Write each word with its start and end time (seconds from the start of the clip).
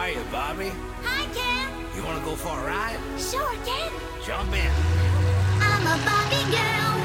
Hiya, 0.00 0.24
Bobby. 0.32 0.72
Hi, 1.04 1.28
Ken. 1.36 1.68
You 1.94 2.02
want 2.02 2.18
to 2.18 2.24
go 2.24 2.34
for 2.34 2.56
a 2.56 2.64
ride? 2.64 2.96
Sure, 3.20 3.52
Ken. 3.68 3.92
Jump 4.24 4.48
in. 4.56 4.72
I'm 5.60 5.84
a 5.84 5.96
Barbie 6.08 6.46
girl 6.48 6.96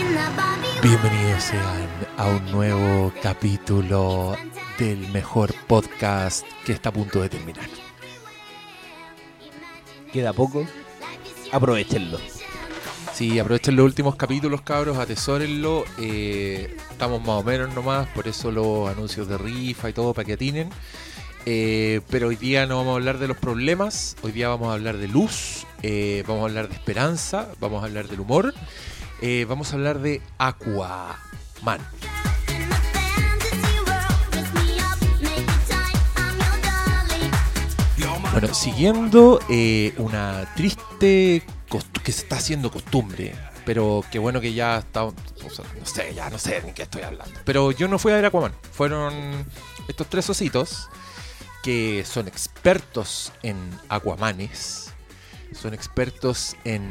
in 0.00 0.14
the 0.16 0.26
world. 0.32 0.80
Bienvenidos 0.80 1.42
sean 1.42 1.88
a 2.16 2.26
un 2.28 2.50
nuevo 2.50 3.12
capítulo 3.22 4.34
del 4.78 4.96
mejor 5.12 5.52
podcast 5.66 6.46
que 6.64 6.72
está 6.72 6.88
a 6.88 6.92
punto 6.92 7.20
de 7.20 7.28
terminar. 7.28 7.68
Queda 10.10 10.32
poco. 10.32 10.64
Aprovechenlo. 11.52 12.18
Sí, 13.12 13.38
aprovechen 13.38 13.76
los 13.76 13.84
últimos 13.84 14.16
capítulos, 14.16 14.62
cabros, 14.62 14.96
atesórenlo. 14.96 15.84
Eh, 15.98 16.74
estamos 16.90 17.20
más 17.20 17.40
o 17.40 17.42
menos 17.42 17.74
nomás, 17.74 18.08
por 18.08 18.26
eso 18.26 18.50
los 18.50 18.88
anuncios 18.88 19.28
de 19.28 19.36
rifa 19.36 19.90
y 19.90 19.92
todo 19.92 20.14
para 20.14 20.24
que 20.24 20.32
atinen. 20.32 20.70
Eh, 21.46 22.00
pero 22.10 22.28
hoy 22.28 22.36
día 22.36 22.66
no 22.66 22.76
vamos 22.76 22.92
a 22.92 22.96
hablar 22.96 23.18
de 23.18 23.28
los 23.28 23.36
problemas, 23.36 24.16
hoy 24.22 24.32
día 24.32 24.48
vamos 24.48 24.68
a 24.68 24.74
hablar 24.74 24.98
de 24.98 25.08
luz, 25.08 25.66
eh, 25.82 26.22
vamos 26.26 26.42
a 26.42 26.44
hablar 26.46 26.68
de 26.68 26.74
esperanza, 26.74 27.48
vamos 27.60 27.82
a 27.82 27.86
hablar 27.86 28.08
del 28.08 28.20
humor, 28.20 28.54
eh, 29.22 29.46
vamos 29.48 29.72
a 29.72 29.76
hablar 29.76 30.00
de 30.00 30.20
Aquaman. 30.38 31.80
Bueno, 38.32 38.54
siguiendo 38.54 39.40
una 39.96 40.52
triste 40.54 41.42
que 42.04 42.12
se 42.12 42.22
está 42.22 42.36
haciendo 42.36 42.70
costumbre, 42.70 43.34
pero 43.64 44.04
qué 44.12 44.18
bueno 44.18 44.40
que 44.40 44.52
ya 44.52 44.78
está, 44.78 45.00
no 45.02 45.14
sé, 45.84 46.14
ya 46.14 46.30
no 46.30 46.38
sé 46.38 46.62
ni 46.64 46.72
qué 46.72 46.82
estoy 46.82 47.02
hablando. 47.02 47.40
Pero 47.44 47.72
yo 47.72 47.88
no 47.88 47.98
fui 47.98 48.12
a 48.12 48.16
ver 48.16 48.26
Aquaman, 48.26 48.52
fueron 48.70 49.44
estos 49.88 50.06
tres 50.08 50.28
ositos 50.30 50.88
son 52.04 52.28
expertos 52.28 53.32
en 53.42 53.56
Aquamanes, 53.88 54.92
son 55.52 55.74
expertos 55.74 56.56
en 56.64 56.82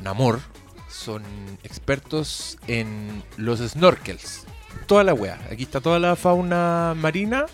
Namor, 0.00 0.40
son 0.88 1.22
expertos 1.62 2.58
en 2.66 3.22
los 3.36 3.60
snorkels, 3.60 4.44
toda 4.86 5.04
la 5.04 5.14
wea. 5.14 5.38
Aquí 5.50 5.62
está 5.64 5.80
toda 5.80 5.98
la 5.98 6.16
fauna 6.16 6.94
marina. 6.96 7.46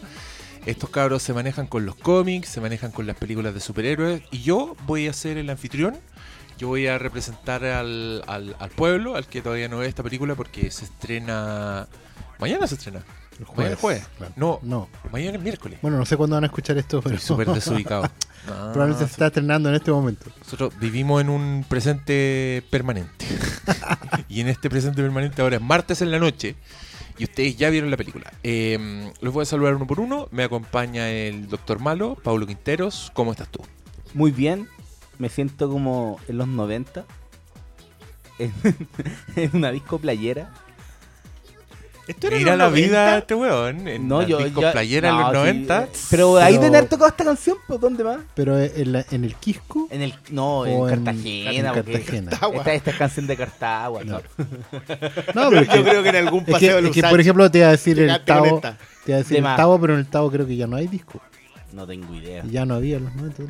Estos 0.67 0.91
cabros 0.91 1.23
se 1.23 1.33
manejan 1.33 1.67
con 1.67 1.85
los 1.87 1.97
cómics, 1.97 2.49
se 2.49 2.61
manejan 2.61 2.93
con 2.93 3.07
las 3.07 3.17
películas 3.17 3.53
de 3.55 3.61
superhéroes. 3.61 4.23
Y 4.31 4.43
yo 4.43 4.77
voy 4.87 5.09
a 5.09 5.13
ser 5.13 5.37
el 5.37 5.51
anfitrión. 5.51 5.99
Yo 6.57 6.69
voy 6.69 6.87
a 6.87 6.99
representar 6.99 7.65
al- 7.65 8.23
al 8.29 8.71
pueblo, 8.77 9.17
al 9.17 9.27
que 9.27 9.43
todavía 9.43 9.69
no 9.69 9.79
ve 9.79 9.89
esta 9.89 10.05
película, 10.05 10.37
porque 10.37 10.71
se 10.71 10.85
estrena. 10.85 11.89
Mañana 12.39 12.67
se 12.69 12.77
estrena. 12.77 13.03
El 13.39 13.47
Mañana 13.57 13.75
es 13.75 13.81
jueves. 13.81 14.07
claro. 14.19 14.33
No, 14.37 14.59
No. 14.63 14.89
mañana 15.11 15.37
es 15.39 15.43
miércoles. 15.43 15.79
Bueno, 15.83 15.97
no 15.99 16.05
sé 16.07 16.17
cuándo 16.17 16.37
van 16.37 16.45
a 16.45 16.47
escuchar 16.47 16.77
esto, 16.79 17.01
pero 17.03 17.17
Estoy 17.17 17.27
súper 17.27 17.49
desubicado. 17.49 18.05
Ah, 18.05 18.71
probablemente 18.73 19.05
se 19.07 19.11
está 19.13 19.27
estrenando 19.29 19.69
en 19.69 19.75
este 19.75 19.91
momento. 19.91 20.27
Nosotros 20.39 20.75
vivimos 20.79 21.21
en 21.21 21.29
un 21.31 21.65
presente 21.69 22.63
permanente. 22.71 23.27
y 24.29 24.41
en 24.41 24.49
este 24.49 24.69
presente 24.71 25.03
permanente 25.03 25.41
ahora 25.43 25.57
es 25.57 25.63
martes 25.63 26.03
en 26.03 26.11
la 26.11 26.19
noche. 26.19 26.57
Y 27.19 27.25
ustedes 27.25 27.57
ya 27.57 27.69
vieron 27.71 27.91
la 27.91 27.97
película. 27.97 28.33
Eh, 28.43 29.13
los 29.21 29.33
voy 29.35 29.43
a 29.43 29.47
saludar 29.47 29.75
uno 29.75 29.87
por 29.87 30.01
uno. 30.01 30.29
Me 30.31 30.45
acompaña 30.45 31.11
el 31.11 31.49
doctor 31.49 31.79
Malo, 31.79 32.17
Paulo 32.23 32.47
Quinteros. 32.47 33.11
¿Cómo 33.15 33.33
estás 33.33 33.49
tú? 33.49 33.61
Muy 34.15 34.31
bien. 34.31 34.69
Me 35.19 35.29
siento 35.29 35.69
como 35.71 36.19
en 36.29 36.39
los 36.39 36.49
90. 36.49 37.05
En, 38.39 38.53
en 39.37 39.51
una 39.55 39.71
disco 39.71 39.99
playera. 39.99 40.51
¿Esto 42.13 42.27
era 42.29 42.37
Mira 42.39 42.53
en 42.53 42.59
la 42.59 42.65
los 42.67 42.75
vida 42.75 42.87
de 42.87 42.93
90? 43.11 43.19
este 43.19 43.35
weón. 43.35 43.89
En 43.89 44.09
No, 44.09 44.23
yo. 44.23 44.39
discos 44.39 44.63
yo- 44.63 44.73
playera 44.73 45.09
en 45.11 45.15
no, 45.17 45.21
los 45.23 45.31
sí, 45.31 45.37
90. 45.39 45.83
eh, 45.85 45.89
Pero 46.11 46.37
ahí 46.37 46.55
deben 46.55 46.77
haber 46.77 46.89
tocado 46.89 47.09
esta 47.11 47.25
canción, 47.25 47.57
pues 47.67 47.81
¿dónde 47.81 48.03
va? 48.03 48.19
Pero 48.35 48.59
en, 48.59 48.93
la- 48.93 49.05
en 49.11 49.25
el 49.25 49.35
Quisco 49.37 49.89
En 49.91 50.03
el. 50.03 50.15
No, 50.31 50.67
en 50.67 50.87
Cartagena. 50.89 51.51
en 51.53 51.65
Cartagena. 51.75 52.31
Esta, 52.55 52.73
esta 52.75 52.91
es 52.91 52.97
canción 52.97 53.27
de 53.27 53.37
Cartagua. 53.37 54.05
No. 54.05 54.21
¿no? 55.35 55.51
Pero 55.51 55.63
Yo 55.63 55.73
que, 55.73 55.83
creo 55.83 56.03
que 56.03 56.09
en 56.11 56.17
algún 56.17 56.41
es 56.41 56.47
que- 56.47 56.53
paseo 56.53 56.73
de 56.73 56.79
es 56.79 56.85
los 56.85 56.95
que, 56.95 57.03
por 57.03 57.21
ejemplo, 57.21 57.51
te 57.51 57.59
iba 57.59 57.69
a 57.69 57.71
decir 57.73 57.99
el 57.99 58.25
Tavo. 58.25 58.61
Te 58.61 59.11
iba 59.11 59.17
a 59.17 59.19
decir 59.19 59.33
De 59.33 59.39
el 59.39 59.45
más. 59.45 59.57
Tavo, 59.57 59.81
pero 59.81 59.95
en 59.95 60.01
el 60.01 60.07
Tavo 60.07 60.31
creo 60.31 60.47
que 60.47 60.57
ya 60.57 60.67
no 60.67 60.77
hay 60.77 60.87
disco. 60.87 61.21
No 61.73 61.87
tengo 61.87 62.15
idea. 62.15 62.45
Y 62.47 62.51
ya 62.51 62.65
no 62.67 62.75
había 62.75 62.99
en 62.99 63.05
los 63.05 63.15
90. 63.15 63.43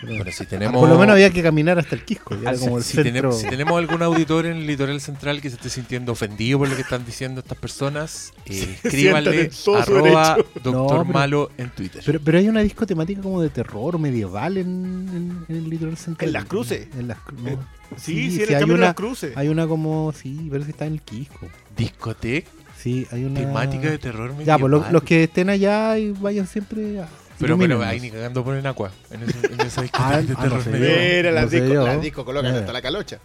Pero- 0.00 0.16
Bueno, 0.16 0.30
si 0.30 0.44
Ah, 0.44 0.46
tenemos. 0.46 0.78
Por 0.78 0.88
lo 0.90 0.98
menos 0.98 1.14
había 1.14 1.30
que 1.30 1.42
caminar 1.42 1.78
hasta 1.78 1.94
el 1.94 2.04
Quisco. 2.04 2.38
Ya 2.40 2.50
Al- 2.50 2.58
como 2.58 2.76
el 2.76 2.84
si, 2.84 2.92
centro. 2.96 3.04
tenemos, 3.12 3.38
si 3.40 3.48
tenemos 3.48 3.78
algún 3.78 4.02
auditor 4.02 4.44
en 4.44 4.58
el 4.58 4.66
litoral 4.66 5.00
central 5.00 5.40
que 5.40 5.48
se 5.48 5.56
esté 5.56 5.70
sintiendo 5.70 6.12
ofendido 6.12 6.58
por 6.58 6.68
lo 6.68 6.76
que 6.76 6.82
están 6.82 7.04
diciendo 7.06 7.40
estas 7.40 7.56
personas, 7.56 8.32
eh, 8.46 8.78
escríbanle 8.84 9.50
arroba 9.74 10.36
doctor 10.62 10.72
No, 10.74 10.86
pero- 10.88 11.04
malo 11.06 11.50
en 11.56 11.70
Twitter. 11.70 12.02
Pero, 12.04 12.20
pero 12.22 12.38
hay 12.38 12.48
una 12.48 12.60
disco 12.60 12.84
temática 12.86 13.22
como 13.22 13.40
de 13.40 13.48
terror 13.48 13.98
medieval 13.98 14.58
en, 14.58 14.66
en- 14.68 15.44
en 15.48 15.56
el 15.64 15.70
litoral 15.70 15.96
central. 15.96 16.28
¿En 16.28 16.32
Las 16.34 16.44
Cruces? 16.44 16.88
En 16.98 17.08
las 17.08 17.18
no. 17.42 17.48
Eh, 17.50 17.58
Sí, 17.96 18.30
sí, 18.32 18.42
en 18.42 18.42
el 18.42 18.48
hay 18.48 18.54
camino 18.60 18.66
de 18.66 18.74
una, 18.74 18.86
las 18.88 18.94
cruces. 18.96 19.36
hay 19.36 19.48
una 19.48 19.66
como, 19.66 20.12
sí, 20.12 20.48
parece 20.50 20.66
que 20.66 20.70
está 20.72 20.86
en 20.86 20.92
el 20.94 21.02
Quisco. 21.02 21.46
Discoteca 21.76 22.50
Sí, 22.76 23.06
hay 23.10 23.24
una 23.24 23.40
temática 23.40 23.88
de 23.88 23.98
terror 23.98 24.30
Ya, 24.44 24.58
pues 24.58 24.70
lo- 24.70 24.78
medieval. 24.78 24.92
los 24.92 25.02
que 25.04 25.24
estén 25.24 25.48
allá 25.48 25.96
y 25.98 26.10
vayan 26.12 26.46
siempre 26.46 27.00
a. 27.00 27.08
Pero, 27.38 27.58
pero 27.58 27.82
ahí 27.82 28.00
ni 28.00 28.10
cagando 28.10 28.42
ponen 28.44 28.66
agua 28.66 28.90
en, 29.10 29.22
ese- 29.22 29.46
en 29.52 29.60
esa 29.60 29.82
discoteca 29.82 30.08
Ah, 30.16 30.22
de 30.22 30.34
ah, 30.36 30.46
no 30.46 30.62
yo. 30.62 30.70
Mira, 30.70 31.30
no 31.30 31.34
las 31.34 31.50
discos, 31.50 31.70
yo. 31.72 31.86
las 31.86 32.00
discos 32.00 32.24
colocan 32.24 32.54
hasta 32.54 32.72
la 32.72 32.82
calocha. 32.82 33.18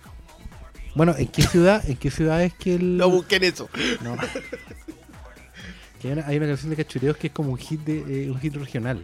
Bueno, 0.96 1.16
¿en 1.18 1.28
qué 1.28 1.42
ciudad, 1.44 1.88
en 1.90 1.96
qué 1.98 2.12
ciudad 2.12 2.44
es 2.44 2.54
que 2.54 2.76
el. 2.76 2.98
No 2.98 3.10
busquen 3.10 3.44
eso. 3.46 3.70
No. 4.04 4.18
Que 6.02 6.08
hay, 6.08 6.14
una, 6.14 6.28
hay 6.28 6.38
una 6.38 6.48
canción 6.48 6.70
de 6.72 6.76
cachureos 6.78 7.16
que 7.18 7.28
es 7.28 7.34
como 7.34 7.52
un 7.52 7.58
hit 7.58 7.82
de, 7.82 8.26
eh, 8.26 8.32
un 8.32 8.40
hit 8.40 8.56
regional. 8.56 9.04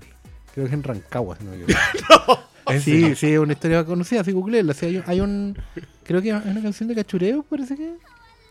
Creo 0.54 0.66
que 0.66 0.70
es 0.70 0.74
en 0.74 0.84
Rancagua, 0.84 1.38
si 1.38 1.44
no 1.44 1.52
me 1.52 1.58
equivoco. 1.64 2.50
¿En 2.68 2.82
Sí, 2.82 3.16
sí, 3.16 3.32
es 3.34 3.40
una 3.40 3.54
historia 3.54 3.86
conocida, 3.86 4.22
así 4.22 4.32
googleela. 4.32 4.74
Sí, 4.74 4.88
hay, 4.88 4.98
un- 4.98 5.04
hay 5.08 5.22
un. 5.22 5.58
Creo 6.04 6.22
que 6.22 6.30
es 6.30 6.36
una 6.46 6.62
canción 6.62 6.90
de 6.90 6.96
cachureos, 6.96 7.46
parece 7.50 7.76
que. 7.78 7.94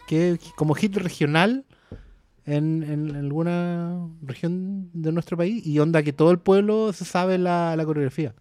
Que 0.07 0.31
es 0.33 0.39
como 0.55 0.75
hit 0.75 0.97
regional 0.97 1.65
en, 2.47 2.83
en 2.83 3.17
alguna 3.17 4.07
región 4.23 4.89
de 4.93 5.13
nuestro 5.13 5.37
país. 5.37 5.67
Y 5.67 5.79
onda 5.81 6.03
que 6.03 6.13
todo 6.13 6.31
el 6.31 6.39
pueblo 6.39 6.93
se 6.93 7.05
sabe 7.05 7.39
la, 7.39 7.75
la 7.77 7.85
coreografía. 7.85 8.35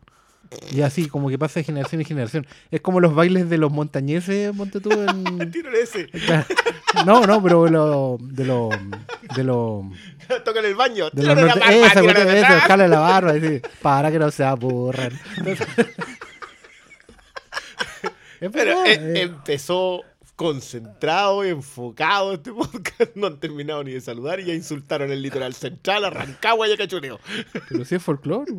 Y 0.71 0.81
así, 0.81 1.07
como 1.07 1.27
que 1.29 1.39
pasa 1.39 1.59
de 1.59 1.63
generación 1.63 2.01
en 2.01 2.07
generación. 2.07 2.47
Es 2.69 2.79
como 2.79 2.99
los 2.99 3.15
bailes 3.15 3.49
de 3.49 3.57
los 3.57 3.71
montañeses, 3.71 4.53
monte 4.55 4.79
tú 4.79 4.91
en. 4.91 5.51
Ese. 5.81 6.07
No, 7.05 7.25
no, 7.25 7.41
pero 7.41 7.63
de 7.65 7.71
los. 7.71 8.35
De 8.35 8.45
los. 8.45 8.69
De 9.35 9.43
los. 9.43 9.85
Toca 10.45 10.59
en 10.59 10.65
el 10.65 10.75
baño. 10.75 11.09
De 11.09 11.23
los 11.23 11.35
Tírale 11.35 11.41
la 11.41 11.47
norte- 11.47 11.59
barba, 11.59 11.87
esa, 11.87 12.53
de 12.55 12.61
jale 12.61 12.87
la 12.87 12.99
barba, 12.99 13.33
para 13.81 14.11
que 14.11 14.19
no 14.19 14.29
se 14.31 14.43
aburran. 14.43 15.11
Entonces- 15.37 15.67
Pero 18.51 18.85
eh, 18.85 18.93
eh, 18.93 19.21
empezó 19.23 20.01
concentrado 20.35 21.45
y 21.45 21.49
enfocado 21.49 22.33
este 22.33 22.51
podcast. 22.51 23.11
No 23.15 23.27
han 23.27 23.39
terminado 23.39 23.83
ni 23.83 23.91
de 23.93 24.01
saludar 24.01 24.39
y 24.39 24.45
ya 24.45 24.53
insultaron 24.53 25.11
el 25.11 25.21
litoral 25.21 25.53
central, 25.53 26.05
a 26.05 26.09
Rancagua 26.09 26.67
y 26.67 26.73
a 26.73 26.77
Cachureo. 26.77 27.19
pero 27.69 27.85
sí 27.85 27.95
es 27.95 28.03
folclore. 28.03 28.51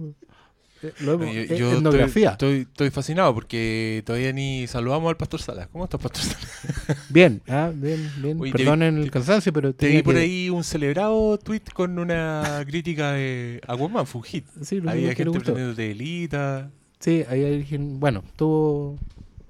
eh, 0.82 0.92
lo 1.00 1.14
hemos- 1.14 1.26
Yo, 1.34 1.41
eh, 1.41 1.47
yo 1.48 1.54
estoy, 1.54 1.76
etnografía. 1.78 2.31
estoy, 2.32 2.59
estoy 2.60 2.91
fascinado 2.91 3.34
porque 3.34 4.03
todavía 4.06 4.32
ni 4.32 4.66
saludamos 4.66 5.09
al 5.10 5.16
Pastor 5.16 5.41
Salas. 5.42 5.69
¿Cómo 5.72 5.84
estás, 5.84 6.00
Pastor 6.00 6.22
Salas? 6.22 7.06
Bien, 7.10 7.42
ah, 7.48 7.70
bien, 7.75 8.10
bien. 8.19 8.41
Oye, 8.41 8.53
Perdonen 8.53 8.97
vi- 8.97 9.03
el 9.03 9.10
cansancio, 9.10 9.53
pero 9.53 9.75
Te 9.75 9.88
vi 9.88 10.03
por 10.03 10.14
que- 10.14 10.20
ahí 10.20 10.50
un 10.50 10.64
celebrado 10.64 11.38
tweet 11.38 11.62
con 11.75 11.98
una 11.98 12.62
crítica 12.66 13.12
de 13.12 13.60
Aquaman, 13.66 14.06
fue 14.06 14.20
un 14.20 14.25
hit. 14.25 14.47
Sí, 14.62 14.81
lo 14.81 14.91
Había 14.91 15.08
gente 15.14 15.25
gustó. 15.31 15.44
prendiendo 15.54 15.75
telita. 15.75 16.70
Sí, 17.00 17.25
ahí 17.28 17.44
hay 17.44 17.54
alguien- 17.56 17.98
Bueno, 18.00 18.22
tuvo. 18.37 18.98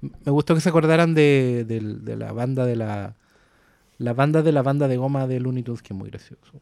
Me 0.01 0.31
gustó 0.31 0.53
que 0.55 0.61
se 0.61 0.69
acordaran 0.69 1.13
de, 1.15 1.65
de 1.67 2.15
la 2.15 2.31
banda 2.31 2.65
de 2.65 2.75
la. 2.75 3.15
La 3.99 4.13
banda 4.13 4.43
de 4.43 4.51
la 4.51 4.61
banda 4.61 4.87
de 4.87 4.95
goma 4.97 5.25
de 5.25 5.39
Looney 5.39 5.63
Tunes, 5.63 5.81
que 5.81 5.93
es 5.93 5.97
muy 5.97 6.09
gracioso. 6.11 6.61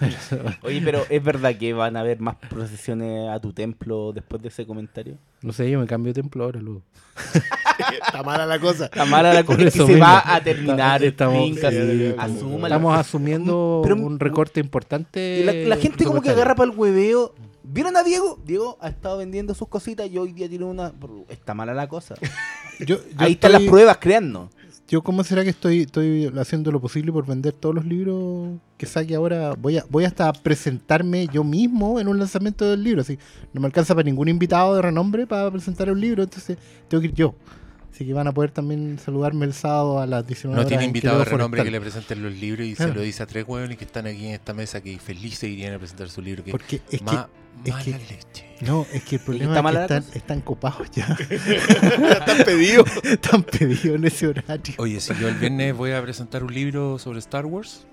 Pero- 0.00 0.50
Oye, 0.62 0.80
pero 0.82 1.04
¿es 1.10 1.22
verdad 1.22 1.54
que 1.56 1.72
van 1.74 1.96
a 1.96 2.00
haber 2.00 2.18
más 2.20 2.36
procesiones 2.36 3.28
a 3.28 3.38
tu 3.40 3.52
templo 3.52 4.12
después 4.12 4.40
de 4.42 4.48
ese 4.48 4.66
comentario? 4.66 5.16
no 5.42 5.52
sé, 5.52 5.70
yo 5.70 5.78
me 5.78 5.86
cambio 5.86 6.12
de 6.12 6.22
templo 6.22 6.44
ahora, 6.44 6.60
luego. 6.60 6.82
Está 8.06 8.22
mala 8.24 8.44
la 8.46 8.58
cosa. 8.58 8.86
Está 8.86 9.04
mala 9.04 9.32
la 9.34 9.44
cosa 9.44 9.62
es 9.62 9.64
que 9.74 9.80
se 9.80 9.86
mismo. 9.86 10.00
va 10.02 10.34
a 10.34 10.42
terminar 10.42 11.04
Estamos- 11.04 11.46
sí, 11.60 12.14
asúmalo. 12.18 12.66
Estamos 12.66 12.98
asumiendo 12.98 13.80
Pero- 13.84 13.96
un 13.96 14.18
recorte 14.18 14.60
importante. 14.60 15.42
La, 15.44 15.52
la 15.52 15.76
gente 15.76 16.04
como 16.04 16.22
que 16.22 16.30
agarra 16.30 16.54
para 16.54 16.70
el 16.72 16.76
hueveo. 16.76 17.34
¿Vieron 17.70 17.96
a 17.96 18.02
Diego? 18.02 18.38
Diego 18.46 18.78
ha 18.80 18.88
estado 18.88 19.18
vendiendo 19.18 19.54
sus 19.54 19.68
cositas 19.68 20.08
y 20.10 20.16
hoy 20.18 20.32
día 20.32 20.48
tiene 20.48 20.64
una... 20.64 20.92
Está 21.28 21.52
mala 21.54 21.74
la 21.74 21.86
cosa. 21.88 22.14
Yo, 22.80 22.96
yo 22.96 23.02
Ahí 23.18 23.32
están 23.32 23.52
las 23.52 23.60
estoy- 23.62 23.70
pruebas, 23.70 23.96
créannos. 23.98 24.50
Yo, 24.86 25.02
¿cómo 25.02 25.22
será 25.22 25.42
que 25.44 25.50
estoy, 25.50 25.80
estoy 25.82 26.32
haciendo 26.38 26.70
lo 26.72 26.80
posible 26.80 27.12
por 27.12 27.26
vender 27.26 27.52
todos 27.52 27.74
los 27.74 27.84
libros 27.84 28.58
que 28.78 28.86
saque 28.86 29.14
ahora? 29.16 29.52
Voy 29.58 29.76
a, 29.76 29.84
voy 29.90 30.04
hasta 30.04 30.28
a 30.28 30.32
presentarme 30.32 31.26
yo 31.26 31.44
mismo 31.44 32.00
en 32.00 32.08
un 32.08 32.18
lanzamiento 32.18 32.64
del 32.70 32.82
libro. 32.84 33.02
Así, 33.02 33.18
no 33.52 33.60
me 33.60 33.66
alcanza 33.66 33.94
para 33.94 34.04
ningún 34.06 34.28
invitado 34.28 34.74
de 34.76 34.80
renombre 34.80 35.26
para 35.26 35.50
presentar 35.50 35.90
un 35.90 36.00
libro, 36.00 36.22
entonces 36.22 36.56
tengo 36.88 37.02
que 37.02 37.08
ir 37.08 37.14
yo. 37.14 37.34
Así 37.98 38.06
que 38.06 38.12
van 38.12 38.28
a 38.28 38.32
poder 38.32 38.52
también 38.52 38.96
saludarme 39.04 39.44
el 39.44 39.52
sábado 39.52 39.98
a 39.98 40.06
las 40.06 40.24
19 40.24 40.54
No 40.54 40.60
horas 40.60 40.68
tiene 40.68 40.84
en 40.84 40.90
invitado 40.90 41.18
de 41.18 41.24
Quileo 41.24 41.36
renombre 41.36 41.64
que 41.64 41.70
le 41.72 41.80
presenten 41.80 42.22
los 42.22 42.32
libros 42.32 42.64
y 42.64 42.76
Claro. 42.76 42.92
se 42.92 42.96
lo 43.00 43.02
dice 43.04 43.24
a 43.24 43.26
tres 43.26 43.44
hueones 43.44 43.76
que 43.76 43.84
están 43.84 44.06
aquí 44.06 44.26
en 44.28 44.34
esta 44.34 44.54
mesa 44.54 44.80
que 44.80 44.96
felices 45.00 45.50
irían 45.50 45.74
a 45.74 45.78
presentar 45.78 46.08
su 46.08 46.22
libro. 46.22 46.44
Que 46.44 46.52
Porque 46.52 46.80
es 46.92 47.02
ma- 47.02 47.28
es 47.64 47.72
mala 47.72 47.82
que- 47.84 47.90
leche. 47.90 48.56
No, 48.60 48.86
es 48.92 49.02
que 49.02 49.16
el 49.16 49.22
problema 49.22 49.58
está 49.58 49.82
es 49.82 49.88
que 49.88 49.96
están, 49.96 50.16
están 50.16 50.40
copados 50.42 50.88
ya. 50.92 51.06
Están 51.28 52.44
pedidos. 52.44 52.86
están 53.02 53.42
pedidos 53.42 53.84
en 53.86 54.04
ese 54.04 54.28
horario. 54.28 54.74
Oye, 54.78 55.00
si 55.00 55.12
yo 55.16 55.26
el 55.28 55.34
viernes 55.34 55.76
voy 55.76 55.90
a 55.90 56.00
presentar 56.00 56.44
un 56.44 56.54
libro 56.54 57.00
sobre 57.00 57.18
Star 57.18 57.46
Wars, 57.46 57.84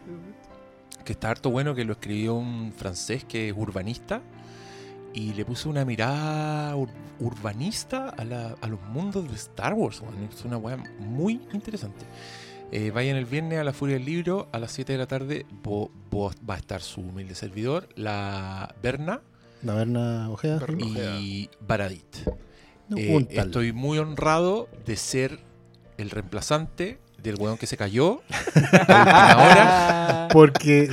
que 1.03 1.13
está 1.13 1.31
harto 1.31 1.49
bueno, 1.49 1.73
que 1.73 1.83
lo 1.83 1.93
escribió 1.93 2.35
un 2.35 2.73
francés 2.77 3.23
que 3.25 3.49
es 3.49 3.55
urbanista, 3.57 4.21
y 5.15 5.33
le 5.33 5.45
puso 5.45 5.69
una 5.69 5.83
mirada 5.85 6.75
ur- 6.75 6.89
urbanista 7.19 8.09
a, 8.09 8.23
la- 8.25 8.55
a 8.61 8.67
los 8.67 8.79
mundos 8.91 9.27
de 9.27 9.35
Star 9.35 9.73
Wars. 9.73 10.01
Es 10.33 10.45
una 10.45 10.57
weá 10.57 10.77
muy 10.99 11.39
interesante. 11.53 12.05
Eh, 12.71 12.91
vayan 12.91 13.15
el 13.15 13.25
viernes 13.25 13.59
a 13.59 13.63
la 13.63 13.73
Furia 13.73 13.95
del 13.95 14.05
Libro 14.05 14.47
a 14.51 14.59
las 14.59 14.71
7 14.73 14.91
de 14.93 14.97
la 14.99 15.07
tarde. 15.07 15.45
vo- 15.63 15.89
va 16.47 16.55
a 16.55 16.57
estar 16.57 16.81
su 16.81 17.01
humilde 17.01 17.33
servidor, 17.35 17.87
la 17.95 18.75
Berna 18.83 19.21
La 19.63 19.73
Berna 19.75 20.29
Ojeda. 20.29 20.59
Y 21.17 21.49
Baradit. 21.65 22.17
No, 22.89 22.97
Eh, 22.97 23.27
estoy 23.31 23.71
muy 23.73 23.97
honrado 23.97 24.67
de 24.85 24.95
ser 24.95 25.39
el 25.97 26.09
reemplazante 26.11 26.99
del 27.23 27.35
weón 27.39 27.57
que 27.57 27.65
se 27.67 27.77
cayó 27.77 28.21
a 28.29 28.89
última 28.89 29.35
hora, 29.37 30.27
Porque 30.31 30.89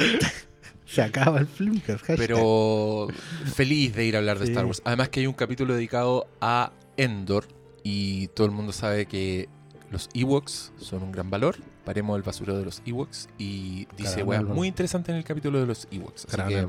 se 0.93 1.03
acaba 1.03 1.39
el 1.41 1.47
Flimcast. 1.47 2.05
hashtag. 2.05 2.17
pero 2.19 3.09
feliz 3.55 3.95
de 3.95 4.05
ir 4.05 4.15
a 4.17 4.19
hablar 4.19 4.39
de 4.39 4.47
Sí. 4.47 4.53
Star 4.53 4.67
Wars. 4.67 4.83
Además 4.85 5.09
que 5.09 5.21
hay 5.21 5.27
un 5.27 5.33
capítulo 5.35 5.75
dedicado 5.75 6.27
a 6.41 6.73
Endor 6.97 7.47
y 7.83 8.29
todo 8.29 8.47
el 8.47 8.53
mundo 8.53 8.73
sabe 8.73 9.07
que 9.07 9.49
los 9.91 10.09
Ewoks 10.15 10.73
son 10.79 11.03
un 11.03 11.13
gran 11.13 11.31
valor. 11.31 11.57
Paremos 11.85 12.17
el 12.17 12.23
basuro 12.23 12.57
de 12.57 12.65
los 12.65 12.83
Ewoks 12.87 13.29
y 13.39 13.87
dice 13.97 14.23
valor. 14.23 14.55
muy 14.55 14.69
interesante 14.69 15.11
en 15.13 15.19
el 15.19 15.25
capítulo 15.25 15.61
de 15.61 15.67
los 15.67 15.89
Ewoks. 15.91 16.27
Así 16.27 16.37
que, 16.49 16.67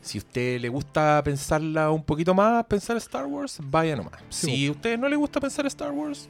si 0.00 0.18
a 0.18 0.20
usted 0.20 0.60
le 0.60 0.68
gusta 0.68 1.20
pensarla 1.24 1.90
un 1.90 2.02
poquito 2.02 2.34
más, 2.34 2.64
pensar 2.66 2.96
Star 2.96 3.26
Wars, 3.26 3.58
vaya 3.62 3.94
nomás. 3.96 4.14
Si 4.30 4.66
a 4.66 4.70
usted 4.72 4.98
no 4.98 5.08
le 5.08 5.16
gusta 5.16 5.40
pensar 5.40 5.66
Star 5.66 5.90
Wars, 5.92 6.28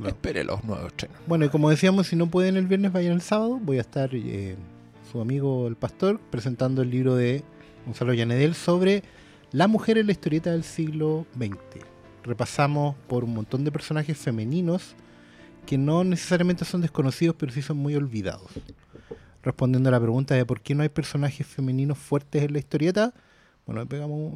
No. 0.00 0.08
espere 0.08 0.42
los 0.44 0.62
nuevos 0.64 0.86
estrenos. 0.86 1.16
Bueno, 1.26 1.44
y 1.44 1.48
como 1.48 1.68
decíamos, 1.70 2.06
si 2.08 2.16
no 2.16 2.26
pueden 2.28 2.56
el 2.56 2.66
viernes, 2.66 2.92
vayan 2.92 3.12
el 3.12 3.20
sábado. 3.22 3.58
Voy 3.62 3.78
a 3.78 3.82
estar 3.82 4.10
eh, 4.14 4.56
su 5.10 5.20
amigo 5.20 5.66
el 5.66 5.76
pastor 5.76 6.20
presentando 6.30 6.82
el 6.82 6.90
libro 6.90 7.16
de 7.16 7.42
Gonzalo 7.84 8.14
Llanedel 8.14 8.54
sobre 8.54 9.02
la 9.50 9.66
mujer 9.66 9.98
en 9.98 10.06
la 10.06 10.12
historieta 10.12 10.52
del 10.52 10.62
siglo 10.62 11.26
XX. 11.36 11.84
Repasamos 12.22 12.94
por 13.08 13.24
un 13.24 13.34
montón 13.34 13.64
de 13.64 13.72
personajes 13.72 14.16
femeninos 14.16 14.94
que 15.66 15.78
no 15.78 16.04
necesariamente 16.04 16.64
son 16.64 16.80
desconocidos, 16.80 17.34
pero 17.36 17.50
sí 17.50 17.60
son 17.60 17.78
muy 17.78 17.96
olvidados. 17.96 18.50
Respondiendo 19.42 19.88
a 19.88 19.92
la 19.92 20.00
pregunta 20.00 20.34
de 20.34 20.46
por 20.46 20.60
qué 20.60 20.74
no 20.74 20.82
hay 20.82 20.88
personajes 20.88 21.46
femeninos 21.46 21.98
fuertes 21.98 22.44
en 22.44 22.52
la 22.52 22.58
historieta, 22.58 23.12
bueno, 23.66 23.84
pegamos 23.86 24.34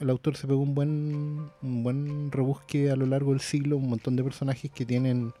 el 0.00 0.10
autor 0.10 0.36
se 0.36 0.46
pegó 0.46 0.60
un 0.60 0.74
buen, 0.74 1.50
un 1.62 1.82
buen 1.82 2.32
rebusque 2.32 2.90
a 2.90 2.96
lo 2.96 3.06
largo 3.06 3.30
del 3.30 3.40
siglo, 3.40 3.76
un 3.76 3.88
montón 3.88 4.16
de 4.16 4.24
personajes 4.24 4.70
que 4.70 4.84
tienen 4.84 5.32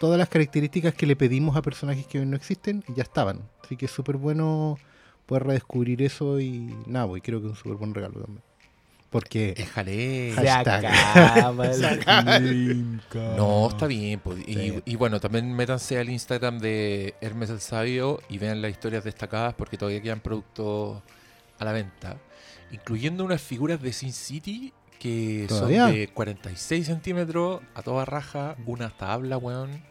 todas 0.00 0.18
las 0.18 0.30
características 0.30 0.94
que 0.94 1.06
le 1.06 1.14
pedimos 1.14 1.54
a 1.56 1.62
personajes 1.62 2.06
que 2.06 2.18
hoy 2.18 2.26
no 2.26 2.34
existen 2.34 2.82
y 2.88 2.94
ya 2.94 3.02
estaban. 3.02 3.42
Así 3.62 3.76
que 3.76 3.84
es 3.84 3.90
súper 3.92 4.16
bueno 4.16 4.78
poder 5.26 5.44
redescubrir 5.44 6.00
eso 6.00 6.40
y 6.40 6.74
nada, 6.86 7.06
pues, 7.06 7.18
y 7.18 7.22
creo 7.22 7.40
que 7.40 7.46
es 7.48 7.50
un 7.52 7.56
súper 7.56 7.76
buen 7.76 7.94
regalo 7.94 8.18
también. 8.20 8.42
Porque 9.10 9.54
Déjale. 9.56 10.34
Se 10.40 10.48
acaba 10.48 11.66
el. 12.36 13.00
No, 13.36 13.68
está 13.68 13.86
bien. 13.86 14.20
pues, 14.20 14.38
y 14.46 14.96
bueno, 14.96 15.20
también 15.20 15.52
métanse 15.52 15.98
al 15.98 16.08
Instagram 16.08 16.60
de 16.60 17.14
Hermes 17.20 17.50
el 17.50 17.60
Sabio 17.60 18.20
y 18.30 18.38
vean 18.38 18.62
las 18.62 18.70
historias 18.70 19.04
destacadas 19.04 19.52
porque 19.54 19.76
todavía 19.76 20.00
quedan 20.00 20.20
productos 20.20 21.02
a 21.58 21.64
la 21.64 21.72
venta. 21.72 22.16
Incluyendo 22.72 23.22
unas 23.24 23.42
figuras 23.42 23.82
de 23.82 23.92
Sin 23.92 24.12
City 24.14 24.72
que 24.98 25.46
¿Todavía? 25.48 25.86
son 25.86 25.94
de 25.94 26.08
46 26.08 26.86
centímetros 26.86 27.60
a 27.74 27.82
toda 27.82 28.04
raja, 28.04 28.56
una 28.64 28.90
tabla, 28.90 29.36
weón. 29.36 29.89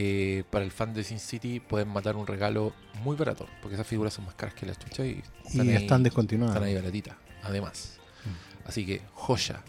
Eh, 0.00 0.44
para 0.50 0.64
el 0.64 0.70
fan 0.70 0.94
de 0.94 1.02
Sin 1.02 1.18
City 1.18 1.58
pueden 1.58 1.88
matar 1.88 2.14
un 2.14 2.24
regalo 2.24 2.72
muy 3.02 3.16
barato 3.16 3.48
porque 3.60 3.74
esas 3.74 3.86
figuras 3.86 4.14
son 4.14 4.26
más 4.26 4.34
caras 4.36 4.54
que 4.54 4.64
las 4.64 4.78
chuchas 4.78 5.04
y 5.06 5.22
y 5.54 5.60
ahí- 5.60 5.70
están 5.74 6.04
descontinuadas. 6.04 6.54
están 6.54 6.68
ahí 6.68 6.74
baratitas, 6.76 7.16
además. 7.42 7.98
Mm. 8.24 8.68
Así 8.68 8.86
que, 8.86 9.00
joya. 9.14 9.60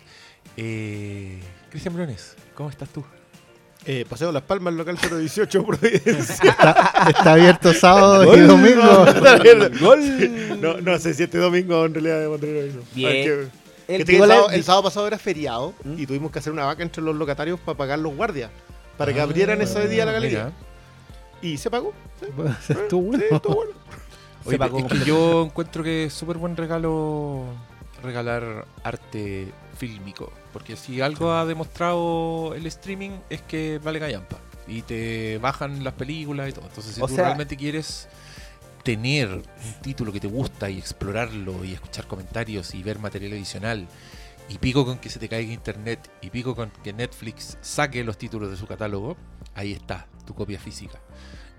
Eh, 0.56 1.40
Cristian 1.72 1.96
Briones, 1.96 2.36
¿cómo 2.54 2.70
estás 2.70 2.90
tú? 2.90 3.04
Eh, 3.86 4.06
Paseo 4.10 4.32
Las 4.32 4.44
Palmas, 4.44 4.74
local 4.76 4.98
018, 4.98 5.66
Providencia. 5.66 6.52
Está, 6.52 7.06
está 7.10 7.32
abierto 7.34 7.74
sábado 7.74 8.24
y 8.36 8.42
Gol. 8.42 8.48
domingo. 8.48 9.06
¡Gol! 9.82 10.62
No, 10.62 10.82
no 10.82 11.00
sé 11.00 11.14
si 11.14 11.24
este 11.24 11.38
domingo 11.40 11.86
en 11.86 11.94
realidad 11.94 12.20
de 12.20 12.28
Monterrey 12.28 12.62
lo 12.62 12.68
hizo. 12.68 12.84
Bien. 12.94 13.50
El 13.88 13.98
que 14.00 14.06
te- 14.06 14.12
el, 14.14 14.20
gol 14.20 14.28
sábado, 14.28 14.50
es- 14.50 14.56
el 14.58 14.64
sábado 14.64 14.84
pasado 14.84 15.08
era 15.08 15.18
feriado 15.18 15.74
¿Mm? 15.84 15.94
y 15.98 16.06
tuvimos 16.06 16.30
que 16.32 16.38
hacer 16.40 16.52
una 16.54 16.66
vaca 16.66 16.84
entre 16.84 17.02
los 17.02 17.16
locatarios 17.16 17.60
para 17.62 17.78
pagar 17.78 17.98
los 18.00 18.14
guardias. 18.16 18.52
Para 19.00 19.14
que 19.14 19.20
Ah, 19.20 19.24
abrieran 19.24 19.60
ese 19.62 19.88
día 19.88 20.06
la 20.06 20.12
galería. 20.12 20.44
mira. 20.46 20.56
Y 21.42 21.58
se 21.58 21.72
pagó. 21.72 21.94
Sí, 22.68 22.74
Estuvo 22.74 23.02
bueno. 23.02 23.24
sí, 23.28 23.34
estuvo 23.36 23.56
bueno. 23.56 23.72
Oye, 24.46 24.58
pagó 24.60 24.80
es 24.80 24.86
que 24.86 25.00
yo 25.06 25.44
encuentro 25.46 25.84
que 25.84 26.04
es 26.06 26.14
súper 26.14 26.38
buen 26.38 26.56
regalo 26.56 27.46
regalar 28.04 28.66
arte 28.84 29.52
fílmico. 29.78 30.32
Porque 30.54 30.76
si 30.76 31.02
algo 31.02 31.32
ha 31.34 31.46
demostrado 31.46 32.54
el 32.56 32.66
streaming 32.68 33.12
es 33.30 33.42
que 33.42 33.80
vale 33.84 34.00
callampa. 34.00 34.38
Y 34.68 34.82
te 34.84 35.38
bajan 35.40 35.84
las 35.84 35.94
películas 35.94 36.50
y 36.50 36.54
todo. 36.54 36.66
Entonces, 36.68 36.94
si 36.96 37.02
O 37.02 37.08
tú 37.08 37.16
sea- 37.16 37.26
realmente 37.26 37.56
quieres 37.58 38.08
tener 38.84 39.30
un 39.30 39.82
título 39.82 40.12
que 40.12 40.20
te 40.20 40.28
gusta 40.28 40.70
y 40.70 40.78
explorarlo 40.78 41.64
y 41.66 41.74
escuchar 41.74 42.06
comentarios 42.08 42.74
y 42.76 42.84
ver 42.84 43.00
material 43.00 43.34
adicional 43.34 43.88
y 44.50 44.58
pico 44.58 44.86
con 44.86 44.98
que 44.98 45.10
se 45.10 45.20
te 45.20 45.30
caiga 45.30 45.54
internet 45.54 46.10
y 46.22 46.30
pico 46.30 46.56
con 46.56 46.72
que 46.84 46.92
Netflix 46.94 47.58
saque 47.62 48.04
los 48.04 48.18
títulos 48.18 48.50
de 48.50 48.58
su 48.58 48.66
catálogo, 48.68 49.16
ahí 49.56 49.74
está 49.74 50.08
tu 50.26 50.34
copia 50.34 50.60
física. 50.60 51.00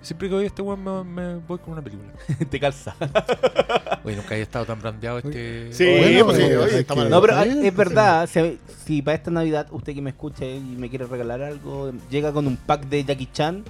Siempre 0.02 0.28
que 0.28 0.34
voy 0.34 0.44
a 0.44 0.46
este 0.46 0.62
weón 0.62 0.82
me, 0.82 1.04
me 1.04 1.34
voy 1.36 1.58
con 1.58 1.72
una 1.74 1.82
película. 1.82 2.10
Te 2.50 2.58
calza. 2.58 2.96
Oye, 4.04 4.16
nunca 4.16 4.30
había 4.30 4.42
estado 4.44 4.64
tan 4.64 4.80
brandeado 4.80 5.18
este. 5.18 5.72
Sí, 5.74 5.84
Bueno, 5.84 6.24
pues 6.24 6.36
sí, 6.38 6.42
oye, 6.44 6.78
está 6.80 6.94
que- 6.94 7.00
mal. 7.00 7.10
No, 7.10 7.20
pero 7.20 7.38
es 7.42 7.76
verdad. 7.76 8.26
Si, 8.26 8.58
si 8.86 9.02
para 9.02 9.16
esta 9.16 9.30
Navidad 9.30 9.66
usted 9.70 9.94
que 9.94 10.00
me 10.00 10.10
escucha 10.10 10.46
y 10.46 10.58
me 10.60 10.88
quiere 10.88 11.04
regalar 11.06 11.42
algo, 11.42 11.92
llega 12.10 12.32
con 12.32 12.46
un 12.46 12.56
pack 12.56 12.86
de 12.86 13.04
Jackie 13.04 13.28
Chan, 13.30 13.62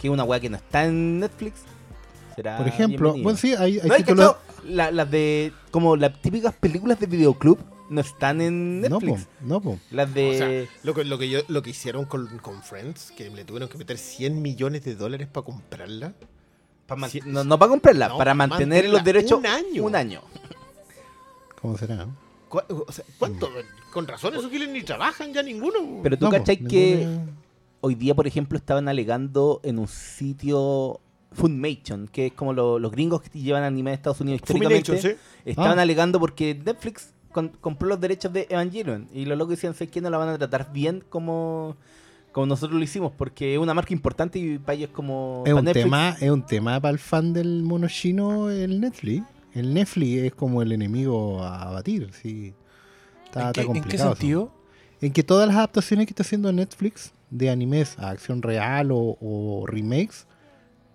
que 0.00 0.08
es 0.08 0.10
una 0.10 0.24
weá 0.24 0.40
que 0.40 0.48
no 0.48 0.56
está 0.56 0.86
en 0.86 1.20
Netflix, 1.20 1.60
será. 2.34 2.56
Por 2.56 2.66
ejemplo, 2.66 3.12
bienvenido. 3.12 3.22
bueno, 3.24 3.38
sí, 3.38 3.54
hay, 3.54 3.78
hay 3.80 3.88
¿No 3.88 3.94
títulos. 3.96 4.26
cachado? 4.36 4.38
La- 4.66 4.90
las 4.90 5.10
de. 5.10 5.52
Como 5.70 5.96
las 5.96 6.18
típicas 6.22 6.54
películas 6.54 6.98
de 6.98 7.06
videoclub 7.08 7.58
no 7.90 8.00
están 8.00 8.40
en 8.40 8.80
No, 8.80 8.98
po, 9.00 9.06
Netflix. 9.06 9.28
no, 9.40 9.60
po. 9.60 9.78
Las 9.90 10.12
de. 10.14 10.30
O 10.30 10.34
sea, 10.34 10.78
lo 10.84 10.94
que, 10.94 11.04
lo 11.04 11.18
que, 11.18 11.28
yo, 11.28 11.40
lo 11.48 11.62
que 11.62 11.70
hicieron 11.70 12.04
con, 12.06 12.38
con 12.38 12.62
Friends, 12.62 13.12
que 13.16 13.30
le 13.30 13.44
tuvieron 13.44 13.68
que 13.68 13.76
meter 13.78 13.98
100 13.98 14.40
millones 14.40 14.84
de 14.84 14.94
dólares 14.94 15.28
para 15.30 15.44
comprarla. 15.44 16.14
pa 16.86 16.96
man- 16.96 17.10
sí, 17.10 17.20
no, 17.24 17.44
no 17.44 17.58
para 17.58 17.70
comprarla, 17.70 18.08
no, 18.08 18.18
para 18.18 18.34
mantener 18.34 18.60
mantenerla 18.68 18.92
los 18.98 19.04
derechos 19.04 19.38
un 19.38 19.46
año. 19.46 19.84
Un 19.84 19.96
año. 19.96 20.20
¿Cómo 21.60 21.78
será? 21.78 22.06
¿Cu- 22.48 22.60
o 22.86 22.92
sea, 22.92 23.04
¿Cuánto? 23.18 23.48
Con 23.92 24.06
razón, 24.06 24.34
esos 24.34 24.50
giles 24.50 24.68
ni 24.68 24.82
trabajan 24.82 25.32
ya 25.32 25.42
ninguno. 25.42 26.00
Pero 26.02 26.18
tú 26.18 26.24
No, 26.26 26.30
po, 26.36 26.44
que 26.44 26.56
ninguna- 26.60 27.26
hoy 27.80 27.94
día, 27.94 28.14
por 28.14 28.26
ejemplo, 28.26 28.58
estaban 28.58 28.88
alegando 28.88 29.60
en 29.62 29.78
un 29.78 29.88
sitio 29.88 31.00
Funimation, 31.32 32.06
que 32.08 32.26
es 32.26 32.32
como 32.32 32.52
lo- 32.52 32.78
los 32.78 32.92
gringos 32.92 33.22
que 33.22 33.38
llevan 33.40 33.62
anime 33.62 33.90
de 33.90 33.94
Estados 33.96 34.20
Unidos 34.20 34.40
históricamente. 34.42 35.00
Sí. 35.00 35.16
Estaban 35.44 35.78
Ah. 35.78 35.82
alegando 35.82 36.20
porque 36.20 36.54
Netflix 36.54 37.12
con- 37.34 37.50
compró 37.60 37.88
los 37.88 38.00
derechos 38.00 38.32
de 38.32 38.46
Evangelion. 38.48 39.08
Y 39.12 39.26
los 39.26 39.36
locos 39.36 39.56
decían, 39.56 39.74
sé 39.74 39.88
que 39.88 40.00
no 40.00 40.08
la 40.08 40.16
van 40.16 40.30
a 40.30 40.38
tratar 40.38 40.72
bien 40.72 41.04
como, 41.10 41.76
como 42.32 42.46
nosotros 42.46 42.78
lo 42.78 42.82
hicimos, 42.84 43.12
porque 43.16 43.52
es 43.54 43.58
una 43.60 43.74
marca 43.74 43.92
importante 43.92 44.38
y 44.38 44.58
para 44.58 44.74
ellos 44.74 44.90
como... 44.94 45.42
Es 45.44 45.52
un, 45.52 45.64
Netflix- 45.64 45.82
tema, 45.84 46.16
es 46.20 46.30
un 46.30 46.46
tema 46.46 46.80
para 46.80 46.92
el 46.92 46.98
fan 46.98 47.34
del 47.34 47.62
mono 47.62 47.88
chino, 47.88 48.48
el 48.50 48.80
Netflix. 48.80 49.24
El 49.52 49.74
Netflix 49.74 50.22
es 50.22 50.34
como 50.34 50.62
el 50.62 50.72
enemigo 50.72 51.42
a 51.44 51.70
batir, 51.70 52.10
sí. 52.12 52.54
Está, 53.26 53.40
¿En, 53.42 53.46
está 53.48 53.52
qué, 53.52 53.60
en 53.66 53.72
qué 53.74 53.80
complicado. 53.80 54.10
sentido? 54.16 54.52
En 55.00 55.12
que 55.12 55.22
todas 55.22 55.46
las 55.46 55.56
adaptaciones 55.56 56.06
que 56.06 56.12
está 56.12 56.22
haciendo 56.22 56.50
Netflix 56.52 57.12
de 57.30 57.50
animes 57.50 57.98
a 57.98 58.10
acción 58.10 58.42
real 58.42 58.90
o, 58.92 59.18
o 59.20 59.64
remakes 59.66 60.26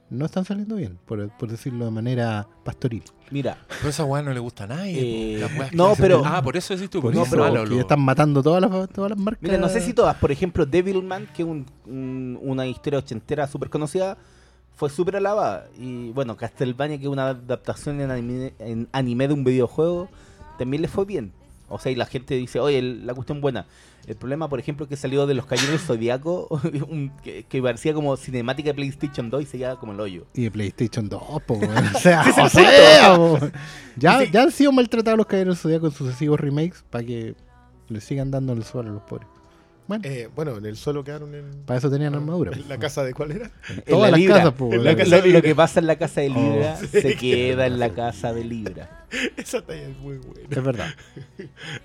no 0.09 0.25
están 0.25 0.43
saliendo 0.45 0.75
bien, 0.75 0.97
por, 1.05 1.29
por 1.37 1.49
decirlo 1.49 1.85
de 1.85 1.91
manera 1.91 2.47
pastoril. 2.63 3.03
Mira, 3.31 3.57
Pero 3.77 3.89
esa 3.89 4.03
weá 4.05 4.21
no 4.23 4.33
le 4.33 4.39
gusta 4.39 4.63
a 4.63 4.67
nadie. 4.67 5.35
Eh, 5.37 5.47
que 5.69 5.75
no, 5.75 5.93
pero- 5.97 6.23
Ah, 6.25 6.41
por 6.41 6.57
eso 6.57 6.73
decís 6.73 6.89
tú. 6.89 7.01
Por 7.01 7.13
eso, 7.15 7.37
malo, 7.37 7.65
lo- 7.65 7.79
están 7.79 8.01
matando 8.01 8.41
todas 8.41 8.61
las, 8.61 8.89
todas 8.89 9.11
las 9.11 9.19
marcas. 9.19 9.43
mira, 9.43 9.57
no 9.57 9.69
sé 9.69 9.81
si 9.81 9.93
todas, 9.93 10.15
por 10.15 10.31
ejemplo, 10.31 10.65
Devilman, 10.65 11.27
que 11.35 11.43
es 11.43 11.47
un- 11.47 11.65
un- 11.85 12.39
una 12.41 12.65
historia 12.65 12.99
ochentera 12.99 13.47
súper 13.47 13.69
conocida, 13.69 14.17
fue 14.75 14.89
súper 14.89 15.17
alabada. 15.17 15.67
Y 15.77 16.09
bueno, 16.11 16.37
Castlevania, 16.37 16.97
que 16.97 17.03
es 17.03 17.09
una 17.09 17.29
adaptación 17.29 18.01
en 18.01 18.09
anime, 18.11 18.53
en 18.59 18.87
anime 18.91 19.27
de 19.27 19.33
un 19.33 19.43
videojuego, 19.43 20.09
también 20.57 20.81
le 20.81 20.87
fue 20.87 21.05
bien. 21.05 21.33
O 21.67 21.77
sea, 21.77 21.91
y 21.91 21.95
la 21.95 22.07
gente 22.07 22.33
dice, 22.35 22.59
oye, 22.59 22.81
la 22.81 23.13
cuestión 23.13 23.41
buena. 23.41 23.65
El 24.09 24.15
problema, 24.15 24.49
por 24.49 24.59
ejemplo, 24.59 24.87
que 24.87 24.97
salió 24.97 25.27
de 25.27 25.35
los 25.35 25.45
Caballeros 25.45 25.81
Zodíaco, 25.83 26.59
que, 27.23 27.43
que 27.43 27.61
parecía 27.61 27.93
como 27.93 28.17
cinemática 28.17 28.69
de 28.69 28.73
PlayStation 28.73 29.29
2 29.29 29.43
y 29.43 29.45
se 29.45 29.59
como 29.79 29.91
el 29.93 29.99
hoyo. 29.99 30.25
Y 30.33 30.45
de 30.45 30.51
PlayStation 30.51 31.07
2, 31.07 31.21
po. 31.45 31.59
O 31.95 31.99
sea, 31.99 32.25
o 32.43 32.49
sea, 32.49 33.15
po. 33.15 33.37
ya, 33.97 34.19
Sí. 34.21 34.29
ya 34.31 34.41
han 34.41 34.51
sido 34.51 34.71
maltratados 34.71 35.15
los 35.15 35.27
caballeros 35.27 35.59
Zodíaco 35.61 35.81
con 35.83 35.91
sucesivos 35.91 36.39
remakes 36.39 36.83
para 36.89 37.03
que 37.03 37.35
le 37.87 38.01
sigan 38.01 38.31
dando 38.31 38.53
el 38.53 38.63
suelo 38.63 38.89
a 38.89 38.93
los 38.93 39.03
pobres. 39.03 39.27
Bueno, 39.89 40.03
Eh, 40.07 40.29
bueno, 40.35 40.55
en 40.57 40.65
el 40.67 40.77
suelo 40.77 41.03
quedaron 41.03 41.33
en, 41.33 41.63
para 41.65 41.79
eso 41.79 41.89
tenían 41.89 42.13
armadura. 42.13 42.51
en 42.55 42.69
la 42.69 42.77
casa 42.77 43.03
de 43.03 43.13
cuál 43.13 43.31
era. 43.31 43.51
En 43.69 43.81
Todas 43.81 44.01
la 44.03 44.11
las 44.11 44.19
Libra. 44.19 44.35
casas, 44.37 44.53
po, 44.53 44.65
En 44.65 44.71
weón. 44.71 44.83
la 44.85 44.91
Lo, 44.91 44.97
casa 44.99 45.09
lo- 45.09 45.15
de 45.17 45.21
Libra. 45.23 45.39
lo 45.39 45.43
que 45.43 45.55
pasa 45.55 45.79
en 45.79 45.87
la 45.87 45.95
casa 45.97 46.21
de 46.21 46.29
Libra 46.29 46.75
sí, 46.77 46.87
se 46.87 47.15
queda 47.17 47.65
en 47.65 47.79
la 47.79 47.89
casa 47.89 48.31
de 48.31 48.43
Libra. 48.45 49.07
Esa 49.35 49.61
talla 49.63 49.81
es 49.81 49.97
muy 49.97 50.17
buena. 50.19 50.47
Es 50.49 50.63
verdad. 50.63 50.87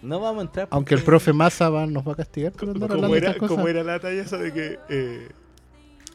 No 0.02 0.20
vamos 0.20 0.42
a 0.42 0.46
entrar. 0.46 0.68
Aunque 0.70 0.94
el 0.94 1.02
profe 1.02 1.32
Massa 1.32 1.70
va- 1.70 1.86
nos 1.86 2.06
va 2.06 2.12
a 2.12 2.16
castigar 2.16 2.52
por 2.52 2.68
andar 2.68 2.92
hablando 2.92 3.06
¿Cómo 3.08 3.14
de 3.14 3.18
era, 3.18 3.34
cómo 3.38 3.66
era 3.68 3.82
la 3.82 3.98
talla 3.98 4.20
esa 4.22 4.36
de 4.36 4.52
que 4.52 4.78
eh, 4.90 5.28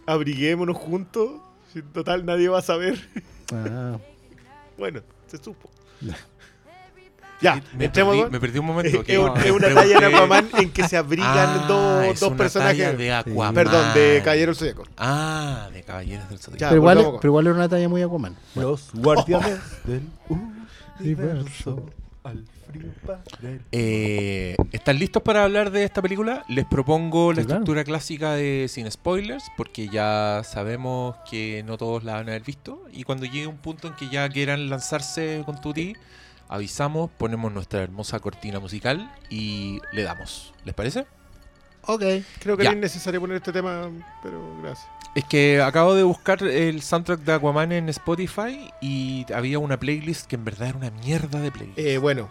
abriguémonos 0.06 0.78
juntos? 0.78 1.42
Si 1.74 1.80
en 1.80 1.86
total 1.92 2.26
nadie 2.26 2.50
va 2.50 2.60
a 2.60 2.62
saber. 2.64 3.00
Ah, 3.52 3.98
Bueno, 4.78 5.02
se 5.28 5.38
supo. 5.38 5.70
Ya, 7.42 7.62
Me 7.78 7.86
entremos. 7.86 8.16
perdí, 8.18 8.32
me 8.32 8.40
perdí 8.40 8.60
un 8.60 8.66
momento. 8.66 9.04
Es, 9.08 9.18
una 9.18 9.34
pregunté- 9.34 9.74
talla 9.74 9.98
en 9.98 10.04
Aquaman 10.16 10.50
en 10.58 10.72
que 10.72 10.88
se 10.88 10.98
abrigan 10.98 11.30
Ah, 11.38 11.66
dos, 11.68 12.20
dos 12.20 12.34
personajes. 12.34 12.78
talla 12.86 12.94
de 12.98 13.14
Aquaman. 13.14 13.54
Perdón, 13.56 13.94
de 13.94 14.22
Caballero 14.24 14.52
del 14.52 14.56
Zodíaco. 14.58 14.84
Ah, 14.98 15.70
de 15.74 15.84
Caballeros 15.84 16.28
del 16.30 16.40
Zodíaco. 16.40 16.60
Ya, 16.60 16.68
pero, 16.70 16.82
igual, 16.82 16.98
pero 17.22 17.30
igual 17.32 17.48
era 17.48 17.56
una 17.56 17.70
talla 17.70 17.88
muy 17.88 18.02
Aquaman. 18.02 18.36
Los 18.56 18.90
guardianes 18.94 19.60
del 19.86 20.02
Universo. 21.00 21.86
al 22.24 22.44
frío 22.70 22.92
Eh, 23.72 24.56
¿Están 24.72 25.00
listos 25.00 25.24
para 25.24 25.44
hablar 25.46 25.72
de 25.72 25.84
esta 25.86 26.02
película? 26.02 26.44
Les 26.50 26.66
propongo 26.66 27.32
la 27.32 27.42
Sí, 27.42 27.46
claro. 27.46 27.62
estructura 27.62 27.84
clásica 27.84 28.34
de 28.34 28.68
sin 28.70 28.92
spoilers, 28.92 29.46
porque 29.58 29.88
ya 29.88 30.42
sabemos 30.44 31.16
que 31.30 31.64
no 31.66 31.78
todos 31.78 32.04
la 32.04 32.14
van 32.16 32.28
a 32.28 32.32
haber 32.34 32.44
visto. 32.44 32.84
Y 32.92 33.04
cuando 33.04 33.26
llegue 33.26 33.48
un 33.48 33.58
punto 33.58 33.88
en 33.88 33.96
que 33.96 34.10
ya 34.10 34.28
quieran 34.30 34.70
lanzarse 34.70 35.42
con 35.46 35.60
Tuti, 35.62 35.96
avisamos, 36.50 37.10
ponemos 37.18 37.52
nuestra 37.54 37.82
hermosa 37.82 38.20
cortina 38.20 38.60
musical 38.60 39.10
y 39.30 39.80
le 39.94 40.04
damos. 40.04 40.54
¿Les 40.66 40.76
parece? 40.76 41.06
Ok. 41.84 42.04
Creo 42.40 42.58
que 42.58 42.64
Ya. 42.64 42.72
no 42.72 42.76
es 42.78 42.82
necesario 42.82 43.22
poner 43.22 43.38
este 43.38 43.54
tema, 43.54 43.90
pero 44.22 44.58
gracias. 44.62 44.88
Es 45.16 45.24
que 45.26 45.62
acabo 45.62 45.96
de 45.96 46.04
buscar 46.04 46.44
el 46.44 46.82
soundtrack 46.82 47.22
de 47.22 47.34
Aquaman 47.34 47.72
en 47.72 47.90
Spotify 47.90 48.70
y 48.82 49.26
había 49.34 49.58
una 49.60 49.80
playlist 49.80 50.28
que 50.28 50.36
en 50.36 50.46
verdad 50.46 50.68
era 50.70 50.78
una 50.78 50.92
mierda 50.92 51.40
de 51.40 51.52
playlist. 51.52 51.80
Eh, 51.80 51.98
bueno, 51.98 52.30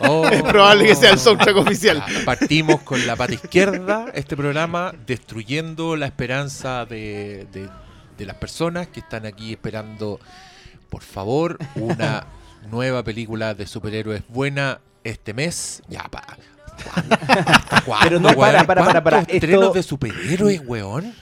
Oh. 0.00 0.26
es 0.32 0.42
probable 0.42 0.86
que 0.86 0.94
sea 0.94 1.12
el 1.12 1.18
soundtrack 1.18 1.56
oficial. 1.56 2.04
Partimos 2.24 2.80
con 2.82 3.06
la 3.06 3.14
pata 3.16 3.34
izquierda 3.34 4.06
este 4.14 4.36
programa, 4.36 4.92
destruyendo 5.06 5.96
la 5.96 6.06
esperanza 6.06 6.84
de, 6.84 7.46
de- 7.52 7.68
de 8.18 8.26
las 8.26 8.36
personas 8.36 8.86
que 8.88 9.00
están 9.00 9.26
aquí 9.26 9.52
esperando, 9.52 10.20
por 10.94 11.02
favor, 11.02 11.58
una 11.74 12.24
nueva 12.70 13.02
película 13.02 13.52
de 13.52 13.66
superhéroes 13.66 14.22
buena 14.28 14.78
este 15.02 15.34
mes. 15.34 15.82
Ya, 15.88 16.04
pa. 16.04 16.22
¿Cuándo? 16.92 17.16
¿Hasta 17.16 17.80
cuándo, 17.84 18.04
Pero 18.08 18.20
no, 18.20 18.28
para, 18.34 18.64
para, 18.64 18.84
para, 18.84 19.02
para. 19.02 19.16
¿Cuántos 19.16 19.34
Esto- 19.34 19.46
estrenos 19.46 19.74
de 19.74 19.82
superhéroes, 19.82 20.62
weón? 20.64 21.12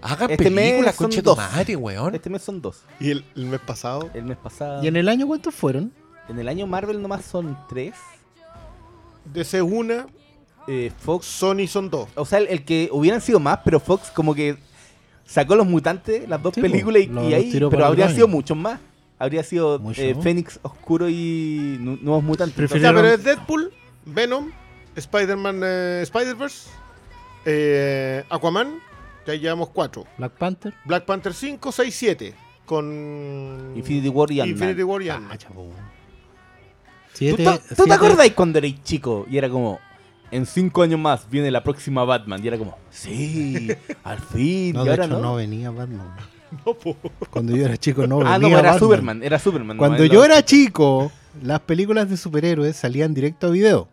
Hagan 0.00 0.30
Este 0.30 0.44
películas, 0.44 0.94
son 0.94 1.04
conche 1.06 1.20
dos. 1.20 1.36
madre, 1.36 1.74
weón. 1.74 2.14
Este 2.14 2.30
mes 2.30 2.42
son 2.42 2.62
dos. 2.62 2.82
Y 3.00 3.10
el, 3.10 3.24
el 3.34 3.46
mes 3.46 3.58
pasado, 3.60 4.08
El 4.14 4.22
mes 4.22 4.36
pasado. 4.36 4.84
¿Y 4.84 4.86
en 4.86 4.94
el 4.94 5.08
año 5.08 5.26
cuántos 5.26 5.52
fueron? 5.52 5.92
En 6.28 6.38
el 6.38 6.46
año 6.46 6.68
Marvel 6.68 7.02
nomás 7.02 7.24
son 7.24 7.58
tres. 7.68 7.94
DC 9.24 9.60
una, 9.62 10.06
Eh, 10.68 10.92
Fox. 10.96 11.26
Sony 11.26 11.66
son 11.66 11.90
dos. 11.90 12.08
O 12.14 12.24
sea, 12.24 12.38
el, 12.38 12.46
el 12.46 12.64
que 12.64 12.88
hubieran 12.92 13.20
sido 13.20 13.40
más, 13.40 13.58
pero 13.64 13.80
Fox 13.80 14.10
como 14.14 14.32
que 14.34 14.56
sacó 15.26 15.56
los 15.56 15.66
mutantes, 15.66 16.28
las 16.28 16.40
dos 16.42 16.54
Sí, 16.54 16.60
películas, 16.60 17.02
y, 17.02 17.06
lo- 17.06 17.28
y 17.28 17.34
ahí. 17.34 17.50
Pero 17.52 17.68
para 17.70 17.82
el 17.82 17.88
habría 17.88 18.04
baño. 18.06 18.14
sido 18.14 18.28
muchos 18.28 18.56
más. 18.56 18.78
Habría 19.18 19.42
sido 19.42 19.80
eh, 19.96 20.14
Fénix 20.22 20.60
Oscuro 20.62 21.08
y 21.08 21.76
Nu- 21.80 21.98
Nuevos 22.00 22.22
Mutantes. 22.22 22.56
O 22.56 22.68
sea, 22.78 22.92
Prefirieron- 22.92 22.94
pero 22.96 23.08
es 23.08 23.24
Deadpool, 23.24 23.72
Venom, 24.04 24.50
Spider-Man, 24.94 25.60
eh, 25.64 26.00
Spider-Verse, 26.02 26.68
eh, 27.44 28.24
Aquaman, 28.30 28.78
ya 29.26 29.34
llevamos 29.34 29.70
cuatro. 29.70 30.04
Black 30.18 30.32
Panther. 30.32 30.72
Black 30.84 31.04
Panther 31.04 31.34
5, 31.34 31.72
6, 31.72 31.94
7. 31.94 32.34
Con 32.64 33.72
Infinity 33.74 34.08
War 34.08 34.30
y. 34.30 34.40
Infinity 34.40 34.82
War 34.82 35.02
y. 35.02 35.08
Ah, 35.08 35.20
chavo. 35.36 35.64
¿Tú, 35.64 35.72
Siete, 37.14 37.44
te- 37.68 37.74
¿tú 37.74 37.84
te 37.84 37.92
acordáis 37.92 38.32
cuando 38.34 38.58
erais 38.58 38.80
chico 38.84 39.26
y 39.28 39.38
era 39.38 39.48
como, 39.48 39.80
en 40.30 40.46
cinco 40.46 40.82
años 40.82 41.00
más 41.00 41.28
viene 41.28 41.50
la 41.50 41.64
próxima 41.64 42.04
Batman? 42.04 42.44
Y 42.44 42.48
era 42.48 42.58
como, 42.58 42.76
sí, 42.90 43.68
al 44.04 44.18
fin. 44.20 44.74
No, 44.74 44.82
y 44.82 44.84
de 44.84 44.90
ahora 44.90 45.04
hecho 45.06 45.14
no. 45.14 45.20
no 45.20 45.34
venía 45.34 45.70
Batman. 45.70 46.14
No, 46.66 46.74
po. 46.74 46.96
Cuando 47.30 47.54
yo 47.56 47.64
era 47.66 47.76
chico 47.76 48.06
no 48.06 48.20
ah, 48.26 48.38
no, 48.38 48.48
era 48.48 48.56
Batman. 48.62 48.78
Superman, 48.78 49.22
era 49.22 49.38
Superman. 49.38 49.76
Cuando 49.76 50.04
yo 50.04 50.24
era 50.24 50.42
chico, 50.44 51.12
las 51.42 51.60
películas 51.60 52.08
de 52.08 52.16
superhéroes 52.16 52.76
salían 52.76 53.12
directo 53.14 53.48
a 53.48 53.50
video. 53.50 53.88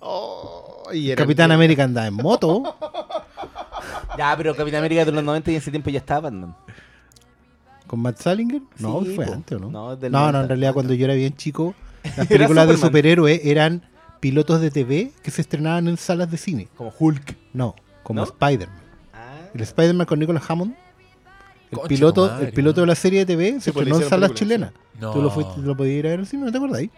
Oh, 0.00 0.82
y 0.92 1.10
era 1.10 1.22
Capitán 1.22 1.50
el- 1.50 1.54
América 1.56 1.84
andaba 1.84 2.06
en 2.06 2.14
moto. 2.14 2.62
Ya, 4.18 4.34
pero 4.36 4.54
Capitán 4.54 4.80
América 4.80 5.04
de 5.06 5.12
los 5.12 5.24
90 5.24 5.50
y 5.50 5.54
en 5.54 5.58
ese 5.62 5.70
tiempo 5.70 5.88
ya 5.88 5.98
estaba 5.98 6.20
Batman. 6.28 6.54
¿Con 7.86 8.00
Matt 8.00 8.18
Salinger? 8.18 8.60
No, 8.78 9.02
Sí, 9.02 9.14
fue 9.16 9.24
po. 9.26 9.32
antes, 9.32 9.56
¿o 9.56 9.60
¿no? 9.60 9.70
No, 9.70 9.86
No, 9.86 9.92
es 9.94 10.00
del 10.00 10.12
no, 10.12 10.18
90. 10.20 10.40
en 10.42 10.48
realidad 10.48 10.74
cuando 10.74 10.92
yo 10.94 11.04
era 11.06 11.14
bien 11.14 11.34
chico, 11.34 11.74
las 12.16 12.26
películas 12.26 12.68
de 12.68 12.76
superhéroes 12.76 13.40
eran 13.44 13.82
pilotos 14.20 14.60
de 14.60 14.70
TV 14.70 15.12
que 15.22 15.30
se 15.30 15.40
estrenaban 15.40 15.88
en 15.88 15.96
salas 15.96 16.30
de 16.30 16.36
cine. 16.36 16.68
Como 16.76 16.92
Hulk. 16.96 17.36
No, 17.54 17.74
como. 18.02 18.22
Spider-Man. 18.22 18.78
Ah. 19.14 19.34
El 19.54 19.60
Spider-Man 19.62 20.06
con 20.06 20.18
Nicolas 20.18 20.42
Hammond. 20.48 20.74
El 21.72 21.78
Concha 21.78 21.88
piloto, 21.88 22.26
madre, 22.26 22.46
el 22.46 22.52
piloto 22.52 22.80
de 22.82 22.86
la 22.86 22.94
serie 22.94 23.20
de 23.20 23.26
TV 23.26 23.52
se 23.52 23.60
Sí, 23.60 23.72
pues, 23.72 23.86
estrenó 23.86 24.04
en 24.04 24.10
salas 24.10 24.34
chilenas. 24.34 24.72
No. 25.00 25.12
Tú 25.14 25.22
lo, 25.22 25.30
fuiste, 25.30 25.58
lo 25.62 25.74
podías 25.74 26.00
ir 26.00 26.06
a 26.06 26.10
ver 26.10 26.20
al 26.20 26.26
cine, 26.26 26.44
¿no 26.44 26.52
te 26.52 26.58
acordáis? 26.58 26.90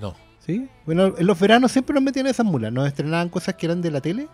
No. 0.00 0.14
¿Sí? 0.46 0.68
Bueno, 0.86 1.14
en 1.18 1.26
los 1.26 1.38
veranos 1.38 1.70
siempre 1.70 1.92
nos 1.92 2.02
metían 2.02 2.26
esas 2.26 2.46
mulas. 2.46 2.72
Nos 2.72 2.88
estrenaban 2.88 3.28
cosas 3.28 3.56
que 3.56 3.66
eran 3.66 3.82
de 3.82 3.90
la 3.90 4.00
tele, 4.00 4.28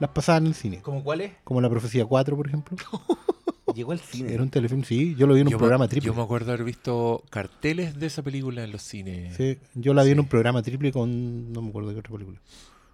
las 0.00 0.10
pasaban 0.10 0.42
en 0.42 0.48
el 0.48 0.54
cine. 0.54 0.80
¿Cómo 0.82 1.04
cuál 1.04 1.20
es? 1.20 1.32
Como 1.44 1.60
La 1.60 1.70
Profecía 1.70 2.04
4, 2.04 2.36
por 2.36 2.48
ejemplo. 2.48 2.76
Llegó 3.76 3.92
al 3.92 4.00
cine. 4.00 4.34
Era 4.34 4.42
un 4.42 4.50
telefilm, 4.50 4.82
sí. 4.82 5.14
Yo 5.16 5.28
lo 5.28 5.34
vi 5.34 5.42
en 5.42 5.46
un 5.46 5.52
Yo 5.52 5.58
programa 5.58 5.86
triple. 5.86 6.08
Yo 6.08 6.14
me 6.14 6.22
acuerdo 6.22 6.50
haber 6.50 6.64
visto 6.64 7.22
carteles 7.30 7.96
de 7.96 8.06
esa 8.06 8.22
película 8.22 8.64
en 8.64 8.72
los 8.72 8.82
cines. 8.82 9.36
Sí, 9.36 9.58
yo 9.74 9.94
la 9.94 10.02
vi 10.02 10.10
en 10.10 10.18
un 10.18 10.26
programa 10.26 10.62
triple 10.62 10.90
con. 10.90 11.52
No 11.52 11.62
me 11.62 11.68
acuerdo 11.68 11.90
de 11.90 11.94
qué 11.94 12.00
otra 12.00 12.12
película. 12.12 12.40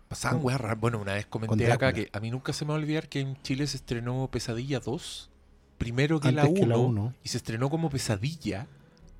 Pasaban 0.09 0.45
weas 0.45 0.61
raras. 0.61 0.79
Bueno, 0.79 0.99
una 0.99 1.15
vez 1.15 1.25
comenté 1.25 1.73
acá 1.73 1.95
que 1.95 2.11
a 2.13 2.21
mí 2.21 2.31
nunca 2.31 2.53
se 2.53 2.67
me 2.67 2.71
va 2.71 2.75
a 2.75 2.81
olvidar 2.81 3.09
que 3.09 3.21
en 3.21 3.41
Chile 3.41 3.67
se 3.67 3.79
estrenó 3.79 4.29
Pesadilla 4.31 4.81
2 4.81 5.31
primero 5.79 6.21
que, 6.21 6.33
la, 6.33 6.43
Antes 6.43 6.61
que 6.61 6.67
la 6.67 6.77
1, 6.79 6.89
uno. 6.89 7.15
y 7.25 7.29
se 7.29 7.37
estrenó 7.39 7.71
como 7.71 7.91
Pesadilla 7.91 8.67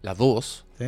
la 0.03 0.15
2 0.15 0.65
¿sí? 0.79 0.85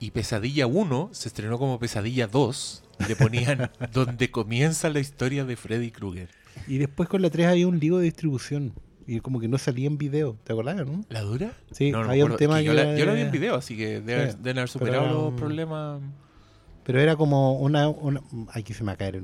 y 0.00 0.10
Pesadilla 0.10 0.66
1 0.66 1.10
se 1.12 1.28
estrenó 1.28 1.58
como 1.58 1.78
Pesadilla 1.78 2.26
2 2.26 2.82
y 3.00 3.04
le 3.08 3.16
ponían 3.16 3.70
donde 3.92 4.30
comienza 4.30 4.88
la 4.90 5.00
historia 5.00 5.44
de 5.44 5.56
Freddy 5.56 5.90
Krueger. 5.90 6.28
Y 6.66 6.78
después 6.78 7.08
con 7.08 7.22
la 7.22 7.30
3 7.30 7.46
había 7.48 7.66
un 7.68 7.78
lío 7.78 7.98
de 7.98 8.04
distribución. 8.04 8.72
Y 9.06 9.20
como 9.20 9.40
que 9.40 9.48
no 9.48 9.58
salía 9.58 9.86
en 9.88 9.98
video. 9.98 10.36
¿Te 10.44 10.52
acordás, 10.52 10.76
no? 10.86 11.04
¿La 11.08 11.22
dura? 11.22 11.52
Sí, 11.72 11.90
No, 11.90 12.00
había 12.00 12.24
un 12.26 12.36
tema 12.36 12.58
que 12.58 12.64
yo, 12.64 12.74
la, 12.74 12.84
yo 12.84 12.90
la 13.06 13.12
era- 13.12 13.14
vi 13.14 13.20
en 13.22 13.30
video, 13.32 13.56
así 13.56 13.76
que 13.76 14.00
deben, 14.00 14.20
haber- 14.20 14.30
Sí, 14.32 14.36
deben 14.40 14.58
haber 14.58 14.68
superado 14.68 15.04
era 15.04 15.12
los 15.12 15.32
problemas. 15.34 16.00
Pero 16.84 17.00
era 17.00 17.16
como 17.16 17.58
una. 17.58 17.88
una 17.88 18.20
aquí 18.52 18.72
se 18.74 18.82
me 18.84 18.88
va 18.88 18.92
a 18.92 18.96
caer 18.96 19.22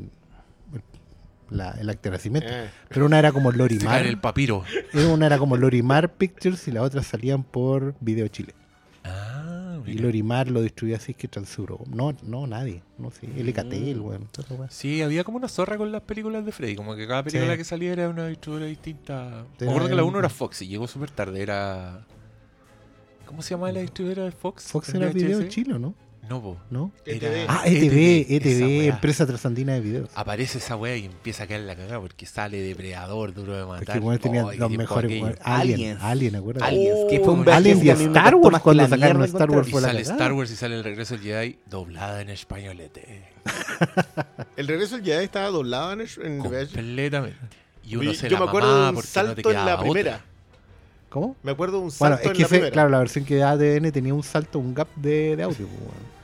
el, 1.51 1.57
la- 1.57 1.73
el 1.73 1.89
aclaramiento. 1.91 2.49
Eh, 2.51 2.69
Pero 2.89 3.07
una 3.07 3.19
era 3.19 3.33
como 3.33 3.53
Lorimar. 3.53 4.07
el 4.07 4.19
papiro. 4.19 4.65
Era- 4.93 5.09
Una 5.09 5.27
era 5.27 5.39
como 5.39 5.57
Lorimar 5.57 6.13
Pictures 6.15 6.67
y 6.69 6.73
las 6.73 6.83
otras 6.85 7.07
salían 7.07 7.43
por 7.45 7.95
Video 8.01 8.29
Chile. 8.29 8.55
Ah, 9.05 9.79
Y. 9.87 9.99
Lorimar 9.99 10.51
lo 10.51 10.63
distribuía 10.63 10.97
así 10.97 11.15
que 11.15 11.29
Transuro. 11.29 11.79
No, 11.87 12.17
no, 12.25 12.47
nadie. 12.49 12.83
No 12.99 13.11
sé. 13.13 13.29
Mm. 13.29 13.39
LKT, 13.49 14.01
weón. 14.01 14.27
toda 14.33 14.47
esa 14.47 14.55
weá. 14.55 14.71
Sí, 14.71 15.01
había 15.03 15.23
como 15.23 15.37
una 15.39 15.47
zorra 15.49 15.77
con 15.79 15.93
las 15.93 16.03
películas 16.03 16.45
de 16.45 16.51
Freddy, 16.53 16.75
como 16.75 16.97
que 16.97 17.07
cada 17.07 17.23
película 17.23 17.53
Sí. 17.53 17.59
que 17.59 17.65
salía 17.65 17.93
era 17.93 18.09
una 18.09 18.27
distribuidora 18.27 18.69
distinta. 18.69 19.45
Me 19.61 19.69
acuerdo 19.69 19.89
que 19.89 19.95
la 19.95 20.03
un- 20.03 20.09
1 20.11 20.19
era 20.19 20.29
Fox 20.29 20.63
y 20.63 20.67
llegó 20.69 20.89
súper 20.89 21.11
tarde, 21.11 21.41
era... 21.41 22.05
¿Cómo 23.27 23.43
se 23.43 23.51
llama 23.51 23.71
la 23.73 23.81
distribuidora 23.81 24.25
de 24.25 24.33
Fox? 24.33 24.65
Fox 24.65 24.89
¿En 24.91 25.03
era 25.03 25.13
Video? 25.13 25.43
Chile, 25.49 25.75
¿o 25.75 25.79
¿no? 25.79 25.95
No, 26.29 26.43
po. 26.43 26.57
¿No? 26.71 26.91
ETV. 27.05 27.47
Ah, 27.49 27.63
ETV, 27.67 28.27
ETV, 28.29 28.67
weá. 28.81 28.85
Empresa 28.95 29.27
Trasandina 29.27 29.75
de 29.75 29.81
Videos. 29.81 30.11
Aparece 30.15 30.59
esa 30.59 30.75
wea 30.77 30.97
y 30.97 31.05
empieza 31.05 31.45
a 31.45 31.47
caer 31.47 31.61
la 31.61 31.77
cagada 31.77 32.01
porque 32.01 32.27
sale 32.27 32.61
depredador, 32.61 33.33
duro 33.33 33.57
de 33.57 33.65
matar. 33.65 33.85
Porque 33.85 33.99
igual 33.99 34.19
tenían 34.19 34.45
Oh, 34.47 34.53
los 34.53 34.71
mejores. 34.73 35.11
Alien, 35.13 35.37
Aliens. 35.45 36.03
Alien, 36.03 36.37
acuérdate. 36.37 36.67
Aliens, 36.67 36.99
que 37.09 37.21
fue 37.21 37.33
un 37.35 37.49
Oh, 37.49 37.53
Alien 37.53 37.79
me 37.85 37.91
Star 37.93 38.35
Wars 38.35 38.61
cuando 38.61 38.89
sacaron 38.89 39.23
Star. 39.25 39.51
Wars 39.51 39.69
Y 39.69 39.71
fue 39.71 39.81
la 39.81 39.89
sale 39.89 40.01
cagada. 40.03 40.17
Star 40.17 40.33
Wars 40.33 40.51
y 40.51 40.57
sale 40.57 40.75
el 40.77 40.85
regreso 40.85 41.15
del 41.15 41.23
Jedi 41.25 41.59
doblada 41.71 42.21
en 42.23 42.31
españolete. 42.31 43.25
el 44.57 44.67
regreso 44.69 44.97
del 44.97 45.05
Jedi 45.05 45.25
estaba 45.25 45.49
doblado 45.49 45.93
en, 45.93 46.01
en. 46.25 46.39
Completamente. 46.41 47.37
Y 47.85 47.97
uno 47.97 48.13
se 48.15 48.29
Yo 48.29 48.37
la 48.39 48.45
me 48.45 48.49
acuerdo 48.49 48.83
de 48.83 48.89
un 48.89 48.95
no 48.97 49.03
salto 49.03 49.51
en 49.51 49.65
la 49.65 49.79
primera. 49.81 50.11
otra. 50.17 50.25
¿Cómo? 51.09 51.37
Me 51.45 51.53
acuerdo 51.53 51.79
de 51.79 51.85
un 51.85 51.93
Bueno, 51.99 52.17
salto 52.17 52.23
es 52.23 52.27
en 52.27 52.33
que 52.37 52.43
la 52.43 52.49
primera. 52.49 52.71
claro, 52.73 52.89
la 52.91 52.99
versión 52.99 53.25
que 53.25 53.37
da 53.37 53.51
ADN 53.53 53.93
tenía 53.93 54.13
un 54.13 54.25
salto, 54.25 54.59
un 54.59 54.75
gap 54.75 54.89
de, 54.97 55.37
de 55.37 55.43
audio. 55.45 55.69
pues, 55.69 55.81
weón. 55.81 56.16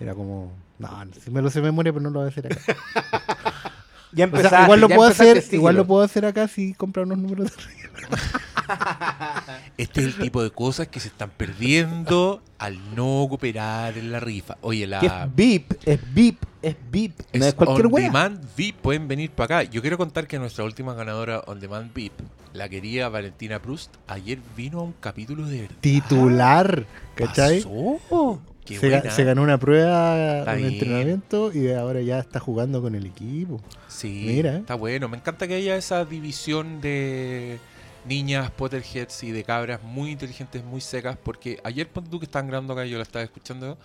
Era 0.00 0.14
como. 0.14 0.52
No, 0.78 0.88
si 1.24 1.30
me 1.30 1.42
lo 1.42 1.50
sé 1.50 1.60
de 1.60 1.66
memoria, 1.66 1.92
pero 1.92 2.02
no 2.02 2.10
lo 2.10 2.20
voy 2.20 2.26
a 2.28 2.30
hacer 2.30 2.46
acá. 2.46 2.60
Ya 4.10 4.24
O 4.24 4.28
sea, 4.30 4.38
empezaste, 4.38 4.62
igual 4.64 4.80
lo 4.80 4.88
ya 4.88 4.96
puedo 4.96 5.10
empezaste, 5.10 5.38
hacer, 5.38 5.54
igual 5.54 5.76
lo 5.76 5.86
puedo 5.86 6.02
hacer 6.02 6.24
acá 6.24 6.48
si 6.48 6.72
compra 6.72 7.02
unos 7.02 7.18
números 7.18 7.52
de 7.54 7.62
Este 9.76 10.00
es 10.00 10.06
el 10.06 10.16
tipo 10.16 10.42
de 10.42 10.50
cosas 10.50 10.88
que 10.88 10.98
se 10.98 11.08
están 11.08 11.30
perdiendo 11.30 12.42
al 12.58 12.78
no 12.94 13.26
cooperar 13.28 13.98
en 13.98 14.10
la 14.10 14.18
rifa. 14.20 14.56
Oye, 14.62 14.86
la 14.86 15.00
es 15.00 15.12
VIP, 15.34 15.72
es 15.84 16.14
VIP, 16.14 16.42
es 16.62 16.76
VIP. 16.90 17.20
No 17.34 17.44
es 17.46 17.54
cualquier 17.54 17.86
on 17.86 17.92
wea. 17.92 18.04
demand 18.06 18.40
VIP, 18.56 18.76
pueden 18.76 19.08
venir 19.08 19.30
para 19.30 19.58
acá. 19.58 19.70
Yo 19.70 19.80
quiero 19.82 19.98
contar 19.98 20.26
que 20.26 20.38
nuestra 20.38 20.64
última 20.64 20.94
ganadora 20.94 21.42
on 21.46 21.60
demand 21.60 21.92
VIP, 21.92 22.14
la 22.54 22.68
querida 22.68 23.08
Valentina 23.10 23.60
Proust, 23.60 23.94
ayer 24.06 24.38
vino 24.56 24.80
a 24.80 24.82
un 24.84 24.94
capítulo 25.00 25.46
de 25.46 25.62
verdad. 25.62 25.76
titular. 25.80 26.86
¿Cachai? 27.14 27.62
Pasó. 27.62 28.40
Se, 28.76 29.24
ganó 29.24 29.42
una 29.42 29.58
prueba, 29.58 30.40
Está 30.40 30.52
un 30.52 30.58
bien. 30.58 30.72
entrenamiento 30.72 31.52
y 31.52 31.70
ahora 31.72 32.00
ya 32.02 32.18
está 32.18 32.40
jugando 32.40 32.82
con 32.82 32.94
el 32.94 33.06
equipo. 33.06 33.60
Sí, 33.88 34.24
Mira. 34.26 34.56
está 34.58 34.74
bueno. 34.74 35.08
Me 35.08 35.16
encanta 35.16 35.46
que 35.48 35.54
haya 35.54 35.76
esa 35.76 36.04
división 36.04 36.80
de 36.80 37.58
niñas, 38.06 38.50
Potterheads 38.50 39.22
y 39.24 39.32
de 39.32 39.44
cabras 39.44 39.82
muy 39.82 40.10
inteligentes, 40.10 40.64
muy 40.64 40.80
secas. 40.80 41.16
Porque 41.22 41.60
ayer, 41.64 41.88
ponte 41.88 42.10
tú 42.10 42.18
que 42.18 42.26
estaban 42.26 42.48
grabando 42.48 42.72
acá, 42.72 42.84
yo 42.84 42.96
la 42.96 43.02
estaba 43.02 43.24
escuchando. 43.24 43.78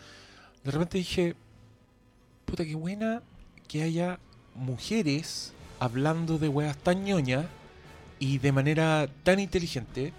De 0.64 0.72
repente 0.72 0.98
dije, 0.98 1.36
puta, 2.46 2.66
qué 2.66 2.76
buena 2.76 3.22
que 3.68 3.84
haya 3.84 4.20
mujeres 4.56 5.54
hablando 5.80 6.38
de 6.38 6.48
weas 6.48 6.78
tan 6.78 7.04
ñoñas 7.04 7.46
y 8.20 8.38
de 8.38 8.52
manera 8.52 9.08
tan 9.24 9.40
inteligente 9.40 10.14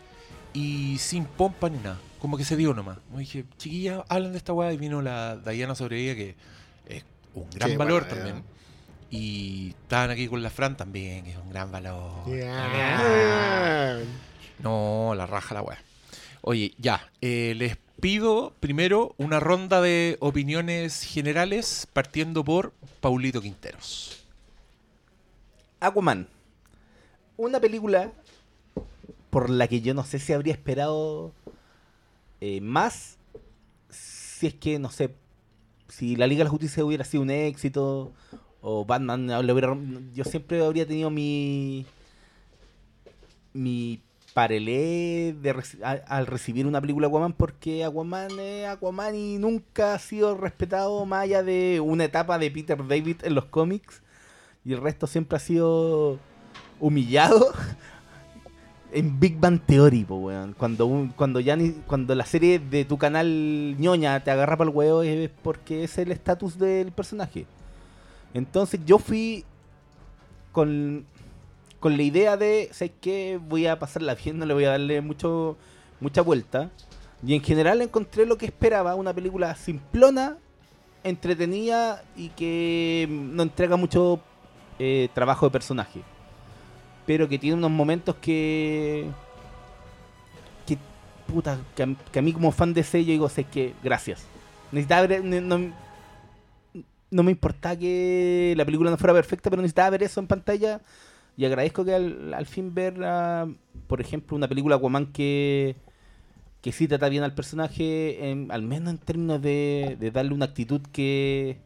y 0.54 0.96
sin 0.99 1.26
pompa 1.26 1.68
ni 1.68 1.78
nada. 1.78 1.99
Como 2.20 2.38
que 2.38 2.44
se 2.44 2.56
dio 2.56 2.73
nomás. 2.73 2.99
Como 3.06 3.18
dije, 3.18 3.44
chiquillas, 3.58 4.02
hablan 4.08 4.32
de 4.32 4.38
esta 4.38 4.54
wea 4.54 4.73
y 4.73 4.78
vino 4.78 5.02
la 5.02 5.37
Diana 5.37 5.75
Sobrevilla 5.75 6.14
que 6.14 6.37
es 6.88 7.04
un 7.34 7.50
gran 7.50 7.70
Qué 7.70 7.76
valor 7.76 8.06
también. 8.06 8.42
Y 9.11 9.70
estaban 9.82 10.11
aquí 10.11 10.26
con 10.26 10.42
la 10.42 10.49
Fran 10.50 10.76
también, 10.76 11.25
que 11.25 11.32
es 11.32 11.37
un 11.37 11.50
gran 11.50 11.70
valor. 11.70 12.25
Ya. 12.34 13.99
No, 14.61 15.12
la 15.14 15.26
raja 15.26 15.54
la 15.54 15.62
weá. 15.62 15.78
Oye, 16.40 16.75
ya. 16.78 17.11
eh, 17.20 17.54
les 17.56 17.76
pido 18.00 18.54
primero 18.61 19.14
una 19.18 19.40
ronda 19.40 19.80
de 19.80 20.16
opiniones 20.20 21.02
generales, 21.02 21.87
partiendo 21.92 22.44
por 22.44 22.73
Paulito 23.00 23.40
Quinteros. 23.40 24.25
Aquaman. 25.80 26.28
Una 27.37 27.61
película 27.61 28.12
por 29.35 29.50
la 29.50 29.67
que 29.67 29.81
yo 29.81 29.95
no 29.95 30.05
sé 30.05 30.21
si 30.21 30.33
habría 30.33 30.53
esperado 30.53 31.33
eh, 32.41 32.61
más 32.61 33.19
si 33.91 34.47
es 34.47 34.55
que, 34.55 34.79
no 34.79 34.91
sé, 34.91 35.12
si 35.88 36.14
la 36.14 36.29
Liga 36.29 36.38
de 36.38 36.45
la 36.45 36.50
Justicia 36.50 36.85
hubiera 36.85 37.05
sido 37.05 37.25
un 37.25 37.31
éxito 37.31 38.12
o 38.61 38.85
Batman 38.85 39.29
hubiera... 39.50 39.76
Yo 40.14 40.23
siempre 40.23 40.64
habría 40.64 40.87
tenido 40.87 41.11
mi... 41.11 41.85
mi 43.53 44.00
parelé 44.35 45.35
de 45.43 45.64
al 45.83 46.26
recibir 46.29 46.69
una 46.69 46.81
película 46.81 47.09
Aquaman 47.09 47.33
porque 47.33 47.83
Aquaman 47.83 48.38
es 48.38 48.69
Aquaman 48.69 49.17
y 49.17 49.38
nunca 49.38 49.95
ha 49.95 49.99
sido 49.99 50.37
respetado 50.37 51.05
más 51.07 51.25
allá 51.25 51.43
de 51.43 51.81
una 51.81 52.05
etapa 52.05 52.38
de 52.38 52.53
Peter 52.53 52.79
David 52.87 53.17
en 53.25 53.35
los 53.35 53.47
cómics 53.47 54.00
y 54.64 54.75
el 54.75 54.81
resto 54.81 55.09
siempre 55.09 55.38
ha 55.38 55.41
sido 55.41 56.21
humillado 56.79 57.53
en 58.95 59.19
Big 59.21 59.39
Bang 59.39 59.61
Theory, 59.67 60.05
weón. 60.09 60.55
Cuando, 60.57 60.87
un- 60.87 61.09
cuando 61.09 62.15
la 62.15 62.25
serie 62.27 62.59
de 62.59 62.85
tu 62.85 62.97
canal 62.97 63.77
ñoña 63.79 64.23
te 64.25 64.31
agarra 64.31 64.57
para 64.57 64.71
el 64.71 64.77
huevo 64.77 65.03
es 65.03 65.31
porque 65.43 65.85
es 65.85 65.99
el 65.99 66.13
estatus 66.13 66.59
del 66.59 66.93
personaje. 66.93 67.47
Entonces 68.33 68.81
yo 68.87 68.99
fui 68.99 69.45
con, 70.53 71.05
con 71.81 71.97
la 71.97 72.03
idea 72.03 72.37
de, 72.37 72.69
sé 72.73 72.91
que 73.01 73.39
voy 73.49 73.67
a 73.67 73.79
pasarla 73.79 74.15
bien, 74.15 74.39
no 74.39 74.47
le 74.47 74.55
voy 74.55 74.65
a 74.65 74.71
darle 74.71 75.01
mucho 75.01 75.57
mucha 76.01 76.23
vuelta. 76.23 76.71
Y 77.27 77.35
en 77.35 77.43
general 77.43 77.81
encontré 77.83 78.27
lo 78.27 78.37
que 78.39 78.47
esperaba, 78.47 78.95
una 78.95 79.13
película 79.15 79.55
simplona, 79.55 80.37
entretenida 81.05 82.02
y 82.17 82.28
que 82.30 83.07
no 83.11 83.43
entrega 83.43 83.76
mucho 83.76 84.21
eh, 84.78 85.09
trabajo 85.15 85.47
de 85.47 85.50
personaje. 85.52 86.02
Pero 87.06 87.28
que 87.28 87.38
tiene 87.38 87.56
unos 87.56 87.71
momentos 87.71 88.17
que. 88.17 89.06
que. 90.67 90.78
puta, 91.26 91.58
que 91.75 92.19
a, 92.19 92.23
mí 92.23 92.32
como 92.32 92.52
fan 92.52 92.73
de 92.75 92.82
sello 92.82 93.12
digo, 93.12 93.28
sé 93.28 93.45
que. 93.45 93.75
gracias. 93.82 94.25
Necesitaba 94.73 95.06
ver. 95.06 95.25
No, 95.25 95.58
no- 97.10 97.23
me 97.23 97.30
importaba 97.30 97.76
que 97.76 98.54
la 98.56 98.64
película 98.64 98.90
no 98.90 98.97
fuera 98.97 99.14
perfecta, 99.14 99.49
pero 99.50 99.62
necesitaba 99.62 99.90
ver 99.90 100.02
eso 100.02 100.21
en 100.21 100.26
pantalla. 100.26 100.80
Y 101.36 101.45
agradezco 101.45 101.84
que 101.84 101.95
al, 101.95 102.47
fin 102.47 102.75
ver, 102.75 102.95
por 103.86 104.00
ejemplo, 104.00 104.36
una 104.36 104.49
película 104.49 104.76
Aquaman 104.76 105.06
que. 105.12 105.76
que 106.62 106.73
sí 106.73 106.88
trata 106.88 107.08
bien 107.08 107.23
al 107.25 107.34
personaje, 107.34 108.47
al 108.50 108.62
menos 108.62 108.90
en 108.95 108.99
términos 108.99 109.43
de, 109.43 109.97
de 110.00 110.10
darle 110.10 110.34
una 110.34 110.47
actitud 110.47 110.80
que 110.93 111.58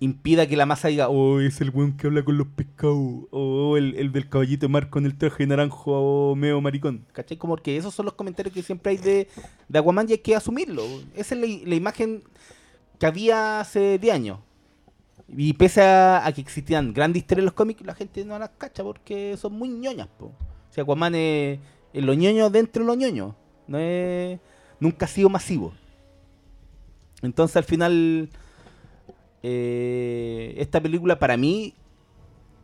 impida 0.00 0.46
que 0.46 0.56
la 0.56 0.66
masa 0.66 0.88
diga, 0.88 1.08
oh, 1.08 1.40
es 1.40 1.60
el 1.60 1.70
weón 1.70 1.96
que 1.96 2.06
habla 2.06 2.24
con 2.24 2.38
los 2.38 2.46
pescados, 2.48 3.26
o 3.30 3.76
el, 3.76 3.94
el 3.96 4.12
del 4.12 4.28
caballito 4.28 4.66
de 4.66 4.72
mar 4.72 4.90
con 4.90 5.06
el 5.06 5.16
traje 5.16 5.46
naranjo 5.46 6.34
meo 6.36 6.60
maricón. 6.60 7.04
¿Cachai? 7.12 7.36
Como 7.36 7.56
que 7.56 7.76
esos 7.76 7.94
son 7.94 8.06
los 8.06 8.14
comentarios 8.14 8.54
que 8.54 8.62
siempre 8.62 8.92
hay 8.92 8.98
de, 8.98 9.28
de 9.68 9.78
Aquaman 9.78 10.08
y 10.08 10.12
hay 10.12 10.18
que 10.18 10.36
asumirlo. 10.36 10.82
Esa 11.14 11.34
es 11.34 11.40
la, 11.40 11.68
la 11.68 11.74
imagen 11.74 12.22
que 12.98 13.06
había 13.06 13.60
hace 13.60 13.98
10 13.98 14.14
años. 14.14 14.38
Y 15.28 15.52
pese 15.54 15.82
a, 15.82 16.24
a 16.24 16.32
que 16.32 16.40
existían 16.40 16.92
grandes 16.94 17.22
historias 17.22 17.40
en 17.40 17.46
los 17.46 17.54
cómics, 17.54 17.84
la 17.84 17.94
gente 17.94 18.24
no 18.24 18.38
las 18.38 18.50
cacha 18.50 18.82
porque 18.82 19.36
son 19.36 19.52
muy 19.54 19.68
ñoñas, 19.68 20.08
po. 20.18 20.26
O 20.26 20.72
sea, 20.72 20.84
Aquaman 20.84 21.14
es, 21.14 21.58
es 21.92 22.04
lo 22.04 22.14
ñoño 22.14 22.50
dentro 22.50 22.82
de 22.82 22.86
lo 22.86 22.94
ñoño. 22.94 23.34
No 23.66 23.78
es, 23.78 24.38
nunca 24.78 25.06
ha 25.06 25.08
sido 25.08 25.28
masivo. 25.28 25.74
Entonces 27.20 27.56
al 27.56 27.64
final 27.64 28.30
eh, 29.42 30.54
esta 30.58 30.80
película 30.80 31.18
para 31.18 31.36
mí 31.36 31.74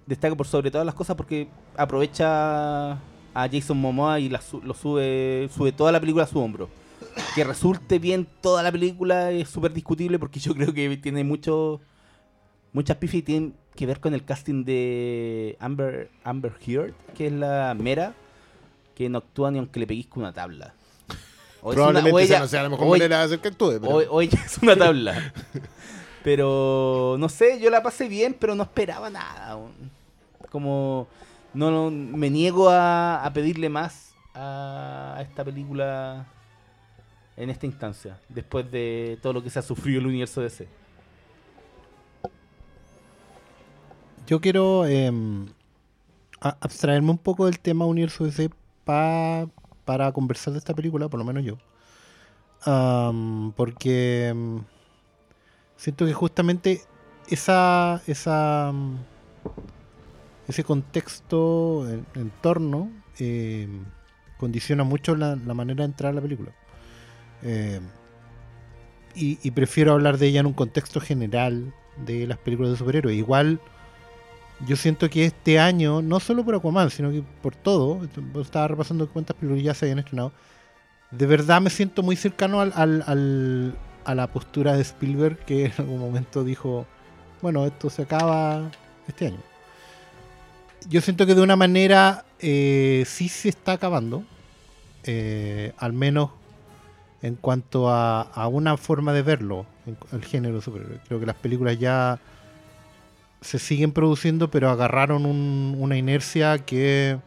destaca 0.06 0.34
por 0.34 0.46
sobre 0.46 0.70
todas 0.70 0.84
las 0.84 0.94
cosas 0.94 1.16
porque 1.16 1.48
aprovecha 1.76 2.92
a 2.92 3.48
Jason 3.50 3.78
Momoa 3.78 4.20
y 4.20 4.28
la 4.28 4.40
lo 4.62 4.74
sube 4.74 5.48
sube 5.54 5.72
toda 5.72 5.92
la 5.92 6.00
película 6.00 6.24
a 6.24 6.26
su 6.26 6.38
hombro. 6.38 6.68
Que 7.34 7.44
resulte 7.44 7.98
bien 7.98 8.26
toda 8.40 8.62
la 8.62 8.72
película 8.72 9.30
es 9.30 9.48
súper 9.48 9.72
discutible 9.72 10.18
porque 10.18 10.40
yo 10.40 10.54
creo 10.54 10.72
que 10.74 10.96
tiene 10.96 11.22
mucho 11.24 11.80
muchas 12.72 12.96
pifas 12.96 13.16
y 13.16 13.22
tienen 13.22 13.54
que 13.76 13.86
ver 13.86 14.00
con 14.00 14.14
el 14.14 14.24
casting 14.24 14.64
de 14.64 15.56
Amber 15.60 16.10
Amber 16.24 16.52
Heard, 16.66 16.92
que 17.14 17.26
es 17.28 17.32
la 17.32 17.74
mera 17.78 18.14
que 18.94 19.08
no 19.08 19.18
actúa 19.18 19.50
ni 19.50 19.58
aunque 19.58 19.80
le 19.80 19.86
peguís 19.86 20.06
con 20.06 20.22
una 20.22 20.32
tabla. 20.32 20.74
O 21.62 21.72
es 21.72 21.76
una- 21.78 21.86
Probablemente 21.86 22.12
o 22.14 22.18
esa 22.20 22.34
ella- 22.34 22.40
no 22.40 22.48
sea 22.48 22.62
la 22.62 22.68
mejor 22.68 22.86
o- 22.86 22.90
manera 22.90 23.18
de 23.18 23.24
hacer 23.24 23.40
que 23.40 23.48
actúe. 23.48 23.78
Pero... 23.80 24.20
Es 24.20 24.58
una 24.62 24.76
tabla. 24.76 25.32
Pero 26.24 27.16
no 27.18 27.28
sé, 27.28 27.60
yo 27.60 27.68
la 27.68 27.82
pasé 27.82 28.08
bien, 28.08 28.34
pero 28.38 28.54
no 28.54 28.62
esperaba 28.62 29.10
nada. 29.10 29.58
Como 30.50 31.06
no, 31.52 31.90
me 31.90 32.30
niego 32.30 32.70
a, 32.70 33.30
pedirle 33.34 33.68
más 33.68 34.14
a 34.34 35.18
esta 35.20 35.44
película 35.44 36.26
en 37.36 37.50
esta 37.50 37.66
instancia, 37.66 38.18
después 38.30 38.70
de 38.70 39.18
todo 39.20 39.34
lo 39.34 39.42
que 39.42 39.50
se 39.50 39.58
ha 39.58 39.62
sufrido 39.62 40.00
el 40.00 40.06
universo 40.06 40.40
DC. 40.40 40.66
Yo 44.26 44.40
quiero 44.40 44.86
em, 44.86 45.46
abstraerme 46.40 47.10
un 47.10 47.18
poco 47.18 47.44
del 47.44 47.60
tema 47.60 47.84
universo 47.84 48.24
DC 48.24 48.48
pa- 48.84 49.46
para 49.84 50.10
conversar 50.12 50.54
de 50.54 50.58
esta 50.58 50.72
película, 50.72 51.08
por 51.10 51.18
lo 51.18 51.24
menos 51.26 51.44
yo. 51.44 51.58
Porque 53.56 54.28
em, 54.28 54.64
siento 55.84 56.06
que 56.06 56.14
justamente 56.14 56.80
esa, 57.28 58.00
mm, 58.72 58.94
ese 60.48 60.64
contexto, 60.64 61.86
en- 61.88 62.06
entorno, 62.14 62.90
em, 63.18 63.84
condiciona 64.38 64.82
mucho 64.84 65.14
la, 65.14 65.36
manera 65.36 65.84
de 65.84 65.90
entrar 65.90 66.12
a 66.12 66.14
la 66.14 66.22
película. 66.22 66.52
Em, 67.42 67.82
y, 69.16 69.50
prefiero 69.52 69.92
hablar 69.92 70.18
de 70.18 70.26
ella 70.28 70.40
en 70.40 70.46
un 70.46 70.54
contexto 70.54 71.00
general 71.00 71.72
de 72.06 72.26
las 72.26 72.38
películas 72.38 72.72
de 72.72 72.78
superhéroes. 72.78 73.16
Igual 73.16 73.60
yo 74.66 74.76
siento 74.76 75.08
que 75.10 75.26
este 75.26 75.58
año, 75.60 76.02
no 76.02 76.18
solo 76.18 76.44
por 76.44 76.54
Aquaman, 76.56 76.90
sino 76.90 77.10
que 77.10 77.22
por 77.42 77.54
todo, 77.54 78.00
estaba 78.40 78.68
repasando 78.68 79.08
cuántas 79.08 79.36
películas 79.36 79.64
ya 79.64 79.74
se 79.74 79.84
habían 79.86 79.98
estrenado, 80.00 80.32
de 81.10 81.26
verdad 81.26 81.60
me 81.60 81.70
siento 81.70 82.02
muy 82.02 82.16
cercano 82.16 82.60
al- 82.60 83.76
a 84.04 84.14
la 84.14 84.26
postura 84.28 84.74
de 84.74 84.82
Spielberg 84.82 85.38
que 85.44 85.66
en 85.66 85.72
algún 85.78 85.98
momento 86.00 86.44
dijo, 86.44 86.86
bueno, 87.42 87.64
esto 87.66 87.90
se 87.90 88.02
acaba 88.02 88.70
este 89.08 89.26
año. 89.28 89.40
Yo 90.88 91.00
siento 91.00 91.26
que 91.26 91.34
de 91.34 91.42
una 91.42 91.56
manera 91.56 92.24
eh, 92.40 93.04
sí 93.06 93.28
se 93.28 93.48
está 93.48 93.72
acabando, 93.72 94.22
eh, 95.04 95.72
al 95.78 95.92
menos 95.92 96.30
en 97.22 97.36
cuanto 97.36 97.88
a, 97.88 98.20
a 98.20 98.48
una 98.48 98.76
forma 98.76 99.14
de 99.14 99.22
verlo, 99.22 99.64
el 100.12 100.24
género 100.24 100.60
superhéroe. 100.60 101.00
Creo 101.08 101.20
que 101.20 101.26
las 101.26 101.36
películas 101.36 101.78
ya 101.78 102.18
se 103.40 103.58
siguen 103.58 103.92
produciendo, 103.92 104.50
pero 104.50 104.68
agarraron 104.70 105.24
un- 105.24 105.74
una 105.78 105.96
inercia 105.96 106.58
que 106.58 107.18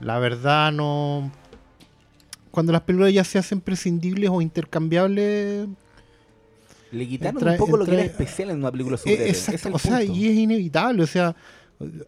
la 0.00 0.18
verdad 0.20 0.70
no... 0.72 1.32
Cuando 2.52 2.72
las 2.72 2.82
películas 2.82 3.12
ya 3.12 3.24
se 3.24 3.38
hacen 3.38 3.60
prescindibles 3.60 4.30
o 4.30 4.40
intercambiables, 4.40 5.66
Le 6.92 7.06
quitaron 7.06 7.36
Entra- 7.42 7.52
un 7.52 7.58
poco 7.58 7.76
lo 7.76 7.84
que 7.84 7.92
era 7.92 8.02
entra- 8.04 8.10
especial 8.24 8.50
en 8.50 8.58
una 8.58 8.70
película 8.72 8.96
superhéroe. 8.96 9.28
exacto, 9.28 9.70
o 9.74 9.78
sea, 9.78 10.02
y 10.02 10.26
es 10.26 10.34
inevitable, 10.36 11.02
o 11.02 11.06
sea, 11.06 11.36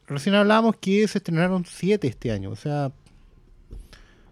recién 0.06 0.34
hablábamos 0.34 0.76
que 0.76 1.06
se 1.06 1.18
estrenaron 1.18 1.64
siete 1.66 2.08
este 2.08 2.30
año, 2.32 2.50
o 2.50 2.56
sea, 2.56 2.90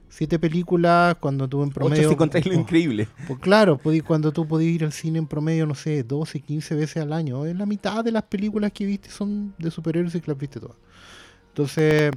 siete 0.09 0.39
películas 0.39 1.17
cuando 1.21 1.47
tú 1.49 1.63
en 1.63 1.71
promedio... 1.71 2.03
Ocho 2.03 2.11
si 2.11 2.17
contáis 2.17 2.47
lo 2.47 2.53
oh, 2.53 2.61
increíble. 2.61 3.09
Pues 3.27 3.39
claro, 3.41 3.79
cuando 4.07 4.33
tú 4.33 4.49
podías 4.49 4.73
ir 4.75 4.85
al 4.85 4.93
cine 4.93 5.19
en 5.19 5.27
promedio, 5.27 5.67
no 5.67 5.75
sé, 5.75 6.03
12, 6.03 6.41
15 6.41 6.75
veces 6.75 7.03
al 7.03 7.13
año, 7.13 7.45
es 7.45 7.55
la 7.57 7.67
mitad 7.67 8.03
de 8.03 8.11
las 8.11 8.25
películas 8.25 8.73
que 8.73 8.87
viste 8.87 9.11
son 9.11 9.55
de 9.59 9.71
superhéroes 9.71 10.15
y 10.15 10.21
que 10.21 10.31
las 10.31 10.39
viste 10.39 10.61
todas. 10.61 10.77
Entonces, 11.49 12.11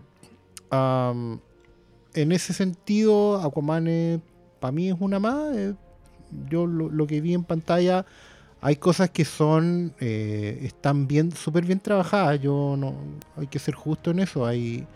am, 0.70 1.40
en 2.14 2.32
ese 2.32 2.54
sentido, 2.54 3.42
Aquaman 3.42 4.22
para 4.60 4.72
mí 4.72 4.90
es 4.90 4.96
una 5.00 5.20
más. 5.20 5.56
eh, 5.56 5.76
yo 6.50 6.68
lo, 6.68 7.08
que 7.08 7.22
vi 7.22 7.34
en 7.34 7.44
pantalla, 7.44 8.06
hay 8.62 8.76
cosas 8.78 9.10
que 9.10 9.26
son, 9.26 9.94
eh, 10.00 10.60
están 10.64 11.08
bien, 11.08 11.32
súper 11.32 11.66
bien 11.66 11.80
trabajadas. 11.80 12.40
Yo 12.42 12.76
no, 12.78 12.96
hay 13.38 13.48
que 13.48 13.60
ser 13.60 13.76
justo 13.76 14.12
en 14.12 14.20
eso. 14.20 14.46
Hay, 14.46 14.88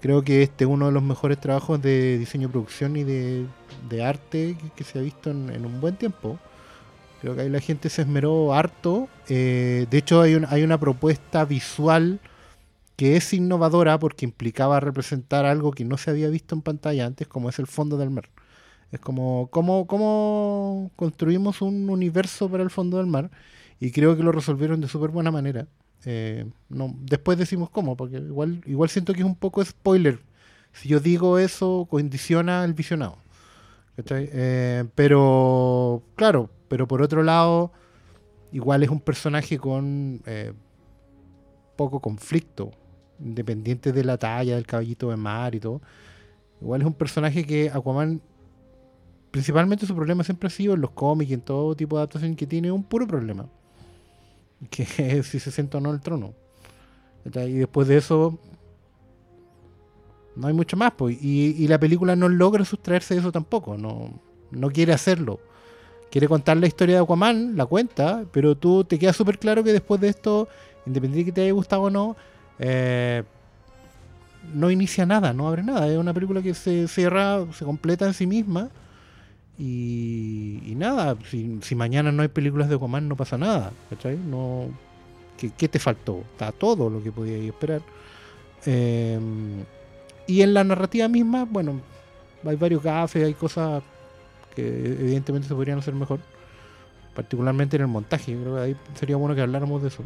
creo 0.00 0.22
que 0.22 0.42
este 0.42 0.64
es 0.64 0.70
uno 0.70 0.86
de 0.86 0.92
los 0.92 1.02
mejores 1.02 1.38
trabajos 1.40 1.80
de 1.82 2.18
diseño, 2.18 2.50
producción 2.50 2.96
y 2.96 3.04
de, 3.04 3.46
arte 4.04 4.56
que, 4.76 4.84
se 4.84 4.98
ha 4.98 5.02
visto 5.02 5.30
en, 5.30 5.50
en 5.50 5.66
un 5.66 5.80
buen 5.80 5.96
tiempo. 5.96 6.38
Creo 7.20 7.34
que 7.36 7.42
ahí 7.42 7.48
la 7.50 7.60
gente 7.60 7.88
se 7.88 8.02
esmeró 8.02 8.52
harto. 8.54 9.08
eh, 9.28 9.86
de 9.90 9.98
hecho, 9.98 10.20
hay, 10.22 10.34
un- 10.34 10.46
hay 10.48 10.62
una 10.64 10.78
propuesta 10.78 11.44
visual 11.44 12.20
que 12.96 13.16
es 13.16 13.32
innovadora 13.32 13.98
porque 13.98 14.24
implicaba 14.24 14.80
representar 14.80 15.44
algo 15.46 15.72
que 15.72 15.84
no 15.84 15.96
se 15.98 16.10
había 16.10 16.28
visto 16.28 16.54
en 16.54 16.62
pantalla 16.62 17.06
antes, 17.06 17.28
como 17.28 17.48
es 17.48 17.58
el 17.58 17.66
fondo 17.66 17.96
del 17.96 18.10
mar. 18.10 18.28
Es 18.92 19.00
como 19.00 19.48
cómo, 19.50 19.86
cómo 19.86 20.90
construimos 20.96 21.62
un 21.62 21.88
universo 21.90 22.48
para 22.48 22.62
el 22.62 22.70
fondo 22.70 22.98
del 22.98 23.06
mar 23.06 23.30
y 23.80 23.90
creo 23.90 24.16
que 24.16 24.22
lo 24.22 24.30
resolvieron 24.32 24.80
de 24.80 24.88
súper 24.88 25.10
buena 25.10 25.30
manera. 25.30 25.66
Eh, 26.04 26.46
no, 26.68 26.94
después 27.00 27.38
decimos 27.38 27.70
cómo, 27.70 27.96
porque 27.96 28.18
igual, 28.18 28.60
igual 28.66 28.90
siento 28.90 29.14
que 29.14 29.20
es 29.20 29.26
un 29.26 29.36
poco 29.36 29.64
spoiler. 29.64 30.20
Si 30.72 30.88
yo 30.88 31.00
digo 31.00 31.38
eso, 31.38 31.86
condiciona 31.90 32.64
el 32.64 32.74
visionado. 32.74 33.18
Eh, 33.96 34.84
pero, 34.94 36.02
claro, 36.16 36.50
pero 36.68 36.88
por 36.88 37.02
otro 37.02 37.22
lado, 37.22 37.72
igual 38.52 38.82
es 38.82 38.90
un 38.90 39.00
personaje 39.00 39.58
con 39.58 40.22
eh, 40.26 40.52
poco 41.76 42.00
conflicto, 42.00 42.70
independiente 43.20 43.92
de 43.92 44.04
la 44.04 44.18
talla 44.18 44.54
del 44.54 44.66
caballito 44.66 45.10
de 45.10 45.16
mar 45.16 45.54
y 45.54 45.60
todo. 45.60 45.80
Igual 46.60 46.82
es 46.82 46.86
un 46.86 46.94
personaje 46.94 47.44
que 47.44 47.70
Aquaman, 47.70 48.22
principalmente 49.32 49.86
su 49.86 49.96
problema 49.96 50.22
siempre 50.22 50.46
ha 50.46 50.50
sido 50.50 50.74
en 50.74 50.80
los 50.80 50.90
cómics 50.90 51.30
y 51.30 51.34
en 51.34 51.40
todo 51.40 51.74
tipo 51.74 51.96
de 51.96 52.02
adaptación 52.02 52.36
que 52.36 52.46
tiene 52.46 52.70
un 52.70 52.84
puro 52.84 53.08
problema. 53.08 53.46
Que 54.70 54.84
si 55.24 55.40
se 55.40 55.50
sienta 55.50 55.78
o 55.78 55.80
no 55.80 55.90
el 55.90 56.00
trono. 56.00 56.34
Y 57.24 57.52
después 57.52 57.88
de 57.88 57.96
eso, 57.96 58.38
no 60.36 60.46
hay 60.46 60.52
mucho 60.52 60.76
más. 60.76 60.92
Pues. 60.92 61.16
Y, 61.20 61.66
la 61.66 61.80
película 61.80 62.14
no 62.14 62.28
logra 62.28 62.64
sustraerse 62.64 63.14
de 63.14 63.20
eso 63.20 63.32
tampoco. 63.32 63.76
No, 63.76 64.20
no 64.50 64.70
quiere 64.70 64.92
hacerlo. 64.92 65.40
Quiere 66.10 66.28
contar 66.28 66.58
la 66.58 66.66
historia 66.66 66.96
de 66.96 67.02
Aquaman, 67.02 67.56
la 67.56 67.64
cuenta, 67.64 68.24
pero 68.32 68.54
tú 68.54 68.84
te 68.84 68.98
queda 68.98 69.14
súper 69.14 69.38
claro 69.38 69.64
que 69.64 69.72
después 69.72 69.98
de 69.98 70.08
esto, 70.08 70.46
independiente 70.84 71.20
de 71.20 71.24
que 71.24 71.32
te 71.32 71.42
haya 71.42 71.52
gustado 71.52 71.82
o 71.82 71.90
no, 71.90 72.16
eh, 72.58 73.22
no 74.52 74.70
inicia 74.70 75.06
nada, 75.06 75.32
no 75.32 75.48
abre 75.48 75.62
nada. 75.62 75.90
Es 75.90 75.96
una 75.96 76.12
película 76.12 76.42
que 76.42 76.52
se 76.52 76.86
cierra, 76.86 77.46
se 77.52 77.64
completa 77.64 78.06
en 78.06 78.12
sí 78.12 78.26
misma. 78.26 78.68
Y, 79.64 80.60
y 80.66 80.74
nada, 80.74 81.16
si, 81.30 81.58
si 81.62 81.76
mañana 81.76 82.10
no 82.10 82.22
hay 82.22 82.28
películas 82.28 82.68
de 82.68 82.74
Aquaman, 82.74 83.06
no 83.08 83.14
pasa 83.16 83.38
nada. 83.38 83.72
¿cachai? 83.90 84.16
No, 84.16 84.66
¿qué, 85.38 85.50
qué 85.56 85.68
te 85.68 85.78
faltó? 85.78 86.24
Está 86.32 86.50
todo 86.50 86.90
lo 86.90 87.00
que 87.00 87.12
podías 87.12 87.40
esperar. 87.44 87.80
Eh, 88.66 89.20
y 90.26 90.42
en 90.42 90.52
la 90.54 90.64
narrativa 90.64 91.06
misma, 91.06 91.44
bueno, 91.48 91.80
hay 92.44 92.56
varios 92.56 92.82
gafes, 92.82 93.22
hay 93.24 93.34
cosas 93.34 93.84
que 94.56 94.66
evidentemente 94.66 95.46
se 95.46 95.54
podrían 95.54 95.78
hacer 95.78 95.94
mejor. 95.94 96.18
Particularmente 97.14 97.76
en 97.76 97.82
el 97.82 97.88
montaje. 97.88 98.32
Yo 98.32 98.40
creo 98.40 98.54
que 98.56 98.60
ahí 98.62 98.76
sería 98.94 99.14
bueno 99.16 99.34
que 99.36 99.42
habláramos 99.42 99.80
de 99.82 99.88
eso. 99.88 100.02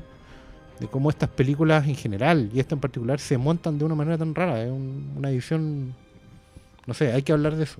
De 0.80 0.86
cómo 0.88 1.08
estas 1.08 1.30
películas 1.30 1.86
en 1.88 1.94
general, 1.96 2.50
y 2.52 2.60
esta 2.60 2.74
en 2.74 2.80
particular, 2.82 3.20
se 3.20 3.38
montan 3.38 3.78
de 3.78 3.86
una 3.86 3.94
manera 3.94 4.18
tan 4.18 4.34
rara. 4.34 4.62
Es 4.62 4.70
un- 4.70 5.12
una 5.16 5.30
edición. 5.30 5.94
No 6.86 6.92
sé, 6.92 7.12
hay 7.12 7.22
que 7.22 7.32
hablar 7.32 7.56
de 7.56 7.64
eso. 7.64 7.78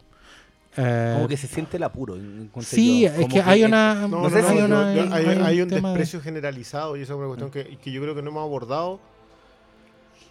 Eh, 0.79 1.13
Como 1.15 1.29
que 1.29 1.37
se 1.37 1.47
siente 1.47 1.79
el 1.79 1.83
apuro. 1.85 2.17
sí, 2.61 3.03
yo. 3.03 3.09
es 3.09 3.15
Como 3.15 3.29
que 3.29 3.41
hay 3.43 3.65
una. 3.65 3.95
No, 4.09 4.23
No 4.23 4.31
sé 4.31 4.43
no, 4.43 4.49
si- 4.51 4.59
una- 4.59 4.95
yo- 4.95 5.13
hay, 5.15 5.25
hay 5.27 5.61
un 5.63 5.69
tema 5.69 5.89
de- 5.91 5.95
desprecio 5.99 6.21
generalizado 6.21 6.97
y 6.97 7.03
esa 7.03 7.15
es 7.15 7.19
una 7.19 7.27
cuestión 7.29 7.51
que, 7.51 7.79
que 7.79 7.91
yo 7.91 8.03
creo 8.03 8.15
que 8.15 8.23
no 8.23 8.31
hemos 8.31 8.43
abordado. 8.43 9.01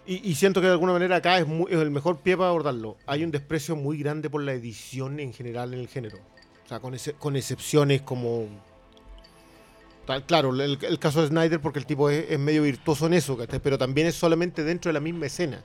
Y, 0.08 0.30
y 0.30 0.36
siento 0.36 0.62
que 0.62 0.68
de 0.68 0.74
alguna 0.74 0.94
manera 0.94 1.16
acá 1.16 1.40
es, 1.40 1.48
muy- 1.48 1.72
es 1.72 1.80
el 1.80 1.90
mejor 1.90 2.20
pie 2.20 2.38
para 2.38 2.50
abordarlo. 2.50 2.96
Hay 3.08 3.24
un 3.24 3.32
desprecio 3.32 3.76
muy 3.76 3.98
grande 3.98 4.30
por 4.30 4.44
la 4.44 4.54
edición 4.54 5.20
en 5.20 5.34
general 5.34 5.74
en 5.74 5.80
el 5.80 5.88
género. 5.88 6.18
O 6.66 6.70
sea, 6.70 6.80
con, 6.80 6.94
ese- 6.94 7.14
con 7.14 7.36
excepciones 7.36 8.04
como... 8.04 8.46
tal- 10.06 10.24
Claro, 10.26 10.50
el, 10.52 10.78
el 10.80 11.00
caso 11.00 11.22
de 11.22 11.30
Snyder 11.30 11.60
porque 11.60 11.80
el 11.80 11.86
tipo 11.88 12.10
es, 12.12 12.26
es 12.30 12.38
medio 12.40 12.62
virtuoso 12.62 13.08
en 13.08 13.16
eso, 13.16 13.36
¿cachai? 13.36 13.60
pero 13.60 13.78
también 13.80 14.06
es 14.08 14.16
solamente 14.16 14.64
dentro 14.64 14.90
de 14.90 14.94
la 14.94 15.00
misma 15.00 15.26
escena. 15.26 15.64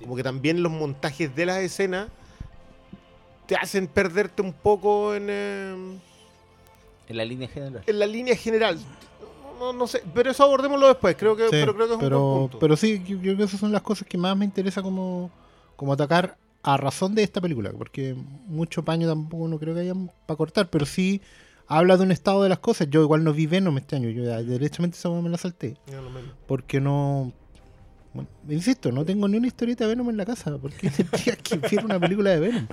Como 0.00 0.16
que 0.16 0.22
también 0.22 0.62
los 0.62 0.72
montajes 0.72 1.34
de 1.34 1.46
las 1.46 1.58
escenas 1.58 2.08
te 3.46 3.54
hacen 3.56 3.86
perderte 3.86 4.42
un 4.42 4.52
poco 4.52 5.14
en... 5.14 5.30
em, 5.30 5.98
En 7.08 7.16
la 7.16 7.24
línea 7.24 7.48
general. 7.48 7.82
en 7.86 7.98
la 7.98 8.06
línea 8.06 8.36
general. 8.36 8.78
No, 9.58 9.72
no 9.72 9.86
sé, 9.86 10.02
pero 10.14 10.30
eso 10.30 10.44
abordémoslo 10.44 10.86
después. 10.88 11.16
Creo 11.16 11.34
que, 11.36 11.44
Sí, 11.44 11.48
pero 11.52 11.74
creo 11.74 11.86
que 11.86 11.94
es 11.94 12.00
un 12.02 12.08
buen 12.10 12.40
punto. 12.40 12.58
pero 12.58 12.76
sí, 12.76 13.02
yo, 13.06 13.16
yo 13.16 13.20
creo 13.20 13.36
que 13.38 13.42
esas 13.44 13.60
son 13.60 13.72
las 13.72 13.82
cosas 13.82 14.06
que 14.06 14.18
más 14.18 14.36
me 14.36 14.44
interesa 14.44 14.82
como, 14.82 15.30
como 15.76 15.92
atacar 15.94 16.36
a 16.62 16.76
razón 16.76 17.14
de 17.14 17.22
esta 17.22 17.40
película, 17.40 17.70
porque 17.72 18.14
mucho 18.48 18.84
paño 18.84 19.06
tampoco 19.08 19.46
no 19.48 19.58
creo 19.58 19.72
que 19.74 19.80
haya 19.80 19.94
para 20.26 20.36
cortar, 20.36 20.68
pero 20.68 20.84
sí 20.84 21.22
habla 21.68 21.96
de 21.96 22.02
un 22.02 22.10
estado 22.12 22.42
de 22.42 22.48
las 22.48 22.58
cosas. 22.58 22.88
Yo 22.90 23.00
igual 23.02 23.24
no 23.24 23.32
vi 23.32 23.46
Venom 23.46 23.78
este 23.78 23.96
año, 23.96 24.10
yo 24.10 24.24
ya 24.24 24.42
derechamente 24.42 24.96
esa 24.98 25.08
me 25.08 25.28
la 25.30 25.38
salté, 25.38 25.76
Ya 25.86 26.00
lo 26.02 26.10
menos. 26.10 26.30
porque 26.46 26.80
no... 26.80 27.32
bueno, 28.16 28.28
insisto, 28.48 28.90
no 28.90 29.04
tengo 29.04 29.28
ni 29.28 29.36
una 29.36 29.46
historieta 29.46 29.84
de 29.84 29.90
Venom 29.94 30.10
en 30.10 30.16
la 30.16 30.26
casa, 30.26 30.56
porque 30.58 30.90
tendría 30.96 31.36
que 31.36 31.56
ver 31.58 31.84
una 31.84 32.00
película 32.00 32.30
de 32.30 32.40
Venom. 32.40 32.66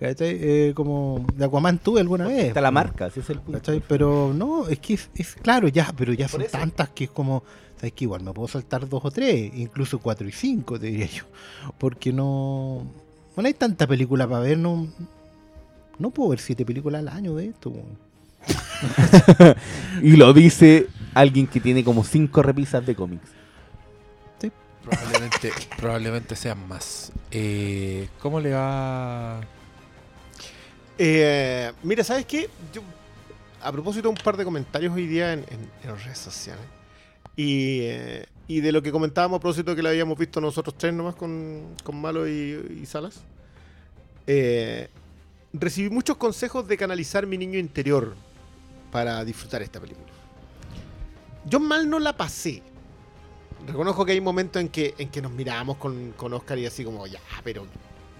¿Cachai? 0.00 0.38
Eh, 0.40 0.72
como 0.74 1.26
de 1.34 1.44
Aquaman 1.44 1.78
tuve 1.78 2.00
alguna 2.00 2.26
vez. 2.26 2.46
Está 2.46 2.60
la 2.60 2.70
marca, 2.70 3.06
ese 3.06 3.20
es 3.20 3.30
el 3.30 3.40
punto. 3.40 3.58
¿Cachai? 3.58 3.82
Pero 3.86 4.32
no, 4.34 4.68
es 4.68 4.78
que 4.78 4.94
es, 4.94 5.10
es 5.14 5.34
claro, 5.34 5.68
ya, 5.68 5.92
pero 5.96 6.12
ya 6.12 6.26
Por 6.26 6.32
son 6.32 6.42
eso. 6.42 6.52
tantas 6.58 6.88
que 6.90 7.04
es 7.04 7.10
como, 7.10 7.42
¿sabes 7.76 7.92
que 7.92 8.04
Igual 8.04 8.22
me 8.22 8.32
puedo 8.32 8.48
saltar 8.48 8.88
dos 8.88 9.04
o 9.04 9.10
tres, 9.10 9.52
incluso 9.54 9.98
cuatro 9.98 10.26
y 10.28 10.32
cinco, 10.32 10.78
te 10.78 10.86
diría 10.86 11.06
yo. 11.06 11.24
Porque 11.78 12.12
no. 12.12 12.86
Bueno, 13.34 13.48
hay 13.48 13.54
tanta 13.54 13.86
película 13.86 14.26
para 14.26 14.40
ver, 14.40 14.58
no. 14.58 14.86
No 15.98 16.10
puedo 16.10 16.30
ver 16.30 16.40
siete 16.40 16.64
películas 16.64 17.00
al 17.00 17.08
año 17.08 17.34
de 17.34 17.46
esto. 17.46 17.72
Y 20.02 20.16
lo 20.16 20.32
dice 20.32 20.88
alguien 21.14 21.46
que 21.46 21.60
tiene 21.60 21.84
como 21.84 22.04
cinco 22.04 22.42
repisas 22.42 22.84
de 22.84 22.94
cómics. 22.94 23.28
Probablemente, 24.84 25.52
probablemente 25.78 26.36
sean 26.36 26.68
más. 26.68 27.10
Eh, 27.30 28.08
¿Cómo 28.20 28.38
le 28.40 28.52
va? 28.52 29.40
Eh, 30.98 31.72
mira, 31.82 32.04
¿sabes 32.04 32.26
qué? 32.26 32.48
A 33.62 33.72
propósito 33.72 34.10
un 34.10 34.16
par 34.16 34.36
de 34.36 34.44
comentarios 34.44 34.92
hoy 34.94 35.06
día 35.06 35.32
en, 35.32 35.40
en- 35.50 35.96
redes 36.04 36.18
sociales. 36.18 36.64
Y, 37.36 37.80
eh, 37.82 38.26
y 38.46 38.60
de 38.60 38.72
lo 38.72 38.82
que 38.82 38.92
comentábamos 38.92 39.38
a 39.38 39.40
propósito 39.40 39.74
que 39.74 39.82
la 39.82 39.88
habíamos 39.88 40.18
visto 40.18 40.40
nosotros 40.40 40.76
tres 40.76 40.92
nomás 40.92 41.14
con, 41.16 41.74
con 41.82 42.00
Malo 42.00 42.28
y, 42.28 42.84
Salas. 42.86 43.22
recibí 45.54 45.88
muchos 45.90 46.16
consejos 46.18 46.68
de 46.68 46.76
canalizar 46.76 47.26
mi 47.26 47.38
niño 47.38 47.58
interior 47.58 48.14
para 48.92 49.24
disfrutar 49.24 49.62
esta 49.62 49.80
película. 49.80 50.06
Yo 51.46 51.58
mal 51.58 51.88
no 51.88 51.98
la 51.98 52.16
pasé. 52.16 52.62
Reconozco 53.66 54.04
que 54.04 54.12
hay 54.12 54.20
momentos 54.20 54.60
en 54.60 54.68
que, 54.68 54.94
en 54.98 55.08
que 55.08 55.22
nos 55.22 55.32
mirábamos 55.32 55.76
con, 55.78 56.12
con 56.12 56.32
Oscar 56.34 56.58
y 56.58 56.66
así 56.66 56.84
como, 56.84 57.06
ya, 57.06 57.20
pero 57.42 57.66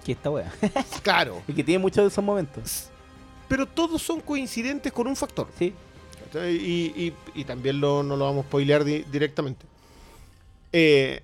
Que 0.05 0.13
esta 0.13 0.31
wea. 0.31 0.53
claro. 1.03 1.43
y 1.47 1.53
que 1.53 1.63
tiene 1.65 1.79
muchos 1.79 2.03
de 2.05 2.09
esos 2.09 2.25
momentos. 2.25 2.89
Pero 3.49 3.67
todos 3.67 4.01
son 4.03 4.21
coincidentes 4.21 4.93
con 4.93 5.07
un 5.07 5.17
factor. 5.17 5.49
Sí. 5.59 5.75
Y, 6.35 6.93
y- 6.97 7.15
y 7.35 7.45
también 7.45 7.81
lo, 7.81 8.03
no 8.03 8.17
lo 8.17 8.25
vamos 8.25 8.45
a 8.45 8.49
spoilear 8.49 8.83
di- 8.85 9.05
directamente. 9.13 9.67
Eh, 10.73 11.23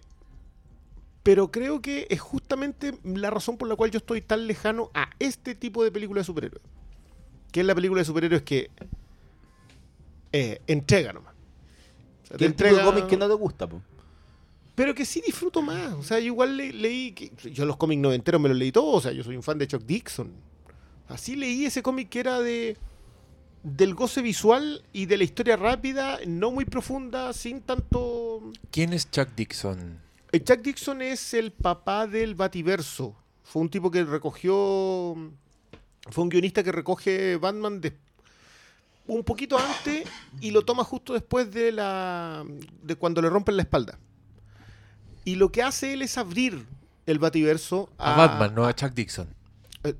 pero 1.22 1.50
creo 1.50 1.80
que 1.82 2.06
es 2.10 2.20
justamente 2.20 2.94
la 3.04 3.30
razón 3.30 3.56
por 3.58 3.68
la 3.68 3.74
cual 3.76 3.90
yo 3.90 3.98
estoy 3.98 4.20
tan 4.22 4.46
lejano 4.46 4.90
a 4.94 5.10
este 5.18 5.54
tipo 5.54 5.82
de 5.82 5.90
película 5.90 6.20
de 6.20 6.24
superhéroes. 6.24 6.62
que 7.50 7.60
es 7.60 7.66
la 7.66 7.74
película 7.74 8.00
de 8.00 8.04
superhéroes 8.04 8.42
que 8.42 8.70
eh, 10.32 10.60
entrega 10.66 11.12
nomás. 11.12 11.34
O 12.24 12.26
sea, 12.28 12.36
¿Qué 12.36 12.50
te 12.50 12.72
de 12.72 12.82
cómic 12.82 13.06
que 13.06 13.16
no 13.16 13.26
te 13.28 13.34
gusta, 13.34 13.66
po? 13.66 13.82
Pero 14.80 14.94
que 14.94 15.04
sí 15.04 15.20
disfruto 15.20 15.60
más. 15.60 15.92
O 15.92 16.02
sea, 16.02 16.18
yo 16.20 16.24
igual 16.28 16.56
le- 16.56 16.72
leí. 16.72 17.12
que- 17.12 17.30
yo 17.52 17.66
los 17.66 17.76
cómics 17.76 18.00
noventeros 18.00 18.40
me 18.40 18.48
los 18.48 18.56
leí 18.56 18.72
todos. 18.72 18.94
O 18.96 19.00
sea, 19.02 19.12
yo 19.12 19.22
soy 19.22 19.36
un 19.36 19.42
fan 19.42 19.58
de 19.58 19.66
Chuck 19.66 19.82
Dixon. 19.84 20.32
Así 21.06 21.36
leí 21.36 21.66
ese 21.66 21.82
cómic 21.82 22.08
que 22.08 22.20
era 22.20 22.40
de. 22.40 22.78
Del 23.62 23.92
goce 23.94 24.22
visual 24.22 24.82
y 24.94 25.04
de 25.04 25.18
la 25.18 25.24
historia 25.24 25.54
rápida, 25.58 26.18
no 26.26 26.50
muy 26.50 26.64
profunda, 26.64 27.34
sin 27.34 27.60
tanto. 27.60 28.40
¿Quién 28.70 28.94
es 28.94 29.10
Chuck 29.10 29.28
Dixon? 29.36 29.98
Eh, 30.32 30.40
Chuck 30.42 30.60
Dixon 30.62 31.02
es 31.02 31.34
el 31.34 31.52
papá 31.52 32.06
del 32.06 32.34
Bativerso. 32.34 33.14
Fue 33.44 33.60
un 33.60 33.68
tipo 33.68 33.90
que 33.90 34.02
recogió. 34.04 35.14
Fue 36.10 36.24
un 36.24 36.30
guionista 36.30 36.62
que 36.62 36.72
recoge 36.72 37.36
Batman 37.36 37.82
de- 37.82 37.92
un 39.08 39.24
poquito 39.24 39.58
antes 39.58 40.08
y 40.40 40.52
lo 40.52 40.62
toma 40.62 40.84
justo 40.84 41.12
después 41.12 41.50
de 41.52 41.70
la. 41.70 42.46
de 42.82 42.94
cuando 42.96 43.20
le 43.20 43.28
rompen 43.28 43.58
la 43.58 43.62
espalda. 43.64 43.98
Y 45.24 45.36
lo 45.36 45.50
que 45.52 45.62
hace 45.62 45.92
él 45.92 46.02
es 46.02 46.16
abrir 46.18 46.66
el 47.06 47.18
Bativerso 47.18 47.90
A 47.98 48.14
a, 48.14 48.16
Batman, 48.26 48.54
no 48.54 48.64
a 48.66 48.74
Chuck 48.74 48.92
Dixon. 48.94 49.28
eh, 49.84 49.94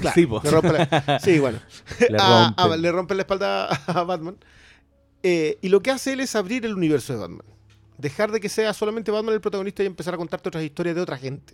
claro, 0.00 0.14
Sí, 0.14 0.26
le 0.26 0.50
rompe 0.50 0.72
la- 0.72 1.20
sí, 1.24 1.38
bueno. 1.38 1.58
Le 2.08 2.16
A- 2.18 2.48
a- 2.48 2.62
rompen. 2.62 2.82
le 2.82 2.92
rompen 2.92 3.16
la 3.16 3.22
espalda 3.22 3.66
a 3.66 4.02
Batman. 4.04 4.36
Eh, 5.22 5.58
y 5.62 5.68
lo 5.68 5.82
que 5.82 5.90
hace 5.90 6.12
él 6.14 6.20
es 6.20 6.34
abrir 6.36 6.64
el 6.64 6.74
universo 6.74 7.12
de 7.12 7.18
Batman. 7.18 7.44
Dejar 7.98 8.30
de 8.32 8.40
que 8.40 8.48
sea 8.48 8.72
solamente 8.72 9.10
Batman 9.10 9.34
el 9.34 9.40
protagonista 9.40 9.82
y 9.82 9.86
empezar 9.86 10.14
a 10.14 10.16
contarte 10.16 10.48
otras 10.48 10.64
historias 10.64 10.96
de 10.96 11.02
otra 11.02 11.18
gente. 11.18 11.52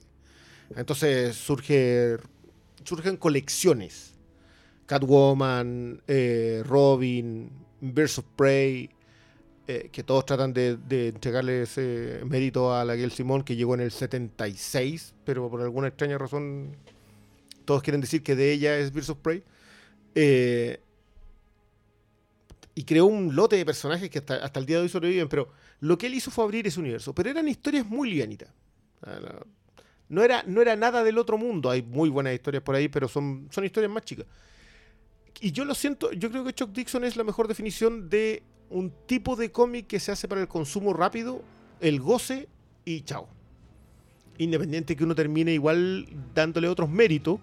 Entonces 0.76 1.34
surge, 1.36 2.16
surgen 2.84 3.16
colecciones. 3.16 4.12
Catwoman, 4.86 6.00
eh, 6.06 6.62
Robin, 6.64 7.50
Birds 7.80 8.18
of 8.18 8.24
Prey, 8.36 8.90
eh, 9.68 9.88
que 9.92 10.02
todos 10.02 10.24
tratan 10.26 10.52
de, 10.52 10.76
de 10.76 11.08
entregarle 11.08 11.62
ese 11.62 12.20
mérito 12.24 12.74
a 12.74 12.84
la 12.84 12.94
Gail 12.96 13.10
Simón, 13.10 13.42
que 13.42 13.56
llegó 13.56 13.74
en 13.74 13.80
el 13.80 13.90
76, 13.90 15.14
pero 15.24 15.50
por 15.50 15.60
alguna 15.60 15.88
extraña 15.88 16.18
razón 16.18 16.76
todos 17.66 17.82
quieren 17.82 18.00
decir 18.00 18.22
que 18.22 18.34
de 18.34 18.52
ella 18.52 18.78
es 18.78 18.92
Birds 18.92 19.10
of 19.10 19.18
Prey. 19.18 19.42
Eh, 20.14 20.80
y 22.74 22.84
creó 22.84 23.06
un 23.06 23.34
lote 23.34 23.56
de 23.56 23.64
personajes 23.64 24.08
que 24.08 24.18
hasta, 24.18 24.36
hasta 24.36 24.60
el 24.60 24.66
día 24.66 24.76
de 24.76 24.82
hoy 24.84 24.88
sobreviven, 24.88 25.28
pero 25.28 25.48
lo 25.80 25.98
que 25.98 26.06
él 26.06 26.14
hizo 26.14 26.30
fue 26.30 26.44
abrir 26.44 26.66
ese 26.66 26.78
universo. 26.80 27.14
Pero 27.14 27.30
eran 27.30 27.48
historias 27.48 27.86
muy 27.86 28.10
livianitas. 28.10 28.48
Ah, 29.02 29.18
No 30.08 30.22
era, 30.22 30.42
no 30.46 30.62
era 30.62 30.76
nada 30.76 31.02
del 31.02 31.18
otro 31.18 31.36
mundo. 31.38 31.70
Hay 31.70 31.82
muy 31.82 32.08
buenas 32.08 32.34
historias 32.34 32.62
por 32.62 32.74
ahí, 32.74 32.88
pero 32.88 33.08
son, 33.08 33.48
son 33.50 33.64
historias 33.64 33.90
más 33.90 34.04
chicas. 34.04 34.26
Y 35.40 35.52
yo 35.52 35.64
lo 35.64 35.74
siento, 35.74 36.12
yo 36.12 36.30
creo 36.30 36.44
que 36.44 36.54
Chuck 36.54 36.70
Dixon 36.70 37.04
es 37.04 37.16
la 37.16 37.24
mejor 37.24 37.48
definición 37.48 38.08
de 38.08 38.42
un 38.70 38.92
tipo 39.06 39.36
de 39.36 39.50
cómic 39.52 39.86
que 39.86 40.00
se 40.00 40.12
hace 40.12 40.28
para 40.28 40.40
el 40.40 40.48
consumo 40.48 40.92
rápido, 40.92 41.42
el 41.80 42.00
goce 42.00 42.48
y 42.84 43.02
chao. 43.02 43.28
Independiente 44.38 44.96
que 44.96 45.04
uno 45.04 45.14
termine 45.14 45.52
igual 45.52 46.06
dándole 46.34 46.68
otros 46.68 46.88
méritos, 46.90 47.40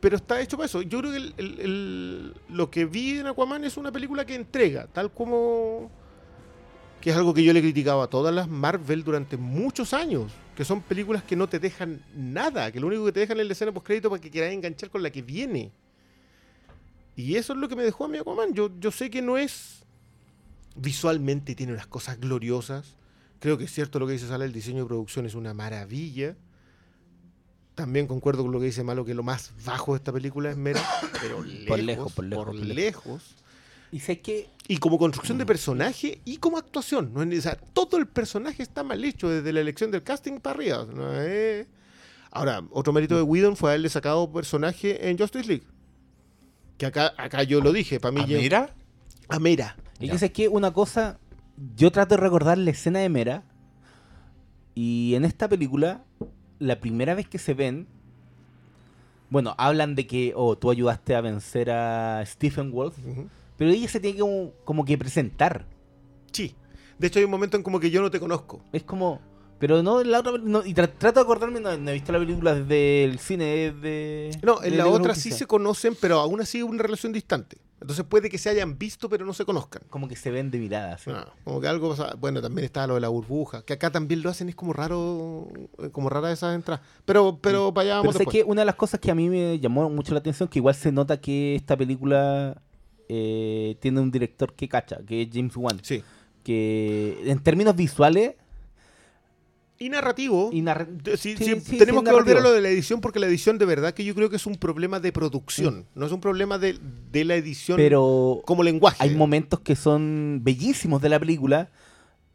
pero 0.00 0.16
está 0.16 0.40
hecho 0.40 0.56
para 0.56 0.66
eso. 0.66 0.82
Yo 0.82 0.98
creo 1.00 1.12
que 1.12 1.18
el- 1.36 2.34
lo 2.48 2.70
que 2.70 2.84
vi 2.86 3.18
en 3.18 3.26
Aquaman 3.26 3.64
es 3.64 3.76
una 3.76 3.92
película 3.92 4.24
que 4.24 4.34
entrega, 4.34 4.86
tal 4.92 5.12
como... 5.12 5.90
que 7.00 7.10
es 7.10 7.16
algo 7.16 7.34
que 7.34 7.44
yo 7.44 7.52
le 7.52 7.58
he 7.58 7.62
criticado 7.62 8.02
a 8.02 8.08
todas 8.08 8.34
las 8.34 8.48
Marvel 8.48 9.04
durante 9.04 9.36
muchos 9.36 9.92
años, 9.92 10.32
que 10.56 10.64
son 10.64 10.80
películas 10.82 11.22
que 11.22 11.36
no 11.36 11.48
te 11.48 11.58
dejan 11.58 12.02
nada, 12.16 12.70
que 12.72 12.80
lo 12.80 12.86
único 12.86 13.04
que 13.04 13.12
te 13.12 13.20
dejan 13.20 13.38
es 13.40 13.46
la 13.46 13.52
escena 13.52 13.72
post 13.72 13.86
crédito 13.86 14.08
para 14.10 14.20
que 14.22 14.30
quieras 14.30 14.52
enganchar 14.52 14.90
con 14.90 15.02
la 15.02 15.10
que 15.10 15.22
viene. 15.22 15.70
Y 17.16 17.36
eso 17.36 17.52
es 17.52 17.58
lo 17.58 17.68
que 17.68 17.76
me 17.76 17.82
dejó 17.82 18.04
a 18.04 18.08
mí 18.08 18.18
Aquaman. 18.18 18.54
Yo, 18.54 18.70
yo 18.80 18.90
sé 18.90 19.10
que 19.10 19.22
no 19.22 19.36
es 19.36 19.84
visualmente 20.76 21.54
tiene 21.54 21.72
unas 21.72 21.86
cosas 21.86 22.18
gloriosas. 22.18 22.96
Creo 23.38 23.58
que 23.58 23.64
es 23.64 23.72
cierto 23.72 23.98
lo 23.98 24.06
que 24.06 24.14
dice 24.14 24.28
Sala, 24.28 24.44
el 24.44 24.52
diseño 24.52 24.82
de 24.82 24.86
producción 24.86 25.26
es 25.26 25.34
una 25.34 25.52
maravilla. 25.52 26.36
También 27.74 28.06
concuerdo 28.06 28.42
con 28.42 28.52
lo 28.52 28.60
que 28.60 28.66
dice 28.66 28.84
Malo, 28.84 29.04
que 29.04 29.14
lo 29.14 29.22
más 29.22 29.52
bajo 29.64 29.92
de 29.92 29.98
esta 29.98 30.12
película 30.12 30.50
es 30.50 30.56
Mera, 30.56 30.82
pero 31.20 31.42
lejos, 31.42 31.66
Por 31.66 31.78
lejos, 31.78 32.12
por 32.12 32.24
lejos, 32.24 32.44
por 32.46 32.54
lejos. 32.54 32.76
lejos. 32.76 33.34
Y 33.90 34.00
sé 34.00 34.20
que 34.20 34.48
Y 34.68 34.78
como 34.78 34.98
construcción 34.98 35.36
de 35.36 35.44
personaje 35.44 36.20
y 36.24 36.38
como 36.38 36.56
actuación. 36.56 37.12
¿no? 37.12 37.20
O 37.20 37.40
sea, 37.40 37.56
todo 37.56 37.98
el 37.98 38.06
personaje 38.06 38.62
está 38.62 38.82
mal 38.82 39.02
hecho 39.04 39.28
desde 39.28 39.52
la 39.52 39.60
elección 39.60 39.90
del 39.90 40.02
casting 40.02 40.38
para 40.40 40.56
arriba. 40.56 40.86
¿no? 40.90 41.10
Eh, 41.14 41.66
Ahora, 42.34 42.64
otro 42.70 42.94
mérito 42.94 43.14
de 43.14 43.22
Whedon 43.22 43.56
fue 43.56 43.70
haberle 43.70 43.90
sacado 43.90 44.32
personaje 44.32 45.10
en 45.10 45.18
Justice 45.18 45.46
League. 45.46 45.64
Que 46.78 46.86
acá, 46.86 47.12
acá 47.16 47.42
yo 47.42 47.60
lo 47.60 47.72
dije, 47.72 48.00
para 48.00 48.12
mí... 48.12 48.22
¿A 48.22 48.26
Mira? 48.26 48.74
A 49.28 49.38
Mera. 49.38 49.76
Y 50.00 50.08
que 50.08 50.18
sé 50.18 50.32
que 50.32 50.48
una 50.48 50.72
cosa, 50.72 51.18
yo 51.76 51.92
trato 51.92 52.16
de 52.16 52.20
recordar 52.20 52.58
la 52.58 52.70
escena 52.70 52.98
de 52.98 53.08
Mera. 53.08 53.44
Y 54.74 55.14
en 55.14 55.24
esta 55.24 55.48
película, 55.48 56.04
la 56.58 56.80
primera 56.80 57.14
vez 57.14 57.28
que 57.28 57.38
se 57.38 57.54
ven, 57.54 57.86
bueno, 59.30 59.54
hablan 59.58 59.94
de 59.94 60.06
que, 60.06 60.32
oh, 60.36 60.56
tú 60.56 60.70
ayudaste 60.70 61.14
a 61.14 61.20
vencer 61.20 61.70
a 61.70 62.22
Stephen 62.26 62.72
Wolf, 62.72 62.96
pero 63.56 63.70
ella 63.70 63.88
se 63.88 64.00
tiene 64.00 64.16
que 64.16 64.22
como, 64.22 64.50
como 64.64 64.84
que 64.84 64.98
presentar. 64.98 65.66
Sí. 66.32 66.54
De 66.98 67.06
hecho, 67.06 67.18
hay 67.18 67.24
un 67.24 67.30
momento 67.30 67.56
en 67.56 67.62
como 67.62 67.80
que 67.80 67.90
yo 67.90 68.02
no 68.02 68.10
te 68.10 68.20
conozco. 68.20 68.62
Es 68.72 68.82
como, 68.82 69.20
pero 69.62 69.80
no 69.80 70.00
en 70.00 70.10
la 70.10 70.18
otra, 70.18 70.32
no, 70.42 70.66
y 70.66 70.74
tra- 70.74 70.90
trato 70.98 71.20
de 71.20 71.22
acordarme, 71.24 71.60
no, 71.60 71.76
no 71.78 71.90
he 71.90 71.92
visto 71.94 72.10
la 72.10 72.18
película 72.18 72.52
desde 72.52 73.04
el 73.04 73.20
cine 73.20 73.70
de... 73.70 74.36
No, 74.42 74.60
en 74.60 74.76
la 74.76 74.88
otra 74.88 75.14
sí 75.14 75.30
se 75.30 75.46
conocen, 75.46 75.96
pero 76.00 76.18
aún 76.18 76.40
así 76.40 76.64
una 76.64 76.82
relación 76.82 77.12
distante. 77.12 77.58
Entonces 77.80 78.04
puede 78.04 78.28
que 78.28 78.38
se 78.38 78.48
hayan 78.50 78.76
visto, 78.76 79.08
pero 79.08 79.24
no 79.24 79.32
se 79.32 79.44
conozcan. 79.44 79.82
Como 79.88 80.08
que 80.08 80.16
se 80.16 80.32
ven 80.32 80.50
de 80.50 80.58
mirada, 80.58 80.94
así. 80.94 81.10
Ah, 81.14 81.32
como 81.44 81.60
que 81.60 81.68
algo 81.68 81.90
pasa- 81.90 82.16
Bueno, 82.18 82.42
también 82.42 82.64
está 82.64 82.88
lo 82.88 82.94
de 82.94 83.00
la 83.02 83.08
burbuja, 83.08 83.62
que 83.64 83.72
acá 83.74 83.92
también 83.92 84.20
lo 84.22 84.30
hacen, 84.30 84.48
es 84.48 84.56
como 84.56 84.72
raro, 84.72 85.46
eh, 85.78 85.90
como 85.92 86.08
rara 86.08 86.32
esas 86.32 86.56
entradas. 86.56 86.84
Pero, 87.04 87.38
pero 87.40 87.72
para 87.72 87.84
allá 87.84 87.92
Pero 87.94 88.02
vamos 88.02 88.14
sé 88.14 88.18
después. 88.18 88.36
que 88.38 88.42
una 88.42 88.62
de 88.62 88.66
las 88.66 88.74
cosas 88.74 88.98
que 88.98 89.12
a 89.12 89.14
mí 89.14 89.28
me 89.28 89.60
llamó 89.60 89.88
mucho 89.90 90.12
la 90.12 90.18
atención, 90.18 90.48
que 90.48 90.58
igual 90.58 90.74
se 90.74 90.90
nota 90.90 91.20
que 91.20 91.54
esta 91.54 91.76
película 91.76 92.60
eh, 93.08 93.76
tiene 93.78 94.00
un 94.00 94.10
director 94.10 94.54
que 94.54 94.68
cacha, 94.68 94.98
que 95.06 95.22
es 95.22 95.28
James 95.32 95.56
Wan. 95.56 95.78
Sí. 95.82 96.02
Que 96.42 97.16
en 97.26 97.38
términos 97.40 97.76
visuales 97.76 98.34
Y 99.84 99.88
narrativo. 99.88 100.50
y 100.52 100.60
narra- 100.62 100.86
de- 100.86 101.16
sí, 101.16 101.36
sí, 101.36 101.44
sí, 101.44 101.60
sí, 101.60 101.78
tenemos 101.78 102.04
que 102.04 102.12
volver 102.12 102.36
a 102.36 102.40
lo 102.40 102.52
de 102.52 102.60
la 102.60 102.68
edición 102.68 103.00
porque 103.00 103.18
la 103.18 103.26
edición 103.26 103.58
de 103.58 103.64
verdad 103.66 103.92
que 103.94 104.04
yo 104.04 104.14
creo 104.14 104.30
que 104.30 104.36
es 104.36 104.46
un 104.46 104.54
problema 104.56 105.00
de 105.00 105.10
Mm. 105.10 105.12
producción, 105.12 105.86
no 105.94 106.06
es 106.06 106.12
un 106.12 106.20
problema 106.20 106.58
de, 106.58 106.78
de 107.10 107.24
la 107.24 107.34
edición 107.34 107.76
Pero 107.76 108.40
como 108.44 108.62
lenguaje. 108.62 108.96
hay 109.02 109.14
momentos 109.14 109.60
que 109.60 109.74
son 109.76 110.40
bellísimos 110.42 111.02
de 111.02 111.08
la 111.08 111.18
película 111.18 111.70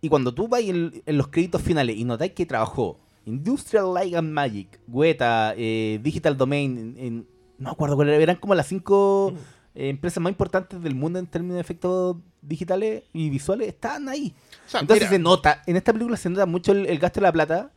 y 0.01 0.09
cuando 0.09 0.33
tú 0.33 0.47
vas 0.47 0.61
en, 0.61 1.01
en 1.05 1.17
los 1.17 1.27
créditos 1.29 1.61
finales 1.61 1.95
y 1.97 2.03
notáis 2.03 2.33
que 2.33 2.45
trabajó 2.45 2.99
Industrial 3.25 3.93
Light 3.93 4.15
and 4.15 4.31
Magic, 4.31 4.79
Guetta, 4.87 5.53
eh, 5.57 5.99
Digital 6.03 6.37
Domain, 6.37 6.77
en, 6.77 6.97
en- 7.05 7.27
no 7.59 7.69
me 7.69 7.71
acuerdo 7.71 7.95
cuál 7.95 8.09
era, 8.09 8.17
eran 8.17 8.35
como 8.37 8.53
las 8.55 8.67
cinco 8.67 9.33
eh, 9.77 9.89
empresas 9.89 10.21
más 10.21 10.31
importantes 10.31 10.81
del 10.81 10.95
mundo 10.95 11.19
en 11.19 11.27
términos 11.27 11.55
de 11.55 11.61
efectos 11.61 12.17
digitales 12.41 13.03
y 13.13 13.29
visuales, 13.29 13.67
estaban 13.67 14.09
ahí. 14.09 14.33
O 14.65 14.69
sea, 14.69 14.79
Entonces 14.81 15.03
mira, 15.03 15.11
se 15.11 15.19
nota, 15.19 15.61
en 15.67 15.75
esta 15.77 15.93
película 15.93 16.17
se 16.17 16.29
nota 16.29 16.45
mucho 16.45 16.71
el, 16.71 16.85
el 16.87 16.99
gasto 16.99 17.19
de 17.19 17.23
la 17.23 17.31
plata. 17.31 17.71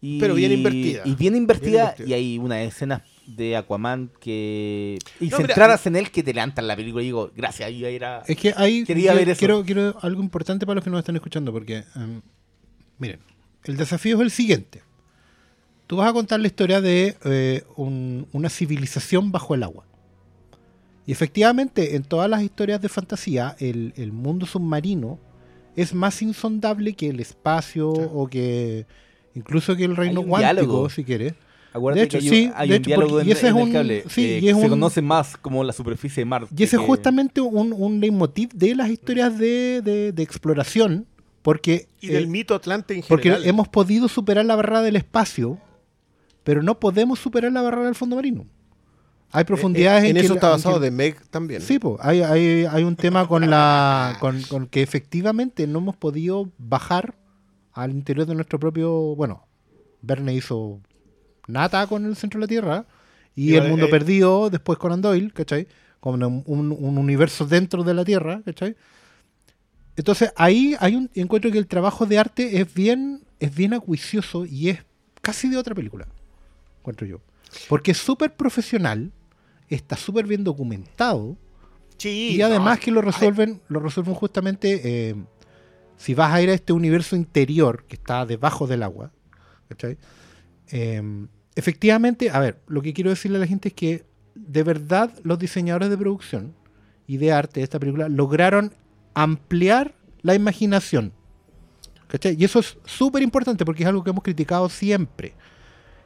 Y, 0.00 0.20
Pero 0.20 0.34
bien 0.34 0.52
invertida. 0.52 1.00
Y 1.06 1.14
bien 1.14 1.34
invertida, 1.34 1.82
invertida. 1.96 2.06
y 2.08 2.12
hay 2.12 2.38
unas 2.38 2.58
escenas 2.58 3.02
de 3.26 3.56
Aquaman 3.56 4.10
que... 4.20 4.98
Y 5.18 5.28
No, 5.30 5.38
mira, 5.38 5.48
centradas 5.48 5.86
en 5.86 5.96
él 5.96 6.10
que 6.10 6.22
te 6.22 6.34
levantan 6.34 6.66
la 6.66 6.76
película 6.76 7.02
y 7.02 7.06
digo, 7.06 7.30
gracias, 7.34 7.68
ahí 7.68 7.82
era... 7.86 8.22
Es 8.26 8.36
que 8.36 8.52
hay. 8.54 8.84
Quería 8.84 9.12
yo 9.12 9.18
ver 9.18 9.30
eso. 9.30 9.38
Quiero, 9.38 9.64
quiero 9.64 9.96
algo 10.02 10.22
importante 10.22 10.66
para 10.66 10.74
los 10.74 10.84
que 10.84 10.90
nos 10.90 10.98
están 10.98 11.16
escuchando, 11.16 11.52
porque. 11.52 11.84
em, 11.96 12.20
miren, 12.98 13.18
el 13.64 13.78
desafío 13.78 14.16
es 14.16 14.22
el 14.22 14.30
siguiente. 14.30 14.82
Tú 15.86 15.96
vas 15.96 16.10
a 16.10 16.12
contar 16.12 16.38
la 16.40 16.48
historia 16.48 16.82
de 16.82 17.16
eh, 17.24 17.64
un- 17.76 18.26
una 18.32 18.50
civilización 18.50 19.32
bajo 19.32 19.54
el 19.54 19.62
agua. 19.62 19.86
Y 21.06 21.12
efectivamente, 21.12 21.96
en 21.96 22.02
todas 22.02 22.30
las 22.30 22.42
historias 22.42 22.80
de 22.80 22.88
fantasía, 22.88 23.56
el, 23.58 23.92
el 23.96 24.12
mundo 24.12 24.46
submarino 24.46 25.18
es 25.76 25.92
más 25.92 26.22
insondable 26.22 26.94
que 26.94 27.08
el 27.08 27.20
espacio 27.20 27.90
o 27.90 28.26
que. 28.28 28.86
incluso 29.34 29.76
que 29.76 29.84
el 29.84 29.96
reino 29.96 30.22
cuántico, 30.22 30.54
diálogo. 30.54 30.90
si 30.90 31.04
quieres. 31.04 31.34
Acuérdate 31.72 32.00
De 32.02 32.06
hecho, 32.06 32.18
que 32.20 32.24
hay, 32.24 32.30
sí, 32.30 32.52
hay 32.54 32.68
de 32.68 32.74
un 32.76 32.78
hecho, 32.80 32.88
diálogo 32.88 33.08
porque- 33.10 33.22
en, 33.22 33.28
y 33.28 33.32
ese 33.32 33.48
en 33.48 33.56
es 33.56 33.66
el 33.66 33.72
cable 33.72 34.04
sí, 34.08 34.24
eh, 34.24 34.38
y 34.40 34.48
es 34.48 34.56
se 34.56 34.62
un- 34.62 34.68
conoce 34.70 35.02
más 35.02 35.36
como 35.36 35.64
la 35.64 35.72
superficie 35.72 36.20
de 36.20 36.24
Marte. 36.24 36.54
Y 36.56 36.62
ese 36.62 36.76
es 36.76 36.82
justamente 36.82 37.40
un, 37.40 37.72
un 37.72 37.98
leitmotiv 38.00 38.50
de 38.54 38.76
las 38.76 38.88
historias 38.88 39.36
de, 39.36 39.82
de- 39.82 40.12
de 40.12 40.22
exploración, 40.22 41.06
porque, 41.42 41.88
y 42.00 42.06
del 42.06 42.24
eh, 42.24 42.26
mito 42.28 42.54
Atlante 42.54 42.94
en 42.94 43.02
porque 43.08 43.24
general. 43.30 43.46
hemos 43.48 43.66
podido 43.68 44.06
superar 44.08 44.44
la 44.44 44.54
barrera 44.54 44.82
del 44.82 44.94
espacio, 44.96 45.58
pero 46.44 46.62
no 46.62 46.78
podemos 46.78 47.18
superar 47.18 47.50
la 47.52 47.60
barrera 47.62 47.86
del 47.86 47.94
fondo 47.96 48.14
marino. 48.16 48.46
Hay 49.36 49.44
profundidades 49.44 50.04
Eh, 50.04 50.06
eh, 50.06 50.10
en, 50.10 50.16
en 50.16 50.20
que 50.20 50.26
eso 50.26 50.34
está 50.34 50.46
en 50.48 50.52
basado 50.52 50.76
que- 50.78 50.84
de 50.84 50.90
Meg 50.90 51.20
también. 51.28 51.60
Sí, 51.60 51.78
pues, 51.78 51.96
hay, 52.00 52.22
hay, 52.22 52.64
hay 52.66 52.84
un 52.84 52.96
tema 52.96 53.26
con 53.26 53.48
la 53.50 54.16
con, 54.20 54.40
con 54.42 54.66
que 54.66 54.82
efectivamente 54.82 55.66
no 55.66 55.78
hemos 55.80 55.96
podido 55.96 56.50
bajar 56.58 57.14
al 57.72 57.90
interior 57.90 58.26
de 58.26 58.34
nuestro 58.34 58.58
propio. 58.60 58.90
Bueno, 59.16 59.46
Verne 60.02 60.34
hizo 60.34 60.80
nata 61.48 61.86
con 61.86 62.06
el 62.06 62.14
centro 62.16 62.38
de 62.38 62.44
la 62.44 62.48
Tierra 62.48 62.86
Y 63.34 63.54
El 63.56 63.68
Mundo 63.68 63.86
eh, 63.86 63.90
Perdido, 63.90 64.48
después 64.50 64.78
Conan 64.78 65.00
Doyle, 65.02 65.32
¿cachai? 65.32 65.66
Un, 66.00 66.22
un- 66.22 66.76
un 66.78 66.98
universo 66.98 67.44
dentro 67.46 67.82
de 67.82 67.94
la 67.94 68.04
Tierra, 68.04 68.40
¿cachai? 68.44 68.76
Entonces 69.96 70.32
ahí 70.36 70.76
hay 70.80 70.96
un 70.96 71.10
encuentro 71.14 71.50
que 71.50 71.58
el 71.58 71.66
trabajo 71.66 72.06
de 72.06 72.18
arte 72.18 72.60
es 72.60 72.72
bien, 72.72 73.22
es 73.40 73.54
bien 73.54 73.74
acuicioso 73.74 74.44
y 74.44 74.70
es 74.70 74.78
casi 75.22 75.48
de 75.48 75.56
otra 75.56 75.74
película, 75.74 76.06
encuentro 76.80 77.06
yo. 77.06 77.20
Porque 77.68 77.92
es 77.92 77.98
súper 77.98 78.34
profesional, 78.34 79.12
está 79.68 79.96
súper 79.96 80.26
bien 80.26 80.44
documentado 80.44 81.36
Sí, 81.96 82.36
y 82.36 82.42
además 82.42 82.78
no, 82.78 82.84
que 82.84 82.90
lo 82.90 83.00
resuelven, 83.00 83.60
lo 83.68 83.80
resuelven 83.80 84.14
justamente 84.14 85.08
eh, 85.08 85.14
si 85.96 86.14
vas 86.14 86.32
a 86.32 86.42
ir 86.42 86.50
a 86.50 86.54
este 86.54 86.72
universo 86.72 87.16
interior 87.16 87.84
que 87.86 87.94
está 87.96 88.26
debajo 88.26 88.66
del 88.66 88.82
agua, 88.82 89.12
¿cachai? 89.68 89.96
Eh, 90.70 91.02
efectivamente, 91.54 92.30
a 92.30 92.40
ver, 92.40 92.60
lo 92.66 92.82
que 92.82 92.92
quiero 92.92 93.10
decirle 93.10 93.36
a 93.36 93.40
la 93.40 93.46
gente 93.46 93.68
es 93.68 93.74
que 93.74 94.04
de 94.34 94.62
verdad 94.62 95.12
los 95.22 95.38
diseñadores 95.38 95.88
de 95.88 95.96
producción 95.96 96.54
y 97.06 97.18
de 97.18 97.32
arte 97.32 97.60
de 97.60 97.64
esta 97.64 97.78
película 97.78 98.08
lograron 98.08 98.72
ampliar 99.14 99.94
la 100.22 100.34
imaginación. 100.34 101.12
¿cachai? 102.08 102.36
Y 102.38 102.44
eso 102.44 102.58
es 102.58 102.76
súper 102.84 103.22
importante 103.22 103.64
porque 103.64 103.82
es 103.84 103.88
algo 103.88 104.02
que 104.02 104.10
hemos 104.10 104.24
criticado 104.24 104.68
siempre. 104.68 105.34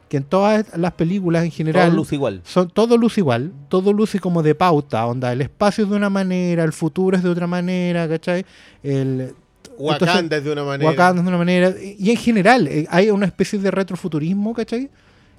Que 0.09 0.17
en 0.17 0.25
todas 0.25 0.67
las 0.77 0.93
películas 0.93 1.45
en 1.45 1.51
general 1.51 1.89
Todo 1.89 1.97
luce 1.97 2.15
igual. 2.15 2.41
son 2.45 2.71
todo 2.71 2.97
luce 2.97 3.21
igual, 3.21 3.53
todo 3.69 3.93
luce 3.93 4.19
como 4.21 4.43
de 4.43 4.55
pauta, 4.55 5.05
onda, 5.07 5.33
el 5.33 5.43
espacio 5.43 5.85
es 5.85 5.91
de 5.91 5.97
una 5.97 6.09
manera, 6.09 6.65
el 6.65 6.73
futuro 6.73 7.17
es 7.17 7.23
de 7.23 7.29
otra 7.29 7.47
manera, 7.47 8.09
¿cachai? 8.09 8.47
El 8.83 9.35
Wakanda 9.79 10.19
entonces, 10.19 10.39
es 10.39 10.45
de 10.45 10.53
una 10.53 10.65
manera. 10.65 10.91
Wakanda 10.91 11.21
es 11.21 11.25
de 11.25 11.29
una 11.29 11.39
manera, 11.39 11.75
y 11.99 12.11
en 12.11 12.17
general 12.17 12.67
eh, 12.69 12.87
hay 12.91 13.11
una 13.11 13.27
especie 13.27 13.59
de 13.59 13.71
retrofuturismo, 13.71 14.55
¿cachai? 14.55 14.89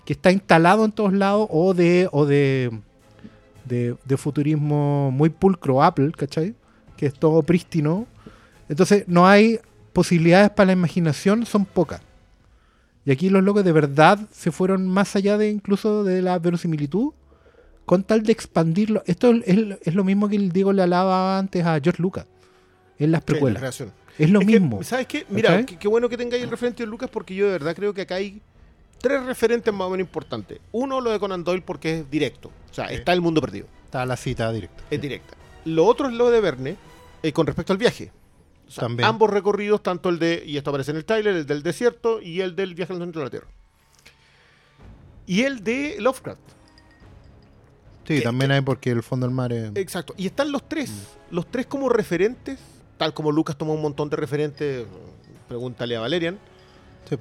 Que 0.06 0.14
está 0.14 0.32
instalado 0.32 0.86
en 0.86 0.92
todos 0.92 1.14
lados, 1.14 1.48
o 1.52 1.74
de, 1.74 2.08
o 2.12 2.26
de, 2.26 2.72
de, 3.66 3.96
de 4.06 4.18
futurismo 4.18 5.12
muy 5.12 5.30
pulcro 5.30 5.84
Apple, 5.84 6.12
¿cachai? 6.16 6.54
Que 6.96 7.08
es 7.08 7.14
todo 7.14 7.42
prístino. 7.44 8.06
Entonces 8.70 9.04
no 9.08 9.28
hay 9.28 9.60
posibilidades 9.94 10.52
para 10.52 10.68
la 10.68 10.74
imaginación, 10.74 11.46
son 11.46 11.66
pocas. 11.66 12.02
Y 13.06 13.12
aquí 13.12 13.30
los 13.30 13.44
locos 13.44 13.64
de 13.64 13.72
verdad 13.72 14.20
se 14.32 14.52
fueron 14.52 14.88
más 14.88 15.16
allá 15.16 15.38
de 15.38 15.50
incluso 15.50 16.04
de 16.04 16.22
la 16.22 16.38
verosimilitud 16.40 17.14
con 17.86 18.04
tal 18.04 18.24
de 18.24 18.32
expandirlo. 18.32 19.02
Esto 19.08 19.32
es, 19.46 19.58
es 19.82 19.96
lo 19.96 20.04
mismo 20.04 20.30
que 20.30 20.36
el 20.36 20.52
Diego 20.52 20.74
le 20.74 20.84
alaba 20.84 21.40
antes 21.40 21.66
a 21.66 21.80
George 21.82 22.02
Lucas 22.02 22.26
en 23.00 23.12
las 23.12 23.22
Sí, 23.22 23.24
la 23.24 23.26
precuelas. 23.26 23.60
creación. 23.62 23.92
es 24.18 24.30
lo 24.30 24.42
Es 24.42 24.48
que, 24.48 24.60
mismo. 24.60 24.84
¿Sabes 24.84 25.08
qué? 25.08 25.26
Mira, 25.30 25.66
qué 25.66 25.88
bueno 25.88 26.08
que 26.10 26.18
tengáis 26.18 26.44
el 26.44 26.50
referente 26.50 26.84
de 26.84 26.88
Lucas 26.88 27.10
porque 27.12 27.34
yo 27.34 27.46
de 27.46 27.54
verdad 27.54 27.76
creo 27.76 27.94
que 27.94 28.02
acá 28.02 28.16
hay 28.16 28.42
tres 29.02 29.24
referentes 29.24 29.74
más 29.74 29.88
o 29.88 29.90
menos 29.90 30.06
importantes. 30.06 30.60
Uno, 30.72 31.02
lo 31.02 31.10
de 31.12 31.20
Conan 31.20 31.44
Doyle 31.44 31.64
porque 31.66 32.00
es 32.00 32.12
directo. 32.12 32.50
O 32.70 32.74
sea, 32.74 32.86
está 32.88 33.14
el 33.14 33.22
mundo 33.22 33.42
perdido. 33.42 33.66
Está 33.86 34.06
la 34.06 34.18
cita 34.18 34.52
directa. 34.52 34.84
Es 34.92 35.02
directa. 35.02 35.34
Lo 35.66 35.86
otro 35.86 36.08
es 36.10 36.14
lo 36.14 36.30
de 36.30 36.42
Verne 36.42 36.76
eh, 37.24 37.32
con 37.34 37.48
respecto 37.48 37.74
al 37.74 37.80
viaje. 37.80 38.12
O 38.70 38.72
sea, 38.72 38.82
También. 38.84 39.10
ambos 39.10 39.30
recorridos, 39.32 39.84
tanto 39.84 40.10
el 40.10 40.20
de, 40.20 40.44
y 40.46 40.56
esto 40.56 40.70
aparece 40.70 40.92
en 40.92 40.98
el 40.98 41.04
trailer, 41.06 41.36
el 41.36 41.46
del 41.46 41.62
desierto 41.64 42.22
y 42.22 42.40
el 42.42 42.56
del 42.56 42.76
viaje 42.76 42.94
al 42.94 43.00
centro 43.00 43.20
de 43.22 43.26
la 43.26 43.32
Tierra. 43.32 43.48
Y 45.26 45.42
el 45.42 45.64
de 45.64 45.98
Lovecraft. 46.00 46.40
Sí, 48.08 48.16
que- 48.18 48.22
también 48.22 48.52
hay 48.52 48.62
porque 48.62 48.92
el 48.92 49.04
fondo 49.04 49.26
del 49.28 49.36
mar 49.36 49.52
es... 49.54 49.72
Exacto. 49.76 50.14
Y 50.18 50.26
están 50.28 50.52
los 50.52 50.68
tres. 50.68 50.90
Mm. 50.92 51.36
Los 51.36 51.48
tres 51.52 51.66
como 51.68 51.90
referentes, 51.90 52.60
tal 52.98 53.14
como 53.14 53.32
Lucas 53.32 53.58
tomó 53.58 53.74
un 53.74 53.82
montón 53.82 54.10
de 54.10 54.16
referentes, 54.18 54.86
pregúntale 55.48 55.96
a 55.96 56.00
Valerian. 56.02 56.40
Sí. 57.10 57.18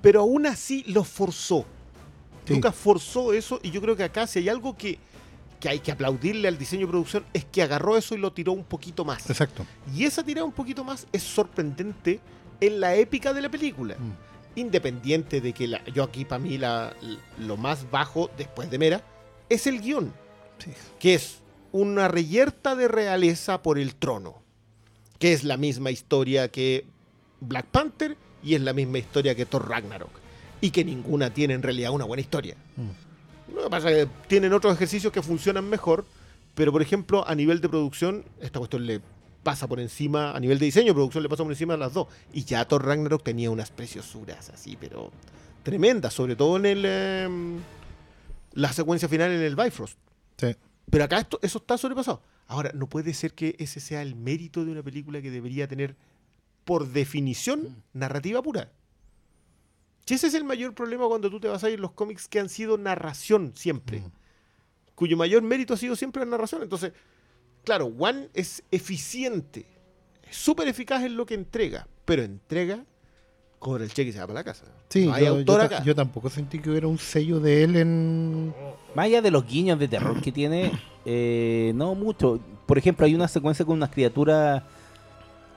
Pero 0.00 0.20
aún 0.20 0.46
así 0.46 0.84
los 0.88 1.06
forzó. 1.08 1.64
Sí. 2.46 2.54
Lucas 2.54 2.74
forzó 2.74 3.32
eso 3.32 3.60
y 3.62 3.70
yo 3.70 3.80
creo 3.80 3.94
que 3.96 4.02
acá 4.04 4.26
si 4.26 4.40
hay 4.40 4.48
algo 4.48 4.76
que, 4.76 4.98
que 5.62 5.68
hay 5.68 5.78
que 5.78 5.92
aplaudirle 5.92 6.48
al 6.48 6.58
diseño 6.58 6.82
y 6.86 6.90
producción 6.90 7.24
es 7.32 7.44
que 7.44 7.62
agarró 7.62 7.96
eso 7.96 8.16
y 8.16 8.18
lo 8.18 8.32
tiró 8.32 8.50
un 8.50 8.64
poquito 8.64 9.04
más. 9.04 9.30
Exacto. 9.30 9.64
Y 9.94 10.02
esa 10.04 10.24
tirada 10.24 10.44
un 10.44 10.50
poquito 10.50 10.82
más 10.82 11.06
es 11.12 11.22
sorprendente 11.22 12.18
en 12.60 12.80
la 12.80 12.96
épica 12.96 13.32
de 13.32 13.42
la 13.42 13.48
película. 13.48 13.94
Mm. 13.96 14.58
Independiente 14.58 15.40
de 15.40 15.52
que 15.52 15.68
la- 15.68 15.84
yo 15.84 16.02
aquí 16.02 16.24
para 16.24 16.40
mí 16.40 16.58
la- 16.58 16.92
lo 17.38 17.56
más 17.56 17.88
bajo 17.92 18.28
después 18.36 18.72
de 18.72 18.78
Mera 18.78 19.02
es 19.48 19.68
el 19.68 19.80
guion, 19.80 20.12
Sí. 20.58 20.72
que 20.98 21.14
es 21.14 21.38
una 21.70 22.08
reyerta 22.08 22.74
de 22.74 22.88
realeza 22.88 23.62
por 23.62 23.78
el 23.78 23.94
trono, 23.94 24.42
que 25.20 25.32
es 25.32 25.44
la 25.44 25.56
misma 25.56 25.92
historia 25.92 26.48
que 26.48 26.84
Black 27.40 27.66
Panther 27.66 28.16
y 28.42 28.56
es 28.56 28.60
la 28.62 28.72
misma 28.72 28.98
historia 28.98 29.36
que 29.36 29.46
Thor 29.46 29.68
Ragnarok. 29.68 30.10
Y 30.60 30.70
que 30.70 30.84
ninguna 30.84 31.32
tiene 31.32 31.54
en 31.54 31.62
realidad 31.62 31.92
una 31.92 32.04
buena 32.04 32.20
historia. 32.20 32.56
Mm. 32.76 33.11
Lo 33.54 33.64
que 33.64 33.70
pasa 33.70 33.90
es 33.90 34.06
que 34.06 34.10
tienen 34.28 34.52
otros 34.52 34.74
ejercicios 34.74 35.12
que 35.12 35.22
funcionan 35.22 35.68
mejor, 35.68 36.04
pero 36.54 36.72
por 36.72 36.82
ejemplo, 36.82 37.26
a 37.26 37.34
nivel 37.34 37.60
de 37.60 37.68
producción, 37.68 38.24
esta 38.40 38.58
cuestión 38.58 38.86
le 38.86 39.00
pasa 39.42 39.66
por 39.66 39.80
encima, 39.80 40.32
a 40.32 40.40
nivel 40.40 40.58
de 40.58 40.66
diseño 40.66 40.94
producción 40.94 41.22
le 41.22 41.28
pasa 41.28 41.42
por 41.42 41.52
encima 41.52 41.74
a 41.74 41.76
las 41.76 41.92
dos. 41.92 42.08
Y 42.32 42.44
ya 42.44 42.64
Thor 42.66 42.84
Ragnarok 42.84 43.22
tenía 43.22 43.50
unas 43.50 43.70
preciosuras 43.70 44.50
así, 44.50 44.76
pero 44.80 45.10
tremendas, 45.62 46.14
sobre 46.14 46.36
todo 46.36 46.56
en 46.56 46.66
el 46.66 46.84
em, 46.84 47.60
la 48.54 48.72
secuencia 48.72 49.08
final 49.08 49.30
en 49.32 49.42
el 49.42 49.56
Bifrost. 49.56 49.98
Sí. 50.36 50.54
Pero 50.90 51.04
acá 51.04 51.18
esto, 51.18 51.38
eso 51.42 51.58
está 51.58 51.78
sobrepasado. 51.78 52.22
Ahora, 52.46 52.70
no 52.74 52.88
puede 52.88 53.14
ser 53.14 53.32
que 53.32 53.56
ese 53.58 53.80
sea 53.80 54.02
el 54.02 54.14
mérito 54.14 54.64
de 54.64 54.72
una 54.72 54.82
película 54.82 55.22
que 55.22 55.30
debería 55.30 55.66
tener, 55.66 55.96
por 56.64 56.88
definición, 56.88 57.82
narrativa 57.92 58.42
pura. 58.42 58.70
Si 60.06 60.14
ese 60.14 60.26
es 60.26 60.34
el 60.34 60.44
mayor 60.44 60.74
problema 60.74 61.06
cuando 61.06 61.30
tú 61.30 61.38
te 61.40 61.48
vas 61.48 61.62
a 61.64 61.70
ir 61.70 61.78
los 61.80 61.92
cómics 61.92 62.26
que 62.28 62.40
han 62.40 62.48
sido 62.48 62.76
narración 62.78 63.52
siempre, 63.54 64.00
Mm. 64.00 64.10
cuyo 64.94 65.16
mayor 65.16 65.42
mérito 65.42 65.74
ha 65.74 65.76
sido 65.76 65.94
siempre 65.96 66.24
la 66.24 66.30
narración. 66.32 66.62
Entonces, 66.62 66.92
claro, 67.64 67.86
One 67.98 68.28
es 68.34 68.62
eficiente, 68.70 69.66
es 70.28 70.36
súper 70.36 70.66
eficaz 70.68 71.02
en 71.04 71.16
lo 71.16 71.24
que 71.26 71.34
entrega, 71.34 71.86
pero 72.04 72.22
entrega 72.22 72.84
cobra 73.60 73.84
el 73.84 73.92
cheque 73.92 74.10
y 74.10 74.12
se 74.12 74.18
va 74.18 74.26
para 74.26 74.40
la 74.40 74.44
casa. 74.44 74.64
Sí, 74.88 75.06
no 75.06 75.14
hay 75.14 75.24
yo, 75.24 75.30
autor 75.36 75.60
yo 75.60 75.64
acá. 75.66 75.78
ta- 75.78 75.84
yo 75.84 75.94
tampoco 75.94 76.28
sentí 76.28 76.58
que 76.58 76.68
hubiera 76.68 76.88
un 76.88 76.98
sello 76.98 77.38
de 77.38 77.62
él 77.62 77.76
en... 77.76 78.54
Más 78.96 79.04
allá 79.06 79.22
de 79.22 79.30
los 79.30 79.46
guiños 79.46 79.78
de 79.78 79.86
terror 79.86 80.20
que 80.20 80.32
tiene, 80.32 80.72
eh, 81.04 81.70
no 81.76 81.94
mucho. 81.94 82.40
Por 82.66 82.76
ejemplo, 82.76 83.06
hay 83.06 83.14
una 83.14 83.28
secuencia 83.28 83.64
con 83.64 83.76
unas 83.76 83.90
criaturas 83.90 84.64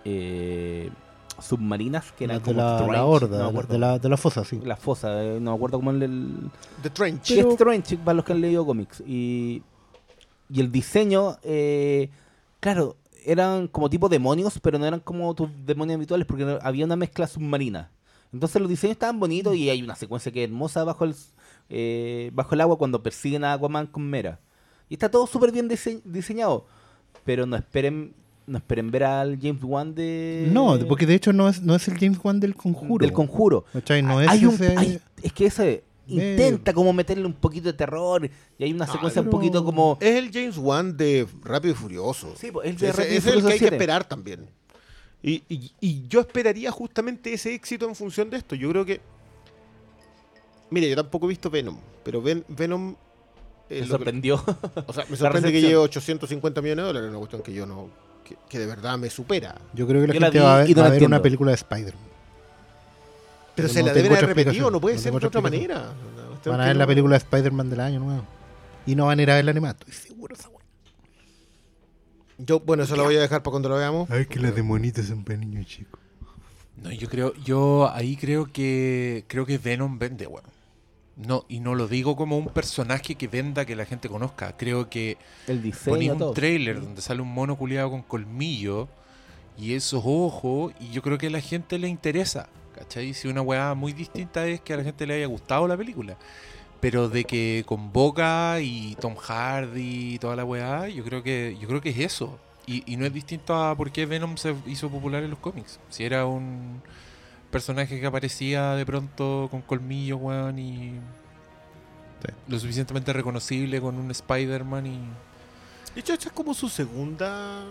eh, 0.04 0.92
submarinas 1.40 2.12
que 2.14 2.26
eran 2.26 2.40
como 2.40 2.58
la, 2.58 2.72
Strange, 2.74 2.94
la 2.94 3.06
horda, 3.06 3.52
no 3.52 3.62
de, 3.64 3.78
la, 3.80 4.00
de 4.00 4.10
la 4.10 4.18
fosa, 4.18 4.44
sí. 4.46 4.60
La 4.64 4.76
fosa, 4.78 5.24
eh, 5.24 5.40
no 5.40 5.52
me 5.52 5.56
acuerdo 5.58 5.78
cómo 5.80 5.92
el... 5.92 6.02
el- 6.04 6.52
The 6.82 6.90
Trench. 6.90 7.24
Sí, 7.24 7.40
es 7.40 7.46
para 8.04 8.14
los 8.14 8.26
que 8.26 8.34
han 8.34 8.42
leído 8.42 8.66
cómics. 8.66 9.02
Y, 9.06 9.62
y 10.50 10.60
el 10.60 10.72
diseño, 10.72 11.38
eh, 11.44 12.10
claro, 12.60 12.96
eran 13.26 13.68
como 13.68 13.90
tipo 13.90 14.08
demonios, 14.10 14.60
pero 14.62 14.78
no 14.80 14.86
eran 14.86 15.00
como 15.00 15.34
tus 15.34 15.50
demonios 15.66 15.96
habituales 15.98 16.26
porque 16.28 16.60
había 16.62 16.86
una 16.86 16.96
mezcla 16.96 17.28
submarina. 17.28 17.92
Entonces 18.32 18.62
los 18.62 18.70
diseños 18.70 18.94
estaban 18.96 19.20
bonitos 19.20 19.56
y 19.56 19.70
hay 19.70 19.82
una 19.82 19.96
secuencia 19.96 20.32
que 20.32 20.44
es 20.44 20.50
hermosa 20.50 20.84
bajo 20.84 21.06
el, 21.06 21.16
eh, 21.70 22.32
bajo 22.34 22.54
el 22.54 22.62
agua 22.62 22.78
cuando 22.78 23.02
persiguen 23.02 23.44
a 23.44 23.54
Aquaman 23.54 23.88
con 23.88 24.04
Mera. 24.10 24.40
Y 24.90 24.94
está 24.96 25.10
todo 25.10 25.26
súper 25.26 25.52
bien 25.52 25.68
dise- 25.70 26.02
diseñado. 26.04 26.66
Pero 27.24 27.46
no 27.48 27.56
esperen 27.56 28.14
no 28.48 28.58
esperen 28.58 28.92
ver 28.92 29.04
al 29.04 29.40
James 29.42 29.64
Wan 29.64 29.96
de... 29.96 30.48
No, 30.52 30.78
porque 30.88 31.06
de 31.06 31.16
hecho 31.16 31.34
no 31.34 31.50
es, 31.50 31.62
no 31.62 31.76
es 31.76 31.88
el 31.88 31.98
James 31.98 32.20
Wan 32.24 32.40
del 32.40 32.56
conjuro. 32.56 33.04
Del 33.04 33.14
conjuro. 33.14 33.66
¿Cachai? 33.74 34.02
No 34.04 34.22
es 34.22 34.28
Hay 34.28 34.46
un- 34.46 34.54
ese- 34.56 34.78
hay- 34.78 35.00
es 35.24 35.34
que 35.34 35.46
ese 35.48 35.84
intenta 36.08 36.72
como 36.74 36.94
meterle 36.94 37.26
un 37.26 37.34
poquito 37.34 37.66
de 37.68 37.74
terror 37.74 38.30
y 38.60 38.64
hay 38.64 38.72
una 38.72 38.86
Ah, 38.86 38.92
secuencia 38.92 39.22
un 39.24 39.30
poquito 39.32 39.66
como 39.66 39.98
Es 40.00 40.16
el 40.16 40.32
James 40.32 40.58
Wan 40.58 40.96
de 40.96 41.28
Rápido 41.44 41.74
y 41.74 41.78
Furioso. 41.78 42.34
Sí, 42.40 42.52
pues, 42.52 42.68
el 42.70 42.76
Ese- 42.76 42.86
de 42.86 42.92
ese 42.92 42.98
Rápido 43.02 43.14
y 43.14 43.18
es 43.18 43.26
el 43.26 43.32
que 43.42 43.48
hay 43.48 43.54
que 43.54 43.58
7. 43.60 43.76
esperar 43.76 44.08
también. 44.08 44.48
Y, 45.24 45.42
y- 45.50 45.72
y 45.82 46.08
yo 46.08 46.20
esperaría 46.20 46.70
justamente 46.70 47.34
ese 47.34 47.56
éxito 47.56 47.88
en 47.90 47.96
función 47.96 48.30
de 48.30 48.38
esto. 48.38 48.54
Yo 48.54 48.70
creo 48.70 48.86
que. 48.86 49.02
Mire, 50.70 50.90
yo 50.90 50.96
tampoco 50.96 51.26
he 51.26 51.30
visto 51.30 51.50
Venom, 51.50 51.78
pero 52.04 52.22
Ven- 52.22 52.46
Venom. 52.48 52.96
eh, 53.70 53.76
me 53.76 53.82
que- 53.82 53.88
sorprendió. 53.88 54.36
o 54.86 54.94
sea, 54.94 55.06
me 55.10 55.16
sorprende 55.18 55.52
que 55.52 55.62
lleve 55.62 55.78
850 55.78 56.62
millones 56.62 56.84
de 56.84 56.88
dólares, 56.88 57.10
una 57.10 57.18
cuestión 57.20 57.42
que 57.42 57.54
yo 57.54 57.66
no. 57.66 57.90
Que, 58.26 58.36
que 58.50 58.60
de 58.60 58.66
verdad 58.66 58.98
me 58.98 59.10
supera. 59.10 59.56
Yo 59.74 59.88
creo 59.88 60.02
que 60.02 60.08
la 60.08 60.14
Yo 60.14 60.20
gente 60.20 60.40
va 60.42 60.56
a 60.56 60.60
ver, 60.60 60.70
y 60.70 60.74
no 60.74 60.82
va 60.82 60.90
la 60.90 60.90
a 60.90 60.98
ver 60.98 61.06
una 61.06 61.22
película 61.22 61.52
de 61.52 61.56
Spider-Man. 61.56 62.06
Pero 63.56 63.70
se 63.70 63.84
la 63.84 63.94
deben 63.94 64.12
haber 64.12 64.26
repetido, 64.26 64.70
no 64.70 64.82
puede 64.82 64.96
no 64.98 65.02
ser 65.02 65.14
de 65.14 65.28
otra 65.28 65.40
manera. 65.40 65.94
Van 66.44 66.60
a 66.60 66.66
ver 66.66 66.76
la 66.76 66.86
película 66.86 67.14
de 67.14 67.18
Spider-Man 67.20 67.70
del 67.70 67.80
año 67.80 68.00
nuevo. 68.02 68.26
Y 68.86 68.96
no 68.96 69.06
van 69.06 69.20
a 69.20 69.22
ir 69.24 69.32
a 69.32 69.36
ver 69.36 69.46
la 69.46 69.52
animada, 69.52 69.78
estoy 69.80 69.94
seguro 69.94 70.36
esa 70.36 70.50
wea. 70.50 70.60
Yo, 72.38 72.60
bueno, 72.60 72.84
eso 72.84 72.96
lo 72.96 73.04
voy 73.04 73.16
a 73.16 73.22
dejar 73.22 73.42
para 73.42 73.52
cuando 73.52 73.70
lo 73.70 73.78
veamos. 73.78 74.10
Ay, 74.12 74.26
que 74.26 74.40
las 74.40 74.54
demonitas 74.54 75.06
son 75.06 75.24
para 75.24 75.38
niños 75.40 75.66
chicos. 75.66 76.00
No, 76.76 76.92
yo 76.92 77.08
creo, 77.08 77.34
yo 77.36 77.90
ahí 77.92 78.18
creo 78.18 78.52
que 78.52 79.24
creo 79.28 79.46
que 79.46 79.58
Venom 79.58 79.98
vende, 79.98 80.28
bueno. 80.28 80.50
No, 81.18 81.46
y 81.48 81.60
no 81.62 81.76
lo 81.76 81.88
digo 81.88 82.16
como 82.18 82.38
un 82.38 82.48
personaje 82.48 83.16
que 83.16 83.28
venda 83.28 83.66
que 83.66 83.76
la 83.76 83.86
gente 83.86 84.10
conozca. 84.10 84.56
Creo 84.58 84.90
que 84.90 85.18
El 85.48 85.62
diseño, 85.64 86.14
un 86.14 86.20
todo. 86.20 86.34
trailer 86.34 86.82
donde 86.82 87.02
sale 87.02 87.22
un 87.22 87.34
mono 87.34 87.56
culiado 87.56 87.90
con 87.90 88.02
colmillo 88.02 88.90
y 89.58 89.74
esos 89.74 90.04
ojos, 90.06 90.74
y 90.80 90.90
yo 90.92 91.02
creo 91.02 91.18
que 91.18 91.28
a 91.28 91.30
la 91.30 91.40
gente 91.42 91.80
le 91.80 91.88
interesa. 91.88 92.50
¿Cachai? 92.78 93.14
Si 93.14 93.30
una 93.30 93.42
weá 93.42 93.74
muy 93.74 93.94
distinta 93.94 94.46
es 94.48 94.60
que 94.60 94.74
a 94.74 94.78
la 94.78 94.84
gente 94.84 95.08
le 95.08 95.14
haya 95.14 95.28
gustado 95.28 95.66
la 95.68 95.78
película. 95.78 96.18
Pero 96.82 97.08
de 97.08 97.24
que 97.24 97.64
convoca 97.66 98.60
y 98.60 98.96
Tom 99.00 99.16
Hardy 99.16 100.16
y 100.16 100.20
toda 100.20 100.36
la 100.36 100.44
weá, 100.44 100.90
yo 100.90 101.04
creo 101.06 101.24
que, 101.24 101.58
yo 101.60 101.68
creo 101.70 101.80
que 101.80 101.90
es 101.92 102.00
eso. 102.00 102.38
Y, 102.68 102.84
y 102.92 102.98
no 102.98 103.06
es 103.06 103.14
distinto 103.14 103.56
a 103.56 103.74
por 103.76 103.92
qué 103.92 104.06
Venom 104.06 104.36
se 104.36 104.54
hizo 104.68 104.90
popular 104.90 105.24
en 105.24 105.30
los 105.30 105.40
cómics. 105.40 105.80
Si 105.90 106.04
era 106.04 106.26
un 106.26 106.82
personaje 107.56 108.00
que 108.00 108.06
aparecía 108.06 108.74
de 108.76 108.86
pronto 108.86 109.48
con 109.50 109.62
colmillos, 109.62 110.20
weón, 110.22 110.60
y 110.60 110.92
Sí. 112.26 112.32
lo 112.48 112.60
suficientemente 112.60 113.14
reconocible 113.14 113.80
con 113.80 113.96
un 113.98 114.10
Spider-Man 114.12 114.86
y... 114.88 115.00
De 115.94 116.02
hecho, 116.02 116.14
esta 116.14 116.28
es 116.28 116.34
como 116.34 116.54
su 116.54 116.68
segunda. 116.70 117.64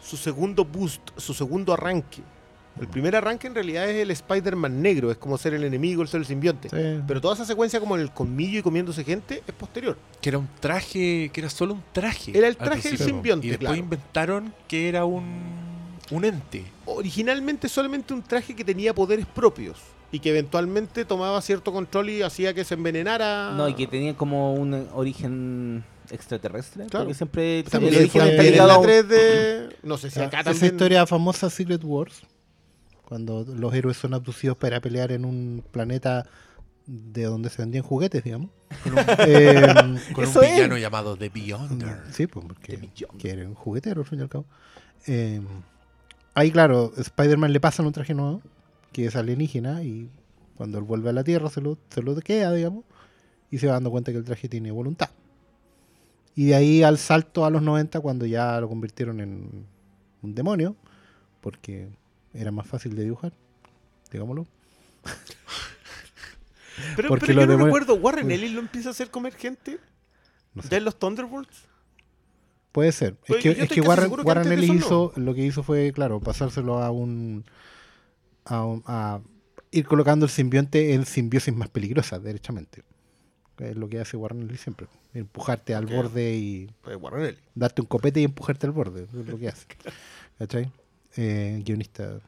Su 0.00 0.16
segundo 0.16 0.64
boost, 0.64 1.00
su 1.16 1.34
segundo 1.34 1.72
arranque. 1.72 2.22
El 2.80 2.88
primer 2.88 3.16
arranque 3.16 3.46
en 3.46 3.54
realidad 3.54 3.88
es 3.88 3.96
el 4.02 4.10
Spider-Man 4.10 4.82
negro, 4.82 5.10
es 5.10 5.16
como 5.16 5.38
ser 5.38 5.54
el 5.54 5.64
enemigo, 5.64 6.02
el 6.02 6.08
ser 6.08 6.20
el 6.20 6.26
simbionte. 6.26 6.68
Sí. 6.68 7.02
Pero 7.08 7.20
toda 7.22 7.34
esa 7.34 7.46
secuencia 7.46 7.80
como 7.80 7.96
en 7.96 8.02
el 8.02 8.10
colmillo 8.12 8.58
y 8.58 8.62
comiéndose 8.62 9.02
gente 9.02 9.42
es 9.46 9.54
posterior. 9.54 9.96
Que 10.20 10.28
era 10.28 10.38
un 10.38 10.48
traje, 10.60 11.30
que 11.32 11.40
era 11.40 11.48
solo 11.48 11.72
un 11.74 11.82
traje. 11.92 12.36
Era 12.36 12.46
el 12.48 12.56
traje 12.56 12.90
del 12.90 12.98
simbionte, 12.98 13.46
Y 13.46 13.50
después 13.50 13.68
claro. 13.70 13.80
inventaron 13.82 14.54
que 14.68 14.88
era 14.90 15.04
un, 15.06 15.75
un 16.10 16.24
ente. 16.24 16.64
Originalmente 16.84 17.68
solamente 17.68 18.14
un 18.14 18.22
traje 18.22 18.54
que 18.54 18.64
tenía 18.64 18.94
poderes 18.94 19.26
propios 19.26 19.78
y 20.12 20.20
que 20.20 20.30
eventualmente 20.30 21.04
tomaba 21.04 21.40
cierto 21.42 21.72
control 21.72 22.10
y 22.10 22.22
hacía 22.22 22.54
que 22.54 22.64
se 22.64 22.74
envenenara. 22.74 23.52
No, 23.56 23.68
y 23.68 23.74
que 23.74 23.86
tenía 23.86 24.14
como 24.16 24.54
un 24.54 24.88
origen 24.94 25.84
extraterrestre. 26.10 26.86
Claro. 26.86 27.04
Porque 27.06 27.14
siempre 27.14 27.64
sea, 27.68 27.80
el 27.80 27.86
origen 27.86 28.22
está 28.22 28.42
en 28.44 28.56
la 28.68 28.74
a 28.74 28.78
un- 28.78 28.86
3D, 28.86 29.76
no 29.82 29.98
sé 29.98 30.10
si 30.10 30.20
acá 30.20 30.40
Esa 30.40 30.50
también. 30.52 30.72
historia 30.74 31.06
famosa 31.06 31.50
Secret 31.50 31.82
Wars, 31.82 32.22
cuando 33.04 33.44
los 33.44 33.74
héroes 33.74 33.96
son 33.96 34.14
abducidos 34.14 34.56
para 34.56 34.80
pelear 34.80 35.10
en 35.12 35.24
un 35.24 35.64
planeta 35.72 36.24
de 36.86 37.24
donde 37.24 37.50
se 37.50 37.60
vendían 37.62 37.82
juguetes, 37.82 38.22
digamos. 38.22 38.50
Eh, 39.26 39.74
Con 40.12 40.24
un 40.24 40.30
es. 40.44 40.50
villano 40.54 40.76
llamado 40.78 41.16
The 41.16 41.28
Beyonder. 41.28 41.98
sí, 42.12 42.26
pues 42.28 42.44
porque 42.46 42.76
millón. 42.78 43.10
que 43.18 43.30
era 43.30 43.46
un 43.48 43.54
juguetero, 43.54 44.02
al 44.02 44.06
fin 44.06 44.20
y 44.20 44.22
al 44.22 44.28
cabo. 44.28 44.44
Eh, 45.08 45.40
ahí, 46.36 46.52
claro, 46.52 46.92
Spider-Man 46.96 47.52
le 47.52 47.58
pasan 47.60 47.86
un 47.86 47.92
traje 47.92 48.14
nuevo, 48.14 48.40
que 48.92 49.06
es 49.06 49.16
alienígena, 49.16 49.82
y 49.82 50.08
cuando 50.56 50.78
él 50.78 50.84
vuelve 50.84 51.10
a 51.10 51.12
la 51.12 51.24
Tierra 51.24 51.50
se 51.50 51.60
lo, 51.60 51.76
se 51.90 52.02
lo 52.02 52.14
queda, 52.20 52.52
digamos, 52.52 52.84
y 53.50 53.58
se 53.58 53.66
va 53.66 53.72
dando 53.74 53.90
cuenta 53.90 54.12
que 54.12 54.18
el 54.18 54.24
traje 54.24 54.48
tiene 54.48 54.70
voluntad. 54.70 55.10
Y 56.34 56.46
de 56.46 56.54
ahí 56.54 56.82
al 56.82 56.98
salto 56.98 57.44
a 57.44 57.50
los 57.50 57.62
90, 57.62 57.98
cuando 58.00 58.26
ya 58.26 58.60
lo 58.60 58.68
convirtieron 58.68 59.20
en 59.20 59.66
un 60.22 60.34
demonio, 60.34 60.76
porque 61.40 61.88
era 62.34 62.50
más 62.52 62.66
fácil 62.66 62.94
de 62.94 63.04
dibujar, 63.04 63.32
digámoslo. 64.12 64.46
Pero, 66.94 67.08
porque 67.08 67.26
pero 67.28 67.40
yo 67.40 67.46
no 67.46 67.52
demonios- 67.54 67.64
recuerdo, 67.66 67.94
¿Warren 67.94 68.30
Ellis 68.30 68.52
lo 68.52 68.60
empieza 68.60 68.90
a 68.90 68.92
hacer 68.92 69.10
comer 69.10 69.34
gente? 69.34 69.78
No 70.54 70.62
sé. 70.62 70.68
¿Ya 70.68 70.76
en 70.76 70.84
los 70.84 70.98
Thunderbolts? 70.98 71.64
Puede 72.76 72.92
ser. 72.92 73.14
Pues 73.26 73.38
es 73.38 73.54
que, 73.56 73.62
es 73.62 73.68
que 73.70 73.80
Warren, 73.80 74.52
Ellis 74.52 74.70
hizo, 74.74 75.10
lo 75.16 75.34
que 75.34 75.46
hizo 75.46 75.62
fue, 75.62 75.92
claro, 75.94 76.20
pasárselo 76.20 76.82
a 76.82 76.90
un, 76.90 77.46
a 78.44 78.66
un- 78.66 78.82
a 78.84 79.20
ir 79.70 79.86
colocando 79.86 80.26
el 80.26 80.30
simbionte 80.30 80.92
en 80.92 81.06
simbiosis 81.06 81.54
más 81.56 81.70
peligrosas, 81.70 82.22
derechamente. 82.22 82.82
Es 83.60 83.74
lo 83.76 83.88
que 83.88 83.98
hace 83.98 84.18
Warren 84.18 84.42
Ellis 84.42 84.60
siempre. 84.60 84.88
Empujarte 85.14 85.74
al 85.74 85.86
borde 85.86 86.34
y 86.36 86.70
Pues 86.82 86.98
Warren 87.00 87.34
darte 87.54 87.80
un 87.80 87.86
copete 87.86 88.20
y 88.20 88.24
empujarte 88.24 88.66
al 88.66 88.72
borde. 88.72 89.04
Es 89.04 89.26
lo 89.26 89.38
que 89.38 89.48
hace. 89.48 89.66
¿Cachai? 90.38 90.70
Eh, 91.16 91.62
guionista, 91.64 92.20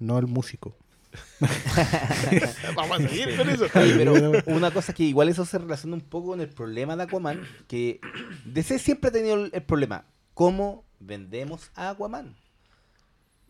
no 0.00 0.18
el 0.18 0.26
músico. 0.26 0.76
Vamos 2.74 3.00
a 3.00 3.08
seguir 3.08 3.36
con 3.36 3.48
eso. 3.48 3.66
Oye, 3.74 3.94
pero 3.96 4.32
una 4.46 4.70
cosa 4.70 4.92
que 4.92 5.04
igual 5.04 5.28
eso 5.28 5.44
se 5.44 5.58
relaciona 5.58 5.96
un 5.96 6.02
poco 6.02 6.28
con 6.28 6.40
el 6.40 6.48
problema 6.48 6.96
de 6.96 7.04
Aquaman, 7.04 7.42
que 7.68 8.00
DC 8.44 8.78
siempre 8.78 9.08
ha 9.08 9.12
tenido 9.12 9.44
el, 9.44 9.62
problema, 9.62 10.04
¿cómo 10.34 10.84
vendemos 11.00 11.70
a 11.74 11.90
Aquaman? 11.90 12.34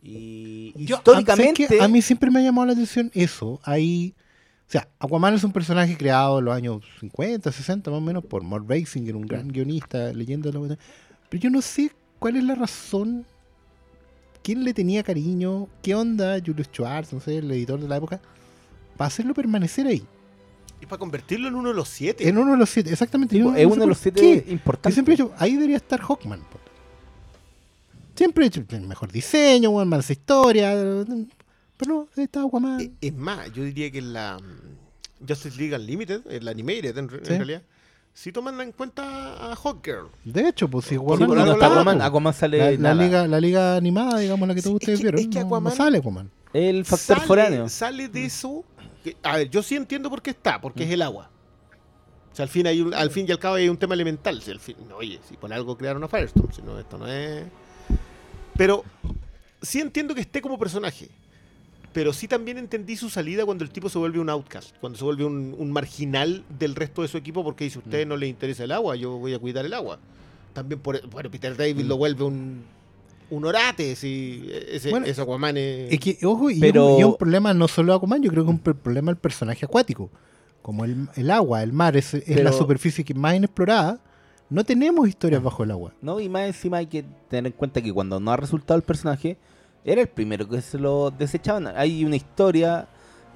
Y 0.01 0.73
Yo, 0.85 0.97
históricamente... 0.97 1.81
A 1.81 1.87
mí 1.87 2.01
siempre 2.01 2.29
me 2.29 2.39
ha 2.39 2.43
llamado 2.43 2.67
la 2.67 2.73
atención 2.73 3.09
eso. 3.13 3.59
Hay, 3.63 4.13
o 4.67 4.71
sea, 4.71 4.87
Aquaman 4.99 5.33
es 5.33 5.43
un 5.43 5.51
personaje 5.51 5.97
creado 5.97 6.39
en 6.39 6.45
los 6.45 6.55
años 6.55 6.83
50, 6.99 7.51
60 7.51 7.89
más 7.89 7.97
o 7.97 8.01
menos 8.01 8.23
por 8.25 8.43
Mort 8.43 8.67
Basinger, 8.67 9.15
un 9.15 9.25
gran 9.25 9.47
guionista, 9.47 10.13
leyenda 10.13 10.51
de 10.51 10.59
la. 10.59 10.77
Pero 11.29 11.41
yo 11.41 11.49
no 11.49 11.61
sé 11.61 11.91
cuál 12.19 12.35
es 12.35 12.43
la 12.43 12.55
razón, 12.55 13.25
quién 14.45 14.63
le 14.63 14.73
tenía 14.75 15.01
cariño, 15.01 15.67
qué 15.81 15.95
onda 15.95 16.37
Julius 16.45 16.67
Schwartz, 16.67 17.11
no 17.13 17.19
sé, 17.19 17.39
el 17.39 17.51
editor 17.51 17.79
de 17.79 17.87
la 17.87 17.97
época, 17.97 18.21
para 18.95 19.07
hacerlo 19.07 19.33
permanecer 19.33 19.87
ahí. 19.87 20.03
Y 20.81 20.85
para 20.85 20.99
convertirlo 20.99 21.47
en 21.47 21.55
uno 21.55 21.69
de 21.69 21.75
los 21.75 21.89
siete. 21.89 22.27
En 22.29 22.37
uno 22.37 22.51
de 22.51 22.57
los 22.57 22.69
siete, 22.69 22.91
exactamente. 22.91 23.39
no- 23.39 23.55
es 23.55 23.65
no 23.67 23.73
uno 23.73 23.81
de 23.81 23.87
los 23.87 23.97
siete 23.97 24.21
qué. 24.21 24.43
Yo 24.45 24.51
importantes. 24.53 24.93
siempre 24.93 25.13
he 25.15 25.17
dicho, 25.17 25.33
ahí 25.39 25.53
debería 25.55 25.77
estar 25.77 25.99
Hawkman. 25.99 26.41
Siempre 28.15 28.45
he 28.45 28.47
hecho 28.47 28.63
el 28.69 28.81
mejor 28.87 29.11
diseño, 29.11 29.71
weón, 29.71 29.89
más 29.89 30.09
historia. 30.09 30.71
Pero 31.77 32.07
no, 32.15 32.21
está 32.23 32.43
Aquaman. 32.43 32.79
Eh, 32.79 32.91
Es 33.01 33.13
más, 33.15 33.51
yo 33.51 33.63
diría 33.63 33.91
que 33.91 33.97
en 33.97 34.13
la 34.13 34.37
mm, 34.39 35.27
Justice 35.27 35.57
League 35.57 35.75
Unlimited, 35.75 36.21
en 36.29 36.45
la 36.45 36.51
Animated 36.51 36.97
en, 36.97 37.09
re- 37.09 37.17
en 37.17 37.25
Sí. 37.25 37.33
realidad, 37.33 37.61
sí 38.15 38.31
toman 38.31 38.59
en 38.61 38.71
cuenta 38.71 39.51
a 39.51 39.55
Hawkgirl. 39.55 40.07
De 40.23 40.47
hecho, 40.47 40.69
pues 40.69 40.85
si 40.85 40.91
Sí, 40.91 40.95
Aquaman 40.95 41.21
algo 41.21 41.35
no 41.35 41.51
está 41.51 41.65
Aquaman. 41.67 42.01
Aquaman 42.01 42.33
sale 42.33 42.77
la, 42.77 42.93
la 42.93 43.03
liga, 43.03 43.27
la 43.27 43.39
liga 43.41 43.75
animada, 43.75 44.19
digamos, 44.19 44.47
la 44.47 44.55
que 44.55 44.61
todos 44.61 44.77
Sí, 44.79 44.91
ustedes 44.93 45.01
vieron, 45.01 45.19
es 45.19 45.27
que 45.27 45.39
no- 45.41 45.49
no, 45.49 45.55
Aquaman- 45.57 45.75
sale 45.75 45.97
Aquaman. 45.99 46.31
El 46.53 46.85
factor 46.85 47.17
sale, 47.17 47.27
foráneo. 47.27 47.67
Sale 47.69 48.07
de 48.07 48.25
eso. 48.25 48.63
que- 49.03 49.17
a 49.21 49.37
ver, 49.37 49.49
yo 49.51 49.61
sí 49.61 49.75
entiendo 49.75 50.09
por 50.09 50.21
qué 50.21 50.31
está, 50.31 50.59
porque 50.61 50.83
es 50.85 50.89
el 50.91 51.01
agua. 51.03 51.29
O 52.31 52.35
sea, 52.35 52.43
al 52.43 52.49
fin, 52.49 52.65
hay 52.65 52.81
un- 52.81 52.93
al 52.93 53.11
fin 53.11 53.25
y 53.27 53.31
al 53.31 53.37
cabo 53.39 53.55
hay 53.55 53.69
un 53.69 53.77
tema 53.77 53.93
elemental. 53.93 54.41
Si 54.41 54.49
al 54.49 54.59
fin, 54.59 54.75
no, 54.89 54.95
oye, 54.97 55.19
si 55.29 55.35
por 55.37 55.51
algo 55.53 55.77
crearon 55.77 56.03
a 56.03 56.07
Firestorm, 56.07 56.51
si 56.51 56.61
no, 56.63 56.79
esto 56.79 56.97
no 56.97 57.05
es. 57.07 57.43
Pero 58.57 58.83
sí 59.61 59.79
entiendo 59.81 60.15
que 60.15 60.21
esté 60.21 60.41
como 60.41 60.57
personaje. 60.57 61.09
Pero 61.95 62.11
sí 62.13 62.27
también 62.27 62.57
entendí 62.57 62.95
su 62.97 63.09
salida 63.09 63.45
cuando 63.45 63.63
el 63.63 63.71
tipo 63.71 63.87
se 63.89 63.97
vuelve 63.97 64.19
un 64.19 64.29
outcast, 64.29 64.75
cuando 64.81 64.99
se 64.99 65.03
vuelve 65.05 65.23
un, 65.25 65.55
un 65.57 65.71
marginal 65.71 66.43
del 66.59 66.75
resto 66.75 67.01
de 67.01 67.07
su 67.07 67.17
equipo 67.17 67.41
porque 67.43 67.63
dice, 67.63 67.79
a 67.79 67.81
Mm. 67.81 67.85
ustedes 67.85 68.05
no 68.07 68.17
les 68.17 68.29
interesa 68.29 68.65
el 68.65 68.71
agua, 68.73 68.95
yo 68.97 69.17
voy 69.17 69.33
a 69.33 69.39
cuidar 69.39 69.65
el 69.65 69.73
agua. 69.73 69.97
También 70.53 70.79
por 70.81 71.01
bueno, 71.09 71.31
Peter 71.31 71.55
David 71.55 71.85
Mm. 71.85 71.87
lo 71.87 71.97
vuelve 71.97 72.23
un, 72.25 72.63
un 73.29 73.45
orate, 73.45 73.95
si 73.95 74.47
ese, 74.69 74.89
Bueno, 74.91 75.05
ese 75.05 75.21
Aquaman 75.21 75.55
es... 75.57 75.93
Es 75.93 75.99
que, 75.99 76.17
ojo, 76.25 76.51
y, 76.51 76.59
Pero- 76.59 76.95
un, 76.95 76.99
y 76.99 77.03
un 77.05 77.15
problema 77.17 77.53
no 77.53 77.67
solo 77.67 77.93
de 77.93 77.97
Aquaman, 77.97 78.21
yo 78.21 78.29
creo 78.29 78.43
que 78.43 78.51
es 78.51 78.55
un 78.57 78.63
pr- 78.63 78.75
problema 78.77 79.09
el 79.11 79.17
personaje 79.17 79.65
acuático. 79.65 80.09
Como 80.61 80.83
el, 80.83 81.07
el 81.15 81.31
agua, 81.31 81.63
el 81.63 81.71
mar, 81.73 81.95
es, 81.95 82.13
es 82.13 82.23
Pero- 82.25 82.43
la 82.43 82.51
superficie 82.51 83.03
que 83.05 83.13
más 83.13 83.35
inexplorada. 83.35 83.99
No 84.49 84.63
tenemos 84.65 85.07
historias 85.07 85.41
bajo 85.41 85.63
el 85.63 85.71
agua. 85.71 85.93
¿no? 86.01 86.19
Y 86.19 86.27
más 86.27 86.45
encima 86.47 86.77
hay 86.77 86.87
que 86.87 87.05
tener 87.29 87.47
en 87.47 87.53
cuenta 87.53 87.81
que 87.81 87.93
cuando 87.93 88.19
no 88.19 88.31
ha 88.31 88.37
resultado 88.37 88.77
el 88.77 88.83
personaje, 88.83 89.37
era 89.85 90.01
el 90.01 90.07
primero 90.07 90.49
que 90.49 90.59
se 90.61 90.77
lo 90.79 91.11
desechaban. 91.11 91.67
Hay 91.67 92.03
una 92.03 92.15
historia 92.15 92.87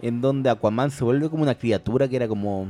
en 0.01 0.19
donde 0.19 0.49
Aquaman 0.49 0.89
se 0.91 1.03
vuelve 1.03 1.29
como 1.29 1.43
una 1.43 1.55
criatura 1.55 2.07
que 2.07 2.15
era 2.15 2.27
como... 2.27 2.67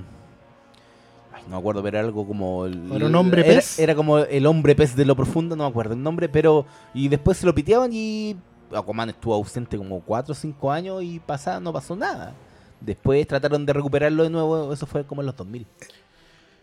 Ay, 1.33 1.43
no 1.43 1.51
me 1.51 1.57
acuerdo, 1.57 1.81
pero 1.81 1.97
era 1.97 2.05
algo 2.07 2.27
como... 2.27 2.65
el- 2.65 2.91
¿Era 2.91 3.05
un 3.05 3.15
hombre 3.15 3.41
era- 3.45 3.55
pez? 3.55 3.79
Era, 3.79 3.95
como 3.95 4.17
el 4.19 4.45
hombre 4.45 4.75
pez 4.75 4.95
de 4.95 5.05
lo 5.05 5.15
profundo, 5.15 5.55
no 5.55 5.63
me 5.63 5.69
acuerdo 5.69 5.93
el 5.93 6.03
nombre, 6.03 6.27
pero... 6.27 6.65
Y 6.93 7.07
después 7.07 7.37
se 7.37 7.45
lo 7.45 7.55
piteaban 7.55 7.91
y 7.93 8.35
Aquaman 8.75 9.09
estuvo 9.09 9.33
ausente 9.33 9.77
como 9.77 10.01
4 10.01 10.31
o 10.33 10.35
5 10.35 10.71
años 10.71 11.01
y 11.03 11.19
pasaba, 11.19 11.59
no 11.59 11.71
pasó 11.71 11.95
nada. 11.95 12.33
Después 12.81 13.25
trataron 13.27 13.65
de 13.65 13.73
recuperarlo 13.73 14.23
de 14.23 14.29
nuevo, 14.29 14.73
eso 14.73 14.85
fue 14.85 15.03
como 15.05 15.21
en 15.21 15.27
los 15.27 15.35
2000. 15.35 15.65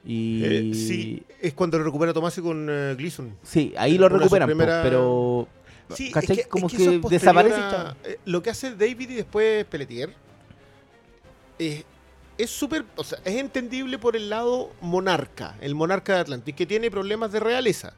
Y... 0.05 0.43
Eh, 0.45 0.75
sí, 0.75 1.23
es 1.41 1.53
cuando 1.55 1.79
lo 1.79 1.85
recupera 1.85 2.13
Tomás 2.13 2.39
con 2.41 2.67
eh, 2.71 2.95
Gleason. 2.97 3.35
Sí, 3.43 3.73
ahí 3.77 3.99
lo 3.99 4.09
recuperan, 4.09 4.49
pero 4.57 5.49
Sí, 5.95 6.11
¿cachai? 6.11 6.39
es 6.39 6.43
que, 6.45 6.49
como 6.49 6.67
es 6.67 6.73
que 6.75 7.01
desaparece. 7.09 7.61
a- 7.61 7.97
eh, 8.05 8.19
lo 8.25 8.43
que 8.43 8.51
hace 8.51 8.75
David 8.75 9.11
y 9.11 9.15
después 9.15 9.65
Pelletier 9.67 10.13
es 11.59 11.85
es 12.39 12.51
súper, 12.51 12.85
o 12.97 13.05
sea, 13.05 13.19
es 13.25 13.37
entendible 13.37 13.99
por 13.99 14.15
el 14.15 14.29
lado 14.29 14.71
monarca, 14.83 15.57
el 15.61 15.75
monarca 15.75 16.15
de 16.17 16.21
Atlantis, 16.21 16.55
que 16.55 16.67
tiene 16.67 16.91
problemas 16.91 17.33
de 17.33 17.41
realeza. 17.41 17.95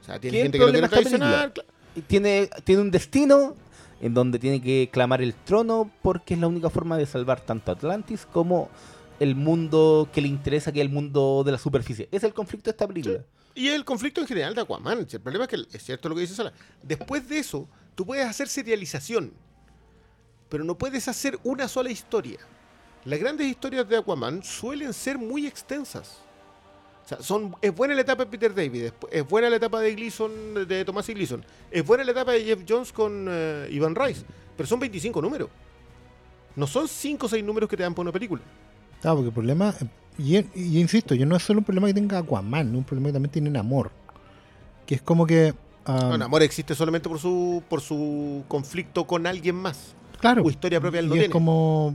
O 0.00 0.04
sea, 0.04 0.18
tiene 0.18 0.38
¿Qué 0.38 0.42
gente 0.44 0.58
que 0.58 0.64
lo 0.64 0.72
quiere 0.72 0.88
traicionar. 0.88 1.52
Tiene, 2.06 2.48
tiene 2.64 2.82
un 2.82 2.90
destino 2.90 3.54
en 4.00 4.14
donde 4.14 4.38
tiene 4.38 4.62
que 4.62 4.88
clamar 4.90 5.20
el 5.20 5.34
trono 5.34 5.90
porque 6.02 6.34
es 6.34 6.40
la 6.40 6.46
única 6.46 6.70
forma 6.70 6.96
de 6.96 7.06
salvar 7.06 7.40
tanto 7.40 7.72
Atlantis 7.72 8.26
como 8.30 8.70
el 9.20 9.34
mundo 9.34 10.08
que 10.12 10.20
le 10.20 10.28
interesa, 10.28 10.72
que 10.72 10.80
es 10.80 10.86
el 10.86 10.92
mundo 10.92 11.42
de 11.44 11.52
la 11.52 11.58
superficie. 11.58 12.08
Es 12.12 12.22
el 12.24 12.32
conflicto 12.32 12.70
de 12.70 12.72
esta 12.72 12.86
película. 12.86 13.24
Y 13.56 13.68
el 13.68 13.86
conflicto 13.86 14.20
en 14.20 14.26
general 14.26 14.54
de 14.54 14.60
Aquaman. 14.60 15.06
El 15.10 15.20
problema 15.20 15.46
es 15.46 15.50
que 15.50 15.76
es 15.76 15.82
cierto 15.82 16.10
lo 16.10 16.14
que 16.14 16.20
dice 16.20 16.34
Sala. 16.34 16.52
Después 16.82 17.26
de 17.26 17.38
eso, 17.38 17.66
tú 17.94 18.04
puedes 18.04 18.26
hacer 18.26 18.48
serialización, 18.48 19.32
pero 20.50 20.62
no 20.62 20.76
puedes 20.76 21.08
hacer 21.08 21.38
una 21.42 21.66
sola 21.66 21.90
historia. 21.90 22.38
Las 23.06 23.18
grandes 23.18 23.46
historias 23.46 23.88
de 23.88 23.96
Aquaman 23.96 24.44
suelen 24.44 24.92
ser 24.92 25.16
muy 25.16 25.46
extensas. 25.46 26.18
O 27.02 27.08
sea, 27.08 27.22
son, 27.22 27.56
es 27.62 27.74
buena 27.74 27.94
la 27.94 28.02
etapa 28.02 28.24
de 28.24 28.30
Peter 28.30 28.54
David, 28.54 28.90
es, 29.10 29.28
buena 29.28 29.48
la 29.48 29.56
etapa 29.56 29.80
de 29.80 29.94
Gleason, 29.94 30.66
de 30.66 30.84
Tomás 30.84 31.08
y 31.08 31.14
Gleason, 31.14 31.42
es 31.70 31.86
buena 31.86 32.04
la 32.04 32.10
etapa 32.10 32.32
de 32.32 32.44
Jeff 32.44 32.64
Jones 32.68 32.92
con 32.92 33.26
eh, 33.30 33.68
Ivan 33.70 33.94
Rice, 33.94 34.22
pero 34.54 34.66
son 34.66 34.80
25 34.80 35.22
números. 35.22 35.48
No 36.56 36.66
son 36.66 36.88
5 36.88 37.24
o 37.24 37.28
6 37.28 37.44
números 37.44 37.70
que 37.70 37.76
te 37.76 37.84
dan 37.84 37.94
por 37.94 38.02
una 38.02 38.12
película. 38.12 38.42
Claro, 39.00 39.18
porque 39.18 39.28
el 39.28 39.34
problema, 39.34 39.72
y, 40.18 40.36
insisto, 40.78 41.14
yo 41.14 41.26
no 41.26 41.36
es 41.36 41.42
solo 41.42 41.60
un 41.60 41.64
problema 41.64 41.88
que 41.88 41.94
tenga 41.94 42.18
Aquaman, 42.18 42.74
un 42.74 42.84
problema 42.84 43.08
que 43.08 43.12
también 43.14 43.30
tiene 43.30 43.50
Namor. 43.50 43.90
Que 44.86 44.96
es 44.96 45.02
como 45.02 45.26
que. 45.26 45.54
Um, 45.86 45.94
no, 45.94 46.18
Namor 46.18 46.42
existe 46.42 46.74
solamente 46.74 47.08
por 47.08 47.18
su, 47.18 47.62
por 47.68 47.80
su 47.80 48.44
conflicto 48.48 49.06
con 49.06 49.26
alguien 49.26 49.56
más. 49.56 49.94
Claro. 50.20 50.42
su 50.42 50.50
historia 50.50 50.80
propia 50.80 51.02
del 51.02 51.10
no 51.10 51.14
Es 51.16 51.28
como. 51.28 51.94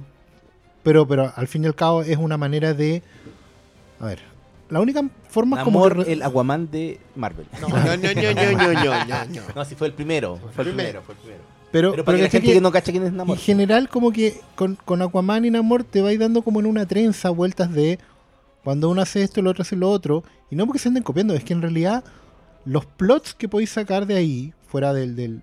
Pero, 0.84 1.08
pero 1.08 1.32
al 1.36 1.48
fin 1.48 1.64
y 1.64 1.68
al 1.68 1.76
cabo 1.76 2.04
es 2.04 2.18
una 2.18 2.38
manera 2.38 2.74
de. 2.74 3.02
A 4.00 4.06
ver. 4.06 4.20
La 4.70 4.80
única 4.80 5.04
forma 5.30 5.58
Namor, 5.58 5.96
como. 5.96 6.04
El 6.04 6.22
Aquaman 6.22 6.70
de 6.72 7.00
Marvel. 7.16 7.46
No, 7.60 7.68
no, 7.68 7.76
no, 7.76 7.84
no, 7.84 7.98
no, 7.98 9.26
no, 9.26 9.42
no, 9.56 9.66
si 9.66 9.76
fue 9.76 9.88
el 9.88 9.94
primero. 9.94 10.40
Fue 10.56 10.64
el 10.64 10.70
primero, 10.74 11.02
fue 11.02 11.16
el 11.16 11.22
primero. 11.22 11.44
Pero, 11.72 11.92
pero 11.92 12.04
para 12.04 12.18
pero 12.18 12.26
la 12.26 12.30
gente 12.30 12.54
que, 12.54 12.62
no 12.62 12.72
cacha 12.72 12.92
quién 12.92 13.06
es 13.06 13.14
Namor. 13.14 13.38
En 13.38 13.42
general, 13.42 13.90
como 13.90 14.12
que 14.12 14.40
con, 14.56 14.76
con 14.76 15.02
Aquaman 15.02 15.46
y 15.46 15.52
Namor 15.52 15.84
te 15.84 16.02
vais 16.02 16.20
dando 16.20 16.42
como 16.42 16.60
en 16.60 16.66
una 16.66 16.86
trenza 16.86 17.30
vueltas 17.30 17.72
de 17.74 17.98
cuando 18.64 18.90
uno 18.90 19.02
hace 19.02 19.24
esto, 19.24 19.40
el 19.40 19.48
otro 19.48 19.62
hace 19.64 19.76
lo 19.76 19.90
otro. 19.90 20.24
Y 20.50 20.56
no 20.56 20.66
porque 20.66 20.80
se 20.80 20.90
anden 20.90 21.04
copiando, 21.04 21.34
es 21.34 21.44
que 21.44 21.54
en 21.54 21.62
realidad 21.62 22.04
los 22.66 22.86
plots 22.86 23.34
que 23.34 23.48
podéis 23.50 23.72
sacar 23.72 24.06
de 24.06 24.16
ahí, 24.16 24.54
fuera 24.68 24.94
del, 24.94 25.16
del 25.16 25.42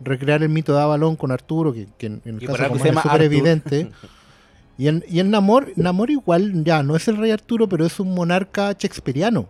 recrear 0.00 0.42
el 0.42 0.48
mito 0.50 0.74
de 0.74 0.80
Avalon 0.82 1.16
con 1.16 1.32
Arturo, 1.32 1.72
que, 1.72 1.86
que 1.98 2.06
en, 2.06 2.22
en 2.24 2.36
el 2.36 2.42
Y 2.42 2.46
caso 2.46 2.58
es 2.74 2.82
súper 3.02 3.22
evidente. 3.22 3.90
Y 4.78 4.88
en, 4.88 5.02
y 5.08 5.20
en 5.20 5.30
Namor, 5.30 5.72
Namor 5.76 6.10
igual 6.10 6.62
ya 6.62 6.82
no 6.82 6.96
es 6.96 7.08
el 7.08 7.16
rey 7.16 7.30
Arturo, 7.30 7.66
pero 7.66 7.86
es 7.86 7.98
un 7.98 8.12
monarca 8.14 8.72
shakespeariano. 8.78 9.48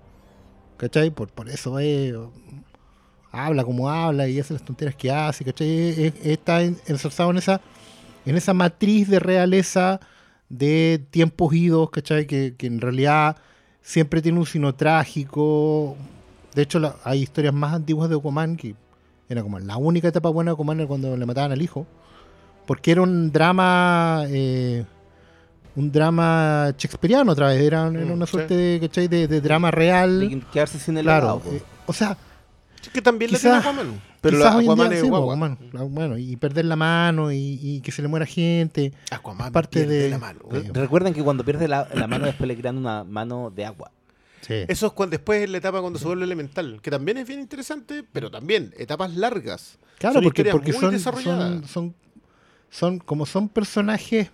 ¿Cachai? 0.76 1.10
Por, 1.10 1.26
por 1.30 1.48
eso 1.48 1.80
es, 1.80 2.14
habla 3.32 3.64
como 3.64 3.90
habla 3.90 4.28
y 4.28 4.38
hace 4.38 4.52
las 4.54 4.64
tonteras 4.64 4.94
que 4.94 5.10
hace, 5.10 5.44
¿cachai? 5.44 5.68
Es- 5.68 5.98
es- 5.98 6.14
está 6.26 6.62
en- 6.62 6.78
ensalzado 6.86 7.32
en 7.32 7.38
esa, 7.38 7.60
en 8.24 8.36
esa 8.36 8.54
matriz 8.54 9.08
de 9.08 9.18
realeza 9.18 9.98
de 10.48 11.04
tiempos 11.10 11.52
idos, 11.54 11.90
¿cachai? 11.90 12.26
Que, 12.26 12.54
que 12.56 12.66
en 12.66 12.80
realidad 12.80 13.36
siempre 13.82 14.22
tiene 14.22 14.38
un 14.38 14.46
sino 14.46 14.74
trágico. 14.74 15.96
De 16.54 16.62
hecho, 16.62 16.78
la- 16.78 16.96
hay 17.04 17.22
historias 17.22 17.54
más 17.54 17.74
antiguas 17.74 18.08
de 18.08 18.16
Aquaman 18.16 18.56
que 18.56 18.74
era 19.28 19.42
como 19.42 19.58
la 19.58 19.76
única 19.76 20.08
etapa 20.08 20.28
buena 20.28 20.50
de 20.50 20.54
Aquaman 20.54 20.78
era 20.80 20.86
cuando 20.88 21.16
le 21.16 21.26
mataban 21.26 21.52
al 21.52 21.62
hijo. 21.62 21.86
Porque 22.66 22.90
era 22.92 23.02
un 23.02 23.30
drama. 23.32 24.24
eh, 24.28 24.84
un 25.76 25.92
drama 25.92 26.72
shakespeariano 26.78 27.32
otra 27.32 27.48
vez. 27.48 27.60
Era, 27.60 27.88
era 27.88 27.90
Mm, 28.06 28.10
una 28.12 28.24
sí. 28.26 28.32
suerte 28.32 28.56
de, 28.56 28.80
¿cachai? 28.80 29.08
de, 29.08 29.28
de 29.28 29.40
drama 29.40 29.70
real. 29.70 30.26
Que 30.30 30.40
quedarse 30.52 30.78
sin 30.78 30.96
el 30.96 31.04
Claro. 31.04 31.26
legado, 31.26 31.40
po. 31.40 31.50
eh, 31.52 31.62
o 31.86 31.92
sea, 31.92 32.16
que 32.88 33.02
también 33.02 33.30
Quizás- 33.30 33.44
la 33.44 33.60
tiene 33.62 33.82
Aquaman. 33.82 34.02
Pero 34.20 34.38
la 34.38 34.48
Aquaman 34.58 34.88
día, 34.88 34.98
es 34.98 35.02
sí. 35.02 35.08
Aquaman, 35.08 35.58
bueno, 35.90 36.18
y 36.18 36.36
perder 36.36 36.64
la 36.64 36.76
mano 36.76 37.30
y, 37.32 37.58
y 37.62 37.80
que 37.80 37.92
se 37.92 38.02
le 38.02 38.08
muera 38.08 38.26
gente. 38.26 38.92
Aquaman 39.10 39.52
parte 39.52 39.86
de- 39.86 40.10
la 40.10 40.18
mano. 40.18 40.40
de- 40.50 40.60
Re- 40.62 40.70
Recuerden 40.72 41.14
que 41.14 41.22
cuando 41.22 41.44
pierde 41.44 41.68
la, 41.68 41.88
la 41.94 42.06
mano 42.06 42.26
después 42.26 42.48
le 42.48 42.56
crean 42.56 42.76
una 42.78 43.04
mano 43.04 43.50
de 43.54 43.64
agua. 43.64 43.90
Eso 44.48 44.86
es 44.86 44.92
cuando 44.92 45.10
después 45.16 45.42
es 45.42 45.50
la 45.50 45.58
etapa 45.58 45.80
cuando 45.80 45.98
se 45.98 46.04
vuelve 46.04 46.22
elemental, 46.24 46.80
que 46.80 46.88
también 46.90 47.16
es 47.18 47.26
bien 47.26 47.40
interesante, 47.40 48.04
pero 48.12 48.30
también 48.30 48.72
etapas 48.78 49.14
largas. 49.16 49.78
Claro, 49.98 50.14
Son 50.14 50.22
porque, 50.22 50.44
porque 50.44 50.72
muy 50.72 50.80
son, 50.80 51.00
son, 51.00 51.64
son, 51.66 51.94
son- 52.70 52.98
como 53.00 53.26
son 53.26 53.48
personajes. 53.48 54.30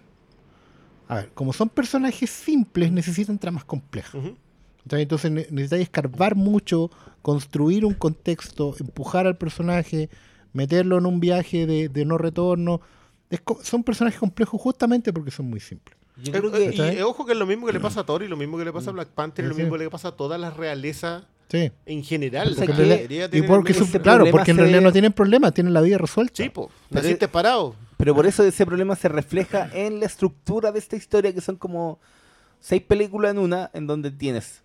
A 1.08 1.14
ver, 1.16 1.30
como 1.32 1.52
son 1.54 1.68
personajes 1.70 2.28
simples, 2.30 2.92
necesitan 2.92 3.38
tramas 3.38 3.64
complejas. 3.64 4.20
Entonces 4.90 5.30
ne- 5.30 5.46
necesitáis 5.50 5.82
escarbar 5.84 6.34
mucho, 6.36 6.90
construir 7.22 7.84
un 7.84 7.94
contexto, 7.94 8.74
empujar 8.80 9.26
al 9.26 9.36
personaje, 9.38 10.10
meterlo 10.52 10.98
en 10.98 11.06
un 11.06 11.20
viaje 11.20 11.66
de, 11.66 11.88
de 11.88 12.04
no 12.04 12.18
retorno. 12.18 12.80
Es 13.30 13.40
son 13.62 13.82
personajes 13.84 14.18
complejos 14.20 14.60
justamente 14.60 15.12
porque 15.12 15.30
son 15.30 15.46
muy 15.46 15.60
simples. 15.60 15.96
Yo 16.22 16.32
creo 16.32 16.52
que 16.52 16.94
y 16.98 17.00
ojo 17.00 17.24
que 17.24 17.32
es 17.32 17.38
lo 17.38 17.46
mismo 17.46 17.66
que 17.66 17.72
le 17.72 17.80
pasa 17.80 18.00
a 18.00 18.04
Thor 18.04 18.22
y 18.22 18.28
lo 18.28 18.36
mismo 18.36 18.58
que 18.58 18.64
le 18.66 18.72
pasa 18.72 18.90
a 18.90 18.92
Black 18.92 19.08
Panther 19.08 19.44
y 19.44 19.48
lo 19.48 19.54
Sí, 19.54 19.58
sí. 19.60 19.62
mismo 19.62 19.78
que 19.78 19.84
le 19.84 19.90
pasa 19.90 20.08
a 20.08 20.12
todas 20.12 20.38
las 20.38 20.54
realezas 20.56 21.24
Sí. 21.48 21.70
en 21.86 22.04
general. 22.04 22.48
Porque 22.54 22.66
La 22.66 22.72
en 22.72 22.76
realidad- 22.76 22.96
mayoría 22.96 23.28
Y 23.32 23.42
porque 23.42 23.74
su- 23.74 23.90
claro, 24.00 24.26
porque 24.30 24.50
en 24.50 24.56
se- 24.58 24.62
realidad 24.62 24.82
no 24.82 24.92
tienen 24.92 25.12
problemas, 25.12 25.54
tienen 25.54 25.72
la 25.72 25.80
vida 25.80 25.96
resuelta. 25.98 26.42
Sí, 26.42 26.48
po. 26.50 26.70
Naciste 26.90 27.28
parado. 27.28 27.74
Pero 27.96 28.14
por 28.14 28.26
eso 28.26 28.42
ese 28.44 28.66
problema 28.66 28.94
se 28.96 29.08
refleja 29.08 29.70
en 29.72 30.00
la 30.00 30.06
estructura 30.06 30.70
de 30.72 30.78
esta 30.80 30.96
historia, 30.96 31.32
que 31.32 31.40
son 31.40 31.56
como 31.56 31.98
seis 32.60 32.82
películas 32.82 33.30
en 33.32 33.38
una, 33.38 33.70
en 33.74 33.86
donde 33.86 34.10
tienes 34.10 34.62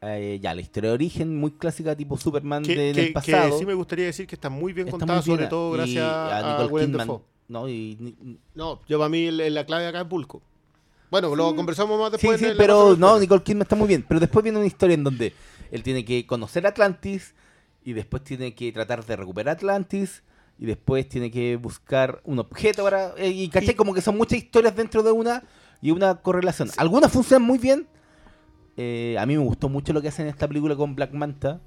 eh, 0.00 0.38
ya 0.42 0.54
la 0.54 0.60
historia 0.60 0.90
de 0.90 0.94
origen, 0.94 1.36
muy 1.36 1.50
clásica, 1.52 1.96
tipo 1.96 2.16
Superman 2.16 2.62
Que, 2.62 2.76
de- 2.76 2.92
que- 2.92 3.00
del 3.02 3.12
pasado. 3.12 3.50
que 3.50 3.58
sí 3.58 3.66
me 3.66 3.74
gustaría 3.74 4.06
decir 4.06 4.26
que 4.26 4.34
está 4.36 4.48
muy 4.48 4.72
bien 4.72 4.86
Está 4.88 4.98
contada, 4.98 5.18
muy 5.20 5.24
bien, 5.24 5.36
sobre 5.36 5.46
todo 5.48 5.74
y 5.74 5.76
gracias 5.78 6.04
a, 6.04 6.50
Nicole 6.52 6.68
Willem 6.72 6.90
Kidman. 6.92 7.20
¿no? 7.48 7.68
Y 7.68 7.96
ni- 8.00 8.38
No, 8.54 8.80
yo 8.88 8.98
para 8.98 9.08
mí 9.08 9.26
el- 9.26 9.54
la 9.54 9.64
clave 9.66 9.86
acá 9.86 10.02
es 10.02 10.08
Bulco. 10.08 10.42
Bueno, 11.10 11.34
lo 11.34 11.56
conversamos 11.56 11.98
más 11.98 12.10
Sí, 12.10 12.26
después. 12.28 12.38
sí, 12.40 12.46
la 12.48 12.54
pero 12.56 12.94
no. 12.96 13.18
Nicole 13.18 13.42
Kidman 13.42 13.62
está 13.62 13.74
muy 13.76 13.88
bien. 13.88 14.04
Pero 14.06 14.20
después 14.20 14.42
viene 14.42 14.58
una 14.58 14.66
historia 14.66 14.94
en 14.94 15.04
donde 15.04 15.32
él 15.70 15.82
tiene 15.82 16.04
que 16.04 16.26
conocer 16.26 16.66
Atlantis 16.66 17.34
y 17.82 17.94
después 17.94 18.22
tiene 18.22 18.54
que 18.54 18.70
tratar 18.72 19.04
de 19.04 19.16
recuperar 19.16 19.56
Atlantis 19.56 20.22
y 20.58 20.66
después 20.66 21.08
tiene 21.08 21.30
que 21.30 21.56
buscar 21.56 22.20
un 22.24 22.38
objeto 22.38 22.82
para... 22.84 23.14
eh, 23.16 23.30
y 23.30 23.48
caché 23.48 23.72
Y- 23.72 23.74
como 23.74 23.94
que 23.94 24.02
son 24.02 24.16
muchas 24.18 24.38
historias 24.38 24.76
dentro 24.76 25.02
de 25.02 25.10
una 25.12 25.42
y 25.80 25.90
una 25.92 26.16
correlación. 26.16 26.68
Algunas 26.76 27.10
funcionan 27.10 27.46
muy 27.46 27.58
bien. 27.58 27.86
Eh, 28.80 29.16
a 29.18 29.26
mí 29.26 29.36
me 29.36 29.42
gustó 29.42 29.68
mucho 29.68 29.92
lo 29.92 30.00
que 30.00 30.06
hacen 30.06 30.26
en 30.26 30.30
esta 30.30 30.46
película 30.46 30.76
con 30.76 30.94
Black 30.94 31.12
Manta. 31.12 31.60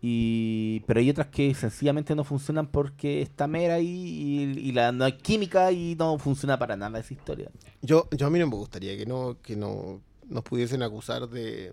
Y, 0.00 0.84
pero 0.86 1.00
hay 1.00 1.10
otras 1.10 1.26
que 1.26 1.52
sencillamente 1.52 2.14
no 2.14 2.22
funcionan 2.22 2.68
porque 2.68 3.20
está 3.20 3.48
mera 3.48 3.80
y, 3.80 3.88
y 3.88 4.70
la, 4.70 4.92
no 4.92 5.04
hay 5.04 5.14
química 5.14 5.72
y 5.72 5.96
no 5.96 6.16
funciona 6.20 6.56
para 6.56 6.76
nada 6.76 7.00
esa 7.00 7.12
historia. 7.12 7.50
Yo, 7.82 8.08
yo 8.12 8.28
a 8.28 8.30
mí 8.30 8.38
no 8.38 8.46
me 8.46 8.54
gustaría 8.54 8.96
que 8.96 9.04
no, 9.04 9.36
que 9.42 9.56
no 9.56 10.00
nos 10.28 10.44
pudiesen 10.44 10.84
acusar 10.84 11.28
de, 11.28 11.72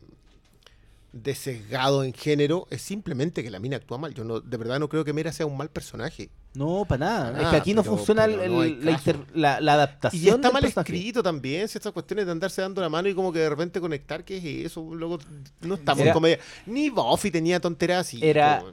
de 1.14 1.36
sesgado 1.36 2.04
en 2.04 2.14
género. 2.14 2.66
Es 2.72 2.82
simplemente 2.82 3.44
que 3.44 3.52
la 3.52 3.60
mina 3.60 3.78
actúa 3.78 4.00
mal. 4.00 4.16
Yo 4.16 4.24
no, 4.24 4.40
de 4.40 4.58
verdad 4.58 4.80
no 4.80 4.90
creo 4.90 5.06
que 5.06 5.14
Mera 5.14 5.32
sea 5.32 5.46
un 5.46 5.58
mal 5.58 5.70
personaje. 5.70 6.32
No, 6.56 6.86
para 6.88 7.06
nada. 7.06 7.42
Es 7.44 7.48
que 7.50 7.56
aquí 7.58 7.74
no 7.74 7.84
funciona 7.84 8.26
el- 8.26 8.52
no 8.52 8.64
la, 8.64 8.92
caso. 8.98 9.10
inter- 9.12 9.28
la- 9.36 9.60
la 9.62 9.74
adaptación. 9.74 10.24
Y 10.24 10.30
está 10.30 10.52
mal 10.52 10.62
personaje. 10.62 10.94
escrito 10.94 11.22
también, 11.24 11.68
si 11.68 11.78
estas 11.78 11.92
cuestiones 11.94 12.26
de 12.26 12.32
andarse 12.32 12.62
dando 12.62 12.82
la 12.82 12.90
mano 12.90 13.08
y 13.10 13.14
como 13.14 13.32
que 13.34 13.40
de 13.40 13.50
repente 13.50 13.80
conectar, 13.82 14.24
¿qué 14.24 14.38
es 14.38 14.68
eso? 14.72 14.94
Luego 14.94 15.20
no 15.62 15.76
estamos 15.76 16.02
Era- 16.02 16.12
en 16.12 16.14
comedia. 16.14 16.40
Ni 16.66 16.90
Buffy 16.90 17.32
tenía 17.32 17.60
tonteras 17.60 18.08
así. 18.08 18.20
Era-. 18.24 18.64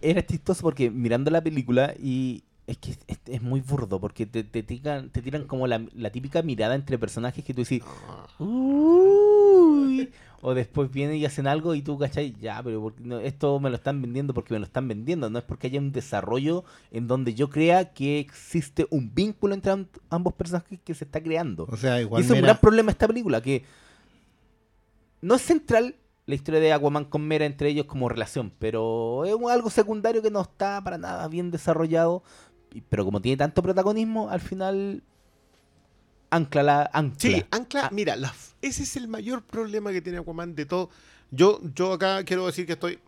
Era 0.00 0.24
chistoso 0.24 0.60
porque 0.62 0.90
mirando 0.90 1.30
la 1.30 1.42
película 1.42 1.94
y 1.98 2.44
es 2.66 2.78
que 2.78 2.92
es, 3.06 3.18
es 3.26 3.42
muy 3.42 3.60
burdo 3.60 4.00
porque 4.00 4.24
te, 4.26 4.42
te 4.44 4.62
tiran, 4.62 5.10
te 5.10 5.20
tiran 5.20 5.44
como 5.44 5.66
la, 5.66 5.84
la 5.94 6.10
típica 6.10 6.42
mirada 6.42 6.74
entre 6.74 6.98
personajes 6.98 7.44
que 7.44 7.52
tú 7.54 7.62
decís, 7.62 7.82
uy. 8.38 10.10
O 10.46 10.52
después 10.52 10.90
vienen 10.90 11.16
y 11.16 11.24
hacen 11.24 11.46
algo 11.46 11.74
y 11.74 11.80
tú, 11.80 11.98
¿cachai? 11.98 12.34
Ya, 12.38 12.62
pero 12.62 12.80
¿por 12.82 12.94
qué 12.94 13.02
no? 13.02 13.18
esto 13.18 13.58
me 13.60 13.70
lo 13.70 13.76
están 13.76 14.02
vendiendo 14.02 14.34
porque 14.34 14.52
me 14.52 14.60
lo 14.60 14.66
están 14.66 14.86
vendiendo. 14.86 15.30
No 15.30 15.38
es 15.38 15.44
porque 15.44 15.68
haya 15.68 15.80
un 15.80 15.90
desarrollo 15.90 16.64
en 16.90 17.06
donde 17.06 17.32
yo 17.34 17.48
crea 17.48 17.94
que 17.94 18.18
existe 18.18 18.86
un 18.90 19.14
vínculo 19.14 19.54
entre 19.54 19.72
am- 19.72 19.86
ambos 20.10 20.34
personajes 20.34 20.78
que 20.84 20.94
se 20.94 21.04
está 21.06 21.22
creando. 21.22 21.66
O 21.70 21.76
sea, 21.78 21.98
igual 22.00 22.22
es 22.22 22.30
un 22.30 22.42
gran 22.42 22.58
problema 22.60 22.90
esta 22.90 23.06
película, 23.06 23.40
que 23.40 23.64
no 25.22 25.34
es 25.36 25.42
central 25.42 25.96
la 26.26 26.34
historia 26.34 26.60
de 26.60 26.72
Aquaman 26.74 27.06
con 27.06 27.26
Mera 27.26 27.46
entre 27.46 27.70
ellos 27.70 27.86
como 27.86 28.10
relación, 28.10 28.52
pero 28.58 29.24
es 29.24 29.34
algo 29.50 29.70
secundario 29.70 30.20
que 30.20 30.30
no 30.30 30.42
está 30.42 30.82
para 30.84 30.98
nada 30.98 31.26
bien 31.28 31.50
desarrollado, 31.50 32.22
pero 32.82 33.04
como 33.04 33.20
tiene 33.20 33.36
tanto 33.36 33.62
protagonismo, 33.62 34.30
al 34.30 34.40
final 34.40 35.02
ancla 36.30 36.62
la 36.62 36.90
ancla. 36.92 37.18
Sí, 37.30 37.44
Ancla, 37.50 37.86
Ah. 37.86 37.90
mira, 37.92 38.16
la 38.16 38.34
ese 38.62 38.82
es 38.82 38.96
el 38.96 39.08
mayor 39.08 39.42
problema 39.42 39.92
que 39.92 40.00
tiene 40.00 40.18
Aquaman 40.18 40.54
de 40.54 40.66
todo. 40.66 40.90
Yo, 41.30 41.60
yo 41.74 41.92
acá 41.92 42.24
quiero 42.24 42.46
decir 42.46 42.66
que 42.66 42.72
estoy. 42.74 42.98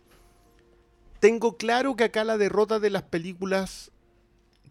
Tengo 1.19 1.57
claro 1.57 1.95
que 1.95 2.03
acá 2.05 2.23
la 2.23 2.37
derrota 2.37 2.79
de 2.79 2.89
las 2.91 3.01
películas 3.03 3.91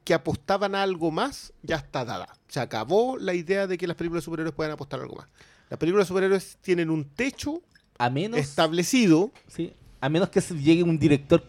que 0.04 0.14
apostaban 0.14 0.74
a 0.76 0.82
algo 0.82 1.10
más 1.10 1.52
ya 1.62 1.76
está 1.76 2.04
dada. 2.04 2.28
Se 2.48 2.60
acabó 2.60 3.18
la 3.18 3.34
idea 3.34 3.66
de 3.66 3.76
que 3.76 3.88
las 3.88 3.96
películas 3.96 4.22
de 4.22 4.26
superhéroes 4.26 4.54
puedan 4.54 4.72
apostar 4.72 5.00
a 5.00 5.02
algo 5.02 5.16
más. 5.16 5.26
Las 5.68 5.78
películas 5.80 6.06
de 6.06 6.08
superhéroes 6.08 6.58
tienen 6.60 6.90
un 6.90 7.04
techo 7.04 7.60
a 7.98 8.08
menos 8.10 8.38
establecido. 8.38 9.32
sí, 9.48 9.72
a 10.00 10.08
menos 10.08 10.28
que 10.28 10.40
llegue 10.40 10.84
un 10.84 10.98
director 10.98 11.42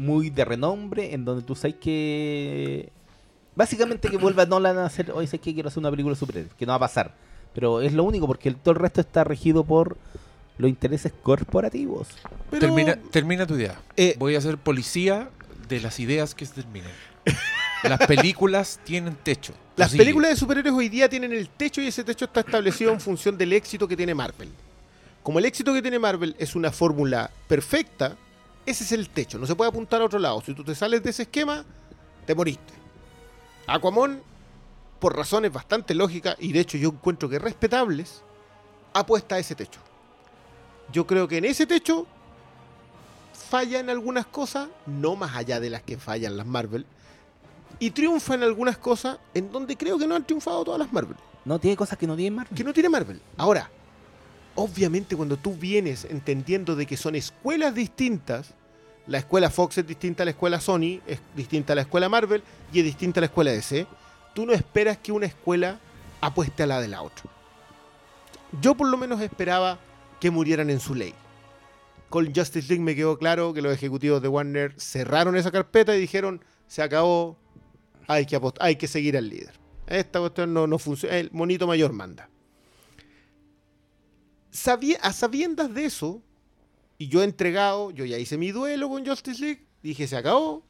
muy 0.00 0.30
de 0.30 0.46
renombre 0.46 1.12
en 1.12 1.26
donde 1.26 1.42
tú 1.42 1.54
sabes 1.54 1.76
que 1.76 2.90
básicamente 3.54 4.08
que 4.08 4.16
vuelva 4.16 4.46
Nolan 4.46 4.78
a 4.78 4.86
hacer, 4.86 5.12
hoy 5.12 5.26
sé 5.26 5.38
que 5.38 5.52
quiero 5.52 5.68
hacer 5.68 5.80
una 5.80 5.90
película 5.90 6.14
de 6.14 6.18
superhéroes, 6.18 6.54
que 6.54 6.64
no 6.64 6.70
va 6.72 6.76
a 6.76 6.80
pasar. 6.80 7.14
Pero 7.52 7.82
es 7.82 7.92
lo 7.92 8.04
único 8.04 8.26
porque 8.26 8.48
el, 8.48 8.56
todo 8.56 8.72
el 8.72 8.80
resto 8.80 9.02
está 9.02 9.24
regido 9.24 9.62
por 9.62 9.98
los 10.56 10.70
intereses 10.70 11.12
corporativos. 11.22 12.08
Pero, 12.50 12.60
Termina, 12.60 12.96
termina 13.10 13.46
tu 13.46 13.54
idea. 13.56 13.78
Eh, 13.96 14.14
Voy 14.18 14.36
a 14.36 14.40
ser 14.40 14.56
policía 14.56 15.28
de 15.68 15.80
las 15.80 16.00
ideas 16.00 16.34
que 16.34 16.46
se 16.46 16.54
terminen. 16.54 16.90
Las 17.82 18.06
películas 18.06 18.80
tienen 18.84 19.16
techo. 19.16 19.52
Las 19.76 19.94
películas 19.94 20.30
de 20.30 20.36
superhéroes 20.36 20.74
hoy 20.74 20.88
día 20.88 21.10
tienen 21.10 21.32
el 21.32 21.50
techo 21.50 21.82
y 21.82 21.88
ese 21.88 22.04
techo 22.04 22.24
está 22.24 22.40
establecido 22.40 22.90
en 22.92 23.00
función 23.00 23.36
del 23.36 23.52
éxito 23.52 23.86
que 23.86 23.96
tiene 23.96 24.14
Marvel. 24.14 24.48
Como 25.22 25.38
el 25.38 25.44
éxito 25.44 25.74
que 25.74 25.82
tiene 25.82 25.98
Marvel 25.98 26.34
es 26.38 26.56
una 26.56 26.70
fórmula 26.70 27.30
perfecta, 27.46 28.16
ese 28.66 28.84
es 28.84 28.92
el 28.92 29.08
techo. 29.10 29.38
No 29.38 29.46
se 29.46 29.54
puede 29.54 29.70
apuntar 29.70 30.00
a 30.00 30.04
otro 30.04 30.18
lado. 30.18 30.40
Si 30.40 30.54
tú 30.54 30.64
te 30.64 30.74
sales 30.74 31.02
de 31.02 31.10
ese 31.10 31.22
esquema, 31.22 31.64
te 32.26 32.34
moriste. 32.34 32.74
Aquaman, 33.66 34.22
por 34.98 35.16
razones 35.16 35.52
bastante 35.52 35.94
lógicas 35.94 36.36
y 36.38 36.52
de 36.52 36.60
hecho 36.60 36.76
yo 36.76 36.90
encuentro 36.90 37.28
que 37.28 37.38
respetables, 37.38 38.22
apuesta 38.92 39.36
a 39.36 39.38
ese 39.38 39.54
techo. 39.54 39.80
Yo 40.92 41.06
creo 41.06 41.28
que 41.28 41.38
en 41.38 41.44
ese 41.44 41.66
techo 41.66 42.06
falla 43.32 43.80
en 43.80 43.90
algunas 43.90 44.26
cosas, 44.26 44.68
no 44.86 45.16
más 45.16 45.34
allá 45.34 45.58
de 45.60 45.70
las 45.70 45.82
que 45.82 45.98
fallan 45.98 46.36
las 46.36 46.46
Marvel, 46.46 46.86
y 47.78 47.90
triunfa 47.90 48.34
en 48.34 48.42
algunas 48.42 48.76
cosas 48.78 49.18
en 49.34 49.50
donde 49.50 49.76
creo 49.76 49.98
que 49.98 50.06
no 50.06 50.14
han 50.14 50.24
triunfado 50.24 50.64
todas 50.64 50.78
las 50.78 50.92
Marvel. 50.92 51.16
No, 51.44 51.58
tiene 51.58 51.76
cosas 51.76 51.98
que 51.98 52.06
no 52.06 52.14
tiene 52.14 52.36
Marvel. 52.36 52.56
Que 52.56 52.64
no 52.64 52.72
tiene 52.72 52.88
Marvel. 52.88 53.20
Ahora, 53.38 53.70
obviamente 54.54 55.16
cuando 55.16 55.36
tú 55.36 55.54
vienes 55.54 56.04
entendiendo 56.04 56.76
de 56.76 56.86
que 56.86 56.96
son 56.96 57.14
escuelas 57.14 57.74
distintas, 57.74 58.54
la 59.06 59.18
escuela 59.18 59.50
Fox 59.50 59.78
es 59.78 59.86
distinta 59.86 60.22
a 60.22 60.26
la 60.26 60.32
escuela 60.32 60.60
Sony, 60.60 61.00
es 61.06 61.20
distinta 61.34 61.72
a 61.72 61.76
la 61.76 61.82
escuela 61.82 62.08
Marvel 62.08 62.42
y 62.72 62.78
es 62.78 62.84
distinta 62.84 63.20
a 63.20 63.22
la 63.22 63.26
escuela 63.26 63.50
DC, 63.50 63.86
tú 64.34 64.46
no 64.46 64.52
esperas 64.52 64.98
que 64.98 65.12
una 65.12 65.26
escuela 65.26 65.78
apueste 66.20 66.62
a 66.62 66.66
la 66.66 66.80
de 66.80 66.88
la 66.88 67.02
otra. 67.02 67.24
Yo 68.60 68.74
por 68.74 68.88
lo 68.88 68.96
menos 68.96 69.20
esperaba 69.20 69.78
que 70.20 70.30
murieran 70.30 70.70
en 70.70 70.80
su 70.80 70.94
ley. 70.94 71.14
Con 72.08 72.34
Justice 72.34 72.68
League 72.68 72.82
me 72.82 72.96
quedó 72.96 73.18
claro 73.18 73.54
que 73.54 73.62
los 73.62 73.72
ejecutivos 73.72 74.20
de 74.20 74.28
Warner 74.28 74.74
cerraron 74.76 75.36
esa 75.36 75.52
carpeta 75.52 75.96
y 75.96 76.00
dijeron, 76.00 76.44
se 76.66 76.82
acabó, 76.82 77.36
hay 78.08 78.26
que, 78.26 78.40
hay 78.58 78.76
que 78.76 78.88
seguir 78.88 79.16
al 79.16 79.28
líder. 79.28 79.54
Esta 79.86 80.18
cuestión 80.18 80.52
no, 80.52 80.66
no 80.66 80.78
funciona, 80.78 81.16
el 81.16 81.30
monito 81.32 81.66
mayor 81.66 81.92
manda. 81.92 82.28
A 85.02 85.12
sabiendas 85.12 85.72
de 85.74 85.84
eso, 85.84 86.22
y 86.98 87.08
yo 87.08 87.22
he 87.22 87.24
entregado, 87.24 87.90
yo 87.90 88.04
ya 88.04 88.18
hice 88.18 88.36
mi 88.36 88.50
duelo 88.52 88.88
con 88.88 89.04
Justice 89.06 89.40
League, 89.40 89.66
dije, 89.82 90.06
se 90.06 90.16
acabó. 90.16 90.64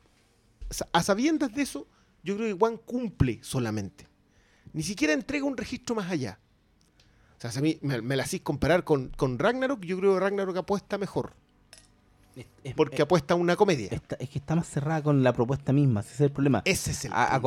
A 0.93 1.03
sabiendas 1.03 1.53
de 1.55 1.62
eso, 1.62 1.87
yo 2.22 2.37
creo 2.37 2.49
que 2.55 2.59
Juan 2.59 2.76
cumple 2.76 3.41
solamente. 3.43 4.07
Ni 4.72 4.83
siquiera 4.83 5.12
entrega 5.12 5.45
un 5.45 5.57
registro 5.57 5.97
más 5.97 6.11
allá. 6.11 6.39
O 7.37 7.41
sea, 7.41 7.51
si 7.51 7.59
a 7.59 7.62
mí 7.62 7.78
me, 7.81 8.01
me 8.03 8.16
la 8.16 8.22
hacís 8.24 8.43
comparar 8.43 8.85
con, 8.85 9.09
con 9.16 9.39
Ragnarok, 9.39 9.83
yo 9.85 9.99
creo 9.99 10.14
que 10.14 10.20
Ragnarok 10.20 10.57
apuesta 10.59 10.99
mejor. 10.99 11.33
Es, 12.37 12.47
es- 12.62 12.74
Porque 12.74 12.97
es- 12.97 13.01
apuesta 13.03 13.35
a 13.35 13.37
una 13.37 13.57
comedia. 13.57 13.89
está- 13.91 14.16
es 14.20 14.28
que 14.28 14.39
está 14.39 14.55
más 14.55 14.68
cerrada 14.68 15.03
con 15.03 15.22
la 15.24 15.33
propuesta 15.33 15.72
misma, 15.72 16.01
ese 16.01 16.12
es 16.14 16.20
el 16.20 16.31
problema. 16.31 16.62
Ese 16.66 16.93
es 16.93 17.07
el 17.07 17.12
A- 17.14 17.41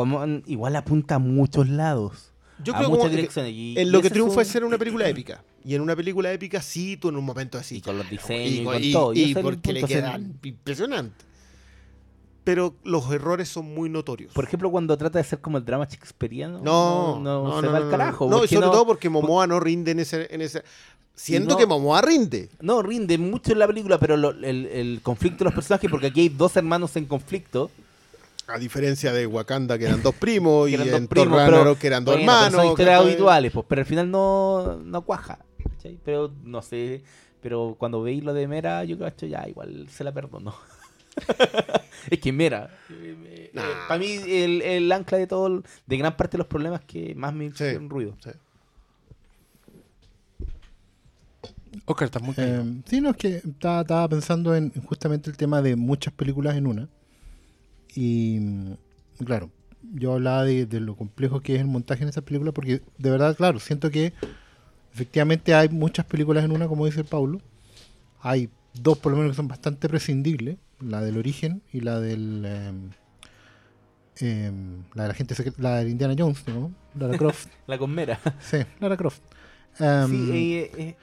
igual 0.48 0.76
apunta 0.76 1.16
a 1.16 1.20
muchos 1.20 1.70
lados. 1.70 2.34
Yo 2.64 2.74
a 2.74 2.78
creo 2.80 2.90
muchas 2.90 3.00
como 3.04 3.10
que 3.12 3.16
direcciones. 3.18 3.52
y- 3.54 3.76
en 3.78 3.88
y 3.88 3.92
lo 3.92 4.02
que 4.02 4.10
triunfa 4.10 4.42
es 4.42 4.48
ser 4.50 4.66
una 4.66 4.78
película 4.78 5.08
épica. 5.08 5.44
Y 5.66 5.76
en 5.76 5.82
una 5.82 5.96
película 5.96 6.32
épica 6.32 6.62
sí, 6.62 6.98
tú 6.98 7.10
en 7.10 7.16
un 7.16 7.24
momento 7.26 7.58
así. 7.58 7.78
Y 7.78 7.82
con 7.82 7.98
los 7.98 8.10
diseños 8.10 8.52
y, 8.52 8.64
con 8.64 8.84
y- 8.84 8.92
todo, 8.92 9.14
y 9.14 9.22
y 9.24 9.34
porque 9.36 9.74
le 9.74 9.84
quedan 9.84 10.38
impresionante. 10.44 11.26
Pero 12.44 12.76
los 12.84 13.10
errores 13.12 13.48
son 13.48 13.74
muy 13.74 13.90
notorios. 13.90 14.34
Por 14.34 14.44
ejemplo, 14.44 14.70
cuando 14.70 14.98
trata 14.98 15.18
de 15.20 15.24
ser 15.24 15.40
como 15.40 15.58
el 15.58 15.64
drama 15.64 15.86
shakespeariano, 15.90 16.60
no, 16.60 17.18
no, 17.22 17.44
no, 17.46 17.62
se 17.62 17.66
no, 17.68 17.72
va 17.72 17.80
no, 17.80 17.86
al 17.86 17.92
carajo. 17.92 18.30
No, 18.30 18.44
y 18.44 18.50
sobre 18.50 18.68
todo 18.68 18.86
porque 18.86 19.08
Momoa 19.10 19.48
no 19.48 19.60
rinde 19.62 19.92
en 19.92 20.00
ese... 20.02 20.28
En 20.30 20.42
ese 20.42 20.62
siendo 21.16 21.54
no- 21.54 21.58
que 21.58 21.66
Momoa 21.66 22.02
rinde. 22.02 22.50
No, 22.60 22.82
rinde 22.82 23.18
mucho 23.18 23.54
en 23.54 23.60
la 23.60 23.68
película, 23.68 23.98
pero 23.98 24.18
lo- 24.18 24.32
el, 24.32 24.66
el 24.66 25.00
conflicto 25.02 25.40
de 25.40 25.46
los 25.46 25.54
personajes, 25.54 25.90
porque 25.90 26.08
aquí 26.08 26.20
hay 26.22 26.30
dos 26.30 26.58
hermanos 26.58 26.94
en 26.98 27.06
conflicto. 27.06 27.72
A 28.48 28.58
diferencia 28.60 29.14
de 29.14 29.26
Wakanda, 29.26 29.78
que 29.78 29.86
eran 29.86 30.04
dos 30.04 30.14
primos, 30.16 30.66
que 30.68 30.74
y 30.74 30.78
dos 30.78 30.88
en 30.88 31.08
primos, 31.08 31.40
pero- 31.46 31.80
que 31.80 31.88
eran 31.88 32.04
dos 32.04 32.16
bueno, 32.16 32.30
hermanos. 32.30 32.60
Son 32.62 32.72
historias 32.72 33.00
habituales, 33.00 33.52
pues, 33.54 33.66
pero 33.70 33.80
al 33.82 33.86
final 33.86 34.12
no, 34.12 34.80
no 34.84 35.02
cuaja. 35.04 35.40
¿Cachai? 35.70 36.00
Pero 36.04 36.32
no 36.44 36.62
sé, 36.62 37.02
pero 37.42 37.76
cuando 37.78 38.02
veis 38.02 38.24
lo 38.24 38.34
de 38.34 38.48
Mera, 38.48 38.84
yo 38.84 38.98
creo 38.98 39.16
que 39.16 39.30
ya 39.30 39.48
igual 39.48 39.88
se 39.90 40.04
la 40.04 40.12
perdono. 40.12 40.54
es 42.10 42.20
que 42.20 42.32
Mera, 42.32 42.70
eh, 42.90 43.52
Nah. 43.54 43.88
para 43.88 44.00
mí, 44.00 44.08
el, 44.28 44.62
el 44.64 44.92
ancla 44.92 45.18
de 45.20 45.28
todo, 45.28 45.62
de 45.86 45.98
gran 45.98 46.18
parte 46.18 46.34
de 46.34 46.40
los 46.40 46.48
problemas 46.48 46.82
que 46.82 47.14
más 47.16 47.34
me 47.34 47.46
Sí. 47.50 47.52
hicieron 47.66 47.90
ruido. 47.90 48.16
Sí. 48.24 48.32
Oscar, 51.86 52.06
estás 52.06 52.22
muy. 52.22 52.34
Eh, 52.38 52.82
sí, 52.86 53.02
no, 53.02 53.10
es 53.12 53.18
que 53.18 53.36
estaba, 53.38 53.82
estaba 53.82 54.08
pensando 54.08 54.56
en 54.56 54.72
justamente 54.86 55.30
el 55.30 55.38
tema 55.38 55.62
de 55.62 55.76
muchas 55.76 56.14
películas 56.14 56.56
en 56.56 56.68
una. 56.68 56.88
Y 57.96 58.38
mm, 58.40 58.74
claro, 59.26 59.50
yo 59.94 60.14
hablaba 60.14 60.44
de, 60.46 60.66
de 60.66 60.80
lo 60.80 60.96
complejo 60.96 61.42
que 61.42 61.56
es 61.56 61.62
el 61.62 61.68
montaje 61.68 62.04
en 62.04 62.10
esas 62.10 62.24
películas, 62.24 62.54
porque 62.54 62.82
de 62.98 63.10
verdad, 63.12 63.36
claro, 63.36 63.60
siento 63.60 63.90
que 63.90 64.14
efectivamente 64.94 65.54
hay 65.54 65.70
muchas 65.70 66.06
películas 66.06 66.44
en 66.46 66.52
una, 66.52 66.68
como 66.68 66.86
dice 66.86 67.04
Paulo. 67.04 67.42
Hay 68.22 68.50
dos 68.74 68.98
por 68.98 69.12
lo 69.12 69.18
menos 69.18 69.32
que 69.34 69.36
son 69.38 69.48
bastante 69.48 69.90
prescindibles, 69.90 70.58
la 70.80 71.02
del 71.02 71.18
origen 71.18 71.62
y 71.72 71.82
la 71.82 72.00
del... 72.00 72.46
em, 72.46 72.90
em, 74.20 74.84
la 74.94 75.04
de 75.04 75.08
la 75.10 75.14
gente 75.16 75.36
la 75.58 75.84
de 75.84 75.90
Indiana 75.90 76.16
Jones, 76.18 76.44
¿no? 76.48 76.72
Lara 76.98 77.18
Croft. 77.18 77.48
La 77.68 77.78
con 77.78 77.92
Mera. 77.92 78.20
sí, 78.40 78.58
Lara 78.80 78.96
Croft. 78.98 79.22
Em, 79.80 80.10
sí, 80.10 80.56
eh, 80.58 80.72
eh, 80.78 80.96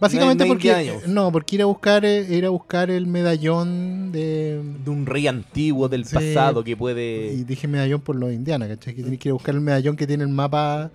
Básicamente 0.00 0.44
No 0.44 0.48
porque 0.48 1.00
no, 1.06 1.32
porque 1.32 1.56
ir 1.56 1.62
a 1.62 1.66
buscar 1.66 2.04
eh, 2.04 2.26
ir 2.28 2.44
a 2.44 2.50
buscar 2.50 2.90
el 2.90 3.06
medallón 3.06 4.12
de 4.12 4.60
de 4.84 4.90
un 4.90 5.06
rey 5.06 5.26
antiguo 5.26 5.88
del 5.88 6.04
Sí. 6.04 6.14
pasado 6.14 6.62
que 6.62 6.72
y 6.72 6.74
puede... 6.76 7.44
dije 7.44 7.66
medallón 7.68 8.00
por 8.00 8.16
los 8.16 8.32
Indiana, 8.32 8.68
¿cachai? 8.68 8.94
Que 8.94 9.02
tienes 9.02 9.18
que 9.18 9.28
ir 9.28 9.30
a 9.30 9.34
buscar 9.34 9.54
el 9.54 9.60
medallón 9.60 9.96
que 9.96 10.06
tiene 10.06 10.24
el 10.24 10.30
mapa, 10.30 10.90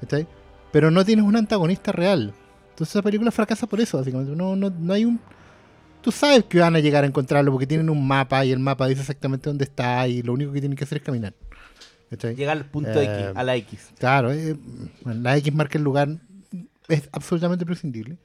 ¿cachai? 0.00 0.26
Pero 0.72 0.90
no 0.90 1.04
tienes 1.04 1.24
un 1.24 1.36
antagonista 1.36 1.92
real. 1.92 2.34
Entonces 2.70 2.96
esa 2.96 3.02
película 3.02 3.30
fracasa 3.30 3.66
por 3.66 3.80
eso, 3.80 3.98
básicamente. 3.98 4.34
No, 4.34 4.56
no, 4.56 4.70
no 4.70 4.92
hay 4.92 5.04
un 5.04 5.20
Tú 6.02 6.10
sabes 6.10 6.44
que 6.44 6.58
van 6.58 6.74
a 6.74 6.80
llegar 6.80 7.04
a 7.04 7.06
encontrarlo 7.06 7.52
porque 7.52 7.66
tienen 7.66 7.88
un 7.88 8.06
mapa 8.06 8.44
y 8.44 8.50
el 8.50 8.58
mapa 8.58 8.88
dice 8.88 9.02
exactamente 9.02 9.48
dónde 9.48 9.64
está 9.64 10.08
y 10.08 10.22
lo 10.22 10.32
único 10.32 10.52
que 10.52 10.58
tienen 10.58 10.76
que 10.76 10.82
hacer 10.82 10.98
es 10.98 11.04
caminar. 11.04 11.32
¿cachai? 12.10 12.34
Llegar 12.34 12.56
al 12.56 12.64
punto 12.64 13.00
Eh, 13.00 13.04
X, 13.04 13.36
a 13.36 13.44
la 13.44 13.54
X. 13.56 13.90
Claro, 13.98 14.32
eh, 14.32 14.56
bueno, 15.04 15.20
la 15.22 15.36
X 15.36 15.54
marca 15.54 15.78
el 15.78 15.84
lugar, 15.84 16.08
es 16.88 17.08
absolutamente 17.12 17.64
prescindible. 17.64 18.18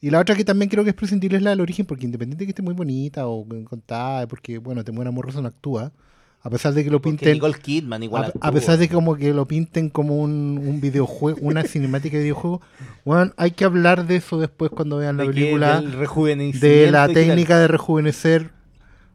Y 0.00 0.10
la 0.10 0.20
otra 0.20 0.36
que 0.36 0.44
también 0.44 0.70
creo 0.70 0.84
que 0.84 0.90
es 0.90 0.96
prescindible 0.96 1.36
es 1.36 1.42
la 1.42 1.50
del 1.50 1.60
origen, 1.60 1.84
porque 1.84 2.06
independiente 2.06 2.44
de 2.44 2.46
que 2.46 2.52
esté 2.52 2.62
muy 2.62 2.74
bonita 2.74 3.26
o 3.26 3.44
contada, 3.64 4.28
porque 4.28 4.58
bueno, 4.58 4.84
te 4.84 4.92
muera 4.92 5.10
Morrison 5.10 5.44
actúa, 5.46 5.92
a 6.42 6.48
pesar 6.48 6.72
de 6.72 6.84
que 6.84 6.90
lo 6.90 7.02
pinten, 7.02 7.34
Nicole 7.34 7.58
Kidman 7.58 8.02
igual 8.02 8.32
a, 8.40 8.52
pesar 8.52 8.78
de 8.78 8.88
que 8.88 8.94
como 8.94 9.14
que 9.16 9.34
lo 9.34 9.46
pinten 9.46 9.90
como 9.90 10.16
un, 10.16 10.58
un 10.66 10.80
videojuego, 10.80 11.38
una 11.42 11.64
cinemática 11.64 12.16
de 12.16 12.22
videojuego, 12.22 12.62
bueno, 13.04 13.32
hay 13.36 13.50
que 13.50 13.64
hablar 13.66 14.06
de 14.06 14.16
eso 14.16 14.38
después 14.38 14.70
cuando 14.70 14.96
vean 14.96 15.18
la 15.18 15.24
De 15.24 15.28
película, 15.30 15.82
de 15.82 16.90
la 16.90 17.08
técnica 17.08 17.58
de 17.58 17.68
rejuvenecer. 17.68 18.50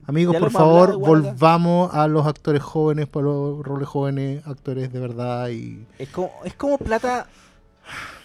Amigos, 0.07 0.35
por 0.35 0.51
favor, 0.51 0.89
hablado 0.91 0.99
volvamos 0.99 1.91
a 1.91 2.07
los 2.07 2.27
actores 2.27 2.61
jóvenes, 2.61 3.07
por 3.07 3.23
los 3.23 3.65
roles 3.65 3.87
jóvenes, 3.87 4.45
actores 4.45 4.93
de 4.93 4.99
verdad 4.99 5.49
y 5.49 5.83
Es 5.97 6.09
como, 6.09 6.31
es 6.43 6.53
como 6.53 6.77
plata... 6.77 7.27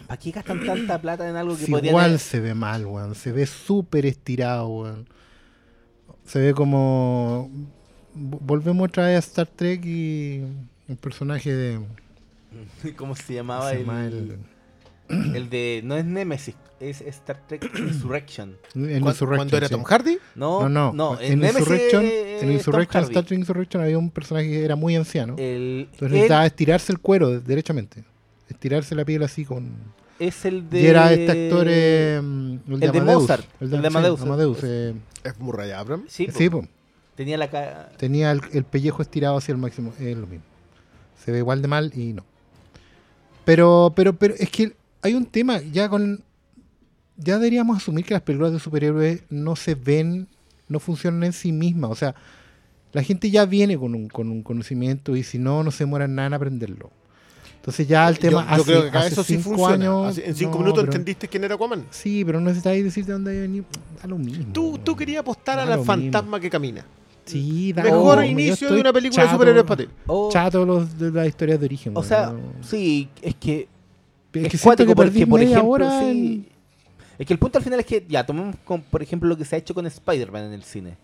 ¿Para 0.07 0.19
qué 0.19 0.31
gastan 0.31 0.65
tanta 0.67 1.01
plata 1.01 1.29
en 1.29 1.37
algo 1.37 1.57
que 1.57 1.65
Si 1.67 1.71
podrían... 1.71 1.93
igual 1.93 2.19
se 2.19 2.41
ve 2.41 2.55
mal, 2.55 2.85
weón. 2.85 3.15
Se 3.15 3.33
ve 3.33 3.47
súper 3.47 4.05
estirado, 4.07 4.69
weón. 4.69 5.09
Se 6.27 6.39
ve 6.41 6.53
como... 6.53 7.51
vo- 8.15 8.39
Volvemos 8.41 8.89
otra 8.89 9.07
vez 9.07 9.17
a 9.17 9.19
Star 9.21 9.47
Trek 9.47 9.85
y 9.85 10.43
el 10.89 10.97
personaje 11.01 11.53
de... 11.53 11.81
¿Cómo 12.97 13.15
se 13.17 13.35
llamaba? 13.35 13.71
se 13.71 13.77
el, 13.77 13.87
llama 13.87 14.07
el- 14.07 14.37
el 15.37 15.51
de... 15.51 15.81
No 15.85 15.97
es 15.97 16.05
Nemesis, 16.05 16.55
es 16.81 17.01
Star 17.01 17.41
Trek 17.47 17.71
Insurrection. 17.79 18.51
en 18.75 18.83
¿Cuándo, 18.83 19.11
Insurrection, 19.11 19.37
cuándo 19.37 19.57
era 19.57 19.69
sí. 19.69 19.75
Tom 19.75 19.83
Hardy? 19.85 20.19
No, 20.35 20.63
No, 20.63 20.69
no. 20.69 20.93
no. 21.15 21.21
en 21.21 21.39
Nemesis 21.41 21.61
Insurrection, 21.61 22.05
es- 22.05 22.43
en 22.43 22.53
Insurrection. 22.53 23.05
Star 23.05 23.25
Trek 23.25 23.39
Insurrection 23.39 23.83
había 23.83 23.99
un 23.99 24.11
personaje 24.11 24.49
que 24.49 24.65
era 24.65 24.77
muy 24.77 24.97
anciano. 24.97 25.35
El, 25.39 25.89
Entonces 25.93 26.11
necesitaba 26.13 26.47
estirarse 26.47 26.93
el 26.93 26.99
cuero 27.01 27.41
derechamente. 27.41 28.05
Estirarse 28.49 28.95
la 28.95 29.05
piel 29.05 29.23
así 29.23 29.45
con... 29.45 29.71
es 30.19 30.45
el 30.45 30.69
de... 30.69 30.81
Y 30.83 30.87
era 30.87 31.13
este 31.13 31.31
actor... 31.47 31.67
eh, 31.69 32.17
el 32.17 32.81
de, 32.81 32.87
el 32.87 32.93
de 32.93 32.99
Amadeus. 32.99 33.23
Mozart, 33.23 33.45
el 33.61 33.71
de 33.71 33.87
Amadeus. 33.87 34.21
Amadeus, 34.23 34.59
eh, 34.65 34.95
Es 35.23 35.39
Murray 35.39 35.71
Abrams. 35.71 36.11
Sí, 36.11 36.27
po. 36.27 36.33
sí, 36.39 36.51
po. 36.51 36.67
Tenía 37.21 37.37
la 37.37 37.51
cara... 37.51 37.93
Tenía 37.99 38.31
el, 38.31 38.41
el 38.53 38.65
pellejo 38.65 39.03
estirado 39.03 39.37
hacia 39.37 39.53
el 39.53 39.59
máximo. 39.59 39.93
Es 40.01 40.17
lo 40.17 40.27
mismo. 40.27 40.45
Se 41.23 41.31
ve 41.31 41.39
igual 41.39 41.61
de 41.61 41.69
mal 41.69 41.93
y 41.95 42.15
no. 42.15 42.25
Pero, 43.45 43.93
pero, 43.95 44.15
pero 44.15 44.35
es 44.39 44.49
que 44.51 44.75
hay 45.03 45.15
un 45.15 45.27
tema 45.27 45.61
ya 45.61 45.89
con. 45.89 46.23
Ya 47.17 47.35
deberíamos 47.39 47.77
asumir 47.77 48.05
que 48.07 48.15
las 48.15 48.23
películas 48.23 48.53
de 48.53 48.59
superhéroes 48.59 49.23
no 49.29 49.55
se 49.55 49.75
ven, 49.75 50.29
no 50.69 50.81
funcionan 50.81 51.25
en 51.25 51.33
sí 51.35 51.53
mismas. 51.53 51.91
O 51.91 51.95
sea, 51.95 52.15
la 52.93 53.03
gente 53.03 53.31
ya 53.31 53.45
viene 53.45 53.77
con 53.77 53.95
un, 53.95 54.09
con 54.09 54.31
un 54.31 54.43
conocimiento 54.43 55.15
y 55.17 55.23
si 55.23 55.39
no, 55.39 55.63
no 55.63 55.71
se 55.71 55.85
demora 55.85 56.09
nada 56.09 56.29
en 56.29 56.35
aprenderlo. 56.35 56.91
Entonces 57.57 57.87
ya 57.87 58.09
el 58.09 58.19
tema 58.19 58.43
yo, 58.43 58.49
yo 58.49 58.55
hace, 58.55 58.65
creo 58.65 58.83
que 58.83 58.89
acá 58.89 58.99
hace 59.01 59.09
eso 59.13 59.23
sí 59.25 59.35
cinco 59.37 59.51
funciona. 59.51 59.75
años. 59.75 60.07
Hace- 60.13 60.27
en 60.29 60.35
cinco 60.35 60.53
no, 60.53 60.59
minutos 60.61 60.83
pero- 60.85 60.93
entendiste 60.93 61.29
quién 61.29 61.45
era 61.45 61.55
Aquaman. 61.57 61.85
Sí, 61.91 62.25
pero 62.25 62.41
no 62.41 62.47
necesitáis 62.47 62.83
decir 62.85 63.05
de 63.05 63.13
dónde 63.13 63.39
venir. 63.39 63.65
Da 64.01 64.09
lo 64.09 64.17
mismo. 64.17 64.53
Tú, 64.55 64.79
tú 64.83 64.97
querías 64.97 65.21
apostar 65.21 65.57
Da 65.59 65.65
a 65.65 65.67
la 65.67 65.77
lo 65.77 65.85
fantasma 65.85 66.41
que 66.41 66.49
camina. 66.49 66.87
Sí, 67.31 67.73
da 67.73 67.83
Mejor 67.85 68.25
inicio 68.25 68.71
de 68.73 68.81
una 68.81 68.93
película 68.93 69.23
de 69.23 69.29
chato- 69.29 69.37
superhéroes 69.39 69.65
para 69.67 69.83
ti. 69.85 69.89
Oh, 70.07 70.29
chato 70.33 70.65
los 70.67 70.99
de 70.99 71.11
las 71.11 71.27
historias 71.29 71.59
de 71.61 71.67
origen. 71.67 71.93
o 71.97 72.03
sea, 72.03 72.33
sí, 72.63 73.09
es 73.23 73.35
que... 73.37 73.61
es 73.61 73.69
que 74.33 74.39
es 74.41 74.51
siento 74.51 74.65
cuático 74.65 74.89
que 74.91 74.95
porque, 74.97 75.11
perdí 75.11 75.27
por 75.27 75.41
media 75.41 75.53
ejemplo, 75.57 75.71
hora 75.73 76.01
sí, 76.01 76.07
en- 76.11 76.47
Es 77.19 77.27
que 77.27 77.33
el 77.33 77.39
punto 77.39 77.59
al 77.59 77.65
final 77.65 77.81
es 77.81 77.87
que, 77.87 78.05
ya, 78.09 78.25
tomemos 78.25 78.57
con, 78.65 78.81
por 78.83 79.03
ejemplo 79.03 79.29
lo 79.29 79.37
que 79.37 79.45
se 79.45 79.57
ha 79.57 79.59
hecho 79.59 79.75
con 79.75 79.87
Spider-Man 79.87 80.45
en 80.45 80.53
el 80.53 80.63
cine. 80.65 80.97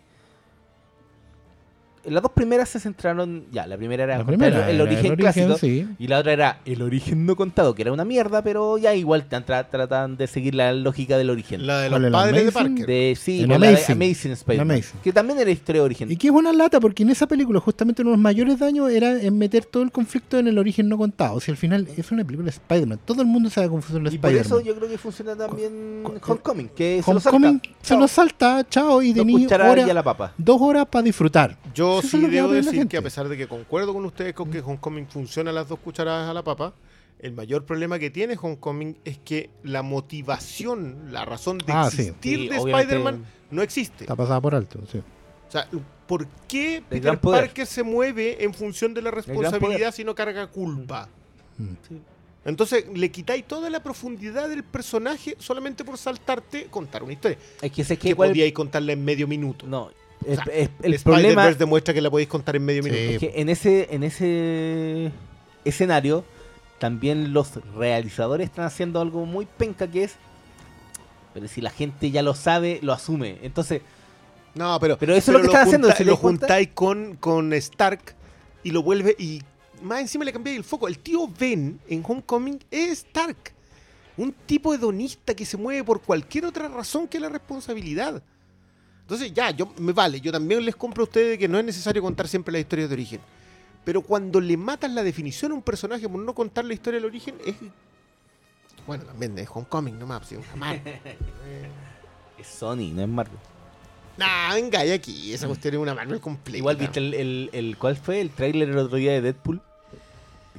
Las 2.09 2.22
dos 2.22 2.32
primeras 2.32 2.68
se 2.68 2.80
centraron, 2.80 3.44
ya, 3.52 3.66
la 3.66 3.76
primera 3.76 4.04
era 4.04 4.18
La 4.18 4.24
contar 4.24 4.38
primera, 4.50 4.68
el, 4.70 4.74
era 4.76 4.84
origen 4.84 5.16
clásico 5.16 5.57
sí. 5.59 5.86
y 5.98 6.07
la 6.09 6.18
otra 6.18 6.32
era 6.32 6.61
el 6.64 6.82
origen 6.82 7.26
no 7.26 7.36
contado, 7.36 7.74
que 7.74 7.82
era 7.82 7.92
una 7.92 8.04
mierda, 8.04 8.42
pero 8.42 8.78
ya 8.78 8.94
igual 8.94 9.28
tra- 9.28 9.44
tra- 9.44 9.68
tratan 9.70 10.16
de 10.16 10.26
seguir 10.26 10.54
la 10.54 10.72
lógica 10.72 11.18
del 11.18 11.30
origen. 11.30 11.66
La 11.66 11.80
de 11.80 11.88
¿Cuál 11.90 12.02
los 12.02 12.12
padres 12.12 12.44
de? 12.46 12.52
Parker. 12.52 12.86
De, 12.86 13.18
sí, 13.20 13.46
la 13.46 13.59
de 13.59 13.68
Amazing. 13.68 13.92
Amazing 13.96 14.32
Spider-Man, 14.32 14.80
que 15.02 15.12
también 15.12 15.38
era 15.38 15.50
historia 15.50 15.80
de 15.82 15.86
origen. 15.86 16.11
Y 16.12 16.16
que 16.16 16.28
es 16.28 16.32
una 16.32 16.52
lata, 16.52 16.80
porque 16.80 17.02
en 17.02 17.11
esa 17.11 17.26
película 17.26 17.61
justamente 17.61 18.02
uno 18.02 18.12
de 18.12 18.16
los 18.16 18.22
mayores 18.22 18.59
daños 18.59 18.90
era 18.90 19.20
en 19.20 19.36
meter 19.38 19.64
todo 19.64 19.82
el 19.82 19.90
conflicto 19.92 20.38
en 20.38 20.48
el 20.48 20.59
origen 20.59 20.88
no 20.88 20.98
contado. 20.98 21.34
O 21.36 21.40
sea, 21.40 21.52
al 21.52 21.59
final 21.59 21.86
es 21.96 22.11
una 22.12 22.24
película 22.24 22.46
de 22.46 22.50
Spider-Man. 22.50 23.00
Todo 23.04 23.22
el 23.22 23.28
mundo 23.28 23.50
sabe 23.50 23.68
cómo 23.68 23.82
funciona 23.82 24.11
Y 24.12 24.18
por 24.18 24.30
eso 24.30 24.40
Spider-Man. 24.40 24.64
yo 24.64 24.76
creo 24.76 24.88
que 24.88 24.98
funciona 24.98 25.36
también 25.36 26.00
cu- 26.02 26.14
Homecoming, 26.32 26.68
que 26.68 27.02
se 27.04 27.11
lo 27.12 27.18
Homecoming 27.18 27.50
salta. 27.61 27.68
se 27.82 27.88
Chao. 27.88 27.98
lo 28.00 28.09
salta, 28.09 28.66
chao, 28.68 29.02
y 29.02 29.12
de 29.12 29.18
Dos 29.18 29.26
niño 29.26 29.38
cucharadas 29.44 29.72
hora- 29.72 29.86
y 29.86 29.90
a 29.90 29.94
la 29.94 30.02
papa. 30.02 30.32
dos 30.38 30.61
horas 30.61 30.86
para 30.86 31.02
disfrutar. 31.02 31.57
Yo 31.74 31.95
Eso 31.99 32.16
es 32.16 32.22
sí 32.24 32.30
debo 32.30 32.49
decir 32.53 32.86
que 32.88 32.97
a 32.97 33.03
pesar 33.03 33.28
de 33.28 33.36
que 33.36 33.47
concuerdo 33.49 33.92
con 33.92 34.05
ustedes 34.05 34.34
con 34.34 34.51
que 34.51 34.61
Homecoming 34.61 35.07
funciona 35.07 35.53
las 35.53 35.68
dos 35.68 35.78
cucharadas 35.78 36.28
a 36.28 36.34
la 36.34 36.42
papa, 36.42 36.74
el 37.18 37.32
mayor 37.32 37.64
problema 37.64 37.99
que 37.99 38.11
tiene 38.11 38.36
Homecoming 38.40 38.99
es 39.05 39.18
que 39.18 39.51
la 39.62 39.82
motivación, 39.82 41.12
la 41.12 41.24
razón 41.24 41.59
de 41.59 41.72
Ah, 41.72 41.86
existir 41.86 42.40
Sí, 42.40 42.49
de 42.49 42.57
Spider-Man 42.57 43.24
no 43.51 43.62
existe. 43.62 44.05
Está 44.05 44.16
pasada 44.16 44.40
por 44.40 44.55
alto, 44.55 44.80
sí. 44.90 44.99
O 44.99 45.51
sea, 45.51 45.68
¿por 46.07 46.26
qué 46.49 46.82
Peter. 46.88 47.18
Parker 47.20 47.66
se 47.66 47.82
mueve 47.82 48.42
en 48.44 48.53
función 48.53 48.92
de 48.94 49.03
la 49.03 49.11
responsabilidad 49.11 49.94
si 49.94 50.05
no 50.05 50.14
carga 50.14 50.47
culpa? 50.49 51.09
Mm. 51.59 51.72
Entonces 52.44 52.84
le 52.94 53.11
quitáis 53.11 53.44
toda 53.47 53.68
la 53.70 53.82
profundidad 53.82 54.49
del 54.49 54.62
personaje 54.62 55.36
solamente 55.38 55.84
por 55.84 55.99
saltarte 55.99 56.66
contar 56.66 57.03
una 57.03 57.12
historia. 57.12 57.38
Es 57.61 57.72
que 57.72 57.82
sé 57.82 57.97
Que 57.97 58.03
que 58.03 58.09
igual- 58.11 58.30
podíais 58.30 58.53
contarla 58.53 58.92
en 58.92 59.05
medio 59.05 59.26
minuto. 59.26 59.66
No, 59.66 59.90
O 60.24 60.30
es- 60.30 60.36
sea, 60.38 60.54
es- 60.54 60.70
el 60.82 60.98
problema 61.00 61.50
demuestra 61.52 61.92
que 61.94 62.00
la 62.00 62.10
podéis 62.10 62.28
contar 62.28 62.56
en 62.56 62.64
medio 62.64 62.82
Sí. 62.82 62.90
minuto. 62.90 63.12
es 63.12 63.18
que 63.18 63.40
en 63.40 63.48
ese, 63.48 63.88
en 63.94 64.02
ese 64.04 65.10
escenario 65.64 66.24
también 66.78 67.32
los 67.32 67.54
realizadores 67.74 68.48
están 68.48 68.64
haciendo 68.66 69.00
algo 69.00 69.24
muy 69.26 69.46
penca 69.46 69.86
que 69.90 70.04
es 70.04 70.14
pero 71.34 71.48
si 71.48 71.60
la 71.60 71.68
gente 71.70 72.10
ya 72.10 72.22
lo 72.22 72.34
sabe, 72.34 72.78
lo 72.82 72.92
asume. 72.94 73.38
Entonces, 73.42 73.82
No, 74.54 74.78
pero, 74.80 74.96
Pero 74.96 75.14
eso 75.14 75.32
es 75.32 75.34
lo 75.34 75.40
que 75.40 75.46
están 75.48 75.66
haciendo, 75.66 75.88
junta- 75.88 75.98
¿se 75.98 76.04
lo 76.06 76.12
das 76.12 76.20
cuenta? 76.20 76.46
juntáis 76.46 76.68
con, 76.72 77.16
con 77.16 77.52
Stark 77.52 78.14
y 78.64 78.70
lo 78.70 78.82
vuelve 78.82 79.14
y 79.18 79.42
más 79.82 80.00
encima 80.00 80.24
le 80.24 80.32
cambiáis 80.32 80.56
el 80.56 80.64
foco. 80.64 80.88
El 80.88 80.98
tío 80.98 81.28
Ben 81.38 81.78
en 81.88 82.02
Homecoming 82.08 82.58
es 82.70 82.90
Stark. 83.04 83.36
Un 84.16 84.32
tipo 84.46 84.72
hedonista 84.72 85.34
que 85.34 85.44
se 85.44 85.58
mueve 85.58 85.84
por 85.84 86.00
cualquier 86.00 86.46
otra 86.46 86.68
razón 86.68 87.06
que 87.06 87.20
la 87.20 87.28
responsabilidad. 87.28 88.22
Entonces 89.07 89.32
ya, 89.32 89.50
yo 89.52 89.72
me 89.78 89.92
vale, 89.92 90.20
yo 90.20 90.32
también 90.32 90.64
les 90.64 90.74
compro 90.74 91.02
a 91.02 91.04
ustedes 91.04 91.30
de 91.30 91.38
que 91.38 91.46
no 91.46 91.59
es 91.59 91.64
necesario 91.64 92.02
contar 92.02 92.26
siempre 92.26 92.50
la 92.52 92.59
historia 92.59 92.88
de 92.88 92.94
origen. 92.94 93.20
Pero 93.84 94.02
cuando 94.02 94.40
le 94.40 94.57
matas 94.57 94.90
la 94.90 95.04
definición 95.04 95.52
a 95.52 95.54
un 95.54 95.62
personaje 95.62 96.09
por 96.09 96.20
no 96.20 96.34
contar 96.34 96.64
la 96.64 96.74
historia 96.74 96.98
del 96.98 97.07
origen, 97.09 97.36
es... 97.46 97.54
Bueno, 98.84 99.04
también 99.04 99.34
de 99.36 99.46
Homecoming 99.52 99.98
nomás, 99.98 100.18
pues, 100.26 100.30
sí, 100.30 100.36
jamás. 100.50 100.76
es 102.38 102.46
Sony, 102.46 102.90
no 102.92 103.02
es 103.02 103.09
Marvel. 103.09 103.38
Nah, 104.16 104.54
venga, 104.54 104.84
y 104.84 104.90
aquí, 104.92 105.32
esa 105.32 105.46
cuestión 105.46 105.74
es 105.74 105.80
una 105.80 105.94
Marvel 105.94 106.20
completa. 106.20 106.59
Igual 106.59 106.76
viste 106.76 106.98
el, 107.00 107.14
el, 107.14 107.50
el- 107.52 107.76
¿cuál 107.78 107.96
fue? 107.96 108.20
El 108.20 108.30
tráiler 108.30 108.70
el 108.70 108.78
otro 108.78 108.96
día 108.96 109.12
de 109.12 109.20
Deadpool. 109.20 109.61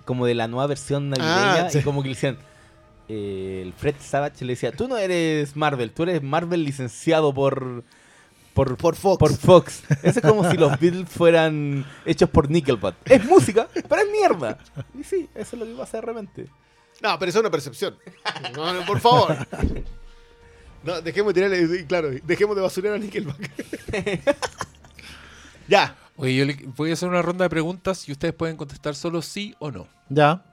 Como 0.06 0.26
de 0.26 0.36
la 0.36 0.48
nueva 0.48 0.68
versión 0.68 1.10
navideña. 1.10 1.66
Ah, 1.66 1.70
sí. 1.70 1.80
Y 1.80 1.82
como 1.82 2.02
que 2.02 2.10
le 2.10 2.16
decían. 2.16 2.38
eh, 3.10 3.62
el 3.66 3.74
Fred 3.74 3.95
Savage 4.00 4.45
le 4.45 4.54
decía, 4.54 4.72
tú 4.72 4.88
no 4.88 4.98
eres 4.98 5.56
Marvel, 5.56 5.91
tú 5.91 6.04
eres 6.04 6.22
Marvel 6.24 6.64
licenciado 6.64 7.34
por. 7.34 7.84
Por, 8.58 8.76
Por 8.78 8.95
Fox. 8.95 9.18
por 9.20 9.34
Fox. 9.38 9.84
Eso 10.03 10.20
es 10.20 10.22
como 10.22 10.49
si 10.49 10.58
los 10.58 10.80
Beatles 10.80 11.08
fueran 11.08 11.86
hechos 12.05 12.30
por 12.30 12.49
Nickelback. 12.49 12.95
Es 13.05 13.24
música, 13.26 13.68
pero 13.88 14.01
es 14.01 14.08
mierda. 14.12 14.58
Y 14.99 15.03
sí, 15.03 15.30
eso 15.36 15.55
es 15.55 15.60
lo 15.60 15.66
que 15.66 15.74
pasa 15.74 15.97
de 15.97 16.01
repente. 16.01 16.47
No, 17.01 17.18
pero 17.20 17.30
eso 17.30 17.38
es 17.38 17.41
una 17.41 17.51
percepción. 17.51 17.95
No, 18.55 18.74
no, 18.74 18.86
por 18.86 18.99
favor. 18.99 19.38
No, 20.84 21.01
dejemos 21.01 21.34
de 21.34 21.41
tirarle, 21.47 21.86
claro, 21.86 22.10
dejemos 22.24 22.55
de 22.55 22.62
basurar 22.64 22.93
a 22.93 22.97
Nickelback. 22.97 23.51
ya. 25.68 25.95
Oye, 26.16 26.36
yo 26.36 26.45
le- 26.45 26.58
voy 26.76 26.89
a 26.89 26.93
hacer 26.93 27.08
una 27.10 27.22
ronda 27.22 27.43
de 27.45 27.49
preguntas 27.49 28.08
y 28.10 28.12
ustedes 28.12 28.34
pueden 28.34 28.58
contestar 28.58 28.95
solo 28.95 29.22
sí 29.22 29.55
o 29.60 29.70
no. 29.70 29.88
Ya. 30.10 30.43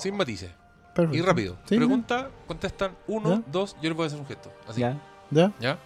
Sin 0.00 0.16
matices. 0.16 0.50
Perfecto. 0.94 1.16
Y 1.18 1.22
rápido. 1.22 1.58
Sí, 1.66 1.76
Pregunta, 1.76 2.30
contestan 2.46 2.96
uno, 3.08 3.36
Ya. 3.36 3.42
dos, 3.50 3.76
yo 3.82 3.90
les 3.90 3.94
voy 3.96 4.04
a 4.04 4.06
hacer 4.06 4.18
un 4.20 4.26
gesto. 4.26 4.52
Así. 4.68 4.80
Ya. 4.80 4.98
¿Ya? 5.30 5.52
¿Ya? 5.60 5.78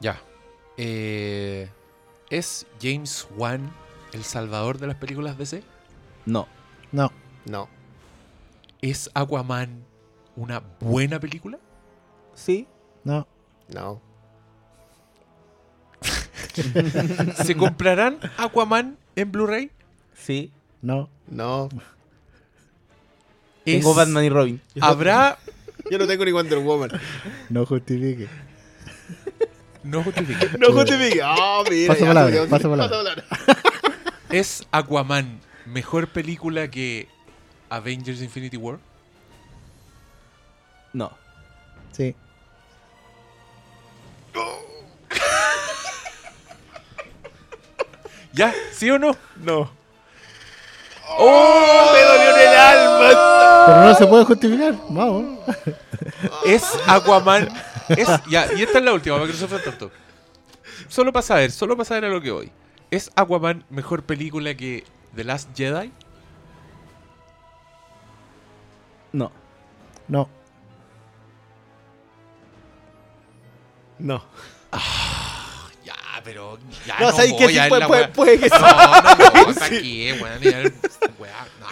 Ya. 0.00 0.20
Eh, 0.82 1.68
¿Es 2.30 2.66
James 2.80 3.28
Wan 3.36 3.70
el 4.14 4.24
salvador 4.24 4.78
de 4.78 4.86
las 4.86 4.96
películas 4.96 5.36
DC? 5.36 5.62
No. 6.24 6.48
No. 6.90 7.12
No. 7.44 7.68
¿Es 8.80 9.10
Aquaman 9.12 9.84
una 10.36 10.62
buena 10.80 11.20
película? 11.20 11.58
Sí. 12.34 12.66
No. 13.04 13.26
No. 13.68 14.00
¿Se 17.44 17.54
comprarán 17.56 18.18
Aquaman 18.38 18.96
en 19.16 19.30
Blu-ray? 19.32 19.70
Sí. 20.14 20.50
No. 20.80 21.10
No. 21.28 21.68
¿Es- 23.66 23.82
Tengo 23.82 23.92
Batman 23.92 24.24
y 24.24 24.30
Robin. 24.30 24.60
¿Habrá 24.80 25.36
Yo 25.90 25.98
no 25.98 26.06
tengo 26.06 26.24
ni 26.24 26.32
Wonder 26.32 26.58
Woman. 26.60 26.90
No 27.50 27.66
justifique. 27.66 28.28
No 29.82 30.02
justifica. 30.02 30.46
No 30.58 30.72
justifique. 30.72 31.20
Ah, 31.22 31.62
mira. 31.68 31.94
Paso 31.94 32.06
palabra, 32.06 32.46
paso 32.48 32.70
palabra. 32.70 32.96
palabra. 32.96 33.24
¿Es 34.30 34.66
Aquaman 34.70 35.40
mejor 35.66 36.08
película 36.08 36.70
que 36.70 37.08
Avengers 37.68 38.20
Infinity 38.22 38.56
War? 38.56 38.78
No. 40.92 41.12
Sí. 41.92 42.14
¿Ya? 48.32 48.54
¿Sí 48.72 48.90
o 48.90 48.98
no? 48.98 49.16
No. 49.36 49.70
¡Oh! 51.18 51.90
Me 51.92 52.02
dolió 52.02 52.36
en 52.36 52.40
el 52.48 52.56
alma. 52.56 53.08
Pero 53.66 53.84
no 53.84 53.94
se 53.94 54.06
puede 54.06 54.24
justificar. 54.24 54.74
Vamos. 54.88 55.38
¿Es 56.44 56.64
Aquaman? 56.86 57.48
Es, 57.96 58.08
ya, 58.28 58.52
y 58.54 58.62
esta 58.62 58.78
es 58.78 58.84
la 58.84 58.92
última, 58.92 59.16
para 59.16 59.26
que 59.26 59.32
no 59.32 59.38
se 59.38 59.44
ofenda 59.44 59.64
tanto. 59.64 59.90
Solo 60.88 61.12
para 61.12 61.22
saber, 61.22 61.50
solo 61.50 61.76
para 61.76 61.84
saber 61.84 62.04
a 62.06 62.08
lo 62.08 62.20
que 62.20 62.30
voy. 62.30 62.52
¿Es 62.90 63.10
Aquaman 63.14 63.64
mejor 63.70 64.02
película 64.02 64.54
que 64.54 64.84
The 65.14 65.24
Last 65.24 65.56
Jedi? 65.56 65.92
No. 69.12 69.32
No. 70.08 70.28
No. 73.98 74.24
Ya, 75.84 75.94
pero. 76.24 76.58
Ya 76.86 76.98
No, 77.00 77.12
¿sabes 77.12 77.34
qué? 77.34 77.48
Sí, 77.48 77.58
puede, 77.68 77.86
puede, 77.86 78.08
puede 78.08 78.38
que 78.38 78.48
sí. 78.48 78.56
No, 78.58 79.02
no, 79.02 79.46
no, 79.46 79.54
¿para 79.54 79.68
qué, 79.68 80.18
weón? 80.20 80.74
No. 81.60 81.68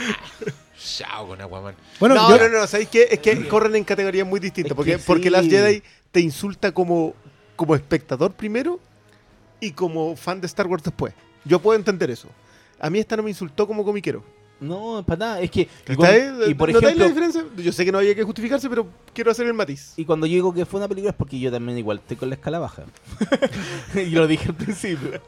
Chao 0.78 1.26
con 1.28 1.40
Aquaman. 1.40 1.74
Bueno, 2.00 2.14
no, 2.14 2.30
yo, 2.30 2.48
no, 2.48 2.60
no, 2.60 2.66
¿sabéis 2.66 2.88
qué? 2.88 3.08
Es 3.10 3.18
que 3.20 3.46
corren 3.48 3.74
en 3.76 3.84
categorías 3.84 4.26
muy 4.26 4.40
distintas. 4.40 4.72
Es 4.72 4.76
Porque, 4.76 4.92
que 4.92 4.98
porque 4.98 5.24
sí. 5.24 5.30
Last 5.30 5.50
Jedi 5.50 5.82
te 6.12 6.20
insulta 6.20 6.72
como, 6.72 7.14
como 7.56 7.74
espectador 7.74 8.32
primero 8.32 8.80
y 9.60 9.72
como 9.72 10.16
fan 10.16 10.40
de 10.40 10.46
Star 10.46 10.66
Wars 10.66 10.82
después. 10.82 11.14
Yo 11.44 11.58
puedo 11.60 11.78
entender 11.78 12.10
eso. 12.10 12.28
A 12.80 12.90
mí 12.90 12.98
esta 12.98 13.16
no 13.16 13.22
me 13.22 13.30
insultó 13.30 13.66
como 13.66 13.84
comiquero. 13.84 14.22
No, 14.60 15.04
para 15.06 15.18
nada. 15.18 15.40
Es 15.40 15.50
que. 15.50 15.68
Y, 15.88 16.50
y 16.50 16.54
por 16.54 16.72
¿Notáis 16.72 16.96
la 16.96 17.04
ejemplo. 17.06 17.08
diferencia? 17.08 17.44
Yo 17.56 17.72
sé 17.72 17.84
que 17.84 17.92
no 17.92 17.98
había 17.98 18.14
que 18.14 18.24
justificarse, 18.24 18.68
pero 18.68 18.88
quiero 19.14 19.30
hacer 19.30 19.46
el 19.46 19.54
matiz. 19.54 19.92
Y 19.96 20.04
cuando 20.04 20.26
yo 20.26 20.34
digo 20.34 20.52
que 20.52 20.66
fue 20.66 20.80
una 20.80 20.88
película 20.88 21.10
es 21.10 21.16
porque 21.16 21.38
yo 21.38 21.50
también 21.50 21.78
igual 21.78 21.98
estoy 21.98 22.16
con 22.16 22.28
la 22.28 22.34
escala 22.34 22.58
baja. 22.58 22.82
y 23.94 24.06
lo 24.10 24.26
dije 24.26 24.48
al 24.48 24.54
principio. 24.56 25.20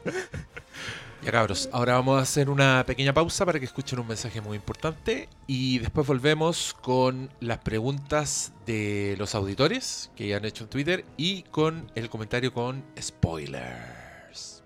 Ya 1.23 1.31
cabros, 1.31 1.69
ahora 1.71 1.93
vamos 1.93 2.17
a 2.17 2.23
hacer 2.23 2.49
una 2.49 2.83
pequeña 2.87 3.13
pausa 3.13 3.45
para 3.45 3.59
que 3.59 3.65
escuchen 3.65 3.99
un 3.99 4.07
mensaje 4.07 4.41
muy 4.41 4.57
importante 4.57 5.29
y 5.45 5.77
después 5.77 6.07
volvemos 6.07 6.75
con 6.81 7.29
las 7.39 7.59
preguntas 7.59 8.53
de 8.65 9.15
los 9.19 9.35
auditores 9.35 10.09
que 10.15 10.27
ya 10.27 10.37
han 10.37 10.45
hecho 10.45 10.63
en 10.63 10.71
Twitter 10.71 11.05
y 11.17 11.43
con 11.43 11.91
el 11.93 12.09
comentario 12.09 12.51
con 12.51 12.83
spoilers. 12.99 14.63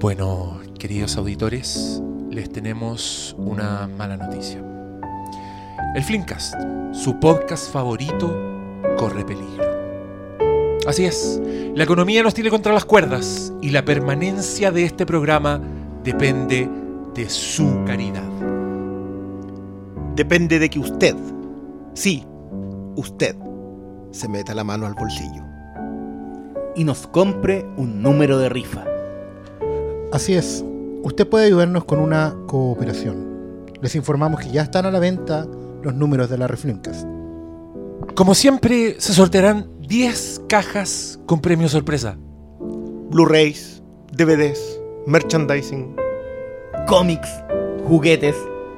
Bueno, 0.00 0.60
queridos 0.76 1.16
auditores, 1.16 2.02
les 2.32 2.50
tenemos 2.50 3.36
una 3.38 3.86
mala 3.86 4.16
noticia. 4.16 4.60
El 5.94 6.02
Flimcast, 6.02 6.54
su 6.92 7.20
podcast 7.20 7.72
favorito, 7.72 8.55
corre 8.96 9.24
peligro. 9.24 9.64
Así 10.86 11.04
es, 11.04 11.40
la 11.74 11.84
economía 11.84 12.22
nos 12.22 12.34
tiene 12.34 12.50
contra 12.50 12.72
las 12.72 12.84
cuerdas 12.84 13.52
y 13.60 13.70
la 13.70 13.84
permanencia 13.84 14.70
de 14.70 14.84
este 14.84 15.04
programa 15.04 15.60
depende 16.04 16.70
de 17.14 17.28
su 17.28 17.82
caridad. 17.84 18.22
Depende 20.14 20.58
de 20.58 20.70
que 20.70 20.78
usted, 20.78 21.14
sí, 21.94 22.24
usted, 22.94 23.36
se 24.12 24.28
meta 24.28 24.54
la 24.54 24.64
mano 24.64 24.86
al 24.86 24.94
bolsillo. 24.94 25.42
Y 26.74 26.84
nos 26.84 27.06
compre 27.06 27.66
un 27.76 28.02
número 28.02 28.38
de 28.38 28.48
rifa. 28.48 28.84
Así 30.12 30.34
es. 30.34 30.64
Usted 31.02 31.28
puede 31.28 31.46
ayudarnos 31.46 31.84
con 31.84 31.98
una 31.98 32.34
cooperación. 32.46 33.66
Les 33.80 33.94
informamos 33.94 34.40
que 34.40 34.50
ya 34.50 34.62
están 34.62 34.86
a 34.86 34.90
la 34.90 34.98
venta 34.98 35.46
los 35.82 35.94
números 35.94 36.30
de 36.30 36.38
la 36.38 36.46
Reflimcast. 36.46 37.15
Como 38.16 38.34
siempre, 38.34 38.96
se 38.98 39.12
sortearán 39.12 39.68
10 39.80 40.44
cajas 40.48 41.20
con 41.26 41.42
premio 41.42 41.68
sorpresa. 41.68 42.16
Blu-rays, 43.10 43.82
DVDs, 44.10 44.80
merchandising. 45.06 45.94
Cómics, 46.86 47.28
juguetes, 47.86 48.34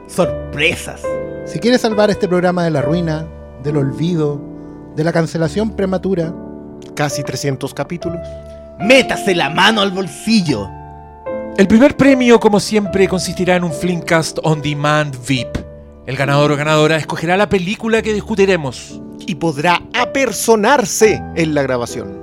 sorpresas. 0.09 1.03
Si 1.47 1.61
quiere 1.61 1.79
salvar 1.79 2.11
este 2.11 2.27
programa 2.27 2.65
de 2.65 2.73
la 2.73 2.83
ruina, 2.83 3.29
del 3.63 3.77
olvido, 3.77 4.41
de 4.97 5.05
la 5.05 5.13
cancelación 5.13 5.71
prematura, 5.77 6.35
Casi 6.97 7.23
300 7.23 7.75
capítulos. 7.75 8.21
Métase 8.81 9.37
la 9.37 9.51
mano 9.51 9.83
al 9.83 9.93
bolsillo. 9.93 10.69
El 11.57 11.69
primer 11.69 11.97
premio, 11.97 12.41
como 12.41 12.59
siempre, 12.59 13.07
consistirá 13.07 13.55
en 13.55 13.63
un 13.63 13.73
Flimcast 13.73 14.39
On 14.43 14.61
Demand 14.61 15.15
VIP. 15.25 15.59
El 16.07 16.17
ganador 16.17 16.51
o 16.51 16.57
ganadora 16.57 16.97
escogerá 16.97 17.37
la 17.37 17.49
película 17.49 18.03
que 18.03 18.13
discutiremos. 18.13 19.01
Y 19.29 19.35
podrá 19.35 19.83
apersonarse 19.93 21.23
en 21.37 21.53
la 21.53 21.63
grabación. 21.63 22.19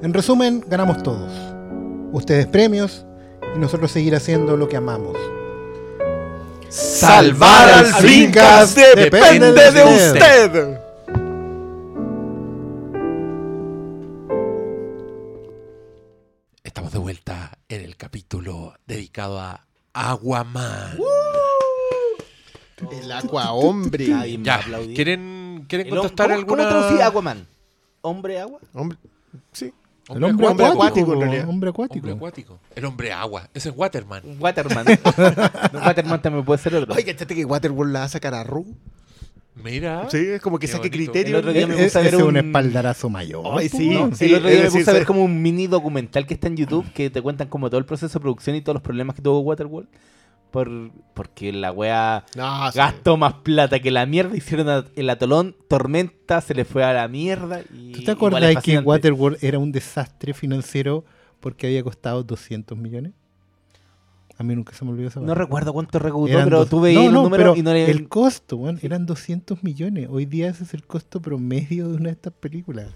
en 0.00 0.14
resumen, 0.14 0.64
ganamos 0.68 1.02
todos. 1.02 1.32
Ustedes 2.12 2.46
premios 2.46 3.04
y 3.56 3.58
nosotros 3.58 3.90
seguir 3.90 4.14
haciendo 4.14 4.56
lo 4.56 4.68
que 4.68 4.76
amamos. 4.76 5.16
Salvar 6.68 7.70
al 7.70 7.86
Flimcast 7.86 8.78
depende 8.78 9.52
de 9.72 9.82
usted. 9.82 10.78
Estamos 16.62 16.92
de 16.92 16.98
vuelta 17.00 17.58
en 17.68 17.80
el 17.80 17.96
capítulo 17.96 18.74
dedicado 18.86 19.40
a 19.40 19.66
Aguaman. 19.92 20.98
El 22.92 23.10
agua 23.10 23.50
hombre. 23.50 24.06
Ya, 24.40 24.54
aplaudió. 24.54 24.94
¿Quieren, 25.68 25.86
quieren 25.86 25.86
El 25.86 25.94
contestar 26.00 26.26
¿cómo- 26.28 26.38
alguna...? 26.38 26.64
¿Cómo 26.68 26.78
traducí 26.80 27.02
Aquaman? 27.02 27.46
¿Hombre 28.02 28.38
agua? 28.40 28.58
Hombre, 28.74 28.98
sí. 29.52 29.72
El 30.10 30.22
hombre, 30.22 30.46
Hombre 30.48 30.66
acuático, 30.66 31.12
acuático, 31.12 31.12
en 31.34 31.48
hombre 31.48 31.70
acuático. 31.70 31.98
Hombre 32.06 32.12
acuático. 32.12 32.58
El 32.76 32.84
hombre 32.84 33.12
agua. 33.12 33.48
Ese 33.54 33.70
es 33.70 33.74
Waterman. 33.76 34.22
Waterman. 34.38 34.84
No, 35.72 35.78
Waterman 35.86 36.20
también 36.20 36.44
puede 36.44 36.58
ser 36.62 36.74
otro. 36.74 36.92
Oye, 36.94 37.04
¿cachaste 37.06 37.34
que 37.34 37.44
Waterworld 37.46 37.90
la 37.92 38.00
va 38.00 38.04
a 38.04 38.08
sacar 38.10 38.34
a 38.34 38.44
Ru? 38.44 38.66
Mira. 39.62 40.10
Sí, 40.10 40.18
es 40.18 40.42
como 40.42 40.58
que 40.58 40.66
Qué 40.66 40.72
saque 40.72 40.90
criterio. 40.90 41.30
El 41.38 41.40
otro 41.40 41.52
día 41.52 41.66
me 41.66 41.74
E- 41.74 41.84
puse 41.84 41.98
a 41.98 42.02
ese 42.02 42.10
ver 42.10 42.14
es 42.14 42.20
un 42.20 42.28
un- 42.28 42.36
espaldarazo 42.36 43.08
mayor. 43.08 43.46
Ay, 43.58 43.68
sí. 43.68 43.88
No, 43.90 44.10
el 44.18 44.34
otro 44.34 44.48
día 44.48 44.58
es 44.58 44.62
me 44.64 44.64
puse 44.66 44.78
decir, 44.78 44.90
a 44.90 44.92
ver 44.92 45.06
como 45.06 45.24
un 45.24 45.40
mini 45.40 45.68
documental 45.68 46.26
que 46.26 46.34
está 46.34 46.48
en 46.48 46.56
YouTube 46.56 46.84
que 46.92 47.08
te 47.08 47.22
cuentan 47.22 47.48
como 47.48 47.70
todo 47.70 47.78
el 47.78 47.86
proceso 47.86 48.18
de 48.18 48.20
producción 48.22 48.56
y 48.56 48.60
todos 48.60 48.74
los 48.74 48.82
problemas 48.82 49.14
que 49.16 49.22
tuvo 49.22 49.40
Waterworld. 49.40 49.88
Por, 50.54 50.92
porque 51.14 51.52
la 51.52 51.72
wea 51.72 52.24
No, 52.36 52.70
sí. 52.70 52.78
gastó 52.78 53.16
más 53.16 53.34
plata 53.42 53.80
que 53.80 53.90
la 53.90 54.06
mierda. 54.06 54.36
Hicieron 54.36 54.86
el 54.94 55.10
atolón, 55.10 55.56
tormenta, 55.68 56.40
se 56.40 56.54
le 56.54 56.64
fue 56.64 56.84
a 56.84 56.92
la 56.92 57.08
mierda. 57.08 57.60
Y 57.76 57.90
¿Tú 57.90 58.04
te 58.04 58.12
acuerdas 58.12 58.62
que. 58.62 58.78
Waterworld 58.78 59.38
era 59.42 59.58
un 59.58 59.72
desastre 59.72 60.32
financiero 60.32 61.04
porque 61.40 61.66
había 61.66 61.82
costado 61.82 62.22
200 62.22 62.78
millones? 62.78 63.12
A 64.38 64.42
mí 64.44 64.54
nunca 64.54 64.74
se 64.74 64.84
me 64.84 64.92
olvidó 64.92 65.08
esa 65.08 65.20
No 65.20 65.26
parte. 65.26 65.42
recuerdo 65.42 65.72
cuánto 65.72 65.98
recaudó, 65.98 66.26
pero 66.26 66.58
dos- 66.60 66.68
tuve 66.70 66.94
no, 66.94 67.04
no, 67.10 67.22
números 67.24 67.36
pero 67.54 67.56
y 67.56 67.62
no 67.62 67.72
le... 67.72 67.90
El 67.90 68.08
costo, 68.08 68.56
weón, 68.56 68.78
eran 68.82 69.06
200 69.06 69.62
millones. 69.64 70.08
Hoy 70.10 70.24
día 70.24 70.48
ese 70.48 70.64
es 70.64 70.72
el 70.74 70.84
costo 70.86 71.20
promedio 71.20 71.88
de 71.88 71.94
una 71.96 72.04
de 72.06 72.12
estas 72.12 72.32
películas. 72.32 72.88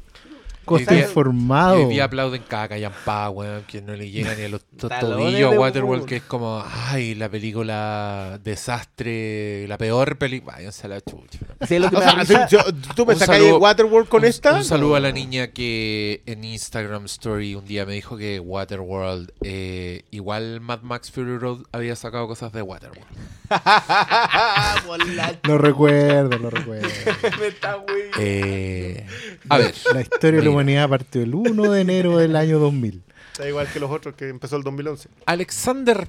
Día- 0.76 1.00
informado. 1.00 1.80
Y 1.80 1.84
hoy 1.84 1.92
día 1.94 2.04
aplauden 2.04 2.42
cada 2.46 2.68
callampa, 2.68 3.30
weón, 3.30 3.62
que 3.64 3.80
no 3.80 3.94
le 3.94 4.10
llegan 4.10 4.36
ni 4.38 4.44
a 4.44 4.48
los 4.48 4.64
to- 4.76 4.88
tobillos 4.88 5.54
a 5.54 5.58
Waterworld, 5.58 6.04
que 6.04 6.16
es 6.16 6.22
como, 6.22 6.62
ay, 6.88 7.14
la 7.14 7.28
película 7.28 8.38
desastre, 8.44 9.66
la 9.68 9.78
peor 9.78 10.18
película. 10.18 10.56
Váyanse 10.56 10.86
a 10.86 10.90
la 10.90 11.00
chucha. 11.00 11.38
¿Sabes 11.60 11.80
lo 11.80 11.90
que 11.90 11.96
me 12.16 12.24
sea, 12.26 12.48
yo- 12.48 12.64
tú 12.94 13.06
me 13.06 13.14
Un 13.14 13.18
sacas 13.18 13.36
de 13.36 13.42
saludo- 13.44 13.58
Waterworld 13.60 14.08
con 14.08 14.22
un, 14.22 14.28
esta. 14.28 14.54
Un 14.54 14.64
saludo 14.64 14.90
no. 14.90 14.96
a 14.96 15.00
la 15.00 15.12
niña 15.12 15.48
que 15.48 16.22
en 16.26 16.44
Instagram 16.44 17.04
Story 17.06 17.54
un 17.54 17.64
día 17.64 17.86
me 17.86 17.94
dijo 17.94 18.16
que 18.16 18.40
Waterworld, 18.40 19.32
eh, 19.42 20.02
igual 20.10 20.60
Mad 20.60 20.82
Max 20.82 21.10
Fury 21.10 21.38
Road 21.38 21.62
había 21.72 21.96
sacado 21.96 22.26
cosas 22.26 22.52
de 22.52 22.62
Waterworld. 22.62 23.06
Lo 25.44 25.58
recuerdo, 25.58 26.38
lo 26.38 26.50
recuerdo. 26.50 26.88
Me 27.40 27.46
está 27.48 27.74
güey. 27.76 28.02
Eh, 28.18 29.06
a 29.48 29.58
ver, 29.58 29.74
La 29.94 30.00
historia 30.00 30.38
de. 30.40 30.44
Humanidad 30.59 30.88
partió 30.88 31.22
el 31.22 31.34
1 31.34 31.70
de 31.70 31.80
enero 31.80 32.18
del 32.18 32.34
año 32.36 32.59
2000. 32.59 33.02
Da 33.38 33.48
igual 33.48 33.68
que 33.72 33.78
los 33.78 33.90
otros 33.90 34.14
que 34.16 34.28
empezó 34.28 34.56
el 34.56 34.62
2011. 34.64 35.09
Alexander 35.26 36.09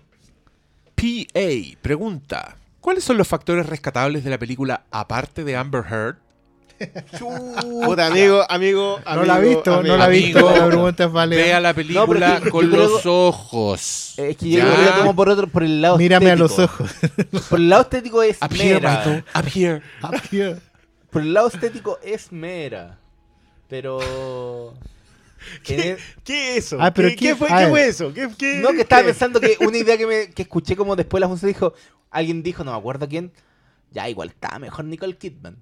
P.A. 0.96 1.78
pregunta: 1.82 2.58
¿Cuáles 2.82 3.04
son 3.04 3.18
los 3.18 3.28
factores 3.28 3.68
rescatables 3.68 4.24
de 4.24 4.30
la 4.32 4.40
película 4.40 4.84
aparte 4.92 5.44
de 5.44 5.56
Amber 5.56 5.84
Heard? 5.90 6.16
Puta, 7.86 8.08
amigo, 8.08 8.46
amigo, 8.50 9.00
No 9.06 9.24
la 9.26 9.34
ha 9.34 9.38
amigo, 9.38 9.56
visto, 9.56 9.84
no 9.84 9.98
la 9.98 10.06
ha 10.06 10.08
visto. 10.08 10.40
Amigo, 10.40 10.58
La 10.58 10.68
pregunta 10.68 11.04
es 11.04 11.12
válida. 11.12 11.42
Vea 11.42 11.60
la 11.60 11.74
película 11.74 12.40
que 12.42 12.50
con 12.50 12.72
los 12.72 13.06
ojos. 13.06 14.14
Es 14.18 14.38
que 14.38 14.50
yo 14.50 14.64
lo 14.66 14.92
tomo 14.98 15.16
por 15.16 15.30
otro, 15.30 15.48
por 15.48 15.64
el 15.64 15.82
lado 15.82 15.98
Mírame 15.98 16.32
a 16.32 16.36
los 16.38 16.58
ojos. 16.58 16.90
Por 17.50 17.60
el 17.60 17.70
lado 17.70 17.82
estético 17.84 18.24
es 18.24 18.38
Up 18.42 18.54
here, 18.54 18.76
mera. 18.76 18.98
Michael. 18.98 19.26
Up 19.36 19.48
here. 19.54 19.82
Up 20.04 20.22
here. 20.32 20.56
Por 21.10 21.22
el 21.22 21.34
lado 21.34 21.48
estético 21.50 22.00
es 22.04 22.32
mera. 22.32 22.99
Pero. 23.70 24.74
¿Qué 25.64 25.92
es 25.94 26.66
eso? 26.66 26.78
Ah, 26.82 26.94
pero 26.94 27.08
¿Qué, 27.10 27.16
¿qué- 27.16 27.26
qué 27.28 27.36
fue, 27.36 27.48
qué 27.48 27.54
ver. 27.56 27.70
fue 27.70 27.88
eso? 27.88 28.14
¿Qué, 28.14 28.28
qué- 28.38 28.60
No, 28.62 28.70
que 28.72 28.82
estaba 28.82 29.02
qué? 29.04 29.08
pensando 29.08 29.40
que 29.40 29.56
una 29.66 29.78
idea 29.78 29.98
que, 29.98 30.06
me, 30.06 30.30
que 30.32 30.42
escuché 30.42 30.76
como 30.76 30.96
después 30.98 31.22
la 31.22 31.30
función 31.30 31.48
dijo. 31.50 31.74
Alguien 32.12 32.42
dijo, 32.44 32.64
no 32.64 32.72
me 32.72 32.78
acuerdo 32.78 33.08
quién. 33.08 33.32
Ya, 33.92 34.10
igual 34.10 34.30
estaba 34.30 34.60
mejor 34.60 34.84
Nicole 34.86 35.16
Kidman. 35.18 35.58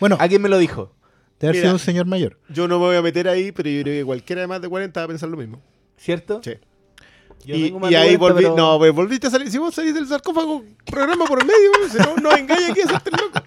Bueno, 0.00 0.16
Alguien 0.18 0.42
me 0.42 0.48
lo 0.48 0.58
dijo. 0.58 0.92
debe 1.38 1.50
haber 1.50 1.54
Mira. 1.54 1.62
sido 1.62 1.72
un 1.74 1.78
señor 1.78 2.06
mayor. 2.06 2.38
Yo 2.48 2.66
no 2.68 2.78
me 2.80 2.86
voy 2.86 2.96
a 2.96 3.02
meter 3.02 3.28
ahí, 3.28 3.52
pero 3.52 3.70
yo 3.70 3.82
creo 3.82 4.00
que 4.00 4.04
cualquiera 4.04 4.40
de 4.42 4.48
más 4.48 4.60
de 4.60 4.68
40 4.68 5.00
va 5.00 5.04
a 5.04 5.08
pensar 5.08 5.28
lo 5.28 5.36
mismo. 5.36 5.62
¿Cierto? 5.96 6.40
Sí. 6.44 6.54
Yo 7.44 7.54
y 7.56 7.64
tengo 7.66 7.78
más 7.80 7.90
y 7.90 7.94
de 7.94 8.00
ahí 8.00 8.16
40, 8.16 8.18
volví, 8.18 8.42
pero- 8.44 8.56
no, 8.56 8.78
pues 8.78 8.92
volviste 8.92 9.26
a 9.28 9.30
salir. 9.30 9.50
Si 9.50 9.58
vos 9.58 9.74
salís 9.74 9.94
del 9.94 10.06
sarcófago, 10.08 10.64
programa 10.84 11.24
por 11.26 11.40
el 11.40 11.46
medio, 11.46 11.70
si 11.90 11.98
no, 11.98 12.16
no 12.16 12.36
engaña 12.36 12.68
aquí 12.70 12.80
a 12.80 12.84
hacerte 12.84 13.10
loco. 13.10 13.40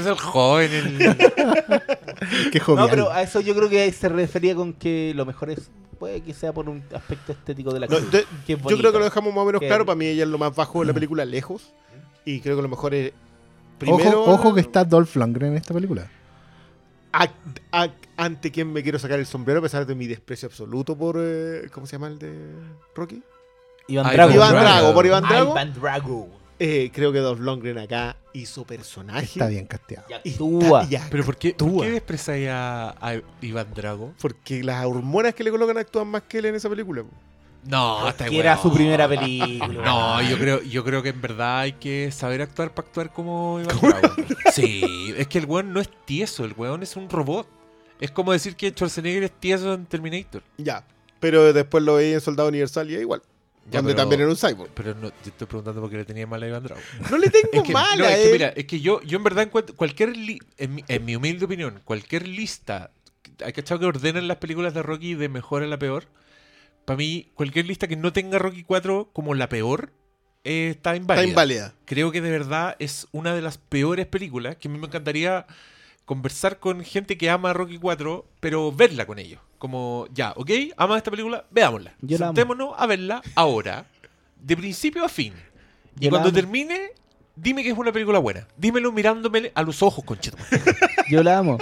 es 0.00 0.06
el 0.06 0.18
joven. 0.18 0.72
el- 0.72 0.98
Qué 2.52 2.58
No, 2.58 2.64
jovial. 2.64 2.88
pero 2.90 3.10
a 3.12 3.22
eso 3.22 3.40
yo 3.40 3.54
creo 3.54 3.68
que 3.68 3.90
se 3.92 4.08
refería 4.08 4.54
con 4.54 4.72
que 4.72 5.12
lo 5.14 5.24
mejor 5.26 5.50
es. 5.50 5.70
Puede 5.98 6.20
que 6.20 6.34
sea 6.34 6.52
por 6.52 6.68
un 6.68 6.82
aspecto 6.94 7.32
estético 7.32 7.72
de 7.72 7.80
la 7.80 7.86
No, 7.86 7.96
actriz, 7.96 8.12
de- 8.12 8.26
que 8.46 8.52
es 8.52 8.58
yo 8.62 8.76
creo 8.76 8.92
que 8.92 8.98
lo 8.98 9.04
dejamos 9.04 9.32
más 9.34 9.42
o 9.42 9.46
menos 9.46 9.60
Que- 9.60 9.66
claro. 9.68 9.86
Para 9.86 9.96
mí 9.96 10.06
ella 10.06 10.24
es 10.24 10.28
lo 10.28 10.36
más 10.38 10.54
bajo 10.54 10.80
de 10.80 10.86
la 10.86 10.92
película, 10.92 11.24
lejos. 11.24 11.72
Y 12.24 12.40
creo 12.40 12.56
que 12.56 12.62
lo 12.62 12.68
mejor 12.68 12.92
es... 12.94 13.12
Primero, 13.78 14.22
ojo, 14.22 14.32
ojo 14.32 14.54
que 14.54 14.60
está 14.60 14.84
Dolph 14.84 15.16
Lundgren 15.16 15.52
en 15.52 15.56
esta 15.58 15.72
película. 15.74 16.10
a- 17.12 17.28
a- 17.72 17.88
ante 18.18 18.50
quien 18.50 18.72
me 18.72 18.82
quiero 18.82 18.98
sacar 18.98 19.18
el 19.18 19.26
sombrero 19.26 19.60
a 19.60 19.62
pesar 19.62 19.86
de 19.86 19.94
mi 19.94 20.06
desprecio 20.06 20.46
absoluto 20.48 20.96
por... 20.96 21.16
eh, 21.18 21.68
¿Cómo 21.72 21.86
se 21.86 21.92
llama 21.92 22.08
el 22.08 22.18
de 22.18 22.34
Rocky? 22.94 23.22
Iván 23.88 24.12
Drago. 24.12 24.32
Iván 24.34 24.50
Drago. 24.52 24.64
Drago, 24.64 24.94
por 24.94 25.06
Iván 25.06 25.22
Drago. 25.24 25.52
Iván 25.52 25.72
Drago. 25.74 26.28
Eh, 26.58 26.90
creo 26.92 27.12
que 27.12 27.18
Dolph 27.18 27.40
Lundgren 27.40 27.76
acá 27.78 28.16
hizo 28.32 28.64
personaje. 28.64 29.24
Está 29.24 29.46
bien 29.48 29.66
casteado. 29.66 30.06
Y 30.08 30.12
actúa. 30.30 30.82
está- 30.82 30.92
y 30.92 30.96
actúa. 30.96 31.10
Pero 31.10 31.24
¿por 31.24 31.36
qué, 31.36 31.54
¿por 31.54 31.82
qué 31.82 31.90
desprezáis 31.90 32.48
a, 32.50 32.90
a 33.00 33.20
Iván 33.42 33.72
Drago? 33.74 34.14
Porque 34.20 34.64
las 34.64 34.84
hormonas 34.86 35.34
que 35.34 35.44
le 35.44 35.50
colocan 35.50 35.76
actúan 35.78 36.08
más 36.08 36.22
que 36.22 36.38
él 36.38 36.46
en 36.46 36.54
esa 36.54 36.68
película. 36.70 37.04
No, 37.64 38.08
está 38.08 38.26
que 38.26 38.38
era 38.38 38.56
su 38.56 38.72
primera 38.72 39.08
película. 39.08 39.66
No, 39.84 40.22
yo 40.22 40.38
creo, 40.38 40.62
yo 40.62 40.84
creo 40.84 41.02
que 41.02 41.08
en 41.08 41.20
verdad 41.20 41.60
hay 41.60 41.72
que 41.72 42.10
saber 42.12 42.40
actuar 42.40 42.72
para 42.72 42.86
actuar 42.86 43.12
como 43.12 43.60
Iván 43.60 43.76
Drago. 43.80 44.14
Sí, 44.52 45.12
es 45.16 45.26
que 45.26 45.38
el 45.38 45.46
weón 45.46 45.72
no 45.72 45.80
es 45.80 45.90
tieso, 46.04 46.44
el 46.44 46.54
weón 46.56 46.82
es 46.84 46.94
un 46.96 47.10
robot. 47.10 47.48
Es 48.00 48.10
como 48.12 48.30
decir 48.32 48.54
que 48.56 48.70
Schwarzenegger 48.70 49.24
es 49.24 49.32
tieso 49.32 49.74
en 49.74 49.84
Terminator. 49.86 50.42
Ya. 50.58 50.84
Pero 51.18 51.52
después 51.52 51.82
lo 51.82 51.94
veía 51.94 52.14
en 52.14 52.20
Soldado 52.20 52.48
Universal 52.50 52.90
y 52.90 52.94
es 52.94 53.00
igual. 53.00 53.22
Ya, 53.70 53.78
donde 53.80 53.92
pero- 53.94 54.02
también 54.02 54.20
era 54.22 54.30
un 54.30 54.36
cyborg. 54.36 54.70
Pero 54.74 54.94
no, 54.94 55.10
te 55.10 55.30
estoy 55.30 55.46
preguntando 55.46 55.80
por 55.80 55.90
qué 55.90 55.96
le 55.96 56.04
tenía 56.04 56.26
mal 56.26 56.42
a 56.42 56.48
Iván 56.48 56.62
Drago. 56.62 56.80
No 57.10 57.18
le 57.18 57.30
tengo 57.30 57.48
Es 57.52 57.62
que, 57.62 57.72
mala, 57.72 57.96
no, 57.96 58.04
es 58.06 58.16
que 58.16 58.28
eh. 58.28 58.32
mira, 58.32 58.48
es 58.48 58.64
que 58.66 58.80
yo, 58.80 59.02
yo 59.02 59.18
en 59.18 59.24
verdad 59.24 59.44
encuentro 59.44 59.74
cualquier 59.76 60.16
li- 60.16 60.38
en, 60.56 60.74
mi, 60.76 60.84
en 60.88 61.04
mi 61.04 61.16
humilde 61.16 61.44
opinión, 61.44 61.80
cualquier 61.84 62.26
lista, 62.28 62.90
hay 63.44 63.52
cachado 63.52 63.80
que 63.80 63.86
ordenan 63.86 64.28
las 64.28 64.36
películas 64.38 64.72
de 64.74 64.82
Rocky 64.82 65.14
de 65.14 65.28
mejor 65.28 65.62
a 65.62 65.66
la 65.66 65.78
peor. 65.78 66.04
Para 66.84 66.96
mí, 66.98 67.30
cualquier 67.34 67.66
lista 67.66 67.88
que 67.88 67.96
no 67.96 68.12
tenga 68.12 68.38
Rocky 68.38 68.62
4 68.62 69.10
como 69.12 69.34
la 69.34 69.48
peor 69.48 69.90
eh, 70.44 70.68
está 70.70 70.94
inválida. 70.94 71.22
Está 71.22 71.28
inválida. 71.28 71.74
Creo 71.86 72.12
que 72.12 72.20
de 72.20 72.30
verdad 72.30 72.76
es 72.78 73.08
una 73.10 73.34
de 73.34 73.42
las 73.42 73.58
peores 73.58 74.06
películas 74.06 74.54
que 74.56 74.68
a 74.68 74.70
mí 74.70 74.78
me 74.78 74.86
encantaría 74.86 75.44
conversar 76.04 76.60
con 76.60 76.84
gente 76.84 77.18
que 77.18 77.28
ama 77.30 77.52
Rocky 77.52 77.78
4, 77.78 78.24
pero 78.38 78.70
verla 78.70 79.06
con 79.06 79.18
ellos. 79.18 79.40
Como, 79.66 80.06
ya, 80.14 80.32
ok, 80.36 80.50
ama 80.76 80.96
esta 80.96 81.10
película, 81.10 81.44
veámosla. 81.50 81.92
Yo 82.00 82.18
la 82.18 82.26
amo. 82.28 82.36
Sentémonos 82.36 82.74
a 82.78 82.86
verla 82.86 83.20
ahora, 83.34 83.84
de 84.40 84.56
principio 84.56 85.04
a 85.04 85.08
fin. 85.08 85.32
Y 85.98 86.04
Yo 86.04 86.10
la 86.10 86.18
cuando 86.18 86.28
amo. 86.28 86.34
termine, 86.36 86.90
Dime 87.38 87.62
que 87.62 87.70
es 87.70 87.76
una 87.76 87.92
película 87.92 88.18
buena. 88.18 88.46
Dímelo 88.56 88.90
mirándome 88.92 89.50
a 89.54 89.62
los 89.62 89.82
ojos, 89.82 90.02
conchetum. 90.04 90.40
Yo 91.10 91.22
la 91.22 91.36
amo. 91.38 91.58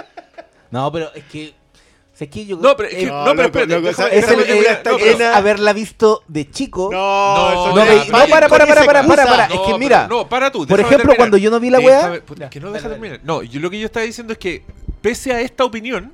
No, 0.71 0.93
pero 0.93 1.13
es 1.15 1.25
que. 1.25 1.49
o 1.49 2.17
sea, 2.17 2.27
es 2.27 2.31
que 2.31 2.47
yo, 2.47 2.57
No, 2.59 2.77
pero 2.77 2.89
es 2.91 2.95
que- 2.95 3.03
eh, 3.03 3.07
no, 3.07 3.25
pero 3.25 3.35
loco, 3.35 3.43
espérate, 3.59 3.75
loco, 3.75 3.89
déjame- 3.89 3.91
esa- 3.91 4.09
es, 4.09 4.25
esa 4.25 4.35
el- 4.35 4.41
película 4.45 4.69
eh, 4.69 4.73
está 4.73 4.91
es 4.93 5.03
llena- 5.19 5.37
haberla 5.37 5.73
visto 5.73 6.23
de 6.29 6.49
chico. 6.49 6.91
No, 6.93 6.99
No, 7.37 7.51
eso 7.51 7.69
No, 7.71 7.77
ya, 7.77 7.91
ve- 7.91 7.97
no, 8.07 8.13
para, 8.13 8.27
para, 8.29 8.49
para, 8.49 8.67
para, 8.85 9.03
para, 9.07 9.27
para. 9.27 9.45
Es 9.47 9.51
que 9.53 9.59
pero 9.67 9.79
mira, 9.79 10.07
No, 10.07 10.29
para 10.29 10.53
tú. 10.53 10.59
por 10.61 10.69
déjame 10.69 10.83
ejemplo, 10.83 10.97
terminar. 10.99 11.17
cuando 11.17 11.37
yo 11.39 11.51
no 11.51 11.59
vi 11.59 11.71
la 11.71 11.81
weá- 11.81 12.03
Déjame- 12.03 12.21
puta, 12.23 12.41
Ya, 12.45 12.51
que 12.51 12.61
no 12.61 12.67
dale, 12.67 12.79
deja 12.79 12.89
dale. 12.89 13.01
terminar. 13.01 13.21
No, 13.25 13.43
yo 13.43 13.59
lo 13.61 13.69
que 13.71 13.81
yo 13.81 13.87
estaba 13.87 14.07
diciendo 14.07 14.33
es 14.33 14.39
que, 14.39 14.63
pese 15.01 15.33
a 15.33 15.41
esta 15.41 15.65
opinión, 15.65 16.13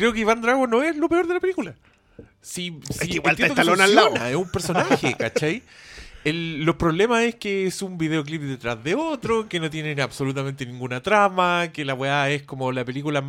creo 0.00 0.14
que 0.14 0.20
Iván 0.20 0.40
Drago 0.40 0.66
no 0.66 0.82
es 0.82 0.96
lo 0.96 1.10
peor 1.10 1.26
de 1.26 1.34
la 1.34 1.40
película. 1.40 1.74
Si, 2.40 2.80
si 2.88 3.06
que 3.06 3.14
igual 3.16 3.34
está 3.38 3.48
Stallone 3.48 3.82
al 3.82 3.94
lado. 3.94 4.16
Es 4.16 4.34
un 4.34 4.50
personaje, 4.50 5.14
¿cachai? 5.18 5.62
El, 6.24 6.64
los 6.64 6.76
problemas 6.76 7.22
es 7.24 7.34
que 7.34 7.66
es 7.66 7.82
un 7.82 7.98
videoclip 7.98 8.40
detrás 8.40 8.82
de 8.82 8.94
otro, 8.94 9.46
que 9.46 9.60
no 9.60 9.68
tienen 9.68 10.00
absolutamente 10.00 10.64
ninguna 10.64 11.02
trama, 11.02 11.68
que 11.70 11.84
la 11.84 11.92
weá 11.92 12.30
es 12.30 12.42
como 12.44 12.72
la 12.72 12.82
película 12.82 13.22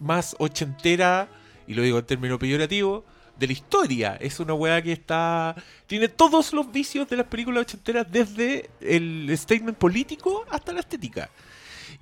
más 0.00 0.34
ochentera, 0.38 1.28
y 1.66 1.74
lo 1.74 1.82
digo 1.82 1.98
en 1.98 2.06
términos 2.06 2.38
peyorativos, 2.38 3.04
de 3.38 3.46
la 3.46 3.52
historia. 3.52 4.16
Es 4.18 4.40
una 4.40 4.54
weá 4.54 4.80
que 4.80 4.92
está. 4.92 5.54
Tiene 5.86 6.08
todos 6.08 6.54
los 6.54 6.72
vicios 6.72 7.06
de 7.06 7.16
las 7.16 7.26
películas 7.26 7.62
ochenteras, 7.62 8.10
desde 8.10 8.70
el 8.80 9.30
statement 9.36 9.76
político 9.76 10.46
hasta 10.50 10.72
la 10.72 10.80
estética. 10.80 11.28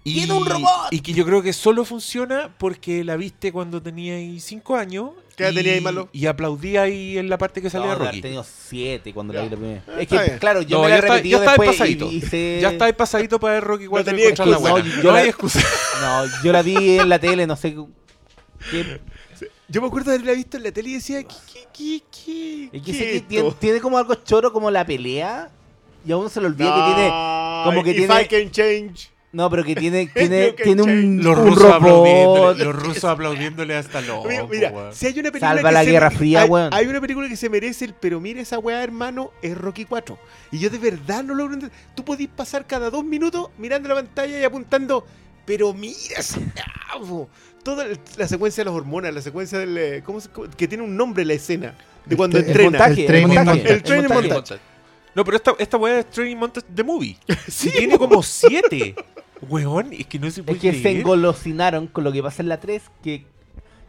Y, 0.03 0.15
¡Tiene 0.15 0.33
un 0.33 0.47
robot! 0.47 0.89
Y 0.93 1.01
que 1.01 1.13
yo 1.13 1.27
creo 1.27 1.43
que 1.43 1.53
solo 1.53 1.85
funciona 1.85 2.51
porque 2.59 3.05
la 3.05 3.17
viste 3.17 3.53
cuando 3.53 3.83
teníais 3.83 4.43
5 4.45 4.75
años. 4.77 5.11
¿Qué 5.37 5.45
edad 5.45 5.53
y- 5.53 5.57
teníais, 5.57 5.83
Malo? 5.83 6.09
Y 6.13 6.25
aplaudía 6.27 6.83
ahí 6.83 7.19
en 7.19 7.29
la 7.29 7.37
parte 7.37 7.61
que 7.61 7.67
No, 7.67 7.71
salía 7.71 7.93
haber 7.93 8.07
Rocky. 8.09 8.21
tenido 8.23 8.45
siete 8.45 9.13
cuando 9.13 9.33
la 9.35 9.43
vi 9.43 9.51
la 9.51 9.57
primera. 9.57 9.83
Ah, 9.89 10.01
Es 10.01 10.09
que, 10.09 10.19
bien. 10.19 10.39
claro, 10.39 10.63
yo 10.63 10.79
No, 10.79 10.85
me 10.85 10.91
ya 10.91 10.95
la 10.97 11.01
repetido 11.03 11.39
ya 11.39 11.45
está 11.45 11.51
después 11.53 11.71
pasadito. 11.71 12.11
y 12.11 12.17
hice... 12.17 12.59
Ya 12.63 12.71
está 12.71 12.93
pasadito 12.97 13.39
para 13.41 13.55
ver 13.55 13.65
Rocky 13.65 13.87
4 13.87 14.05
tenía 14.13 14.25
la 14.25 14.31
excusa. 14.31 14.59
buena. 14.59 14.79
No, 14.89 14.95
No, 14.97 15.03
yo 15.03 15.13
la- 15.13 15.19
hay 15.19 15.29
excusa. 15.29 15.61
No, 16.01 16.25
yo 16.45 16.53
la 16.53 16.63
vi 16.63 16.99
en 16.99 17.09
la 17.09 17.19
tele, 17.19 17.47
no 17.47 17.57
sé 17.57 17.75
qué... 17.75 19.01
Yo 19.69 19.81
me 19.81 19.87
acuerdo 19.87 20.11
de 20.11 20.17
haberla 20.17 20.33
visto 20.35 20.57
en 20.57 20.65
la 20.65 20.73
tele 20.73 20.89
y 20.91 20.95
decía, 20.95 21.23
¿qué, 21.23 21.35
qué, 21.53 21.67
qué, 21.73 22.03
qué? 22.25 22.65
Es 22.65 22.71
que 22.73 22.81
qué 22.83 22.93
sé 22.93 22.99
que 23.05 23.17
esto? 23.17 23.29
tiene, 23.29 23.51
tiene 23.59 23.81
como 23.81 23.97
algo 23.99 24.15
choro 24.17 24.53
como 24.53 24.71
la 24.71 24.85
pelea 24.85 25.49
y 26.07 26.11
a 26.13 26.17
uno 26.17 26.29
se 26.29 26.41
le 26.41 26.47
olvida 26.47 26.75
que 26.75 26.95
tiene... 26.95 27.09
No, 27.09 27.63
como 27.67 27.85
que 27.85 27.91
if 27.91 27.97
tiene- 27.97 28.23
I 28.23 28.27
can 28.27 28.51
change. 28.51 29.11
No, 29.33 29.49
pero 29.49 29.63
que 29.63 29.77
tiene, 29.77 30.07
tiene, 30.15 30.53
tiene 30.53 30.83
un. 30.83 31.23
Los 31.23 31.39
un 31.39 31.47
rusos, 31.47 31.73
aplaudiéndole, 31.73 32.65
los 32.65 32.75
rusos 32.77 33.05
aplaudiéndole 33.05 33.77
hasta 33.77 34.01
luego. 34.01 34.25
Mira, 34.27 34.47
mira, 34.47 34.93
si 34.93 35.07
hay 35.07 35.13
una 35.21 35.31
película 35.31 35.55
Salva 35.55 35.69
que 35.69 35.75
la 35.75 35.85
se- 35.85 35.91
Guerra 35.91 36.11
Fría, 36.11 36.43
hay, 36.43 36.49
weón. 36.49 36.75
hay 36.75 36.87
una 36.87 37.01
película 37.01 37.29
que 37.29 37.37
se 37.37 37.49
merece 37.49 37.85
el 37.85 37.95
pero 37.95 38.21
mira 38.21 38.41
esa 38.41 38.59
weá, 38.59 38.83
hermano, 38.83 39.31
es 39.41 39.57
Rocky 39.57 39.85
4. 39.85 40.19
Y 40.51 40.59
yo 40.59 40.69
de 40.69 40.79
verdad 40.79 41.23
no 41.23 41.35
logro 41.35 41.55
entender. 41.55 41.77
Tú 41.95 42.05
podís 42.05 42.29
pasar 42.29 42.67
cada 42.67 42.91
dos 42.91 43.05
minutos 43.05 43.51
mirando 43.57 43.89
la 43.89 43.95
pantalla 43.97 44.37
y 44.41 44.43
apuntando, 44.43 45.07
pero 45.45 45.73
mira 45.75 45.95
po". 46.99 47.29
Toda 47.63 47.85
el- 47.87 48.01
la 48.17 48.27
secuencia 48.27 48.63
de 48.65 48.71
las 48.71 48.75
hormonas, 48.75 49.15
la 49.15 49.23
secuencia 49.23 49.59
del. 49.59 49.77
eh, 49.79 50.03
¿cómo 50.05 50.21
se- 50.21 50.31
que 50.57 50.67
tiene 50.67 50.83
un 50.83 50.97
nombre 50.97 51.25
la 51.25 51.35
escena 51.35 51.75
de 52.05 52.15
El 52.15 52.17
cuando 52.17 52.39
el 52.39 52.47
entrena. 52.47 52.71
montaje, 52.71 53.01
El 53.03 53.07
training 53.07 53.27
montaje, 53.29 53.47
montage. 53.59 53.75
El 53.75 53.83
training 53.85 54.09
montaje. 54.09 54.35
montage. 54.35 54.61
No, 55.15 55.25
pero 55.25 55.37
esta, 55.37 55.55
esta 55.59 55.77
weá 55.77 55.99
es 55.99 56.09
Training 56.11 56.37
Montage 56.37 56.67
The 56.73 56.85
Movie. 56.85 57.17
Sí, 57.49 57.71
tiene 57.71 57.99
como 57.99 58.23
siete. 58.23 58.95
Weón, 59.49 59.93
es 59.93 60.07
que 60.07 60.19
no 60.19 60.31
se 60.31 60.43
puede 60.43 60.57
Es 60.57 60.63
que 60.63 60.73
se 60.75 60.81
creer. 60.83 60.97
engolosinaron 60.99 61.87
con 61.87 62.05
lo 62.05 62.13
que 62.13 62.23
pasa 62.23 62.43
en 62.43 62.49
la 62.49 62.61
3, 62.61 62.83
que 63.03 63.25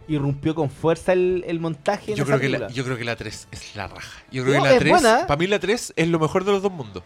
irrumpió 0.08 0.56
con 0.56 0.70
fuerza 0.70 1.14
el, 1.14 1.44
el 1.48 1.60
montaje 1.60 2.12
en 2.12 2.18
Yo 2.18 2.24
esa 2.24 2.38
creo, 2.38 2.40
que 2.52 2.58
la, 2.60 2.68
yo 2.70 2.84
creo 2.84 2.98
que 2.98 3.04
la 3.06 3.16
3 3.16 3.48
es 3.52 3.76
la 3.76 3.88
raja. 3.88 4.24
Yo 4.32 4.44
creo 4.44 4.56
No, 4.58 4.64
que 4.64 4.70
la 4.70 4.74
es 4.76 4.80
3, 4.80 4.92
buena. 4.92 5.28
para 5.28 5.38
mí 5.38 5.48
la 5.48 5.60
3 5.60 5.94
es 5.96 6.08
lo 6.08 6.20
mejor 6.20 6.44
de 6.46 6.52
los 6.52 6.62
dos 6.62 6.72
mundos. 6.72 7.04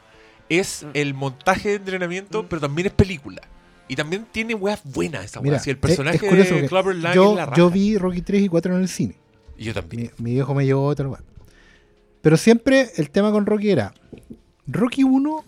Es 0.49 0.85
el 0.93 1.13
montaje 1.13 1.69
de 1.69 1.75
entrenamiento, 1.75 2.47
pero 2.47 2.61
también 2.61 2.87
es 2.87 2.93
película. 2.93 3.41
Y 3.87 3.95
también 3.95 4.25
tiene 4.31 4.53
weas 4.55 4.81
buenas 4.83 5.25
esa 5.25 5.39
wea. 5.39 5.51
Mira, 5.51 5.59
Si 5.59 5.69
el 5.71 5.75
es- 5.75 5.81
personaje 5.81 6.17
es 6.17 6.23
curioso 6.23 6.55
de 6.55 6.67
Clover 6.67 6.95
Lang 6.95 7.13
yo, 7.15 7.31
es 7.31 7.35
la 7.37 7.45
raja. 7.45 7.57
yo 7.57 7.69
vi 7.69 7.97
Rocky 7.97 8.21
3 8.21 8.43
y 8.43 8.47
4 8.49 8.75
en 8.75 8.81
el 8.81 8.87
cine. 8.87 9.15
Y 9.57 9.63
yo 9.65 9.73
también. 9.73 10.11
Mi, 10.17 10.23
mi 10.25 10.31
viejo 10.33 10.53
me 10.55 10.65
llevó 10.65 10.85
otra 10.87 11.05
lugar. 11.05 11.23
Pero 12.21 12.37
siempre 12.37 12.89
el 12.97 13.09
tema 13.11 13.31
con 13.31 13.45
Rocky 13.45 13.69
era: 13.69 13.93
Rocky 14.67 15.03
1 15.03 15.45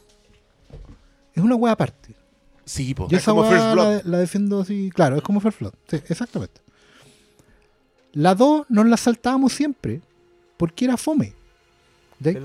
es 1.34 1.44
una 1.44 1.56
wea 1.56 1.74
aparte. 1.74 2.16
Sí, 2.68 2.94
po. 2.94 3.08
Yo 3.08 3.16
Es 3.18 3.24
esa 3.24 3.32
como 3.32 3.46
First 3.50 3.64
la, 3.64 3.74
Blood. 3.74 4.02
la 4.04 4.18
defiendo 4.20 4.60
así. 4.62 4.92
Claro, 4.94 5.16
es 5.16 5.22
como 5.24 5.40
First 5.40 5.60
Blood. 5.62 5.74
Sí, 5.88 5.96
exactamente. 6.10 6.62
La 8.12 8.36
2 8.36 8.66
nos 8.70 8.86
la 8.88 8.98
saltábamos 8.98 9.54
siempre 9.54 10.02
porque 10.58 10.86
era 10.86 10.98
fome. 10.98 11.34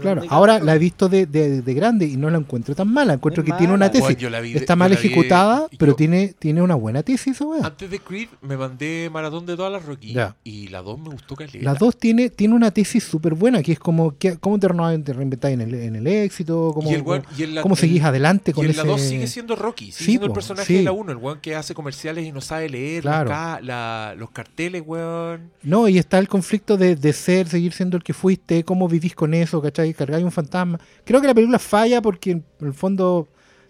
Claro, 0.01 0.23
ahora 0.29 0.59
la 0.59 0.75
he 0.75 0.79
visto 0.79 1.09
de, 1.09 1.27
de- 1.27 1.63
de 1.63 1.75
grande 1.75 2.07
y 2.07 2.17
no 2.17 2.29
la 2.31 2.39
encuentro 2.39 2.75
tan 2.75 2.93
mala. 2.93 3.15
Encuentro 3.15 3.43
Es 3.43 3.51
que 3.51 3.57
tiene 3.57 3.73
una 3.73 3.91
tesis. 3.91 4.21
La 4.31 4.41
vi 4.41 4.55
Está 4.55 4.77
mal 4.77 4.91
la 4.91 4.97
vi 4.99 5.07
ejecutada, 5.07 5.67
yo- 5.71 5.79
pero 5.79 5.95
tiene, 5.95 6.35
tiene 6.39 6.61
una 6.63 6.75
buena 6.75 7.03
tesis 7.03 7.35
esa 7.37 7.47
wea. 7.47 7.65
Antes 7.65 7.91
de 7.91 7.99
Creed 7.99 8.29
me 8.43 8.57
mandé 8.57 9.09
maratón 9.13 9.47
de 9.47 9.57
todas 9.57 9.73
las 9.73 9.85
Rocky. 9.85 10.13
Ya. 10.13 10.37
Y 10.45 10.69
la 10.69 10.83
2 10.83 10.99
me 11.01 11.09
gustó 11.11 11.35
caleta. 11.37 11.59
La 11.63 11.75
2 11.75 11.97
tiene, 11.97 12.29
tiene 12.31 12.55
una 12.55 12.71
tesis 12.71 13.03
súper 13.05 13.35
buena, 13.35 13.63
que 13.63 13.73
es 13.73 13.79
como 13.79 14.17
que, 14.19 14.37
cómo 14.37 14.59
te, 14.59 14.69
te 14.69 15.13
reinventáis 15.13 15.55
en 15.55 15.61
el, 15.63 15.75
en 15.75 15.97
el 15.97 16.07
éxito, 16.07 16.73
cómo, 16.75 16.91
el 16.91 17.55
la- 17.55 17.63
cómo 17.63 17.75
seguís 17.77 18.01
el- 18.01 18.07
adelante 18.07 18.53
con 18.53 18.67
y 18.67 18.71
en 18.71 18.77
la 18.77 18.83
ese... 18.83 18.91
2 18.91 19.01
sigue 19.01 19.27
siendo 19.27 19.57
Rocky, 19.57 19.87
sigue 19.87 19.97
Sí, 19.97 20.05
siendo 20.05 20.27
el 20.27 20.33
personaje 20.33 20.67
sí. 20.67 20.75
de 20.75 20.83
la 20.83 20.93
1, 20.93 21.13
el 21.13 21.19
weón 21.19 21.41
que 21.41 21.55
hace 21.57 21.73
comerciales 21.75 22.27
y 22.27 22.33
no 22.33 22.41
sabe 22.43 22.69
leer 22.69 23.03
Claro. 23.03 23.31
ca- 23.31 23.61
la- 23.63 24.15
los 24.19 24.31
carteles, 24.31 24.83
weón. 24.85 25.51
No, 25.63 25.89
y 25.89 25.97
está 25.99 26.19
el 26.19 26.29
conflicto 26.29 26.77
de, 26.77 26.95
de 26.97 27.13
ser, 27.15 27.49
seguir 27.49 27.73
siendo 27.73 27.97
el 27.97 28.03
que 28.03 28.13
fuiste, 28.13 28.65
cómo 28.65 28.87
vivís 28.89 29.15
con 29.15 29.33
eso, 29.33 29.62
¿cachai? 29.63 29.95
Cargáis 29.95 30.25
un 30.25 30.33
fantasma. 30.33 30.79
Creo 31.05 31.21
que 31.21 31.27
la 31.27 31.35
película 31.35 31.59
falla 31.59 32.03
porque 32.03 32.33
en 32.33 32.45
el 32.61 32.75
fondo 32.75 33.29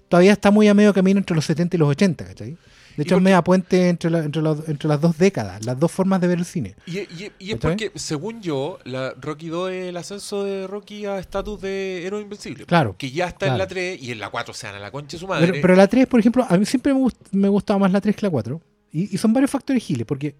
todavía 0.09 0.32
está 0.32 0.51
muy 0.51 0.66
a 0.68 0.74
medio 0.74 0.93
camino 0.93 1.18
entre 1.18 1.36
los 1.36 1.45
70 1.45 1.76
y 1.76 1.78
los 1.78 1.88
80, 1.90 2.24
¿cachai? 2.24 2.57
De 2.97 3.05
hecho, 3.05 3.16
es 3.16 3.22
media 3.22 3.43
puente 3.43 3.88
entre, 3.88 4.11
la- 4.11 4.18
entre, 4.22 4.43
las- 4.43 4.68
entre 4.68 4.86
las 4.86 5.01
dos 5.01 5.16
décadas, 5.16 5.64
las 5.64 5.80
dos 5.80 5.90
formas 5.90 6.20
de 6.20 6.26
ver 6.26 6.38
el 6.38 6.45
cine. 6.45 6.74
Y, 6.84 6.99
y- 6.99 7.32
y 7.38 7.53
es 7.53 7.59
porque, 7.59 7.90
según 7.95 8.43
yo, 8.43 8.78
la 8.84 9.14
Rocky 9.18 9.49
2 9.49 9.70
es 9.70 9.88
el 9.88 9.97
ascenso 9.97 10.45
de 10.45 10.66
Rocky 10.66 11.07
a 11.07 11.18
estatus 11.18 11.59
de 11.62 12.07
héroe 12.07 12.20
invencible. 12.20 12.66
Claro, 12.66 12.95
Que 12.99 13.11
ya 13.11 13.28
está 13.28 13.47
en 13.47 13.57
la 13.57 13.66
3 13.66 14.03
y 14.03 14.11
en 14.12 14.18
la 14.20 14.28
4 14.28 14.53
se 14.53 14.66
dan 14.66 14.76
a 14.76 14.78
la 14.78 14.90
concha 14.90 15.16
de 15.16 15.20
su 15.20 15.26
madre. 15.26 15.47
Pero, 15.49 15.62
pero 15.62 15.74
la 15.74 15.86
3, 15.86 16.07
por 16.07 16.20
ejemplo, 16.20 16.45
a 16.47 16.59
mí 16.59 16.66
siempre 16.66 16.93
me, 16.93 17.01
gust- 17.01 17.16
me 17.30 17.49
gustaba 17.49 17.78
más 17.78 17.93
la 17.93 18.03
3 18.03 18.14
que 18.14 18.26
la 18.26 18.30
4. 18.30 18.61
Y, 18.93 19.14
y 19.14 19.16
son 19.16 19.32
varios 19.32 19.51
factores 19.51 19.82
giles, 19.82 20.05
porque 20.07 20.34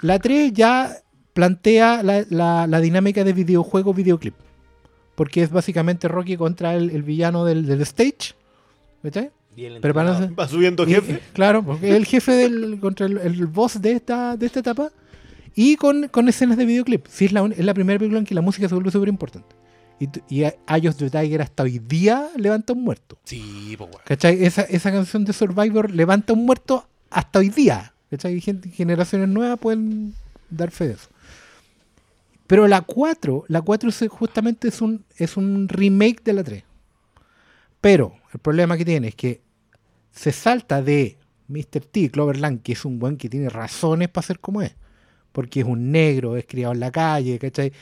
la 0.00 0.18
3 0.18 0.52
ya 0.52 0.96
plantea 1.32 2.02
la, 2.02 2.24
la- 2.28 2.66
la 2.66 2.80
dinámica 2.80 3.22
de 3.22 3.32
videojuego-videoclip. 3.34 4.34
Porque 5.14 5.42
es 5.42 5.50
básicamente 5.50 6.08
Rocky 6.08 6.36
contra 6.36 6.74
el, 6.74 6.90
el 6.90 7.02
villano 7.02 7.44
del, 7.44 7.66
del 7.66 7.80
stage. 7.82 8.34
¿Viste? 9.02 9.30
Y 9.56 9.64
el 9.66 9.80
Preparándose. 9.80 10.32
Va 10.34 10.48
subiendo 10.48 10.84
Y- 10.84 10.94
jefe. 10.94 11.20
claro, 11.34 11.62
porque 11.62 11.90
es 11.90 11.96
el 11.96 12.06
jefe 12.06 12.32
del, 12.32 12.80
contra 12.80 13.06
el, 13.06 13.18
el 13.18 13.46
boss 13.46 13.82
de 13.82 13.92
esta, 13.92 14.36
de 14.36 14.46
esta 14.46 14.60
etapa. 14.60 14.90
Y 15.54 15.76
con, 15.76 16.08
con 16.08 16.28
escenas 16.28 16.56
de 16.56 16.64
videoclip. 16.64 17.06
Sí, 17.08 17.26
es 17.26 17.32
la, 17.32 17.42
un- 17.42 17.52
es 17.52 17.58
la 17.64 17.74
primera 17.74 17.98
película 17.98 18.18
en 18.20 18.24
que 18.24 18.34
la 18.34 18.40
música 18.40 18.68
se 18.68 18.74
vuelve 18.74 18.90
súper 18.90 19.08
importante. 19.10 19.54
Y, 20.00 20.08
y 20.34 20.44
a- 20.44 20.54
Eye 20.66 20.88
of 20.88 20.96
the 20.96 21.10
Tiger 21.10 21.42
hasta 21.42 21.62
hoy 21.64 21.78
día 21.78 22.28
levanta 22.36 22.72
un 22.72 22.82
muerto. 22.82 23.18
Sí, 23.24 23.74
pues, 23.76 23.90
weón. 23.90 24.02
¿Cachai? 24.06 24.42
Esa, 24.44 24.62
esa 24.62 24.90
canción 24.90 25.24
de 25.26 25.34
Survivor 25.34 25.90
levanta 25.90 26.32
un 26.32 26.46
muerto 26.46 26.86
hasta 27.10 27.38
hoy 27.40 27.50
día. 27.50 27.92
¿Cachai? 28.10 28.34
Y 28.36 28.40
gente- 28.40 28.70
generaciones 28.70 29.28
nuevas 29.28 29.58
pueden 29.58 30.14
dar 30.48 30.70
fe 30.70 30.88
de 30.88 30.94
eso. 30.94 31.08
Pero 32.52 32.68
la 32.68 32.82
4, 32.82 33.46
la 33.48 33.62
4 33.62 33.88
es- 33.88 34.04
justamente 34.10 34.68
es 34.68 34.82
un, 34.82 35.06
es 35.16 35.38
un 35.38 35.70
remake 35.70 36.22
de 36.22 36.32
la 36.34 36.44
3. 36.44 36.64
Pero 37.80 38.12
el 38.34 38.40
problema 38.40 38.76
que 38.76 38.84
tiene 38.84 39.08
es 39.08 39.14
que 39.14 39.40
se 40.10 40.32
salta 40.32 40.82
de 40.82 41.16
Mr. 41.48 41.80
T, 41.90 42.10
Cloverland, 42.10 42.60
que 42.60 42.72
es 42.72 42.84
un 42.84 42.98
buen 42.98 43.16
que 43.16 43.30
tiene 43.30 43.48
razones 43.48 44.10
para 44.10 44.26
ser 44.26 44.38
como 44.38 44.60
es. 44.60 44.74
Porque 45.32 45.60
es 45.60 45.66
un 45.66 45.92
negro, 45.92 46.36
es 46.36 46.44
criado 46.44 46.74
en 46.74 46.80
la 46.80 46.90
calle, 46.92 47.38
¿cachai? 47.38 47.72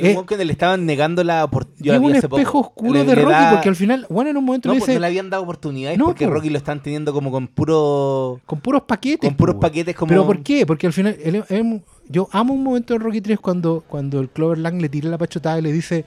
Y 0.00 0.02
un 0.02 0.06
Eh, 0.22 0.24
que 0.28 0.44
le 0.44 0.52
estaban 0.52 0.86
negando 0.86 1.24
la 1.24 1.44
oportunidad. 1.44 1.96
es 1.96 2.00
un 2.02 2.14
espejo 2.14 2.60
oscuro 2.60 3.04
de 3.04 3.14
Rocky, 3.14 3.34
porque 3.52 3.68
al 3.68 3.76
final, 3.76 4.06
bueno, 4.08 4.30
en 4.30 4.36
un 4.36 4.44
momento 4.44 4.68
No, 4.68 4.74
le 4.74 4.78
pues, 4.80 4.88
no 4.88 4.92
dice, 4.92 5.00
le 5.00 5.06
habían 5.06 5.28
dado 5.30 5.42
oportunidades 5.42 5.98
No, 5.98 6.06
porque 6.06 6.26
po. 6.26 6.34
Rocky 6.34 6.50
lo 6.50 6.58
están 6.58 6.82
teniendo 6.82 7.12
como 7.12 7.30
con 7.30 7.48
puro 7.48 8.40
con 8.46 8.60
puros 8.60 8.82
paquetes. 8.82 9.28
con 9.28 9.36
puros 9.36 9.56
po, 9.56 9.60
paquetes 9.62 9.96
como 9.96 10.08
¿Pero 10.10 10.24
por 10.26 10.42
qué? 10.42 10.64
Porque 10.66 10.86
al 10.86 10.92
final, 10.92 11.16
él- 11.22 11.44
él- 11.48 11.82
yo 12.08 12.28
amo 12.32 12.54
un 12.54 12.62
momento 12.62 12.94
en 12.94 13.00
Rocky 13.00 13.20
3 13.20 13.38
cuando, 13.40 13.82
cuando 13.88 14.20
el 14.20 14.28
Clover 14.30 14.58
Lang 14.58 14.80
le 14.80 14.88
tira 14.88 15.10
la 15.10 15.18
pachotada 15.18 15.58
y 15.58 15.62
le 15.62 15.72
dice, 15.72 16.04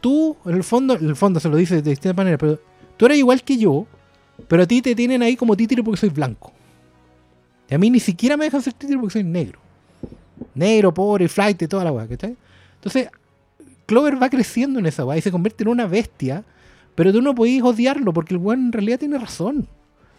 tú, 0.00 0.36
en 0.46 0.54
el 0.54 0.64
fondo, 0.64 0.94
en 0.96 1.06
el 1.06 1.16
fondo 1.16 1.38
se 1.38 1.48
lo 1.48 1.56
dice 1.56 1.82
de 1.82 1.90
distintas 1.90 2.16
maneras, 2.16 2.38
pero 2.40 2.58
tú 2.96 3.06
eres 3.06 3.18
igual 3.18 3.42
que 3.42 3.56
yo, 3.58 3.86
pero 4.48 4.62
a 4.62 4.66
ti 4.66 4.80
te 4.82 4.94
tienen 4.94 5.22
ahí 5.22 5.36
como 5.36 5.56
títere 5.56 5.82
porque 5.82 6.00
soy 6.00 6.08
blanco. 6.08 6.52
Y 7.70 7.74
a 7.74 7.78
mí 7.78 7.90
ni 7.90 8.00
siquiera 8.00 8.36
me 8.36 8.44
dejan 8.46 8.62
ser 8.62 8.72
títere 8.72 8.98
porque 8.98 9.12
soy 9.12 9.24
negro. 9.24 9.58
Negro, 10.54 10.92
pobre, 10.92 11.28
flight 11.28 11.68
toda 11.68 11.84
la 11.84 11.92
weá, 11.92 12.06
¿cachai? 12.08 12.36
Entonces, 12.76 13.08
Clover 13.86 14.22
va 14.22 14.28
creciendo 14.30 14.78
en 14.78 14.86
esa 14.86 15.04
weá 15.04 15.18
y 15.18 15.20
se 15.20 15.30
convierte 15.30 15.64
en 15.64 15.68
una 15.68 15.86
bestia, 15.86 16.44
pero 16.94 17.12
tú 17.12 17.20
no 17.22 17.34
podís 17.34 17.62
odiarlo 17.62 18.12
porque 18.12 18.34
el 18.34 18.38
weón 18.40 18.66
en 18.66 18.72
realidad 18.72 18.98
tiene 18.98 19.18
razón. 19.18 19.66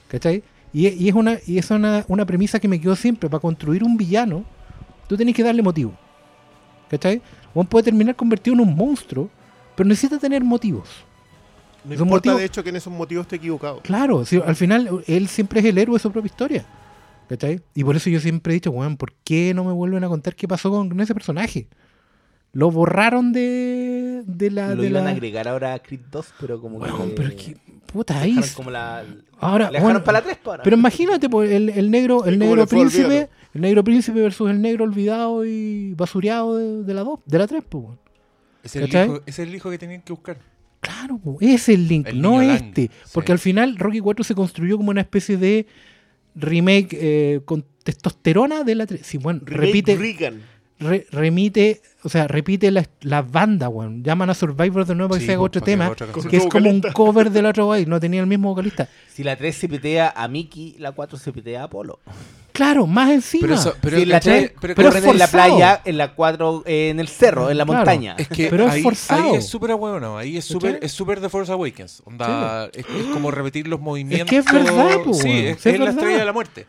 ¿Cachai? 0.08 0.44
Y, 0.74 0.88
y 0.90 1.10
es, 1.10 1.16
una, 1.16 1.38
y 1.48 1.58
es 1.58 1.72
una, 1.72 2.04
una 2.08 2.26
premisa 2.26 2.60
que 2.60 2.68
me 2.68 2.80
quedó 2.80 2.96
siempre. 2.96 3.30
Para 3.30 3.40
construir 3.42 3.84
un 3.84 3.96
villano, 3.98 4.44
tú 5.08 5.16
tenés 5.18 5.34
que 5.34 5.42
darle 5.44 5.62
motivo. 5.62 5.94
¿Cachai? 6.90 7.22
Juan 7.54 7.66
puede 7.68 7.84
terminar 7.86 8.16
convertido 8.16 8.54
en 8.56 8.60
un 8.62 8.76
monstruo, 8.76 9.30
pero 9.76 9.88
necesita 9.88 10.20
tener 10.20 10.44
motivos. 10.44 10.90
No 11.84 11.94
importa, 11.94 12.30
motivos- 12.32 12.38
de 12.40 12.46
hecho, 12.46 12.64
que 12.64 12.70
en 12.70 12.76
esos 12.76 12.92
motivos 12.94 13.24
esté 13.24 13.38
equivocado. 13.38 13.80
Claro, 13.82 14.24
al 14.46 14.56
final 14.56 15.04
él 15.08 15.28
siempre 15.28 15.60
es 15.62 15.66
el 15.66 15.78
héroe 15.78 15.96
de 15.96 16.00
su 16.00 16.12
propia 16.12 16.28
historia. 16.28 16.66
¿Cachai? 17.30 17.62
Y 17.74 17.84
por 17.84 17.96
eso 17.96 18.10
yo 18.10 18.20
siempre 18.20 18.54
he 18.54 18.56
dicho, 18.56 18.70
weón, 18.70 18.98
¿por 18.98 19.14
qué 19.24 19.54
no 19.56 19.64
me 19.64 19.72
vuelven 19.72 20.04
a 20.04 20.08
contar 20.08 20.36
qué 20.36 20.48
pasó 20.48 20.70
con 20.70 21.00
ese 21.00 21.14
personaje? 21.14 21.68
Lo 22.56 22.72
borraron 22.72 23.34
de, 23.34 24.24
de 24.26 24.50
la. 24.50 24.74
Lo 24.74 24.82
de 24.84 24.88
iban 24.90 25.04
la... 25.04 25.10
a 25.10 25.14
agregar 25.14 25.46
ahora 25.50 25.74
a 25.74 25.80
Creed 25.80 26.00
2, 26.10 26.34
pero 26.40 26.62
como 26.62 26.78
Weón, 26.78 27.10
que... 27.10 27.16
pero 27.16 27.28
es 27.28 27.36
que. 27.36 27.58
Puta, 27.86 28.20
ahí. 28.22 28.40
como 28.56 28.72
la... 28.72 29.04
Ahora, 29.40 29.66
le 29.66 29.74
dejaron 29.74 29.84
bueno, 29.84 30.04
para 30.06 30.20
la 30.20 30.24
3 30.24 30.38
para. 30.38 30.64
Pero 30.64 30.78
imagínate, 30.78 31.30
pues, 31.30 31.52
el, 31.52 31.68
el 31.70 31.92
negro, 31.92 32.24
el 32.26 32.36
¿Y 32.36 32.40
cómo 32.40 32.52
negro 32.56 32.68
príncipe, 32.68 33.30
el 33.54 33.62
negro 33.62 33.84
príncipe 33.84 34.22
versus 34.22 34.50
el 34.50 34.62
negro 34.62 34.86
olvidado 34.86 35.46
y 35.46 35.94
basureado 35.96 36.56
de, 36.58 36.84
de 36.84 36.94
la 36.94 37.04
2, 37.04 37.20
de 37.26 37.38
la 37.38 37.46
3, 37.48 37.64
pues. 37.68 37.86
Es 38.64 38.76
el, 38.78 38.88
hijo, 38.88 39.22
es 39.26 39.40
el 39.40 39.54
hijo 39.54 39.70
que 39.70 39.78
tenían 39.78 40.02
que 40.02 40.14
buscar. 40.14 40.38
Claro, 40.80 41.18
po, 41.18 41.38
ese 41.42 41.56
es 41.56 41.70
el 41.70 41.88
link, 41.90 42.08
El 42.08 42.22
no 42.22 42.42
Lang, 42.42 42.52
este. 42.52 42.84
sí. 42.84 42.92
Porque 43.14 43.32
al 43.34 43.40
final 43.40 43.78
Rocky 43.78 44.00
4 44.00 44.24
se 44.24 44.34
construyó 44.34 44.78
como 44.78 44.92
una 44.92 45.02
especie 45.02 45.36
de 45.38 45.68
remake 46.36 46.98
eh, 47.00 47.42
con 47.44 47.66
testosterona 47.84 48.64
de 48.64 48.76
la 48.76 48.86
3. 48.88 49.02
Sí, 49.06 49.18
bueno, 49.18 49.42
Remake 49.46 49.66
repite, 49.68 50.36
re- 50.80 51.06
remite, 51.12 51.82
o 52.06 52.10
sea, 52.10 52.28
repite 52.28 52.72
la, 52.72 52.86
la 53.02 53.22
banda, 53.22 53.68
weón. 53.68 54.04
Llaman 54.04 54.30
a 54.30 54.34
Survivor 54.34 54.86
de 54.86 54.96
nuevo 54.96 55.10
para 55.10 55.20
que 55.20 55.24
Sí, 55.24 55.28
se 55.28 55.34
haga 55.34 55.40
pues, 55.42 55.48
otro 55.50 55.62
para 55.62 55.96
que 55.96 56.12
tema, 56.22 56.30
que 56.30 56.38
es 56.38 56.46
como 56.48 56.70
un 56.70 56.82
cover 56.94 57.32
del 57.32 57.46
otro 57.48 57.66
güey, 57.66 57.86
no 57.86 58.00
tenía 58.00 58.22
el 58.22 58.28
mismo 58.28 58.50
vocalista. 58.50 58.88
Si 59.12 59.24
la 59.24 59.36
3 59.36 59.56
se 59.56 59.68
pitea 59.68 60.14
a 60.16 60.28
Mickey, 60.28 60.76
la 60.80 60.92
4 60.92 61.18
se 61.18 61.32
pitea 61.32 61.62
a 61.62 61.64
Apolo. 61.66 62.00
Claro, 62.52 62.88
más 62.88 63.10
encima. 63.12 63.42
Pero 63.42 63.54
eso, 63.56 63.76
pero, 63.82 63.98
si 63.98 64.04
en 64.04 64.10
la 64.10 64.16
¿cachai? 64.20 64.40
3 64.48 64.54
pero, 64.62 64.76
pero 64.76 64.88
corren 64.90 65.04
es 65.04 65.10
en 65.12 65.18
la 65.20 65.28
forzado. 65.28 65.56
playa, 65.58 65.82
en 65.84 65.98
la 65.98 66.16
4 66.16 66.64
eh, 66.66 66.90
en 66.90 67.00
el 67.02 67.08
cerro, 67.10 67.50
en 67.52 67.58
la 67.58 67.66
Claro. 67.66 67.80
montaña. 67.80 68.16
es 68.18 68.30
que 68.30 68.48
Pero 68.50 68.68
es 68.68 68.72
ahí, 68.72 68.82
forzado. 68.82 69.24
ahí 69.32 69.36
es 69.36 69.48
súper 69.48 69.76
bueno, 69.76 70.18
ahí 70.18 70.38
es 70.38 70.46
súper 70.46 70.80
es 70.82 70.92
súper 70.94 71.20
de 71.20 71.28
Force 71.28 71.52
Awakens. 71.52 72.02
Onda, 72.06 72.68
es, 72.72 72.86
es 72.86 73.06
como 73.12 73.30
repetir 73.32 73.68
los 73.68 73.82
movimientos. 73.82 74.30
que 74.30 74.38
es 74.38 74.46
verdad, 74.46 75.02
po, 75.04 75.14
Sí, 75.14 75.32
es, 75.48 75.58
es 75.58 75.66
es 75.66 75.74
la 75.74 75.80
verdad. 75.86 75.90
estrella 76.00 76.20
de 76.20 76.26
la 76.26 76.34
muerte. 76.34 76.66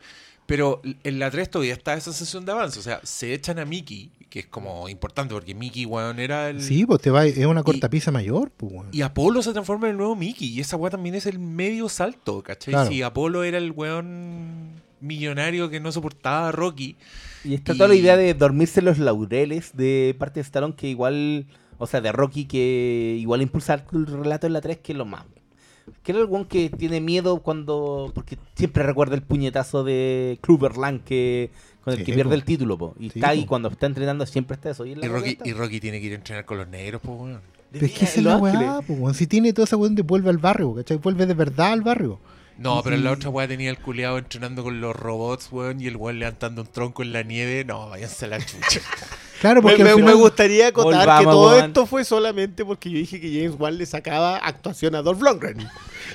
Pero 0.47 0.81
en 1.05 1.19
la 1.19 1.31
3 1.31 1.51
todavía 1.51 1.73
está 1.75 1.95
esa 1.95 2.13
sensación 2.13 2.45
de 2.45 2.53
avance. 2.53 2.79
O 2.79 2.83
sea, 2.83 3.01
se 3.05 3.33
echan 3.35 3.59
a 3.61 3.65
Mickey, 3.65 4.11
que 4.29 4.41
es 4.41 4.47
como 4.47 4.89
importante 4.89 5.35
porque 5.35 5.55
Mickey, 5.55 5.87
weón, 5.87 6.19
era 6.19 6.51
el. 6.51 6.61
Sí, 6.63 6.85
pues 6.87 7.01
te 7.01 7.11
va, 7.11 7.25
es 7.27 7.47
una 7.47 7.63
cortapisa 7.63 8.11
mayor, 8.11 8.51
pues, 8.57 8.73
weón. 8.73 8.89
Y 8.93 9.03
Apolo 9.03 9.43
se 9.43 9.53
transforma 9.53 9.87
en 9.87 9.93
el 9.93 9.97
nuevo 9.99 10.17
Mickey. 10.17 10.49
Y 10.49 10.61
esa 10.61 10.77
weá 10.77 10.91
también 10.91 11.15
es 11.15 11.27
el 11.27 11.39
medio 11.39 11.89
salto, 11.89 12.43
¿cachai? 12.43 12.73
Claro. 12.75 12.91
Si 12.91 13.03
Apolo 13.03 13.45
era 13.45 13.59
el 13.59 13.71
weón 13.73 14.83
millonario 15.01 15.71
que 15.71 15.81
no 15.81 15.93
soportaba 15.93 16.49
a 16.49 16.53
Rocky. 16.53 16.97
Y 17.45 17.55
está 17.55 17.75
Y- 17.75 17.77
toda 17.79 17.89
la 17.89 17.95
idea 17.95 18.17
de 18.17 18.35
dormirse 18.35 18.81
en 18.81 18.87
los 18.87 18.99
laureles 18.99 19.77
de 19.77 20.17
parte 20.19 20.41
de 20.41 20.43
Stallone 20.43 20.75
que 20.75 20.89
igual, 20.89 21.47
o 21.79 21.87
sea, 21.87 22.01
de 22.01 22.11
Rocky 22.13 22.47
que 22.47 23.17
igual 23.21 23.43
impulsa 23.43 23.85
el 23.93 24.07
relato 24.07 24.47
en 24.47 24.53
la 24.55 24.61
3 24.61 24.79
que 24.79 24.93
es 24.93 24.99
lo 24.99 25.05
más. 25.05 25.25
Que 26.03 26.11
era 26.13 26.21
el 26.21 26.27
one 26.29 26.47
que 26.49 26.69
tiene 26.69 27.01
miedo 27.01 27.41
cuando. 27.43 28.11
Porque 28.13 28.37
siempre 28.57 28.83
recuerda 28.83 29.15
el 29.15 29.23
puñetazo 29.23 29.85
de 29.85 30.37
Kluber 30.43 30.77
Lang 30.77 31.01
que, 31.05 31.51
con 31.87 31.93
el 31.95 32.01
Sí, 32.01 32.05
que 32.05 32.13
pierde 32.15 32.31
po. 32.31 32.35
el 32.35 32.45
título, 32.45 32.77
po. 32.77 32.95
Y 32.99 33.11
Sí, 33.11 33.19
está 33.21 33.29
ahí 33.29 33.43
po. 33.43 33.47
cuando 33.47 33.69
está 33.69 33.87
entrenando, 33.87 34.27
siempre 34.27 34.57
está 34.57 34.71
eso. 34.71 34.85
Y, 34.85 34.91
Y 34.93 35.09
Rocky, 35.09 35.39
y. 35.45 35.53
Rocky 35.53 35.79
tiene 35.81 36.01
que 36.01 36.07
ir 36.07 36.13
a 36.13 36.17
entrenar 36.17 36.45
con 36.45 36.59
los 36.59 36.67
negros, 36.69 37.01
pues 37.05 37.17
weón. 37.19 37.41
Pero 37.71 37.87
es 37.87 37.93
que 37.93 38.05
esa 38.05 38.19
es 38.19 38.23
Los 38.25 38.33
la 38.35 38.39
weá, 38.39 38.77
Ángeles. 38.79 38.99
weón. 39.01 39.15
Si 39.15 39.27
tiene 39.27 39.53
toda 39.53 39.65
esa 39.67 39.77
weón 39.77 39.95
de 39.95 40.03
vuelve 40.03 40.31
al 40.31 40.39
barrio, 40.39 40.75
¿cachai? 40.75 40.97
Vuelve 40.99 41.27
de 41.27 41.35
verdad 41.35 41.73
al 41.73 41.83
barrio. 41.83 42.19
No, 42.59 42.83
pero 42.83 42.97
en 42.97 43.05
la 43.05 43.13
otra 43.13 43.29
weá 43.31 43.47
tenía 43.47 43.69
el 43.71 43.79
culeado 43.79 44.17
entrenando 44.19 44.63
con 44.65 44.81
los 44.81 44.97
robots, 44.97 45.49
weón, 45.53 45.81
y 45.81 45.87
el 45.87 45.97
weón 45.97 46.19
levantando 46.19 46.63
un 46.63 46.69
tronco 46.69 47.03
en 47.03 47.13
la 47.13 47.23
nieve. 47.23 47.65
No, 47.65 47.89
váyanse 47.91 48.25
a 48.25 48.29
la 48.29 48.39
chucha. 48.45 48.81
Claro, 49.39 49.61
Me, 49.61 49.69
porque 49.69 49.85
me- 49.85 49.91
me 49.91 49.97
final- 49.97 50.17
gustaría 50.17 50.69
acotar 50.69 51.19
que 51.19 51.25
todo 51.25 51.59
esto 51.59 51.85
fue 51.85 52.07
solamente 52.07 52.65
porque 52.65 52.89
yo 52.91 52.97
dije 52.97 53.21
que 53.21 53.29
James 53.31 53.55
Wan 53.61 53.77
le 53.77 53.85
sacaba 53.85 54.39
actuación 54.39 54.95
a 54.95 55.03
Dolph 55.03 55.21
Lundgren. 55.21 55.59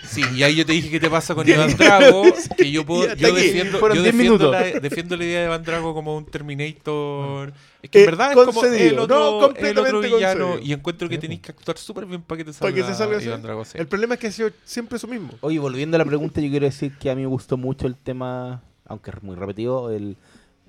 Sí, 0.04 0.22
y 0.36 0.44
ahí 0.44 0.56
yo 0.56 0.66
te 0.66 0.74
dije 0.74 0.90
qué 0.90 1.00
te 1.00 1.10
pasa 1.10 1.34
con 1.36 1.48
Iván 1.48 1.76
Drago, 1.78 2.24
que 2.58 2.72
yo 2.72 2.86
puedo, 2.86 3.14
yo 3.16 3.34
defiendo, 3.34 3.80
yo 3.80 4.02
10 4.02 4.04
defiendo 4.04 4.52
la, 4.52 4.62
defiendo 4.64 5.16
la 5.18 5.24
idea 5.24 5.40
de 5.42 5.46
Iván 5.48 5.64
Drago 5.64 5.94
como 5.94 6.18
un 6.18 6.26
Terminator. 6.26 7.54
Es 7.82 7.90
que 7.90 8.00
en 8.00 8.04
Eh, 8.04 8.06
verdad 8.06 8.32
es 8.32 8.46
como 8.46 8.64
el 8.66 9.00
otro, 9.00 9.16
no, 9.16 9.28
el 9.28 9.40
otro 9.40 9.48
completamente 9.48 10.08
villano 10.08 10.46
concedido. 10.48 10.68
y 10.70 10.74
encuentro 10.74 11.10
que 11.10 11.18
tenéis 11.18 11.42
que 11.42 11.52
actuar 11.52 11.78
súper 11.78 12.06
bien 12.06 12.22
para 12.22 12.38
que 12.38 12.46
te 12.46 12.54
salga, 12.54 12.76
que 12.76 12.84
se 12.84 12.94
salga 12.96 13.18
así. 13.18 13.26
Iván 13.28 13.42
Drago. 13.42 13.66
sí. 13.66 13.78
El 13.78 13.88
problema 13.88 14.16
es 14.16 14.20
que 14.20 14.28
ha 14.28 14.32
sido 14.32 14.52
siempre 14.64 14.98
eso 14.98 15.08
mismo. 15.08 15.32
Oye, 15.42 15.60
volviendo 15.60 15.96
a 15.96 16.00
la 16.00 16.06
pregunta, 16.06 16.42
yo 16.42 16.50
quiero 16.50 16.66
decir 16.66 16.94
que 16.98 17.10
a 17.10 17.16
mí 17.16 17.22
me 17.22 17.28
gustó 17.28 17.58
mucho 17.58 17.88
el 17.88 17.96
tema, 17.96 18.62
aunque 18.86 19.12
es 19.12 19.24
muy 19.24 19.36
repetido, 19.36 19.90
el, 19.92 20.18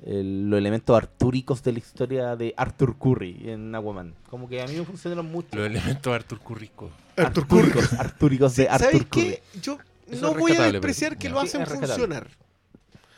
el- 0.04 0.48
los 0.50 0.58
elementos 0.58 0.96
artúricos 0.96 1.62
de 1.62 1.72
la 1.72 1.78
historia 1.78 2.36
de 2.36 2.54
Arthur 2.56 2.96
Curry 2.98 3.50
en 3.50 3.74
Aquaman. 3.74 4.14
Como 4.28 4.48
que 4.48 4.60
a 4.62 4.66
mí 4.66 4.74
me 4.76 4.84
funcionaron 4.84 5.26
mucho. 5.30 5.48
Los 5.56 5.66
elementos 5.66 6.02
de 6.10 6.14
Arthur 6.14 6.38
Currico. 6.40 6.90
Arthur 7.16 7.46
Curry. 7.46 7.60
Artúricos, 7.68 7.92
artúricos 7.94 8.56
de 8.56 8.66
¿Sabes 8.66 8.82
Arthur 8.86 9.06
Curry. 9.08 9.22
qué? 9.26 9.42
Yo 9.60 9.78
Eso 10.10 10.20
no 10.22 10.28
es 10.32 10.38
voy 10.38 10.42
a 10.52 10.54
rescatable, 10.54 10.72
despreciar 10.72 11.10
pero- 11.12 11.18
que 11.20 11.28
lo 11.28 11.40
Sí, 11.40 11.46
hacen 11.46 11.62
es 11.62 11.68
rescatable. 11.68 11.94
funcionar. 12.06 12.30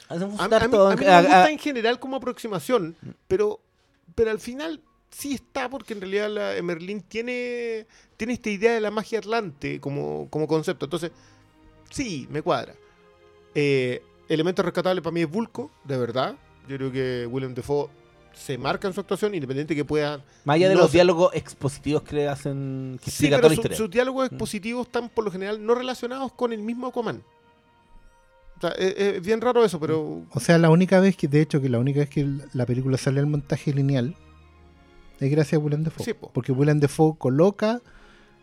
Hacen 0.09 0.23
A, 0.23 0.27
a 0.27 0.29
funcionar 0.29 0.63
mí, 0.65 0.71
todo. 0.71 0.89
a 0.91 0.97
mí 0.97 1.07
a- 1.07 1.11
me 1.17 1.21
gusta 1.23 1.45
a- 1.45 1.51
en 1.51 1.59
general 1.59 1.99
como 1.99 2.17
aproximación, 2.17 2.97
pero, 3.29 3.61
pero 4.15 4.31
al 4.31 4.41
final 4.41 4.81
sí 5.11 5.33
está 5.35 5.71
porque 5.71 5.95
en 5.95 6.01
realidad 6.01 6.29
la 6.29 6.63
Merlin 6.63 7.01
tiene, 7.01 7.87
tiene 8.17 8.33
esta 8.35 8.51
idea 8.51 8.73
de 8.75 8.81
la 8.81 8.91
magia 8.91 9.21
atlante 9.21 9.81
como, 9.81 10.29
como 10.29 10.47
concepto. 10.47 10.85
Entonces, 10.87 11.13
sí, 11.91 12.27
me 12.31 12.43
cuadra. 12.43 12.75
Eh, 13.55 14.03
elemento 14.29 14.63
rescatable 14.63 15.01
para 15.01 15.15
mí 15.15 15.23
es 15.23 15.31
Vulco, 15.31 15.71
de 15.85 15.97
verdad. 15.97 16.35
Yo 16.69 16.77
creo 16.77 16.93
que 16.93 17.27
William 17.31 17.55
Defoe 17.55 17.89
se 18.35 18.59
marca 18.59 18.89
en 18.89 18.95
su 18.95 19.01
actuación, 19.01 19.35
independiente 19.35 19.77
que 19.77 19.85
pueda... 19.85 20.25
Más 20.45 20.55
allá 20.57 20.69
de 20.69 20.75
no 20.75 20.81
los 20.83 20.93
diálogos 20.93 21.33
expositivos 21.35 22.03
que 22.03 22.17
le 22.17 22.29
hacen, 22.29 22.99
que 23.05 23.11
Sí, 23.11 23.29
pero 23.31 23.49
su- 23.51 23.63
sus 23.75 23.91
diálogos 23.91 24.27
expositivos 24.27 24.87
están 24.87 25.09
por 25.09 25.25
lo 25.25 25.31
general 25.31 25.65
no 25.65 25.75
relacionados 25.75 26.33
con 26.33 26.53
el 26.53 26.61
mismo 26.63 26.89
Aquaman. 26.89 27.23
O 28.57 28.61
sea, 28.61 28.71
es, 28.71 28.95
es 28.97 29.23
bien 29.23 29.41
raro 29.41 29.65
eso, 29.65 29.79
pero... 29.79 30.23
O 30.33 30.41
sea, 30.41 30.59
la 30.59 30.71
única 30.71 30.99
vez 31.01 31.17
que, 31.17 31.29
de 31.29 31.43
hecho, 31.43 31.61
que 31.61 31.69
la 31.69 31.79
única 31.79 32.01
vez 32.01 32.09
que 32.11 32.27
la 32.55 32.67
película 32.67 32.97
sale 32.99 33.21
al 33.21 33.27
montaje 33.27 33.73
lineal 33.73 34.17
es 35.21 35.31
gracias 35.31 35.61
a 35.61 35.65
Willem 35.65 35.85
Dafoe. 35.85 36.05
Sí, 36.05 36.13
po. 36.15 36.31
porque 36.33 36.51
Willem 36.51 36.81
Dafoe 36.81 37.17
coloca 37.17 37.83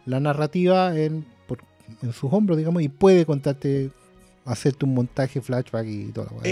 la 0.06 0.20
narrativa 0.22 0.98
en, 0.98 1.26
por- 1.48 1.64
en 2.02 2.14
sus 2.14 2.32
hombros, 2.32 2.58
digamos, 2.58 2.82
y 2.82 2.88
puede 2.88 3.26
contarte, 3.26 3.90
hacerte 4.46 4.86
un 4.86 4.94
montaje, 4.94 5.42
flashback 5.42 5.86
y 5.86 6.06
toda 6.14 6.28
la 6.28 6.34
weá. 6.38 6.44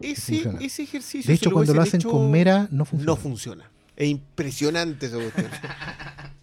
Ese, 0.00 0.32
funciona. 0.34 0.58
ese 0.60 0.82
ejercicio... 0.82 1.28
de 1.28 1.34
hecho, 1.34 1.50
cuando 1.50 1.74
lo 1.74 1.82
hacen 1.82 2.00
hecho, 2.00 2.10
con 2.10 2.30
Mera, 2.30 2.68
no 2.70 2.84
funciona. 2.84 3.12
No 3.12 3.16
funciona. 3.16 3.70
Es 3.96 4.08
impresionante 4.08 5.06
esa 5.06 5.16
cuestión. 5.16 5.50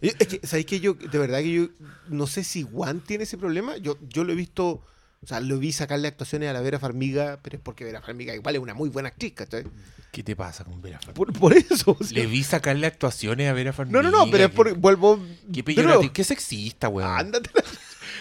Es 0.02 0.16
que, 0.16 0.40
¿sabéis 0.48 0.66
que 0.66 0.80
yo, 0.80 0.96
de 0.96 1.16
verdad 1.20 1.42
que 1.42 1.52
yo, 1.54 1.68
no 2.10 2.26
sé 2.26 2.44
si 2.44 2.64
Juan 2.64 3.02
tiene 3.02 3.26
ese 3.26 3.38
problema? 3.38 3.78
Yo, 3.78 4.00
yo 4.10 4.24
lo 4.24 4.34
he 4.34 4.36
visto, 4.36 4.84
o 5.22 5.28
sea, 5.28 5.40
lo 5.42 5.60
vi 5.60 5.72
sacarle 5.74 6.08
actuaciones 6.08 6.50
a 6.50 6.54
la 6.54 6.62
Vera 6.62 6.80
Farmiga, 6.80 7.40
pero 7.44 7.58
es 7.58 7.62
porque 7.62 7.84
Vera 7.84 8.02
Farmiga 8.02 8.34
igual 8.34 8.56
es 8.56 8.62
una 8.64 8.74
muy 8.74 8.90
buena 8.90 9.10
actriz, 9.10 9.34
¿cachai? 9.34 9.64
¿Qué 10.12 10.24
te 10.24 10.36
pasa 10.36 10.64
con 10.64 10.82
Vera 10.82 10.98
Farmiga? 10.98 11.14
Por, 11.14 11.34
por 11.34 11.54
eso. 11.54 11.96
o 12.00 12.04
sea. 12.04 12.18
Le 12.18 12.26
vi 12.26 12.42
sacarle 12.44 12.88
actuaciones 12.88 13.48
a 13.48 13.54
Vera 13.54 13.74
Farmiga. 13.74 14.02
no, 14.02 14.10
no, 14.10 14.26
no, 14.26 14.32
pero 14.32 14.46
es 14.46 14.50
que- 14.50 14.56
por, 14.56 14.74
vuelvo... 14.74 15.20
Qué 15.54 15.64
peyorativo, 15.64 16.12
qué 16.12 16.24
sexista, 16.24 16.90
weón. 16.90 17.08
Ándate. 17.08 17.52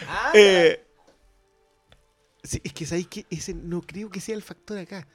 Ah, 0.06 0.32
Eh, 0.34 0.84
sí, 2.50 2.60
es 2.64 2.72
que 2.72 2.86
sabéis 2.86 3.06
que 3.08 3.26
ese 3.30 3.54
no 3.54 3.80
creo 3.82 4.10
que 4.10 4.20
sea 4.20 4.34
el 4.34 4.42
factor 4.42 4.78
acá. 4.78 5.06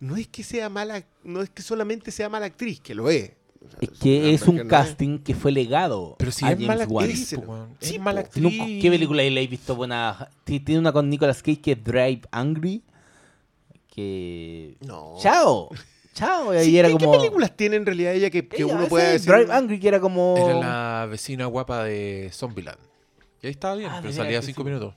No 0.00 0.16
es 0.16 0.26
que 0.28 0.42
sea 0.42 0.68
mala, 0.68 1.04
no 1.22 1.40
es 1.42 1.50
que 1.50 1.62
solamente 1.62 2.10
sea 2.10 2.28
mala 2.28 2.46
actriz, 2.46 2.80
que 2.80 2.94
lo 2.94 3.08
es. 3.10 3.30
O 3.64 3.70
sea, 3.70 3.78
Es 3.80 3.90
que 3.98 4.34
es 4.34 4.42
un 4.42 4.56
no 4.56 4.66
casting 4.68 5.18
que 5.20 5.34
fue 5.34 5.50
legado 5.50 6.16
Pero 6.18 6.30
si 6.32 6.44
a 6.44 6.48
es 6.50 6.54
James 6.56 6.66
mala 6.68 6.84
Wan. 6.86 7.04
actriz, 7.06 7.32
weón. 7.38 7.76
Sí, 7.80 7.94
Es 7.94 8.00
mala 8.00 8.20
actriz. 8.20 8.52
¿Qué 8.82 8.90
película 8.90 9.22
le 9.22 9.28
habéis 9.30 9.50
visto 9.50 9.74
buena? 9.76 10.28
Ti- 10.44 10.60
Tiene 10.60 10.80
una 10.80 10.92
con 10.92 11.08
Nicolas 11.08 11.42
Cage 11.42 11.60
que 11.62 11.72
es 11.72 11.82
Drive 11.84 12.20
Angry. 12.30 12.82
Que. 13.94 14.76
No. 14.80 15.14
¡Chao! 15.20 15.70
¡Chao! 16.14 16.54
Y 16.54 16.64
Sí, 16.64 16.78
era 16.78 16.88
¿qué, 16.88 16.94
como. 16.94 17.12
qué 17.12 17.18
películas 17.18 17.56
tiene 17.56 17.76
en 17.76 17.86
realidad 17.86 18.14
ella 18.14 18.30
que, 18.30 18.46
que 18.46 18.56
Ella, 18.62 18.66
uno 18.74 18.84
es 18.84 18.92
decir? 18.92 19.30
Drive 19.32 19.52
Angry, 19.52 19.80
que 19.80 19.88
era 19.88 20.00
como. 20.00 20.34
Era 20.36 20.54
la 20.54 21.06
vecina 21.10 21.46
guapa 21.46 21.84
de 21.84 22.30
Zombieland. 22.32 22.78
Y 23.42 23.46
ahí 23.46 23.52
estaba 23.52 23.76
bien, 23.76 23.90
Ah, 23.92 23.98
pero 24.02 24.12
salía 24.12 24.40
que 24.40 24.46
cinco 24.46 24.62
sí. 24.62 24.64
minutos. 24.66 24.94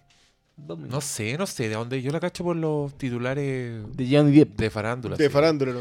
No 0.57 1.01
sé, 1.01 1.37
no 1.37 1.45
sé 1.45 1.69
de 1.69 1.75
dónde. 1.75 2.01
Yo 2.01 2.11
la 2.11 2.19
cacho 2.19 2.43
por 2.43 2.55
los 2.55 2.97
titulares 2.97 3.83
De 3.95 4.07
Johnny 4.09 4.35
Depp. 4.35 4.57
de 4.57 4.69
farándula. 4.69 5.15
De 5.15 5.25
sí. 5.27 5.29
farándula, 5.31 5.73
no. 5.73 5.79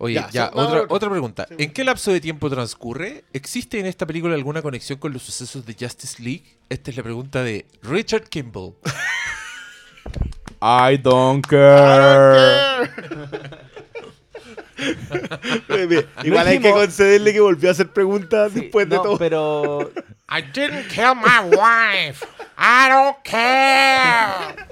Oye, 0.00 0.14
Ya, 0.14 0.30
ya, 0.30 0.48
so- 0.50 0.56
vamos 0.56 0.72
otra, 0.72 0.94
otra 0.94 1.10
pregunta. 1.10 1.46
Sí, 1.48 1.54
¿En 1.58 1.72
qué 1.72 1.82
lapso 1.84 2.12
de 2.12 2.20
tiempo 2.20 2.48
transcurre? 2.48 3.24
¿Existe 3.32 3.80
en 3.80 3.86
esta 3.86 4.06
película 4.06 4.34
alguna 4.34 4.62
conexión 4.62 4.98
con 4.98 5.12
los 5.12 5.22
sucesos 5.22 5.66
de 5.66 5.74
Justice 5.78 6.22
League? 6.22 6.44
Esta 6.68 6.90
es 6.92 6.96
la 6.96 7.02
pregunta 7.02 7.42
de 7.42 7.66
Richard 7.82 8.28
Kimball. 8.28 8.74
I 10.62 10.98
don't 11.02 11.44
care. 11.46 12.88
Bien, 12.98 13.30
bien. 13.30 13.50
Igual 16.24 16.46
hay 16.46 16.58
que 16.60 16.70
concederle 16.70 17.32
que 17.32 17.40
volvió 17.40 17.68
a 17.68 17.72
hacer 17.72 17.88
preguntas 17.88 18.52
Sí, 18.52 18.60
después 18.60 18.88
de 18.88 18.96
no, 18.96 19.02
todo. 19.02 19.18
Pero. 19.18 19.90
I 20.30 20.42
didn't 20.42 20.88
kill 20.88 21.14
my 21.14 21.40
wife. 21.50 22.24
I 22.58 22.88
don't 22.90 23.16
care. 23.24 24.66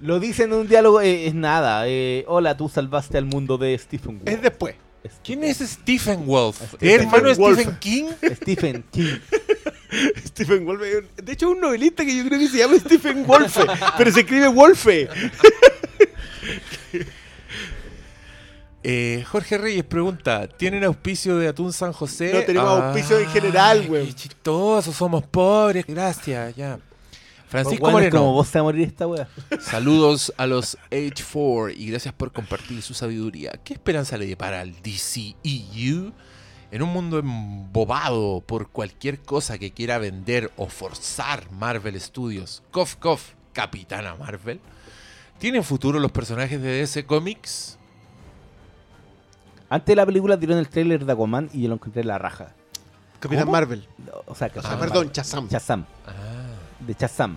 Lo 0.00 0.20
dice 0.20 0.44
en 0.44 0.52
un 0.52 0.68
diálogo, 0.68 1.00
eh, 1.00 1.26
es 1.26 1.34
nada. 1.34 1.84
eh, 1.88 2.24
Hola, 2.28 2.56
tú 2.56 2.68
salvaste 2.68 3.18
al 3.18 3.24
mundo 3.24 3.58
de 3.58 3.76
Stephen 3.78 4.18
Wolf. 4.20 4.28
Es 4.28 4.42
después. 4.42 4.74
¿Quién 5.24 5.42
es 5.42 5.58
Stephen 5.58 6.26
Wolf? 6.26 6.56
Stephen 6.74 6.88
¿Es 6.88 7.00
hermano 7.00 7.28
de 7.28 7.34
Wolf. 7.34 7.58
Stephen 7.58 7.78
King? 7.78 8.04
Stephen 8.36 8.84
King. 8.92 9.16
Stephen 10.26 10.66
Wolfe. 10.66 11.02
De 11.22 11.32
hecho, 11.32 11.48
un 11.50 11.60
novelista 11.60 12.04
que 12.04 12.14
yo 12.16 12.24
creo 12.26 12.38
que 12.38 12.48
se 12.48 12.58
llama 12.58 12.76
Stephen 12.78 13.26
Wolfe, 13.26 13.62
pero 13.96 14.10
se 14.12 14.20
escribe 14.20 14.48
Wolfe. 14.48 15.08
Eh, 18.90 19.22
Jorge 19.30 19.58
Reyes 19.58 19.84
pregunta: 19.84 20.48
¿Tienen 20.48 20.82
auspicio 20.82 21.36
de 21.36 21.48
Atún 21.48 21.74
San 21.74 21.92
José? 21.92 22.32
No 22.32 22.40
tenemos 22.40 22.70
auspicio 22.70 23.18
en 23.18 23.28
general, 23.28 23.80
Ay, 23.82 23.88
weón. 23.90 24.06
Qué 24.06 24.14
chistoso, 24.14 24.92
somos 24.94 25.26
pobres. 25.26 25.84
Gracias, 25.86 26.56
ya. 26.56 26.78
Francisco 27.48 27.82
Bueno, 27.82 27.98
Moreno. 27.98 28.18
como 28.18 28.32
vos 28.32 28.48
se 28.48 28.58
va 28.58 28.60
a 28.60 28.64
morir 28.64 28.88
esta 28.88 29.06
wea. 29.06 29.28
Saludos 29.60 30.32
a 30.38 30.46
los 30.46 30.78
H4 30.90 31.74
y 31.76 31.90
gracias 31.90 32.14
por 32.14 32.32
compartir 32.32 32.80
su 32.80 32.94
sabiduría. 32.94 33.52
¿Qué 33.62 33.74
esperanza 33.74 34.16
le 34.16 34.26
depara 34.26 34.60
al 34.60 34.74
DCEU 34.82 36.12
en 36.70 36.82
un 36.82 36.88
mundo 36.90 37.18
embobado 37.18 38.42
por 38.46 38.70
cualquier 38.70 39.20
cosa 39.20 39.58
que 39.58 39.70
quiera 39.72 39.98
vender 39.98 40.50
o 40.56 40.66
forzar 40.68 41.50
Marvel 41.50 41.98
Studios? 42.00 42.62
Cof, 42.70 42.96
cof, 42.96 43.30
Capitana 43.52 44.14
Marvel. 44.14 44.60
¿Tienen 45.38 45.62
futuro 45.64 45.98
los 46.00 46.12
personajes 46.12 46.60
de 46.60 46.68
DC 46.80 47.06
Comics? 47.06 47.77
Antes 49.70 49.86
de 49.86 49.96
la 49.96 50.06
película 50.06 50.36
dieron 50.36 50.58
el 50.58 50.68
trailer 50.68 51.04
de 51.04 51.12
Aquaman 51.12 51.50
y 51.52 51.62
yo 51.62 51.68
lo 51.68 51.74
encontré 51.74 52.02
en 52.02 52.08
la 52.08 52.18
raja. 52.18 52.54
Capitán 53.20 53.44
¿Cómo? 53.44 53.52
Marvel. 53.52 53.86
O 54.26 54.34
sea, 54.34 54.46
Ah, 54.46 54.50
Capitán 54.50 54.78
perdón, 54.78 54.96
Marvel. 54.96 55.12
Chazam. 55.12 55.48
Shazam. 55.48 55.84
Ah, 56.06 56.12
De 56.80 56.94
Shazam. 56.98 57.36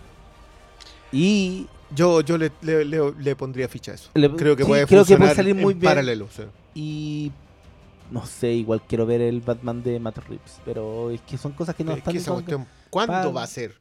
Y 1.12 1.68
Yo, 1.94 2.22
yo 2.22 2.38
le, 2.38 2.52
le- 2.62 2.86
le- 2.86 3.12
le 3.20 3.36
pondría 3.36 3.68
ficha 3.68 3.91
a 3.91 3.95
eso. 3.95 4.10
Le- 4.14 4.30
creo 4.36 4.56
que 4.56 4.64
sí, 4.64 4.70
puede 4.70 4.88
creo 4.88 5.03
que 5.03 5.18
puede 5.18 5.36
salir 5.36 5.56
muy 5.56 5.74
en 5.74 5.80
bien. 5.80 5.91
paralelo. 5.91 6.28
sí. 6.34 6.44
Y 6.74 7.32
no 8.12 8.26
sé, 8.26 8.53
igual 8.53 8.82
quiero 8.88 9.06
ver 9.06 9.20
el 9.20 9.41
Batman 9.41 9.84
de 9.84 9.99
Matt 9.99 10.20
Reeves, 10.20 10.62
pero 10.64 11.10
es 11.12 11.20
que 11.22 11.38
son 11.38 11.52
cosas 11.52 11.76
que 11.76 11.84
no 11.84 11.91
Es 11.91 11.98
están 11.98 12.14
que 12.14 12.20
esa 12.20 12.32
cuestión, 12.32 12.66
¿Cuándo 12.90 13.14
Pa- 13.14 13.28
va 13.30 13.44
a 13.44 13.48
ser? 13.48 13.76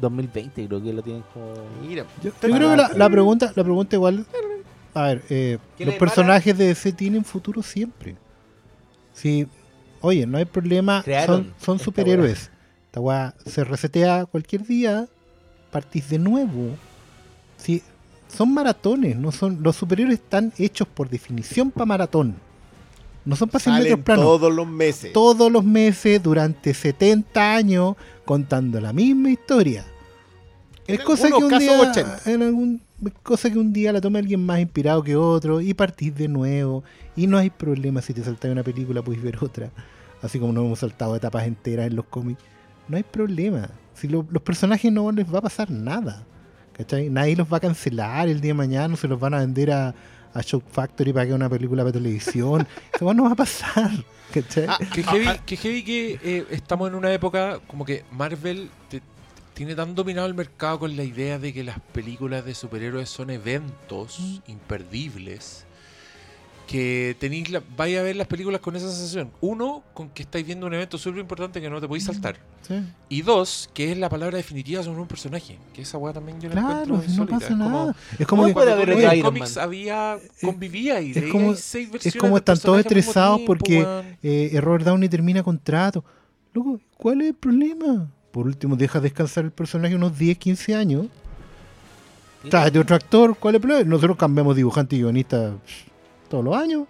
2020 0.00 0.66
creo 0.66 0.82
que 0.82 0.92
lo 0.92 1.02
tienen 1.02 1.22
como 1.32 1.52
Mira, 1.86 2.04
Yo, 2.22 2.30
yo 2.30 2.32
creo 2.40 2.70
que 2.70 2.76
la, 2.76 2.88
la 2.96 3.08
pregunta, 3.10 3.52
la 3.54 3.62
pregunta 3.62 3.94
igual. 3.94 4.26
A 4.94 5.02
ver, 5.02 5.22
eh, 5.28 5.58
¿Qué 5.76 5.84
los 5.84 5.96
personajes 5.96 6.56
de 6.56 6.68
DC 6.68 6.92
tienen 6.92 7.24
futuro 7.24 7.62
siempre. 7.62 8.16
Sí, 9.12 9.46
oye, 10.00 10.26
no 10.26 10.38
hay 10.38 10.44
problema. 10.44 11.02
Crearon 11.02 11.44
Son, 11.44 11.54
son 11.58 11.76
esta 11.76 11.84
superhéroes. 11.84 12.50
Esta 12.86 13.00
weá 13.00 13.34
se 13.44 13.64
resetea 13.64 14.24
cualquier 14.24 14.64
día. 14.64 15.08
Partís 15.72 16.08
de 16.10 16.18
nuevo. 16.18 16.76
Sí, 17.56 17.82
son 18.28 18.54
maratones. 18.54 19.16
No 19.16 19.32
son, 19.32 19.62
los 19.62 19.74
superhéroes 19.76 20.20
están 20.20 20.52
hechos 20.58 20.86
por 20.86 21.08
definición 21.08 21.72
para 21.72 21.86
maratón. 21.86 22.36
No 23.24 23.36
son 23.36 23.48
para 23.48 23.62
100 23.62 23.74
metros 23.74 24.00
planos. 24.00 24.24
todos 24.24 24.54
los 24.54 24.66
meses. 24.66 25.12
Todos 25.12 25.50
los 25.50 25.64
meses 25.64 26.22
durante 26.22 26.74
70 26.74 27.54
años 27.54 27.96
contando 28.24 28.80
la 28.80 28.92
misma 28.92 29.30
historia. 29.30 29.84
En 30.86 30.96
Es 30.96 31.00
cosa 31.00 31.28
que 31.28 31.34
un 31.34 31.58
día, 31.58 31.80
80. 31.80 32.20
en 32.26 32.42
algún, 32.42 32.82
cosa 33.22 33.50
que 33.50 33.58
un 33.58 33.72
día 33.72 33.92
la 33.92 34.00
tome 34.00 34.18
alguien 34.18 34.44
más 34.44 34.60
inspirado 34.60 35.02
que 35.02 35.16
otro 35.16 35.60
y 35.60 35.74
partís 35.74 36.14
de 36.14 36.28
nuevo 36.28 36.84
y 37.16 37.26
no 37.26 37.38
hay 37.38 37.50
problema 37.50 38.00
si 38.00 38.14
te 38.14 38.22
saltas 38.22 38.50
una 38.50 38.62
película 38.62 39.02
puedes 39.02 39.22
ver 39.22 39.38
otra, 39.42 39.70
así 40.22 40.38
como 40.38 40.52
nos 40.52 40.64
hemos 40.64 40.78
saltado 40.78 41.14
etapas 41.16 41.46
enteras 41.46 41.86
en 41.86 41.96
los 41.96 42.06
cómics, 42.06 42.40
no 42.88 42.96
hay 42.96 43.02
problema. 43.02 43.68
Si 43.94 44.08
lo- 44.08 44.26
los 44.30 44.42
personajes 44.42 44.90
no 44.92 45.10
les 45.12 45.32
va 45.32 45.38
a 45.38 45.42
pasar 45.42 45.70
nada, 45.70 46.24
¿cachai? 46.72 47.08
Nadie 47.10 47.36
los 47.36 47.52
va 47.52 47.58
a 47.58 47.60
cancelar 47.60 48.28
el 48.28 48.40
día 48.40 48.50
de 48.50 48.54
mañana, 48.54 48.88
no 48.88 48.96
se 48.96 49.06
los 49.08 49.20
van 49.20 49.34
a 49.34 49.38
vender 49.38 49.70
a, 49.70 49.94
a 50.32 50.40
Shock 50.40 50.64
Factory 50.70 51.12
para 51.12 51.24
que 51.26 51.30
haga 51.30 51.36
una 51.36 51.48
película 51.50 51.82
para 51.82 51.92
televisión, 51.92 52.66
eso 52.94 53.14
no 53.14 53.24
va 53.24 53.32
a 53.32 53.36
pasar, 53.36 53.90
¿cachai? 54.32 54.66
Ah, 54.68 54.78
que 54.92 55.02
heavy, 55.02 55.26
que, 55.46 55.56
heavy 55.56 55.82
que 55.84 56.18
eh, 56.22 56.44
estamos 56.50 56.88
en 56.88 56.94
una 56.96 57.12
época 57.12 57.60
como 57.66 57.84
que 57.84 58.04
Marvel 58.10 58.68
te- 58.88 59.02
tiene 59.54 59.74
tan 59.74 59.94
dominado 59.94 60.26
el 60.26 60.34
mercado 60.34 60.80
con 60.80 60.96
la 60.96 61.04
idea 61.04 61.38
de 61.38 61.52
que 61.52 61.62
las 61.64 61.78
películas 61.80 62.44
de 62.44 62.54
superhéroes 62.54 63.08
son 63.08 63.30
eventos 63.30 64.42
imperdibles 64.46 65.64
que 66.66 67.14
tenéis 67.20 67.50
la, 67.50 67.62
vais 67.76 67.98
a 67.98 68.02
ver 68.02 68.16
las 68.16 68.26
películas 68.26 68.58
con 68.60 68.74
esa 68.74 68.88
sensación. 68.90 69.30
Uno, 69.42 69.82
con 69.92 70.08
que 70.08 70.22
estáis 70.22 70.46
viendo 70.46 70.66
un 70.66 70.72
evento 70.72 70.96
súper 70.96 71.20
importante 71.20 71.60
que 71.60 71.68
no 71.68 71.78
te 71.78 71.86
podéis 71.86 72.04
saltar. 72.04 72.36
Sí. 72.66 72.74
Y 73.10 73.20
dos, 73.20 73.68
que 73.74 73.92
es 73.92 73.98
la 73.98 74.08
palabra 74.08 74.38
definitiva 74.38 74.82
sobre 74.82 74.98
un 75.02 75.06
personaje. 75.06 75.58
Que 75.74 75.82
esa 75.82 75.98
weá 75.98 76.14
también 76.14 76.40
yo 76.40 76.48
la 76.48 76.54
Claro, 76.54 76.68
encuentro 76.70 76.96
no 76.96 77.04
insólita. 77.04 77.34
pasa 77.38 77.46
Es 77.52 77.58
como- 77.58 77.68
nada. 77.68 77.96
Es 78.18 78.26
como 78.26 78.42
¿Cómo 78.42 78.46
que 78.48 78.54
Cuando 78.54 78.92
Iron 79.14 79.20
cómics 79.22 79.56
Man? 79.56 79.64
había 79.64 80.18
convivía 80.40 81.00
y 81.02 81.10
es 81.12 81.24
como- 81.30 81.54
seis 81.54 81.86
es 81.86 81.92
versiones 81.92 82.18
como 82.20 82.32
del 82.32 82.40
están 82.40 82.58
todos 82.58 82.78
estresados 82.80 83.36
tiempo, 83.36 83.52
porque 83.52 84.16
eh, 84.22 84.58
Robert 84.62 84.86
Downey 84.86 85.08
termina 85.10 85.42
contrato. 85.42 86.02
Loco, 86.54 86.80
¿cuál 86.96 87.20
es 87.20 87.28
el 87.28 87.34
problema? 87.34 88.10
Por 88.34 88.46
último, 88.46 88.74
deja 88.74 88.98
descansar 89.00 89.44
el 89.44 89.52
personaje 89.52 89.94
unos 89.94 90.18
10, 90.18 90.36
15 90.38 90.74
años. 90.74 91.06
Tráete 92.50 92.80
otro 92.80 92.96
actor, 92.96 93.36
¿cuál 93.38 93.54
es 93.54 93.58
el 93.58 93.62
problema? 93.62 93.88
Nosotros 93.88 94.16
cambiamos 94.16 94.56
dibujante 94.56 94.96
y 94.96 94.98
guionista 94.98 95.52
todos 96.28 96.44
los 96.44 96.56
años. 96.56 96.82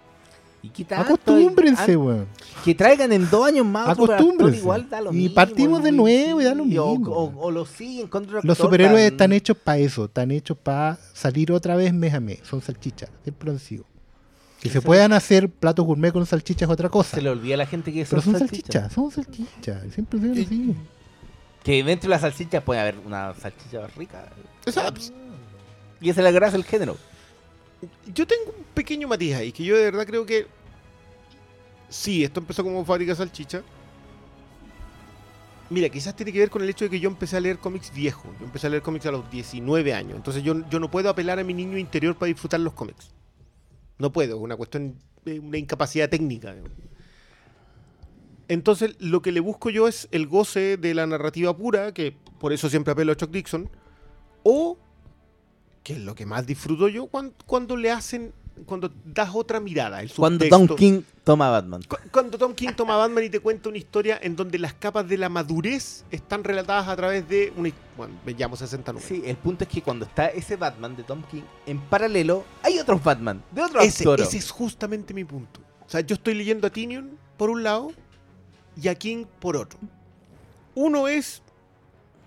¿Y 0.63 0.69
qué 0.69 0.83
tanto? 0.83 1.13
Acostúmbrense, 1.13 1.93
Ah, 1.93 1.97
weón. 1.99 2.25
Que 2.63 2.73
traigan 2.73 3.11
en 3.13 3.29
dos 3.29 3.45
años 3.47 3.63
más 3.67 3.89
Acostúmbrense. 3.89 4.57
igual 4.57 4.89
da 4.89 4.99
lo 5.01 5.11
Y 5.13 5.17
mismo, 5.17 5.35
partimos 5.35 5.83
de 5.83 5.91
nuevo 5.91 6.41
y 6.41 6.43
da 6.45 6.55
lo 6.55 6.65
mismo. 6.65 6.83
O, 6.83 7.31
o 7.39 7.51
lo 7.51 7.63
siguen 7.67 8.07
contra 8.07 8.39
otro 8.39 8.47
Los 8.47 8.57
superhéroes 8.57 9.11
están 9.11 9.31
hechos 9.31 9.55
para 9.55 9.77
eso, 9.77 10.05
están 10.05 10.31
hechos 10.31 10.57
para 10.57 10.97
salir 11.13 11.51
otra 11.51 11.75
vez 11.75 11.93
mes 11.93 12.15
a 12.15 12.19
mes. 12.19 12.39
Son 12.43 12.63
salchichas, 12.63 13.11
siempre 13.21 13.45
lo 13.45 13.51
han 13.51 13.59
sido. 13.59 13.85
Que 14.59 14.69
se 14.71 14.81
puedan 14.81 15.13
hacer 15.13 15.47
platos 15.49 15.85
gourmet 15.85 16.11
con 16.11 16.25
salchichas 16.25 16.67
es 16.67 16.73
otra 16.73 16.89
cosa. 16.89 17.15
Se 17.15 17.21
le 17.21 17.29
olvida 17.29 17.53
a 17.53 17.57
la 17.57 17.67
gente 17.67 17.93
que 17.93 18.03
Pero 18.03 18.19
son 18.23 18.33
salchichas. 18.39 18.91
salchichas, 18.91 18.93
son 18.93 19.11
salchichas. 19.11 19.93
Siempre 19.93 20.19
son 20.19 20.31
así. 20.31 20.75
Que 21.65 21.83
dentro 21.83 22.07
de 22.07 22.11
las 22.11 22.21
salchichas 22.21 22.63
puede 22.63 22.79
haber 22.79 22.99
una 22.99 23.33
salchicha 23.33 23.87
rica. 23.97 24.29
Y 25.99 26.09
esa 26.09 26.21
es 26.21 26.23
la 26.23 26.31
gracia 26.31 26.57
del 26.57 26.63
género. 26.63 26.95
Yo 28.13 28.25
tengo 28.25 28.51
un 28.57 28.63
pequeño 28.73 29.07
matiz 29.07 29.35
ahí, 29.35 29.51
que 29.51 29.63
yo 29.63 29.75
de 29.75 29.85
verdad 29.85 30.05
creo 30.05 30.25
que. 30.25 30.47
Sí, 31.89 32.23
esto 32.23 32.39
empezó 32.39 32.63
como 32.63 32.85
fábrica 32.85 33.11
de 33.11 33.15
salchicha. 33.17 33.63
Mira, 35.69 35.89
quizás 35.89 36.15
tiene 36.15 36.31
que 36.31 36.39
ver 36.39 36.51
con 36.51 36.61
el 36.61 36.69
hecho 36.69 36.85
de 36.85 36.91
que 36.91 36.99
yo 36.99 37.09
empecé 37.09 37.37
a 37.37 37.39
leer 37.39 37.57
cómics 37.57 37.91
viejos. 37.91 38.31
Yo 38.39 38.45
empecé 38.45 38.67
a 38.67 38.69
leer 38.69 38.83
cómics 38.83 39.07
a 39.07 39.11
los 39.11 39.29
19 39.31 39.93
años. 39.93 40.15
Entonces 40.15 40.43
yo, 40.43 40.69
yo 40.69 40.79
no 40.79 40.91
puedo 40.91 41.09
apelar 41.09 41.39
a 41.39 41.43
mi 41.43 41.55
niño 41.55 41.77
interior 41.79 42.15
para 42.15 42.27
disfrutar 42.27 42.59
los 42.59 42.73
cómics. 42.73 43.09
No 43.97 44.11
puedo, 44.11 44.35
es 44.35 44.41
una 44.41 44.55
cuestión 44.55 44.99
una 45.25 45.57
incapacidad 45.57 46.09
técnica. 46.09 46.55
Entonces 48.47 48.95
lo 48.99 49.21
que 49.21 49.31
le 49.31 49.39
busco 49.39 49.69
yo 49.69 49.87
es 49.87 50.07
el 50.11 50.27
goce 50.27 50.77
de 50.77 50.93
la 50.93 51.05
narrativa 51.07 51.55
pura, 51.55 51.93
que 51.93 52.15
por 52.39 52.53
eso 52.53 52.69
siempre 52.69 52.91
apelo 52.93 53.11
a 53.11 53.15
Chuck 53.15 53.31
Dixon, 53.31 53.69
o 54.43 54.77
que 55.83 55.93
es 55.93 55.99
lo 55.99 56.15
que 56.15 56.25
más 56.25 56.45
disfruto 56.45 56.87
yo 56.87 57.07
cuando, 57.07 57.33
cuando 57.45 57.77
le 57.77 57.91
hacen, 57.91 58.33
cuando 58.65 58.91
das 59.05 59.29
otra 59.33 59.59
mirada. 59.59 60.01
El 60.01 60.11
Cuando. 60.11 60.47
Tom 60.47 60.67
King 60.75 61.01
toma 61.23 61.47
a 61.49 61.51
Batman. 61.51 61.81
Cu- 61.87 61.97
Cuando 62.11 62.37
Tom 62.37 62.53
King 62.53 62.69
toma 62.75 62.95
a 62.95 62.97
Batman 62.97 63.23
y 63.25 63.29
te 63.29 63.39
cuenta 63.39 63.69
una 63.69 63.77
historia 63.77 64.17
en 64.21 64.35
donde 64.35 64.57
las 64.57 64.73
capas 64.73 65.07
de 65.07 65.17
la 65.17 65.29
madurez 65.29 66.05
están 66.11 66.43
relatadas 66.43 66.87
a 66.87 66.95
través 66.95 67.27
de 67.27 67.51
una. 67.57 67.69
Bueno, 67.97 68.13
me 68.25 68.33
llamo 68.33 68.55
60 68.55 68.93
números. 68.93 69.07
Sí, 69.07 69.21
el 69.25 69.35
punto 69.37 69.63
es 69.63 69.69
que 69.69 69.81
cuando 69.81 70.05
está 70.05 70.27
ese 70.27 70.55
Batman 70.55 70.95
de 70.95 71.03
Tom 71.03 71.21
King, 71.29 71.43
en 71.65 71.79
paralelo 71.81 72.45
hay 72.63 72.79
otros 72.79 73.03
Batman 73.03 73.43
de 73.51 73.61
otro 73.63 73.81
ese, 73.81 74.03
actor. 74.03 74.21
ese 74.21 74.37
es 74.37 74.49
justamente 74.51 75.13
mi 75.13 75.23
punto. 75.25 75.59
O 75.85 75.89
sea, 75.89 76.01
yo 76.01 76.15
estoy 76.15 76.33
leyendo 76.33 76.65
a 76.65 76.69
Tinion 76.71 77.11
por 77.37 77.49
un 77.51 77.61
lado 77.63 77.91
y 78.81 78.87
a 78.87 78.95
King 78.95 79.25
por 79.39 79.57
otro. 79.57 79.79
Uno 80.75 81.07
es, 81.07 81.41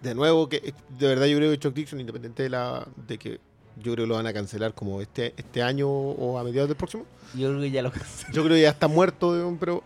de 0.03 0.15
nuevo, 0.15 0.49
que 0.49 0.75
de 0.99 1.07
verdad 1.07 1.27
yo 1.27 1.37
creo 1.37 1.51
que 1.51 1.59
Chuck 1.59 1.75
Dixon, 1.75 2.01
independiente 2.01 2.45
de 2.45 2.51
la 2.51 2.87
de 3.07 3.19
que 3.19 3.41
yo 3.77 3.93
creo 3.93 4.05
que 4.05 4.07
lo 4.07 4.15
van 4.15 4.27
a 4.27 4.33
cancelar 4.33 4.75
como 4.75 5.01
este, 5.01 5.35
este 5.37 5.63
año 5.63 5.89
o 5.89 6.39
a 6.39 6.45
mediados 6.45 6.69
del 6.69 6.77
próximo. 6.77 7.05
Yo 7.35 7.49
creo 7.49 7.61
que 7.61 7.71
ya 7.71 7.83
lo 7.83 7.93
cancelé. 7.93 8.33
Yo 8.33 8.43
creo 8.43 8.57
que 8.57 8.63
ya 8.63 8.71
está 8.71 8.89
muerto, 8.89 9.57
pero 9.61 9.83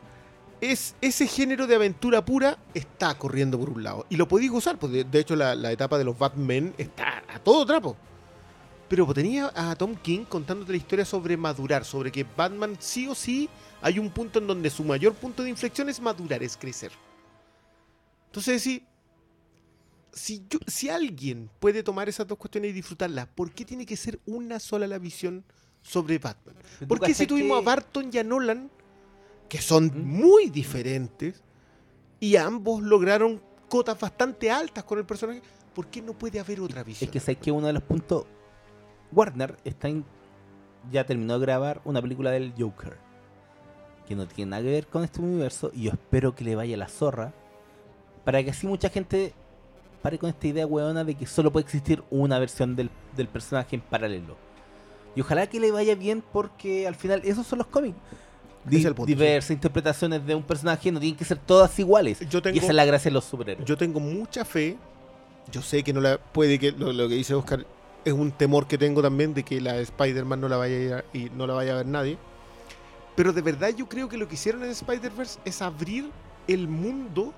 es 0.60 0.94
ese 1.01 1.26
género 1.26 1.66
de 1.66 1.74
aventura 1.74 2.24
pura 2.24 2.56
está 2.72 3.14
corriendo 3.18 3.59
por 3.59 3.70
un 3.70 3.82
lado. 3.82 4.06
Y 4.09 4.16
lo 4.16 4.28
podéis 4.28 4.51
gozar, 4.51 4.78
pues 4.78 4.93
de, 4.93 5.18
hecho 5.18 5.36
la, 5.36 5.55
la 5.55 5.72
etapa 5.72 5.98
de 5.98 6.05
los 6.05 6.18
Batman 6.18 6.72
está 6.78 7.22
a 7.28 7.39
todo 7.39 7.66
trapo. 7.66 7.97
Pero 8.89 9.12
tenía 9.12 9.51
a 9.55 9.74
Tom 9.74 9.97
King 9.97 10.24
contándote 10.28 10.72
la 10.72 10.78
historia 10.78 11.05
sobre 11.05 11.36
madurar, 11.36 11.84
sobre 11.84 12.12
que 12.12 12.24
Batman 12.36 12.76
sí 12.78 13.09
o 13.09 13.14
sí 13.14 13.48
hay 13.82 13.98
un 13.98 14.09
punto 14.10 14.38
en 14.38 14.46
donde 14.46 14.70
su 14.70 14.84
mayor 14.84 15.14
punto 15.14 15.42
de 15.42 15.50
inflexión 15.50 15.88
es 15.88 16.00
madurar, 16.00 16.42
es 16.42 16.56
crecer. 16.56 16.92
Entonces, 18.26 18.62
sí, 18.62 18.86
si, 20.12 20.44
yo- 20.48 20.59
si 20.66 20.88
alguien 20.88 21.50
puede 21.59 21.82
tomar 21.82 22.09
esas 22.09 22.26
dos 22.26 22.38
cuestiones 22.38 22.70
y 22.70 22.74
disfrutarlas, 22.74 23.26
¿por 23.28 23.50
qué 23.50 23.64
tiene 23.64 23.84
que 23.86 23.96
ser 23.96 24.20
una 24.26 24.59
sola 24.60 24.86
la 24.86 24.98
visión 24.98 25.44
sobre 25.82 26.18
Batman? 26.18 26.54
¿Tú 26.80 26.86
¿Por 26.86 27.00
qué 27.00 27.12
si 27.14 27.26
tuvimos 27.26 27.59
que- 27.59 27.62
a 27.62 27.64
Barton 27.74 28.10
y 28.12 28.18
a 28.18 28.24
Nolan, 28.24 28.70
que 29.48 29.60
son 29.60 29.86
¿Mm? 29.86 30.04
muy 30.04 30.48
diferentes, 30.50 31.42
y 32.20 32.36
ambos 32.36 32.82
lograron 32.82 33.42
cotas 33.68 33.98
bastante 33.98 34.50
altas 34.50 34.84
con 34.84 34.98
el 34.98 35.04
personaje, 35.06 35.42
¿por 35.74 35.88
qué 35.88 36.00
no 36.02 36.12
puede 36.12 36.38
haber 36.38 36.60
otra 36.60 36.84
visión? 36.84 37.09
Es 37.09 37.12
que 37.12 37.20
sabes 37.20 37.38
que 37.38 37.50
uno 37.50 37.66
de 37.66 37.72
los 37.72 37.82
puntos. 37.82 38.26
Warner 39.10 39.59
está 39.64 39.88
en- 39.88 40.04
ya 40.90 41.04
terminó 41.04 41.38
de 41.38 41.44
grabar 41.44 41.82
una 41.84 42.00
película 42.00 42.30
del 42.30 42.54
Joker. 42.56 42.96
Que 44.08 44.14
no 44.16 44.26
tiene 44.26 44.50
nada 44.50 44.62
que 44.62 44.70
ver 44.70 44.86
con 44.86 45.04
este 45.04 45.20
universo. 45.20 45.70
Y 45.74 45.84
yo 45.84 45.90
espero 45.92 46.34
que 46.34 46.44
le 46.44 46.54
vaya 46.56 46.76
la 46.76 46.88
zorra. 46.88 47.32
para 48.24 48.42
que 48.44 48.50
así 48.50 48.66
mucha 48.68 48.88
gente 48.88 49.32
pare 50.02 50.18
con 50.18 50.30
esta 50.30 50.46
idea 50.46 50.66
hueona 50.66 51.02
de 51.04 51.14
que 51.16 51.26
solo 51.26 51.50
puede 51.52 51.64
existir 51.64 52.02
una 52.10 52.38
versión 52.38 52.76
del, 52.76 52.88
del 53.16 53.26
personaje 53.28 53.74
en 53.76 53.82
paralelo. 53.82 54.36
Y 55.16 55.20
ojalá 55.20 55.46
que 55.48 55.58
le 55.60 55.70
vaya 55.72 55.94
bien 55.94 56.22
porque 56.32 56.86
al 56.86 56.94
final 56.94 57.20
esos 57.24 57.46
son 57.46 57.58
los 57.58 57.66
cómics. 57.66 57.96
Di- 58.64 58.82
punto, 58.86 59.04
diversas 59.06 59.50
interpretaciones 59.50 60.24
de 60.24 60.34
un 60.36 60.42
personaje 60.44 60.92
no 60.92 61.00
tienen 61.00 61.16
que 61.18 61.24
ser 61.24 61.38
todas 61.38 61.76
iguales. 61.80 62.20
Yo 62.30 62.40
tengo- 62.40 62.54
Y 62.54 62.58
esa 62.58 62.68
es 62.68 62.74
la 62.74 62.84
gracia 62.84 63.10
de 63.10 63.14
los 63.14 63.24
superhéroes. 63.24 63.66
Yo 63.66 63.76
tengo 63.76 63.98
mucha 64.00 64.44
fe. 64.44 64.76
Yo 65.50 65.60
sé 65.62 65.82
que 65.82 65.92
no 65.92 66.00
la 66.00 66.18
puede 66.18 66.58
que 66.60 66.70
lo, 66.72 66.92
lo 66.92 67.08
que 67.08 67.16
dice 67.16 67.34
Oscar 67.34 67.66
es 68.04 68.12
un 68.12 68.30
temor 68.30 68.66
que 68.68 68.78
tengo 68.78 69.02
también 69.02 69.34
de 69.34 69.42
que 69.42 69.60
la 69.60 69.72
de 69.74 69.82
Spider-Man 69.82 70.40
no 70.40 70.48
la 70.48 70.56
vaya 70.58 70.98
a- 70.98 71.04
y 71.16 71.28
no 71.30 71.46
la 71.48 71.54
vaya 71.54 71.72
a 71.72 71.76
ver 71.78 71.86
nadie. 71.86 72.18
Pero 73.14 73.32
de 73.32 73.43
verdad 73.43 73.70
yo 73.70 73.89
creo 73.89 74.09
que 74.09 74.16
lo 74.16 74.26
que 74.26 74.34
hicieron 74.34 74.64
en 74.64 74.70
Spider-Verse 74.70 75.40
es 75.44 75.60
abrir 75.62 76.10
el 76.48 76.68
mundo 76.68 77.34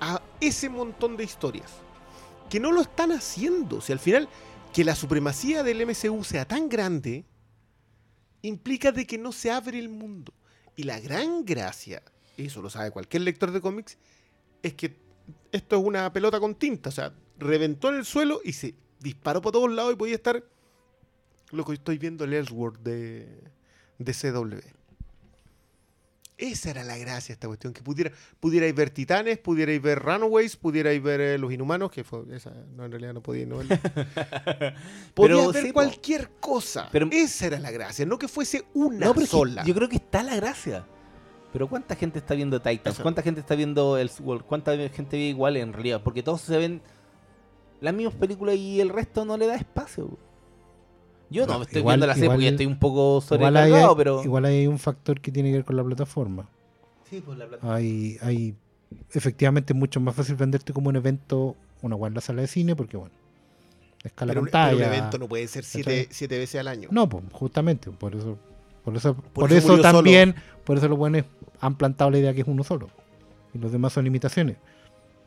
a 0.00 0.22
ese 0.40 0.68
montón 0.68 1.16
de 1.16 1.24
historias. 1.24 1.70
Que 2.48 2.60
no 2.60 2.70
lo 2.70 2.80
están 2.80 3.12
haciendo. 3.12 3.80
Si 3.80 3.92
al 3.92 3.98
final 3.98 4.28
que 4.72 4.84
la 4.84 4.94
supremacía 4.94 5.62
del 5.62 5.84
MCU 5.86 6.22
sea 6.22 6.44
tan 6.44 6.68
grande 6.68 7.24
implica 8.42 8.92
de 8.92 9.06
que 9.06 9.18
no 9.18 9.32
se 9.32 9.50
abre 9.50 9.78
el 9.78 9.88
mundo. 9.88 10.32
Y 10.76 10.82
la 10.82 11.00
gran 11.00 11.44
gracia, 11.44 12.02
eso 12.36 12.60
lo 12.60 12.70
sabe 12.70 12.90
cualquier 12.90 13.22
lector 13.22 13.50
de 13.50 13.60
cómics, 13.60 13.96
es 14.62 14.74
que 14.74 14.96
esto 15.50 15.78
es 15.78 15.82
una 15.82 16.12
pelota 16.12 16.38
con 16.38 16.54
tinta. 16.54 16.90
O 16.90 16.92
sea, 16.92 17.12
reventó 17.38 17.88
en 17.88 17.96
el 17.96 18.04
suelo 18.04 18.40
y 18.44 18.52
se 18.52 18.74
disparó 19.00 19.40
por 19.40 19.52
todos 19.52 19.70
lados 19.70 19.94
y 19.94 19.96
podía 19.96 20.14
estar 20.14 20.44
lo 21.50 21.64
que 21.64 21.72
estoy 21.72 21.98
viendo 21.98 22.24
el 22.24 22.34
Ellsworth 22.34 22.78
de, 22.80 23.26
de 23.98 24.12
CW. 24.12 24.75
Esa 26.38 26.70
era 26.70 26.84
la 26.84 26.98
gracia 26.98 27.28
de 27.28 27.32
esta 27.34 27.46
cuestión, 27.46 27.72
que 27.72 27.82
pudiera, 27.82 28.12
pudierais 28.40 28.74
ver 28.74 28.90
Titanes, 28.90 29.38
pudierais 29.38 29.80
ver 29.80 29.98
Runaways, 30.00 30.56
pudierais 30.56 31.02
ver 31.02 31.20
eh, 31.20 31.38
Los 31.38 31.50
Inhumanos, 31.50 31.90
que 31.90 32.04
fue, 32.04 32.24
esa 32.32 32.50
no, 32.76 32.84
en 32.84 32.90
realidad 32.90 33.14
no 33.14 33.22
podía 33.22 33.46
no. 33.46 33.56
Podías 35.14 35.52
ver 35.52 35.62
sí, 35.66 35.72
cualquier 35.72 36.30
cosa. 36.40 36.88
Pero- 36.92 37.08
esa 37.10 37.46
era 37.46 37.58
la 37.58 37.70
gracia, 37.70 38.04
no 38.04 38.18
que 38.18 38.28
fuese 38.28 38.64
una 38.74 39.06
No, 39.06 39.14
pero 39.14 39.26
sola. 39.26 39.64
yo 39.64 39.74
creo 39.74 39.88
que 39.88 39.96
está 39.96 40.22
la 40.22 40.36
gracia. 40.36 40.84
Pero 41.52 41.68
¿cuánta 41.68 41.94
gente 41.96 42.18
está 42.18 42.34
viendo 42.34 42.60
Titans? 42.60 42.98
¿Cuánta 43.00 43.22
gente 43.22 43.40
está 43.40 43.54
viendo 43.54 43.96
el 43.96 44.10
¿Cuánta 44.46 44.76
gente 44.90 45.16
ve 45.16 45.22
igual 45.22 45.56
en 45.56 45.72
realidad? 45.72 46.02
Porque 46.04 46.22
todos 46.22 46.42
se 46.42 46.58
ven 46.58 46.82
las 47.80 47.94
mismas 47.94 48.14
películas 48.14 48.56
y 48.56 48.78
el 48.80 48.90
resto 48.90 49.24
no 49.24 49.38
le 49.38 49.46
da 49.46 49.54
espacio. 49.56 50.18
Yo 51.30 51.46
no, 51.46 51.54
No, 51.58 51.62
estoy 51.62 51.80
igual- 51.80 51.94
viendo 51.96 52.06
la 52.06 52.14
serie 52.14 52.26
igual- 52.26 52.36
porque 52.36 52.48
estoy 52.48 52.66
un 52.66 52.78
poco 52.78 53.16
hay, 53.20 53.26
sobrecargado, 53.28 53.96
pero... 53.96 54.22
igual 54.24 54.44
hay 54.44 54.66
un 54.66 54.78
factor 54.78 55.20
que 55.20 55.32
tiene 55.32 55.50
que 55.50 55.56
ver 55.56 55.64
con 55.64 55.76
la 55.76 55.84
plataforma. 55.84 56.48
Sí, 57.10 57.20
pues 57.24 57.36
la 57.38 57.46
plata- 57.46 57.74
Hay, 57.74 58.16
hay 58.22 58.54
efectivamente 59.12 59.72
es 59.72 59.78
mucho 59.78 60.00
más 60.00 60.14
fácil 60.14 60.36
venderte 60.36 60.72
como 60.72 60.88
un 60.88 60.96
evento, 60.96 61.56
una 61.82 61.96
buena 61.96 62.20
sala 62.20 62.42
de 62.42 62.48
cine, 62.48 62.76
porque 62.76 62.96
bueno, 62.96 63.12
escala 64.04 64.30
pero, 64.32 64.42
pantalla. 64.42 64.76
pero 64.76 64.88
un 64.88 64.94
evento 64.94 65.18
no 65.18 65.28
puede 65.28 65.48
ser 65.48 65.64
siete, 65.64 66.08
siete 66.10 66.38
veces 66.38 66.60
al 66.60 66.68
año. 66.68 66.88
No, 66.92 67.08
pues 67.08 67.24
justamente, 67.32 67.90
por 67.90 68.14
eso, 68.14 68.38
por 68.84 68.96
eso, 68.96 69.14
por, 69.16 69.52
eso 69.52 69.78
también, 69.80 70.36
por 70.64 70.78
eso 70.78 70.86
los 70.88 70.96
buenos 70.98 71.24
han 71.60 71.76
plantado 71.76 72.10
la 72.10 72.18
idea 72.18 72.34
que 72.34 72.42
es 72.42 72.46
uno 72.48 72.62
solo. 72.62 72.88
Y 73.52 73.58
los 73.58 73.72
demás 73.72 73.92
son 73.92 74.06
imitaciones. 74.06 74.56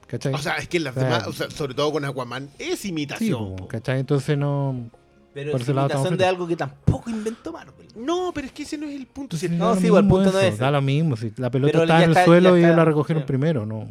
¿Cachai? 0.07 0.33
O 0.33 0.37
sea, 0.37 0.55
es 0.57 0.67
que 0.67 0.79
las 0.79 0.95
O 0.95 0.99
sea, 0.99 1.09
demás, 1.09 1.27
o 1.27 1.33
sea, 1.33 1.49
sobre 1.51 1.73
todo 1.75 1.91
con 1.91 2.03
Aquaman, 2.05 2.49
es 2.57 2.79
sí, 2.79 2.89
imitación. 2.89 3.49
pues, 3.49 3.61
po. 3.61 3.67
¿cachai? 3.67 3.99
Entonces 3.99 4.37
no. 4.37 4.89
Pero 5.33 5.51
por 5.51 5.61
es 5.61 5.63
ese 5.67 5.73
lado 5.73 5.87
estamos 5.87 6.07
imitación 6.07 6.17
de 6.17 6.25
algo 6.25 6.47
que 6.47 6.55
tampoco 6.55 7.09
inventó 7.09 7.51
Marvel. 7.51 7.87
No, 7.95 8.31
pero 8.33 8.47
es 8.47 8.53
que 8.53 8.63
ese 8.63 8.77
no 8.77 8.87
es 8.87 8.95
el 8.95 9.05
punto. 9.07 9.37
si- 9.37 9.49
no, 9.49 9.75
sí, 9.75 9.85
igual, 9.87 10.07
punto 10.07 10.23
no 10.25 10.29
eso, 10.29 10.39
es 10.39 10.53
ese. 10.53 10.57
Da 10.63 10.71
lo 10.71 10.81
mismo. 10.81 11.15
Si 11.17 11.31
la 11.37 11.51
pelota 11.51 11.71
Pero 11.71 11.83
está 11.83 11.97
ya 11.99 12.03
en 12.03 12.09
el 12.09 12.17
está- 12.17 12.25
suelo 12.25 12.57
y 12.57 12.63
está- 12.63 12.75
la 12.75 12.85
recogieron 12.85 13.23
sí. 13.23 13.27
primero, 13.27 13.65
no. 13.65 13.87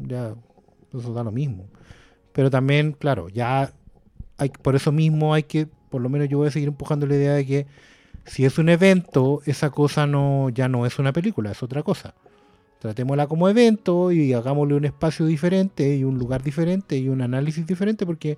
Ya, 0.00 0.34
eso 0.96 1.12
da 1.12 1.24
lo 1.24 1.32
mismo. 1.32 1.66
Pero 2.32 2.50
también, 2.50 2.92
claro, 2.92 3.28
ya 3.28 3.72
hay, 4.38 4.50
por 4.50 4.76
eso 4.76 4.92
mismo 4.92 5.32
hay 5.34 5.42
que, 5.44 5.66
por 5.90 6.02
lo 6.02 6.08
menos 6.08 6.28
yo 6.28 6.38
voy 6.38 6.48
a 6.48 6.50
seguir 6.50 6.68
empujando 6.68 7.06
la 7.06 7.14
idea 7.16 7.32
de 7.32 7.46
que 7.46 7.66
si 8.26 8.44
es 8.44 8.58
un 8.58 8.68
evento, 8.68 9.40
esa 9.46 9.70
cosa 9.70 10.06
no 10.06 10.50
ya 10.50 10.68
no 10.68 10.84
es 10.86 10.98
una 10.98 11.12
película, 11.12 11.50
es 11.52 11.62
otra 11.62 11.82
cosa. 11.82 12.14
Tratémosla 12.78 13.26
como 13.26 13.48
evento 13.48 14.12
y 14.12 14.34
hagámosle 14.34 14.74
un 14.74 14.84
espacio 14.84 15.24
diferente 15.26 15.96
y 15.96 16.04
un 16.04 16.18
lugar 16.18 16.42
diferente 16.42 16.98
y 16.98 17.08
un 17.08 17.22
análisis 17.22 17.66
diferente 17.66 18.04
porque 18.04 18.36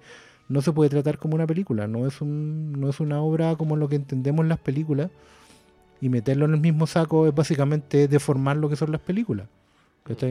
no 0.49 0.63
se 0.63 0.73
puede 0.73 0.91
tratar 0.91 1.19
como 1.19 1.35
una 1.35 1.47
película, 1.47 1.87
no 1.87 2.07
es 2.07 2.21
un 2.21 2.73
no 2.73 2.89
es 2.89 3.01
una 3.01 3.21
obra 3.21 3.57
como 3.57 3.77
lo 3.77 3.89
que 3.89 3.97
entendemos 3.97 4.47
las 4.47 4.59
películas 4.59 5.11
y 6.01 6.09
meterlo 6.09 6.47
en 6.47 6.55
el 6.55 6.61
mismo 6.61 6.87
saco 6.87 7.27
es 7.27 7.35
básicamente 7.35 8.09
deformar 8.09 8.57
lo 8.57 8.69
que 8.69 8.77
son 8.77 8.93
las 8.93 9.01
películas. 9.01 9.49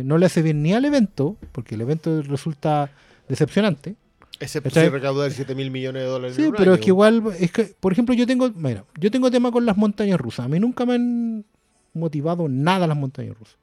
No 0.03 0.17
le 0.17 0.25
hace 0.25 0.41
bien 0.41 0.63
ni 0.63 0.73
al 0.73 0.85
evento, 0.85 1.37
porque 1.51 1.75
el 1.75 1.81
evento 1.81 2.23
resulta 2.23 2.89
decepcionante. 3.29 3.95
Excepto 4.39 4.69
si 4.71 4.89
recaudar 4.89 5.31
7 5.31 5.53
mil 5.53 5.69
millones 5.69 6.03
de 6.03 6.07
dólares. 6.07 6.35
Sí, 6.35 6.43
en 6.43 6.47
un 6.49 6.55
pero 6.55 6.73
es 6.73 6.79
que 6.79 6.87
igual, 6.87 7.23
es 7.39 7.51
que, 7.51 7.75
por 7.79 7.91
ejemplo, 7.91 8.15
yo 8.15 8.25
tengo, 8.25 8.49
mira, 8.55 8.85
yo 8.99 9.11
tengo 9.11 9.29
tema 9.29 9.51
con 9.51 9.65
las 9.65 9.77
montañas 9.77 10.19
rusas. 10.19 10.45
A 10.45 10.49
mí 10.49 10.59
nunca 10.59 10.85
me 10.85 10.95
han 10.95 11.45
motivado 11.93 12.47
nada 12.49 12.87
las 12.87 12.97
montañas 12.97 13.37
rusas. 13.37 13.57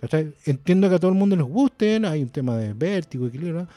¿Cachai? 0.00 0.32
Entiendo 0.46 0.88
que 0.88 0.94
a 0.94 0.98
todo 0.98 1.10
el 1.10 1.16
mundo 1.16 1.36
les 1.36 1.46
gusten, 1.46 2.04
hay 2.04 2.22
un 2.22 2.28
tema 2.28 2.56
de 2.56 2.72
vértigo, 2.72 3.26
equilibrio, 3.26 3.62
¿no? 3.62 3.68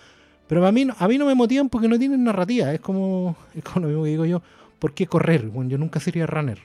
Pero 0.48 0.66
a 0.66 0.72
mí, 0.72 0.86
no- 0.86 0.96
a 0.98 1.08
mí 1.08 1.18
no 1.18 1.26
me 1.26 1.36
motivan 1.36 1.70
porque 1.70 1.88
no 1.88 1.98
tienen 2.00 2.24
narrativa. 2.24 2.74
Es 2.74 2.80
como, 2.80 3.36
es 3.56 3.64
como 3.64 3.82
lo 3.86 3.88
mismo 3.90 4.04
que 4.04 4.10
digo 4.12 4.26
yo, 4.26 4.42
¿por 4.80 4.94
qué 4.94 5.08
correr? 5.08 5.48
Bueno, 5.48 5.70
yo 5.70 5.78
nunca 5.78 6.00
sería 6.00 6.26
runner. 6.26 6.60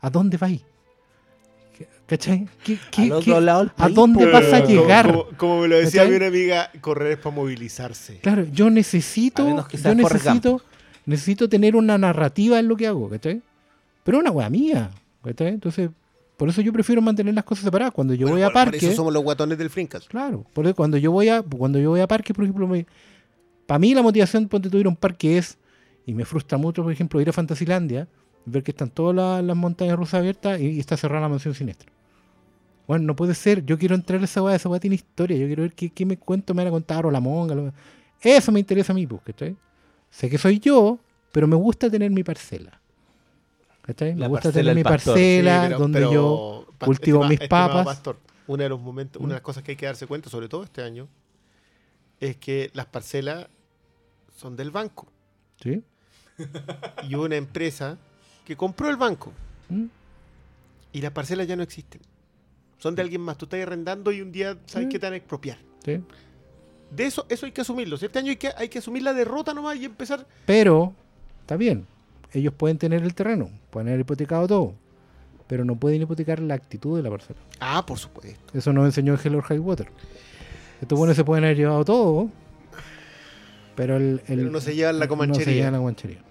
¿A 0.00 0.10
dónde 0.10 0.36
vais? 0.36 0.62
¿Cachai? 2.06 2.46
¿Qué, 2.62 2.76
qué- 2.90 3.12
otro 3.12 3.40
qué- 3.40 3.50
¿A 3.78 3.88
dónde 3.88 4.26
vas 4.30 4.52
a 4.52 4.60
Como- 4.62 4.66
llegar? 4.68 5.06
Como, 5.10 5.24
como 5.38 5.60
me 5.62 5.68
lo 5.68 5.76
decía 5.76 6.02
¿Cachai? 6.02 6.10
mi 6.10 6.16
una 6.16 6.26
amiga, 6.26 6.70
correr 6.80 7.12
es 7.12 7.18
para 7.18 7.34
movilizarse. 7.34 8.18
Claro, 8.18 8.44
yo 8.52 8.68
necesito, 8.68 9.42
A 9.42 9.68
yo 9.70 9.94
necesito, 9.94 10.60
necesito 11.06 11.48
tener 11.48 11.74
una 11.74 11.96
narrativa 11.96 12.58
en 12.58 12.68
lo 12.68 12.76
que 12.76 12.86
hago, 12.86 13.08
¿cachai? 13.08 13.40
Pero 14.04 14.18
una 14.18 14.30
wea 14.30 14.50
mía, 14.50 14.90
¿cachai? 15.24 15.48
Entonces, 15.48 15.88
por 16.36 16.48
eso 16.48 16.60
yo 16.60 16.72
prefiero 16.72 17.00
mantener 17.02 17.34
las 17.34 17.44
cosas 17.44 17.64
separadas. 17.64 17.92
Cuando 17.94 18.14
yo 18.14 18.26
Bueno, 18.26 18.36
voy 18.36 18.42
a 18.42 18.46
por- 18.46 18.52
por 18.54 18.64
parque, 18.72 18.86
eso 18.86 18.96
somos 18.96 19.12
los 19.12 19.22
guatones 19.22 19.58
del 19.58 19.70
Frincas. 19.70 20.06
claro, 20.08 20.44
por 20.52 20.66
eso 20.66 20.74
cuando 20.74 20.96
yo 20.96 21.12
voy 21.12 21.28
a, 21.28 21.42
cuando 21.42 21.78
yo 21.78 21.90
voy 21.90 22.00
a 22.00 22.06
parque, 22.08 22.34
por 22.34 22.44
ejemplo, 22.44 22.68
para 23.66 23.78
mí 23.78 23.94
la 23.94 24.02
motivación 24.02 24.48
ponte 24.48 24.68
tú 24.70 24.78
ir 24.78 24.86
a 24.86 24.88
un 24.88 24.96
parque 24.96 25.38
es, 25.38 25.58
y 26.06 26.14
me 26.14 26.24
frustra 26.24 26.58
mucho, 26.58 26.82
por 26.82 26.92
ejemplo, 26.92 27.20
ir 27.20 27.28
a 27.28 27.32
Fantasilandia, 27.32 28.08
ver 28.44 28.62
que 28.64 28.72
están 28.72 28.90
todas 28.90 29.14
las, 29.14 29.44
las 29.44 29.56
montañas 29.56 29.96
rusas 29.96 30.14
abiertas 30.20 30.60
y, 30.60 30.66
y 30.70 30.80
está 30.80 30.96
cerrada 30.96 31.22
la 31.22 31.28
mansión 31.28 31.54
siniestra. 31.54 31.90
Bueno, 32.88 33.04
no 33.06 33.14
puede 33.14 33.34
ser. 33.34 33.64
Yo 33.64 33.78
quiero 33.78 33.94
entrar 33.94 34.20
a 34.20 34.24
esa 34.24 34.42
weá. 34.42 34.56
Esa 34.56 34.68
weá 34.68 34.80
tiene 34.80 34.96
historia. 34.96 35.36
Yo 35.36 35.46
quiero 35.46 35.62
ver 35.62 35.72
qué, 35.72 35.90
qué 35.90 36.04
me 36.04 36.16
cuento 36.18 36.52
me 36.52 36.62
van 36.64 36.68
a 36.68 36.70
contar 36.72 37.06
o 37.06 37.10
la 37.12 37.20
monga. 37.20 37.54
lo- 37.54 37.72
Eso 38.20 38.50
me 38.50 38.58
interesa 38.58 38.92
a 38.92 38.96
mí, 38.96 39.06
pues, 39.06 39.22
¿cachai? 39.22 39.56
Sé 40.10 40.28
que 40.28 40.36
soy 40.36 40.58
yo, 40.58 40.98
pero 41.30 41.46
me 41.46 41.54
gusta 41.54 41.88
tener 41.88 42.10
mi 42.10 42.24
parcela. 42.24 42.80
¿Cachai? 43.82 44.14
Me 44.14 44.20
La 44.20 44.28
gusta 44.28 44.52
tener 44.52 44.74
mi 44.74 44.82
pastor. 44.82 45.14
parcela 45.14 45.60
Sí, 45.62 45.66
pero- 45.68 45.78
donde 45.78 45.98
pero, 46.00 46.12
yo 46.12 46.66
cultivo 46.78 47.18
estima- 47.24 47.28
mis 47.28 47.40
estimado 47.40 47.68
papas. 47.68 47.84
Pastor, 47.86 48.16
una 48.46 48.62
de 48.64 48.68
los 48.68 48.80
momentos, 48.80 49.20
una 49.20 49.30
de 49.30 49.34
las 49.36 49.42
cosas 49.42 49.62
que 49.64 49.72
hay 49.72 49.76
que 49.76 49.86
darse 49.86 50.06
cuenta, 50.06 50.30
sobre 50.30 50.48
todo 50.48 50.62
este 50.62 50.82
año, 50.82 51.08
es 52.20 52.36
que 52.36 52.70
las 52.74 52.86
parcelas 52.86 53.46
son 54.36 54.56
del 54.56 54.70
banco. 54.70 55.06
¿Sí? 55.62 55.82
Y 57.08 57.14
hubo 57.14 57.24
una 57.24 57.36
empresa 57.36 57.98
que 58.44 58.56
compró 58.56 58.88
el 58.88 58.96
banco 58.96 59.32
¿Mm? 59.68 59.84
y 60.92 61.00
las 61.00 61.12
parcelas 61.12 61.46
ya 61.46 61.56
no 61.56 61.62
existen. 61.62 62.00
Son 62.78 62.94
de 62.94 63.02
alguien 63.02 63.20
más. 63.20 63.36
Tú 63.38 63.44
estás 63.46 63.60
arrendando 63.60 64.10
y 64.12 64.20
un 64.22 64.32
día 64.32 64.56
sabes 64.66 64.88
Mm. 64.88 64.90
que 64.90 64.98
te 64.98 65.06
van 65.06 65.12
a 65.12 65.16
expropiar. 65.16 65.58
¿Sí? 65.84 66.00
De 66.90 67.04
eso, 67.06 67.26
eso 67.28 67.46
hay 67.46 67.52
que 67.52 67.60
asumirlo. 67.60 67.96
Este 67.96 68.18
año 68.18 68.30
hay 68.30 68.36
que, 68.36 68.50
hay 68.56 68.68
que 68.68 68.78
asumir 68.78 69.02
la 69.02 69.12
derrota 69.12 69.54
nomás 69.54 69.76
y 69.76 69.84
empezar. 69.84 70.26
Pero, 70.46 70.92
está 71.42 71.56
bien. 71.56 71.86
Ellos 72.32 72.54
pueden 72.54 72.78
tener 72.78 73.02
el 73.02 73.14
terreno, 73.14 73.50
pueden 73.70 73.88
haber 73.88 74.00
hipotecado 74.00 74.46
todo, 74.48 74.74
pero 75.46 75.64
no 75.64 75.76
pueden 75.76 76.02
hipotecar 76.02 76.40
la 76.40 76.54
actitud 76.54 76.96
de 76.96 77.02
la 77.02 77.10
parcela. 77.10 77.38
Ah, 77.60 77.84
por 77.84 77.98
supuesto. 77.98 78.56
Eso 78.56 78.72
nos 78.72 78.86
enseñó 78.86 79.18
Hello 79.22 79.42
High 79.42 79.58
Water. 79.58 79.88
Estos 80.80 80.98
buenos 80.98 81.14
se 81.16 81.24
pueden 81.24 81.44
haber 81.44 81.56
llevado 81.58 81.84
todo, 81.84 82.28
pero 83.76 83.96
el, 83.96 84.22
el- 84.26 84.38
Pero 84.38 84.50
no 84.50 84.60
se 84.60 84.74
llevan 84.74 84.98
la 84.98 85.00
No 85.00 85.04
se 85.04 85.08
comanchería. 85.08 85.54
llevan 85.54 85.72
la 85.72 85.78
comanchería. 85.78 86.22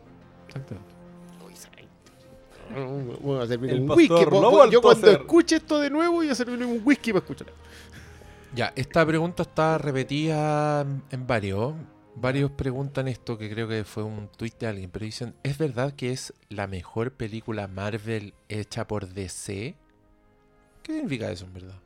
Exactamente. 0.47 0.91
Voy 1.39 3.37
a 3.37 3.43
un 3.75 3.91
whisky. 3.91 4.07
lo 4.25 4.29
Voy- 4.29 4.37
ha 4.39 4.41
voy- 4.41 4.51
vuelto 4.51 4.71
Yo 4.71 4.81
cuando 4.81 5.07
hacer. 5.07 5.19
escuche 5.21 5.55
esto 5.57 5.79
de 5.79 5.89
nuevo 5.89 6.13
voy 6.13 6.29
a 6.29 6.35
servirme 6.35 6.65
un 6.65 6.81
whisky 6.83 7.11
para 7.11 7.19
escuchar. 7.23 7.47
Ya, 8.55 8.73
esta 8.75 9.05
pregunta 9.05 9.43
está 9.43 9.77
repetida 9.77 10.81
en 11.11 11.27
varios. 11.27 11.73
Varios 12.15 12.51
preguntan 12.51 13.07
esto, 13.07 13.37
que 13.37 13.49
creo 13.49 13.67
que 13.67 13.83
fue 13.83 14.03
un 14.03 14.27
tuit 14.27 14.57
de 14.59 14.67
alguien, 14.67 14.89
pero 14.91 15.05
dicen, 15.05 15.33
¿es 15.43 15.57
verdad 15.57 15.93
que 15.93 16.11
es 16.11 16.33
la 16.49 16.67
mejor 16.67 17.13
película 17.13 17.67
Marvel 17.67 18.33
hecha 18.49 18.85
por 18.85 19.07
DC? 19.07 19.75
¿Qué 20.83 20.93
significa 20.93 21.31
eso 21.31 21.45
en 21.45 21.53
verdad? 21.53 21.79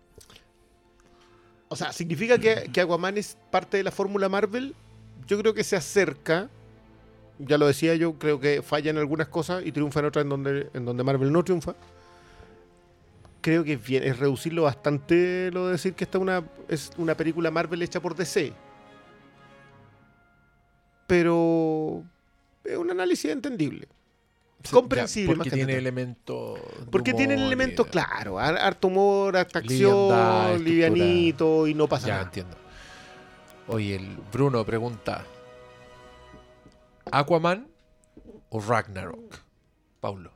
O 1.67 1.75
sea, 1.75 1.91
¿significa 1.91 2.37
que, 2.37 2.69
que 2.71 2.81
Aquaman 2.81 3.17
es 3.17 3.37
parte 3.51 3.77
de 3.77 3.83
la 3.83 3.91
fórmula 3.91 4.29
Marvel? 4.29 4.75
Yo 5.27 5.37
creo 5.39 5.53
que 5.53 5.63
se 5.63 5.75
acerca. 5.75 6.49
Ya 7.37 7.57
lo 7.57 7.67
decía 7.67 7.95
yo, 7.95 8.17
creo 8.17 8.39
que 8.39 8.61
falla 8.61 8.91
en 8.91 8.97
algunas 8.97 9.27
cosas 9.27 9.65
y 9.65 9.71
triunfa 9.71 9.99
en 9.99 10.05
otras 10.05 10.23
en 10.23 10.29
donde, 10.29 10.69
en 10.73 10.85
donde 10.85 11.03
Marvel 11.03 11.31
no 11.31 11.43
triunfa. 11.43 11.75
creo 13.41 13.63
que 13.63 13.73
es 13.73 13.85
bien, 13.85 14.03
es 14.03 14.17
reducirlo 14.17 14.63
bastante 14.63 15.51
lo 15.51 15.67
de 15.67 15.73
decir 15.73 15.93
que 15.93 16.05
esta 16.05 16.17
una, 16.17 16.43
es 16.67 16.91
una 16.97 17.15
película 17.15 17.51
Marvel 17.51 17.81
hecha 17.81 17.99
por 17.99 18.15
DC. 18.15 18.53
Pero 21.07 22.03
es 22.63 22.77
un 22.77 22.89
análisis 22.91 23.31
entendible. 23.31 23.87
comprensible, 24.71 25.27
Ya, 25.33 25.37
más 25.37 25.37
porque 25.37 25.49
que 25.51 25.55
tiene 25.57 25.71
nada. 25.73 25.79
elementos. 25.79 26.59
de 26.79 26.91
Porque 26.91 27.13
tiene 27.13 27.33
el 27.35 27.39
humor 27.41 27.49
y 27.51 27.53
elemento 27.53 27.83
de- 27.83 27.89
claro, 27.91 28.39
har- 28.39 28.57
harto 28.57 28.87
humor, 28.87 29.37
harta 29.37 29.59
Liviandad, 29.61 30.45
acción, 30.53 30.63
livianito 30.65 31.67
y 31.67 31.73
no 31.75 31.87
pasa 31.87 32.07
Ya 32.07 32.13
nada. 32.15 32.25
entiendo. 32.25 32.57
Oye, 33.67 33.95
el 33.95 34.17
Bruno 34.33 34.65
pregunta: 34.65 35.23
¿Aquaman 37.11 37.67
o 38.49 38.59
Ragnarok? 38.59 39.35
Paulo. 39.99 40.31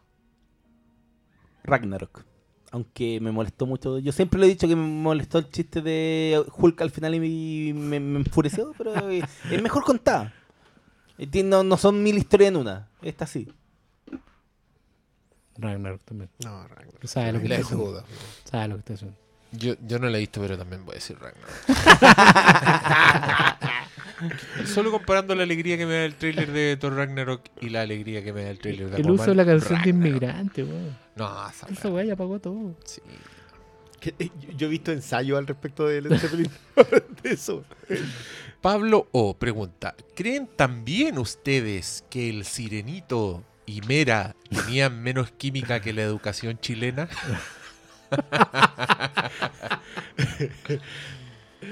Ragnarok. 1.64 2.24
Aunque 2.72 3.20
me 3.20 3.32
molestó 3.32 3.66
mucho. 3.66 3.98
Yo 3.98 4.12
siempre 4.12 4.40
le 4.40 4.46
he 4.46 4.50
dicho 4.50 4.68
que 4.68 4.76
me 4.76 4.86
molestó 4.88 5.40
el 5.40 5.50
chiste 5.50 5.82
de 5.82 6.44
Hulk 6.56 6.80
al 6.82 6.92
final 6.92 7.16
y 7.16 7.74
me, 7.74 8.00
me 8.00 8.20
enfureció, 8.20 8.74
pero 8.78 8.94
es 9.10 9.62
mejor 9.62 9.84
contada. 9.84 10.34
No, 11.44 11.64
no 11.64 11.78
son 11.78 12.02
mil 12.04 12.18
historias 12.18 12.50
en 12.50 12.58
una. 12.58 12.88
Esta 13.02 13.26
sí. 13.28 13.52
Ragnarok 15.58 16.02
también. 16.06 16.30
No, 16.44 16.68
Ragnarok. 16.68 17.06
Sabe 17.06 17.34
lo 17.34 17.40
que 17.40 17.46
está 17.48 17.62
haciendo. 17.66 18.04
Sabe 18.46 18.68
lo 18.70 18.76
que 18.76 18.80
está 18.80 18.94
haciendo. 18.94 19.18
Yo, 19.52 19.74
yo 19.86 20.00
no 20.00 20.08
la 20.10 20.18
he 20.18 20.22
visto, 20.22 20.40
pero 20.42 20.58
también 20.58 20.86
voy 20.86 20.94
a 20.94 20.96
decir 20.96 21.18
Ragnarok. 21.20 21.50
Solo 24.66 24.92
comparando 24.92 25.34
la 25.34 25.44
alegría 25.44 25.78
que 25.78 25.86
me 25.86 25.94
da 25.94 26.06
el 26.06 26.16
trailer 26.16 26.52
de 26.52 26.76
Thor 26.78 26.94
Ragnarok 26.96 27.42
y 27.62 27.70
la 27.70 27.82
alegría 27.82 28.24
que 28.24 28.34
me 28.34 28.44
da 28.44 28.50
el 28.52 28.60
trailer 28.60 28.90
de 28.90 28.96
El 28.98 29.02
Aquaman, 29.02 29.20
uso 29.20 29.30
de 29.30 29.36
la 29.36 29.46
canción 29.46 29.70
de 29.70 29.76
Ragnarok. 29.86 30.06
inmigrante, 30.08 30.64
weón. 30.64 30.98
No, 31.16 31.50
esa 31.50 31.68
Esa 31.70 31.90
weá, 31.90 32.06
ya 32.06 32.16
pagó 32.16 32.40
todo. 32.40 32.76
sí. 32.86 33.02
Que, 34.00 34.16
eh, 34.20 34.30
yo- 34.40 34.52
Yo 34.58 34.68
he 34.68 34.70
visto 34.70 34.92
ensayos 34.94 35.38
al 35.38 35.48
respecto 35.48 35.86
de 35.88 36.02
Led 36.02 36.18
Zeppelin 36.20 36.50
de 37.24 37.32
eso. 37.32 37.64
Pablo 38.62 39.08
O 39.12 39.36
pregunta: 39.36 39.96
¿Creen 40.16 40.48
también 40.56 41.18
ustedes 41.18 42.04
que 42.10 42.30
el 42.30 42.46
Sirenito 42.46 43.44
y 43.66 43.82
Mera 43.82 44.36
tenían 44.50 45.02
menos 45.02 45.32
química 45.32 45.80
que 45.82 45.94
la 45.94 46.02
educación 46.04 46.60
chilena? 46.60 47.08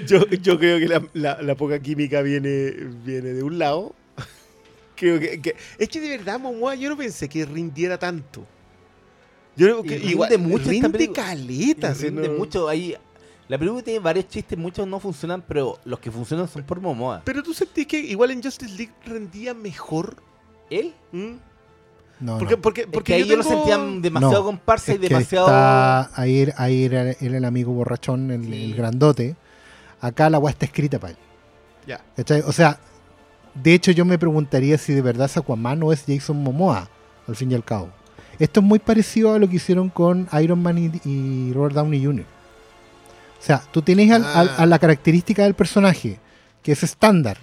Yo, 0.06 0.26
yo 0.26 0.58
creo 0.58 0.78
que 0.78 0.86
la, 0.86 1.02
la- 1.14 1.40
la 1.42 1.54
poca 1.54 1.80
química 1.80 2.20
viene, 2.22 2.70
viene 3.04 3.32
de 3.32 3.42
un 3.42 3.58
lado. 3.58 3.94
Creo 4.96 5.18
que, 5.18 5.40
que- 5.40 5.56
es 5.78 5.88
que 5.88 6.00
de 6.00 6.10
verdad, 6.10 6.38
Momoa, 6.38 6.74
yo 6.74 6.90
no 6.90 6.96
pensé 6.96 7.28
que 7.28 7.46
rindiera 7.46 7.98
tanto. 7.98 8.44
Yo 9.56 9.66
creo 9.66 9.82
que 9.82 9.94
Y 9.94 9.98
rinde 9.98 10.10
igual 10.12 10.38
mucho 10.38 10.70
esta 10.70 10.88
rinde 10.88 11.12
caleta. 11.12 11.94
sí, 11.94 12.04
Rinde 12.10 12.28
no- 12.28 12.34
mucho. 12.34 12.68
Ahí, 12.68 12.96
la 13.48 13.58
película 13.58 13.82
tiene 13.82 13.98
varios 14.00 14.28
chistes, 14.28 14.58
muchos 14.58 14.86
no 14.86 15.00
funcionan, 15.00 15.42
pero 15.46 15.78
los 15.84 15.98
que 15.98 16.10
funcionan 16.10 16.46
son 16.48 16.62
por 16.64 16.80
Momoa. 16.80 17.22
Pero 17.24 17.42
tú 17.42 17.54
sentís 17.54 17.86
que 17.86 17.98
igual 17.98 18.30
en 18.30 18.42
Justice 18.42 18.74
League 18.76 18.92
rendía 19.06 19.54
mejor. 19.54 20.16
¿Él? 20.70 20.94
¿Mm? 21.12 21.32
No, 22.20 22.38
Porque, 22.38 22.56
no. 22.56 22.60
porque, 22.62 22.80
Es 22.82 22.86
porque 22.88 23.12
que 23.12 23.14
ahí 23.22 23.28
yo 23.28 23.36
lo 23.36 23.44
tengo- 23.44 23.64
sentía 23.64 23.78
demasiado 24.02 24.34
No, 24.40 24.44
comparsa 24.44 24.90
y 24.92 24.94
Es 24.96 25.00
que 25.00 25.08
demasiado. 25.08 25.46
está- 25.46 26.10
ahí, 26.20 26.40
era- 26.40 26.54
ahí 26.58 26.84
era, 26.84 27.02
era 27.12 27.36
el 27.38 27.44
amigo 27.44 27.72
borrachón, 27.72 28.30
el, 28.30 28.44
Sí. 28.44 28.64
el 28.64 28.74
grandote. 28.74 29.36
Acá 30.00 30.28
la 30.28 30.38
weá 30.38 30.50
está 30.50 30.66
escrita 30.66 30.98
para 30.98 31.12
él. 31.12 31.18
Ya. 31.86 32.00
O 32.46 32.52
sea, 32.52 32.78
de 33.54 33.72
hecho 33.72 33.92
yo 33.92 34.04
me 34.04 34.18
preguntaría 34.18 34.76
si 34.78 34.92
de 34.92 35.00
verdad 35.00 35.26
es 35.26 35.36
Aquaman 35.36 35.82
o 35.82 35.92
es 35.92 36.04
Jason 36.06 36.42
Momoa, 36.42 36.90
al 37.26 37.34
fin 37.36 37.50
y 37.50 37.54
al 37.54 37.64
cabo. 37.64 37.88
Esto 38.38 38.60
es 38.60 38.66
muy 38.66 38.78
parecido 38.78 39.32
a 39.32 39.38
lo 39.38 39.48
que 39.48 39.56
hicieron 39.56 39.88
con 39.88 40.28
Iron 40.42 40.62
Man 40.62 40.76
y, 40.78 41.08
y 41.08 41.52
Robert 41.54 41.74
Downey 41.74 42.04
Jr. 42.04 42.26
O 43.38 43.42
sea, 43.42 43.62
tú 43.72 43.82
tienes 43.82 44.10
al- 44.10 44.24
al- 44.24 44.48
Ah. 44.50 44.62
a 44.62 44.66
la 44.66 44.78
característica 44.78 45.42
del 45.44 45.54
personaje, 45.54 46.18
que 46.62 46.72
es 46.72 46.82
estándar, 46.82 47.38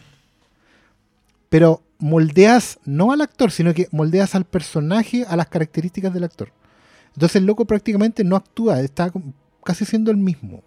pero 1.50 1.82
moldeas 2.00 2.80
no 2.86 3.12
al 3.12 3.22
actor, 3.22 3.52
sino 3.52 3.74
que 3.74 3.88
moldeas 3.92 4.36
al 4.36 4.46
personaje 4.46 5.26
a 5.28 5.36
las 5.36 5.48
características 5.48 6.14
del 6.14 6.26
actor. 6.26 6.52
Entonces 7.14 7.38
el 7.38 7.46
loco 7.46 7.66
prácticamente 7.66 8.24
no 8.24 8.36
actúa, 8.36 8.82
está 8.82 9.12
casi 9.64 9.86
siendo 9.86 10.12
el 10.12 10.18
mismo. 10.18 10.62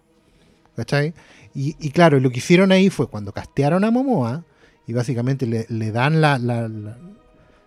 ¿Cachai? 0.75 1.13
Y, 1.53 1.75
y 1.79 1.91
claro, 1.91 2.19
lo 2.21 2.29
que 2.29 2.37
hicieron 2.37 2.71
ahí 2.71 2.89
fue 2.89 3.07
cuando 3.07 3.33
castearon 3.33 3.83
a 3.83 3.91
Momoa 3.91 4.43
y 4.87 4.93
básicamente 4.93 5.45
le, 5.45 5.65
le 5.69 5.91
dan 5.91 6.21
la, 6.21 6.37
la- 6.39 6.67
la- 6.69 6.97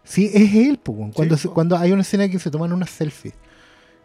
Sí, 0.04 0.30
es 0.32 0.52
él, 0.54 0.78
po, 0.82 0.94
cuando, 1.14 1.36
Sí, 1.36 1.42
se- 1.42 1.48
po. 1.48 1.54
cuando 1.54 1.76
hay 1.76 1.92
una 1.92 2.02
escena 2.02 2.28
que 2.28 2.38
se 2.38 2.50
toman 2.50 2.72
unas 2.72 2.90
selfies, 2.90 3.34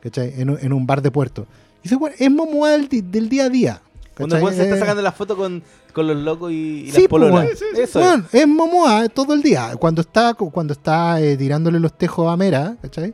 ¿cachai? 0.02 0.34
En, 0.40 0.50
en 0.62 0.74
un 0.74 0.86
bar 0.86 1.02
de 1.02 1.10
puerto. 1.10 1.48
Dice, 1.88 1.96
bueno, 1.96 2.16
es 2.20 2.30
Momoa 2.32 2.72
del, 2.72 2.90
día 3.30 3.46
a 3.46 3.50
día. 3.50 3.82
Cuando 4.16 4.36
¿cachai? 4.36 4.44
weón 4.44 4.56
se 4.56 4.64
está 4.64 4.76
Eh, 4.76 4.80
sacando 4.80 5.02
la 5.02 5.12
foto 5.12 5.38
con, 5.38 5.64
con 5.94 6.08
los 6.08 6.18
locos 6.18 6.52
y, 6.52 6.86
y 6.88 6.92
Sí, 6.92 7.02
las 7.02 7.08
pololas. 7.08 7.48
Sí, 7.52 7.66
sí, 7.76 7.82
Eso 7.82 8.00
Weón, 8.00 8.28
es 8.32 8.48
Momoa 8.48 9.10
todo 9.10 9.34
el 9.34 9.42
día. 9.42 9.72
Cuando 9.80 10.02
está, 10.02 10.34
cuando 10.34 10.74
está 10.74 11.22
eh, 11.22 11.38
tirándole 11.38 11.80
los 11.80 11.98
tejos 11.98 12.32
a 12.32 12.36
Mera, 12.36 12.76
¿cachai? 12.82 13.14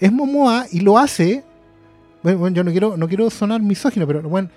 Es 0.00 0.12
Momoa 0.12 0.66
y 0.72 0.80
lo 0.80 0.98
hace. 0.98 1.44
Bueno, 2.22 2.38
bueno, 2.40 2.56
yo 2.56 2.64
no 2.64 2.70
quiero, 2.70 2.96
no 2.96 3.08
quiero 3.08 3.30
sonar 3.30 3.60
misógino, 3.62 4.06
pero 4.06 4.22
bueno, 4.22 4.48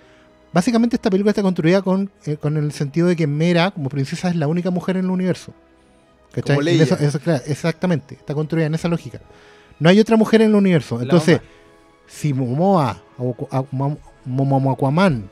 básicamente 0.54 0.96
esta 0.96 1.10
película 1.10 1.32
está 1.32 1.42
construida 1.44 1.82
con, 1.82 2.10
eh, 2.26 2.38
con 2.38 2.58
el 2.58 2.72
sentido 2.72 3.08
de 3.08 3.16
que 3.16 3.28
Mera, 3.28 3.72
como 3.72 3.90
princesa, 3.90 4.30
es 4.30 4.36
la 4.36 4.48
única 4.48 4.70
mujer 4.72 4.98
en 4.98 5.06
el 5.06 5.12
universo. 5.12 5.54
¿Cachai? 6.32 6.58
Como 6.58 6.68
eso- 6.68 6.98
eso, 7.00 7.20
claro, 7.20 7.44
exactamente, 7.48 8.16
está 8.16 8.34
construida 8.34 8.66
en 8.66 8.74
esa 8.76 8.88
lógica. 8.88 9.22
No 9.80 9.88
hay 9.90 10.00
otra 10.00 10.18
mujer 10.18 10.42
en 10.42 10.50
el 10.50 10.56
universo. 10.56 11.02
Entonces, 11.02 11.40
si 12.08 12.34
Momoa, 12.34 13.02
Aquaman, 14.72 15.30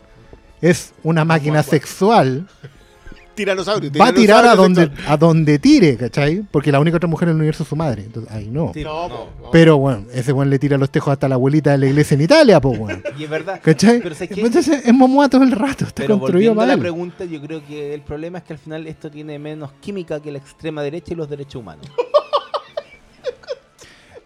es 0.62 0.94
una 1.04 1.26
máquina 1.26 1.60
Aquaman. 1.60 1.70
sexual, 1.72 2.48
Tiranosaurio. 3.36 3.90
va 4.00 4.10
a 4.10 4.14
tirar 4.14 4.46
a 4.46 4.56
donde, 4.56 4.92
a 5.08 5.18
donde 5.18 5.58
tire, 5.58 5.98
¿cachai? 5.98 6.44
Porque 6.52 6.72
la 6.72 6.80
única 6.80 6.98
otra 6.98 7.10
mujer 7.10 7.30
en 7.30 7.32
el 7.32 7.38
universo 7.38 7.64
es 7.64 7.70
su 7.70 7.76
madre. 7.76 8.04
Entonces, 8.04 8.32
ahí 8.32 8.48
no. 8.48 8.72
Sí, 8.76 8.84
No, 8.84 9.10
no. 9.10 9.16
po, 9.16 9.30
no. 9.46 9.52
Pero 9.52 9.78
bueno, 9.80 10.06
ese 10.14 10.32
weón 10.34 10.52
le 10.52 10.60
tira 10.60 10.78
los 10.78 10.92
tejos 10.92 11.12
hasta 11.14 11.28
la 11.28 11.34
abuelita 11.36 11.72
de 11.72 11.80
la 11.80 11.88
iglesia 11.88 12.14
en 12.14 12.22
Italia, 12.22 12.62
pues 12.62 12.78
weón. 12.78 13.02
Y 13.18 13.24
es 13.24 13.30
verdad. 13.32 13.60
¿Cachai? 13.64 14.02
Pero 14.02 14.14
¿sabes 14.14 14.30
qué? 14.30 14.42
Entonces 14.42 14.86
es 14.86 14.94
Momoa 14.94 15.30
todo 15.30 15.42
el 15.42 15.52
rato, 15.52 15.84
está 15.86 16.04
Pero 16.04 16.20
construido 16.20 16.54
volviendo 16.54 16.62
a 16.62 16.64
para 16.64 16.68
la 16.68 16.74
él. 16.76 16.80
pregunta, 16.80 17.26
yo 17.26 17.42
creo 17.42 17.66
que 17.66 17.96
el 17.96 18.02
problema 18.02 18.38
es 18.38 18.44
que 18.44 18.54
al 18.54 18.60
final 18.60 18.86
esto 18.86 19.10
tiene 19.10 19.40
menos 19.40 19.72
química 19.82 20.20
que 20.22 20.32
la 20.32 20.38
extrema 20.38 20.84
derecha 20.84 21.14
y 21.14 21.16
los 21.16 21.28
derechos 21.28 21.56
humanos. 21.56 21.88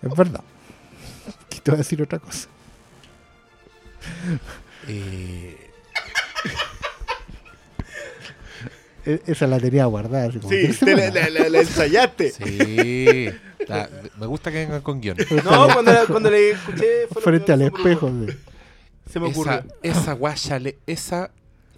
Es 0.01 0.15
verdad. 0.15 0.41
A 1.69 1.71
decir 1.75 2.01
otra 2.01 2.19
cosa. 2.19 2.47
Eh, 4.87 5.57
Esa 9.25 9.47
la 9.47 9.59
tenía 9.59 9.85
guardada. 9.85 10.27
Así 10.27 10.39
como 10.39 10.49
Sí, 10.51 10.67
la, 10.67 10.73
semanas. 10.73 11.13
la- 11.13 11.29
la- 11.29 11.49
la 11.49 11.59
ensayaste. 11.59 12.31
sí. 12.31 13.29
La- 13.67 13.89
me 14.17 14.25
gusta 14.27 14.51
que 14.51 14.57
vengan 14.59 14.81
con 14.81 14.99
guion. 15.01 15.17
No, 15.43 15.67
cuando, 15.73 15.91
cuando 16.07 16.29
le 16.29 16.51
escuché 16.51 17.07
fue 17.11 17.21
Frente 17.21 17.51
al 17.53 17.61
espejo. 17.63 18.09
sí. 18.09 18.33
Se 19.11 19.19
me 19.19 19.27
ocurrió. 19.29 19.63
Esa, 19.83 19.99
esa 20.01 20.13
guacha, 20.13 20.59
le- 20.59 20.77
esa 20.87 21.31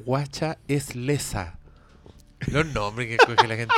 guacha 0.05 0.57
es 0.67 0.95
lesa. 0.95 1.57
Los 2.47 2.65
nombres 2.67 3.07
que 3.09 3.15
escoge 3.15 3.47
la 3.47 3.55
gente. 3.55 3.75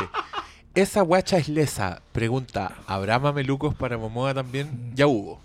Esa 0.76 1.02
guacha 1.02 1.38
es 1.38 1.49
lesa. 1.49 2.02
Pregunta, 2.14 2.77
¿habrá 2.88 3.19
mamelucos 3.19 3.76
para 3.76 3.98
Momoa 3.98 4.34
también? 4.34 4.91
Ya 4.95 5.07
hubo. 5.07 5.41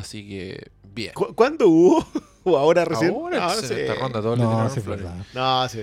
Así 0.00 0.28
que, 0.28 0.70
bien. 0.94 1.12
¿Cu- 1.14 1.34
¿Cuándo 1.34 1.68
hubo? 1.68 2.06
¿O 2.44 2.56
ahora 2.56 2.84
recién? 2.84 3.10
Ahora, 3.10 3.46
Ah, 3.46 3.54
sí. 3.60 3.72
esta 3.74 3.94
ronda 3.94 4.20
todos 4.22 4.38
le 4.38 4.44
No, 4.44 4.50
tiraron 4.50 4.70
sí, 4.72 4.78
es 4.78 4.84
flores. 4.84 5.06
No, 5.34 5.68
sí. 5.68 5.80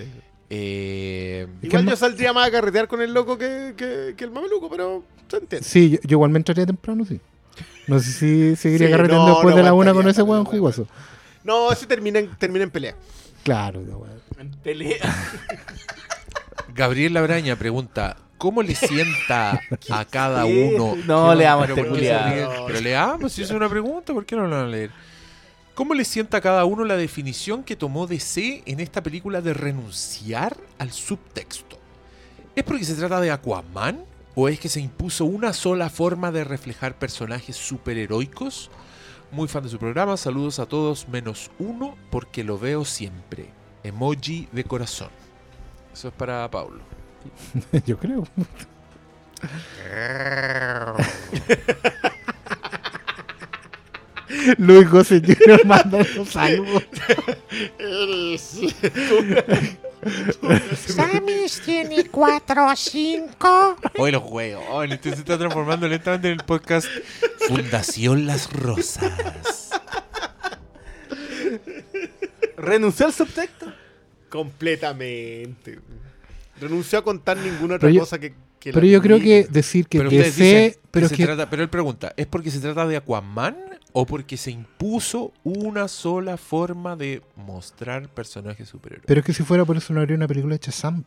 Eh, 0.49 1.45
Igual 1.61 1.85
yo 1.85 1.95
saldría 1.95 2.31
más 2.34 2.48
a 2.48 2.52
carretear 2.52 2.88
con 2.88 3.02
el 3.02 3.14
loco 3.14 3.38
que, 3.38 3.73
que, 3.77 4.14
que 4.18 4.23
el 4.23 4.31
mameluco, 4.31 4.69
pero 4.69 5.03
se 5.30 5.38
entiende. 5.38 5.68
Sí, 5.68 5.89
yo, 5.91 5.98
yo 6.03 6.15
igual 6.15 6.31
me 6.31 6.38
entraría 6.39 6.65
temprano, 6.65 7.06
sí. 7.06 7.19
No 7.88 7.99
sé 7.99 8.11
si 8.11 8.56
seguiría 8.56 8.88
Sí, 8.88 8.91
carreteando 8.91 9.26
no, 9.27 9.34
después 9.35 9.53
no 9.53 9.57
de 9.57 9.64
la 9.64 9.73
una 9.73 9.94
con 9.94 10.07
ese 10.07 10.22
weón 10.22 10.45
jugoso. 10.45 10.88
No, 11.44 11.72
ese 11.72 11.85
termina 11.85 12.19
en, 12.19 12.30
termina 12.38 12.64
en 12.64 12.72
pelea. 12.72 12.95
Claro, 13.44 13.81
no, 13.81 13.98
weón. 13.98 14.22
En 14.39 14.52
pelea. 14.52 14.98
Gabriel 16.76 17.14
Labraña 17.14 17.56
pregunta, 17.56 18.18
¿cómo 18.38 18.62
le 18.64 18.76
sienta 18.76 19.60
a 19.90 20.06
cada 20.06 20.46
uno? 20.46 20.96
No, 21.06 21.32
¿Qué 21.32 21.36
leamos 21.36 21.68
pero 21.68 21.96
este. 21.96 22.48
Pero 22.68 22.82
leamos, 22.82 23.34
si 23.34 23.44
es 23.44 23.52
una 23.52 23.70
pregunta, 23.70 24.14
¿por 24.14 24.26
qué 24.26 24.36
no 24.36 24.48
la 24.48 24.58
van 24.58 24.66
a 24.66 24.70
leer? 24.70 24.92
¿Cómo 25.74 25.94
le 25.94 26.06
sienta 26.06 26.38
a 26.38 26.42
cada 26.42 26.66
uno 26.66 26.84
la 26.86 26.98
definición 26.98 27.64
que 27.64 27.76
tomó 27.76 28.08
DC 28.08 28.64
en 28.66 28.80
esta 28.80 29.04
película 29.04 29.42
de 29.42 29.54
renunciar 29.54 30.58
al 30.80 30.92
subtexto? 30.92 31.78
¿Es 32.56 32.64
porque 32.64 32.86
se 32.86 32.96
trata 32.96 33.22
de 33.22 33.30
Aquaman? 33.30 34.04
¿O 34.34 34.50
es 34.50 34.60
que 34.60 34.70
se 34.70 34.80
impuso 34.80 35.26
una 35.26 35.54
sola 35.54 35.90
forma 35.90 36.32
de 36.32 36.44
reflejar 36.44 36.98
personajes 36.98 37.56
superheroicos? 37.56 38.72
Muy 39.32 39.48
fan 39.48 39.64
de 39.64 39.70
su 39.70 39.78
programa, 39.78 40.16
saludos 40.16 40.60
a 40.60 40.66
todos 40.66 41.08
menos 41.10 41.52
uno 41.60 41.96
porque 42.10 42.44
lo 42.44 42.58
veo 42.58 42.86
siempre. 42.86 43.50
Emoji 43.84 44.48
de 44.52 44.64
corazón. 44.64 45.10
Eso 45.94 46.08
es 46.08 46.14
para 46.14 46.50
Paulo. 46.50 46.97
Yo 47.86 47.98
creo. 47.98 48.28
Luis 54.58 54.88
José 54.88 55.22
Jr. 55.22 55.66
manda 55.66 55.99
los 56.16 56.30
saludos. 56.30 56.84
Samis 60.76 61.62
tiene 61.62 62.06
4 62.06 62.68
o 62.68 62.76
5. 62.76 63.78
Hoy 63.98 64.12
los 64.12 64.24
huevos. 64.24 64.90
Este 64.90 65.12
se 65.12 65.18
está 65.18 65.38
transformando 65.38 65.88
lentamente 65.88 66.28
en 66.28 66.40
el 66.40 66.45
podcast 66.45 66.88
Fundación 67.48 68.26
Las 68.26 68.52
Rosas. 68.52 69.72
¿Renunció 72.58 73.06
al 73.06 73.14
subtexto? 73.14 73.72
Completamente. 74.30 75.80
Renunció 76.62 77.00
a 77.00 77.04
contar 77.04 77.38
ninguna 77.38 77.76
otra 77.76 77.90
yo- 77.90 78.00
cosa 78.02 78.20
que, 78.20 78.34
que 78.60 78.72
la 78.72 78.76
Pero 78.76 78.88
yo 78.88 79.02
creo 79.02 79.20
que 79.20 79.48
decir 79.50 79.88
que 79.88 80.00
Pero 80.00 80.10
ustedes 80.10 80.36
DC. 80.38 80.44
dicen 80.44 80.72
que 80.72 80.80
Pero, 80.92 81.10
se 81.10 81.16
que, 81.16 81.26
trata- 81.26 81.50
pero 81.50 81.62
él 81.64 81.70
pregunta, 81.70 82.14
¿es 82.18 82.26
porque 82.28 82.50
se 82.52 82.60
trata 82.60 82.88
de 82.88 82.98
Aquaman 82.98 83.56
o 83.94 84.06
porque 84.06 84.38
se 84.38 84.52
impuso 84.52 85.32
una 85.44 85.88
sola 85.88 86.38
forma 86.38 86.96
de 86.96 87.22
mostrar 87.36 88.10
personajes 88.10 88.68
superhéroes? 88.70 89.06
pero 89.08 89.20
es 89.20 89.26
que 89.26 89.34
si 89.34 89.44
fuera 89.44 89.66
por 89.66 89.78
eso 89.78 89.94
no 89.94 90.00
habría 90.02 90.16
una 90.18 90.28
película 90.28 90.56
de 90.56 90.62
Shazam. 90.66 91.04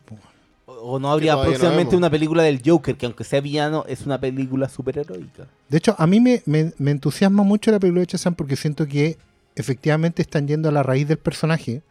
¿O 0.65 0.97
no 0.99 1.11
habría 1.11 1.33
no 1.35 1.43
próximamente 1.43 1.95
una 1.97 2.09
película 2.09 2.43
del 2.43 2.61
Joker, 2.65 2.95
que 2.95 3.05
aunque 3.05 3.23
sea 3.25 3.41
villano, 3.41 3.83
es 3.87 4.05
una 4.05 4.19
película 4.19 4.69
superheroica? 4.69 5.47
De 5.69 5.77
hecho, 5.77 5.95
a 5.97 6.07
mí 6.07 6.19
me, 6.21 6.41
me- 6.45 6.73
me 6.77 6.91
entusiasma 6.91 7.43
mucho 7.43 7.71
la 7.71 7.79
película 7.79 7.99
de 8.01 8.07
Shazam 8.07 8.35
porque 8.35 8.55
siento 8.55 8.87
que 8.87 9.17
efectivamente 9.55 10.21
están 10.21 10.47
yendo 10.47 10.69
a 10.69 10.71
la 10.71 10.81
raíz 10.81 11.07
del 11.07 11.17
personaje 11.17 11.81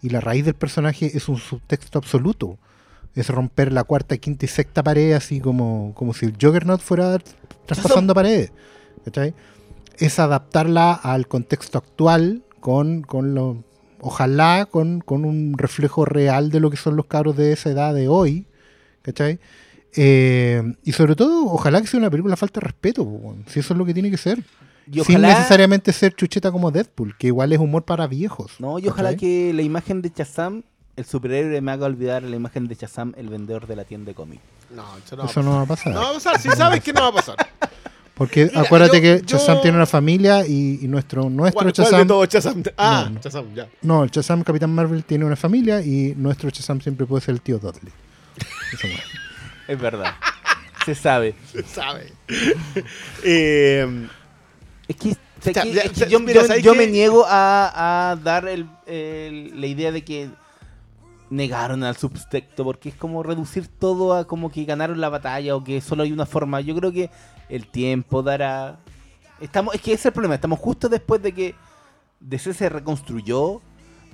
y 0.00 0.10
la 0.10 0.20
raíz 0.20 0.44
del 0.44 0.54
personaje 0.54 1.10
es 1.14 1.28
un 1.28 1.36
subtexto 1.38 1.98
absoluto. 1.98 2.58
Es 3.14 3.28
romper 3.28 3.72
la 3.72 3.84
cuarta, 3.84 4.16
quinta 4.16 4.46
y 4.46 4.48
sexta 4.48 4.82
pared 4.82 5.12
así 5.12 5.40
como, 5.40 5.92
como 5.94 6.14
si 6.14 6.26
el 6.26 6.36
Juggernaut 6.40 6.80
fuera 6.80 7.18
traspasando 7.66 8.14
paredes. 8.14 8.52
¿cachai? 9.04 9.34
Es 9.98 10.18
adaptarla 10.18 10.92
al 10.92 11.28
contexto 11.28 11.78
actual 11.78 12.42
con, 12.60 13.02
con 13.02 13.34
lo, 13.34 13.64
ojalá 14.00 14.66
con, 14.70 15.00
con 15.00 15.24
un 15.24 15.58
reflejo 15.58 16.04
real 16.04 16.50
de 16.50 16.60
lo 16.60 16.70
que 16.70 16.76
son 16.76 16.96
los 16.96 17.06
cabros 17.06 17.36
de 17.36 17.52
esa 17.52 17.70
edad 17.70 17.94
de 17.94 18.08
hoy. 18.08 18.46
¿cachai? 19.02 19.38
Eh, 19.94 20.62
y 20.82 20.92
sobre 20.92 21.14
todo, 21.14 21.46
ojalá 21.46 21.80
que 21.80 21.86
sea 21.86 22.00
una 22.00 22.10
película 22.10 22.36
falta 22.36 22.60
de 22.60 22.66
respeto, 22.66 23.36
si 23.46 23.60
eso 23.60 23.74
es 23.74 23.78
lo 23.78 23.84
que 23.84 23.92
tiene 23.92 24.10
que 24.10 24.16
ser. 24.16 24.42
Y 24.86 25.00
Sin 25.04 25.16
ojalá, 25.16 25.28
necesariamente 25.28 25.92
ser 25.92 26.14
chucheta 26.14 26.50
como 26.50 26.70
Deadpool, 26.70 27.16
que 27.16 27.28
igual 27.28 27.52
es 27.52 27.58
humor 27.58 27.84
para 27.84 28.06
viejos. 28.06 28.52
no, 28.58 28.78
y 28.78 28.88
ojalá 28.88 29.10
¿cachai? 29.10 29.20
que 29.20 29.52
la 29.52 29.62
imagen 29.62 30.02
de 30.02 30.10
Shazam, 30.14 30.64
el 30.96 31.04
superhéroe, 31.04 31.60
me 31.60 31.72
haga 31.72 31.86
olvidar 31.86 32.22
la 32.22 32.36
imagen 32.36 32.68
de 32.68 32.74
Shazam, 32.74 33.14
el 33.16 33.28
vendedor 33.28 33.66
de 33.66 33.76
la 33.76 33.84
tienda 33.84 34.06
de 34.10 34.14
cómics. 34.14 34.42
No, 34.70 34.84
eso 35.04 35.16
no 35.16 35.22
va 35.22 35.24
a 35.24 35.30
Eso 35.30 35.34
pasar. 35.40 35.44
no 35.44 35.56
va 35.56 35.62
a 35.62 35.66
pasar. 35.66 35.92
No 35.94 36.00
va 36.00 36.10
a 36.10 36.12
pasar, 36.14 36.40
si 36.40 36.48
sabes 36.50 36.82
que 36.82 36.92
no 36.92 37.00
va 37.02 37.08
a 37.08 37.12
pasar. 37.12 37.36
Porque 38.14 38.44
Mira, 38.44 38.60
acuérdate 38.60 38.98
yo- 38.98 39.02
que 39.02 39.26
yo- 39.26 39.38
Shazam 39.38 39.62
tiene 39.62 39.76
una 39.78 39.86
familia 39.86 40.46
y, 40.46 40.78
y 40.82 40.86
nuestro, 40.88 41.30
nuestro 41.30 41.62
¿Cuál, 41.62 41.72
cuál 41.72 41.86
de 41.86 41.90
Shazam. 41.90 42.06
todos 42.06 42.28
Shazam? 42.28 42.62
Ah, 42.76 43.04
No, 43.08 43.10
no. 43.14 43.20
Shazam, 43.20 43.54
ya. 43.54 43.68
No, 43.80 44.04
el 44.04 44.10
Shazam 44.10 44.42
Capitán 44.42 44.74
Marvel 44.74 45.02
tiene 45.04 45.24
una 45.24 45.34
familia 45.36 45.80
y 45.80 46.14
nuestro 46.16 46.50
Shazam 46.50 46.80
siempre 46.82 47.06
puede 47.06 47.22
ser 47.24 47.32
el 47.34 47.40
tío 47.40 47.58
Dudley. 47.58 47.92
Eso. 48.72 48.86
Es 49.66 49.80
verdad. 49.80 50.14
Se 50.84 50.94
sabe. 50.94 51.34
Se 51.50 51.62
sabe. 51.62 52.12
eh, 53.24 54.08
Es 54.88 54.96
que, 54.96 55.10
sé 55.40 55.52
sea, 55.54 55.62
que- 55.62 55.72
ya- 55.72 55.82
es 55.82 55.90
que 55.92 56.00
ya- 56.00 56.06
yo, 56.08 56.20
mira, 56.20 56.42
yo- 56.42 56.46
¿sabes 56.46 56.62
yo 56.62 56.74
me 56.74 56.86
niego 56.86 57.24
a, 57.26 58.10
a 58.12 58.16
dar 58.16 58.46
el- 58.48 58.66
el- 58.86 59.58
la 59.60 59.66
idea 59.66 59.90
de 59.92 60.02
que 60.04 60.28
negaron 61.32 61.82
al 61.82 61.96
subtexto, 61.96 62.62
porque 62.62 62.90
es 62.90 62.94
como 62.94 63.22
reducir 63.22 63.66
todo 63.66 64.14
a 64.14 64.26
como 64.26 64.50
que 64.50 64.64
ganaron 64.64 65.00
la 65.00 65.08
batalla 65.08 65.56
o 65.56 65.64
que 65.64 65.80
solo 65.80 66.02
hay 66.02 66.12
una 66.12 66.26
forma. 66.26 66.60
Yo 66.60 66.76
creo 66.76 66.92
que 66.92 67.10
el 67.48 67.66
tiempo 67.66 68.22
dará... 68.22 68.78
Estamos, 69.40 69.74
es 69.74 69.80
que 69.80 69.92
ese 69.92 70.00
es 70.00 70.06
el 70.06 70.12
problema, 70.12 70.34
estamos 70.34 70.60
justo 70.60 70.88
después 70.88 71.22
de 71.22 71.32
que 71.32 71.54
DC 72.20 72.54
se 72.54 72.68
reconstruyó, 72.68 73.60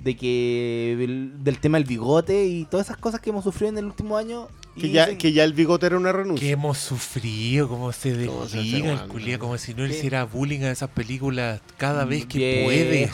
de 0.03 0.15
que 0.15 0.93
el- 0.99 1.43
del 1.43 1.59
tema 1.59 1.77
del 1.77 1.85
bigote 1.87 2.45
y 2.45 2.65
todas 2.65 2.87
esas 2.87 2.97
cosas 2.97 3.19
que 3.19 3.29
hemos 3.31 3.43
sufrido 3.43 3.69
en 3.71 3.77
el 3.79 3.85
último 3.85 4.17
año. 4.17 4.47
que, 4.79 4.91
ya, 4.91 5.07
se- 5.07 5.17
que 5.17 5.33
ya 5.33 5.43
el 5.43 5.51
bigote 5.51 5.87
era 5.87 5.97
una 5.97 6.11
Que 6.11 6.17
renuncia. 6.19 6.49
hemos 6.49 6.77
sufrido, 6.77 7.67
como 7.67 7.91
se 7.91 8.25
Cómo 8.27 8.47
se 8.47 8.57
desliga 8.57 8.91
el 8.91 8.95
weón. 8.97 9.09
culiao, 9.09 9.39
como 9.39 9.57
si 9.57 9.73
no 9.73 9.85
le 9.85 9.93
hiciera 9.97 10.23
bullying 10.23 10.61
a 10.61 10.71
esas 10.71 10.89
películas 10.91 11.59
cada 11.75 12.05
vez 12.05 12.25
que 12.27 12.61
puedes. 12.63 13.11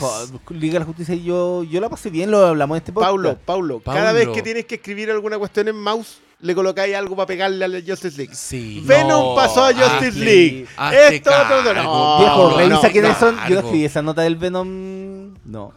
Liga 0.50 0.74
de 0.74 0.78
la 0.80 0.84
Justicia, 0.84 1.16
yo, 1.16 1.64
yo 1.64 1.80
la 1.80 1.88
pasé 1.88 2.08
bien, 2.10 2.30
lo 2.30 2.46
hablamos 2.46 2.76
en 2.76 2.82
este 2.82 2.92
podcast. 2.92 3.10
Paulo, 3.10 3.38
Paulo, 3.44 3.80
cada 3.80 4.12
Paulo. 4.12 4.14
vez 4.14 4.28
que 4.28 4.42
tienes 4.42 4.66
que 4.66 4.76
escribir 4.76 5.10
alguna 5.10 5.38
cuestión 5.38 5.66
en 5.66 5.74
mouse, 5.76 6.18
le 6.40 6.54
colocáis 6.54 6.94
algo 6.94 7.16
para 7.16 7.26
pegarle 7.26 7.64
a 7.64 7.68
la 7.68 7.80
Justice 7.84 8.16
League. 8.16 8.34
Sí. 8.36 8.82
Venom 8.84 9.30
No, 9.30 9.34
pasó 9.34 9.64
a 9.64 9.72
Justice 9.72 10.12
hazle- 10.12 10.24
League. 10.24 10.66
hazte 10.76 11.16
Esto, 11.16 11.30
todo, 11.30 11.64
cargo, 11.64 11.82
no, 11.82 12.18
Viejo, 12.20 12.50
no, 12.50 12.56
revisa 12.58 12.82
no, 12.86 12.92
quiénes 12.92 13.10
no. 13.12 13.18
son. 13.18 13.36
Yo 13.48 13.54
no 13.54 13.60
escribí 13.62 13.84
esa 13.84 14.02
nota 14.02 14.22
del 14.22 14.36
Venom. 14.36 15.34
No. 15.44 15.72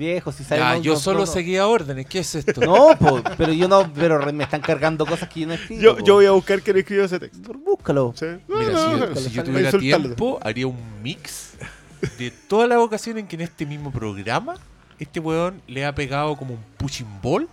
Viejo, 0.00 0.32
si 0.32 0.42
yo 0.82 0.94
no- 0.94 0.98
solo 0.98 1.20
no- 1.20 1.26
seguía 1.26 1.66
órdenes. 1.66 2.06
¿Qué 2.06 2.20
es 2.20 2.34
esto? 2.34 2.60
No, 2.62 2.96
po, 2.98 3.22
pero 3.36 3.52
yo 3.52 3.68
no. 3.68 3.92
Pero 3.92 4.18
re- 4.18 4.32
me 4.32 4.44
están 4.44 4.62
cargando 4.62 5.04
cosas 5.04 5.28
que 5.28 5.40
yo 5.40 5.46
no 5.46 5.52
escribo. 5.52 5.80
Yo, 5.82 5.98
yo 6.02 6.14
voy 6.14 6.24
a 6.26 6.30
buscar 6.30 6.62
quién 6.62 6.78
escribió 6.78 7.04
ese 7.04 7.18
texto. 7.20 7.52
Búscalo. 7.52 8.14
¿Sí? 8.16 8.24
Mira, 8.48 8.70
No, 8.72 8.78
si, 8.78 8.90
no, 8.92 8.98
yo- 8.98 9.06
no, 9.08 9.16
si 9.16 9.30
yo 9.30 9.44
tuviera 9.44 9.68
insultarlo. 9.68 10.06
tiempo, 10.06 10.38
haría 10.42 10.66
un 10.66 10.78
mix 11.02 11.52
de 12.18 12.30
todas 12.30 12.68
las 12.68 12.78
ocasiones 12.78 13.22
en 13.22 13.28
que 13.28 13.36
en 13.36 13.42
este 13.42 13.66
mismo 13.66 13.92
programa 13.92 14.54
este 14.98 15.20
weón 15.20 15.60
le 15.66 15.84
ha 15.84 15.94
pegado 15.94 16.34
como 16.36 16.54
un 16.54 16.60
pushing 16.78 17.06
ball 17.22 17.46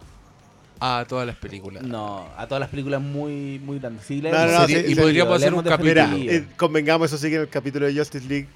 a 0.80 1.06
todas 1.08 1.26
las 1.28 1.36
películas. 1.36 1.84
No, 1.84 2.28
a 2.38 2.46
todas 2.48 2.60
las 2.62 2.70
películas 2.70 3.02
muy, 3.02 3.60
muy 3.66 3.80
grandes. 3.80 4.06
Sí, 4.06 4.22
No, 4.22 4.30
no, 4.32 4.66
sí, 4.68 4.74
y 4.76 4.90
sí, 4.90 4.96
podríamos 4.96 5.36
hacer 5.36 5.54
un 5.54 5.64
capítulo. 5.64 6.08
Mira, 6.10 6.34
eh, 6.34 6.46
convengamos 6.56 7.08
eso 7.08 7.18
sí 7.18 7.30
que 7.30 7.36
en 7.36 7.42
el 7.42 7.50
capítulo 7.50 7.88
de 7.88 7.96
Justice 7.98 8.26
League 8.28 8.48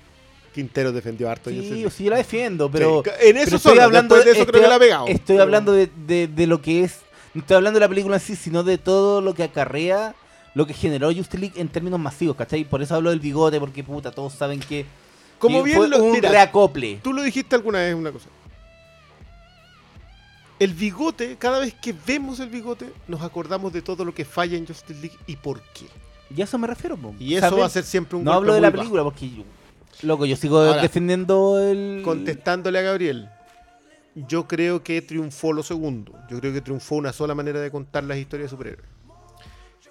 Quintero 0.54 0.92
defendió 0.92 1.30
harto 1.30 1.50
Sí, 1.50 1.56
League. 1.58 1.90
sí, 1.90 2.04
yo 2.04 2.10
la 2.12 2.18
defiendo, 2.18 2.70
pero. 2.70 3.04
Sí, 3.06 3.12
en 3.30 3.38
eso 3.38 3.46
pero 3.46 3.60
solo, 3.60 3.90
después 3.90 4.26
de 4.26 4.32
eso 4.32 4.46
creo 4.46 4.62
que 4.62 4.68
la 4.68 4.76
ha 4.76 4.80
pegado. 4.80 5.08
Estoy 5.08 5.36
Pero- 5.36 5.44
hablando 5.44 5.72
de, 5.74 5.90
de- 6.08 6.28
de 6.28 6.48
lo 6.48 6.62
que 6.62 6.84
es. 6.84 7.00
No 7.34 7.42
estoy 7.42 7.56
hablando 7.58 7.80
de 7.80 7.86
la 7.86 7.90
película 7.90 8.16
en 8.18 8.22
sí, 8.22 8.36
sino 8.36 8.64
de 8.64 8.78
todo 8.78 9.22
lo 9.22 9.34
que 9.34 9.44
acarrea, 9.44 10.14
lo 10.54 10.68
que 10.68 10.74
generó 10.74 11.08
Justice 11.14 11.38
League 11.38 11.60
en 11.62 11.70
términos 11.70 12.00
masivos, 12.00 12.36
¿cachai? 12.36 12.66
Por 12.66 12.82
eso 12.82 12.96
hablo 12.96 13.10
del 13.12 13.20
bigote, 13.22 13.60
porque 13.60 13.84
puta, 13.84 14.12
todos 14.12 14.34
saben 14.34 14.60
que. 14.60 14.86
Como 15.40 15.64
bien 15.64 15.78
fue 15.78 15.88
lo- 15.88 16.04
un 16.04 16.12
mira, 16.12 16.30
reacople. 16.30 17.00
Tú 17.02 17.14
lo 17.14 17.24
dijiste 17.24 17.56
alguna 17.56 17.80
vez 17.80 17.96
una 17.96 18.12
cosa. 18.12 18.28
El 20.60 20.74
bigote, 20.76 21.38
cada 21.40 21.58
vez 21.60 21.74
que 21.74 21.96
vemos 22.06 22.40
el 22.40 22.50
bigote, 22.50 22.92
nos 23.08 23.22
acordamos 23.24 23.74
de 23.74 23.82
todo 23.82 24.06
lo 24.06 24.14
que 24.14 24.26
falla 24.26 24.58
en 24.58 24.68
Justice 24.68 25.00
League 25.02 25.18
y 25.26 25.36
por 25.36 25.60
qué. 25.74 25.86
Y 26.36 26.40
a 26.42 26.44
eso 26.44 26.58
me 26.60 26.68
refiero, 26.68 26.96
po. 26.96 27.16
Y 27.20 27.34
eso 27.36 27.48
¿Sabes? 27.50 27.62
va 27.64 27.66
a 27.66 27.70
ser 27.70 27.84
siempre 27.84 28.18
un 28.18 28.24
No 28.24 28.34
hablo 28.34 28.54
de 28.54 28.62
la 28.62 28.68
muy 28.70 28.72
bajo. 28.78 28.82
película, 28.84 29.04
porque 29.04 29.30
yo. 29.30 29.44
Loco, 30.04 30.26
yo 30.26 30.36
sigo 30.36 30.60
Ahora, 30.60 30.82
defendiendo 30.82 31.60
el. 31.60 32.02
Contestándole 32.04 32.80
a 32.80 32.82
Gabriel, 32.82 33.30
yo 34.16 34.48
creo 34.48 34.84
que 34.84 35.02
triunfó 35.02 35.54
lo 35.54 35.64
segundo. 35.64 36.14
Yo 36.30 36.40
creo 36.40 36.52
que 36.54 36.62
triunfó 36.62 36.96
una 36.96 37.14
sola 37.14 37.36
manera 37.36 37.60
de 37.60 37.70
contar 37.72 38.04
las 38.04 38.18
historias 38.18 38.50
de 38.50 38.56
superhéroes. 38.58 38.90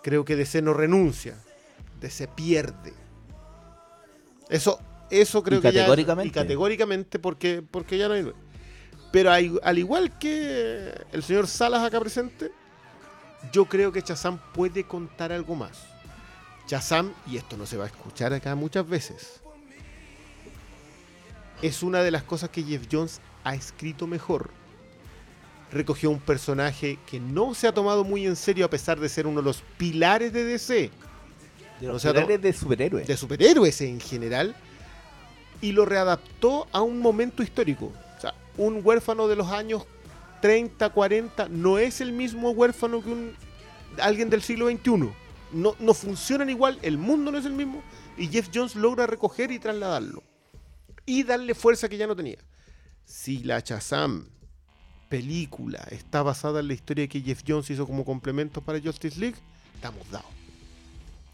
Creo 0.02 0.24
que 0.24 0.34
DC 0.36 0.62
no 0.62 0.72
renuncia, 0.74 1.36
DC 2.00 2.26
pierde. 2.28 2.92
Eso, 4.48 4.80
eso 5.10 5.42
creo 5.42 5.58
Y 5.58 5.62
que 5.62 5.72
ya- 5.72 5.80
categóricamente. 5.80 6.28
y 6.28 6.32
categóricamente 6.32 7.18
porque, 7.18 7.62
porque 7.68 7.98
ya 7.98 8.08
no 8.08 8.14
hay. 8.14 8.32
Pero 9.12 9.30
hay- 9.30 9.56
al 9.62 9.78
igual 9.78 10.18
que 10.18 10.92
el 11.12 11.22
señor 11.22 11.46
Salas 11.46 11.82
acá 11.84 12.00
presente, 12.00 12.50
yo 13.52 13.64
creo 13.66 13.92
que 13.92 14.02
Chazam 14.02 14.38
puede 14.54 14.84
contar 14.84 15.32
algo 15.32 15.54
más. 15.54 15.84
Chazam, 16.66 17.12
y 17.26 17.36
esto 17.36 17.56
no 17.56 17.66
se 17.66 17.76
va 17.76 17.84
a 17.84 17.88
escuchar 17.88 18.32
acá 18.32 18.54
muchas 18.54 18.88
veces, 18.88 19.40
es 21.62 21.82
una 21.82 22.02
de 22.02 22.10
las 22.10 22.22
cosas 22.22 22.50
que 22.50 22.62
Jeff 22.62 22.86
Jones 22.90 23.20
ha 23.44 23.54
escrito 23.54 24.06
mejor. 24.06 24.50
Recogió 25.72 26.10
un 26.10 26.20
personaje 26.20 26.98
que 27.06 27.20
no 27.20 27.54
se 27.54 27.68
ha 27.68 27.72
tomado 27.72 28.04
muy 28.04 28.26
en 28.26 28.36
serio 28.36 28.66
a 28.66 28.70
pesar 28.70 28.98
de 28.98 29.08
ser 29.08 29.26
uno 29.26 29.40
de 29.40 29.44
los 29.44 29.62
pilares 29.78 30.32
de 30.32 30.44
DC, 30.44 30.90
de 31.80 31.86
los 31.86 32.02
superhéroes 32.02 32.42
de 32.42 32.52
superhéroes. 32.52 33.06
de 33.06 33.16
superhéroes 33.16 33.80
en 33.82 34.00
general, 34.00 34.56
y 35.60 35.72
lo 35.72 35.84
readaptó 35.84 36.66
a 36.72 36.82
un 36.82 36.98
momento 36.98 37.42
histórico. 37.42 37.92
O 38.16 38.20
sea, 38.20 38.34
un 38.56 38.80
huérfano 38.82 39.28
de 39.28 39.36
los 39.36 39.48
años 39.48 39.84
30, 40.42 40.90
40 40.90 41.48
no 41.50 41.78
es 41.78 42.00
el 42.00 42.12
mismo 42.12 42.50
huérfano 42.50 43.02
que 43.02 43.10
un 43.10 43.36
alguien 44.00 44.30
del 44.30 44.42
siglo 44.42 44.68
XXI. 44.68 45.10
No, 45.52 45.74
no 45.78 45.94
funcionan 45.94 46.48
igual, 46.48 46.78
el 46.82 46.96
mundo 46.96 47.30
no 47.32 47.38
es 47.38 47.44
el 47.44 47.52
mismo, 47.52 47.82
y 48.16 48.28
Jeff 48.28 48.48
Jones 48.52 48.76
logra 48.76 49.06
recoger 49.06 49.50
y 49.50 49.58
trasladarlo. 49.58 50.22
Y 51.10 51.24
darle 51.24 51.56
fuerza 51.56 51.88
que 51.88 51.96
ya 51.96 52.06
no 52.06 52.14
tenía. 52.14 52.38
Si 53.04 53.38
la 53.38 53.58
Shazam 53.58 54.28
película 55.08 55.84
está 55.90 56.22
basada 56.22 56.60
en 56.60 56.68
la 56.68 56.74
historia 56.74 57.08
que 57.08 57.20
Jeff 57.20 57.42
Jones 57.44 57.68
hizo 57.68 57.84
como 57.84 58.04
complemento 58.04 58.60
para 58.60 58.80
Justice 58.80 59.18
League, 59.18 59.34
estamos 59.74 60.08
dados. 60.08 60.30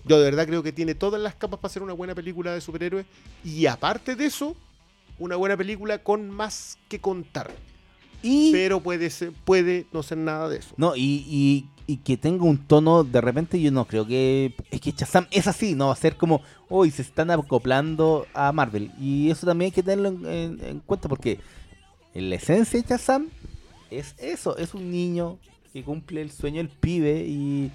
Yo 0.07 0.19
de 0.19 0.25
verdad 0.25 0.47
creo 0.47 0.63
que 0.63 0.73
tiene 0.73 0.95
todas 0.95 1.21
las 1.21 1.35
capas 1.35 1.61
para 1.61 1.71
hacer 1.71 1.83
una 1.83 1.93
buena 1.93 2.15
película 2.15 2.55
de 2.55 2.63
superhéroes. 2.63 3.05
Y 3.45 3.67
aparte 3.67 4.17
de 4.17 4.25
eso, 4.25 4.57
una 5.19 5.37
buena 5.37 5.59
película 5.59 6.03
con 6.03 6.31
más 6.31 6.79
que 6.89 6.99
contar. 6.99 7.51
y. 8.23 8.53
Pero 8.53 8.83
puede 8.83 9.11
ser, 9.11 9.33
puede 9.45 9.87
no 9.93 10.03
ser 10.03 10.17
nada 10.17 10.49
de 10.49 10.57
eso. 10.57 10.73
No, 10.79 10.97
y, 10.97 11.23
y 11.29 11.69
y 11.87 11.99
que 11.99 12.17
tenga 12.17 12.45
un 12.45 12.59
tono, 12.59 13.05
de 13.05 13.21
repente 13.21 13.61
yo 13.61 13.71
no 13.71 13.85
creo 13.87 14.07
que... 14.07 14.55
Es 14.71 14.81
que 14.81 14.91
Shazam 14.93 15.27
es 15.31 15.47
así, 15.47 15.75
no 15.75 15.87
va 15.89 15.93
a 15.93 15.97
ser 15.97 16.17
como, 16.17 16.43
hoy 16.69 16.91
se 16.91 17.03
están 17.03 17.31
acoplando 17.31 18.27
a 18.35 18.51
Marvel. 18.53 18.91
Y 19.01 19.31
eso 19.31 19.47
también 19.47 19.69
hay 19.69 19.73
que 19.73 19.83
tenerlo 19.83 20.09
en, 20.09 20.27
en- 20.27 20.65
en 20.65 20.81
cuenta 20.81 21.09
porque 21.09 21.39
la 22.15 22.35
esencia 22.35 22.81
de 22.81 22.89
Shazam 22.89 23.29
es 23.91 24.15
eso, 24.19 24.57
es 24.57 24.75
un 24.75 24.91
niño 24.91 25.39
que 25.73 25.85
cumple 25.85 26.23
el 26.23 26.31
sueño 26.33 26.57
del 26.57 26.71
pibe 26.71 27.25
y, 27.27 27.71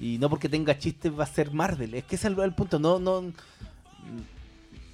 y 0.00 0.18
no 0.18 0.28
porque 0.28 0.48
tenga 0.48 0.76
chistes 0.78 1.12
va 1.16 1.22
a 1.24 1.26
ser 1.28 1.52
Marvel. 1.52 1.94
Es 1.94 2.04
que 2.04 2.16
ese 2.16 2.26
es 2.28 2.36
el, 2.36 2.54
punto, 2.54 2.78
no, 2.80 2.98
no, 2.98 3.22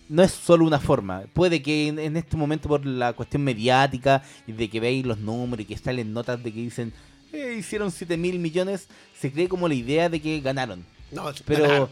no 0.09 0.23
es 0.23 0.32
solo 0.32 0.66
una 0.66 0.81
forma. 0.81 1.23
Puede 1.32 1.62
que 1.62 1.89
en, 1.89 1.99
en 1.99 2.16
este 2.16 2.37
momento 2.37 2.69
por 2.69 2.85
la 2.85 3.12
cuestión 3.12 3.43
mediática 3.45 4.23
y 4.47 4.53
de 4.53 4.69
que 4.69 4.81
veis 4.81 5.07
los 5.07 5.19
números 5.19 5.62
y 5.62 5.66
que 5.66 5.78
salen 5.78 6.12
notas 6.12 6.43
de 6.43 6.53
que 6.53 6.61
dicen 6.61 6.93
"Eh, 7.32 7.57
hicieron 7.59 7.90
7 7.90 8.16
mil 8.16 8.39
millones, 8.39 8.86
se 9.19 9.31
cree 9.32 9.48
como 9.48 9.69
la 9.69 9.74
idea 9.74 10.09
de 10.09 10.20
que 10.20 10.40
ganaron. 10.40 10.85
No, 11.11 11.31
Pero 11.44 11.62
ganaron. 11.65 11.89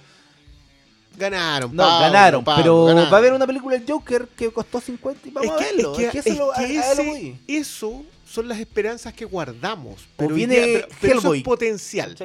Ganaron, 1.16 1.74
no, 1.74 1.82
Pablo, 1.82 2.00
ganaron, 2.06 2.44
Pablo, 2.44 2.62
pero 2.62 2.84
ganaron. 2.84 3.12
va 3.12 3.16
a 3.16 3.18
haber 3.18 3.32
una 3.32 3.46
película 3.46 3.76
del 3.76 3.90
Joker 3.90 4.28
que 4.36 4.52
costó 4.52 4.80
50 4.80 5.26
y 5.26 5.30
vamos 5.32 5.50
Es 5.50 5.56
a 5.56 5.64
verlo. 5.64 5.92
es 5.92 5.98
que- 5.98 6.04
Es 6.06 6.12
que 6.12 6.18
eso, 6.18 6.28
es 6.30 6.38
lo- 6.38 6.52
que 6.52 6.78
a- 6.78 6.82
a 6.92 7.58
eso 7.60 8.04
son 8.24 8.46
las 8.48 8.58
esperanzas 8.60 9.12
que 9.14 9.24
guardamos. 9.24 10.06
Pero, 10.16 10.30
hoy 10.30 10.36
viene 10.36 10.54
día- 10.54 10.64
pero- 10.82 10.88
pero 11.00 11.12
eso 11.18 11.20
Hellboy. 11.28 11.38
es 11.38 11.44
potencial. 11.44 12.16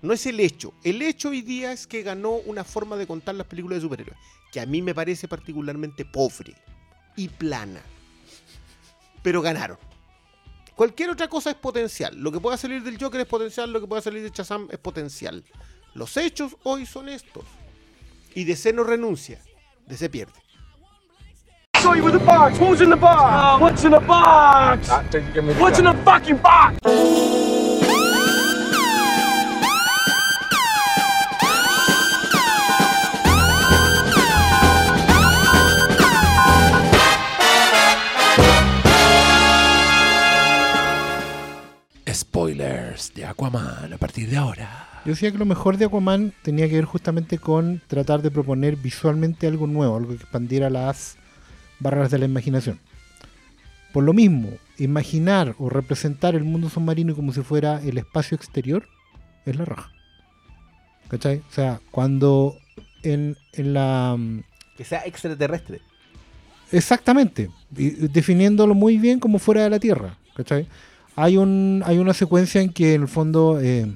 No 0.00 0.14
es 0.14 0.24
el 0.26 0.40
hecho. 0.40 0.72
El 0.82 1.02
hecho 1.02 1.28
hoy 1.28 1.42
día 1.42 1.72
es 1.72 1.86
que 1.86 2.02
ganó 2.02 2.30
una 2.46 2.64
forma 2.64 2.96
de 2.96 3.06
contar 3.06 3.34
las 3.34 3.46
películas 3.46 3.76
de 3.78 3.82
superhéroes. 3.82 4.18
Que 4.50 4.60
a 4.60 4.66
mí 4.66 4.80
me 4.80 4.94
parece 4.94 5.28
particularmente 5.28 6.04
pobre 6.06 6.54
y 7.16 7.28
plana. 7.28 7.82
Pero 9.22 9.42
ganaron. 9.42 9.76
Cualquier 10.76 11.10
otra 11.10 11.28
cosa 11.28 11.50
es 11.50 11.56
potencial. 11.56 12.16
Lo 12.18 12.32
que 12.32 12.40
pueda 12.40 12.56
salir 12.56 12.82
del 12.82 12.98
Joker 12.98 13.20
es 13.20 13.26
potencial. 13.26 13.72
Lo 13.72 13.80
que 13.80 13.86
pueda 13.86 14.02
salir 14.02 14.22
de 14.22 14.30
Shazam 14.30 14.68
es 14.70 14.78
potencial. 14.78 15.44
Los 15.94 16.16
hechos 16.16 16.56
hoy 16.62 16.86
son 16.86 17.08
estos. 17.08 17.44
Y 18.34 18.44
DC 18.44 18.72
no 18.72 18.84
renuncia. 18.84 19.40
DC 19.86 20.08
pierde. 20.08 20.42
show 21.82 21.94
you 21.94 22.04
with 22.04 22.12
the 22.12 22.20
box. 22.20 22.56
Who's 22.58 22.80
in 22.80 22.90
the 22.90 22.96
box? 22.96 23.60
what's 23.60 23.84
in 23.84 23.90
the 23.90 24.00
box? 24.00 24.88
What's 25.58 25.78
in 25.78 25.84
the 25.84 25.94
fucking 26.04 26.36
box? 26.36 27.41
Spoilers 42.22 43.12
de 43.14 43.26
Aquaman 43.26 43.92
a 43.92 43.98
partir 43.98 44.28
de 44.30 44.36
ahora. 44.36 44.88
Yo 45.04 45.10
decía 45.10 45.32
que 45.32 45.38
lo 45.38 45.44
mejor 45.44 45.76
de 45.76 45.86
Aquaman 45.86 46.32
tenía 46.42 46.68
que 46.68 46.76
ver 46.76 46.84
justamente 46.84 47.38
con 47.38 47.82
tratar 47.88 48.22
de 48.22 48.30
proponer 48.30 48.76
visualmente 48.76 49.46
algo 49.46 49.66
nuevo, 49.66 49.96
algo 49.96 50.10
que 50.10 50.22
expandiera 50.22 50.70
las 50.70 51.16
barreras 51.80 52.10
de 52.10 52.18
la 52.18 52.24
imaginación. 52.26 52.78
Por 53.92 54.04
lo 54.04 54.12
mismo, 54.12 54.48
imaginar 54.78 55.54
o 55.58 55.68
representar 55.68 56.34
el 56.34 56.44
mundo 56.44 56.70
submarino 56.70 57.14
como 57.14 57.32
si 57.32 57.42
fuera 57.42 57.80
el 57.82 57.98
espacio 57.98 58.36
exterior 58.36 58.88
es 59.44 59.56
la 59.56 59.64
raja. 59.64 59.90
¿Cachai? 61.08 61.38
O 61.50 61.52
sea, 61.52 61.80
cuando 61.90 62.56
en, 63.02 63.36
en 63.52 63.74
la... 63.74 64.14
mm, 64.16 64.40
Que 64.78 64.84
sea 64.84 65.02
extraterrestre. 65.04 65.80
Exactamente, 66.70 67.50
y 67.76 67.90
definiéndolo 68.08 68.74
muy 68.74 68.96
bien 68.96 69.20
como 69.20 69.38
fuera 69.38 69.62
de 69.64 69.68
la 69.68 69.78
Tierra, 69.78 70.16
¿cachai? 70.34 70.66
Hay, 71.16 71.36
un, 71.36 71.82
hay 71.84 71.98
una 71.98 72.14
secuencia 72.14 72.60
en 72.60 72.72
que 72.72 72.94
en 72.94 73.02
el 73.02 73.08
fondo 73.08 73.60
eh, 73.60 73.92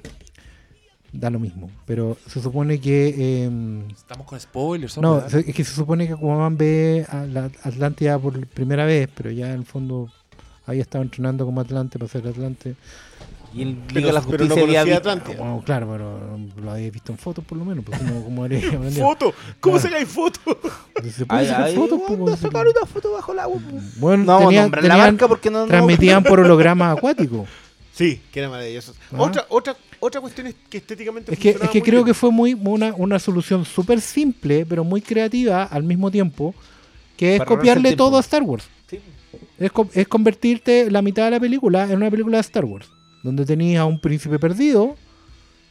da 1.12 1.30
lo 1.30 1.38
mismo, 1.38 1.70
pero 1.86 2.16
se 2.26 2.40
supone 2.42 2.78
que... 2.80 3.14
eh, 3.16 3.50
Estamos 3.90 4.26
con 4.26 4.38
spoilers. 4.38 4.98
no, 4.98 5.18
es 5.24 5.44
que 5.54 5.64
se 5.64 5.72
supone 5.74 6.06
que 6.06 6.12
Aquaman 6.12 6.56
ve 6.58 7.06
a 7.08 7.24
la 7.24 7.44
Atlántida 7.62 8.18
por 8.18 8.46
primera 8.48 8.84
vez, 8.84 9.08
pero 9.14 9.30
ya 9.30 9.46
en 9.52 9.60
el 9.60 9.64
fondo 9.64 10.10
había 10.66 10.82
estado 10.82 11.02
entrenando 11.04 11.46
como 11.46 11.60
Atlante 11.60 11.98
para 11.98 12.10
ser 12.10 12.26
Atlante. 12.28 12.76
Y 13.56 13.62
el 13.62 13.74
Pero- 13.88 13.94
Liga 14.00 14.06
de 14.08 14.12
la 14.12 14.20
pero 14.20 14.44
no 14.44 14.54
Justicia 14.54 14.62
había 14.62 14.84
visto- 14.84 14.98
Atlántida. 15.10 15.36
Bueno, 15.38 15.62
claro, 15.64 15.88
pero 15.90 16.38
lo 16.62 16.70
habéis 16.70 16.92
visto 16.92 17.12
en 17.12 17.18
fotos 17.18 17.44
por 17.44 17.56
lo 17.56 17.64
menos, 17.64 17.84
pues 17.84 17.98
habría 18.00 18.58
aprendido. 18.68 19.06
¡Foto! 19.06 19.34
¿Cómo 19.60 19.76
Ah. 19.76 19.80
sacáis 19.80 20.08
foto? 20.08 20.40
¿Se 21.10 21.24
puede 21.26 21.48
sacar 21.48 21.70
fotos? 21.72 22.00
vamos 22.02 22.18
pues, 22.20 22.34
a 22.34 22.36
sacar 22.36 22.66
una 22.66 22.86
foto 22.86 23.12
bajo 23.12 23.32
el 23.32 23.38
agua. 23.38 23.60
Bueno, 23.98 24.24
No, 24.24 24.38
tenían- 24.40 24.70
la 24.82 24.96
marca 24.96 25.26
porque 25.28 25.50
no... 25.50 25.60
no- 25.60 25.66
transmitían 25.66 26.22
por 26.22 26.38
holograma 26.40 26.90
acuático. 26.92 27.46
Sí, 27.92 28.20
que 28.30 28.40
era 28.40 28.50
maravilloso. 28.50 28.94
Ah. 29.10 29.16
Otra, 29.22 29.46
otra, 29.48 29.74
otra 30.00 30.20
cuestión 30.20 30.48
es 30.48 30.54
que 30.68 30.76
estéticamente 30.76 31.32
Es 31.32 31.38
que, 31.38 31.50
es 31.50 31.56
que 31.58 31.66
muy 31.78 31.80
creo 31.82 32.00
bien. 32.00 32.06
que 32.06 32.14
fue 32.14 32.30
muy 32.30 32.52
una, 32.52 32.92
una 32.94 33.18
solución 33.18 33.64
súper 33.64 34.02
simple, 34.02 34.66
pero 34.66 34.84
muy 34.84 35.00
creativa 35.00 35.62
al 35.62 35.82
mismo 35.82 36.10
tiempo, 36.10 36.54
que 37.16 37.36
es 37.36 37.38
Para 37.38 37.48
copiarle 37.48 37.96
todo 37.96 38.18
a 38.18 38.20
Star 38.20 38.42
Wars. 38.42 38.64
Sí. 38.90 39.00
Es, 39.58 39.70
es 39.94 40.08
convertirte 40.08 40.90
la 40.90 41.00
mitad 41.00 41.24
de 41.24 41.30
la 41.30 41.40
película 41.40 41.84
en 41.84 41.96
una 41.96 42.10
película 42.10 42.36
de 42.36 42.42
Star 42.42 42.66
Wars, 42.66 42.86
donde 43.26 43.44
tenías 43.44 43.80
a 43.80 43.84
un 43.84 43.98
príncipe 44.00 44.38
perdido, 44.38 44.96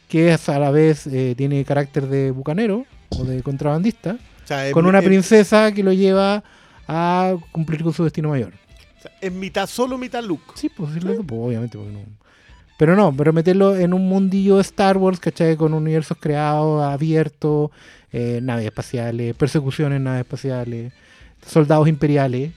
que 0.08 0.32
es 0.32 0.48
a 0.48 0.58
la 0.60 0.70
vez 0.70 1.06
eh, 1.08 1.34
tiene 1.36 1.64
carácter 1.64 2.06
de 2.06 2.30
bucanero 2.30 2.86
o 3.10 3.24
de 3.24 3.42
contrabandista, 3.42 4.12
O 4.44 4.46
sea, 4.46 4.66
es 4.68 4.72
con 4.72 4.86
una 4.86 5.00
es- 5.00 5.04
princesa 5.04 5.72
que 5.72 5.82
lo 5.82 5.92
lleva 5.92 6.44
a 6.86 7.34
cumplir 7.50 7.82
con 7.82 7.92
su 7.92 8.04
destino 8.04 8.28
mayor. 8.28 8.52
o 8.98 9.02
sea, 9.02 9.10
es 9.20 9.32
mitad 9.32 9.66
solo, 9.66 9.98
mitad 9.98 10.22
look. 10.22 10.40
Sí, 10.54 10.68
pues, 10.68 10.92
sí, 10.94 11.00
pues, 11.00 11.18
obviamente. 11.30 11.76
porque 11.76 11.92
no. 11.92 12.00
Pero 12.78 12.94
no, 12.94 13.12
pero 13.16 13.32
meterlo 13.32 13.74
en 13.76 13.94
un 13.94 14.06
mundillo 14.06 14.56
de 14.56 14.60
Star 14.62 14.98
Wars, 14.98 15.18
¿cachai? 15.18 15.56
Con 15.56 15.72
universos 15.72 16.18
creados, 16.20 16.84
abiertos, 16.84 17.70
eh, 18.12 18.38
naves 18.42 18.66
espaciales, 18.66 19.34
persecuciones 19.34 19.96
en 19.96 20.04
naves 20.04 20.20
espaciales, 20.20 20.92
soldados 21.44 21.88
imperiales. 21.88 22.52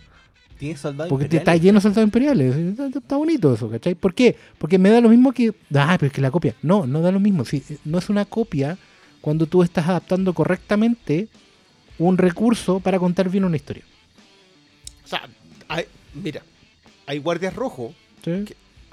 ¿Tiene 0.60 0.78
soldados 0.78 1.10
Porque 1.10 1.30
te- 1.30 1.38
está 1.38 1.56
imperiales? 1.56 1.64
lleno 1.64 1.78
de 1.78 1.82
soldados 1.82 2.04
imperiales. 2.08 2.96
Está, 2.96 3.16
bonito 3.18 3.54
eso, 3.54 3.70
¿cachai? 3.70 3.96
¿Por 3.96 4.14
qué? 4.14 4.36
Porque 4.58 4.78
me 4.78 4.90
da 4.90 5.00
lo 5.02 5.08
mismo 5.10 5.32
que. 5.32 5.54
Ah, 5.74 5.96
pero 5.98 6.08
es 6.08 6.14
que 6.14 6.22
la 6.22 6.30
copia. 6.32 6.54
No, 6.62 6.86
no 6.86 7.00
da 7.02 7.12
lo 7.12 7.20
mismo. 7.22 7.46
Sí, 7.46 7.64
no 7.86 7.98
es 7.98 8.10
una 8.10 8.26
copia 8.26 8.78
cuando 9.22 9.46
tú 9.46 9.64
estás 9.64 9.88
adaptando 9.88 10.34
correctamente 10.34 11.30
un 11.98 12.18
recurso 12.18 12.80
para 12.82 13.00
contar 13.00 13.30
bien 13.30 13.46
una 13.46 13.56
historia. 13.56 13.84
O 15.06 15.08
sea, 15.08 15.28
hay- 15.70 15.86
mira, 16.14 16.42
hay 17.08 17.20
guardias 17.20 17.56
rojos. 17.56 17.94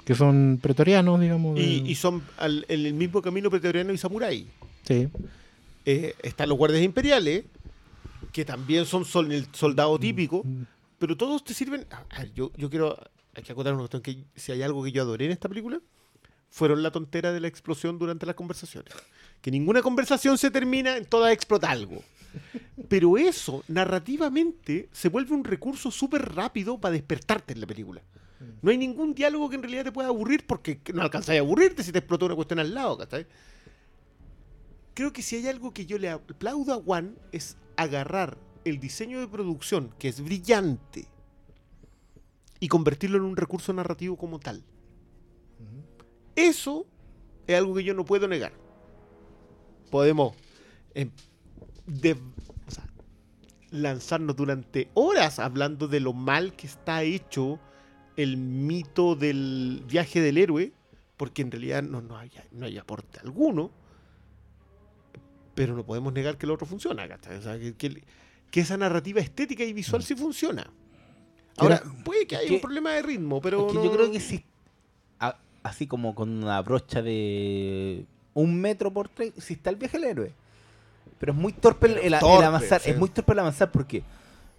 Que 0.05 0.15
son 0.15 0.59
pretorianos, 0.61 1.19
digamos. 1.19 1.59
y, 1.59 1.81
de- 1.83 1.89
y 1.91 1.95
son 1.95 2.23
al- 2.37 2.65
en 2.69 2.85
el 2.85 2.93
mismo 2.93 3.21
camino 3.21 3.49
pretoriano 3.49 3.91
y 3.91 3.97
samurái. 3.97 4.47
sí. 4.83 5.09
Eh, 5.89 6.15
están 6.21 6.49
los 6.49 6.57
guardias 6.57 6.81
imperiales, 6.83 7.45
que 8.33 8.43
también 8.43 8.85
son 8.85 9.05
sol- 9.05 9.31
el 9.31 9.47
soldado 9.53 9.97
típico, 9.97 10.43
Mm. 10.45 10.63
Pero 10.99 11.17
todos 11.17 11.43
te 11.43 11.53
sirven. 11.53 11.85
yo, 12.33 12.51
yo 12.55 12.69
quiero. 12.69 12.97
Hay 13.35 13.43
que 13.43 13.51
acotar 13.51 13.73
una 13.73 13.81
cuestión: 13.81 14.01
que 14.01 14.25
si 14.35 14.51
hay 14.51 14.63
algo 14.63 14.83
que 14.83 14.91
yo 14.91 15.01
adoré 15.01 15.25
en 15.25 15.31
esta 15.31 15.49
película, 15.49 15.79
fueron 16.49 16.81
la 16.83 16.91
tontera 16.91 17.33
de 17.33 17.39
la 17.39 17.47
explosión 17.47 17.99
durante 17.99 18.25
las 18.25 18.35
conversaciones. 18.35 18.93
Que 19.41 19.51
ninguna 19.51 19.81
conversación 19.81 20.37
se 20.37 20.49
termina 20.49 20.97
en 20.97 21.05
toda 21.05 21.31
explota 21.31 21.69
algo. 21.69 22.01
Pero 22.89 23.17
eso, 23.17 23.63
narrativamente, 23.67 24.89
se 24.91 25.09
vuelve 25.09 25.33
un 25.33 25.43
recurso 25.43 25.91
súper 25.91 26.33
rápido 26.33 26.79
para 26.79 26.93
despertarte 26.93 27.53
en 27.53 27.61
la 27.61 27.67
película. 27.67 28.01
No 28.61 28.69
hay 28.69 28.77
ningún 28.77 29.13
diálogo 29.13 29.49
que 29.49 29.55
en 29.55 29.63
realidad 29.63 29.85
te 29.85 29.91
pueda 29.91 30.09
aburrir 30.09 30.45
porque 30.45 30.79
no 30.93 31.01
alcanzáis 31.01 31.39
a 31.39 31.43
aburrirte 31.43 31.83
si 31.83 31.91
te 31.91 31.99
explotó 31.99 32.25
una 32.25 32.35
cuestión 32.35 32.59
al 32.59 32.73
lado, 32.73 32.97
¿cachai? 32.97 33.25
Creo 34.93 35.11
que 35.11 35.21
si 35.21 35.35
hay 35.37 35.47
algo 35.47 35.73
que 35.73 35.85
yo 35.85 35.97
le 35.97 36.09
aplaudo 36.09 36.73
a 36.73 36.81
Juan 36.81 37.17
es 37.31 37.57
agarrar 37.77 38.37
el 38.69 38.79
diseño 38.79 39.19
de 39.19 39.27
producción, 39.27 39.93
que 39.99 40.07
es 40.07 40.21
brillante, 40.21 41.07
y 42.59 42.67
convertirlo 42.67 43.17
en 43.17 43.23
un 43.23 43.37
recurso 43.37 43.73
narrativo 43.73 44.17
como 44.17 44.39
tal. 44.39 44.63
Eso 46.35 46.85
es 47.47 47.55
algo 47.57 47.75
que 47.75 47.83
yo 47.83 47.93
no 47.93 48.05
puedo 48.05 48.27
negar. 48.27 48.53
Podemos 49.89 50.35
em, 50.93 51.09
lanzarnos 53.71 54.35
durante 54.35 54.89
horas 54.93 55.39
hablando 55.39 55.87
de 55.87 55.99
lo 55.99 56.13
mal 56.13 56.55
que 56.55 56.67
está 56.67 57.03
hecho 57.03 57.59
el 58.15 58.37
mito 58.37 59.15
del 59.15 59.83
viaje 59.87 60.21
del 60.21 60.37
héroe, 60.37 60.73
porque 61.17 61.41
en 61.41 61.51
realidad 61.51 61.83
no, 61.83 62.01
no, 62.01 62.17
hay, 62.17 62.31
no 62.51 62.65
hay 62.65 62.77
aporte 62.77 63.19
alguno, 63.19 63.71
pero 65.55 65.75
no 65.75 65.85
podemos 65.85 66.13
negar 66.13 66.37
que 66.37 66.45
lo 66.45 66.53
otro 66.53 66.67
funciona, 66.67 67.07
que 68.51 68.61
esa 68.61 68.77
narrativa 68.77 69.19
estética 69.21 69.63
y 69.63 69.73
visual 69.73 70.03
sí 70.03 70.15
funciona. 70.15 70.69
Ahora, 71.57 71.81
puede 72.05 72.27
que 72.27 72.35
haya 72.37 72.47
que- 72.47 72.55
un 72.55 72.61
problema 72.61 72.91
de 72.93 73.01
ritmo, 73.01 73.41
pero 73.41 73.65
Es 73.67 73.73
que 73.73 73.79
no- 73.79 73.85
yo 73.85 73.91
creo 73.91 74.11
que 74.11 74.19
sí. 74.19 74.43
a- 75.19 75.37
así 75.63 75.87
como 75.87 76.13
con 76.15 76.43
una 76.43 76.61
brocha 76.61 77.01
de 77.01 78.05
un 78.33 78.59
metro 78.61 78.93
por 78.93 79.09
tres, 79.09 79.33
sí 79.37 79.53
está 79.55 79.69
el 79.71 79.75
viaje 79.75 79.97
del 79.99 80.09
héroe. 80.09 80.33
Pero 81.19 81.31
es 81.31 81.37
muy 81.37 81.51
torpe 81.53 81.87
el, 81.87 81.97
el- 81.97 82.13
avanzar. 82.13 82.79
sí. 82.81 82.91
Es 82.91 82.97
muy 82.97 83.09
torpe 83.09 83.33
el 83.33 83.39
avanzar 83.39 83.71
porque 83.71 84.03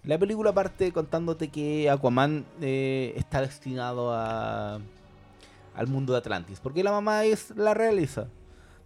la 0.03 0.17
película 0.17 0.51
parte 0.53 0.91
contándote 0.91 1.47
que 1.47 1.89
Aquaman 1.89 2.45
eh, 2.61 3.13
está 3.15 3.39
destinado 3.41 4.13
a, 4.13 4.79
al 5.73 5.87
mundo 5.87 6.11
de 6.11 6.19
Atlantis. 6.19 6.59
Porque 6.59 6.83
la 6.83 6.91
mamá 6.91 7.23
es 7.23 7.51
la 7.55 7.73
realeza. 7.73 8.27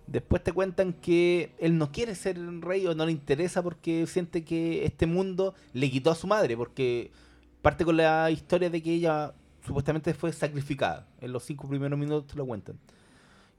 Después 0.07 0.43
te 0.43 0.51
cuentan 0.51 0.93
que 0.93 1.53
él 1.59 1.77
no 1.77 1.91
quiere 1.91 2.13
ser 2.15 2.37
rey 2.61 2.85
o 2.87 2.93
no 2.93 3.05
le 3.05 3.11
interesa 3.13 3.63
porque 3.63 4.05
siente 4.05 4.43
que 4.43 4.85
este 4.85 5.05
mundo 5.07 5.55
le 5.73 5.89
quitó 5.89 6.11
a 6.11 6.15
su 6.15 6.27
madre. 6.27 6.57
Porque 6.57 7.11
parte 7.61 7.85
con 7.85 7.97
la 7.97 8.29
historia 8.29 8.69
de 8.69 8.81
que 8.83 8.93
ella 8.93 9.33
supuestamente 9.65 10.13
fue 10.13 10.33
sacrificada. 10.33 11.07
En 11.21 11.31
los 11.31 11.43
cinco 11.43 11.67
primeros 11.69 11.97
minutos 11.97 12.27
te 12.27 12.35
lo 12.37 12.45
cuentan. 12.45 12.77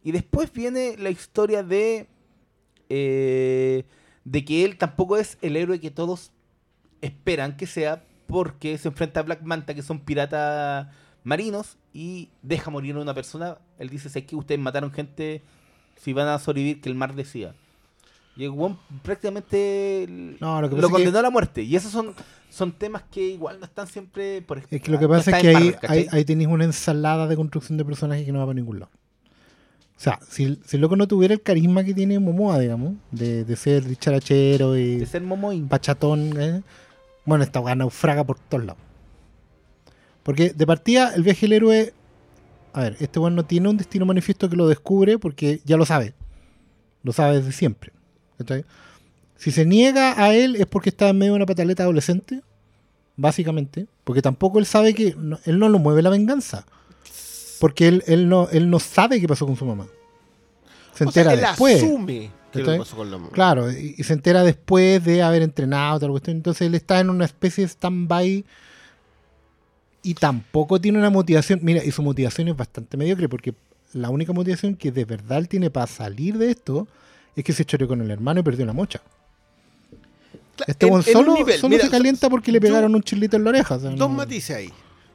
Y 0.03 0.13
después 0.13 0.53
viene 0.53 0.97
la 0.99 1.11
historia 1.11 1.63
de. 1.63 2.09
eh, 2.89 3.85
de 4.25 4.45
que 4.45 4.65
él 4.65 4.77
tampoco 4.79 5.17
es 5.17 5.39
el 5.43 5.57
héroe 5.57 5.81
que 5.81 5.91
todos 5.91 6.33
esperan 7.01 7.57
que 7.57 7.67
sea. 7.67 8.05
Porque 8.27 8.79
se 8.79 8.89
enfrenta 8.89 9.21
a 9.21 9.23
Black 9.23 9.43
Manta, 9.43 9.75
que 9.75 9.83
son 9.83 10.01
piratas 10.01 10.89
marinos. 11.25 11.79
Y 11.93 12.31
deja 12.43 12.71
morir 12.71 12.97
a 12.97 13.01
una 13.01 13.15
persona. 13.15 13.59
Él 13.79 13.89
dice: 13.89 14.09
Sé 14.11 14.27
que 14.27 14.37
ustedes 14.37 14.61
mataron 14.61 14.93
gente. 14.93 15.43
Si 15.97 16.13
van 16.13 16.29
a 16.29 16.39
sobrevivir, 16.39 16.81
que 16.81 16.89
el 16.89 16.95
mar 16.95 17.15
decía. 17.15 17.55
Y 18.37 18.45
el 18.45 18.53
prácticamente 19.03 20.07
No, 20.41 20.61
lo 20.61 20.69
que 20.69 20.77
lo 20.77 20.91
condenó 20.91 21.19
a 21.19 21.23
la 21.23 21.31
muerte. 21.31 21.63
Y 21.63 21.77
esos 21.77 21.93
son, 21.93 22.15
son 22.51 22.73
temas 22.73 23.05
que 23.11 23.21
igual 23.29 23.61
no 23.61 23.65
están 23.65 23.87
siempre. 23.87 24.43
Por 24.43 24.59
Es 24.59 24.83
que 24.83 24.91
lo 24.91 24.99
que 24.99 25.05
no 25.05 25.11
pasa 25.11 25.37
es 25.37 25.43
que 25.43 25.57
ahí, 25.57 25.75
ahí, 25.87 26.07
ahí 26.11 26.25
tenéis 26.25 26.49
una 26.49 26.65
ensalada 26.65 27.29
de 27.29 27.37
construcción 27.37 27.79
de 27.79 27.85
personajes 27.85 28.27
que 28.27 28.33
no 28.33 28.41
va 28.41 28.47
para 28.47 28.55
ningún 28.55 28.81
lado. 28.81 28.91
O 29.97 30.01
sea, 30.01 30.19
si, 30.29 30.59
si 30.67 30.77
el 30.77 30.81
loco 30.81 30.97
no 30.97 31.07
tuviera 31.07 31.33
el 31.33 31.41
carisma 31.41 31.85
que 31.85 31.95
tiene 31.95 32.19
Momoa, 32.19 32.59
digamos, 32.59 32.95
de, 33.13 33.45
de 33.45 33.57
ser 33.57 33.85
dicharachero 33.85 34.77
y 34.77 34.97
De 34.97 35.07
ser 35.07 35.23
Momoin. 35.23 35.69
pachatón, 35.69 36.41
¿eh? 36.41 36.63
bueno, 37.25 37.45
esta 37.45 37.61
weá 37.61 37.77
naufraga 37.77 38.25
por 38.25 38.41
todos 38.41 38.65
lados. 38.65 38.83
Porque 40.25 40.51
de 40.51 40.67
partida, 40.67 41.15
el 41.15 41.23
viaje 41.23 41.43
del 41.43 41.53
héroe. 41.53 41.95
A 42.75 42.81
ver, 42.83 42.97
este 43.01 43.19
weón 43.19 43.35
no 43.35 43.45
tiene 43.47 43.69
un 43.69 43.77
destino 43.79 44.05
manifiesto 44.05 44.51
que 44.51 44.57
lo 44.57 44.69
descubre 44.69 45.19
porque 45.19 45.61
ya 45.65 45.77
lo 45.77 45.87
sabe. 45.87 46.13
Lo 47.03 47.13
sabe 47.13 47.37
desde 47.39 47.53
siempre. 47.53 47.93
¿cachai? 48.37 48.65
Si 49.37 49.51
se 49.51 49.65
niega 49.65 50.23
a 50.23 50.35
él 50.35 50.57
es 50.57 50.67
porque 50.67 50.91
está 50.91 51.09
en 51.09 51.19
medio 51.19 51.33
de 51.33 51.37
una 51.37 51.47
pataleta 51.47 51.85
adolescente, 51.85 52.43
básicamente. 53.17 53.87
Porque 54.05 54.23
tampoco 54.23 54.59
él 54.59 54.67
sabe 54.67 54.95
que. 54.95 55.15
no- 55.17 55.39
él 55.45 55.59
no 55.59 55.69
lo 55.69 55.79
mueve 55.79 56.03
la 56.03 56.11
venganza. 56.11 56.67
Porque 57.61 57.89
él, 57.89 58.03
él, 58.07 58.29
no, 58.29 58.49
él 58.51 58.69
no 58.69 58.79
sabe 58.81 59.21
qué 59.21 59.29
pasó 59.29 59.47
con 59.47 59.57
su 59.57 59.65
mamá. 59.65 59.87
Se 60.95 61.05
O 61.05 61.11
sea, 61.11 61.23
entera 61.23 61.35
él 61.35 61.41
después. 61.41 61.83
asume 61.83 62.31
que 62.53 62.63
lo 62.63 62.79
pasó 62.79 62.97
con 62.97 63.11
la 63.11 63.19
mamá. 63.19 63.31
Claro, 63.33 63.71
y, 63.73 63.95
y 63.97 64.03
se 64.05 64.13
entera 64.13 64.43
después 64.43 65.03
de 65.05 65.23
haber 65.23 65.43
entrenado, 65.43 66.01
tal 66.01 66.11
cuestión. 66.11 66.37
Entonces 66.37 66.67
él 66.67 66.75
está 66.75 67.01
en 67.01 67.11
una 67.11 67.25
especie 67.25 67.65
de 67.65 67.69
stand-by 67.71 68.45
y 70.05 70.15
tampoco 70.15 70.81
tiene 70.81 70.99
una 70.99 71.11
motivación. 71.11 71.59
Mira, 71.63 71.83
y 71.85 71.91
su 71.91 72.03
motivación 72.03 72.47
es 72.49 72.57
bastante 72.57 72.97
mediocre 72.97 73.29
porque 73.29 73.55
la 73.93 74.11
única 74.11 74.33
motivación 74.33 74.77
que 74.77 74.93
de 74.93 75.05
verdad 75.05 75.39
él 75.39 75.49
tiene 75.49 75.71
para 75.71 75.87
salir 75.89 76.39
de 76.39 76.51
esto 76.51 76.87
es 77.35 77.43
que 77.43 77.53
se 77.53 77.65
choreó 77.65 77.89
con 77.89 78.01
el 78.01 78.11
hermano 78.11 78.41
y 78.41 78.43
perdió 78.45 78.65
una 78.65 78.73
mocha. 78.73 79.01
Este 80.67 80.87
en- 80.87 81.03
solo, 81.03 81.35
nivel, 81.35 81.59
solo 81.59 81.71
mira, 81.71 81.85
se 81.85 81.91
calienta 81.91 82.31
porque 82.31 82.53
le 82.53 82.59
yo- 82.59 82.63
pegaron 82.63 82.95
un 82.95 83.03
chilito 83.03 83.37
en 83.37 83.45
la 83.45 83.51
oreja. 83.51 83.75
o 83.75 83.81
sea, 83.81 83.91
Dos 83.91 83.99
no- 83.99 84.09
matices 84.11 84.57
ahí. 84.57 84.71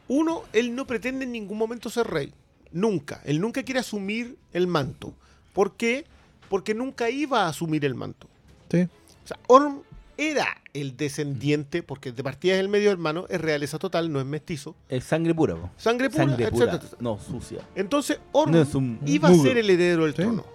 Uno, 0.07 0.43
él 0.53 0.75
no 0.75 0.85
pretende 0.85 1.23
en 1.25 1.31
ningún 1.31 1.57
momento 1.57 1.89
ser 1.89 2.07
rey. 2.07 2.33
Nunca. 2.71 3.21
Él 3.25 3.39
nunca 3.39 3.63
quiere 3.63 3.79
asumir 3.79 4.37
el 4.53 4.67
manto. 4.67 5.13
¿Por 5.53 5.75
qué? 5.75 6.05
Porque 6.49 6.73
nunca 6.73 7.09
iba 7.09 7.43
a 7.45 7.49
asumir 7.49 7.85
el 7.85 7.95
manto. 7.95 8.27
Sí. 8.71 8.81
O 9.23 9.27
sea, 9.27 9.37
Orm 9.47 9.81
era 10.19 10.47
el 10.73 10.97
descendiente, 10.97 11.81
porque 11.81 12.11
de 12.11 12.23
partida 12.23 12.55
es 12.55 12.59
el 12.59 12.67
medio 12.67 12.91
hermano, 12.91 13.25
es 13.29 13.39
realeza 13.39 13.79
total, 13.79 14.11
no 14.11 14.19
es 14.19 14.25
mestizo. 14.25 14.75
Es 14.89 15.05
sangre 15.05 15.33
pura. 15.33 15.55
po. 15.55 15.69
Sangre 15.77 16.09
pura, 16.09 16.25
Sangre 16.25 16.43
etcétera, 16.45 16.71
pura. 16.71 16.75
etcétera. 16.77 16.97
No, 17.01 17.17
sucia. 17.19 17.61
Entonces, 17.75 18.19
Orm 18.33 18.51
No 18.51 18.67
un 18.73 18.99
iba 19.05 19.29
a 19.29 19.33
ser 19.35 19.57
el 19.57 19.69
heredero 19.69 20.03
del 20.03 20.13
Sí. 20.15 20.21
trono. 20.21 20.45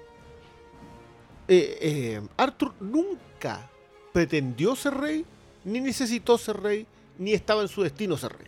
Eh, 1.48 1.78
eh, 1.80 2.22
Arthur 2.36 2.74
nunca 2.80 3.70
pretendió 4.12 4.74
ser 4.76 4.94
rey, 4.94 5.24
ni 5.64 5.80
necesitó 5.80 6.38
ser 6.38 6.60
rey, 6.60 6.86
ni 7.18 7.32
estaba 7.32 7.62
en 7.62 7.68
su 7.68 7.82
destino 7.82 8.16
ser 8.16 8.32
rey. 8.32 8.46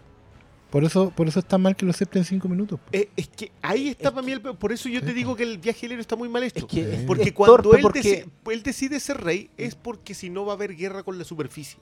Por 0.77 0.85
eso, 0.85 1.11
por 1.11 1.27
eso 1.27 1.39
está 1.39 1.57
mal 1.57 1.75
que 1.75 1.87
lo 1.87 1.91
acepten 1.91 2.21
en 2.21 2.27
cinco 2.27 2.49
minutos. 2.51 2.79
Eh, 2.93 3.09
es 3.17 3.29
que 3.29 3.51
ahí 3.63 3.89
está 3.89 4.09
Es 4.09 4.15
para 4.15 4.27
mí 4.27 4.31
el 4.33 4.43
Por 4.43 4.73
eso 4.73 4.91
yo 4.91 5.01
te 5.03 5.15
digo 5.15 5.35
que 5.35 5.43
el 5.43 5.57
viaje 5.57 5.81
del 5.87 5.93
héroe 5.93 6.03
está 6.03 6.17
muy 6.17 6.29
mal 6.29 6.43
hecho. 6.43 6.59
Es 6.59 6.65
que 6.67 7.03
porque 7.07 7.23
es 7.25 7.33
cuando 7.33 7.57
torpe 7.63 7.77
él, 7.79 7.83
porque- 7.83 8.03
deci- 8.03 8.53
él 8.53 8.63
decide 8.63 9.01
ser 9.01 9.23
rey 9.23 9.49
es 9.57 9.75
porque 9.75 10.13
si 10.13 10.29
no 10.29 10.45
va 10.45 10.53
a 10.53 10.57
haber 10.57 10.77
guerra 10.77 11.03
con 11.03 11.17
la 11.17 11.25
superficie. 11.25 11.79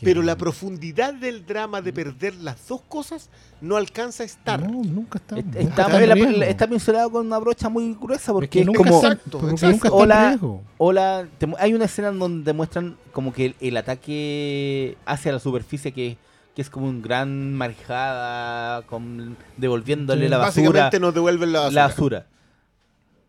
Pero 0.00 0.22
la 0.22 0.36
profundidad 0.36 1.14
del 1.14 1.44
drama 1.44 1.82
de 1.82 1.92
perder 1.92 2.36
las 2.36 2.68
dos 2.68 2.82
cosas 2.82 3.28
no 3.60 3.74
alcanza 3.76 4.22
a 4.22 4.26
estar. 4.26 4.70
No, 4.70 4.84
nunca 4.84 5.18
está. 5.18 5.38
Está, 5.40 5.60
está 5.60 5.88
la- 6.06 6.46
está 6.46 6.68
pincelado 6.68 7.10
con 7.10 7.26
una 7.26 7.38
brocha 7.38 7.68
muy 7.68 7.92
gruesa 8.00 8.30
Es 8.30 8.34
porque 8.34 8.48
que 8.48 8.60
es, 8.60 8.66
nunca 8.66 8.78
como. 8.84 8.98
Exacto, 8.98 9.38
porque 9.40 9.54
exacto. 9.54 9.66
nunca 9.74 9.88
está 9.88 9.96
en 9.96 10.02
Hola. 10.04 10.28
riesgo. 10.28 10.62
Hola, 10.78 11.28
te 11.38 11.48
hay 11.58 11.74
una 11.74 11.86
escena 11.86 12.08
en 12.10 12.20
donde 12.20 12.52
muestran 12.52 12.96
como 13.12 13.32
que 13.32 13.46
el, 13.46 13.54
el 13.60 13.76
ataque 13.76 14.96
hacia 15.06 15.32
la 15.32 15.40
superficie 15.40 15.90
que, 15.90 16.16
que 16.54 16.62
es 16.62 16.68
como 16.70 16.86
un 16.86 17.00
gran 17.02 17.54
marejada 17.54 18.82
con 18.82 19.36
devolviéndole 19.56 20.28
la 20.28 20.38
basura. 20.38 20.66
Básicamente 20.68 21.00
nos 21.00 21.14
devuelven 21.14 21.52
la 21.52 21.60
basura. 21.60 21.82
la 21.82 21.88
basura. 21.88 22.26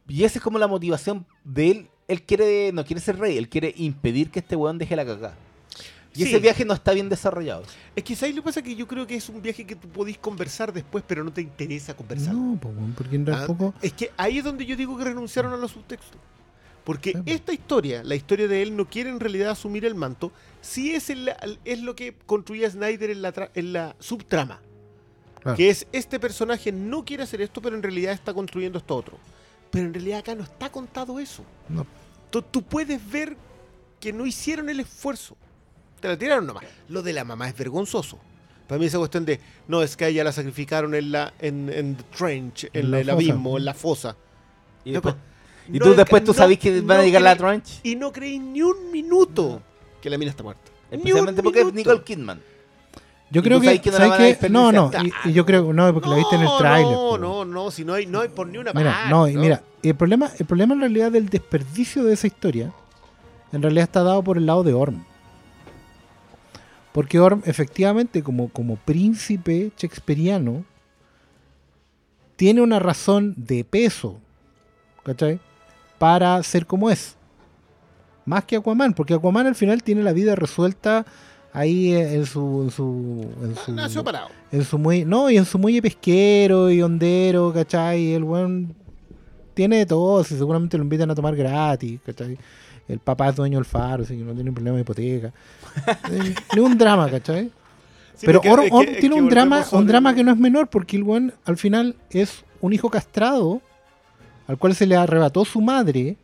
Y 0.08 0.24
esa 0.26 0.40
es 0.40 0.44
como 0.44 0.58
la 0.60 0.68
motivación 0.68 1.26
de 1.44 1.72
él. 1.72 1.88
Él 2.10 2.22
quiere, 2.24 2.72
no 2.74 2.84
quiere 2.84 3.02
ser 3.02 3.18
rey, 3.18 3.38
él 3.38 3.48
quiere 3.48 3.74
impedir 3.78 4.30
que 4.30 4.40
este 4.40 4.56
weón 4.58 4.78
deje 4.78 4.96
la 4.96 5.06
cagada. 5.06 5.36
Y 6.14 6.18
Sí. 6.18 6.30
ese 6.30 6.40
viaje 6.40 6.64
no 6.66 6.74
está 6.76 6.92
bien 6.92 7.10
desarrollado. 7.10 7.64
Es 7.96 8.04
que 8.04 8.16
¿sabes 8.16 8.36
lo 8.36 8.42
que 8.44 8.46
pasa? 8.48 8.62
Que 8.62 8.76
yo 8.76 8.88
creo 8.88 9.08
que 9.08 9.16
es 9.16 9.30
un 9.30 9.42
viaje 9.42 9.66
que 9.66 9.76
tú 9.76 9.88
podís 9.88 10.18
conversar 10.20 10.72
después, 10.72 11.04
pero 11.08 11.24
no 11.24 11.32
te 11.32 11.42
interesa 11.42 11.96
conversar. 11.96 12.36
No, 12.36 12.60
porque 12.96 13.16
en 13.16 13.28
Ah, 13.30 13.38
tampoco. 13.48 13.74
Es 13.82 13.94
que 13.94 14.12
ahí 14.18 14.38
es 14.38 14.44
donde 14.44 14.66
yo 14.66 14.76
digo 14.76 14.96
que 14.98 15.06
renunciaron 15.06 15.54
a 15.54 15.58
los 15.58 15.72
subtextos. 15.72 16.20
Porque 16.84 17.14
esta 17.26 17.54
historia, 17.54 18.04
la 18.04 18.16
historia 18.16 18.48
de 18.48 18.62
él, 18.62 18.76
no 18.76 18.86
quiere 18.90 19.10
en 19.10 19.20
realidad 19.20 19.52
asumir 19.52 19.86
el 19.86 19.96
manto, 19.96 20.32
sí 20.62 20.94
es, 20.94 21.10
el- 21.10 21.32
es 21.64 21.80
lo 21.82 21.96
que 21.96 22.14
construía 22.26 22.70
Snyder 22.70 23.10
en 23.10 23.22
la, 23.22 23.34
tra- 23.34 23.50
en 23.56 23.72
la 23.74 23.96
subtrama. 24.00 24.60
Claro. 25.42 25.58
Que 25.58 25.70
es, 25.70 25.88
este 25.92 26.20
personaje 26.20 26.72
no 26.72 27.04
quiere 27.06 27.24
hacer 27.24 27.42
esto, 27.42 27.62
pero 27.62 27.76
en 27.76 27.84
realidad 27.84 28.14
está 28.14 28.34
construyendo 28.34 28.78
esto 28.80 28.96
otro. 28.96 29.18
Pero 29.72 29.86
en 29.86 29.94
realidad 29.94 30.20
acá 30.20 30.36
no 30.36 30.44
está 30.44 30.70
contado 30.72 31.20
eso. 31.20 31.44
No. 31.70 31.86
Tú, 32.30 32.42
tú 32.42 32.62
puedes 32.64 33.00
ver 33.12 33.36
que 34.00 34.12
no 34.14 34.26
hicieron 34.26 34.70
el 34.70 34.80
esfuerzo. 34.82 35.36
Te 36.02 36.08
la 36.10 36.18
tiraron 36.18 36.46
nomás. 36.48 36.66
Lo 36.90 37.02
de 37.02 37.14
la 37.14 37.24
mamá 37.24 37.48
es 37.48 37.58
vergonzoso. 37.58 38.20
Para 38.68 38.80
mí 38.80 38.86
esa 38.86 38.98
cuestión 38.98 39.26
de, 39.26 39.40
no, 39.68 39.82
es 39.84 39.96
que 39.98 40.06
a 40.06 40.08
ella 40.10 40.24
la 40.24 40.32
sacrificaron 40.32 40.96
en 40.96 41.12
la 41.12 41.34
en, 41.40 41.70
en 41.70 41.96
the 41.98 42.04
trench, 42.18 42.66
en, 42.66 42.72
En 42.74 42.92
la 42.92 43.00
el 43.00 43.06
fosa. 43.06 43.14
abismo, 43.16 43.58
en 43.58 43.66
la 43.66 43.74
fosa. 43.74 44.18
Y, 44.86 44.90
No, 44.92 44.94
después- 45.02 45.16
pero- 45.16 45.33
y 45.70 45.80
no 45.80 45.86
tú 45.86 45.92
es- 45.92 45.98
después 45.98 46.24
tú 46.24 46.32
no- 46.32 46.38
sabés 46.38 46.60
que 46.60 46.82
van 46.82 46.98
a 46.98 47.02
no 47.02 47.06
llegar 47.06 47.22
la 47.22 47.36
tranche. 47.36 47.80
Y 47.84 47.96
no 47.96 48.12
creí 48.12 48.40
ni 48.40 48.62
un 48.62 48.92
minuto 48.92 49.62
que 50.02 50.10
la 50.10 50.18
mina 50.18 50.32
está 50.32 50.44
muerta. 50.44 50.62
Especialmente 50.92 51.42
porque 51.44 51.62
es. 51.62 51.74
Nicole 51.74 52.02
Kidman. 52.04 52.42
Yo 53.32 53.42
creo 53.42 53.60
que. 53.60 53.82
no. 54.50 54.72
No, 54.72 54.92
no. 54.92 54.92
Y, 55.26 55.30
y 55.30 55.34
yo 55.34 55.44
creo. 55.46 55.74
No, 55.74 55.92
porque 55.94 56.08
la 56.10 56.18
viste 56.18 56.36
en 56.36 56.42
el 56.42 56.48
No, 56.48 56.58
tráiler. 56.58 56.92
No, 56.92 56.98
po. 56.98 57.18
no, 57.18 57.46
no, 57.46 57.72
si 57.72 57.84
no 57.84 57.94
hay, 57.96 58.06
no 58.06 58.20
hay 58.22 58.30
por 58.30 58.48
ni 58.48 58.60
una 58.60 58.74
Mira, 58.74 58.92
parte, 58.94 59.10
no, 59.10 59.28
y 59.28 59.36
mira, 59.38 59.64
el 59.82 59.96
problema, 59.96 60.30
el 60.38 60.46
problema 60.46 60.76
en 60.76 60.82
realidad 60.82 61.12
del 61.12 61.30
desperdicio 61.30 62.04
de 62.04 62.14
esa 62.14 62.28
historia, 62.28 62.72
en 63.52 63.62
realidad 63.64 63.84
está 63.86 64.04
dado 64.04 64.24
por 64.24 64.38
el 64.38 64.46
lado 64.46 64.64
de 64.64 64.74
Orm. 64.74 65.04
Porque 66.92 67.20
Orm, 67.20 67.42
efectivamente, 67.46 68.22
como, 68.22 68.50
como 68.50 68.76
príncipe 68.76 69.72
shakespeariano, 69.78 70.64
tiene 72.36 72.62
una 72.62 72.78
razón 72.78 73.34
de 73.36 73.64
peso, 73.64 74.20
¿cachai? 75.04 75.40
Para 76.04 76.44
ser 76.44 76.66
como 76.66 76.90
es. 76.90 77.16
Más 78.26 78.44
que 78.44 78.58
Aquaman, 78.58 78.94
porque 78.94 79.14
Aquaman 79.14 79.48
al 79.48 79.56
final 79.56 79.82
tiene 79.84 80.04
la 80.04 80.12
vida 80.12 80.36
resuelta 80.36 81.06
ahí 81.54 81.94
en 81.94 82.26
su... 82.26 82.64
En 82.64 82.72
su, 82.72 83.26
en 83.42 83.56
su 83.56 83.72
Nació 83.72 84.04
parado. 84.04 84.28
en 84.52 84.66
su 84.66 84.78
muelle, 84.78 85.06
no, 85.06 85.30
y 85.30 85.38
en 85.38 85.46
su 85.46 85.58
muelle 85.58 85.82
pesquero 85.82 86.70
y 86.70 86.82
hondero, 86.82 87.54
¿cachai? 87.54 88.02
Y 88.02 88.14
el 88.16 88.26
weón 88.26 88.76
tiene 89.54 89.78
de 89.78 89.86
todo, 89.86 90.26
si 90.26 90.36
seguramente 90.36 90.78
lo 90.78 90.84
invitan 90.84 91.10
a 91.10 91.16
tomar 91.16 91.38
gratis, 91.38 92.02
¿cachai? 92.06 92.38
El 92.90 93.00
papá 93.00 93.30
es 93.30 93.38
dueño 93.38 93.58
del 93.60 93.66
faro, 93.66 94.04
así 94.04 94.18
que 94.18 94.24
no 94.26 94.34
tiene 94.34 94.52
problema 94.52 94.76
de 94.76 94.82
hipoteca. 94.82 95.32
Eh, 96.12 96.36
Ni 96.54 96.60
un 96.60 96.78
drama, 96.78 97.10
¿cachai? 97.10 97.50
Sí, 98.16 98.26
Pero 98.26 98.42
es 98.44 98.52
Orm, 98.52 98.64
es 98.64 98.90
es 98.90 99.00
tiene 99.00 99.16
que 99.16 99.22
un 99.22 99.30
drama, 99.30 99.64
un 99.72 99.88
drama 99.88 100.14
que 100.14 100.22
no 100.26 100.34
es 100.34 100.38
menor, 100.38 100.68
porque 100.68 100.98
el 100.98 101.04
weón 101.04 101.34
al 101.46 101.56
final 101.56 101.96
es 102.10 102.44
un 102.60 102.74
hijo 102.74 102.90
castrado, 102.90 103.62
al 104.48 104.58
cual 104.58 104.76
se 104.76 104.86
le 104.86 104.96
arrebató 104.96 105.46
su 105.46 105.62
madre, 105.62 106.18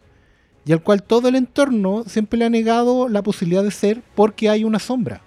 y 0.65 0.71
al 0.71 0.83
cual 0.83 1.01
todo 1.03 1.27
el 1.29 1.35
entorno 1.35 2.03
siempre 2.05 2.37
le 2.39 2.45
ha 2.45 2.49
negado 2.49 3.07
la 3.09 3.21
posibilidad 3.23 3.63
de 3.63 3.71
ser 3.71 4.01
porque 4.15 4.49
hay 4.49 4.63
una 4.63 4.77
sombra, 4.79 5.21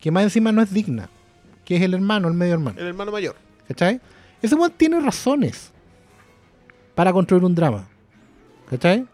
que 0.00 0.10
más 0.10 0.24
encima 0.24 0.50
no 0.52 0.62
es 0.62 0.72
digna, 0.72 1.08
que 1.64 1.76
es 1.76 1.82
el 1.82 1.94
hermano, 1.94 2.28
el 2.28 2.34
medio 2.34 2.54
hermano. 2.54 2.80
El 2.80 2.86
hermano 2.88 3.12
mayor. 3.12 3.36
¿Cachai? 3.68 4.00
Ese 4.40 4.54
weón 4.56 4.72
tiene 4.76 4.98
razones 5.00 5.70
para 6.94 7.12
construir 7.12 7.44
un 7.44 7.54
drama. 7.54 7.86
¿Cachai? 8.68 9.06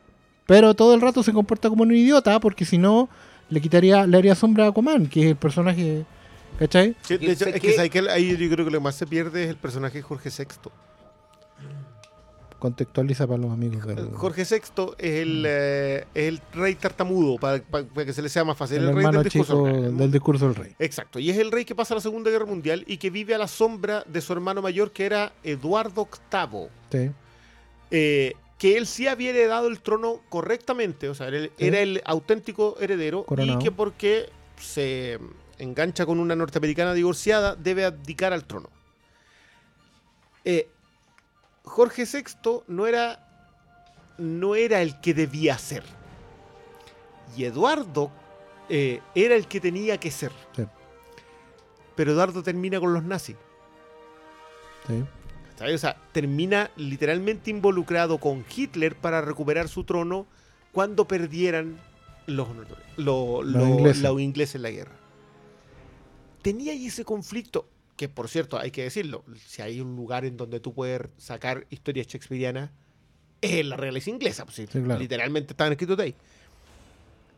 Pero 0.47 0.73
todo 0.75 0.95
el 0.95 1.01
rato 1.01 1.23
se 1.23 1.33
comporta 1.33 1.69
como 1.69 1.83
un 1.83 1.93
idiota 1.93 2.41
porque 2.41 2.65
si 2.65 2.79
no 2.79 3.09
le 3.51 3.61
quitaría, 3.61 4.07
le 4.07 4.17
haría 4.17 4.35
sombra 4.35 4.65
a 4.65 4.69
Aquaman, 4.69 5.07
que 5.07 5.21
es 5.21 5.27
el 5.27 5.37
personaje. 5.37 6.07
¿Cachai? 6.59 6.97
Sí, 7.03 7.19
de 7.19 7.33
hecho, 7.33 7.47
es 7.47 7.61
que- 7.61 7.91
que, 7.91 8.09
ahí 8.11 8.31
yo 8.37 8.49
creo 8.51 8.65
que 8.65 8.71
lo 8.73 8.79
que 8.79 8.85
más 8.85 8.95
se 8.95 9.07
pierde 9.07 9.45
es 9.45 9.51
el 9.51 9.57
personaje 9.57 9.99
de 9.99 10.03
Jorge 10.03 10.31
VI. 10.31 10.71
Contextualiza 12.59 13.27
para 13.27 13.39
los 13.41 13.53
amigos 13.53 13.87
del 13.87 14.11
Jorge 14.15 14.43
VI 14.45 14.95
es 14.99 15.15
el, 15.23 15.45
eh, 15.47 16.07
es 16.15 16.29
el 16.29 16.41
rey 16.53 16.75
tartamudo, 16.75 17.37
para, 17.39 17.63
para- 17.63 17.87
para 17.87 18.05
que 18.07 18.13
se 18.13 18.21
le 18.21 18.29
sea 18.29 18.45
más 18.45 18.57
fácil. 18.57 18.79
el 18.79 18.89
El, 18.89 18.95
rey 18.97 19.05
del 19.13 19.23
discurso 19.23 19.65
real. 19.65 19.97
del 19.97 20.11
discurso 20.11 20.47
del 20.47 20.55
rey. 20.57 20.75
Exacto, 20.81 21.19
y 21.21 21.31
es 21.31 21.37
el 21.39 21.53
rey 21.53 21.65
que 21.65 21.75
pasa 21.77 21.95
la 21.95 22.01
Segunda 22.01 22.31
Guerra 22.31 22.47
Mundial 22.47 22.83
y 22.89 22.97
que 22.97 23.11
vive 23.11 23.35
a 23.35 23.39
la 23.39 23.47
sombra 23.49 24.03
de 24.09 24.21
su 24.21 24.33
hermano 24.33 24.61
mayor, 24.61 24.91
que 24.91 25.07
era 25.07 25.33
Eduardo 25.45 26.09
VIII. 26.33 26.69
Sí. 26.91 27.11
eh, 27.91 28.35
que 28.59 28.77
él 28.77 28.87
sí 28.89 29.07
había 29.07 29.31
heredado 29.31 29.69
el 29.69 29.81
trono 29.81 30.21
correctamente, 30.29 31.09
o 31.09 31.15
sea, 31.15 31.29
él 31.29 31.53
Sí. 31.57 31.65
era 31.67 31.79
el 31.79 32.03
auténtico 32.05 32.77
heredero 32.81 33.23
Coronado. 33.23 33.61
y 33.61 33.63
que 33.63 33.71
porque 33.71 34.31
se 34.59 35.21
engancha 35.61 36.05
con 36.07 36.19
una 36.19 36.35
norteamericana 36.35 36.93
divorciada 36.93 37.55
debe 37.55 37.85
abdicar 37.85 38.33
al 38.33 38.45
trono. 38.47 38.69
Eh, 40.45 40.69
Jorge 41.69 42.05
VI 42.05 42.63
no 42.69 42.87
era, 42.87 43.27
no 44.19 44.55
era 44.55 44.83
el 44.83 45.01
que 45.01 45.15
debía 45.15 45.57
ser. 45.59 45.83
Y 47.37 47.45
Eduardo 47.45 48.11
eh, 48.69 49.01
era 49.15 49.35
el 49.35 49.47
que 49.47 49.61
tenía 49.61 49.99
que 49.99 50.11
ser. 50.11 50.33
Sí. 50.57 50.65
Pero 51.95 52.13
Eduardo 52.13 52.43
termina 52.43 52.81
con 52.81 52.93
los 52.95 53.03
nazis. 53.05 53.37
Sí. 54.87 55.05
O 55.75 55.79
sea, 55.79 55.97
termina 56.13 56.71
literalmente 56.77 57.51
involucrado 57.51 58.19
con 58.19 58.45
Hitler 58.55 58.95
para 58.97 59.21
recuperar 59.21 59.69
su 59.69 59.83
trono 59.85 60.27
cuando 60.73 61.07
perdieran 61.09 61.81
los, 62.27 62.47
lo- 62.97 63.43
lo- 63.43 63.67
ingleses. 63.67 64.03
los 64.03 64.21
ingleses 64.21 64.55
en 64.55 64.63
la 64.63 64.71
guerra. 64.71 64.93
Tenía 66.43 66.73
ahí 66.73 66.87
ese 66.87 67.05
conflicto, 67.05 67.67
que 67.99 68.09
por 68.09 68.29
cierto, 68.29 68.59
hay 68.59 68.71
que 68.71 68.85
decirlo, 68.85 69.25
si 69.45 69.61
hay 69.61 69.81
un 69.81 69.97
lugar 69.97 70.25
en 70.25 70.37
donde 70.37 70.61
tú 70.61 70.73
puedes 70.73 71.03
sacar 71.19 71.67
historias 71.69 72.07
shakespearianas, 72.07 72.71
es 73.41 73.55
en 73.55 73.69
la 73.69 73.77
realeza 73.77 74.09
inglesa, 74.09 74.45
pues, 74.45 74.55
sí, 74.57 74.67
Sí, 74.71 74.81
claro. 74.81 75.01
literalmente 75.01 75.53
estaban 75.53 75.73
escritos 75.73 75.99
ahí. 75.99 76.15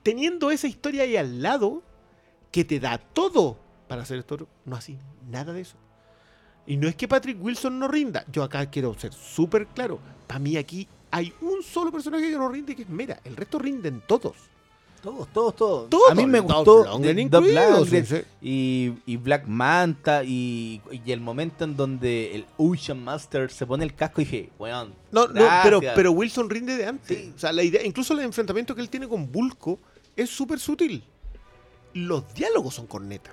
Teniendo 0.03 0.51
esa 0.51 0.69
historia 0.69 1.05
ahí 1.05 1.17
al 1.17 1.41
lado, 1.43 1.83
que 2.53 2.65
te 2.65 2.79
da 2.79 2.99
todo 2.99 3.59
para 3.89 4.03
hacer 4.03 4.19
esto, 4.19 4.47
no 4.67 4.77
así, 4.77 4.99
nada 5.31 5.53
de 5.55 5.63
eso. 5.63 5.77
Y 6.67 6.77
no 6.77 6.89
es 6.89 6.95
que 6.95 7.09
Patrick 7.09 7.43
Wilson 7.43 7.79
no 7.79 7.89
rinda. 7.89 8.25
Yo 8.31 8.43
acá 8.43 8.71
quiero 8.71 8.93
ser 8.99 9.15
súper 9.15 9.67
claro. 9.69 9.99
Para 10.27 10.41
mí 10.41 10.59
aquí 10.59 10.87
hay 11.11 11.33
un 11.41 11.63
solo 11.63 11.91
personaje 11.91 12.31
que 12.31 12.37
no 12.37 12.49
rinde, 12.51 12.77
que 12.77 12.83
es 12.83 12.89
Mera. 12.89 13.19
El 13.25 13.35
resto 13.35 13.59
rinden 13.59 14.03
todos. 14.07 14.37
Todos, 15.03 15.29
todos, 15.33 15.57
todos. 15.57 15.89
Todos, 15.91 16.11
A 16.11 16.15
mí 16.15 16.27
me 16.27 16.41
gustó 16.41 16.85
Lundgren 16.85 17.17
de- 17.17 17.23
incluido, 17.23 17.55
Dolph 17.71 17.79
Lundgren 17.79 18.07
sí, 18.07 18.17
sí. 18.17 18.23
Y, 18.43 18.93
y 19.13 19.17
Black 19.17 19.47
Manta 19.47 20.23
y, 20.25 20.83
y 21.05 21.11
el 21.13 21.21
momento 21.23 21.65
en 21.65 21.75
donde 21.75 22.35
el 22.35 22.45
Ocean 22.59 23.03
Master 23.03 23.51
se 23.51 23.65
pone 23.67 23.83
el 23.85 23.95
casco 23.95 24.21
y 24.21 24.25
dije, 24.25 24.51
weón. 24.59 24.93
No, 25.11 25.27
no, 25.29 25.43
pero, 25.63 25.81
pero 25.95 26.13
Wilson 26.13 26.51
rinde 26.51 26.77
de 26.77 26.85
antes. 26.87 27.17
Sí. 27.17 27.33
O 27.35 27.39
sea, 27.39 27.51
la 27.53 27.63
idea, 27.63 27.83
incluso 27.85 28.13
el 28.13 28.21
enfrentamiento 28.21 28.75
que 28.75 28.83
él 28.83 28.91
tiene 28.91 29.09
con 29.09 29.33
Bulko 29.33 29.79
es 30.17 30.29
súper 30.29 30.61
sutil. 30.61 31.03
Los 31.95 32.35
diálogos 32.35 32.75
son 32.75 32.87
corneta. 32.87 33.31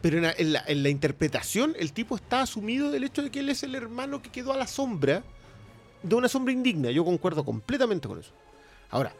Pero 0.00 0.16
en 0.16 0.22
la, 0.24 0.34
en 0.36 0.52
la- 0.52 0.64
en 0.66 0.82
la 0.82 0.88
interpretación, 0.88 1.76
el 1.78 1.92
tipo 1.92 2.16
está 2.16 2.42
asumido 2.42 2.90
del 2.90 3.04
hecho 3.04 3.22
de 3.22 3.30
que 3.30 3.38
él 3.38 3.48
es 3.48 3.62
el 3.62 3.76
hermano 3.76 4.20
que 4.20 4.30
quedó 4.30 4.52
a 4.52 4.56
la 4.56 4.66
sombra 4.66 5.22
de 6.02 6.14
una 6.16 6.28
sombra 6.28 6.52
indigna. 6.52 6.90
Yo 6.90 7.04
concuerdo 7.04 7.44
completamente 7.44 8.08
con 8.08 8.18
eso. 8.18 8.32
Ahora, 8.90 9.14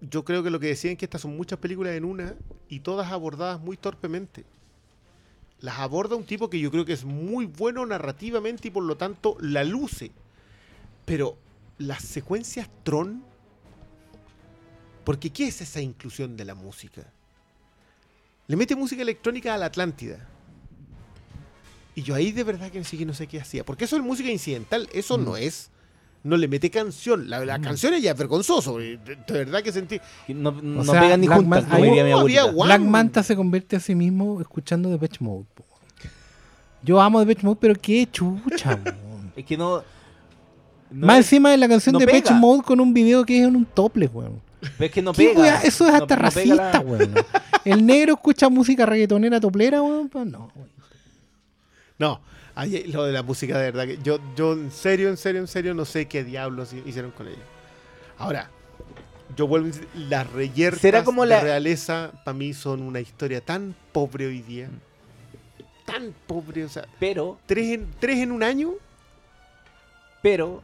yo 0.00 0.24
creo 0.24 0.42
que 0.42 0.50
lo 0.50 0.60
que 0.60 0.68
decían 0.68 0.92
es 0.92 0.98
que 0.98 1.06
estas 1.06 1.22
son 1.22 1.36
muchas 1.36 1.58
películas 1.58 1.94
en 1.94 2.04
una 2.04 2.34
y 2.68 2.80
todas 2.80 3.10
abordadas 3.10 3.60
muy 3.60 3.76
torpemente. 3.76 4.44
Las 5.60 5.78
aborda 5.78 6.16
un 6.16 6.24
tipo 6.24 6.50
que 6.50 6.60
yo 6.60 6.70
creo 6.70 6.84
que 6.84 6.92
es 6.92 7.04
muy 7.04 7.46
bueno 7.46 7.86
narrativamente 7.86 8.68
y 8.68 8.70
por 8.70 8.84
lo 8.84 8.96
tanto 8.96 9.36
la 9.40 9.64
luce. 9.64 10.10
Pero 11.06 11.38
las 11.78 12.02
secuencias 12.02 12.68
Tron. 12.82 13.24
Porque 15.04 15.30
¿qué 15.30 15.46
es 15.46 15.60
esa 15.60 15.80
inclusión 15.80 16.36
de 16.36 16.44
la 16.44 16.54
música? 16.54 17.10
Le 18.48 18.56
mete 18.56 18.76
música 18.76 19.02
electrónica 19.02 19.54
a 19.54 19.58
la 19.58 19.66
Atlántida. 19.66 20.28
Y 21.94 22.02
yo 22.02 22.14
ahí 22.14 22.32
de 22.32 22.44
verdad 22.44 22.70
que 22.70 22.84
sí 22.84 22.98
que 22.98 23.06
no 23.06 23.14
sé 23.14 23.26
qué 23.26 23.40
hacía. 23.40 23.64
Porque 23.64 23.86
eso 23.86 23.96
es 23.96 24.02
música 24.02 24.30
incidental. 24.30 24.88
Eso 24.92 25.16
no 25.16 25.36
es. 25.36 25.70
No 26.26 26.36
le 26.36 26.48
mete 26.48 26.70
canción. 26.70 27.30
La, 27.30 27.44
la 27.44 27.60
canción 27.60 27.94
ya 28.00 28.10
es 28.10 28.18
vergonzoso. 28.18 28.78
De, 28.78 28.96
de 28.98 29.16
verdad 29.28 29.62
que 29.62 29.70
sentí. 29.72 30.00
No, 30.28 30.50
no 30.50 30.82
sea, 30.84 31.00
pegan 31.00 31.20
ni 31.20 31.26
Black 31.28 31.38
juntas, 31.40 31.62
Man- 31.62 31.70
como 31.70 31.84
ahí- 31.84 31.90
diría 31.90 32.04
mi. 32.52 32.62
Black 32.64 32.80
Manta 32.80 33.22
se 33.22 33.36
convierte 33.36 33.76
a 33.76 33.80
sí 33.80 33.94
mismo 33.94 34.40
escuchando 34.40 34.90
Depeche 34.90 35.18
Mode. 35.20 35.44
po. 35.54 35.64
Yo 36.82 37.00
amo 37.00 37.20
Depeche 37.20 37.46
Mode, 37.46 37.58
pero 37.60 37.74
qué 37.80 38.08
chucha. 38.10 38.78
Es 39.36 39.44
que 39.44 39.56
no... 39.56 39.82
no 40.90 41.06
Más 41.06 41.18
es- 41.18 41.26
encima 41.26 41.50
de 41.50 41.58
la 41.58 41.68
canción 41.68 41.92
no 41.92 41.98
de 41.98 42.06
pega. 42.06 42.32
Mode 42.32 42.62
con 42.62 42.80
un 42.80 42.92
video 42.94 43.24
que 43.24 43.38
es 43.40 43.46
en 43.46 43.54
un 43.54 43.64
tople, 43.66 44.06
weón. 44.06 44.40
Es 44.78 44.90
que 44.90 45.02
no 45.02 45.12
¿Qué 45.12 45.28
pega. 45.34 45.60
Eso 45.62 45.86
es 45.86 45.94
hasta 45.94 46.16
racista, 46.16 46.80
weón. 46.80 47.14
El 47.64 47.84
negro 47.84 48.14
escucha 48.14 48.48
música 48.48 48.84
reggaetonera 48.86 49.38
toplera, 49.38 49.82
weón. 49.82 50.08
Pues 50.08 50.26
no, 50.26 50.50
weón. 50.56 50.68
No, 51.98 52.20
ahí 52.56 52.82
lo 52.88 53.04
de 53.04 53.12
la 53.12 53.22
música 53.22 53.56
de 53.58 53.70
verdad 53.70 53.86
que 53.86 53.98
yo, 54.02 54.18
yo 54.34 54.54
en 54.54 54.72
serio, 54.72 55.08
en 55.08 55.16
serio, 55.16 55.40
en 55.40 55.46
serio 55.46 55.74
no 55.74 55.84
sé 55.84 56.06
qué 56.08 56.24
diablos 56.24 56.72
hi- 56.72 56.82
hicieron 56.84 57.12
con 57.12 57.28
ella. 57.28 57.36
Ahora, 58.18 58.50
yo 59.36 59.46
vuelvo 59.46 59.66
a 59.66 59.70
decir, 59.70 59.86
las 59.94 60.28
reyertas 60.32 60.80
¿Será 60.80 61.04
como 61.04 61.22
de 61.22 61.28
la- 61.28 61.40
realeza 61.40 62.10
para 62.24 62.36
mí 62.36 62.52
son 62.54 62.82
una 62.82 62.98
historia 63.00 63.40
tan 63.40 63.74
pobre 63.92 64.26
hoy 64.26 64.42
día. 64.42 64.68
Tan 65.84 66.12
pobre, 66.26 66.64
o 66.64 66.68
sea, 66.68 66.84
Pero, 66.98 67.38
tres 67.46 67.74
en, 67.74 67.86
tres 68.00 68.18
en 68.18 68.32
un 68.32 68.42
año. 68.42 68.72
pero... 70.22 70.62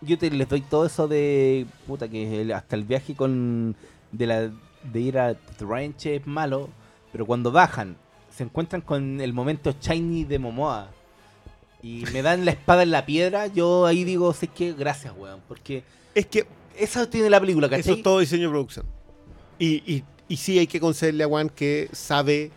Yo 0.00 0.18
te, 0.18 0.30
les 0.30 0.46
doy 0.48 0.60
todo 0.60 0.84
eso 0.84 1.08
de... 1.08 1.64
Puta, 1.86 2.08
que 2.08 2.42
el- 2.42 2.52
hasta 2.52 2.76
el 2.76 2.84
viaje 2.84 3.14
con... 3.14 3.74
De, 4.12 4.26
la, 4.26 4.50
de 4.82 5.00
ir 5.00 5.18
a 5.18 5.34
Trench 5.34 6.06
es 6.06 6.26
malo. 6.26 6.68
Pero 7.10 7.24
cuando 7.24 7.50
bajan, 7.50 7.96
se 8.34 8.42
encuentran 8.42 8.80
con 8.80 9.20
el 9.20 9.32
momento 9.32 9.74
shiny 9.80 10.24
de 10.24 10.38
Momoa. 10.38 10.90
Y 11.82 12.04
me 12.12 12.22
dan 12.22 12.44
la 12.44 12.50
espada 12.52 12.82
en 12.82 12.90
la 12.90 13.04
piedra. 13.04 13.46
Yo 13.46 13.84
ahí 13.86 14.04
digo, 14.04 14.32
sé 14.32 14.48
que 14.48 14.72
gracias, 14.72 15.12
weón. 15.16 15.40
Porque 15.46 15.84
Es 16.14 16.26
que 16.26 16.46
eso 16.76 17.06
tiene 17.08 17.28
la 17.30 17.38
película, 17.40 17.68
¿cachai? 17.68 17.80
eso 17.80 17.92
es 17.92 18.02
todo 18.02 18.18
diseño 18.20 18.44
de 18.44 18.50
producción. 18.50 18.86
Y, 19.58 19.82
y, 19.92 20.04
y 20.28 20.36
sí 20.38 20.58
hay 20.58 20.66
que 20.66 20.80
concederle 20.80 21.24
a 21.24 21.28
Juan 21.28 21.48
que 21.50 21.88
sabe 21.92 22.50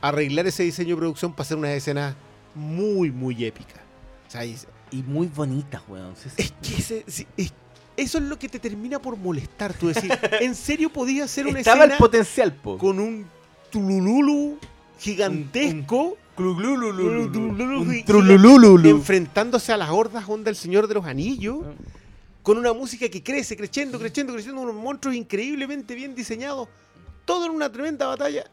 arreglar 0.00 0.46
ese 0.46 0.62
diseño 0.62 0.90
de 0.90 0.96
producción 1.00 1.32
para 1.32 1.42
hacer 1.42 1.56
unas 1.56 1.70
escenas 1.70 2.14
muy, 2.54 3.10
muy 3.10 3.44
épicas. 3.44 3.80
O 4.28 4.30
sea, 4.30 4.44
y- 4.44 4.56
Y 4.90 5.02
muy 5.02 5.26
bonitas, 5.26 5.82
weón. 5.88 6.14
Sí, 6.14 6.28
sí. 6.28 6.34
Es 6.42 6.52
que 6.62 6.76
ese- 6.76 7.04
sí, 7.08 7.26
es- 7.36 7.52
eso 7.96 8.18
es 8.18 8.24
lo 8.24 8.38
que 8.38 8.48
te 8.48 8.58
termina 8.60 8.98
por 9.00 9.16
molestar. 9.16 9.72
Tú 9.72 9.88
decir, 9.88 10.10
¿en 10.40 10.54
serio 10.54 10.90
podía 10.92 11.24
hacer 11.24 11.46
una 11.46 11.58
Estaba 11.60 11.84
el 11.84 11.90
escena 11.92 11.98
potencial, 11.98 12.52
po. 12.52 12.76
con 12.78 13.00
un 13.00 13.26
tulululu 13.70 14.58
gigantesco? 15.04 16.16
Enfrentándose 18.88 19.72
a 19.72 19.76
las 19.76 19.90
hordas 19.90 20.28
onda 20.28 20.50
el 20.50 20.56
Señor 20.56 20.88
de 20.88 20.94
los 20.94 21.04
Anillos. 21.04 21.58
Con 22.42 22.58
una 22.58 22.72
música 22.72 23.08
que 23.08 23.22
crece, 23.22 23.56
creciendo, 23.56 23.98
creciendo, 23.98 24.32
creciendo. 24.32 24.62
Unos 24.62 24.74
monstruos 24.74 25.14
increíblemente 25.14 25.94
bien 25.94 26.14
diseñados. 26.14 26.68
Todo 27.24 27.46
en 27.46 27.52
una 27.52 27.70
tremenda 27.70 28.06
batalla. 28.06 28.44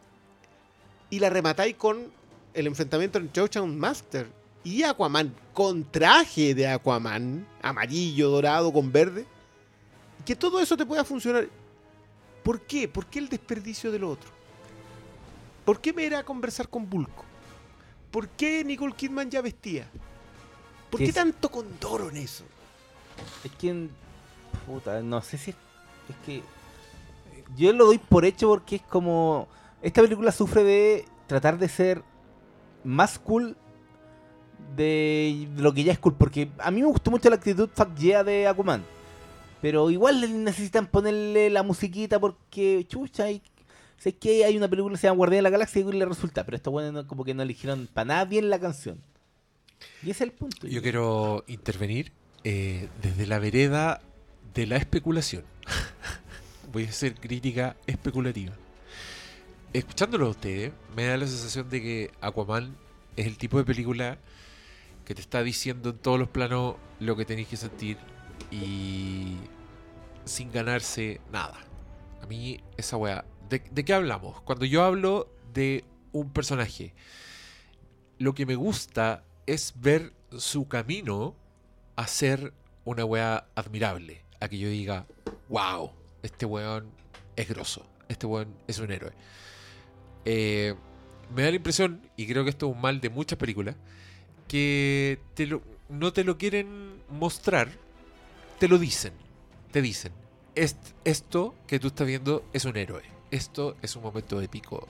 Y 1.09 1.19
la 1.19 1.29
rematáis 1.29 1.75
con 1.75 2.11
el 2.53 2.67
enfrentamiento 2.67 3.17
entre 3.17 3.41
Ocean 3.41 3.77
Master 3.77 4.27
y 4.63 4.83
Aquaman. 4.83 5.33
Con 5.53 5.89
traje 5.89 6.53
de 6.53 6.67
Aquaman. 6.67 7.47
Amarillo, 7.61 8.29
dorado, 8.29 8.71
con 8.71 8.91
verde. 8.91 9.25
Que 10.25 10.35
todo 10.35 10.59
eso 10.59 10.77
te 10.77 10.85
pueda 10.85 11.03
funcionar. 11.03 11.47
¿Por 12.43 12.61
qué? 12.61 12.87
¿Por 12.87 13.05
qué 13.07 13.19
el 13.19 13.29
desperdicio 13.29 13.91
del 13.91 14.03
otro? 14.03 14.40
¿Por 15.65 15.79
qué 15.79 15.93
me 15.93 16.05
era 16.05 16.19
a 16.19 16.23
conversar 16.23 16.69
con 16.69 16.89
Bulko? 16.89 17.25
¿Por 18.09 18.27
qué 18.29 18.63
Nicole 18.63 18.93
Kidman 18.93 19.29
ya 19.29 19.41
vestía? 19.41 19.87
¿Por 20.89 20.99
qué 20.99 21.13
tanto 21.13 21.49
condoro 21.49 22.09
en 22.09 22.17
eso? 22.17 22.43
Es 23.43 23.51
que. 23.51 23.87
Puta, 24.65 25.01
no 25.01 25.21
sé 25.21 25.37
si. 25.37 25.51
Es, 25.51 25.57
es 26.09 26.15
que. 26.25 26.43
Yo 27.55 27.71
lo 27.73 27.85
doy 27.85 27.97
por 27.97 28.25
hecho 28.25 28.49
porque 28.49 28.77
es 28.77 28.81
como. 28.81 29.47
Esta 29.81 30.01
película 30.01 30.31
sufre 30.31 30.63
de 30.63 31.05
tratar 31.27 31.57
de 31.57 31.69
ser 31.69 32.03
más 32.83 33.17
cool 33.17 33.55
de 34.75 35.47
lo 35.55 35.73
que 35.73 35.83
ya 35.83 35.93
es 35.93 35.99
cool. 35.99 36.15
Porque 36.15 36.51
a 36.57 36.71
mí 36.71 36.81
me 36.81 36.87
gustó 36.87 37.11
mucho 37.11 37.29
la 37.29 37.35
actitud 37.37 37.69
fuck 37.73 37.95
yeah 37.95 38.23
de 38.23 38.47
Aquaman. 38.47 38.83
Pero 39.61 39.91
igual 39.91 40.43
necesitan 40.43 40.87
ponerle 40.87 41.49
la 41.51 41.61
musiquita 41.63 42.19
porque, 42.19 42.83
chucha, 42.87 43.25
hay, 43.25 43.41
sé 44.01 44.15
que 44.15 44.45
hay 44.45 44.57
una 44.57 44.67
película 44.67 44.95
que 44.95 44.99
se 44.99 45.05
llama 45.05 45.17
Guardián 45.17 45.39
de 45.39 45.43
la 45.43 45.49
Galaxia 45.51 45.81
y 45.81 45.91
le 45.91 46.05
resulta. 46.05 46.43
Pero 46.43 46.57
estos 46.57 46.71
bueno 46.71 47.05
como 47.05 47.23
que 47.23 47.35
no 47.35 47.43
eligieron 47.43 47.87
para 47.93 48.05
nada 48.05 48.25
bien 48.25 48.49
la 48.49 48.59
canción. 48.59 48.99
Y 50.01 50.09
ese 50.09 50.23
es 50.23 50.29
el 50.29 50.31
punto. 50.31 50.67
Yo 50.67 50.81
quiero 50.81 51.43
intervenir 51.47 52.11
eh, 52.43 52.89
desde 53.01 53.27
la 53.27 53.37
vereda 53.37 54.01
de 54.55 54.65
la 54.65 54.77
especulación. 54.77 55.43
Voy 56.73 56.85
a 56.85 56.89
hacer 56.89 57.13
crítica 57.13 57.75
especulativa. 57.85 58.53
Escuchándolo 59.71 60.27
a 60.27 60.29
ustedes, 60.29 60.71
me 60.95 61.05
da 61.05 61.17
la 61.17 61.27
sensación 61.27 61.69
de 61.69 61.81
que 61.81 62.11
Aquaman 62.21 62.75
es 63.15 63.27
el 63.27 63.37
tipo 63.37 63.59
de 63.59 63.65
película 63.65 64.17
que 65.05 65.13
te 65.13 65.21
está 65.21 65.43
diciendo 65.43 65.91
en 65.91 65.97
todos 65.97 66.17
los 66.17 66.27
planos 66.27 66.75
lo 66.99 67.15
que 67.15 67.25
tenéis 67.25 67.49
que 67.49 67.57
sentir 67.57 67.97
y 68.49 69.35
sin 70.25 70.51
ganarse 70.51 71.21
nada. 71.31 71.59
A 72.23 72.25
mí 72.25 72.59
esa 72.77 72.97
weá... 72.97 73.25
¿De, 73.51 73.83
qué 73.83 73.93
hablamos? 73.93 74.39
Cuando 74.41 74.63
yo 74.63 74.81
hablo 74.85 75.27
de 75.53 75.83
un 76.13 76.31
personaje, 76.31 76.93
lo 78.17 78.33
que 78.33 78.45
me 78.45 78.55
gusta 78.55 79.25
es 79.45 79.73
ver 79.75 80.13
su 80.37 80.69
camino 80.69 81.35
a 81.97 82.07
ser 82.07 82.53
una 82.85 83.03
weá 83.03 83.45
admirable. 83.55 84.23
A 84.39 84.47
que 84.47 84.57
yo 84.57 84.69
diga, 84.69 85.05
wow, 85.49 85.91
este 86.23 86.45
weón 86.45 86.89
es 87.35 87.49
grosso, 87.49 87.85
este 88.07 88.25
weón 88.25 88.55
es 88.67 88.79
un 88.79 88.89
héroe. 88.91 89.11
Eh, 90.23 90.73
me 91.35 91.43
da 91.43 91.49
la 91.49 91.55
impresión, 91.57 92.01
y 92.15 92.27
creo 92.27 92.45
que 92.45 92.51
esto 92.51 92.69
es 92.69 92.75
un 92.75 92.81
mal 92.81 93.01
de 93.01 93.09
muchas 93.09 93.37
películas, 93.37 93.75
que 94.47 95.19
te 95.33 95.45
lo- 95.45 95.61
no 95.89 96.13
te 96.13 96.23
lo 96.23 96.37
quieren 96.37 97.01
mostrar, 97.09 97.69
te 98.59 98.69
lo 98.69 98.77
dicen. 98.77 99.13
Te 99.71 99.81
dicen, 99.81 100.13
"Est- 100.55 100.93
esto 101.03 101.53
que 101.67 101.79
tú 101.79 101.87
estás 101.87 102.07
viendo 102.07 102.45
es 102.53 102.65
un 102.65 102.77
héroe, 102.77 103.03
esto 103.31 103.75
es 103.81 103.95
un 103.95 104.03
momento 104.03 104.41
épico, 104.41 104.87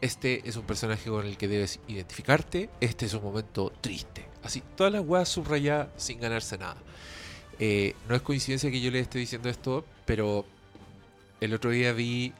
este 0.00 0.46
es 0.48 0.56
un 0.56 0.64
personaje 0.64 1.08
con 1.08 1.26
el 1.26 1.36
que 1.36 1.48
debes 1.48 1.80
identificarte, 1.88 2.70
este 2.80 3.06
es 3.06 3.14
un 3.14 3.22
momento 3.22 3.72
triste. 3.80 4.26
Así, 4.42 4.62
todas 4.76 4.92
las 4.92 5.02
weas 5.02 5.28
subrayadas 5.28 5.88
sin 5.96 6.20
ganarse 6.20 6.58
nada. 6.58 6.76
Eh, 7.58 7.94
no 8.08 8.14
es 8.14 8.22
coincidencia 8.22 8.70
que 8.70 8.80
yo 8.80 8.90
le 8.90 9.00
esté 9.00 9.18
diciendo 9.18 9.48
esto, 9.48 9.84
pero 10.04 10.44
el 11.40 11.54
otro 11.54 11.70
día 11.70 11.92
vi 11.92 12.32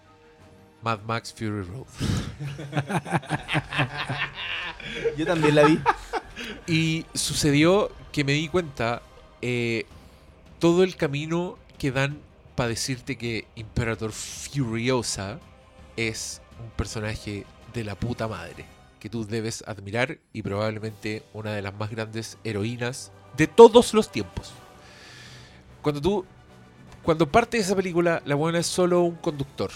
Mad 0.82 1.00
Max 1.06 1.32
Fury 1.32 1.62
Road. 1.62 1.86
Yo 5.16 5.24
también 5.24 5.54
la 5.54 5.64
vi. 5.64 5.80
Y 6.66 7.06
sucedió 7.14 7.90
que 8.12 8.24
me 8.24 8.32
di 8.32 8.48
cuenta 8.48 9.00
eh, 9.40 9.86
todo 10.58 10.82
el 10.82 10.96
camino 10.96 11.56
que 11.78 11.90
dan 11.90 12.20
para 12.54 12.68
decirte 12.70 13.16
que 13.16 13.46
Imperator 13.56 14.12
Furiosa 14.12 15.38
es 15.96 16.40
un 16.62 16.70
personaje 16.70 17.44
de 17.72 17.84
la 17.84 17.94
puta 17.94 18.28
madre 18.28 18.64
que 19.00 19.08
tú 19.10 19.26
debes 19.26 19.62
admirar 19.66 20.18
y 20.32 20.42
probablemente 20.42 21.22
una 21.34 21.52
de 21.52 21.62
las 21.62 21.74
más 21.74 21.90
grandes 21.90 22.38
heroínas 22.44 23.12
de 23.36 23.46
todos 23.46 23.92
los 23.92 24.10
tiempos. 24.10 24.52
Cuando 25.82 26.00
tú, 26.00 26.24
cuando 27.02 27.30
parte 27.30 27.58
de 27.58 27.62
esa 27.64 27.76
película, 27.76 28.22
la 28.24 28.34
buena 28.34 28.60
es 28.60 28.66
solo 28.66 29.02
un 29.02 29.16
conductor. 29.16 29.70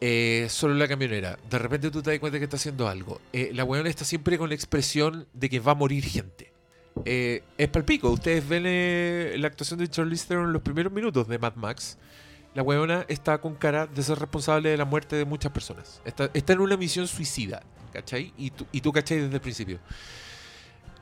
eh, 0.00 0.48
solo 0.50 0.74
la 0.74 0.88
camionera. 0.88 1.38
De 1.48 1.58
repente 1.60 1.90
tú 1.90 2.02
te 2.02 2.10
das 2.10 2.18
cuenta 2.18 2.38
que 2.38 2.44
está 2.44 2.56
haciendo 2.56 2.88
algo. 2.88 3.20
Eh, 3.32 3.50
la 3.54 3.62
weona 3.64 3.88
está 3.88 4.04
siempre 4.04 4.36
con 4.36 4.48
la 4.48 4.54
expresión 4.56 5.28
de 5.32 5.48
que 5.48 5.60
va 5.60 5.72
a 5.72 5.74
morir 5.76 6.04
gente. 6.04 6.51
Eh, 7.04 7.42
es 7.58 7.68
palpico. 7.68 8.10
Ustedes 8.10 8.46
ven 8.48 8.64
eh, 8.66 9.34
la 9.38 9.48
actuación 9.48 9.78
de 9.78 9.88
Charlize 9.88 10.26
Theron 10.28 10.46
en 10.46 10.52
los 10.52 10.62
primeros 10.62 10.92
minutos 10.92 11.26
de 11.28 11.38
Mad 11.38 11.54
Max. 11.56 11.98
La 12.54 12.62
weona 12.62 13.04
está 13.08 13.38
con 13.38 13.54
cara 13.54 13.86
de 13.86 14.02
ser 14.02 14.18
responsable 14.18 14.68
de 14.68 14.76
la 14.76 14.84
muerte 14.84 15.16
de 15.16 15.24
muchas 15.24 15.52
personas. 15.52 16.02
Está, 16.04 16.30
está 16.34 16.52
en 16.52 16.60
una 16.60 16.76
misión 16.76 17.06
suicida, 17.08 17.62
¿cachai? 17.92 18.32
Y 18.36 18.50
tú, 18.50 18.66
y 18.72 18.80
tú 18.82 18.92
¿cachai? 18.92 19.20
Desde 19.20 19.34
el 19.34 19.40
principio. 19.40 19.78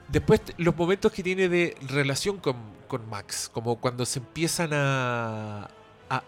Después, 0.09 0.41
los 0.59 0.77
momentos 0.77 1.13
que 1.13 1.23
tiene 1.23 1.49
de 1.49 1.77
relación 1.89 2.39
con, 2.39 2.57
con 2.89 3.09
Max, 3.09 3.49
como 3.53 3.77
cuando 3.77 4.05
se 4.07 4.19
empiezan 4.21 4.71
a. 4.73 5.69
a- 6.09 6.23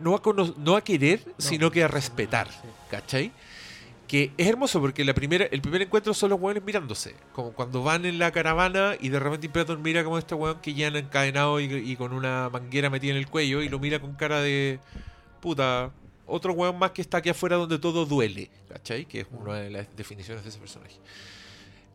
no, 0.00 0.14
a 0.16 0.22
no 0.58 0.76
a 0.76 0.80
querer, 0.82 1.24
sino 1.38 1.70
que 1.70 1.84
a 1.84 1.88
respetar, 1.88 2.48
¿cachai? 2.90 3.32
Que 4.10 4.32
es 4.36 4.48
hermoso 4.48 4.80
porque 4.80 5.04
la 5.04 5.14
primera, 5.14 5.44
el 5.44 5.62
primer 5.62 5.82
encuentro 5.82 6.12
son 6.14 6.30
los 6.30 6.40
hueones 6.40 6.64
mirándose. 6.64 7.14
Como 7.32 7.52
cuando 7.52 7.84
van 7.84 8.04
en 8.04 8.18
la 8.18 8.32
caravana 8.32 8.96
y 8.98 9.08
de 9.08 9.20
repente 9.20 9.46
Imperator 9.46 9.78
mira 9.78 10.02
como 10.02 10.18
este 10.18 10.34
hueón 10.34 10.58
que 10.60 10.74
ya 10.74 10.88
han 10.88 10.96
encadenado 10.96 11.60
y, 11.60 11.94
con 11.94 12.12
una 12.12 12.50
manguera 12.50 12.90
metida 12.90 13.12
en 13.12 13.18
el 13.18 13.28
cuello 13.28 13.62
y 13.62 13.68
lo 13.68 13.78
mira 13.78 14.00
con 14.00 14.14
cara 14.14 14.40
de. 14.40 14.80
Puta. 15.40 15.92
Otro 16.26 16.54
hueón 16.54 16.76
más 16.76 16.90
que 16.90 17.02
está 17.02 17.18
aquí 17.18 17.28
afuera 17.28 17.54
donde 17.54 17.78
todo 17.78 18.04
duele, 18.04 18.50
¿cachai? 18.68 19.04
Que 19.04 19.20
es 19.20 19.26
una 19.30 19.54
de 19.54 19.70
las 19.70 19.96
definiciones 19.96 20.42
de 20.42 20.48
ese 20.48 20.58
personaje. 20.58 20.96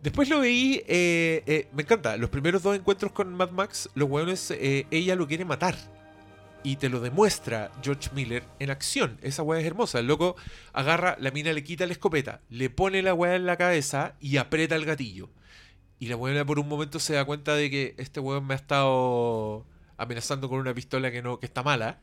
Después 0.02 0.30
lo 0.30 0.40
veí, 0.40 0.84
eh, 0.88 1.44
eh, 1.46 1.68
me 1.74 1.82
encanta, 1.84 2.16
los 2.16 2.30
primeros 2.30 2.64
dos 2.64 2.78
encuentros 2.78 3.12
con 3.12 3.34
Mad 3.34 3.52
Max, 3.52 3.90
los 3.94 4.10
hueones, 4.10 4.52
eh, 4.52 4.88
ella 4.90 5.18
lo 5.18 5.28
quiere 5.28 5.44
matar. 5.44 5.76
Y 6.66 6.78
te 6.78 6.90
lo 6.90 7.00
demuestra 7.00 7.72
George 7.84 8.10
Miller 8.16 8.44
en 8.58 8.72
acción. 8.72 9.20
Esa 9.22 9.44
weá 9.44 9.60
es 9.60 9.68
hermosa. 9.68 10.00
El 10.00 10.08
loco 10.08 10.36
agarra, 10.74 11.16
la 11.20 11.30
mina 11.30 11.54
le 11.54 11.64
quita 11.64 11.86
la 11.86 11.92
escopeta, 11.92 12.42
le 12.50 12.72
pone 12.72 13.04
la 13.04 13.14
weá 13.14 13.36
en 13.36 13.46
la 13.46 13.56
cabeza 13.56 14.16
y 14.20 14.38
aprieta 14.38 14.76
el 14.76 14.84
gatillo. 14.84 15.30
Y 16.00 16.08
la 16.08 16.16
weá 16.16 16.44
por 16.44 16.58
un 16.58 16.68
momento 16.68 17.00
se 17.00 17.14
da 17.14 17.24
cuenta 17.24 17.54
de 17.54 17.70
que 17.70 17.94
este 18.00 18.20
weón 18.20 18.48
me 18.48 18.56
ha 18.56 18.58
estado 18.58 19.64
amenazando 19.98 20.50
con 20.50 20.58
una 20.58 20.74
pistola 20.74 21.12
que 21.12 21.22
no, 21.22 21.40
que 21.40 21.46
está 21.46 21.62
mala. 21.62 22.02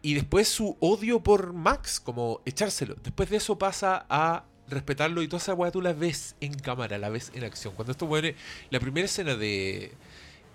Y 0.00 0.14
después 0.14 0.46
su 0.46 0.76
odio 0.78 1.24
por 1.24 1.52
Max, 1.52 1.98
como 1.98 2.42
echárselo. 2.44 2.94
Después 3.02 3.30
de 3.30 3.38
eso 3.38 3.58
pasa 3.58 4.06
a 4.08 4.44
respetarlo 4.68 5.22
y 5.22 5.28
toda 5.28 5.42
esa 5.42 5.54
weá 5.54 5.72
tú 5.72 5.82
la 5.82 5.92
ves 5.92 6.36
en 6.40 6.54
cámara, 6.54 6.98
la 6.98 7.08
ves 7.08 7.32
en 7.34 7.42
acción. 7.42 7.74
Cuando 7.74 7.90
estos 7.90 8.08
weones, 8.08 8.36
la 8.70 8.78
primera 8.78 9.06
escena 9.06 9.34
de 9.34 9.92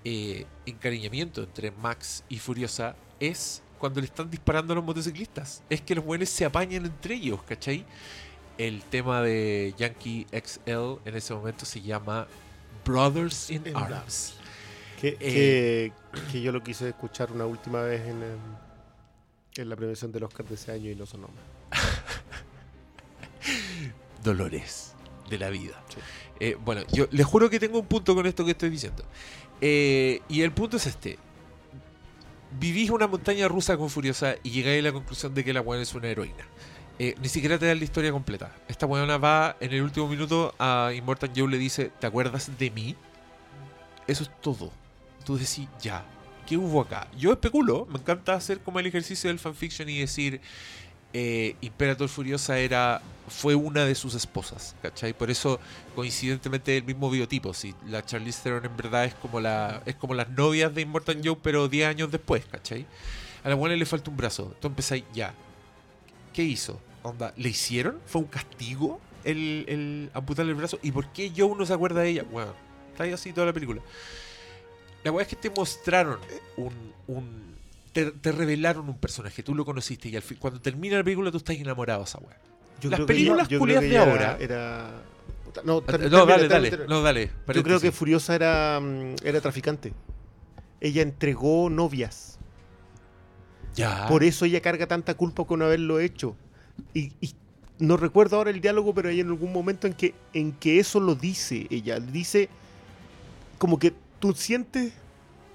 eh, 0.04 0.46
encariñamiento 0.66 1.44
entre 1.44 1.72
Max 1.72 2.24
y 2.30 2.40
Furiosa 2.40 2.96
es 3.20 3.62
cuando 3.78 4.00
le 4.00 4.06
están 4.08 4.30
disparando 4.30 4.74
a 4.74 4.76
los 4.76 4.86
motociclistas. 4.86 5.64
Es 5.70 5.82
que 5.82 5.96
los 5.96 6.06
buenos 6.06 6.30
se 6.30 6.46
apañan 6.46 6.86
entre 6.86 7.16
ellos, 7.16 7.42
¿cachai? 7.44 7.86
El 8.58 8.84
tema 8.84 9.22
de 9.22 9.74
Yankee 9.78 10.28
XL 10.32 11.00
en 11.06 11.16
ese 11.16 11.34
momento 11.34 11.66
se 11.66 11.82
llama 11.82 12.28
Brothers 12.86 13.50
in 13.50 13.66
In 13.68 13.76
Arms. 13.76 14.36
Que, 15.00 15.18
Eh. 15.20 15.92
que, 16.14 16.22
que 16.32 16.42
yo 16.42 16.52
lo 16.52 16.62
quise 16.62 16.90
escuchar 16.90 17.32
una 17.32 17.46
última 17.46 17.82
vez 17.82 18.02
en, 18.02 18.22
em, 18.22 18.40
en 19.56 19.70
la 19.70 19.76
premiación 19.76 20.12
del 20.12 20.24
Oscar 20.24 20.46
de 20.46 20.56
ese 20.56 20.72
año 20.72 20.92
y 20.92 20.96
no 20.96 21.06
sonó. 21.08 21.30
Dolores 24.24 24.94
de 25.30 25.38
la 25.40 25.50
vida. 25.50 25.82
Eh, 26.40 26.56
bueno, 26.64 26.82
yo 26.92 27.08
les 27.12 27.26
juro 27.26 27.50
que 27.50 27.60
tengo 27.60 27.80
un 27.80 27.86
punto 27.86 28.14
con 28.14 28.26
esto 28.28 28.46
que 28.46 28.52
estoy 28.52 28.70
diciendo. 28.70 29.04
Eh, 29.62 30.22
y 30.28 30.42
el 30.42 30.52
punto 30.52 30.78
es 30.78 30.88
este. 30.88 31.18
Vivís 32.60 32.90
una 32.90 33.08
montaña 33.08 33.48
rusa 33.48 33.78
con 33.78 33.90
Furiosa 33.90 34.36
y 34.44 34.50
llegáis 34.50 34.82
a 34.82 34.88
la 34.88 34.92
conclusión 34.92 35.34
de 35.34 35.44
que 35.44 35.54
la 35.54 35.62
buena 35.62 35.84
es 35.84 35.94
una 35.94 36.08
heroína. 36.08 36.46
Eh, 37.00 37.16
ni 37.22 37.30
siquiera 37.30 37.58
te 37.58 37.66
dan 37.66 37.78
la 37.78 37.84
historia 37.84 38.12
completa. 38.12 38.54
Esta 38.68 38.86
buena 38.86 39.18
va 39.18 39.56
en 39.60 39.72
el 39.72 39.82
último 39.82 40.08
minuto 40.08 40.54
a 40.60 40.92
Immortal 40.94 41.32
Joe 41.36 41.48
le 41.48 41.58
dice, 41.58 41.92
¿te 42.00 42.08
acuerdas 42.08 42.52
de 42.58 42.70
mí? 42.72 42.96
Eso 44.08 44.24
es 44.24 44.32
todo. 44.42 44.72
Tú 45.26 45.38
decís, 45.38 45.68
ya, 45.82 46.06
¿qué 46.46 46.58
hubo 46.58 46.82
acá? 46.82 47.08
Yo 47.18 47.32
especulo, 47.32 47.88
me 47.90 48.00
encanta 48.00 48.34
hacer 48.34 48.60
como 48.60 48.80
el 48.80 48.88
ejercicio 48.88 49.30
del 49.30 49.40
fanfiction 49.40 49.88
y 49.90 50.00
decir, 50.00 50.42
eh, 51.14 51.56
Imperator 51.62 52.08
Furiosa 52.10 52.60
era 52.60 53.02
fue 53.28 53.56
una 53.56 53.86
de 53.86 53.96
sus 53.96 54.14
esposas, 54.14 54.76
¿cachai? 54.82 55.14
Por 55.14 55.32
eso, 55.32 55.60
coincidentemente, 55.96 56.76
el 56.76 56.84
mismo 56.84 57.10
biotipo. 57.10 57.54
Si 57.54 57.74
la 57.88 58.06
Charlize 58.06 58.42
Theron 58.44 58.66
en 58.66 58.76
verdad 58.76 59.06
es 59.06 59.16
como 59.16 59.40
la 59.40 59.82
es 59.86 59.96
como 59.96 60.14
las 60.14 60.30
novias 60.30 60.74
de 60.76 60.82
Immortal 60.82 61.22
Joe, 61.24 61.38
pero 61.42 61.68
10 61.68 61.88
años 61.88 62.12
después, 62.12 62.46
¿cachai? 62.46 62.86
A 63.44 63.50
la 63.50 63.56
buena 63.56 63.76
le 63.76 63.86
falta 63.86 64.12
un 64.12 64.18
brazo. 64.18 64.56
Tú 64.60 64.68
empezáis, 64.68 65.04
ya. 65.14 65.34
¿Qué 66.34 66.44
hizo? 66.44 66.80
¿Le 67.38 67.50
hicieron? 67.50 68.00
¿Fue 68.06 68.22
un 68.22 68.28
castigo 68.28 69.00
el, 69.24 69.66
el 69.68 70.12
amputarle 70.14 70.52
el 70.52 70.58
brazo? 70.58 70.78
¿Y 70.84 70.92
por 70.92 71.08
qué 71.08 71.32
Joe 71.36 71.56
no 71.58 71.66
se 71.66 71.74
acuerda 71.74 72.02
de 72.02 72.10
ella? 72.10 72.24
Bueno, 72.30 72.54
está 72.92 73.06
ahí 73.06 73.14
así 73.14 73.34
toda 73.34 73.48
la 73.48 73.54
película. 73.54 73.82
La 75.04 75.12
weá 75.12 75.24
es 75.24 75.30
que 75.30 75.36
te 75.36 75.50
mostraron 75.50 76.20
un. 76.58 76.94
un 77.08 77.51
te, 77.94 78.12
te 78.12 78.32
revelaron 78.32 78.88
un 78.90 78.98
personaje, 78.98 79.44
tú 79.44 79.54
lo 79.56 79.66
conociste 79.66 80.10
y 80.10 80.16
al 80.16 80.22
fin, 80.22 80.38
cuando 80.40 80.60
termina 80.62 80.98
la 80.98 81.04
película 81.04 81.32
tú 81.32 81.38
estás 81.38 81.56
enamorado 81.58 82.00
de 82.02 82.06
esa 82.06 82.20
weá. 82.20 82.38
Las 82.84 83.02
películas 83.02 83.48
yo 83.48 83.60
culias 83.60 83.82
de 83.82 83.98
ahora- 83.98 84.38
Era, 84.40 85.02
No, 85.64 85.82
ter- 85.82 86.10
no, 86.10 86.26
dale, 86.26 86.48
termina, 86.48 86.70
dale, 86.78 86.88
no, 86.88 87.02
dale. 87.02 87.32
Yo 87.54 87.64
creo 87.64 87.80
que 87.80 87.92
Furiosa 87.92 88.34
era, 88.36 88.80
mm, 88.82 89.16
era 89.24 89.42
traficante. 89.42 89.94
Ella 90.80 91.02
entregó 91.02 91.70
novias. 91.70 92.40
Ya. 93.76 94.08
Por 94.08 94.24
eso 94.24 94.46
ella 94.46 94.62
carga 94.62 94.88
tanta 94.88 95.14
culpa 95.16 95.46
con 95.46 95.62
haberlo 95.62 96.00
hecho. 96.00 96.36
Y, 96.94 97.12
y 97.22 97.34
no 97.80 97.98
recuerdo 97.98 98.38
ahora 98.38 98.50
el 98.50 98.62
diálogo, 98.62 98.94
pero 98.94 99.10
hay 99.10 99.20
en 99.20 99.28
algún 99.28 99.52
momento 99.54 99.88
en 99.88 99.94
que, 99.94 100.14
en 100.34 100.54
que 100.54 100.80
eso 100.80 101.00
lo 101.00 101.16
dice 101.16 101.68
ella. 101.70 102.00
Dice 102.00 102.50
como 103.58 103.78
que 103.78 103.94
tú 104.20 104.34
sientes 104.34 104.94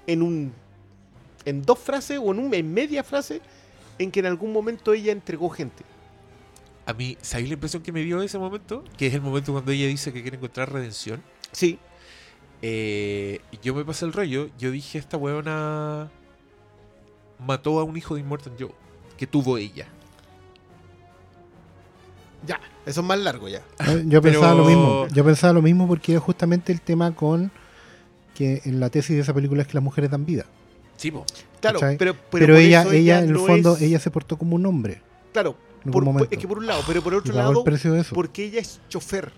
en 0.07 0.21
un 0.21 0.53
en 1.47 1.63
dos 1.63 1.79
frases 1.79 2.19
o 2.21 2.31
en, 2.31 2.39
un, 2.39 2.53
en 2.53 2.73
media 2.73 3.03
frase 3.03 3.41
en 3.99 4.11
que 4.11 4.19
en 4.19 4.25
algún 4.27 4.51
momento 4.53 4.93
ella 4.93 5.11
entregó 5.11 5.49
gente. 5.49 5.83
A 6.85 6.93
mí, 6.93 7.17
¿sabéis 7.21 7.49
la 7.49 7.53
impresión 7.55 7.81
que 7.83 7.91
me 7.91 8.01
dio 8.01 8.21
ese 8.21 8.37
momento? 8.37 8.83
Que 8.97 9.07
es 9.07 9.13
el 9.13 9.21
momento 9.21 9.51
cuando 9.53 9.71
ella 9.71 9.87
dice 9.87 10.13
que 10.13 10.21
quiere 10.21 10.37
encontrar 10.37 10.71
redención. 10.71 11.21
Sí, 11.51 11.79
Eh, 12.61 13.39
yo 13.61 13.75
me 13.75 13.85
pasé 13.85 14.05
el 14.05 14.13
rollo, 14.13 14.49
yo 14.57 14.71
dije, 14.71 14.97
esta 14.97 15.15
weona 15.15 16.09
mató 17.45 17.79
a 17.79 17.83
un 17.83 17.95
hijo 17.97 18.15
de 18.15 18.21
Immortal 18.21 18.53
Joe, 18.59 18.71
que 19.15 19.27
tuvo 19.27 19.57
ella. 19.59 19.87
ya. 22.45 22.59
Eso 22.85 23.01
es 23.01 23.07
más 23.07 23.19
largo 23.19 23.47
ya. 23.49 23.59
Eh, 23.87 24.03
Yo 24.05 24.21
Pero- 24.21 24.33
pensaba 24.39 24.53
lo 24.55 24.65
mismo. 24.65 25.07
Yo 25.13 25.25
pensaba 25.25 25.53
lo 25.53 25.61
mismo 25.61 25.87
porque 25.87 26.13
era 26.13 26.21
justamente 26.21 26.71
el 26.71 26.81
tema 26.81 27.13
con 27.13 27.51
que 28.33 28.61
en 28.65 28.79
la 28.79 28.89
tesis 28.89 29.15
de 29.15 29.21
esa 29.23 29.33
película 29.33 29.61
es 29.63 29.67
que 29.67 29.73
las 29.73 29.83
mujeres 29.83 30.09
dan 30.09 30.25
vida. 30.25 30.45
Sí, 30.97 31.11
po. 31.11 31.25
Claro, 31.61 31.79
¿cachai? 31.79 31.97
pero, 31.97 32.13
pero, 32.13 32.45
Pero, 32.45 32.57
ella, 32.57 32.81
eso 32.81 32.91
ella, 32.91 33.19
en 33.19 33.25
el 33.27 33.33
no 33.33 33.45
fondo, 33.45 33.75
es- 33.75 33.81
ella 33.81 33.99
se 33.99 34.11
portó 34.11 34.37
como 34.37 34.55
un 34.55 34.65
hombre. 34.65 35.01
Claro, 35.33 35.55
por- 35.91 36.27
es 36.29 36.37
que 36.37 36.47
por 36.47 36.57
un 36.57 36.67
lado, 36.67 36.81
pero 36.85 37.01
por 37.01 37.13
otro 37.15 37.33
lado, 37.33 37.63
el 37.65 38.05
porque 38.13 38.43
ella 38.45 38.59
es 38.59 38.79
chofer. 38.89 39.31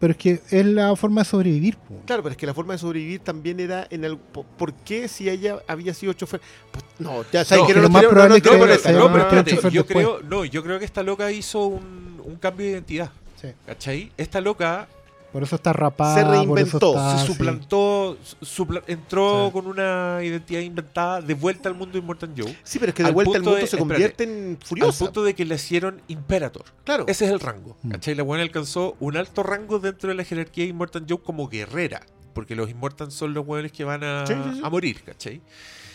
Pero 0.00 0.12
es 0.12 0.16
que 0.16 0.40
es 0.50 0.64
la 0.66 0.94
forma 0.94 1.22
de 1.22 1.24
sobrevivir. 1.24 1.76
po. 1.76 1.96
Claro, 2.06 2.22
pero 2.22 2.30
es 2.32 2.36
que 2.36 2.46
la 2.46 2.54
forma 2.54 2.74
de 2.74 2.78
sobrevivir 2.78 3.18
también 3.20 3.58
era 3.58 3.84
en 3.90 4.04
el. 4.04 4.16
po- 4.16 4.44
¿Por 4.44 4.72
qué 4.72 5.08
si 5.08 5.28
ella 5.28 5.58
había 5.66 5.92
sido 5.92 6.12
chofer? 6.12 6.40
Pues, 6.70 6.84
no, 7.00 7.24
ya 7.32 7.44
sabes 7.44 7.62
No, 7.62 7.66
que 7.66 7.72
que 7.74 7.78
no 7.80 7.82
lo 7.82 7.90
más 7.90 8.04
probable 8.04 8.28
no, 8.28 8.36
es 8.36 8.42
que 8.42 8.48
no, 8.92 9.12
pero, 9.12 9.28
pero- 9.28 9.42
yo 9.70 9.82
después. 9.82 9.86
creo, 10.06 10.20
no, 10.22 10.44
yo 10.44 10.62
creo 10.62 10.78
que 10.78 10.84
esta 10.84 11.02
loca 11.02 11.32
hizo 11.32 11.66
un, 11.66 12.22
un 12.24 12.36
cambio 12.36 12.66
de 12.66 12.72
identidad. 12.72 13.10
Sí. 13.40 13.48
¿Cachai? 13.66 14.12
Esta 14.16 14.40
loca 14.40 14.88
Por 15.32 15.42
eso 15.42 15.56
está 15.56 15.72
rapada. 15.74 16.14
Se 16.14 16.24
reinventó, 16.24 16.90
está 16.96 17.18
se 17.18 17.26
suplantó, 17.26 18.16
su- 18.22 18.36
supla- 18.64 18.82
entró 18.86 19.46
Sí. 19.46 19.52
con 19.52 19.66
una 19.66 20.20
identidad 20.22 20.60
inventada 20.60 21.20
de 21.20 21.34
vuelta 21.34 21.68
al 21.68 21.74
mundo 21.74 21.92
de 21.92 21.98
Immortal 21.98 22.32
Joe. 22.36 22.56
Sí, 22.62 22.78
pero 22.78 22.90
es 22.90 22.94
que 22.94 23.02
de 23.02 23.08
Al 23.10 23.14
vuelta 23.14 23.32
el 23.36 23.42
punto 23.42 23.50
mundo 23.50 23.60
de- 23.60 23.66
se 23.66 23.76
espérate, 23.76 23.88
convierte 23.94 24.24
en 24.24 24.56
Al 24.60 24.66
furiosa. 24.66 25.04
punto 25.04 25.22
de 25.24 25.34
que 25.34 25.44
le 25.44 25.54
hicieron 25.56 26.00
Imperator. 26.08 26.64
Claro. 26.84 27.04
Ese 27.08 27.26
es 27.26 27.30
el 27.30 27.40
rango. 27.40 27.76
Mm. 27.82 27.90
¿Cachai? 27.90 28.14
La 28.14 28.22
buena 28.22 28.42
alcanzó 28.42 28.96
un 29.00 29.16
alto 29.18 29.42
rango 29.42 29.78
dentro 29.78 30.08
de 30.08 30.14
la 30.14 30.24
jerarquía 30.24 30.64
de 30.64 30.70
Immortal 30.70 31.04
Joe 31.08 31.18
como 31.22 31.48
guerrera. 31.48 32.00
Porque 32.32 32.54
los 32.54 32.70
Immortals 32.70 33.12
son 33.14 33.34
los 33.34 33.44
buenos 33.44 33.70
que 33.72 33.84
van 33.84 34.04
a, 34.04 34.26
Sí, 34.26 34.32
sí, 34.32 34.50
sí. 34.54 34.60
a 34.64 34.70
morir, 34.70 35.02
¿cachai? 35.02 35.40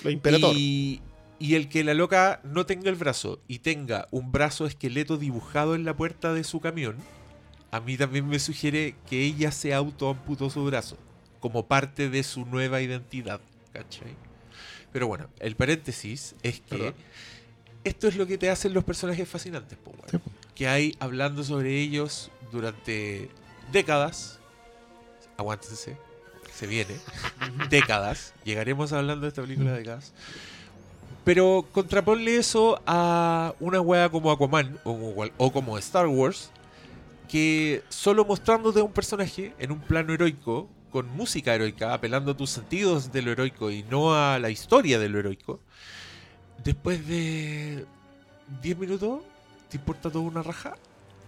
Lo 0.03 0.09
imperator. 0.11 0.53
Y, 0.55 1.01
y 1.39 1.55
el 1.55 1.69
que 1.69 1.83
la 1.83 1.93
loca 1.95 2.39
no 2.43 2.65
tenga 2.65 2.89
el 2.89 2.95
brazo 2.95 3.39
y 3.47 3.59
tenga 3.59 4.07
un 4.11 4.31
brazo 4.31 4.65
esqueleto 4.67 5.17
dibujado 5.17 5.73
en 5.73 5.85
la 5.85 5.95
puerta 5.95 6.33
de 6.33 6.43
su 6.43 6.59
camión, 6.59 6.97
a 7.73 7.79
mí 7.79 7.97
también 7.97 8.27
me 8.27 8.37
sugiere 8.37 8.93
que 9.09 9.19
ella 9.25 9.51
se 9.51 9.73
autoamputó 9.73 10.47
su 10.51 10.63
brazo 10.63 10.95
como 11.39 11.65
parte 11.65 12.07
de 12.07 12.21
su 12.21 12.45
nueva 12.45 12.81
identidad, 12.81 13.41
¿cachai? 13.73 14.15
Pero 14.91 15.07
bueno, 15.07 15.27
el 15.39 15.55
paréntesis 15.55 16.35
es 16.43 16.59
que 16.59 16.77
Perdón. 16.77 16.93
esto 17.83 18.07
es 18.07 18.15
lo 18.15 18.27
que 18.27 18.37
te 18.37 18.51
hacen 18.51 18.75
los 18.75 18.83
personajes 18.83 19.27
fascinantes, 19.27 19.75
po. 19.79 19.91
Sí, 20.11 20.19
po. 20.19 20.29
que 20.53 20.67
hay 20.67 20.95
hablando 20.99 21.43
sobre 21.43 21.81
ellos 21.81 22.29
durante 22.51 23.31
décadas. 23.71 24.37
Aguántense, 25.35 25.97
se 26.53 26.67
viene. 26.67 26.95
décadas. 27.71 28.35
Llegaremos 28.45 28.93
hablando 28.93 29.23
de 29.23 29.29
esta 29.29 29.41
película 29.41 29.71
de 29.71 29.79
décadas. 29.79 30.13
Pero 31.23 31.65
contraponle 31.71 32.37
eso 32.37 32.79
a 32.85 33.55
una 33.59 33.81
wea 33.81 34.09
como 34.09 34.31
Aquaman 34.31 34.77
o 34.83 35.51
como 35.51 35.79
Star 35.79 36.05
Wars, 36.05 36.51
que 37.27 37.83
solo 37.89 38.25
mostrándote 38.25 38.81
un 38.81 38.91
personaje 38.91 39.53
en 39.59 39.71
un 39.71 39.79
plano 39.79 40.13
heroico, 40.13 40.69
con 40.91 41.09
música 41.09 41.55
heroica, 41.55 41.93
apelando 41.93 42.31
a 42.31 42.37
tus 42.37 42.51
sentidos 42.51 43.11
de 43.11 43.21
lo 43.23 43.31
heroico 43.31 43.71
y 43.71 43.83
no 43.83 44.13
a 44.13 44.37
la 44.39 44.49
historia 44.49 44.99
de 44.99 45.09
lo 45.09 45.19
heroico, 45.19 45.59
después 46.63 47.07
de 47.07 47.85
10 48.61 48.77
minutos 48.77 49.21
te 49.69 49.77
importa 49.77 50.11
toda 50.11 50.23
una 50.23 50.43
raja 50.43 50.75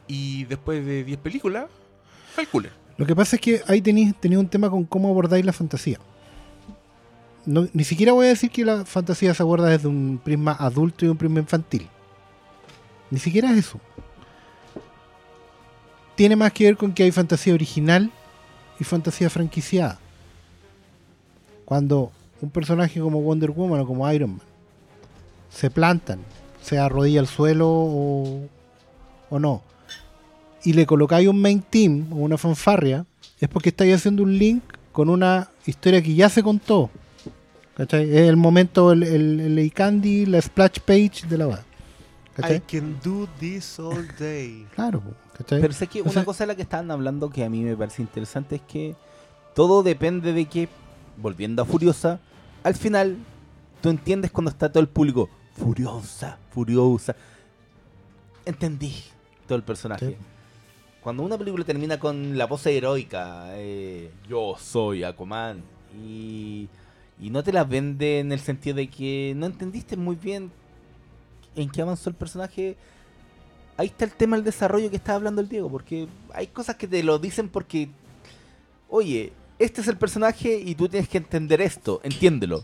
y 0.07 0.45
después 0.45 0.85
de 0.85 1.03
10 1.03 1.17
películas, 1.19 1.65
calculen. 2.35 2.71
Lo 2.97 3.05
que 3.05 3.15
pasa 3.15 3.35
es 3.35 3.41
que 3.41 3.61
ahí 3.67 3.81
tenéis 3.81 4.15
tenía 4.19 4.39
un 4.39 4.47
tema 4.47 4.69
con 4.69 4.85
cómo 4.85 5.09
abordáis 5.09 5.43
la 5.43 5.53
fantasía. 5.53 5.99
No, 7.45 7.67
ni 7.73 7.83
siquiera 7.83 8.13
voy 8.13 8.27
a 8.27 8.29
decir 8.29 8.49
que 8.49 8.63
la 8.63 8.85
fantasía 8.85 9.33
se 9.33 9.43
aborda 9.43 9.69
desde 9.69 9.87
un 9.87 10.19
prisma 10.23 10.53
adulto 10.53 11.05
y 11.05 11.09
un 11.09 11.17
prisma 11.17 11.39
infantil. 11.39 11.87
Ni 13.11 13.19
siquiera 13.19 13.51
es 13.51 13.57
eso. 13.57 13.79
Tiene 16.15 16.35
más 16.35 16.53
que 16.53 16.65
ver 16.65 16.77
con 16.77 16.93
que 16.93 17.03
hay 17.03 17.11
fantasía 17.11 17.53
original 17.53 18.11
y 18.79 18.83
fantasía 18.83 19.29
franquiciada. 19.29 19.99
Cuando 21.65 22.11
un 22.41 22.49
personaje 22.49 22.99
como 22.99 23.21
Wonder 23.21 23.51
Woman 23.51 23.81
o 23.81 23.87
como 23.87 24.11
Iron 24.11 24.31
Man 24.31 24.41
se 25.49 25.69
plantan, 25.69 26.19
se 26.61 26.77
arrodilla 26.77 27.19
al 27.19 27.27
suelo 27.27 27.67
o, 27.69 28.47
o 29.29 29.39
no, 29.39 29.61
y 30.63 30.73
le 30.73 30.85
colocáis 30.85 31.27
un 31.27 31.41
main 31.41 31.61
team 31.61 32.11
o 32.11 32.17
una 32.17 32.37
fanfarria, 32.37 33.05
es 33.39 33.47
porque 33.47 33.69
estáis 33.69 33.95
haciendo 33.95 34.23
un 34.23 34.37
link 34.37 34.63
con 34.91 35.09
una 35.09 35.49
historia 35.65 36.01
que 36.01 36.13
ya 36.15 36.29
se 36.29 36.41
contó. 36.41 36.89
¿Cachai? 37.75 38.09
Es 38.09 38.29
el 38.29 38.37
momento, 38.37 38.91
el, 38.93 39.03
el, 39.03 39.57
el 39.57 39.73
Candy, 39.73 40.25
la 40.25 40.41
splash 40.41 40.79
page 40.79 41.27
de 41.29 41.37
la 41.37 41.47
web. 41.47 41.63
I 42.37 42.59
can 42.61 42.99
do 43.03 43.27
this 43.39 43.79
all 43.79 44.07
day. 44.17 44.65
Claro, 44.75 45.01
¿cachai? 45.37 45.61
Pero 45.61 45.73
sé 45.73 45.87
que 45.87 46.01
O 46.01 46.05
una 46.05 46.13
sea- 46.13 46.25
cosa 46.25 46.43
de 46.43 46.47
la 46.47 46.55
que 46.55 46.61
estaban 46.63 46.89
hablando 46.91 47.29
que 47.29 47.43
a 47.43 47.49
mí 47.49 47.61
me 47.63 47.75
parece 47.75 48.01
interesante 48.01 48.55
es 48.57 48.61
que 48.61 48.95
todo 49.53 49.83
depende 49.83 50.33
de 50.33 50.45
que, 50.45 50.67
volviendo 51.17 51.61
a 51.61 51.65
Furiosa, 51.65 52.19
al 52.63 52.75
final 52.75 53.17
tú 53.81 53.89
entiendes 53.89 54.31
cuando 54.31 54.51
está 54.51 54.69
todo 54.71 54.81
el 54.81 54.89
público 54.89 55.29
Furiosa, 55.55 56.37
Furiosa. 56.51 57.15
Entendí 58.45 58.93
todo 59.47 59.57
el 59.57 59.63
personaje. 59.63 60.09
Sí. 60.09 60.15
Cuando 61.01 61.23
una 61.23 61.37
película 61.37 61.63
termina 61.63 61.99
con 61.99 62.37
la 62.37 62.47
pose 62.47 62.75
heroica, 62.75 63.45
eh, 63.57 64.11
yo 64.27 64.55
soy 64.59 65.03
Aquaman, 65.03 65.61
y, 66.03 66.67
y 67.21 67.29
no 67.29 67.43
te 67.43 67.53
la 67.53 67.63
vende 67.63 68.19
en 68.19 68.31
el 68.31 68.39
sentido 68.39 68.75
de 68.77 68.89
que 68.89 69.33
no 69.35 69.45
entendiste 69.45 69.95
muy 69.97 70.15
bien 70.15 70.51
en 71.55 71.69
qué 71.69 71.81
avanzó 71.81 72.09
el 72.09 72.15
personaje, 72.15 72.75
ahí 73.77 73.87
está 73.87 74.05
el 74.05 74.11
tema 74.11 74.35
del 74.35 74.45
desarrollo 74.45 74.89
que 74.89 74.95
estaba 74.95 75.17
hablando 75.17 75.41
el 75.41 75.49
Diego, 75.49 75.69
porque 75.69 76.07
hay 76.33 76.47
cosas 76.47 76.75
que 76.75 76.87
te 76.87 77.03
lo 77.03 77.19
dicen 77.19 77.49
porque, 77.49 77.89
oye, 78.89 79.33
este 79.59 79.81
es 79.81 79.87
el 79.87 79.97
personaje 79.97 80.57
y 80.59 80.75
tú 80.75 80.87
tienes 80.89 81.09
que 81.09 81.17
entender 81.17 81.61
esto, 81.61 82.01
entiéndelo. 82.03 82.63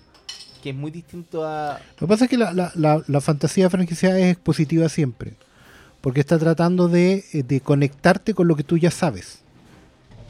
Que 0.61 0.69
es 0.69 0.75
muy 0.75 0.91
distinto 0.91 1.43
a... 1.47 1.79
Lo 1.99 2.05
que 2.05 2.07
pasa 2.07 2.25
es 2.25 2.29
que 2.29 2.37
la, 2.37 2.53
la- 2.53 2.71
la- 2.75 3.01
la 3.07 3.21
fantasía 3.21 3.69
franquiciada 3.69 4.19
es 4.19 4.33
expositiva 4.33 4.89
siempre. 4.89 5.33
Porque 6.01 6.19
está 6.19 6.37
tratando 6.37 6.87
de, 6.87 7.23
eh, 7.33 7.43
de 7.43 7.61
conectarte 7.61 8.33
con 8.33 8.47
lo 8.47 8.55
que 8.55 8.63
tú 8.63 8.77
ya 8.77 8.91
sabes. 8.91 9.39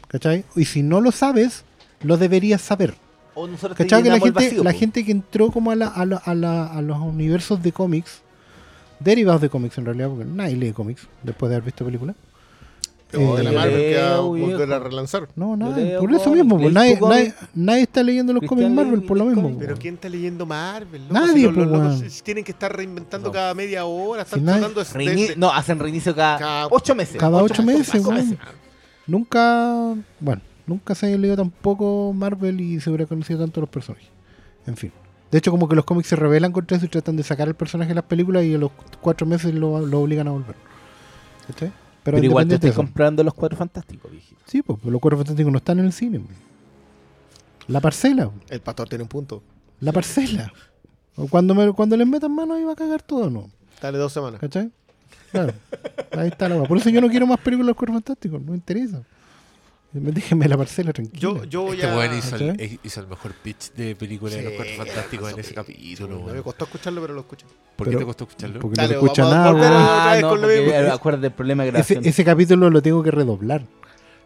¿Cachai? 0.07 0.43
Y 0.55 0.65
si 0.65 0.83
no 0.83 1.01
lo 1.01 1.11
sabes, 1.11 1.63
lo 2.01 2.17
deberías 2.17 2.61
saber. 2.61 2.95
O 3.33 3.47
¿Cachai? 3.75 4.03
Que 4.03 4.09
la 4.09 4.15
gente, 4.19 4.31
vacío, 4.31 4.63
la 4.63 4.73
gente 4.73 5.05
que 5.05 5.11
entró 5.11 5.51
como 5.51 5.71
a, 5.71 5.75
la- 5.75 5.87
a, 5.87 6.05
la- 6.05 6.17
a 6.17 6.33
la- 6.35 6.67
a 6.67 6.81
los 6.81 6.97
universos 6.99 7.61
de 7.63 7.71
cómics, 7.71 8.21
derivados 9.03 9.41
de 9.41 9.49
cómics 9.49 9.77
en 9.77 9.85
realidad, 9.85 10.09
porque 10.09 10.25
nadie 10.25 10.55
lee 10.55 10.71
cómics 10.73 11.07
después 11.23 11.49
de 11.49 11.55
haber 11.55 11.65
visto 11.65 11.85
películas. 11.85 12.15
Pero 13.09 13.35
de 13.35 13.43
la 13.43 13.51
Eh, 13.51 13.55
Marvel 13.55 13.77
que 13.93 13.97
va 14.01 14.15
a 14.15 14.19
volver 14.21 14.71
a 14.71 14.79
relanzar. 14.79 15.27
No, 15.35 15.57
leo 15.57 15.99
por 15.99 16.11
eso 16.13 16.23
cómics, 16.23 16.43
mismo, 16.45 16.55
pues, 16.57 16.73
¿lees 16.73 16.73
nadie, 16.73 16.99
nadie, 17.01 17.33
nadie 17.53 17.81
está 17.81 18.03
leyendo 18.03 18.31
los 18.31 18.43
cómics 18.47 18.69
Marvel 18.69 18.93
¿lees 18.99 19.05
por 19.05 19.17
lo 19.17 19.25
mismo. 19.25 19.41
cómics? 19.41 19.59
Pero 19.59 19.75
¿quién 19.77 19.95
está 19.95 20.07
leyendo 20.07 20.45
Marvel? 20.45 21.01
loco? 21.01 21.13
Nadie, 21.13 21.33
Si 21.33 21.43
los- 21.43 21.53
pues, 21.55 21.67
los- 21.67 22.01
los- 22.03 22.23
tienen 22.23 22.43
que 22.45 22.51
estar 22.53 22.73
reinventando 22.73 23.27
No. 23.27 23.33
cada 23.33 23.53
media 23.53 23.83
hora. 23.83 24.21
Están 24.21 24.39
Si 24.39 24.45
nadie- 24.45 24.59
tratando 24.61 24.79
de- 24.81 24.89
Reini- 24.91 25.27
de- 25.27 25.35
no, 25.35 25.51
hacen 25.51 25.79
reinicio 25.79 26.15
cada, 26.15 26.37
Cada- 26.39 26.67
ocho 26.71 26.95
meses. 26.95 27.17
cada 27.17 27.43
ocho 27.43 27.61
meses, 27.63 27.89
ocho 27.95 28.09
weón. 28.11 28.37
Nunca, 29.07 29.93
bueno, 30.21 30.41
nunca 30.65 30.95
se 30.95 31.07
haya 31.07 31.17
leído 31.17 31.35
tampoco 31.35 32.13
Marvel 32.13 32.61
y 32.61 32.79
se 32.79 32.89
hubiera 32.89 33.05
conocido 33.07 33.39
tanto 33.39 33.59
los 33.59 33.69
personajes. 33.69 34.07
En 34.65 34.77
fin. 34.77 34.91
De 35.31 35.37
hecho, 35.37 35.51
como 35.51 35.67
que 35.69 35.75
los 35.75 35.85
cómics 35.85 36.09
se 36.09 36.15
rebelan 36.15 36.51
contra 36.51 36.77
eso 36.77 36.85
y 36.85 36.89
tratan 36.89 37.15
de 37.15 37.23
sacar 37.23 37.47
el 37.47 37.55
personaje 37.55 37.89
de 37.89 37.95
las 37.95 38.03
películas 38.03 38.43
y 38.43 38.53
a 38.53 38.57
los 38.57 38.71
cuatro 38.99 39.25
meses 39.25 39.53
lo, 39.53 39.85
lo 39.85 40.01
obligan 40.01 40.27
a 40.27 40.31
volver. 40.31 40.55
¿Cachai? 41.47 41.71
Pero, 42.03 42.17
igual 42.17 42.47
te 42.47 42.55
eso. 42.67 42.75
comprando 42.75 43.23
los 43.23 43.33
cuatro 43.33 43.57
fantásticos, 43.57 44.11
viejito. 44.11 44.41
Sí, 44.45 44.61
pues 44.61 44.83
los 44.83 44.99
cuatro 44.99 45.17
fantásticos 45.17 45.51
no 45.51 45.57
están 45.59 45.79
en 45.79 45.85
el 45.85 45.93
cine. 45.93 46.21
La 47.67 47.79
parcela, 47.79 48.31
El 48.49 48.59
pastor 48.61 48.89
tiene 48.89 49.03
un 49.03 49.07
punto. 49.07 49.41
la 49.79 49.91
parcela. 49.91 50.51
O 51.15 51.27
cuando, 51.27 51.53
me, 51.53 51.71
cuando 51.73 51.95
les 51.95 52.07
metan 52.07 52.33
mano 52.33 52.55
ahí 52.55 52.63
va 52.63 52.73
a 52.73 52.75
cagar 52.75 53.01
todo, 53.01 53.29
¿no? 53.29 53.49
Dale 53.81 53.97
dos 53.97 54.11
semanas. 54.11 54.39
¿Cachai? 54.39 54.71
Claro. 55.31 55.53
Ahí 56.11 56.27
está 56.29 56.49
la. 56.49 56.63
Por 56.63 56.77
eso 56.77 56.89
yo 56.89 56.99
no 57.01 57.09
quiero 57.09 57.27
más 57.27 57.39
películas 57.39 57.67
de 57.67 57.71
los 57.71 57.77
cuatro 57.77 57.93
fantásticos, 57.93 58.41
no 58.41 58.51
me 58.51 58.57
interesa. 58.57 59.03
Déjenme 60.13 60.47
la 60.47 60.57
parcela 60.57 60.93
tranquila. 60.93 61.19
Yo, 61.19 61.43
yo 61.45 61.61
voy 61.63 61.75
Este 61.75 61.87
a... 61.89 61.95
weón 61.97 62.17
hizo, 62.17 62.35
el, 62.37 62.79
hizo 62.83 62.99
el 63.01 63.07
mejor 63.07 63.33
pitch 63.33 63.73
de 63.73 63.95
película 63.95 64.33
de 64.35 64.41
los 64.43 64.51
Sí, 64.53 64.57
cuatro 64.57 64.75
fantásticos 64.77 65.33
en 65.33 65.39
ese 65.39 65.49
sí. 65.49 65.55
capítulo. 65.55 66.07
No 66.15 66.19
weón. 66.21 66.35
me 66.37 66.41
costó 66.43 66.65
escucharlo, 66.65 67.01
pero 67.01 67.13
lo 67.13 67.19
escuché. 67.21 67.45
¿Por 67.75 67.87
qué 67.87 67.91
Pero- 67.91 67.99
te 67.99 68.05
costó 68.05 68.23
escucharlo? 68.25 68.59
Porque 68.61 68.75
Dale, 68.81 68.93
no 68.95 69.01
escucha 69.01 69.23
nada, 69.23 69.51
volver 69.51 69.67
a- 69.67 69.71
weón. 69.71 69.83
otra 69.83 70.11
vez 70.13 70.21
no, 70.21 70.29
con 70.29 70.41
lo 70.41 70.47
porque, 70.47 70.61
mismo. 70.79 70.93
acuérdate 70.93 71.21
del 71.23 71.31
problema 71.33 71.63
de 71.63 71.69
Ese, 71.69 71.73
grabación. 71.73 72.05
ese 72.05 72.23
capítulo 72.25 72.69
lo 72.69 72.81
tengo 72.81 73.03
que 73.03 73.11
redoblar. 73.11 73.63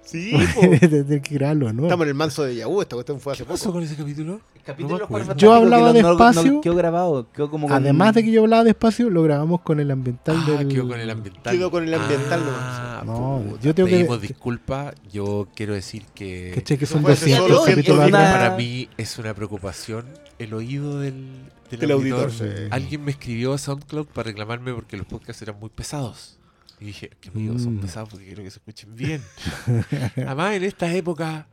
Sí. 0.05 0.31
Tener 0.79 1.21
que 1.21 1.35
grabarlo, 1.35 1.73
¿no? 1.73 1.83
Estamos 1.83 2.03
en 2.03 2.09
el 2.09 2.13
manso 2.15 2.43
de 2.43 2.55
Yahoo. 2.55 2.81
Esta 2.81 2.95
cuestión 2.95 3.19
fue 3.19 3.33
hace 3.33 3.43
¿Qué 3.43 3.49
pasó 3.49 3.65
poco. 3.65 3.73
con 3.73 3.83
ese 3.83 3.95
capítulo? 3.95 4.39
El 4.55 4.61
capítulo 4.61 5.03
acuerdo. 5.03 5.25
Cuatro 5.25 5.35
Yo 5.41 5.53
hablaba 5.53 5.93
que 5.93 6.01
no- 6.01 6.09
no- 6.09 6.17
no 6.17 6.25
despacio. 6.31 6.61
quedó 6.61 6.75
grabado, 6.75 7.27
quedó 7.33 7.49
como 7.49 7.67
con- 7.67 7.75
Además 7.75 8.13
de 8.15 8.23
que 8.23 8.31
yo 8.31 8.41
hablaba 8.41 8.63
despacio, 8.63 9.09
lo 9.09 9.23
grabamos 9.23 9.61
con 9.61 9.79
el 9.79 9.89
ambiental 9.91 10.37
Ah, 10.39 10.51
del... 10.51 10.67
quedó 10.67 10.87
con 10.87 10.99
el 10.99 11.09
ambiental. 11.09 11.55
Quedó 11.57 11.71
con 11.71 11.83
el 11.83 11.93
ambiental 11.93 12.43
Ah, 12.47 13.03
No, 13.05 13.41
puta, 13.49 13.61
yo 13.63 13.73
tengo 13.75 13.89
que- 13.89 13.95
pedimos 13.95 14.21
disculpas. 14.21 14.93
Yo 15.11 15.47
quiero 15.55 15.73
decir 15.73 16.03
que. 16.13 16.63
Que 16.65 16.73
Eso 16.75 16.85
son 16.93 17.01
fue 17.01 17.13
hace 17.13 17.31
200 17.31 17.47
solo- 17.57 17.65
capítulos 17.69 18.07
una- 18.07 18.17
para 18.31 18.55
mí 18.55 18.87
es 18.97 19.17
una 19.17 19.33
preocupación 19.33 20.05
el 20.39 20.53
oído 20.53 20.99
del, 20.99 21.25
del 21.71 21.79
Del 21.79 21.91
auditor, 21.91 22.25
auditor. 22.25 22.47
sí. 22.57 22.63
Alguien 22.69 23.03
me 23.03 23.11
escribió 23.11 23.53
a 23.53 23.57
SoundCloud 23.57 24.05
para 24.07 24.27
reclamarme 24.27 24.71
porque 24.73 24.97
los 24.97 25.05
podcasts 25.07 25.41
eran 25.41 25.59
muy 25.59 25.69
pesados. 25.69 26.37
Y 26.79 26.85
dije, 26.85 27.09
qué 27.21 27.29
amigos 27.29 27.61
son 27.63 27.75
Mm. 27.77 27.79
pesados 27.81 28.09
porque 28.09 28.25
quiero 28.25 28.43
que 28.43 28.51
se 28.51 28.59
escuchen 28.59 28.95
bien. 28.95 29.21
Además, 30.17 30.55
en 30.55 30.63
estas 30.63 30.93
épocas 30.93 31.45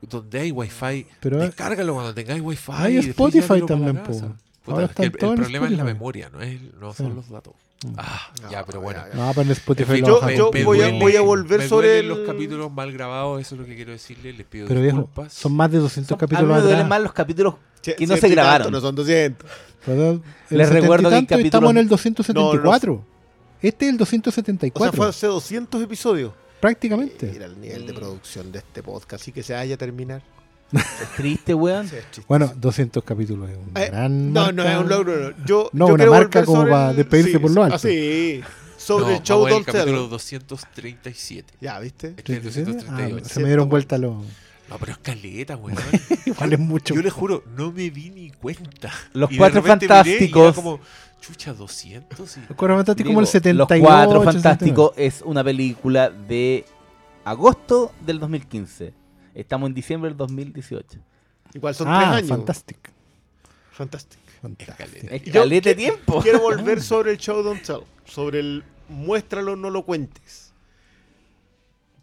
donde 0.00 0.40
hay 0.40 0.50
wifi, 0.52 1.06
Pero- 1.20 1.38
descárgalo 1.38 1.94
cuando 1.94 2.14
tengáis 2.14 2.40
wifi. 2.42 2.72
Hay 2.74 2.96
Spotify 2.98 3.62
también, 3.66 3.96
po. 3.98 4.12
Puta, 4.12 4.74
Ahora 4.74 4.84
es 4.86 4.92
que 4.92 5.02
el, 5.02 5.06
el 5.08 5.12
problema 5.34 5.66
es 5.66 5.72
la 5.72 5.82
memoria, 5.84 6.30
no, 6.30 6.40
es, 6.40 6.60
no 6.80 6.92
son 6.92 7.08
Sí. 7.08 7.12
los 7.16 7.28
datos. 7.28 7.54
Mm. 7.84 7.94
Ah, 7.98 8.30
ya, 8.48 8.60
No, 8.60 8.66
pero 8.66 8.80
bueno. 8.80 9.00
ya, 9.00 9.08
ya. 9.08 9.14
No, 9.26 9.28
pero 9.30 9.42
en 9.42 9.50
Spotify 9.50 10.00
Yo- 10.00 10.06
lo 10.20 10.30
yo 10.30 10.50
con- 10.52 10.64
voy 10.64 10.80
a- 10.82 10.90
voy 10.92 11.16
a 11.16 11.20
volver 11.20 11.58
me 11.58 11.68
sobre 11.68 11.98
el- 11.98 12.06
los 12.08 12.20
capítulos 12.20 12.70
mal 12.72 12.92
grabados, 12.92 13.40
eso 13.40 13.56
es 13.56 13.60
lo 13.60 13.66
que 13.66 13.74
quiero 13.74 13.90
decirle. 13.90 14.32
Les 14.32 14.46
pido 14.46 14.68
Pero 14.68 14.80
viejo, 14.80 14.98
disculpas. 14.98 15.32
son 15.32 15.54
más 15.56 15.68
de 15.72 15.78
200 15.78 16.08
Son- 16.10 16.14
a 16.14 16.22
mí 16.22 16.28
capítulos 16.28 16.56
me 16.56 16.62
duelen 16.62 16.86
más 16.88 17.02
los 17.02 17.12
capítulos 17.12 17.54
Che, 17.80 17.96
que 17.96 18.06
no 18.06 18.14
se 18.14 18.18
y 18.18 18.20
tanto, 18.20 18.34
grabaron. 18.36 18.72
No 18.72 18.80
son 18.80 18.94
200. 18.94 19.50
Pero 19.84 20.10
el 20.12 20.22
Les 20.50 20.68
70 20.68 20.78
y 20.78 20.80
recuerdo 20.80 21.10
que 21.10 21.16
y 21.16 21.42
estamos 21.46 21.70
en 21.72 21.78
el 21.78 21.84
capítulos- 21.88 21.90
274. 21.90 23.04
Este 23.62 23.86
es 23.86 23.90
el 23.94 24.02
O 24.02 24.04
sea, 24.04 24.18
274, 24.18 24.92
fue 24.96 25.08
hace 25.08 25.26
200 25.26 25.82
episodios. 25.82 26.32
prácticamente. 26.60 27.26
Mira 27.32 27.46
el 27.46 27.60
nivel 27.60 27.86
de 27.86 27.94
producción 27.94 28.50
de 28.52 28.58
este 28.58 28.82
podcast 28.82 29.26
y 29.28 29.32
que 29.32 29.42
se 29.42 29.54
haya 29.54 29.74
a 29.74 29.78
terminar. 29.78 30.22
Es 30.72 31.08
triste, 31.16 31.54
weón. 31.54 31.86
Sí, 31.88 31.96
es 31.96 32.04
triste. 32.06 32.24
Bueno, 32.28 32.52
200 32.56 33.04
capítulos 33.04 33.50
es 33.50 33.58
una 33.58 33.82
Eh, 33.84 33.88
gran 33.90 34.32
no, 34.32 34.50
no 34.52 34.62
marca. 34.64 34.72
es 34.72 34.78
un 34.80 34.88
logro. 34.88 35.30
no. 35.30 35.44
Yo, 35.44 35.70
No, 35.72 35.88
yo 35.88 35.94
una 35.94 36.06
marca 36.06 36.44
como 36.44 36.62
para 36.62 36.90
el- 36.90 36.96
despedirse 36.96 37.32
sí, 37.32 37.38
por 37.38 37.50
lo 37.50 37.62
alto. 37.64 37.76
Ah, 37.76 37.78
sí. 37.78 38.40
Sobre 38.78 39.04
No, 39.06 39.10
el 39.12 39.22
show 39.22 39.46
Don't 39.48 39.64
capítulo 39.66 40.00
Tell. 40.00 40.10
237. 40.10 41.54
Ya, 41.60 41.78
¿viste? 41.78 42.14
Este 42.16 42.32
es 42.32 42.38
el 42.56 42.64
238. 42.66 43.22
Ah, 43.24 43.28
se 43.28 43.40
me 43.40 43.46
dieron 43.46 43.68
vuelta 43.68 43.98
los. 43.98 44.24
No, 44.68 44.78
pero 44.78 44.92
es 44.92 44.98
caleta, 44.98 45.56
weón. 45.56 45.76
Igual 46.26 46.52
es 46.54 46.58
mucho. 46.58 46.94
Yo 46.94 47.02
le 47.02 47.10
juro, 47.10 47.44
no 47.56 47.70
me 47.72 47.90
di 47.90 48.10
ni 48.10 48.30
cuenta. 48.30 48.90
Los 49.12 49.30
Y 49.30 49.36
Cuatro 49.36 49.60
repente 49.60 49.86
miré 49.86 49.92
y 49.92 49.94
era 49.94 50.04
Fantásticos. 50.06 50.54
como, 50.54 50.80
chucha, 51.22 51.54
200. 51.54 52.36
Y... 52.36 52.40
Los 52.40 52.48
Cuatro 52.56 52.76
Fantásticos 52.76 53.08
como 53.08 53.20
el 53.20 53.26
Digo, 53.26 53.32
78. 53.32 53.58
Los 53.58 53.66
Cuatro 53.80 54.24
79. 54.24 54.32
Fantásticos 54.32 54.92
es 54.96 55.22
una 55.22 55.42
película 55.42 56.10
de 56.10 56.66
agosto 57.24 57.92
del 58.04 58.18
2015. 58.18 58.92
Estamos 59.34 59.68
en 59.68 59.74
diciembre 59.74 60.10
del 60.10 60.18
2018. 60.18 60.98
Igual 61.54 61.74
son 61.74 61.88
ah, 61.88 61.98
tres 61.98 62.08
años. 62.08 62.28
Fantastic. 62.28 62.90
Fantástico. 63.70 64.22
Fantastic. 64.42 64.76
caleta. 64.76 65.14
Es 65.14 65.22
Yo 65.22 65.32
caleta 65.32 65.68
de 65.70 65.74
tiempo. 65.76 66.20
Quiero 66.20 66.40
volver 66.42 66.82
sobre 66.82 67.12
el 67.12 67.18
show 67.18 67.42
Don't 67.42 67.62
Tell. 67.62 67.82
Sobre 68.04 68.40
el 68.40 68.64
muéstralo, 68.88 69.56
no 69.56 69.70
lo 69.70 69.84
cuentes. 69.84 70.52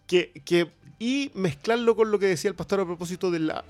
Que, 0.08 0.32
que, 0.44 0.72
y 0.98 1.32
mezclarlo 1.36 1.96
con 1.96 2.10
lo 2.10 2.18
que 2.18 2.26
decía 2.28 2.50
el 2.50 2.56
pastor 2.56 2.80
a 2.80 2.86
propósito 2.86 3.30
de 3.30 3.40
la, 3.40 3.64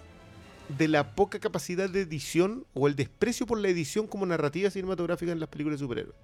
de 0.78 0.88
la 0.88 1.16
poca 1.16 1.40
capacidad 1.40 1.90
de 1.90 2.02
edición 2.02 2.66
o 2.74 2.88
el 2.88 2.96
desprecio 2.96 3.46
por 3.46 3.60
la 3.60 3.70
edición 3.70 4.08
como 4.08 4.26
narrativa 4.26 4.70
cinematográfica 4.70 5.32
en 5.32 5.40
las 5.40 5.50
películas 5.50 5.80
de 5.80 5.86
superhéroes. 5.86 6.16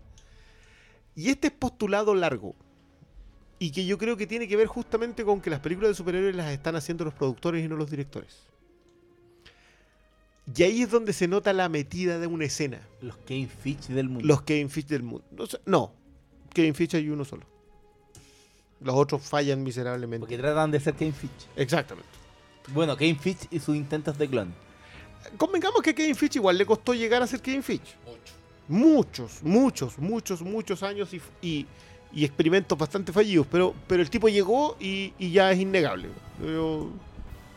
Y 1.15 1.29
este 1.29 1.47
es 1.47 1.53
postulado 1.53 2.13
largo. 2.13 2.55
Y 3.57 3.71
que 3.71 3.85
yo 3.85 3.97
creo 3.97 4.17
que 4.17 4.27
tiene 4.27 4.47
que 4.47 4.57
ver 4.57 4.67
justamente 4.67 5.23
con 5.23 5.41
que 5.41 5.49
las 5.49 5.61
películas 5.61 5.91
de 5.91 5.95
superhéroes 5.95 6.35
las 6.35 6.51
están 6.51 6.75
haciendo 6.75 7.05
los 7.05 7.13
productores 7.13 7.63
y 7.63 7.67
no 7.67 7.75
los 7.77 7.89
directores. 7.89 8.43
Y 10.53 10.63
ahí 10.63 10.81
es 10.81 10.91
donde 10.91 11.13
se 11.13 11.27
nota 11.27 11.53
la 11.53 11.69
metida 11.69 12.19
de 12.19 12.27
una 12.27 12.45
escena. 12.45 12.79
Los 13.01 13.17
Kane 13.17 13.47
Fitch 13.47 13.87
del 13.87 14.09
mundo. 14.09 14.27
Los 14.27 14.43
Kevin 14.43 14.69
Fish 14.69 14.85
del 14.85 15.03
mundo. 15.03 15.25
No, 15.31 15.45
no, 15.65 15.93
Kevin 16.53 16.75
Fish 16.75 16.95
hay 16.95 17.09
uno 17.09 17.25
solo. 17.25 17.47
Los 18.81 18.95
otros 18.95 19.23
fallan 19.23 19.63
miserablemente. 19.63 20.19
Porque 20.19 20.37
tratan 20.37 20.69
de 20.69 20.79
ser 20.79 20.93
Kane 20.93 21.13
Fitch. 21.13 21.47
Exactamente. 21.55 22.24
Bueno, 22.73 22.95
Kane 22.97 23.15
Fitch 23.15 23.47
y 23.51 23.59
sus 23.59 23.75
intentos 23.75 24.17
de 24.17 24.27
clon. 24.27 24.53
Convengamos 25.37 25.81
que 25.81 25.89
a 25.91 25.95
Kevin 25.95 26.15
Fish 26.15 26.35
igual 26.35 26.57
le 26.57 26.65
costó 26.65 26.93
llegar 26.93 27.21
a 27.21 27.27
ser 27.27 27.41
Kevin 27.41 27.63
Fish. 27.63 27.95
Muchos, 28.67 29.43
muchos, 29.43 29.97
muchos, 29.99 30.41
muchos 30.41 30.81
años 30.83 31.13
y, 31.13 31.21
y- 31.41 31.67
experimentos 32.23 32.77
bastante 32.77 33.11
fallidos. 33.11 33.47
Pero, 33.51 33.73
pero 33.87 34.01
el 34.01 34.09
tipo 34.09 34.27
llegó 34.29 34.75
y, 34.79 35.13
ya 35.31 35.51
es 35.51 35.59
innegable. 35.59 36.09
Yo, 36.41 36.89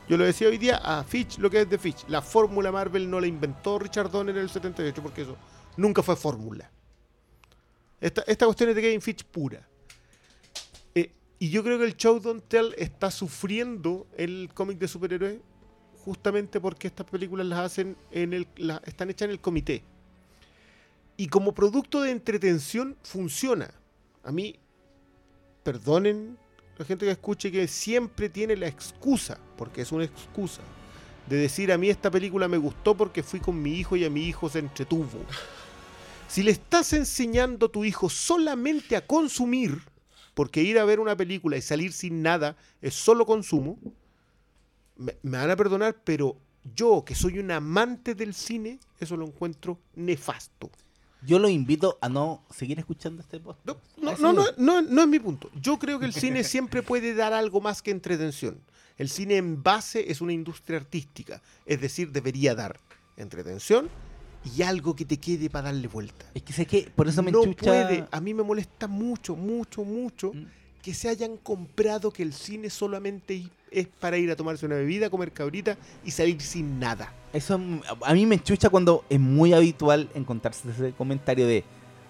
yo 0.08 0.16
lo 0.16 0.24
decía 0.24 0.48
hoy 0.48 0.58
día 0.58 0.76
a 0.82 1.04
Fitch 1.04 1.38
lo 1.38 1.48
que 1.50 1.60
es 1.62 1.70
de 1.70 1.78
Fitch. 1.78 2.04
La 2.08 2.20
fórmula 2.22 2.70
Marvel 2.72 3.08
no 3.08 3.20
la 3.20 3.26
inventó 3.26 3.78
Richard 3.78 4.10
Donner 4.10 4.36
en 4.36 4.42
el 4.42 4.50
78 4.50 5.02
porque 5.02 5.22
eso 5.22 5.36
nunca 5.76 6.02
fue 6.02 6.16
fórmula. 6.16 6.70
Esta, 8.00 8.22
esta 8.26 8.44
cuestión 8.46 8.70
es 8.70 8.76
de 8.76 8.82
Kevin 8.82 9.00
Fitch 9.02 9.24
pura. 9.24 9.66
Y 11.38 11.50
yo 11.50 11.62
creo 11.62 11.78
que 11.78 11.84
el 11.84 11.96
Show 11.96 12.18
Don't 12.20 12.44
Tell 12.48 12.74
está 12.78 13.10
sufriendo 13.10 14.06
el 14.16 14.50
cómic 14.54 14.78
de 14.78 14.88
superhéroes 14.88 15.38
justamente 16.04 16.60
porque 16.60 16.88
estas 16.88 17.06
películas 17.06 17.46
las 17.46 17.60
hacen 17.60 17.96
en 18.10 18.32
el, 18.32 18.48
están 18.86 19.10
hechas 19.10 19.26
en 19.26 19.30
el 19.30 19.40
comité. 19.40 19.82
Y 21.16 21.28
como 21.28 21.52
producto 21.52 22.00
de 22.00 22.10
entretención 22.10 22.96
funciona. 23.02 23.70
A 24.24 24.32
mí, 24.32 24.58
perdonen 25.62 26.38
la 26.78 26.84
gente 26.84 27.04
que 27.04 27.12
escuche 27.12 27.52
que 27.52 27.68
siempre 27.68 28.28
tiene 28.28 28.56
la 28.56 28.68
excusa, 28.68 29.38
porque 29.56 29.82
es 29.82 29.92
una 29.92 30.04
excusa, 30.04 30.62
de 31.28 31.36
decir 31.36 31.70
a 31.72 31.78
mí 31.78 31.90
esta 31.90 32.10
película 32.10 32.48
me 32.48 32.56
gustó 32.56 32.96
porque 32.96 33.22
fui 33.22 33.40
con 33.40 33.60
mi 33.60 33.74
hijo 33.74 33.96
y 33.96 34.04
a 34.04 34.10
mi 34.10 34.22
hijo 34.22 34.48
se 34.48 34.60
entretuvo. 34.60 35.24
Si 36.28 36.42
le 36.42 36.52
estás 36.52 36.92
enseñando 36.92 37.66
a 37.66 37.72
tu 37.72 37.84
hijo 37.84 38.08
solamente 38.08 38.96
a 38.96 39.06
consumir, 39.06 39.78
porque 40.38 40.62
ir 40.62 40.78
a 40.78 40.84
ver 40.84 41.00
una 41.00 41.16
película 41.16 41.56
y 41.56 41.60
salir 41.60 41.92
sin 41.92 42.22
nada 42.22 42.56
es 42.80 42.94
solo 42.94 43.26
consumo, 43.26 43.76
me, 44.94 45.16
me 45.24 45.36
van 45.36 45.50
a 45.50 45.56
perdonar, 45.56 45.96
pero 46.04 46.36
yo, 46.76 47.02
que 47.04 47.16
soy 47.16 47.40
un 47.40 47.50
amante 47.50 48.14
del 48.14 48.32
cine, 48.34 48.78
eso 49.00 49.16
lo 49.16 49.26
encuentro 49.26 49.80
nefasto. 49.96 50.70
Yo 51.26 51.40
los 51.40 51.50
invito 51.50 51.98
a 52.00 52.08
no 52.08 52.44
seguir 52.54 52.78
escuchando 52.78 53.20
este 53.20 53.40
podcast. 53.40 53.80
No, 53.96 54.16
no, 54.16 54.32
no, 54.32 54.44
no, 54.56 54.80
no 54.80 55.02
es 55.02 55.08
mi 55.08 55.18
punto. 55.18 55.50
Yo 55.60 55.76
creo 55.76 55.98
que 55.98 56.06
el 56.06 56.12
cine 56.12 56.44
siempre 56.44 56.84
puede 56.84 57.14
dar 57.14 57.32
algo 57.32 57.60
más 57.60 57.82
que 57.82 57.90
entretención. 57.90 58.60
El 58.96 59.08
cine 59.08 59.38
en 59.38 59.64
base 59.64 60.08
es 60.08 60.20
una 60.20 60.32
industria 60.32 60.78
artística, 60.78 61.42
es 61.66 61.80
decir, 61.80 62.12
debería 62.12 62.54
dar 62.54 62.78
entretención 63.16 63.90
y 64.56 64.62
algo 64.62 64.94
que 64.96 65.04
te 65.04 65.16
quede 65.16 65.50
para 65.50 65.66
darle 65.72 65.88
vuelta. 65.88 66.26
Es 66.34 66.42
que 66.42 66.52
sé 66.52 66.66
que 66.66 66.88
por 66.94 67.08
eso 67.08 67.22
me 67.22 67.30
no 67.32 67.42
enchucha. 67.44 67.64
puede, 67.70 68.04
a 68.10 68.20
mí 68.20 68.34
me 68.34 68.42
molesta 68.42 68.86
mucho, 68.86 69.36
mucho, 69.36 69.84
mucho 69.84 70.32
Mm. 70.32 70.46
que 70.82 70.94
se 70.94 71.08
hayan 71.08 71.36
comprado 71.36 72.10
que 72.10 72.22
el 72.22 72.32
cine 72.32 72.70
solamente 72.70 73.48
es 73.70 73.86
para 74.00 74.16
ir 74.16 74.30
a 74.30 74.36
tomarse 74.36 74.64
una 74.64 74.76
bebida, 74.76 75.10
comer 75.10 75.32
cabrita 75.32 75.76
y 76.04 76.10
salir 76.10 76.40
sin 76.40 76.78
nada. 76.78 77.12
Eso 77.32 77.60
a 78.06 78.14
mí 78.14 78.24
me 78.26 78.36
enchucha 78.36 78.70
cuando 78.70 79.04
es 79.10 79.20
muy 79.20 79.52
habitual 79.52 80.08
encontrarse 80.14 80.70
ese 80.70 80.92
comentario 80.92 81.46
de 81.46 81.64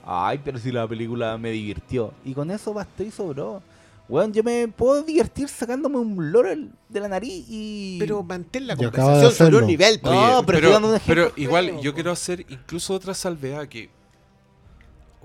ay, 0.07 0.41
pero 0.45 0.59
si 0.59 0.71
la 0.73 0.87
película 0.87 1.37
me 1.39 1.51
divirtió. 1.51 2.13
Y 2.25 2.33
con 2.35 2.51
eso 2.51 2.73
bastó 2.73 3.03
y 3.03 3.11
sobró. 3.11 3.63
Weón, 4.09 4.33
yo 4.33 4.43
me 4.43 4.69
puedo 4.69 5.03
divertir 5.03 5.49
sacándome 5.49 5.99
un 5.99 6.33
loro 6.33 6.49
de 6.89 7.01
la 7.01 7.09
nariz 7.09 7.45
y. 7.49 7.97
Pero 7.99 8.23
mantén 8.23 8.67
la 8.67 8.77
conversación 8.77 9.33
sobre 9.33 9.57
un 9.59 9.67
nivel. 9.67 10.01
No, 10.03 10.43
pues. 10.45 10.61
pero 10.61 10.79
un 10.79 10.95
ejemplo 10.95 11.01
pero 11.07 11.33
igual 11.37 11.81
yo 11.81 11.93
quiero 11.93 12.11
hacer 12.11 12.47
incluso 12.49 12.95
otra 12.95 13.13
salvedad 13.13 13.69
que 13.69 13.91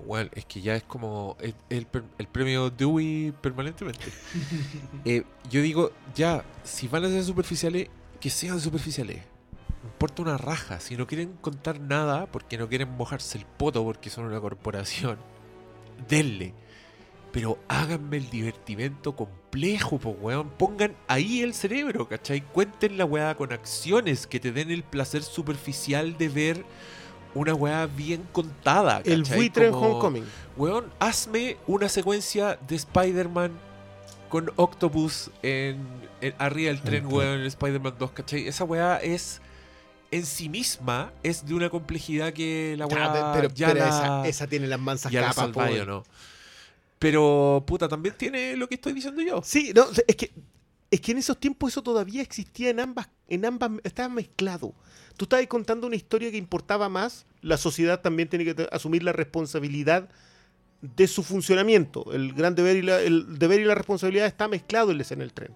bueno, 0.06 0.30
es 0.34 0.44
que 0.44 0.60
ya 0.60 0.76
es 0.76 0.82
como 0.82 1.36
el, 1.40 1.54
el 1.70 2.26
premio 2.28 2.70
Dewey 2.70 3.32
permanentemente. 3.40 4.04
Eh, 5.06 5.22
yo 5.50 5.60
digo, 5.60 5.92
ya, 6.14 6.44
si 6.62 6.88
van 6.88 7.04
a 7.04 7.08
ser 7.08 7.22
superficiales, 7.24 7.88
que 8.20 8.30
sean 8.30 8.58
superficiales. 8.58 9.18
No 9.82 9.88
importa 9.90 10.22
una 10.22 10.38
raja. 10.38 10.80
Si 10.80 10.96
no 10.96 11.06
quieren 11.06 11.34
contar 11.40 11.78
nada 11.78 12.26
porque 12.26 12.56
no 12.56 12.68
quieren 12.68 12.90
mojarse 12.90 13.36
el 13.36 13.44
poto 13.44 13.84
porque 13.84 14.08
son 14.08 14.24
una 14.24 14.40
corporación, 14.40 15.18
denle. 16.08 16.54
Pero 17.34 17.58
háganme 17.66 18.16
el 18.18 18.30
divertimento 18.30 19.16
complejo, 19.16 19.98
po, 19.98 20.10
weón. 20.10 20.50
Pongan 20.50 20.94
ahí 21.08 21.40
el 21.42 21.52
cerebro, 21.52 22.08
¿cachai? 22.08 22.40
Cuenten 22.42 22.96
la 22.96 23.04
weá 23.04 23.34
con 23.34 23.52
acciones 23.52 24.28
que 24.28 24.38
te 24.38 24.52
den 24.52 24.70
el 24.70 24.84
placer 24.84 25.24
superficial 25.24 26.16
de 26.16 26.28
ver 26.28 26.64
una 27.34 27.52
weá 27.52 27.86
bien 27.86 28.22
contada. 28.30 29.02
El 29.04 29.24
buitre 29.24 29.66
en 29.66 29.72
Como, 29.72 29.86
Homecoming. 29.88 30.24
Weón, 30.56 30.84
hazme 31.00 31.56
una 31.66 31.88
secuencia 31.88 32.56
de 32.68 32.76
Spider-Man 32.76 33.50
con 34.28 34.52
Octopus 34.54 35.32
en, 35.42 35.84
en- 36.20 36.34
arriba 36.38 36.68
del 36.68 36.82
tren, 36.82 37.02
tren. 37.02 37.12
weón, 37.12 37.40
en 37.40 37.46
Spider-Man 37.46 37.96
2, 37.98 38.10
¿cachai? 38.12 38.46
Esa 38.46 38.62
weá 38.62 38.98
es 38.98 39.40
en 40.12 40.24
sí 40.24 40.48
misma, 40.48 41.12
es 41.24 41.44
de 41.44 41.54
una 41.54 41.68
complejidad 41.68 42.32
que 42.32 42.76
la 42.78 42.86
Ya, 42.86 42.94
weá 42.96 43.32
pero, 43.34 43.48
ya 43.52 43.66
pero 43.66 43.80
la- 43.80 43.88
esa, 43.88 44.28
esa 44.28 44.46
tiene 44.46 44.68
las 44.68 44.78
mansas 44.78 45.10
ya 45.10 45.22
la 45.22 45.26
capas. 45.34 45.56
¿o 45.80 45.84
no? 45.84 46.04
Pero, 47.04 47.62
puta, 47.66 47.86
también 47.88 48.14
tiene 48.16 48.56
lo 48.56 48.66
que 48.68 48.76
estoy 48.76 48.92
diciendo 48.94 49.20
yo. 49.20 49.42
Sí, 49.44 49.72
no, 49.74 49.86
es 50.06 50.16
que 50.16 50.32
es 50.90 51.00
que 51.00 51.12
en 51.12 51.18
esos 51.18 51.38
tiempos 51.40 51.72
eso 51.72 51.82
todavía 51.82 52.22
existía 52.22 52.70
en 52.70 52.78
ambas, 52.80 53.08
en 53.28 53.44
ambas, 53.44 53.72
estaba 53.82 54.08
mezclado. 54.08 54.74
Tú 55.16 55.24
estabas 55.24 55.46
contando 55.48 55.86
una 55.88 55.96
historia 55.96 56.30
que 56.30 56.36
importaba 56.36 56.88
más, 56.88 57.26
la 57.42 57.56
sociedad 57.56 58.00
también 58.00 58.28
tiene 58.28 58.44
que 58.44 58.68
asumir 58.70 59.02
la 59.02 59.12
responsabilidad 59.12 60.08
de 60.80 61.06
su 61.08 61.22
funcionamiento. 61.22 62.12
El 62.12 62.32
gran 62.32 62.54
deber 62.54 62.76
y 62.76 62.82
la, 62.82 63.00
el 63.00 63.38
deber 63.38 63.60
y 63.60 63.64
la 63.64 63.74
responsabilidad 63.74 64.26
está 64.26 64.46
mezclado 64.48 64.92
en 64.92 64.98
la 64.98 65.02
escena 65.02 65.20
del 65.24 65.32
tren. 65.32 65.54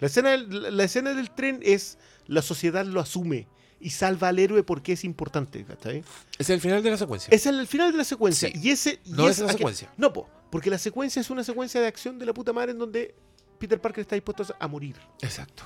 La 0.00 0.06
escena 0.08 0.30
del, 0.32 0.62
la- 0.62 0.70
la 0.70 0.84
escena 0.84 1.14
del 1.14 1.30
tren 1.30 1.60
es 1.62 1.96
la 2.26 2.42
sociedad 2.42 2.84
lo 2.84 3.00
asume 3.00 3.46
y 3.80 3.90
salva 3.90 4.28
al 4.28 4.38
héroe 4.38 4.62
porque 4.64 4.92
es 4.92 5.04
importante. 5.04 5.64
¿cachai? 5.64 6.04
Es 6.38 6.50
el 6.50 6.60
final 6.60 6.82
de 6.82 6.90
la 6.90 6.96
secuencia. 6.98 7.28
Es 7.34 7.46
el 7.46 7.66
final 7.66 7.92
de 7.92 7.98
la 7.98 8.04
secuencia. 8.04 8.50
Sí. 8.52 8.60
Y 8.62 8.70
ese. 8.70 9.00
y 9.04 9.12
No 9.12 9.28
es 9.28 9.38
la 9.38 9.52
secuencia. 9.52 9.90
No, 9.96 10.12
po, 10.12 10.28
Porque 10.54 10.70
la 10.70 10.78
secuencia 10.78 11.18
es 11.18 11.30
una 11.30 11.42
secuencia 11.42 11.80
de 11.80 11.88
acción 11.88 12.16
de 12.16 12.24
la 12.24 12.32
puta 12.32 12.52
madre 12.52 12.70
en 12.70 12.78
donde 12.78 13.12
Peter 13.58 13.80
Parker 13.80 14.02
está 14.02 14.14
dispuesto 14.14 14.54
a 14.56 14.68
morir. 14.68 14.94
Exacto. 15.20 15.64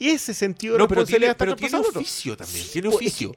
Y 0.00 0.08
ese 0.08 0.34
sentido 0.34 0.72
de 0.72 0.80
No, 0.80 0.88
pero 0.88 1.04
tiene, 1.04 1.32
pero 1.36 1.54
tiene 1.54 1.78
oficio 1.78 2.36
también. 2.36 2.64
Sí, 2.64 2.72
Tiene 2.72 2.88
pues, 2.88 2.96
oficio. 2.96 3.36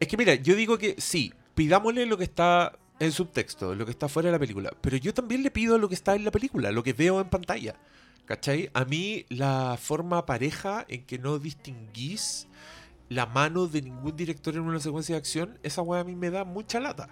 Es 0.00 0.08
que 0.08 0.16
mira, 0.16 0.34
yo 0.36 0.56
digo 0.56 0.78
que 0.78 0.94
sí, 0.96 1.30
pidámosle 1.54 2.06
lo 2.06 2.16
que 2.16 2.24
está 2.24 2.72
en 3.00 3.12
subtexto, 3.12 3.74
lo 3.74 3.84
que 3.84 3.90
está 3.90 4.08
fuera 4.08 4.28
de 4.28 4.32
la 4.32 4.38
película. 4.38 4.72
Pero 4.80 4.96
yo 4.96 5.12
también 5.12 5.42
le 5.42 5.50
pido 5.50 5.76
lo 5.76 5.90
que 5.90 5.94
está 5.94 6.14
en 6.14 6.24
la 6.24 6.30
película, 6.30 6.72
lo 6.72 6.82
que 6.82 6.94
veo 6.94 7.20
en 7.20 7.28
pantalla. 7.28 7.76
¿Cachai? 8.24 8.70
A 8.72 8.86
mí 8.86 9.26
la 9.28 9.78
forma 9.78 10.24
pareja 10.24 10.86
en 10.88 11.04
que 11.04 11.18
no 11.18 11.38
distinguís 11.38 12.48
la 13.10 13.26
mano 13.26 13.66
de 13.66 13.82
ningún 13.82 14.16
director 14.16 14.54
en 14.54 14.62
una 14.62 14.80
secuencia 14.80 15.16
de 15.16 15.18
acción, 15.18 15.58
esa 15.62 15.82
weá 15.82 16.00
a 16.00 16.04
mí 16.04 16.16
me 16.16 16.30
da 16.30 16.44
mucha 16.44 16.80
lata. 16.80 17.10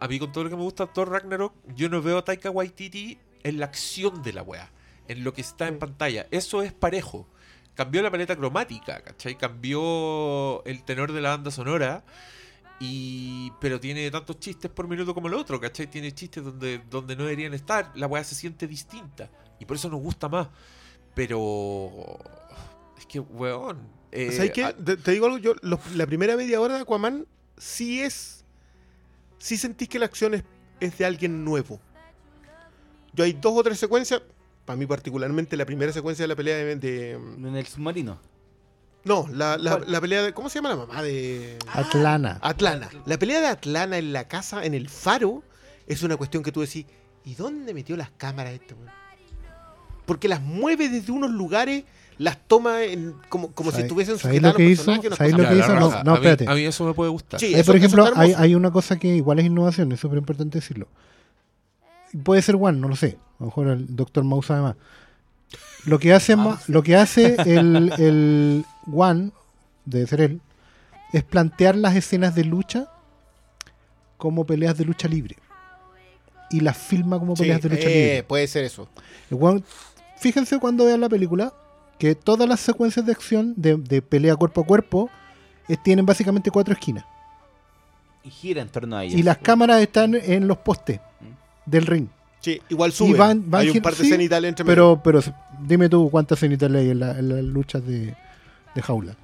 A 0.00 0.08
mí 0.08 0.18
con 0.18 0.30
todo 0.32 0.44
lo 0.44 0.50
que 0.50 0.56
me 0.56 0.62
gusta 0.62 0.86
Thor 0.86 1.10
Ragnarok, 1.10 1.54
yo 1.74 1.88
no 1.88 2.02
veo 2.02 2.18
a 2.18 2.24
Taika 2.24 2.50
Waititi 2.50 3.18
en 3.42 3.58
la 3.58 3.66
acción 3.66 4.22
de 4.22 4.32
la 4.32 4.42
weá, 4.42 4.70
en 5.08 5.24
lo 5.24 5.32
que 5.32 5.40
está 5.40 5.68
en 5.68 5.78
pantalla. 5.78 6.26
Eso 6.30 6.62
es 6.62 6.72
parejo. 6.72 7.26
Cambió 7.74 8.02
la 8.02 8.10
paleta 8.10 8.36
cromática, 8.36 9.00
¿cachai? 9.02 9.38
Cambió 9.38 10.62
el 10.64 10.82
tenor 10.84 11.12
de 11.12 11.20
la 11.22 11.30
banda 11.30 11.50
sonora. 11.50 12.04
Y, 12.82 13.52
pero 13.60 13.78
tiene 13.78 14.10
tantos 14.10 14.38
chistes 14.40 14.70
por 14.70 14.88
minuto 14.88 15.14
como 15.14 15.28
el 15.28 15.34
otro, 15.34 15.60
¿cachai? 15.60 15.86
Tiene 15.86 16.12
chistes 16.12 16.42
donde, 16.44 16.80
donde 16.90 17.14
no 17.16 17.24
deberían 17.24 17.52
estar. 17.54 17.92
La 17.94 18.06
weá 18.06 18.24
se 18.24 18.34
siente 18.34 18.66
distinta. 18.66 19.30
Y 19.58 19.64
por 19.66 19.76
eso 19.76 19.88
nos 19.90 20.00
gusta 20.00 20.28
más. 20.28 20.48
Pero. 21.14 22.18
Es 22.98 23.06
que, 23.06 23.20
weón. 23.20 23.78
eh, 24.12 24.32
¿Sabes 24.32 24.52
qué? 24.52 24.64
a- 24.64 24.76
Te, 24.76 24.96
te 24.96 25.10
digo 25.12 25.26
algo, 25.26 25.38
yo, 25.38 25.54
los- 25.62 25.94
la 25.94 26.06
primera 26.06 26.36
media 26.36 26.60
hora 26.60 26.74
de 26.76 26.80
Aquaman 26.82 27.26
sí 27.56 28.00
es. 28.00 28.39
Sí 29.40 29.56
sentís 29.56 29.88
que 29.88 29.98
la 29.98 30.04
acción 30.06 30.34
es, 30.34 30.44
es 30.80 30.96
de 30.98 31.04
alguien 31.06 31.44
nuevo. 31.44 31.80
Yo 33.12 33.24
hay 33.24 33.32
dos 33.32 33.52
o 33.56 33.62
tres 33.62 33.78
secuencias, 33.78 34.22
para 34.64 34.76
mí 34.76 34.86
particularmente 34.86 35.56
la 35.56 35.66
primera 35.66 35.92
secuencia 35.92 36.22
de 36.24 36.28
la 36.28 36.36
pelea 36.36 36.56
de. 36.58 36.76
de- 36.76 37.10
En 37.12 37.56
el 37.56 37.66
submarino. 37.66 38.20
no, 39.04 39.26
la, 39.32 39.56
la- 39.58 39.78
la 39.84 40.00
pelea 40.00 40.22
de. 40.22 40.32
¿Cómo 40.34 40.48
se 40.48 40.56
llama 40.58 40.68
la 40.68 40.76
mamá 40.76 41.02
de. 41.02 41.58
Atlana. 41.72 42.38
Atlana. 42.42 42.88
La 43.06 43.18
pelea 43.18 43.40
de 43.40 43.46
Atlana 43.48 43.98
en 43.98 44.12
la 44.12 44.28
casa, 44.28 44.64
en 44.64 44.74
el 44.74 44.88
faro, 44.88 45.42
es 45.86 46.02
una 46.02 46.16
cuestión 46.16 46.42
que 46.42 46.52
tú 46.52 46.60
decís, 46.60 46.86
¿y 47.24 47.34
dónde 47.34 47.74
metió 47.74 47.96
las 47.96 48.10
cámaras 48.10 48.52
este 48.52 48.74
weón? 48.74 48.90
Porque 50.06 50.28
las 50.28 50.40
mueve 50.42 50.88
desde 50.88 51.12
unos 51.12 51.30
lugares, 51.30 51.84
las 52.20 52.36
toma 52.46 52.82
en- 52.84 53.14
como, 53.30 53.50
como 53.52 53.70
si 53.70 53.76
¿Sabes- 53.76 53.84
estuviesen 53.86 54.18
sujetadas 54.18 54.52
lo 54.52 54.56
que 54.56 54.62
a 54.62 54.66
los 54.66 54.72
hizo? 54.72 54.84
personajes, 54.84 55.06
unas 55.08 55.18
¿Sabes 55.18 55.32
cosas 55.32 55.48
lo 55.48 55.54
que 55.54 55.60
hizo? 55.60 55.74
No, 55.74 55.80
no, 55.80 56.10
a 56.10 56.14
mí- 56.14 56.18
espérate. 56.26 56.50
a 56.50 56.54
mí 56.54 56.64
eso 56.66 56.84
me 56.84 56.92
puede 56.94 57.10
gustar. 57.10 57.40
Sí, 57.40 57.46
Eh, 57.54 57.60
eso- 57.60 57.66
por 57.66 57.76
ejemplo, 57.76 58.10
hay, 58.14 58.34
hay 58.36 58.54
una 58.54 58.70
cosa 58.70 58.98
que 58.98 59.08
igual 59.08 59.38
es 59.38 59.46
innovación, 59.46 59.90
es 59.92 60.00
súper 60.00 60.18
importante 60.18 60.58
decirlo. 60.58 60.86
Puede 62.22 62.42
ser 62.42 62.56
One, 62.56 62.78
no 62.78 62.88
lo 62.88 62.96
sé. 62.96 63.16
A 63.38 63.40
lo 63.40 63.46
mejor 63.46 63.68
el 63.68 63.96
Dr. 63.96 64.24
Mouse 64.24 64.46
sabe 64.46 64.60
más. 64.62 64.76
Lo 65.86 65.98
que 65.98 66.12
hace, 66.12 66.36
ma- 66.36 66.60
lo 66.68 66.82
que 66.82 66.96
hace 66.96 67.36
el, 67.46 67.92
el 67.98 68.64
One, 68.92 69.30
debe 69.86 70.06
ser 70.06 70.20
él, 70.20 70.40
es 71.12 71.24
plantear 71.24 71.74
las 71.76 71.96
escenas 71.96 72.34
de 72.34 72.44
lucha 72.44 72.88
como 74.18 74.44
peleas 74.44 74.76
de 74.76 74.84
lucha 74.84 75.08
libre. 75.08 75.36
Y 76.50 76.60
las 76.60 76.76
filma 76.76 77.18
como 77.18 77.34
Sí, 77.36 77.42
peleas 77.42 77.62
de 77.62 77.68
lucha 77.70 77.88
eh, 77.88 77.94
libre. 77.94 78.22
puede 78.24 78.46
ser 78.46 78.64
eso. 78.64 78.88
El 79.30 79.64
fíjense 80.18 80.58
cuando 80.58 80.84
vean 80.84 81.00
la 81.00 81.08
película 81.08 81.54
que 82.00 82.16
todas 82.16 82.48
las 82.48 82.58
secuencias 82.58 83.06
de 83.06 83.12
acción 83.12 83.54
de, 83.56 83.76
de 83.76 84.02
pelea 84.02 84.34
cuerpo 84.34 84.62
a 84.62 84.64
cuerpo 84.64 85.10
eh, 85.68 85.76
tienen 85.84 86.04
básicamente 86.06 86.50
cuatro 86.50 86.74
esquinas. 86.74 87.04
Y 88.24 88.30
gira 88.30 88.62
en 88.62 88.68
torno 88.68 88.96
a 88.96 89.04
ellos. 89.04 89.18
Y 89.18 89.22
las 89.22 89.38
cámaras 89.38 89.80
están 89.80 90.14
en 90.14 90.48
los 90.48 90.56
postes 90.58 90.98
del 91.66 91.86
ring. 91.86 92.08
Sí, 92.40 92.60
igual 92.70 92.90
sube. 92.90 93.16
van- 93.18 93.48
van 93.50 93.60
hay 93.60 93.68
un 93.70 93.80
par 93.82 93.94
de 93.94 94.02
sí, 94.04 94.10
cenitales 94.10 94.48
entre 94.48 94.64
medio. 94.64 94.98
Pero, 95.02 95.20
pero 95.22 95.34
dime 95.62 95.88
tú 95.90 96.08
cuántas 96.10 96.38
cenitales 96.38 96.82
hay 96.82 96.90
en, 96.90 97.00
la- 97.00 97.18
en 97.18 97.28
las 97.28 97.44
luchas 97.44 97.86
de, 97.86 98.14
de 98.74 98.82
jaula. 98.82 99.14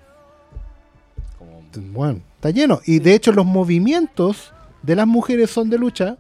Como- 1.39 1.63
Bueno, 1.93 2.21
está 2.37 2.51
lleno. 2.51 2.81
Y 2.85 2.99
de 2.99 3.15
hecho 3.15 3.33
los 3.33 3.47
movimientos 3.47 4.53
de 4.83 4.97
las 4.97 5.07
mujeres 5.07 5.51
son 5.51 5.71
de 5.71 5.79
lucha. 5.79 6.17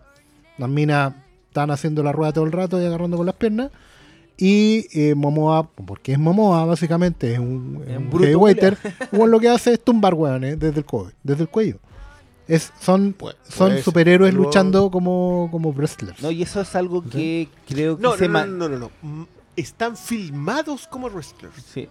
Las 0.58 0.68
minas 0.70 1.12
están 1.48 1.70
haciendo 1.70 2.02
la 2.02 2.12
rueda 2.12 2.32
todo 2.32 2.44
el 2.44 2.52
rato 2.52 2.80
y 2.80 2.86
agarrando 2.86 3.16
con 3.18 3.26
las 3.26 3.34
piernas. 3.36 3.70
Y 4.38 4.86
eh, 4.92 5.14
Momoa, 5.14 5.66
porque 5.70 6.12
es 6.12 6.18
Momoa 6.18 6.64
básicamente, 6.66 7.32
es 7.32 7.38
un, 7.38 7.82
Es 7.86 7.96
un 7.96 8.04
un 8.04 8.10
bruto 8.10 8.24
heavyweighter, 8.26 8.76
weón, 9.12 9.30
lo 9.30 9.40
que 9.40 9.48
hace 9.48 9.72
es 9.74 9.82
tumbar 9.82 10.14
weones 10.14 10.58
desde 10.58 10.80
el, 10.80 10.84
co- 10.84 11.10
desde 11.22 11.42
el 11.42 11.48
cuello. 11.48 11.78
Es, 12.46 12.70
son 12.80 13.16
Pu- 13.16 13.34
son 13.42 13.58
puede 13.68 13.74
ser. 13.76 13.82
superhéroes 13.84 14.32
Luego- 14.34 14.46
luchando 14.48 14.90
como, 14.90 15.48
como 15.50 15.72
wrestlers. 15.72 16.22
No, 16.22 16.30
y 16.30 16.42
eso 16.42 16.60
es 16.60 16.74
algo 16.76 17.02
que 17.02 17.48
creo 17.66 17.96
que 17.96 18.02
No, 18.02 18.16
se 18.16 18.28
no, 18.28 18.46
no, 18.46 18.68
no, 18.68 18.68
no, 18.68 18.78
no. 18.78 18.90
Mm, 19.02 19.24
Están 19.56 19.96
filmados 19.96 20.86
como 20.86 21.08
wrestlers. 21.08 21.54
Sí. 21.72 21.88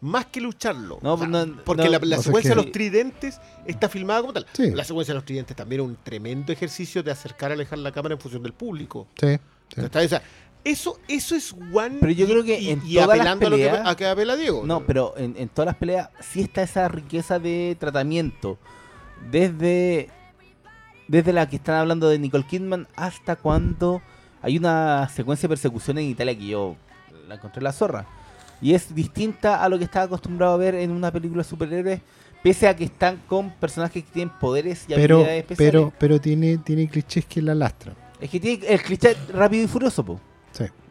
Más 0.00 0.26
que 0.26 0.40
lucharlo. 0.40 1.00
No, 1.02 1.14
O 1.14 1.18
sea, 1.18 1.26
no, 1.26 1.44
porque 1.64 1.90
no. 1.90 1.98
la, 1.98 2.18
secuencia 2.22 2.50
de 2.50 2.62
los 2.62 2.70
tridentes 2.70 3.40
está 3.66 3.88
filmada 3.88 4.20
como 4.20 4.32
tal. 4.32 4.46
Sí. 4.52 4.70
La 4.70 4.84
secuencia 4.84 5.12
de 5.12 5.16
los 5.16 5.24
tridentes 5.24 5.56
también 5.56 5.80
es 5.82 5.88
un 5.88 5.96
tremendo 6.04 6.52
ejercicio 6.52 7.02
de 7.02 7.10
acercar, 7.10 7.50
alejar 7.50 7.80
la 7.80 7.90
cámara 7.90 8.14
en 8.14 8.20
función 8.20 8.44
del 8.44 8.52
público. 8.52 9.08
Sí. 9.20 9.36
O 9.76 10.08
sea, 10.08 10.22
eso, 10.64 10.98
eso 11.08 11.34
es 11.34 11.52
one. 11.72 11.96
Pero 12.00 12.12
yo 12.12 12.26
y- 12.26 12.28
creo 12.30 12.44
que 12.44 12.60
y, 12.60 12.70
en 12.70 12.82
y 12.84 12.94
todas 12.94 13.08
las 13.08 13.16
apelando 13.18 13.46
a 13.46 13.50
lo 13.50 13.56
que, 13.56 13.70
peleas- 13.70 13.88
a 13.88 13.96
que 13.96 14.06
apela 14.06 14.36
Diego. 14.36 14.62
No, 14.66 14.84
pero 14.84 15.14
en, 15.16 15.34
en 15.38 15.48
todas 15.48 15.66
las 15.66 15.76
peleas 15.76 16.10
sí 16.20 16.40
está 16.42 16.62
esa 16.62 16.88
riqueza 16.88 17.38
de 17.38 17.76
tratamiento. 17.78 18.58
Desde, 19.30 20.08
desde 21.08 21.32
la 21.32 21.48
que 21.48 21.56
están 21.56 21.76
hablando 21.76 22.08
de 22.08 22.18
Nicole 22.18 22.44
Kidman 22.46 22.86
hasta 22.96 23.36
cuando 23.36 24.00
hay 24.42 24.56
una 24.56 25.08
secuencia 25.08 25.46
de 25.48 25.52
persecución 25.52 25.98
en 25.98 26.04
Italia 26.04 26.36
que 26.38 26.46
yo 26.46 26.76
la 27.26 27.34
encontré 27.36 27.62
la 27.62 27.72
zorra. 27.72 28.06
Y 28.60 28.74
es 28.74 28.94
distinta 28.94 29.62
a 29.62 29.68
lo 29.68 29.78
que 29.78 29.84
estaba 29.84 30.04
acostumbrado 30.06 30.54
a 30.54 30.56
ver 30.56 30.74
en 30.74 30.90
una 30.90 31.10
película 31.12 31.42
de 31.42 31.48
superhéroes, 31.48 32.00
pese 32.42 32.68
a 32.68 32.74
que 32.76 32.84
están 32.84 33.20
con 33.26 33.50
personajes 33.50 34.04
que 34.04 34.10
tienen 34.10 34.34
poderes 34.38 34.84
y 34.88 34.94
Pero, 34.94 35.16
habilidades 35.16 35.40
especiales. 35.42 35.72
pero, 35.72 35.92
pero 35.98 36.20
tiene, 36.20 36.58
tiene 36.58 36.88
clichés 36.88 37.24
que 37.26 37.42
la 37.42 37.54
lastran. 37.54 37.94
Es 38.20 38.30
que 38.30 38.40
tiene 38.40 38.66
el 38.66 38.82
cliché 38.82 39.16
rápido 39.32 39.64
y 39.64 39.68
furioso, 39.68 40.04
po. 40.04 40.20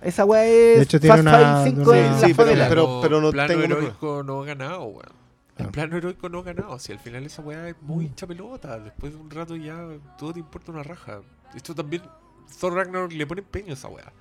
Esa 0.02 0.26
weá 0.26 0.45
es 0.45 0.78
De 0.78 0.84
hecho, 0.84 0.99
tiene 0.99 1.15
Fast 1.15 1.22
una- 1.28 1.38
Five 1.64 1.69
5 1.76 1.90
una- 1.91 1.99
en 2.07 2.19
Sí, 2.19 2.34
la 2.57 2.69
pero- 2.69 2.99
pero 3.02 3.22
no 3.22 3.32
plano 3.32 3.48
tengo 3.48 3.64
heroico 3.64 4.24
no 4.24 4.41
ha 4.41 4.45
ganado, 4.45 4.84
weón. 4.86 5.18
El 5.57 5.65
Ah. 5.65 5.72
plano 5.72 5.98
heroico 5.98 6.30
no 6.30 6.40
ha 6.40 6.44
ganado. 6.44 6.78
Si 6.80 6.91
al 6.91 6.99
final 6.99 7.26
esa 7.26 7.41
weá 7.41 7.69
es 7.69 7.76
muy 7.82 8.06
Mm. 8.06 8.07
hincha 8.10 8.28
pelota. 8.28 8.80
Después 8.80 9.14
de 9.14 9.19
un 9.19 9.30
rato 9.32 9.56
ya 9.56 9.76
todo 10.18 10.34
te 10.34 10.40
importa 10.40 10.72
una 10.72 10.84
raja. 10.84 11.22
Esto 11.56 11.74
también. 11.74 12.03
Thor 12.60 12.74
Ragnarok 12.74 13.11
le 13.11 13.26
pone 13.26 13.41
empeño 13.41 13.72
a 13.72 13.74
esa 13.74 13.88
weá. 13.88 14.11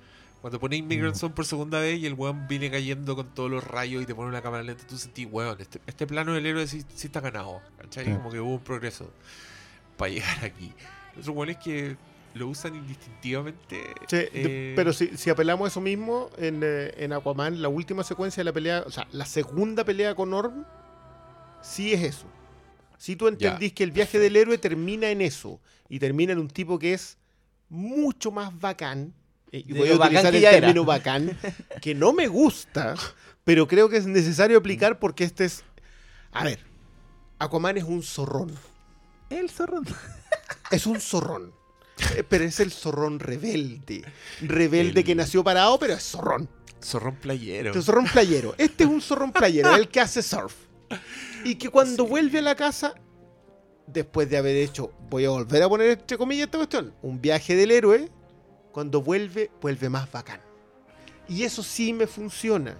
Cuando 0.41 0.59
pone 0.59 0.75
Immigrant 0.77 1.15
Song 1.15 1.33
por 1.33 1.45
segunda 1.45 1.79
vez 1.79 1.99
y 1.99 2.05
el 2.05 2.13
weón 2.13 2.47
viene 2.47 2.69
cayendo 2.71 3.15
con 3.15 3.27
todos 3.33 3.49
los 3.49 3.63
rayos 3.63 4.03
y 4.03 4.05
te 4.05 4.13
pone 4.15 4.29
una 4.29 4.41
cámara 4.41 4.63
lenta, 4.63 4.85
tú 4.85 4.97
sentís, 4.97 5.27
weón, 5.31 5.57
este, 5.59 5.79
este 5.87 6.05
plano 6.07 6.33
del 6.33 6.45
héroe 6.45 6.67
sí, 6.67 6.83
sí 6.95 7.07
está 7.07 7.21
ganado. 7.21 7.61
¿Cachai? 7.79 8.05
Sí. 8.05 8.11
Como 8.11 8.29
que 8.31 8.39
hubo 8.39 8.53
un 8.53 8.59
progreso 8.59 9.09
para 9.97 10.09
llegar 10.11 10.43
aquí. 10.45 10.73
Los 11.15 11.27
weones 11.29 11.57
que 11.57 11.97
lo 12.33 12.47
usan 12.47 12.75
indistintivamente. 12.75 13.83
Sí, 14.07 14.17
eh, 14.33 14.73
pero 14.75 14.93
si, 14.93 15.17
si 15.17 15.29
apelamos 15.29 15.65
a 15.65 15.67
eso 15.69 15.81
mismo, 15.81 16.29
en, 16.37 16.61
eh, 16.63 16.93
en 16.97 17.13
Aquaman, 17.13 17.61
la 17.61 17.69
última 17.69 18.03
secuencia 18.03 18.41
de 18.41 18.45
la 18.45 18.53
pelea, 18.53 18.83
o 18.85 18.91
sea, 18.91 19.07
la 19.11 19.25
segunda 19.25 19.83
pelea 19.83 20.15
con 20.15 20.33
Orm, 20.33 20.65
sí 21.61 21.93
es 21.93 22.03
eso. 22.03 22.27
Si 22.97 23.15
tú 23.15 23.27
entendís 23.27 23.73
que 23.73 23.83
el 23.83 23.91
viaje 23.91 24.19
del 24.19 24.35
héroe 24.35 24.57
termina 24.57 25.09
en 25.09 25.21
eso, 25.21 25.59
y 25.89 25.99
termina 25.99 26.33
en 26.33 26.39
un 26.39 26.49
tipo 26.49 26.79
que 26.79 26.93
es 26.93 27.17
mucho 27.69 28.31
más 28.31 28.57
bacán, 28.59 29.13
eh, 29.51 29.63
y 29.65 29.73
voy 29.73 29.89
a 29.89 29.95
utilizar 29.95 30.35
el 30.35 30.43
era. 30.43 30.51
término 30.51 30.83
bacán, 30.83 31.37
que 31.81 31.95
no 31.95 32.13
me 32.13 32.27
gusta, 32.27 32.95
pero 33.43 33.67
creo 33.67 33.89
que 33.89 33.97
es 33.97 34.07
necesario 34.07 34.57
aplicar 34.57 34.99
porque 34.99 35.23
este 35.23 35.45
es... 35.45 35.63
A 36.31 36.43
ver, 36.43 36.59
Aquaman 37.39 37.77
es 37.77 37.83
un 37.83 38.03
zorrón. 38.03 38.51
El 39.29 39.49
zorrón. 39.49 39.85
Es 40.71 40.85
un 40.85 40.99
zorrón. 40.99 41.56
Eh, 42.15 42.23
Pero 42.27 42.43
es 42.43 42.59
el 42.59 42.71
zorrón 42.71 43.19
rebelde. 43.19 44.03
Rebelde 44.41 44.99
El- 45.01 45.05
que 45.05 45.15
nació 45.15 45.43
parado, 45.43 45.77
pero 45.79 45.93
es 45.93 46.03
zorrón. 46.03 46.49
Zorrón 46.83 47.15
playero. 47.15 47.71
Es 47.71 47.75
un 47.77 47.83
zorrón 47.83 48.05
playero. 48.05 48.55
Este 48.57 48.83
es 48.83 48.89
un 48.89 49.01
zorrón 49.01 49.31
playero, 49.31 49.75
el 49.75 49.87
que 49.89 49.99
hace 49.99 50.21
surf. 50.21 50.53
Y 51.43 51.55
que 51.55 51.69
cuando 51.69 52.05
vuelve 52.05 52.39
a 52.39 52.43
la 52.43 52.55
casa, 52.55 52.93
después 53.87 54.29
de 54.29 54.37
haber 54.37 54.55
hecho, 54.57 54.91
voy 55.09 55.25
a 55.25 55.29
volver 55.31 55.63
a 55.63 55.69
poner 55.69 55.89
entre 55.91 56.17
comillas 56.17 56.45
esta 56.45 56.57
cuestión, 56.59 56.93
un 57.01 57.19
viaje 57.19 57.55
del 57.55 57.71
héroe, 57.71 58.09
cuando 58.71 59.01
vuelve, 59.01 59.49
vuelve 59.59 59.89
más 59.89 60.09
bacán. 60.11 60.39
Y 61.27 61.43
eso 61.43 61.63
sí 61.63 61.93
me 61.93 62.05
funciona. 62.05 62.77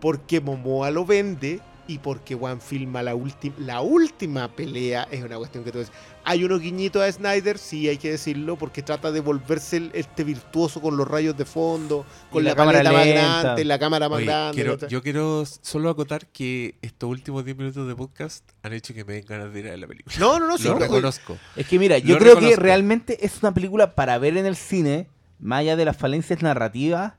Porque 0.00 0.40
Momoa 0.40 0.90
lo 0.90 1.04
vende 1.06 1.60
y 1.88 1.98
porque 1.98 2.34
One 2.36 2.60
filma 2.60 3.02
la, 3.02 3.14
última 3.16 3.56
la 3.58 3.80
última 3.80 4.46
pelea. 4.48 5.08
Es 5.10 5.24
una 5.24 5.36
cuestión 5.38 5.64
que 5.64 5.72
tú 5.72 5.78
dices. 5.78 5.92
Hay 6.22 6.44
unos 6.44 6.60
guiñitos 6.60 7.02
a 7.02 7.10
Snyder, 7.10 7.56
sí 7.56 7.88
hay 7.88 7.96
que 7.96 8.10
decirlo, 8.10 8.56
porque 8.56 8.82
trata 8.82 9.10
de 9.10 9.20
volverse 9.20 9.78
el- 9.78 9.90
este 9.94 10.22
virtuoso 10.24 10.80
con 10.82 10.96
los 10.98 11.08
rayos 11.08 11.36
de 11.36 11.46
fondo, 11.46 12.04
con 12.30 12.44
la, 12.44 12.50
la 12.50 12.56
cámara 12.56 12.82
paleta 12.82 12.92
más 12.92 13.42
grande, 13.42 13.64
la 13.64 13.78
cámara 13.78 14.08
más 14.10 14.18
Oye, 14.18 14.26
grande. 14.26 14.86
yo 14.90 15.02
quiero 15.02 15.44
solo 15.46 15.88
acotar 15.88 16.26
que 16.26 16.74
estos 16.82 17.08
últimos 17.08 17.44
10 17.46 17.56
minutos 17.56 17.88
de 17.88 17.96
podcast 17.96 18.44
han 18.62 18.74
hecho 18.74 18.92
que 18.92 19.04
me 19.06 19.14
den 19.14 19.24
ganas 19.26 19.52
de 19.54 19.60
ir 19.60 19.68
a 19.68 19.76
la 19.78 19.86
película. 19.86 20.14
No, 20.20 20.38
no, 20.38 20.46
no, 20.46 20.58
sí, 20.58 20.68
Lo 20.68 20.78
reconozco. 20.78 21.38
Es 21.56 21.66
que 21.66 21.78
mira, 21.78 21.96
yo 21.96 22.14
Lo 22.16 22.20
creo 22.20 22.38
que 22.38 22.54
realmente 22.56 23.24
es 23.24 23.38
una 23.42 23.54
película 23.54 23.94
para 23.94 24.18
ver 24.18 24.36
en 24.36 24.44
el 24.44 24.56
cine, 24.56 25.08
más 25.40 25.60
allá 25.60 25.76
de 25.76 25.86
las 25.86 25.96
falencias 25.96 26.42
narrativas 26.42 27.14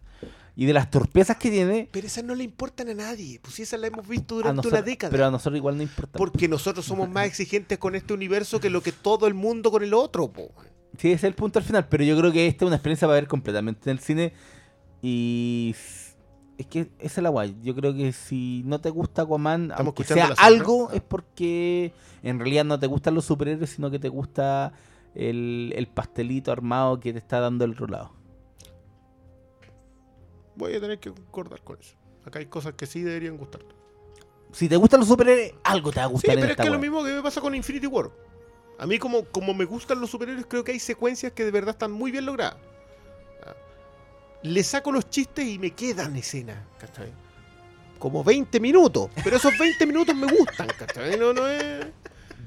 y 0.60 0.65
de 0.65 0.73
las 0.73 0.91
torpezas 0.91 1.38
que 1.38 1.49
tiene, 1.49 1.88
Pero 1.90 2.06
esas 2.06 2.26
no 2.26 2.36
le 2.36 2.44
importan 2.44 2.90
a 2.90 2.94
nadie. 2.94 3.40
Pues 3.41 3.53
si 3.53 3.61
esas 3.61 3.80
la 3.80 3.88
hemos 3.88 4.06
visto 4.06 4.36
durante 4.36 4.57
nosotros, 4.57 4.73
una 4.73 4.81
década. 4.81 5.10
pero 5.10 5.26
a 5.26 5.31
nosotros 5.31 5.56
igual 5.56 5.77
no 5.77 5.84
importa. 5.84 6.18
Porque 6.18 6.49
nosotros 6.49 6.86
somos 6.86 7.10
más 7.10 7.27
exigentes 7.27 7.77
con 7.77 7.95
este 7.95 8.14
universo 8.14 8.60
que 8.60 8.69
lo 8.69 8.84
que 8.84 8.91
todo 8.91 9.26
el 9.27 9.36
mundo 9.36 9.72
con 9.72 9.84
el 9.84 9.94
otro. 9.94 10.30
po. 10.30 10.52
Sí, 10.98 11.14
ese 11.14 11.15
es 11.15 11.23
el 11.23 11.34
punto 11.34 11.60
al 11.60 11.65
final, 11.65 11.88
pero 11.88 12.03
yo 12.03 12.18
creo 12.18 12.34
que 12.34 12.45
esta 12.45 12.65
es 12.65 12.68
una 12.68 12.76
experiencia 12.76 13.07
para 13.07 13.22
ver 13.22 13.30
completamente 13.30 13.90
en 13.90 13.98
el 13.98 14.03
cine 14.03 14.34
y 15.02 15.73
es 16.57 16.68
que 16.68 16.91
esa 16.99 17.22
es 17.22 17.23
la 17.23 17.30
guay. 17.30 17.56
Yo 17.64 17.73
creo 17.73 17.95
que 17.95 18.11
si 18.11 18.64
no 18.65 18.81
te 18.81 18.90
gusta 18.90 19.22
Aquaman, 19.22 19.72
aunque 19.77 20.03
sea 20.03 20.34
algo, 20.40 20.91
es 20.91 21.02
porque 21.02 21.94
en 22.22 22.38
realidad 22.38 22.65
no 22.65 22.77
te 22.77 22.88
gustan 22.88 23.15
los 23.15 23.23
superhéroes, 23.23 23.69
sino 23.69 23.90
que 23.90 23.99
te 23.99 24.10
gusta 24.10 24.73
el, 25.15 25.72
el 25.77 25.88
pastelito 25.88 26.52
armado 26.52 26.99
que 26.99 27.14
te 27.14 27.19
está 27.19 27.40
dando 27.40 27.64
el 27.64 27.77
rolado. 27.77 28.18
Voy 30.60 30.76
a 30.76 30.81
tener 30.81 30.99
que 30.99 31.10
concordar 31.11 31.61
con 31.64 31.80
eso. 31.80 31.95
Acá 32.26 32.40
hay 32.40 32.48
cosas 32.48 32.73
que 32.73 32.86
sí 32.86 33.02
deberían 33.02 33.38
gustarte. 33.38 33.73
Si 34.52 34.68
te 34.68 34.76
gustan 34.76 34.99
los 34.99 35.07
superhéroes, 35.07 35.53
algo 35.64 35.90
te 35.91 35.99
va 35.99 36.06
a 36.06 36.07
Sí, 36.10 36.14
gustar 36.14 36.31
en 36.31 36.36
pero 36.41 36.45
es 36.48 36.52
esta 36.52 36.64
que 36.64 36.68
es 36.68 36.73
lo 36.73 36.80
mismo 36.80 37.02
que 37.02 37.14
me 37.14 37.22
pasa 37.22 37.40
con 37.40 37.56
Infinity 37.56 37.88
War. 37.88 38.11
A 38.77 38.86
mí, 38.86 38.99
como, 38.99 39.23
como 39.26 39.53
me 39.53 39.64
gustan 39.64 40.02
los 40.02 40.10
superhéroes, 40.10 40.45
creo 40.48 40.64
que 40.65 40.73
hay 40.73 40.80
secuencias 40.80 41.31
que 41.31 41.45
de 41.45 41.52
verdad 41.52 41.72
están 41.72 41.94
muy 41.94 42.11
bien 42.11 42.26
logradas. 42.26 42.57
Le 44.41 44.64
saco 44.64 44.91
los 44.91 45.10
chistes 45.10 45.45
y 45.45 45.60
me 45.60 45.72
quedan 45.72 46.15
escenas, 46.15 46.57
¿cachai? 46.77 47.11
Como 47.98 48.23
20 48.23 48.60
minutos. 48.60 49.10
Pero 49.23 49.38
esos 49.38 49.57
20 49.57 49.86
minutos 49.86 50.15
me 50.15 50.27
gustan, 50.27 50.68
¿cachai? 50.77 51.18
No, 51.18 51.34
no 51.34 51.48
es... 51.48 51.86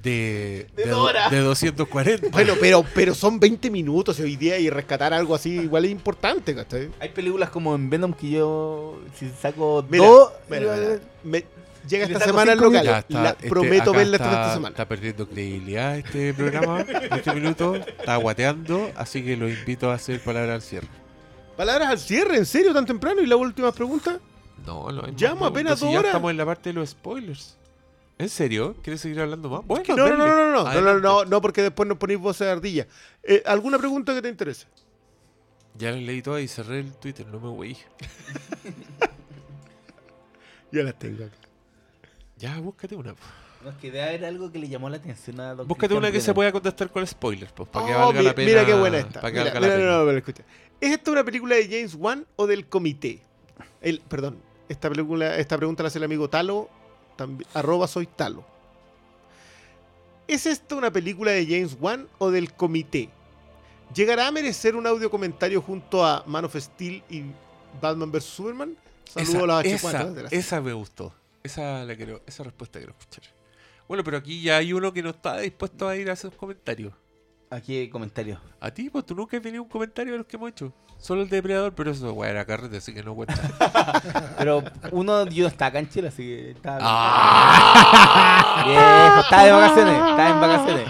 De, 0.03 0.67
De 0.75 0.85
de, 0.85 0.91
Dora. 0.91 1.31
de 1.31 1.39
240. 1.39 2.29
Bueno, 2.31 2.55
pero, 2.61 2.85
pero 2.95 3.15
son 3.15 3.39
20 3.39 3.71
minutos 3.71 4.19
hoy 4.19 4.35
día 4.37 4.59
y 4.59 4.69
rescatar 4.69 5.13
algo 5.15 5.35
así 5.35 5.51
igual 5.61 5.85
es 5.85 5.93
importante, 5.93 6.55
¿cachai? 6.55 6.91
Hay 6.99 7.11
películas 7.11 7.51
como 7.51 7.75
en 7.75 7.89
Venom 7.89 8.13
que 8.13 8.31
yo, 8.31 8.99
si 9.17 9.29
saco 9.31 9.85
Mira, 9.89 10.05
dos, 10.05 10.33
mira, 10.51 10.61
mira, 10.77 11.01
me- 11.23 11.45
llega 11.89 12.07
Le 12.07 12.13
esta 12.15 12.25
semana 12.25 12.53
al 12.53 12.59
local. 12.59 12.85
Ya 12.85 12.99
está, 12.99 13.23
la- 13.23 13.31
este, 13.31 13.49
prometo 13.49 13.93
verla 13.93 14.17
está, 14.17 14.31
esta 14.31 14.55
semana. 14.55 14.69
Está 14.71 14.89
perdiendo 14.89 15.29
credibilidad 15.29 15.97
este 15.97 16.35
programa 16.35 16.81
en 16.81 17.13
este 17.13 17.33
minuto. 17.35 17.77
Está 17.77 18.17
guateando, 18.17 18.91
así 18.97 19.23
que 19.25 19.37
lo 19.37 19.49
invito 19.49 19.91
a 19.91 19.95
hacer 19.95 20.21
palabras 20.21 20.55
al 20.57 20.63
cierre. 20.63 20.89
Palabras 21.57 21.89
al 21.91 21.99
cierre, 22.01 22.39
¿en 22.39 22.47
serio 22.47 22.73
tan 22.75 22.87
temprano? 22.87 23.21
¿Y 23.23 23.27
la 23.27 23.37
última 23.37 23.71
pregunta? 23.71 24.19
No, 24.67 24.91
no. 24.91 25.03
Llamo 25.17 25.47
apenas 25.47 25.79
dos 25.79 25.93
ya 25.93 25.99
horas. 26.01 26.11
estamos 26.11 26.31
en 26.33 26.37
la 26.39 26.47
parte 26.47 26.71
de 26.71 26.75
los 26.75 26.91
spoilers. 26.91 27.57
¿En 28.23 28.29
serio? 28.29 28.77
¿Quieres 28.83 29.01
seguir 29.01 29.21
hablando 29.21 29.51
más? 29.51 29.67
Bueno, 29.67 29.85
No, 29.97 30.09
no, 30.09 30.17
no, 30.17 30.27
no, 30.27 30.27
no, 30.27 30.53
no, 30.53 30.73
no, 30.75 30.81
no, 30.81 31.01
no, 31.01 31.25
no, 31.25 31.41
porque 31.41 31.61
después 31.63 31.89
nos 31.89 31.99
ponéis 31.99 32.21
voces 32.21 32.47
de 32.47 32.53
ardilla. 32.53 32.87
Eh, 33.25 33.43
¿Alguna 33.45 33.79
pregunta 33.79 34.15
que 34.15 34.23
te 34.23 34.29
interese? 34.29 34.67
Ya 35.77 35.91
las 35.91 36.01
leí 36.03 36.23
todas 36.23 36.41
y 36.41 36.47
cerré 36.47 36.79
el 36.81 36.93
Twitter, 36.95 37.27
no 37.27 37.41
me 37.41 37.49
voy. 37.49 37.77
Ya 40.71 40.83
las 40.85 40.99
tengo 40.99 41.25
acá. 41.25 41.35
Ya, 42.39 42.59
búscate 42.61 42.95
una. 42.97 43.15
No, 43.63 43.71
es 43.71 43.77
que 43.77 43.91
debe 43.91 44.05
haber 44.05 44.25
algo 44.25 44.51
que 44.51 44.59
le 44.59 44.69
llamó 44.69 44.89
la 44.89 44.97
atención 44.97 45.39
a 45.41 45.55
Don 45.55 45.69
Búscate 45.69 45.95
una 45.95 46.11
que 46.11 46.21
se 46.21 46.33
pueda 46.33 46.51
contestar 46.51 46.91
con 46.91 47.07
spoilers, 47.07 47.53
pues, 47.53 47.69
para 47.69 47.87
que 47.87 47.95
Oh, 47.95 47.99
valga 47.99 48.21
mi- 48.21 48.25
la 48.27 48.35
pena. 48.35 48.49
Mira 48.49 48.65
qué 48.67 48.75
buena 48.75 48.99
esta. 48.99 49.21
Para 49.21 49.33
que 49.33 49.39
Mira, 49.41 49.53
valga 49.53 49.61
mira, 49.61 49.75
la 49.75 49.77
no, 49.77 49.89
pena. 49.91 49.99
no, 49.99 50.07
pero 50.07 50.19
escucha. 50.19 50.45
¿Es 50.81 50.93
esta 50.93 51.11
una 51.11 51.25
película 51.25 51.57
de 51.57 51.65
James 51.67 51.95
Wan 51.95 52.27
o 52.37 52.47
del 52.47 52.67
comité? 52.69 53.21
El, 53.83 54.01
perdón, 54.01 54.39
esta 54.69 54.89
película, 54.89 55.37
esta 55.37 55.57
pregunta 55.59 55.83
la 55.83 55.89
hace 55.89 55.99
el 55.99 56.05
amigo 56.05 56.29
Talo, 56.31 56.71
tambi- 57.27 57.47
arroba 57.55 57.87
soy 57.89 58.07
Talo. 58.07 58.45
¿Es 60.29 60.47
esta 60.47 60.77
una 60.77 60.91
película 60.91 61.33
de 61.33 61.45
James 61.47 61.77
Wan 61.81 62.09
o 62.19 62.31
del 62.31 62.53
comité? 62.55 63.11
¿Llegará 63.95 64.29
a 64.29 64.31
merecer 64.31 64.77
un 64.77 64.87
audio 64.87 65.11
comentario 65.11 65.61
junto 65.61 66.05
a 66.05 66.23
Man 66.27 66.45
of 66.47 66.57
Steel 66.57 67.03
y 67.11 67.25
Batman 67.81 68.11
vs 68.11 68.25
Superman? 68.25 68.77
Saludos 69.05 69.35
Esa, 69.35 69.43
a 69.43 69.47
las 69.47 69.65
esa, 69.67 69.91
H4. 70.05 70.13
de 70.15 70.23
la- 70.23 70.29
esa 70.31 70.61
me 70.61 70.73
gustó. 70.73 71.13
Esa, 71.43 71.85
la 71.85 71.97
quiero, 71.97 72.23
esa 72.27 72.45
respuesta 72.45 72.79
quiero 72.79 72.95
escuchar. 72.99 73.25
Bueno, 73.89 74.05
pero 74.05 74.17
aquí 74.17 74.41
ya 74.41 74.57
hay 74.59 74.73
uno 74.73 74.93
que 74.93 75.03
no 75.03 75.11
está 75.11 75.39
dispuesto 75.41 75.89
a 75.89 75.97
ir 75.97 76.09
a 76.09 76.15
esos 76.15 76.35
comentarios. 76.35 76.95
Aquí 77.53 77.77
hay 77.77 77.89
comentarios. 77.91 78.39
A 78.61 78.71
ti, 78.71 78.89
pues 78.89 79.05
tú 79.05 79.15
nunca 79.15 79.37
has 79.37 79.43
tenido 79.43 79.63
un 79.63 79.69
comentario 79.69 80.13
de 80.13 80.19
los 80.19 80.27
que 80.27 80.37
hemos 80.37 80.49
hecho. 80.49 80.73
Solo 80.97 81.21
el 81.21 81.29
depredador, 81.29 81.75
pero 81.75 81.91
eso, 81.91 82.11
güey, 82.15 82.31
era 82.31 82.47
carrete, 82.47 82.79
así 82.79 82.95
que 82.95 83.03
no 83.03 83.15
cuenta. 83.15 83.35
Pero 84.39 84.65
uno, 84.91 85.27
yo 85.27 85.49
estaba 85.49 85.69
acá 85.69 85.79
en 85.81 85.91
Chile, 85.91 86.09
así 86.09 86.23
que 86.23 86.51
estaba. 86.53 86.79
¡Ah! 86.81 88.63
Viejo, 88.65 89.21
estaba 89.21 89.45
de 89.45 89.53
vacaciones, 89.53 89.95
estaba 89.95 90.29
en 90.31 90.41
vacaciones. 90.41 90.89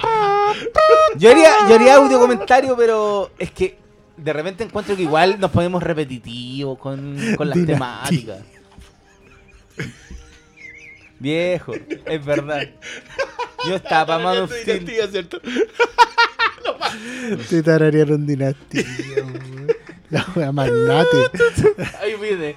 Yo 1.17 1.31
haría, 1.31 1.69
yo 1.69 1.75
haría 1.75 1.95
audio 1.97 2.21
comentario, 2.21 2.77
pero 2.77 3.33
es 3.39 3.51
que 3.51 3.79
de 4.17 4.33
repente 4.33 4.63
encuentro 4.63 4.95
que 4.95 5.03
igual 5.03 5.41
nos 5.41 5.51
ponemos 5.51 5.83
repetitivos 5.83 6.79
con, 6.79 7.17
con 7.37 7.49
las 7.49 7.67
temáticas. 7.67 8.39
Viejo, 11.19 11.73
es 12.07 12.25
verdad. 12.25 12.69
Yo 13.67 13.77
estaba 13.77 14.19
para 14.19 14.47
¿cierto? 14.47 15.41
Te 17.51 17.63
tararearon 17.63 18.27
dinastía. 18.27 18.85
La 20.11 20.27
wea 20.35 20.53
magnate. 20.53 21.19
Ahí 22.03 22.15
viene. 22.21 22.57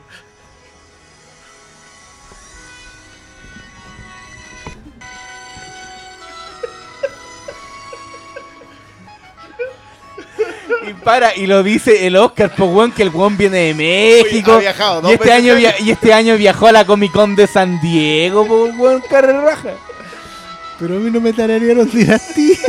Y 10.88 10.93
para, 10.93 11.35
y 11.35 11.47
lo 11.47 11.64
dice 11.64 12.06
el 12.06 12.15
Oscar, 12.15 12.53
pues 12.56 12.69
weón, 12.69 12.91
que 12.91 13.03
el 13.03 13.10
weón 13.10 13.38
viene 13.38 13.57
de 13.57 13.73
México. 13.73 14.53
ha 14.53 14.60
viajado 14.60 15.02
dos 15.02 15.11
y, 15.11 15.14
este 15.15 15.31
año 15.31 15.56
via- 15.56 15.76
y 15.80 15.91
este 15.91 16.14
año 16.14 16.38
viajó 16.38 16.68
a 16.68 16.72
la 16.72 16.85
Comic 16.85 17.11
Con 17.11 17.35
de 17.35 17.47
San 17.47 17.80
Diego, 17.81 18.45
pues 18.45 18.73
weón, 18.77 19.02
carrera 19.10 19.41
raja. 19.41 19.72
Pero 20.80 20.97
a 20.97 20.99
mí 20.99 21.10
no 21.10 21.22
me 21.22 21.34
tararearon 21.34 21.89
dinastía. 21.89 22.57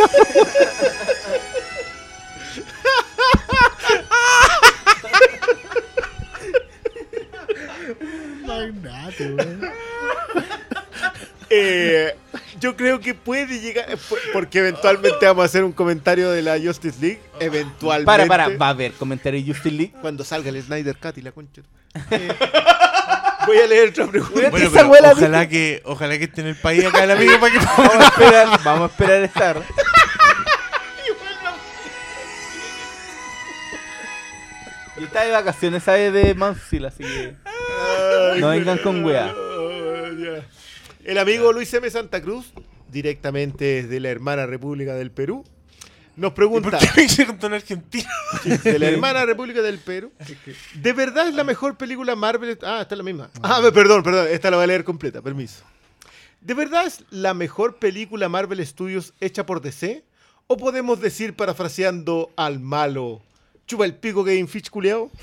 Magnate, 8.56 9.32
weón. 9.32 9.60
Eh, 11.48 12.12
yo 12.58 12.76
creo 12.76 12.98
que 12.98 13.14
puede 13.14 13.60
llegar, 13.60 13.86
porque 14.32 14.58
eventualmente 14.58 15.26
vamos 15.26 15.42
a 15.42 15.44
hacer 15.44 15.62
un 15.62 15.70
comentario 15.70 16.30
de 16.30 16.42
la 16.42 16.58
Justice 16.58 16.98
League, 17.00 17.20
eventualmente. 17.38 18.04
Para, 18.04 18.26
para, 18.26 18.48
va 18.56 18.66
a 18.66 18.70
haber 18.70 18.92
comentario 18.94 19.40
de 19.40 19.52
Justin 19.52 19.76
League. 19.76 19.92
Cuando 20.00 20.24
salga 20.24 20.48
el 20.48 20.60
Snyder 20.60 20.96
Cut 20.96 21.18
y 21.18 21.22
la 21.22 21.30
concha. 21.30 21.62
Eh, 22.10 22.34
voy 23.46 23.58
a 23.58 23.66
leer 23.68 23.90
otra 23.90 24.06
pregunta. 24.08 24.50
Bueno, 24.50 25.12
ojalá 25.12 25.48
que, 25.48 25.82
ojalá 25.84 26.18
que 26.18 26.24
esté 26.24 26.40
en 26.40 26.48
el 26.48 26.56
país 26.56 26.84
acá 26.84 27.04
el 27.04 27.12
amigo 27.12 27.38
para 27.38 27.52
que 27.52 27.58
Vamos 27.58 27.94
a 27.94 28.08
esperar, 28.08 28.60
vamos 28.64 28.82
a 28.82 28.92
esperar 28.92 29.22
estar. 29.22 29.62
Yo 34.98 35.04
estaba 35.04 35.26
de 35.26 35.32
vacaciones, 35.32 35.82
¿sabes? 35.82 36.12
De 36.12 36.34
Mansfield, 36.34 36.86
así 36.86 37.04
que. 37.04 37.34
No 38.40 38.48
vengan 38.48 38.78
con 38.78 39.04
wea. 39.04 39.34
Ya. 40.18 40.46
El 41.04 41.18
amigo 41.18 41.52
Luis 41.52 41.72
M. 41.74 41.88
Santa 41.90 42.22
Cruz, 42.22 42.52
directamente 42.88 43.82
desde 43.82 44.00
la 44.00 44.08
hermana 44.08 44.46
República 44.46 44.94
del 44.94 45.10
Perú, 45.10 45.44
nos 46.16 46.32
pregunta. 46.32 46.70
¿Por 46.70 46.78
qué 46.78 47.26
tono 47.38 47.56
argentino? 47.56 48.08
de 48.64 48.78
la 48.78 48.88
hermana 48.88 49.26
República 49.26 49.60
del 49.60 49.78
Perú. 49.78 50.10
¿De 50.74 50.92
verdad 50.94 51.28
es 51.28 51.34
la 51.34 51.44
mejor 51.44 51.76
película 51.76 52.16
Marvel? 52.16 52.58
Ah, 52.62 52.78
esta 52.80 52.94
es 52.94 52.98
la 52.98 53.04
misma. 53.04 53.30
Ah, 53.42 53.60
perdón, 53.72 54.02
perdón, 54.02 54.26
esta 54.30 54.50
la 54.50 54.56
voy 54.56 54.64
a 54.64 54.66
leer 54.68 54.84
completa, 54.84 55.20
permiso. 55.20 55.62
¿De 56.40 56.54
verdad 56.54 56.86
es 56.86 57.04
la 57.10 57.34
mejor 57.34 57.76
película 57.76 58.30
Marvel 58.30 58.64
Studios 58.66 59.12
hecha 59.20 59.44
por 59.44 59.60
DC? 59.60 60.04
¿O 60.46 60.56
podemos 60.56 61.00
decir, 61.00 61.34
parafraseando 61.34 62.30
al 62.36 62.60
malo, 62.60 63.20
chupa 63.66 63.84
el 63.84 63.94
pico 63.94 64.22
Game 64.24 64.46
Fitch 64.46 64.70
culeado? 64.70 65.10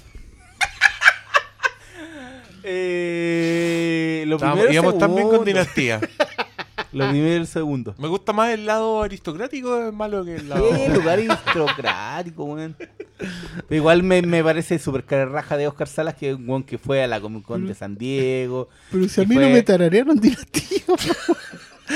Eh, 2.65 4.23
lo 4.27 4.35
Estábamos- 4.37 4.63
primero 4.65 4.73
íbamos 4.73 4.97
también 4.97 5.23
con 5.23 5.31
segundo. 5.31 5.45
dinastía. 5.45 5.99
Lo 6.93 7.09
primero 7.09 7.33
y 7.33 7.37
el 7.37 7.47
segundo. 7.47 7.95
Me 7.97 8.07
gusta 8.07 8.33
más 8.33 8.51
el 8.51 8.67
lado 8.67 9.01
aristocrático, 9.01 9.87
es 9.87 9.91
malo 9.93 10.23
que 10.23 10.35
el 10.35 10.47
lado. 10.47 10.69
Qué 10.69 10.89
lugar 10.89 11.17
aristocrático, 11.17 12.43
weón. 12.43 12.75
Pero 13.17 13.75
igual 13.75 14.03
me, 14.03 14.21
me 14.21 14.43
parece 14.43 14.77
súper 14.77 15.03
raja 15.29 15.57
de 15.57 15.67
Oscar 15.67 15.87
Salas, 15.87 16.13
que 16.13 16.29
es 16.29 16.35
un 16.35 16.47
weón 16.47 16.63
que 16.63 16.77
fue 16.77 17.03
a 17.03 17.07
la 17.07 17.19
Comic 17.19 17.43
Con 17.45 17.65
de 17.65 17.73
San 17.73 17.97
Diego. 17.97 18.69
Pero 18.91 19.09
si 19.09 19.21
a 19.21 19.23
Y 19.23 19.27
mí 19.27 19.35
fue- 19.35 19.43
no 19.43 19.49
me 19.55 19.63
tararearon 19.63 20.19
dinastía. 20.19 20.83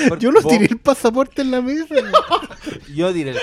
Por- 0.10 0.18
Yo 0.19 0.32
no 0.32 0.41
vos- 0.41 0.52
tiré 0.52 0.65
el 0.65 0.80
pasaporte 0.80 1.44
en 1.44 1.52
la 1.52 1.61
mesa. 1.61 1.95
Yo 2.94 3.14
diré. 3.14 3.36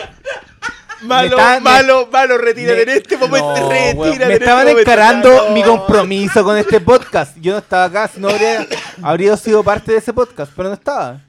Malo, 1.02 1.36
está- 1.38 1.54
me- 1.54 1.60
malo, 1.60 2.08
malo, 2.10 2.38
retírate 2.38 2.86
Me- 2.86 2.92
en 2.92 2.98
este 2.98 3.16
momento, 3.18 3.56
No, 3.56 3.68
retírate 3.68 4.00
en 4.00 4.18
Me 4.18 4.24
este 4.34 4.44
estaban 4.44 4.66
momento. 4.66 4.80
encarando 4.80 5.48
No. 5.48 5.54
mi 5.54 5.62
compromiso 5.62 6.44
con 6.44 6.56
este 6.56 6.80
podcast. 6.80 7.36
Yo 7.38 7.52
no 7.52 7.58
estaba 7.58 7.84
acá, 7.84 8.08
si 8.08 8.20
no 8.20 8.28
habría, 8.28 8.66
habría 9.02 9.36
sido 9.36 9.62
parte 9.62 9.92
de 9.92 9.98
ese 9.98 10.12
podcast, 10.12 10.52
pero 10.56 10.68
no 10.68 10.74
estaba. 10.74 11.20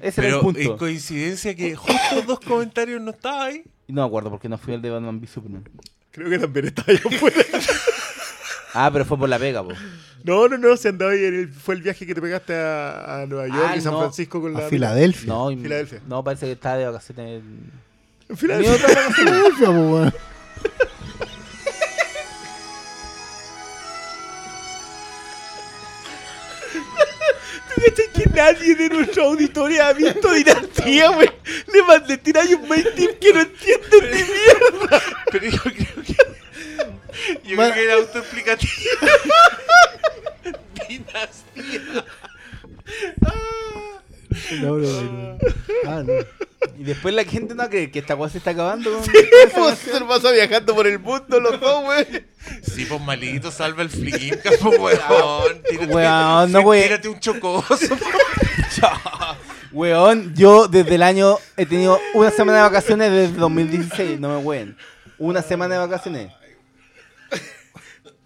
Ese 0.00 0.20
era 0.26 0.36
el 0.36 0.40
punto. 0.40 0.60
en 0.60 0.76
coincidencia 0.78 1.54
que 1.54 1.74
justo 1.76 2.22
dos 2.26 2.40
comentarios 2.40 3.00
no 3.02 3.10
estaba 3.10 3.44
ahí. 3.44 3.62
Y 3.86 3.92
No 3.92 4.02
me 4.02 4.06
acuerdo 4.06 4.30
porque 4.30 4.48
no 4.48 4.56
fui 4.56 4.74
el 4.74 4.80
de 4.82 4.90
Batman 4.90 5.18
v 5.20 5.26
Superman. 5.26 5.64
Creo 6.12 6.30
que 6.30 6.38
también 6.38 6.66
estaba 6.68 6.88
allá 6.92 7.02
afuera. 7.16 7.36
Ah, 8.72 8.88
pero 8.92 9.04
fue 9.04 9.18
por 9.18 9.28
la 9.28 9.38
pega, 9.38 9.62
po. 9.64 9.70
No, 10.22 10.46
no, 10.48 10.56
no, 10.56 10.76
se 10.76 10.88
andaba 10.90 11.10
ahí. 11.12 11.24
en 11.24 11.34
el- 11.34 11.52
fue 11.52 11.74
el 11.74 11.82
viaje 11.82 12.06
que 12.06 12.14
te 12.14 12.20
pegaste 12.20 12.54
a, 12.54 13.22
a 13.22 13.26
Nueva 13.26 13.48
York 13.48 13.68
Ah, 13.70 13.76
y 13.76 13.80
San 13.80 13.92
no. 13.92 13.98
Francisco 14.00 14.40
con 14.40 14.52
la. 14.52 14.60
A 14.60 14.68
Filadelfia. 14.68 15.26
No, 15.28 15.48
Filadelfia. 15.48 16.00
no, 16.06 16.22
parece 16.22 16.46
que 16.46 16.52
estaba 16.52 16.76
de 16.76 16.86
vacaciones. 16.86 17.42
En 17.42 17.72
Filadelfia. 18.36 18.88
Filadelfia, 19.12 19.66
po, 19.66 19.72
weón. 19.72 20.14
¿Tú 27.68 27.80
cachai 27.84 28.08
que 28.12 28.30
nadie 28.30 28.74
de 28.74 28.88
nuestra 28.88 29.24
auditoría 29.24 29.88
ha 29.88 29.92
visto 29.92 30.32
Dinastía, 30.32 31.08
güey? 31.10 31.30
Le 31.72 31.82
mandé 31.82 32.18
tirar 32.18 32.46
un 32.46 32.68
main 32.68 32.86
tip 32.96 33.18
que 33.18 33.32
no 33.32 33.40
entienden 33.40 34.00
de 34.00 34.24
mierda. 34.24 35.02
Pero 35.30 35.46
yo 35.46 35.62
creo 35.62 35.74
que. 35.74 36.14
Yo 37.44 37.56
creo 37.56 37.74
que 37.74 37.84
era 37.84 37.94
autoexplicativo. 37.94 38.72
Dinastía. 40.88 42.04
No, 44.60 44.76
no, 44.76 45.02
no. 45.02 45.38
Ah, 45.86 46.02
no. 46.04 46.39
Y 46.80 46.84
después 46.84 47.12
la 47.14 47.24
gente 47.24 47.54
no 47.54 47.68
cree 47.68 47.90
que 47.90 47.98
esta 47.98 48.14
weá 48.14 48.30
se 48.30 48.38
está 48.38 48.52
acabando. 48.52 48.90
con- 48.90 49.02
Vos 49.54 49.74
se 49.78 50.00
pasa 50.00 50.30
viajando 50.32 50.74
por 50.74 50.86
el 50.86 50.98
mundo 50.98 51.38
los 51.38 51.60
dos, 51.60 51.84
güey. 51.84 52.06
Sí, 52.62 52.86
pues 52.86 52.98
malito, 53.02 53.50
salva 53.50 53.82
el 53.82 53.90
flimcast, 53.90 54.62
pues 54.62 54.78
weón. 54.78 55.62
Tírate, 55.68 55.92
Weón, 55.94 56.52
no, 56.52 56.60
sí, 56.60 56.64
wey. 56.64 56.82
Tírate 56.84 57.08
un 57.10 57.20
chocoso. 57.20 57.76
Weón, 59.72 60.34
yo 60.34 60.68
desde 60.68 60.94
el 60.94 61.02
año 61.02 61.36
he 61.58 61.66
tenido 61.66 62.00
una 62.14 62.30
semana 62.30 62.56
de 62.58 62.64
vacaciones 62.64 63.10
desde 63.12 63.36
2016, 63.36 64.18
no 64.18 64.30
me 64.30 64.36
ween. 64.38 64.74
Una 65.18 65.42
semana 65.42 65.74
de 65.74 65.80
vacaciones. 65.86 66.32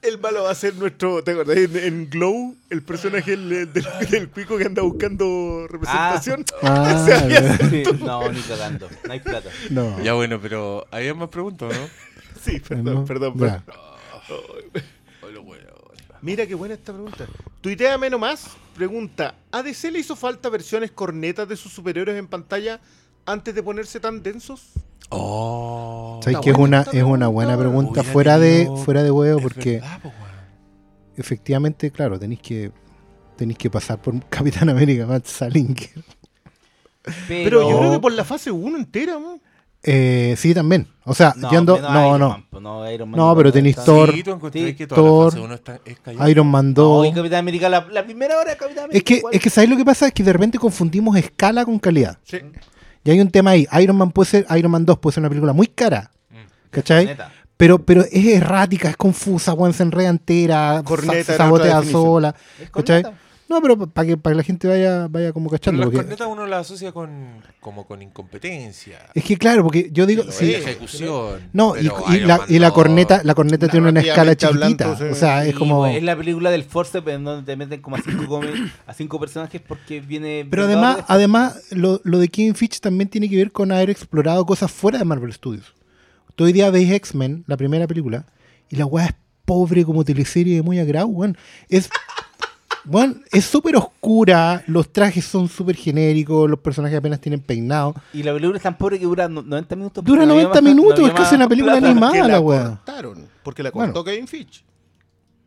El 0.04 0.18
malo 0.20 0.42
va 0.44 0.50
a 0.50 0.54
ser 0.54 0.74
nuestro. 0.74 1.24
¿Te 1.24 1.30
acordás? 1.32 1.56
En, 1.56 1.76
en 1.76 2.10
Glow, 2.10 2.54
el 2.70 2.82
personaje 2.82 3.32
del, 3.32 3.72
del, 3.72 3.86
del 4.10 4.28
cuico 4.28 4.58
que 4.58 4.64
anda 4.64 4.82
buscando 4.82 5.66
representación. 5.68 6.44
Ah. 6.62 7.06
Sí, 7.70 7.82
no, 8.04 8.30
ni 8.30 8.40
cagando. 8.42 8.88
No 9.06 9.12
hay 9.12 9.20
plata. 9.20 9.48
no. 9.70 10.00
Ya 10.02 10.12
bueno, 10.14 10.38
pero 10.40 10.86
había 10.90 11.14
más 11.14 11.28
preguntas, 11.30 11.72
¿no? 11.72 11.88
Sí, 12.42 12.60
perdón, 12.60 12.84
No, 12.94 13.04
perdón, 13.04 13.38
perdón. 13.38 13.62
Mira 16.20 16.46
qué 16.46 16.54
buena 16.54 16.74
esta 16.74 16.92
pregunta. 16.92 17.26
Tuitea 17.60 17.98
menos 17.98 18.18
más. 18.20 18.46
Pregunta: 18.74 19.34
¿A 19.52 19.62
DC 19.62 19.90
le 19.90 19.98
hizo 19.98 20.16
falta 20.16 20.48
versiones 20.48 20.90
cornetas 20.90 21.48
de 21.48 21.56
sus 21.56 21.72
superhéroes 21.72 22.18
en 22.18 22.26
pantalla 22.26 22.80
antes 23.26 23.54
de 23.54 23.62
ponerse 23.62 24.00
tan 24.00 24.22
densos? 24.22 24.72
Oh. 25.10 26.20
¿Sabes 26.22 26.38
que 26.40 26.50
es 26.50 26.56
una, 26.58 26.82
es 26.92 27.02
una 27.02 27.28
buena 27.28 27.56
pregunta 27.56 28.02
fuera 28.02 28.38
de, 28.38 28.68
fuera 28.84 29.02
de 29.02 29.10
huevo? 29.10 29.40
Porque 29.40 29.74
verdad, 29.74 30.00
po, 30.02 30.08
weón. 30.08 30.20
efectivamente, 31.16 31.90
claro, 31.90 32.18
tenéis 32.18 32.40
que 32.40 32.72
tenéis 33.36 33.58
que 33.58 33.70
pasar 33.70 34.00
por 34.00 34.14
Capitán 34.28 34.68
América, 34.68 35.06
Matt 35.06 35.26
Salinger. 35.26 35.90
Pero, 37.28 37.44
Pero 37.44 37.70
yo 37.70 37.78
creo 37.78 37.92
que 37.92 37.98
por 37.98 38.12
la 38.12 38.24
fase 38.24 38.50
1 38.50 38.78
entera, 38.78 39.18
¿no? 39.18 39.38
Eh, 39.86 40.34
sí, 40.38 40.54
también. 40.54 40.88
O 41.04 41.12
sea, 41.14 41.34
No, 41.36 41.50
yendo. 41.50 41.74
menos 41.76 41.92
No, 41.92 42.18
no. 42.18 42.28
Man, 42.50 42.62
no, 42.62 42.90
Iron 42.90 43.10
Man 43.10 43.18
No, 43.18 43.36
pero 43.36 43.52
tenéis 43.52 43.76
Thor, 43.76 44.10
Sí, 44.14 44.22
Thor, 44.22 45.24
la 45.24 45.30
fase 45.30 45.40
uno 45.44 45.54
está, 45.54 45.78
es. 45.84 45.98
Iron 46.30 46.46
Man 46.46 46.68
No, 46.68 46.82
2. 46.82 47.06
y 47.08 47.12
Capitán 47.12 47.40
América, 47.40 47.68
la, 47.68 47.86
la 47.90 48.02
primera 48.04 48.38
hora 48.38 48.52
de 48.52 48.56
Capitán 48.56 48.84
América. 48.84 48.96
es 48.96 49.04
que, 49.04 49.14
igual. 49.16 49.34
es 49.34 49.42
que 49.42 49.50
¿sabéis 49.50 49.70
lo 49.70 49.76
que 49.76 49.84
pasa? 49.84 50.06
Es 50.06 50.14
que 50.14 50.22
de 50.22 50.32
repente 50.32 50.58
confundimos 50.58 51.14
escala 51.18 51.66
con 51.66 51.78
calidad. 51.78 52.18
Sí. 52.22 52.38
Y 53.04 53.10
hay 53.10 53.20
un 53.20 53.30
tema 53.30 53.50
ahí. 53.50 53.66
Iron 53.80 53.96
Man 53.96 54.10
puede 54.10 54.30
ser, 54.30 54.46
Iron 54.56 54.72
Man 54.72 54.84
2 54.86 54.98
puede 54.98 55.14
ser 55.14 55.20
una 55.20 55.28
película 55.28 55.52
muy 55.52 55.66
cara. 55.66 56.10
¿Cachai? 56.70 57.06
Neta. 57.06 57.30
Pero, 57.56 57.78
pero 57.78 58.02
es 58.02 58.26
errática, 58.26 58.90
es 58.90 58.96
confusa, 58.96 59.54
weón, 59.54 59.72
se 59.72 59.84
enreda 59.84 60.08
entera, 60.08 60.82
Corneta 60.84 61.36
sabotea 61.36 61.82
sola. 61.84 62.34
¿Cachai? 62.72 63.02
corneta. 63.02 63.23
No, 63.54 63.62
pero 63.62 63.86
para 63.86 64.06
que, 64.08 64.16
para 64.16 64.32
que 64.34 64.36
la 64.38 64.42
gente 64.42 64.66
vaya, 64.66 65.06
vaya 65.08 65.32
como 65.32 65.48
Pero 65.48 65.58
cachando. 65.60 65.80
las 65.80 65.86
porque- 65.86 65.98
cornetas 65.98 66.26
uno 66.28 66.46
las 66.46 66.62
asocia 66.66 66.90
con, 66.90 67.40
como 67.60 67.86
con 67.86 68.02
incompetencia. 68.02 68.98
es 69.14 69.22
que 69.24 69.36
claro, 69.36 69.62
porque 69.62 69.90
yo 69.92 70.06
digo, 70.06 70.22
Pero 70.24 70.32
sí, 70.36 70.52
es. 70.54 70.64
ejecución. 70.66 71.40
no, 71.52 71.76
y, 71.76 71.88
Pero 71.88 72.26
la, 72.26 72.40
y 72.48 72.58
la 72.58 72.70
corneta, 72.72 73.20
la 73.22 73.34
corneta 73.34 73.68
tiene 73.68 73.88
una 73.88 74.00
escala 74.00 74.34
chiquitita. 74.34 74.84
hablando, 74.86 74.96
sí. 74.96 75.12
o 75.12 75.14
sea, 75.14 75.46
es 75.46 75.54
como. 75.54 75.86
es 75.86 76.02
la 76.02 76.16
película 76.16 76.50
del 76.50 76.64
Force, 76.64 77.00
pero 77.02 77.16
en 77.16 77.24
donde 77.24 77.44
te 77.52 77.56
meten 77.56 77.80
como 77.80 77.96
a 77.96 78.00
cinco, 78.02 78.40
a 78.86 78.92
cinco 78.94 79.20
personajes 79.20 79.60
porque 79.60 80.00
viene. 80.00 80.46
Pero 80.50 80.64
además, 80.64 80.98
además 81.06 81.60
lo, 81.70 82.00
lo 82.04 82.18
de 82.18 82.28
Kevin 82.28 82.54
Fitch 82.56 82.80
también 82.80 83.08
tiene 83.08 83.28
que 83.30 83.36
ver 83.36 83.52
con 83.52 83.70
haber 83.70 83.90
explorado 83.90 84.44
cosas 84.44 84.72
fuera 84.72 84.98
de 84.98 85.04
Marvel 85.04 85.32
Studios. 85.32 85.74
Tú 86.34 86.44
hoy 86.44 86.52
día 86.52 86.70
veis 86.70 86.90
X-Men, 86.90 87.44
la 87.46 87.56
primera 87.56 87.86
película, 87.86 88.26
y 88.68 88.74
la 88.76 88.86
weá 88.86 89.06
es 89.06 89.14
pobre 89.44 89.84
como 89.84 90.04
teleserie 90.04 90.56
de 90.56 90.62
muy 90.62 90.78
agrado, 90.80 91.06
weón. 91.06 91.36
Es. 91.68 91.88
Weón, 92.86 93.22
es 93.32 93.44
súper 93.46 93.76
oscura, 93.76 94.62
los 94.66 94.92
trajes 94.92 95.24
son 95.24 95.48
súper 95.48 95.74
genéricos, 95.76 96.50
los 96.50 96.58
personajes 96.58 96.98
apenas 96.98 97.20
tienen 97.20 97.40
peinado. 97.40 97.94
Y 98.12 98.22
la 98.22 98.32
película 98.34 98.58
es 98.58 98.62
tan 98.62 98.76
pobre 98.76 98.98
que 98.98 99.06
dura 99.06 99.28
no- 99.28 99.40
90 99.42 99.74
minutos. 99.76 100.04
Dura 100.04 100.18
porque 100.20 100.26
no 100.26 100.32
había 100.34 100.44
90 100.44 100.60
más- 100.60 100.74
no 100.76 100.82
minutos, 100.82 101.08
es 101.08 101.14
casi 101.14 101.34
una 101.36 101.48
película 101.48 101.72
plata. 101.72 101.90
animada. 101.90 102.14
La 102.18 102.28
la 102.28 102.40
weá. 102.40 102.64
cortaron. 102.84 103.26
Porque 103.42 103.62
la 103.62 103.70
Bueno. 103.70 103.92
cortó 103.92 104.04
Kevin 104.10 104.26
Fitch. 104.28 104.64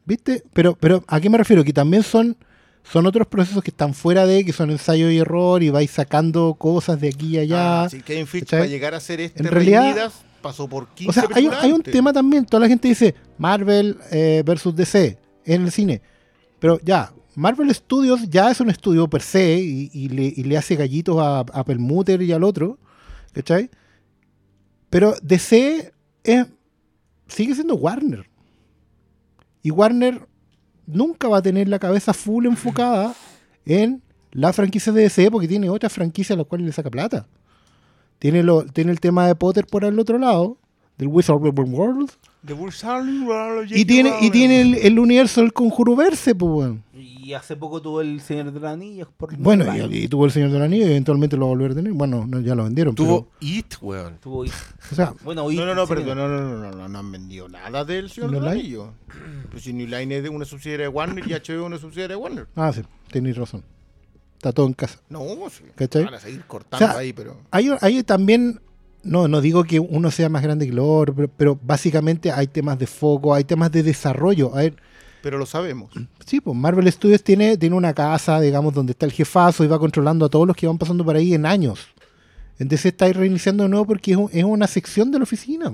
¿Viste? 0.06 0.44
Pero, 0.54 0.76
pero 0.80 1.04
¿a 1.08 1.20
qué 1.20 1.30
me 1.30 1.38
refiero? 1.38 1.64
Que 1.64 1.74
también 1.74 2.02
son, 2.02 2.38
son 2.84 3.06
otros 3.06 3.28
procesos 3.28 3.62
que 3.62 3.72
están 3.72 3.94
fuera 3.94 4.26
de, 4.26 4.46
que 4.46 4.54
son 4.54 4.72
ensayo 4.72 5.12
y 5.12 5.18
error, 5.20 5.62
y 5.62 5.70
vais 5.70 5.92
sacando 5.92 6.56
cosas 6.58 7.00
de 7.02 7.10
aquí 7.10 7.36
y 7.36 7.40
allá. 7.40 7.84
Ah, 7.84 7.90
sí, 7.90 8.02
Kevin 8.02 8.26
Fitch 8.26 8.46
¿cachai? 8.46 8.60
para 8.62 8.70
llegar 8.70 8.94
a 8.94 9.00
ser 9.00 9.20
este 9.22 9.44
En 9.44 9.50
realidad- 9.50 10.12
pasó 10.42 10.68
por 10.68 10.88
15 10.90 11.10
O 11.10 11.14
sea, 11.14 11.36
hay, 11.36 11.48
un- 11.48 11.54
hay 11.54 11.74
tema 11.92 12.14
también, 12.14 12.46
toda 12.46 12.62
la 12.62 12.68
gente 12.70 12.88
dice 12.88 13.14
Marvel 13.38 13.98
eh, 14.12 14.44
versus 14.46 14.74
DC 14.76 15.18
en 15.46 15.64
el 15.66 15.72
cine. 15.72 16.02
Pero 16.60 16.80
ya, 16.84 17.12
Marvel 17.38 17.72
Studios 17.72 18.28
ya 18.32 18.50
es 18.50 18.60
un 18.62 18.72
estudio 18.72 19.08
per 19.08 19.22
se 19.22 19.60
y, 19.60 20.10
le, 20.10 20.58
hace 20.58 20.76
gallitos 20.76 21.18
a, 21.20 21.42
a 21.42 21.64
Perlmutter 21.64 22.20
y 22.24 22.32
al 22.32 22.44
otro. 22.44 22.80
¿Cachai? 23.32 23.70
Pero 24.90 25.14
DC 25.22 25.94
sigue 27.28 27.54
siendo 27.54 27.76
Warner. 27.76 28.28
Y 29.62 29.70
Warner 29.70 30.28
nunca 30.88 31.28
va 31.28 31.38
a 31.38 31.42
tener 31.44 31.68
la 31.68 31.78
cabeza 31.78 32.12
full 32.12 32.48
enfocada 32.48 33.14
en 33.68 34.02
la 34.32 34.52
franquicia 34.52 34.92
de 34.92 35.04
DC 35.04 35.30
porque 35.30 35.48
tiene 35.48 35.70
otras 35.70 35.94
franquicias 35.94 36.36
a 36.36 36.38
las 36.38 36.48
cuales 36.48 36.66
le 36.66 36.74
saca 36.74 36.90
plata. 36.90 37.28
Tiene, 38.18 38.40
el 38.40 39.00
tema 39.00 39.28
de 39.28 39.36
Potter 39.36 39.68
por 39.68 39.86
el 39.86 40.00
otro 40.00 40.18
lado, 40.18 40.58
del 40.98 41.10
Wizard 41.10 41.38
World. 41.38 42.10
Y 43.70 43.86
tiene, 43.86 44.14
y 44.22 44.30
tiene 44.30 44.62
el, 44.62 44.76
el 44.76 45.00
universo 45.00 45.42
del 45.42 45.52
Conjuro 45.54 45.96
Verse, 45.96 46.34
pues, 46.36 46.52
weón. 46.52 46.84
Y 46.94 47.34
hace 47.34 47.58
poco 47.58 47.82
tuvo 47.82 48.00
el 48.00 48.22
Señor 48.22 48.52
de 48.54 48.60
los 48.60 48.70
Anillos. 48.72 49.10
Por 49.18 49.36
Bueno, 49.36 49.66
y, 49.92 50.04
y 50.04 50.08
tuvo 50.08 50.26
el 50.26 50.32
Señor 50.32 50.52
del 50.52 50.62
Anillo 50.62 50.86
y 50.86 50.92
eventualmente 50.92 51.36
lo 51.36 51.46
va 51.48 51.52
a 51.52 51.56
volver 51.56 51.72
a 51.72 51.76
tener. 51.76 51.92
Bueno, 51.92 52.26
no, 52.26 52.40
ya 52.40 52.56
lo 52.56 52.64
vendieron. 52.64 52.96
Tuvo 52.96 53.28
It, 53.42 53.76
weón. 53.82 54.18
Tuvo- 54.22 54.46
pero, 54.46 54.56
o 54.92 54.96
sea, 54.96 55.14
bueno, 55.24 55.44
No, 55.52 55.66
no, 55.66 55.76
no, 55.76 55.88
perdón, 55.88 56.18
no, 56.18 56.28
no, 56.30 56.40
no, 56.40 56.58
no, 56.58 56.72
no, 56.72 56.88
no 56.88 57.00
han 57.00 57.12
vendido 57.12 57.50
nada 57.50 57.84
del 57.84 58.10
Señor 58.10 58.32
¿No 58.32 58.40
del 58.40 58.46
Line? 58.50 58.60
Anillo. 58.62 58.94
Pues 59.52 59.64
si 59.64 59.74
New 59.74 59.88
Line 59.88 60.18
es 60.18 60.24
de 60.24 60.30
una 60.30 60.46
subsidiaria 60.46 60.86
de 60.86 60.90
Warner 60.90 61.26
y 61.28 61.32
HBO 61.34 61.62
es 61.62 61.66
una 61.66 61.78
subsidiaria 61.78 62.16
de 62.16 62.22
Warner. 62.22 62.48
ah, 62.56 62.72
sí, 62.74 62.82
tenéis 63.12 63.36
razón. 63.38 63.64
Está 64.36 64.52
todo 64.54 64.68
en 64.68 64.74
casa. 64.74 65.00
No, 65.10 65.22
sí. 65.50 65.64
¿Cachai? 65.76 66.06
Van 66.06 66.14
a 66.14 66.20
seguir 66.20 66.44
cortando 66.46 66.86
O 66.86 66.90
sea, 66.90 66.98
ahí, 67.00 67.12
pero... 67.12 67.38
Hay, 67.50 67.72
hay 67.82 68.04
también, 68.04 68.62
no, 69.04 69.28
no 69.28 69.42
digo 69.42 69.64
que 69.64 69.80
uno 69.80 70.12
sea 70.12 70.30
más 70.30 70.44
grande 70.44 70.66
que 70.66 70.72
el 70.72 70.80
otro, 70.80 71.14
pero, 71.16 71.28
pero 71.36 71.60
básicamente 71.62 72.32
hay 72.32 72.48
temas 72.48 72.78
de 72.80 72.88
foco, 72.88 73.34
hay 73.34 73.44
temas 73.44 73.72
de 73.72 73.84
desarrollo. 73.84 74.54
A 74.54 74.60
ver, 74.60 74.76
Pero 75.22 75.38
lo 75.38 75.46
sabemos. 75.46 75.92
Sí, 76.26 76.42
pues 76.42 76.56
Marvel 76.58 76.92
Studios 76.92 77.24
tiene, 77.24 77.58
tiene 77.58 77.76
una 77.76 77.94
casa, 77.94 78.40
digamos, 78.42 78.74
donde 78.74 78.92
está 78.92 79.06
el 79.06 79.12
jefazo 79.14 79.64
y 79.64 79.68
va 79.68 79.80
controlando 79.80 80.26
a 80.26 80.30
todos 80.30 80.46
los 80.48 80.56
que 80.56 80.68
van 80.68 80.78
pasando 80.78 81.06
por 81.06 81.16
ahí 81.16 81.34
en 81.34 81.46
años. 81.46 81.88
Entonces 82.60 82.88
está 82.88 83.08
reiniciando 83.14 83.64
de 83.64 83.70
nuevo 83.70 83.86
porque 83.86 84.12
es, 84.12 84.18
un- 84.18 84.30
es 84.34 84.44
una 84.44 84.68
sección 84.68 85.12
de 85.12 85.20
la 85.20 85.24
oficina. 85.24 85.72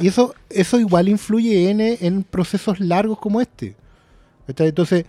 Y 0.00 0.06
eso, 0.08 0.34
eso 0.48 0.80
igual 0.80 1.08
influye 1.08 1.68
en, 1.68 1.80
en 1.80 2.22
procesos 2.22 2.80
largos 2.80 3.18
como 3.18 3.40
este. 3.42 3.76
¿Cachai? 4.46 4.68
Entonces, 4.68 5.04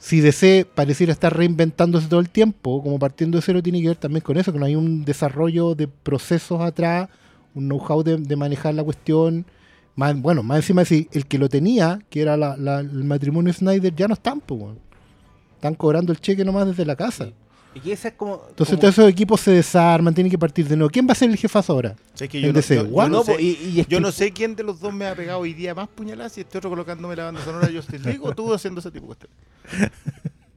si 0.00 0.20
DC 0.20 0.66
pareciera 0.74 1.12
estar 1.12 1.36
reinventándose 1.36 2.08
todo 2.08 2.18
el 2.20 2.30
tiempo, 2.30 2.82
como 2.82 2.98
partiendo 2.98 3.38
de 3.38 3.42
cero, 3.42 3.62
tiene 3.62 3.80
que 3.82 3.88
ver 3.88 3.96
también 3.98 4.22
con 4.22 4.36
eso, 4.38 4.52
que 4.52 4.58
no 4.58 4.64
hay 4.64 4.74
un 4.74 5.04
desarrollo 5.04 5.74
de 5.76 5.86
procesos 5.88 6.60
atrás, 6.62 7.08
un 7.54 7.66
know-how 7.68 8.02
de, 8.02 8.16
de 8.16 8.36
manejar 8.36 8.74
la 8.74 8.82
cuestión. 8.82 9.44
Más, 9.96 10.18
bueno, 10.20 10.42
más 10.42 10.56
encima 10.58 10.84
si 10.86 11.06
el 11.12 11.26
que 11.26 11.36
lo 11.38 11.48
tenía, 11.50 12.00
que 12.10 12.22
era 12.22 12.36
la- 12.36 12.80
el 12.80 13.04
matrimonio 13.04 13.52
Snyder, 13.52 13.94
ya 13.94 14.08
no 14.08 14.14
están, 14.14 14.40
pues. 14.40 14.62
Están 15.56 15.74
cobrando 15.74 16.10
el 16.12 16.20
cheque 16.20 16.44
nomás 16.44 16.66
desde 16.66 16.86
la 16.86 16.96
casa. 16.96 17.28
Y 17.74 17.80
que 17.80 17.92
esa 17.92 18.08
es 18.08 18.14
como. 18.14 18.42
Entonces 18.48 18.74
como- 18.74 18.80
todos 18.80 18.94
esos 18.94 19.08
equipos 19.10 19.40
se 19.40 19.52
desarman, 19.52 20.12
tienen 20.12 20.30
que 20.30 20.38
partir 20.38 20.66
de 20.66 20.76
nuevo. 20.76 20.90
¿Quién 20.90 21.06
va 21.06 21.12
a 21.12 21.14
ser 21.14 21.30
el 21.30 21.36
jefazo 21.36 21.72
ahora? 21.72 21.94
Sé 22.14 22.28
que 22.28 22.38
En 22.38 22.44
yo, 22.46 22.48
no, 22.52 22.56
DC, 22.56 22.74
yo- 22.74 22.82
yo 22.84 22.88
Warner. 22.90 23.18
no 23.18 23.24
sé, 23.24 23.32
No, 23.34 23.38
y- 23.40 23.44
y 23.74 23.80
es 23.80 23.86
yo 23.86 23.98
que- 23.98 24.00
no 24.00 24.10
sé 24.12 24.32
quién 24.32 24.56
de 24.56 24.62
los 24.64 24.80
dos 24.80 24.92
me 24.92 25.06
ha 25.06 25.14
pegado 25.14 25.38
hoy 25.38 25.54
día 25.54 25.72
más 25.74 25.88
puñaladas 25.88 26.36
y 26.38 26.40
este 26.40 26.58
otro 26.58 26.68
colocándome 26.70 27.14
la 27.14 27.24
banda 27.26 27.44
sonora 27.44 27.68
de 27.68 27.74
Justice 27.76 28.02
League 28.04 28.20
o 28.22 28.34
tú 28.34 28.52
haciendo 28.52 28.80
ese 28.80 28.90
tipo 28.90 29.06
de 29.06 29.14
cuestiones. 29.14 29.38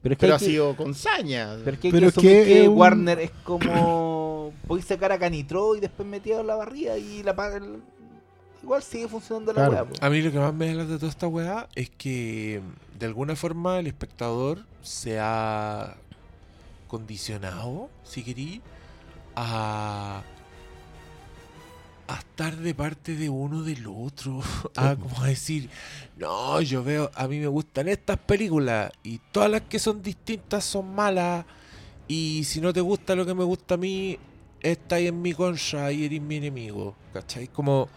Pero 0.02 0.12
es 0.12 0.18
que 0.18 0.20
Pero 0.26 0.32
hay 0.34 0.36
ha 0.36 0.38
que- 0.38 0.44
sido 0.44 0.76
con 0.76 0.94
saña. 0.94 1.56
Pero 1.64 1.74
es 1.76 1.80
que 1.80 1.90
Pero 1.90 2.12
que 2.12 2.20
que 2.44 2.68
un- 2.68 2.76
Warner 2.76 3.18
es 3.20 3.30
como. 3.44 4.52
Voy 4.66 4.80
a 4.80 4.82
sacar 4.82 5.12
a 5.12 5.18
Canitro 5.18 5.76
y 5.76 5.80
después 5.80 6.06
metido 6.08 6.40
en 6.40 6.46
la 6.46 6.56
barriga 6.56 6.98
y 6.98 7.22
la 7.22 7.34
paga. 7.36 7.56
el- 7.58 7.80
igual 8.62 8.82
sigue 8.82 9.08
funcionando 9.08 9.52
la 9.52 9.68
Claro. 9.68 9.88
weá. 9.90 10.06
A 10.06 10.10
mí 10.10 10.20
lo 10.22 10.32
que 10.32 10.38
más 10.38 10.52
me 10.54 10.74
da 10.74 10.84
de 10.84 10.96
toda 10.98 11.10
esta 11.10 11.26
weá 11.28 11.68
es 11.74 11.90
que 11.90 12.60
de 12.98 13.06
alguna 13.06 13.36
forma 13.36 13.78
el 13.78 13.86
espectador 13.86 14.58
se 14.82 15.18
ha 15.20 15.96
condicionado, 16.86 17.90
si 18.02 18.22
querí, 18.22 18.62
a, 19.36 20.22
a 22.06 22.18
estar 22.18 22.56
de 22.56 22.74
parte 22.74 23.16
de 23.16 23.28
uno 23.28 23.62
del 23.62 23.86
otro. 23.86 24.40
A 24.76 24.96
como 24.96 25.24
decir, 25.24 25.70
no, 26.16 26.60
yo 26.60 26.82
veo, 26.82 27.10
a 27.14 27.28
mí 27.28 27.38
me 27.38 27.46
gustan 27.46 27.88
estas 27.88 28.18
películas 28.18 28.92
y 29.02 29.18
todas 29.32 29.50
las 29.50 29.62
que 29.62 29.78
son 29.78 30.02
distintas 30.02 30.64
son 30.64 30.94
malas. 30.94 31.44
Y 32.06 32.44
si 32.44 32.60
no 32.60 32.72
te 32.72 32.80
gusta 32.80 33.14
lo 33.14 33.24
que 33.24 33.34
me 33.34 33.44
gusta 33.44 33.74
a 33.74 33.78
mí, 33.78 34.18
estás 34.60 35.00
en 35.00 35.22
mi 35.22 35.32
contra 35.32 35.90
y 35.92 36.04
eres 36.04 36.20
mi 36.20 36.36
enemigo. 36.36 36.94
¿Cachai? 37.12 37.48
Como... 37.48 37.88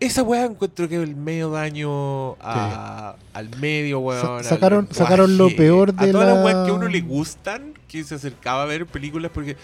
Esa 0.00 0.22
weá 0.22 0.44
encuentro 0.44 0.88
que 0.88 0.96
el 1.02 1.16
medio 1.16 1.50
daño 1.50 2.32
a- 2.40 3.16
al 3.32 3.48
medio, 3.58 4.00
weón. 4.00 4.42
Sa- 4.42 4.50
sacaron- 4.56 4.88
sacaron 4.90 5.36
lo 5.38 5.54
peor 5.54 5.94
de 5.94 6.08
A 6.08 6.12
todas 6.12 6.26
las 6.28 6.36
la- 6.38 6.44
weas 6.44 6.64
que 6.66 6.70
a 6.70 6.74
uno 6.74 6.88
le 6.88 7.00
gustan, 7.00 7.74
que 7.88 8.04
se 8.04 8.14
acercaba 8.16 8.62
a 8.62 8.66
ver 8.66 8.86
películas, 8.86 9.30
porque... 9.34 9.56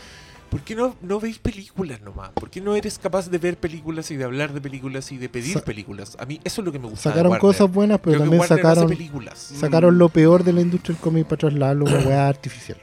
¿Por 0.51 0.62
qué 0.62 0.74
no, 0.74 0.97
no 1.01 1.20
veis 1.20 1.39
películas 1.39 2.01
nomás? 2.01 2.31
¿Por 2.31 2.51
qué 2.51 2.61
no 2.61 2.74
eres 2.74 2.98
capaz 2.98 3.31
de 3.31 3.39
ver 3.39 3.57
películas 3.57 4.11
y 4.11 4.16
de 4.16 4.24
hablar 4.24 4.52
de 4.52 4.61
películas 4.61 5.12
y 5.12 5.16
de 5.16 5.28
pedir 5.28 5.55
Sa- 5.55 5.61
películas? 5.65 6.16
A 6.19 6.27
mí 6.27 6.40
eso 6.43 6.61
es 6.61 6.65
lo 6.65 6.73
que 6.73 6.81
me 6.81 6.89
gusta. 6.89 7.11
Sacaron 7.11 7.39
cosas 7.39 7.70
buenas, 7.70 8.01
pero 8.01 8.16
Creo 8.19 8.28
también 8.28 8.48
sacaron, 8.48 8.89
películas. 8.89 9.39
sacaron 9.39 9.97
lo 9.97 10.09
peor 10.09 10.43
de 10.43 10.52
la 10.52 10.61
industria 10.62 10.94
del 10.97 11.01
cómic 11.05 11.27
para 11.27 11.39
trasladarlo 11.39 11.86
a 11.86 11.90
una 11.93 12.01
weá 12.05 12.27
artificial. 12.28 12.78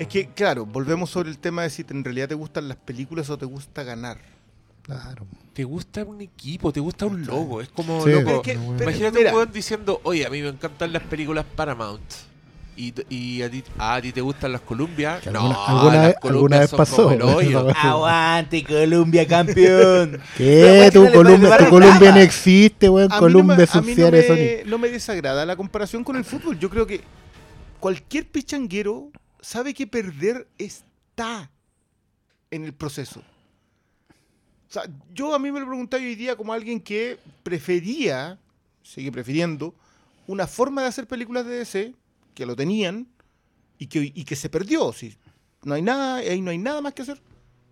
Es 0.00 0.08
que, 0.08 0.26
claro, 0.30 0.66
volvemos 0.66 1.10
sobre 1.10 1.30
el 1.30 1.38
tema 1.38 1.62
de 1.62 1.70
si 1.70 1.84
te- 1.84 1.94
en 1.94 2.02
realidad 2.02 2.26
te 2.26 2.34
gustan 2.34 2.66
las 2.66 2.76
películas 2.76 3.30
o 3.30 3.38
te 3.38 3.46
gusta 3.46 3.84
ganar. 3.84 4.18
Claro. 4.84 5.26
Te 5.52 5.64
gusta 5.64 6.04
un 6.04 6.20
equipo, 6.20 6.72
te 6.72 6.80
gusta 6.80 7.06
un 7.06 7.24
logo. 7.24 7.60
Es 7.60 7.68
como, 7.68 8.02
Sí. 8.04 8.10
loco, 8.10 8.30
Es 8.30 8.40
que- 8.42 8.52
pero- 8.58 8.82
Imagínate 8.82 9.18
mira, 9.18 9.30
un 9.30 9.36
weón 9.36 9.52
diciendo, 9.52 10.00
oye, 10.04 10.26
a 10.26 10.30
mí 10.30 10.42
me 10.42 10.48
encantan 10.48 10.92
las 10.92 11.02
películas 11.04 11.44
Paramount. 11.56 12.02
Y, 12.76 12.92
y 13.08 13.40
a, 13.42 13.48
ti, 13.48 13.62
ah, 13.78 13.94
a 13.94 14.02
ti 14.02 14.10
te 14.10 14.20
gustan 14.20 14.50
las 14.50 14.60
Columbia. 14.60 15.20
Que 15.22 15.30
no, 15.30 15.40
alguna- 15.64 15.94
las 15.94 16.06
vez- 16.08 16.16
Columbia 16.20 16.36
alguna 16.38 16.58
vez 16.58 16.70
son 16.70 16.76
pasó, 16.76 17.08
Aguante, 17.76 18.64
Colombia, 18.64 19.26
campeón. 19.28 20.20
¿Qué? 20.36 20.90
Tu 20.92 21.00
¿por 21.04 21.10
qué 21.12 21.16
no 21.16 21.22
le 21.22 21.28
Columbia, 21.38 21.56
tu 21.58 21.68
Columbia 21.70 22.10
no 22.12 22.18
existe, 22.20 22.88
weón. 22.88 23.12
a 23.12 23.14
mí 23.14 23.14
no 23.14 23.20
Columbia 23.20 23.56
me- 23.56 23.62
es 23.62 23.74
a 23.76 23.80
mí 23.80 23.94
no 23.94 24.10
Sony. 24.26 24.68
no 24.68 24.78
me 24.78 24.88
desagrada 24.90 25.46
la 25.46 25.54
comparación 25.54 26.02
con 26.02 26.16
el 26.16 26.24
fútbol. 26.24 26.58
Yo 26.58 26.68
creo 26.68 26.84
que 26.84 27.00
cualquier 27.78 28.28
pichanguero 28.28 29.10
sabe 29.40 29.72
que 29.72 29.86
perder 29.86 30.48
está 30.58 31.50
en 32.50 32.64
el 32.64 32.72
proceso. 32.74 33.22
Sea, 34.74 34.90
yo 35.12 35.32
a 35.32 35.38
mí 35.38 35.52
me 35.52 35.60
lo 35.60 35.68
preguntaba 35.68 36.02
hoy 36.02 36.16
día 36.16 36.34
como 36.34 36.52
alguien 36.52 36.80
que 36.80 37.20
prefería, 37.44 38.40
sigue 38.82 39.12
prefiriendo, 39.12 39.72
una 40.26 40.48
forma 40.48 40.82
de 40.82 40.88
hacer 40.88 41.06
películas 41.06 41.46
de 41.46 41.58
DC, 41.58 41.94
que 42.34 42.44
lo 42.44 42.56
tenían, 42.56 43.06
y 43.78 43.86
que, 43.86 44.10
y 44.12 44.24
que 44.24 44.34
se 44.34 44.48
perdió. 44.48 44.92
Si 44.92 45.16
no 45.62 45.74
hay 45.74 45.82
nada, 45.82 46.16
ahí 46.16 46.40
no 46.40 46.50
hay 46.50 46.58
nada 46.58 46.80
más 46.80 46.92
que 46.92 47.02
hacer. 47.02 47.22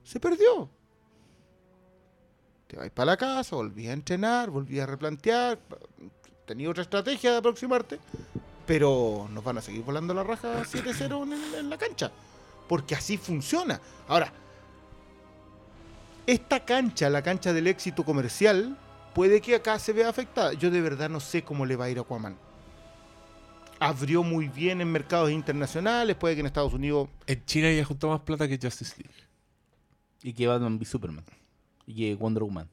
Se 0.04 0.20
perdió. 0.20 0.70
Te 2.68 2.76
vas 2.76 2.88
para 2.90 3.06
la 3.06 3.16
casa, 3.16 3.56
volví 3.56 3.88
a 3.88 3.94
entrenar, 3.94 4.50
volví 4.50 4.78
a 4.78 4.86
replantear, 4.86 5.58
tenía 6.46 6.70
otra 6.70 6.84
estrategia 6.84 7.32
de 7.32 7.38
aproximarte, 7.38 7.98
pero 8.64 9.28
nos 9.28 9.42
van 9.42 9.58
a 9.58 9.60
seguir 9.60 9.82
volando 9.82 10.14
la 10.14 10.22
raja 10.22 10.62
7-0 10.62 11.24
en, 11.24 11.54
en 11.58 11.68
la 11.68 11.78
cancha, 11.78 12.12
porque 12.68 12.94
así 12.94 13.16
funciona. 13.16 13.80
Ahora, 14.06 14.32
esta 16.26 16.64
cancha, 16.64 17.10
la 17.10 17.22
cancha 17.22 17.52
del 17.52 17.66
éxito 17.66 18.04
comercial, 18.04 18.76
puede 19.14 19.40
que 19.40 19.54
acá 19.56 19.78
se 19.78 19.92
vea 19.92 20.08
afectada. 20.08 20.52
Yo 20.54 20.70
de 20.70 20.80
verdad 20.80 21.08
no 21.10 21.20
sé 21.20 21.42
cómo 21.42 21.66
le 21.66 21.76
va 21.76 21.86
a 21.86 21.90
ir 21.90 21.98
a 21.98 22.02
Aquaman. 22.02 22.36
Abrió 23.80 24.22
muy 24.22 24.48
bien 24.48 24.80
en 24.80 24.92
mercados 24.92 25.30
internacionales, 25.32 26.14
puede 26.16 26.34
que 26.34 26.40
en 26.40 26.46
Estados 26.46 26.72
Unidos 26.72 27.08
En 27.26 27.44
China 27.44 27.72
ya 27.72 27.84
juntó 27.84 28.08
más 28.10 28.20
plata 28.20 28.46
que 28.46 28.58
Justice 28.60 28.94
League. 28.96 29.14
Y 30.22 30.32
que 30.32 30.46
Batman 30.46 30.76
v 30.76 30.84
Superman. 30.84 31.24
Y 31.86 31.94
que 31.96 32.14
Wonder 32.14 32.44
Woman. 32.44 32.68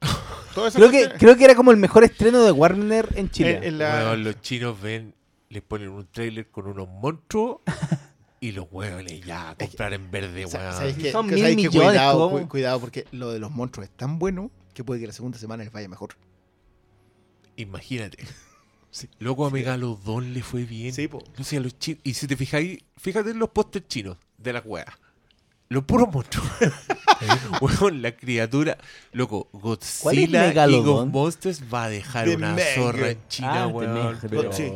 Creo 0.74 0.90
que, 0.90 1.08
creo 1.18 1.34
que 1.36 1.44
era 1.44 1.54
como 1.54 1.70
el 1.70 1.78
mejor 1.78 2.04
estreno 2.04 2.42
de 2.44 2.52
Warner 2.52 3.08
en 3.16 3.30
Chile. 3.30 3.56
en- 3.56 3.64
en 3.64 3.78
la- 3.78 4.04
Weón, 4.10 4.22
los 4.24 4.40
chinos 4.42 4.78
ven, 4.80 5.14
les 5.48 5.62
ponen 5.62 5.88
un 5.88 6.06
trailer 6.06 6.50
con 6.50 6.66
unos 6.66 6.88
monstruos 6.88 7.58
y 8.42 8.52
los 8.52 8.66
huevones 8.70 9.24
ya 9.24 9.50
a 9.50 9.54
comprar 9.54 9.94
en 9.94 10.10
verde, 10.10 10.44
weón. 10.44 10.64
mil 10.66 10.72
sabéis 10.74 10.96
que 10.96 11.54
millones, 11.54 11.70
cuidado, 11.70 12.48
cuidado, 12.48 12.80
porque 12.80 13.06
lo 13.12 13.30
de 13.30 13.38
los 13.38 13.50
monstruos 13.52 13.88
es 13.88 13.96
tan 13.96 14.18
bueno 14.18 14.50
que 14.74 14.82
puede 14.84 15.00
que 15.00 15.06
la 15.06 15.12
segunda 15.12 15.38
semana 15.38 15.62
les 15.64 15.72
vaya 15.72 15.88
mejor. 15.88 16.16
Imagínate. 17.56 18.18
Loco 19.18 19.46
a 19.46 19.50
Megalodon 19.50 20.34
le 20.34 20.42
fue 20.42 20.64
bien. 20.64 20.92
Sí, 20.92 21.08
po. 21.08 21.22
No 21.38 21.44
sé, 21.44 21.56
a 21.56 21.60
los 21.60 21.78
chi- 21.78 22.00
Y 22.04 22.14
si 22.14 22.26
te 22.26 22.36
fijáis, 22.36 22.78
fíjate 22.96 23.30
en 23.30 23.38
los 23.38 23.48
pósters 23.50 23.86
chinos 23.88 24.16
de 24.38 24.52
las 24.52 24.62
weas. 24.66 24.88
Los 25.68 25.84
puros 25.84 26.12
monstruos. 26.12 26.46
Weón, 27.60 28.02
la 28.02 28.14
criatura. 28.16 28.76
Loco, 29.12 29.44
¿Cuál 29.52 29.78
es 29.78 30.02
Godzilla 30.02 30.48
Megalodon? 30.48 31.08
of 31.08 31.14
Monsters 31.14 31.62
va 31.72 31.84
a 31.84 31.88
dejar 31.88 32.28
De 32.28 32.36
una 32.36 32.54
Meg. 32.54 32.74
zorra 32.74 33.10
en 33.10 33.28
China, 33.28 33.62
Ah, 33.62 33.66
weón. 33.68 34.18
Pero- 34.28 34.52
sí. 34.52 34.70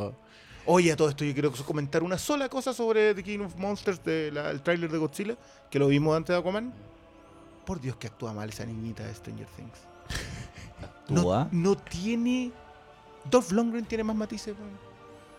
Oye, 0.66 0.92
a 0.92 0.96
todo 0.96 1.08
esto 1.08 1.24
yo 1.24 1.32
quiero 1.32 1.52
comentar 1.64 2.02
una 2.02 2.18
sola 2.18 2.48
cosa 2.48 2.72
sobre 2.74 3.14
The 3.14 3.22
King 3.22 3.40
of 3.40 3.54
Monsters, 3.56 4.02
del 4.04 4.60
tráiler 4.62 4.90
de 4.90 4.98
Godzilla, 4.98 5.36
que 5.70 5.78
lo 5.78 5.88
vimos 5.88 6.16
antes 6.16 6.34
de 6.34 6.40
Aquaman. 6.40 6.72
Por 7.64 7.80
Dios 7.80 7.96
que 7.96 8.08
actúa 8.08 8.32
mal 8.32 8.48
esa 8.48 8.64
niñita 8.64 9.04
de 9.04 9.14
Stranger 9.14 9.46
Things. 9.56 9.78
No, 11.08 11.20
¿Actúa? 11.20 11.48
no 11.52 11.76
tiene... 11.76 12.52
Dolph 13.30 13.50
Lundgren 13.52 13.84
tiene 13.84 14.04
más 14.04 14.16
matices. 14.16 14.54
weón. 14.58 14.70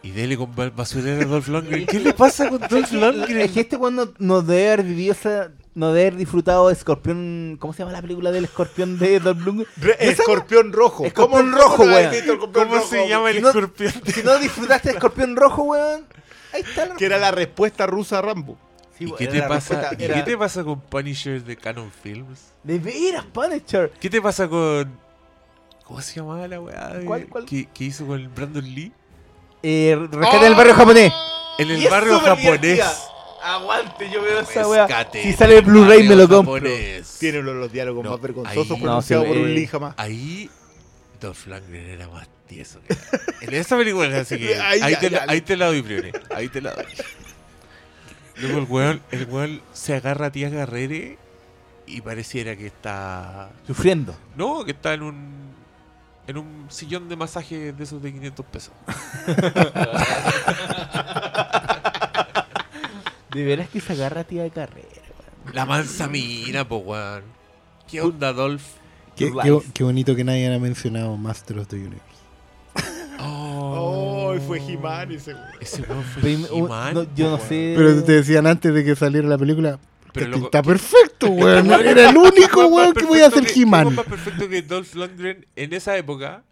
Y 0.04 0.12
dele 0.12 0.38
con 0.38 0.54
basurera 0.76 1.24
a 1.24 1.26
Dolph 1.26 1.48
Lundgren. 1.48 1.86
¿Qué 1.86 2.00
le 2.00 2.14
pasa 2.14 2.50
con 2.50 2.60
Dolph 2.60 2.92
Lundgren? 2.92 3.42
Es 3.42 3.52
que 3.52 3.62
este 3.62 3.78
cuando 3.78 4.14
no 4.20 4.42
debe 4.42 4.68
haber 4.72 4.84
vivido 4.84 5.14
esa. 5.14 5.52
No 5.78 5.90
debe 5.94 6.08
haber 6.08 6.16
disfrutado 6.18 6.68
de 6.70 6.74
Escorpión. 6.74 7.58
¿Cómo 7.60 7.72
se 7.72 7.80
llama 7.80 7.92
la 7.92 8.02
película 8.02 8.32
del 8.32 8.46
escorpión 8.46 8.98
de 8.98 9.20
Dolph 9.20 9.46
Lundgren? 9.46 9.68
Escorpión 10.00 10.74
rojo. 10.74 11.06
Escorpión 11.06 11.52
¿Cómo- 11.52 11.58
rojo, 11.62 11.86
no 11.86 11.94
weón. 11.94 12.12
¿Cómo 12.52 12.76
rojo? 12.76 12.88
se 12.88 13.08
llama 13.08 13.30
el 13.30 13.36
Si 13.38 13.42
no- 13.44 13.48
escorpión? 13.50 13.94
Si 14.06 14.24
no 14.24 14.40
disfrutaste 14.40 14.90
de 14.90 14.96
Escorpión 14.96 15.36
Rojo, 15.36 15.62
weón. 15.64 16.08
Ahí 16.52 16.62
está 16.62 16.88
la 16.88 16.96
Que 16.96 17.06
era 17.06 17.20
la 17.20 17.30
respuesta 17.30 17.86
rusa 17.86 18.18
a 18.18 18.22
Rambo. 18.24 18.58
Sí, 18.98 19.06
¿Y 19.06 19.12
qué 19.12 19.28
te 19.28 19.44
pasa? 19.44 19.76
respuesta- 19.76 19.96
¿Y 20.02 20.06
era- 20.06 20.14
qué 20.16 20.22
te 20.24 20.36
pasa 20.38 20.64
con 20.64 20.82
Punisher 20.82 21.44
de 21.44 21.56
Canon 21.56 21.92
Films? 21.92 22.40
De 22.64 22.80
veras, 22.80 23.26
Punisher. 23.26 23.92
¿Qué 24.00 24.10
te 24.10 24.20
pasa 24.20 24.48
con. 24.48 25.00
¿Cómo 25.84 26.02
se 26.02 26.16
llamaba 26.20 26.48
la 26.48 26.60
weá? 26.60 26.88
de- 26.96 27.06
¿Cuál, 27.06 27.28
cuál? 27.28 27.46
Que 27.46 27.68
hizo 27.84 28.08
con 28.08 28.34
Brandon 28.34 28.66
Lee? 28.66 28.92
Eh, 29.62 29.96
rescate 30.12 30.38
en 30.38 30.44
el 30.46 30.56
barrio 30.56 30.74
japonés. 30.74 31.14
En 31.60 31.70
el 31.70 31.88
barrio 31.88 32.20
japonés. 32.20 32.82
Aguante, 33.44 34.10
yo 34.10 34.22
veo 34.22 34.40
esa 34.40 34.68
weá. 34.68 34.88
Rescate 34.88 35.24
Si 35.24 35.34
sale 35.34 35.58
el 35.60 35.66
Blu-ray 35.66 36.08
me 36.08 36.16
lo 36.16 36.28
compro. 36.28 36.56
japonés. 36.56 37.18
Tiene 37.20 37.40
uno 37.40 37.54
de 37.54 37.60
los 37.60 37.72
diálogos 37.72 38.04
No, 38.04 38.12
más 38.12 38.22
vergonzosos 38.22 38.72
ahí- 38.72 38.82
pronunciados 38.82 39.28
No, 39.28 39.34
por 39.34 39.42
un 39.44 39.66
jamás. 39.68 39.94
Ahí 39.98 40.50
Dolph 41.22 41.48
Lundgren 41.48 41.90
era 41.90 42.08
más 42.08 42.28
tieso. 42.48 42.80
que. 42.88 42.96
En 43.46 43.54
esa 43.54 43.78
película, 43.78 44.18
así 44.20 44.38
que 44.38 44.56
Ahí 44.62 44.96
te, 45.00 45.10
la, 45.10 45.26
ya. 45.26 45.32
ahí 45.32 45.42
te 45.42 45.58
la 45.58 45.68
doy, 45.68 45.82
Prione. 45.82 46.12
Ahí 46.36 46.50
te 46.50 46.62
la 46.62 46.74
doy. 46.74 46.86
Luego 48.38 48.60
el 48.60 48.66
weón, 48.66 49.02
el 49.12 49.26
weón 49.26 49.62
se 49.74 49.96
agarra 49.96 50.28
a 50.28 50.32
tía 50.32 50.52
Carrere 50.52 51.18
y 51.88 52.02
pareciera 52.02 52.56
que 52.56 52.68
está. 52.68 53.50
Sufriendo. 53.66 54.16
No, 54.36 54.64
que 54.66 54.72
está 54.72 54.94
en 54.94 55.02
un. 55.04 55.48
En 56.28 56.38
un 56.38 56.66
sillón 56.70 57.08
de 57.08 57.16
masaje 57.16 57.72
de 57.72 57.84
esos 57.86 58.04
de 58.04 58.12
500 58.12 58.46
pesos. 58.48 58.74
De 63.38 63.44
veras 63.46 63.70
que 63.70 63.80
se 63.80 63.94
agarra 63.94 64.24
tía 64.24 64.42
de 64.42 64.50
carrera, 64.50 64.88
weón. 65.44 65.56
La 65.56 65.66
mansa 65.68 66.08
mina, 66.08 66.68
po, 66.68 66.78
weón. 66.78 67.22
¿Qué 67.88 68.02
onda, 68.02 68.34
Dolph? 68.34 68.64
Qué, 69.16 69.30
bonito 69.84 70.16
que 70.16 70.24
nadie 70.24 70.48
haya 70.48 70.58
mencionado 70.60 71.16
Master 71.18 71.60
of 71.60 71.68
the 71.68 71.76
Universe. 71.76 72.02
Oh, 73.20 74.36
fue 74.46 74.60
He-Man 74.60 75.12
ese 75.12 75.34
güey. 75.34 75.46
Ese 75.60 75.82
weón 75.84 76.04
fue 76.04 76.22
Prim- 76.22 76.48
un- 76.52 76.66
He-Man, 76.66 76.94
no, 76.94 77.04
yo 77.16 77.30
no 77.32 77.38
sé. 77.38 77.74
Pero 77.78 78.04
te 78.04 78.12
decían 78.14 78.48
antes 78.48 78.74
de 78.74 78.84
que 78.84 78.96
saliera 78.96 79.28
la 79.28 79.38
película. 79.38 79.80
Pero 80.14 80.26
este 80.26 80.36
loco, 80.40 80.46
está 80.48 80.62
¿qué- 80.62 80.68
perfecto, 80.70 81.28
weón. 81.30 81.68
weón 81.70 81.86
Era 81.88 82.10
el 82.10 82.18
único 82.18 82.62
Más 82.64 82.72
weón 82.72 82.94
que 82.94 83.06
voy 83.06 83.20
a 83.20 83.30
perfecto 83.30 83.40
hacer 83.40 83.54
que- 83.54 83.62
He-Man. 83.62 83.96
más 83.96 84.06
perfecto 84.06 84.50
que 84.50 84.62
Dolph 84.64 84.96
Lundgren 84.96 85.46
en 85.56 85.74
esa 85.74 85.96
época 85.98 86.44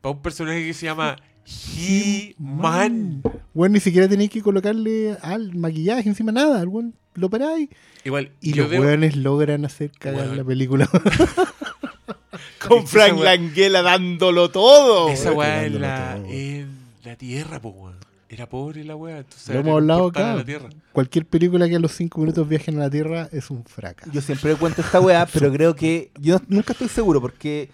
para 0.00 0.12
un 0.14 0.20
personaje 0.22 0.64
que 0.66 0.74
se 0.74 0.86
llama 0.86 1.16
He-Man. 1.46 3.22
Weón, 3.54 3.72
ni 3.72 3.80
siquiera 3.80 4.08
tenéis 4.08 4.30
que 4.30 4.42
colocarle 4.42 5.16
al 5.22 5.54
maquillaje 5.54 6.08
encima 6.08 6.32
nada. 6.32 6.64
Weón 6.66 6.94
lo 7.14 7.30
paráis. 7.30 7.68
Igual, 8.04 8.32
Y 8.40 8.54
los 8.54 8.68
veo- 8.68 8.80
weones 8.82 9.16
logran 9.16 9.64
hacer 9.64 9.90
cagar 9.92 10.26
la 10.28 10.44
película. 10.44 10.88
Con 12.66 12.86
Frank 12.86 13.14
weá- 13.18 13.24
Langella 13.24 13.82
dándolo 13.82 14.50
todo. 14.50 15.10
esa 15.10 15.32
weá 15.32 15.64
es 15.66 15.72
dándolo 15.72 15.86
la, 15.86 16.14
todo. 16.16 16.26
en 16.32 16.68
la 17.04 17.16
tierra, 17.16 17.60
po, 17.60 17.68
weón. 17.70 17.94
Era 18.28 18.48
pobre 18.48 18.82
la 18.82 18.96
wea, 18.96 19.18
entonces 19.18 19.54
Lo 19.54 19.60
hemos 19.60 19.74
hablado 19.76 20.06
acá. 20.08 20.44
Cualquier 20.92 21.24
película 21.24 21.68
que 21.68 21.76
a 21.76 21.78
los 21.78 21.92
5 21.92 22.18
minutos 22.20 22.48
viajen 22.48 22.76
a 22.78 22.80
la 22.80 22.90
Tierra 22.90 23.28
es 23.30 23.48
un 23.48 23.64
fracaso. 23.64 24.10
Yo 24.12 24.20
siempre 24.20 24.56
cuento 24.56 24.80
esta 24.80 25.00
weá, 25.00 25.24
pero 25.32 25.52
creo 25.52 25.76
que. 25.76 26.10
Yo 26.20 26.40
nunca 26.48 26.72
estoy 26.72 26.88
seguro 26.88 27.20
porque 27.20 27.68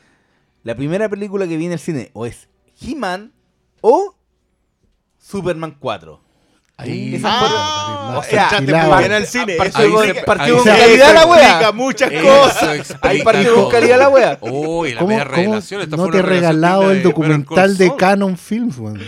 la 0.62 0.74
primera 0.74 1.08
película 1.08 1.48
que 1.48 1.56
vi 1.56 1.64
en 1.64 1.72
el 1.72 1.78
cine 1.78 2.10
o 2.12 2.26
es 2.26 2.48
He-Man 2.82 3.32
o 3.80 4.14
Superman 5.18 5.76
4. 5.78 6.20
Ahí, 6.76 7.14
Esa 7.16 7.28
Ah, 7.30 8.18
O 8.18 8.22
sea, 8.22 8.58
bien 8.60 9.12
al 9.12 9.26
cine. 9.26 9.56
Partió 9.56 9.92
con, 9.92 10.08
partió 10.24 10.56
con 10.56 10.64
calidad 10.64 11.14
la 11.14 11.22
explica 11.22 11.72
muchas 11.72 12.10
cosas. 12.10 12.96
Ahí 13.02 13.22
partió 13.22 13.54
con 13.54 13.70
calidad 13.70 13.98
la 13.98 14.08
weá. 14.08 14.38
Uy, 14.40 14.94
la 14.94 15.00
¿Cómo, 15.00 15.08
media 15.08 15.24
cómo 15.24 15.36
revelación. 15.36 15.82
Esta 15.82 15.96
no 15.96 16.04
fue 16.04 16.12
te 16.12 16.18
he 16.18 16.22
regalado 16.22 16.90
el 16.90 17.02
documental 17.02 17.76
de. 17.76 17.94
Canon 17.96 18.38
Films, 18.38 18.78
weón? 18.78 19.00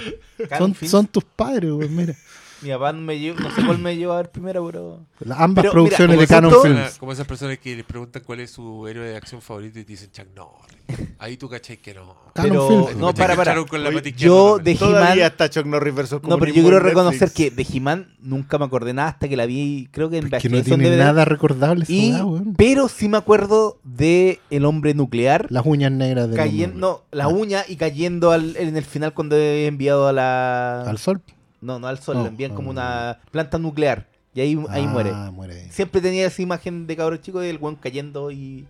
Son 0.87 1.07
tus 1.07 1.25
padres, 1.25 1.73
weón, 1.73 1.97
mira. 1.97 2.15
Mi 2.63 2.71
papá 2.71 2.93
me 2.93 3.19
llevó, 3.19 3.41
no 3.41 3.51
sé 3.51 3.65
cuál 3.65 3.79
me 3.79 3.97
llevó 3.97 4.13
a 4.13 4.17
ver 4.19 4.31
primero, 4.31 4.65
pero. 4.67 5.01
Las- 5.21 5.41
Ambas 5.41 5.63
Pero, 5.63 5.73
producciones 5.73 6.17
mira, 6.17 6.21
de 6.21 6.27
Canon 6.29 6.53
Films. 6.63 6.99
Como 6.99 7.13
esas 7.13 7.27
personas 7.27 7.59
que 7.59 7.75
les 7.77 7.85
preguntan 7.85 8.23
cuál 8.25 8.41
es 8.41 8.51
su 8.53 8.87
héroe 8.87 9.09
de 9.09 9.17
acción 9.17 9.41
favorito 9.43 9.79
y 9.79 9.85
te 9.85 9.93
dicen 9.93 10.11
Chuck 10.13 10.27
Norris. 10.37 11.09
Ahí 11.19 11.37
tú 11.37 11.49
cachai 11.49 11.79
que 11.79 11.95
no. 11.95 12.15
Pero- 12.35 12.69
Films. 12.87 12.97
no, 12.97 13.13
para, 13.15 13.35
para. 13.37 13.61
Oye, 13.61 14.13
Yo 14.17 14.59
de 14.59 14.73
He-Man. 14.73 15.19
está 15.21 15.49
Chuck 15.51 15.67
Norris 15.67 15.95
versus 15.95 16.23
No, 16.23 16.39
pero 16.39 16.53
yo 16.53 16.63
quiero 16.63 16.79
reconocer 16.81 17.33
que 17.33 17.51
de 17.51 17.67
He-Man 17.71 18.15
nunca 18.21 18.59
me 18.59 18.65
acordé 18.67 18.93
nada 18.95 19.09
hasta 19.09 19.29
que 19.29 19.37
la 19.37 19.47
vi, 19.47 19.89
creo 19.91 20.09
que 20.11 20.19
en 20.19 20.31
Que 20.31 20.49
no 20.49 20.63
tiene 20.63 20.89
DVD. 20.91 20.99
nada 20.99 21.25
recordable 21.25 21.85
esa 21.85 21.93
Y, 21.93 22.15
pero 22.57 22.89
sí 22.89 23.09
me 23.09 23.17
acuerdo 23.19 23.79
de 23.85 24.41
El 24.51 24.65
Hombre 24.65 24.95
Nuclear. 24.95 25.47
Las 25.51 25.67
uñas 25.67 25.91
negras 25.93 26.31
de 26.31 26.37
cayendo, 26.37 26.79
no, 26.79 27.03
la 27.17 27.29
uña 27.29 27.65
y 27.69 27.77
cayendo 27.77 28.31
al- 28.31 28.57
en 28.57 28.77
el 28.77 28.85
final 28.85 29.15
cuando 29.15 29.37
he 29.37 29.67
enviado 29.67 30.07
a 30.09 30.13
la... 30.13 30.83
al 30.83 30.99
sol. 30.99 31.21
No, 31.63 31.79
no 31.79 31.87
al 31.87 31.99
sol, 32.01 32.17
No, 32.17 32.23
le 32.25 32.29
envían 32.29 32.55
como 32.55 32.69
una 32.71 33.21
planta 33.31 33.57
nuclear. 33.59 34.07
Y 34.35 34.41
ahí, 34.41 34.59
ahí 34.69 34.85
Ah, 34.85 34.89
muere. 34.91 35.13
muere. 35.13 35.71
Siempre 35.73 36.01
tenía 36.01 36.27
esa 36.27 36.43
imagen 36.43 36.87
de 36.87 36.97
cabro 36.97 37.17
chico 37.19 37.41
del 37.41 37.57
weón 37.59 37.77
cayendo 37.77 38.31
y... 38.31 38.67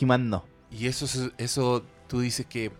He-Man 0.00 0.28
no. 0.30 0.44
Y 0.70 0.86
eso, 0.86 1.04
es- 1.04 1.30
eso 1.38 1.84
tú 2.08 2.20
dices 2.20 2.46
que 2.46 2.72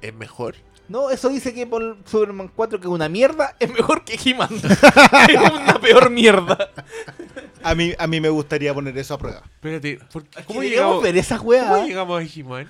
es 0.00 0.14
mejor. 0.14 0.56
No, 0.88 1.10
eso 1.10 1.28
dice 1.30 1.54
que 1.54 1.66
por 1.66 1.96
Superman 2.04 2.50
4 2.54 2.78
que 2.80 2.86
es 2.86 2.92
una 2.92 3.08
mierda 3.08 3.56
es 3.60 3.70
mejor 3.72 4.04
que 4.04 4.18
He-Man. 4.22 4.50
es 5.28 5.50
una 5.52 5.78
peor 5.80 6.10
mierda. 6.10 6.70
A 7.62 7.74
mí, 7.74 7.92
a 7.98 8.06
mí 8.06 8.20
me 8.20 8.28
gustaría 8.28 8.72
poner 8.74 8.96
eso 8.98 9.14
a 9.14 9.18
prueba. 9.18 9.42
Espérate, 9.44 9.98
¿por- 10.12 10.24
¿cómo, 10.28 10.46
¿Cómo 10.46 10.62
llegamos, 10.62 11.02
ver 11.02 11.16
esa 11.16 11.38
¿cómo 11.38 11.52
llegamos 11.86 12.22
a 12.22 12.26
He-Man? 12.40 12.68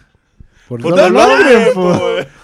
Por 0.68 0.80
Por 0.80 0.98
Lundgren, 0.98 1.74
po. 1.74 2.00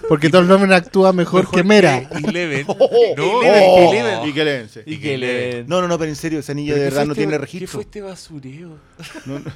Porque 0.08 0.28
Dolph 0.28 0.47
Lundgren 0.49 0.73
actúa 0.74 1.12
mejor, 1.12 1.50
que 1.50 1.65
Mera. 1.65 1.99
Eleven. 2.24 2.66
no, 2.66 2.76
Oh, 2.78 3.90
Eleven. 3.92 4.28
y 4.28 4.32
que 4.34 4.44
le 4.44 4.52
vence. 4.58 4.82
Y 4.84 4.99
que 4.99 5.16
le... 5.18 5.65
No, 5.66 5.81
no, 5.81 5.89
no, 5.89 5.99
pero 5.99 6.10
en 6.10 6.16
serio, 6.16 6.39
esa 6.40 6.52
niña 6.52 6.74
¿Pero 6.74 6.84
de 6.84 6.89
qué 6.89 6.94
verdad 6.94 7.07
no 7.07 7.12
este- 7.12 7.20
tiene 7.23 7.32
¿Qué 7.32 7.39
registro. 7.39 7.68
fue 7.68 7.82
este 7.82 8.02
basureo? 8.02 8.78
No, 9.26 9.39
no. 9.39 9.50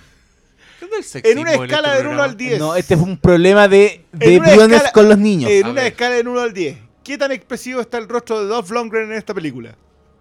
¿Qué 0.80 1.30
En 1.30 1.38
una 1.38 1.52
escala 1.54 1.88
este 1.92 1.98
del 1.98 2.06
1 2.12 2.22
al 2.22 2.30
programa? 2.30 2.34
10. 2.34 2.58
No, 2.58 2.76
este 2.76 2.96
fue 2.96 3.06
un 3.06 3.16
problema 3.18 3.68
de, 3.68 4.04
de 4.12 4.36
escala- 4.36 4.92
con 4.92 5.08
los 5.08 5.18
niños. 5.18 5.50
En 5.50 5.64
A 5.66 5.70
una 5.70 5.82
ver. 5.82 5.92
escala 5.92 6.14
del 6.16 6.28
1 6.28 6.40
al 6.40 6.52
10. 6.52 6.78
¿Qué 7.02 7.16
tan 7.18 7.32
expresivo 7.32 7.80
está 7.80 7.98
el 7.98 8.08
rostro 8.08 8.40
de 8.42 8.46
Dolph 8.48 8.70
Lundgren 8.70 9.10
en 9.10 9.16
esta 9.16 9.32
película? 9.34 9.76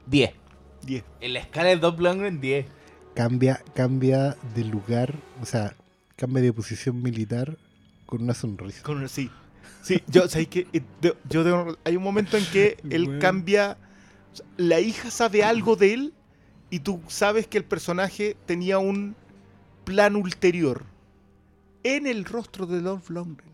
10. 0.07 0.31
10. 0.83 1.03
En 1.21 1.33
la 1.33 1.39
escala 1.39 1.69
de 1.69 1.77
Dolph 1.77 1.99
Lundgren, 1.99 2.39
10. 2.41 2.65
Cambia, 3.13 3.61
cambia 3.75 4.35
de 4.55 4.63
lugar, 4.63 5.13
o 5.41 5.45
sea, 5.45 5.75
cambia 6.15 6.41
de 6.43 6.53
posición 6.53 7.01
militar 7.01 7.57
con 8.13 8.21
una 8.21 8.35
sonrisa. 8.35 8.83
Con 8.83 8.97
una- 8.97 9.07
sí. 9.07 9.31
Sí, 9.81 10.03
yo. 10.07 10.23
Eh, 10.35 10.83
de- 11.01 11.17
Yo 11.29 11.75
hay 11.83 11.95
un 11.97 12.03
momento 12.03 12.37
en 12.37 12.45
que 12.45 12.77
él 12.91 13.05
Bueno. 13.05 13.19
cambia. 13.19 13.77
o 14.31 14.35
sea, 14.35 14.45
La 14.57 14.79
hija 14.79 15.09
sabe 15.09 15.43
algo 15.43 15.75
de 15.75 15.93
él 15.95 16.13
y 16.69 16.79
tú 16.81 17.01
sabes 17.07 17.47
que 17.47 17.57
el 17.57 17.65
personaje 17.65 18.37
tenía 18.45 18.77
un 18.77 19.15
plan 19.83 20.15
ulterior 20.15 20.85
en 21.83 22.05
el 22.05 22.23
rostro 22.25 22.67
de 22.67 22.81
Dolph 22.81 23.09
Lundgren. 23.09 23.51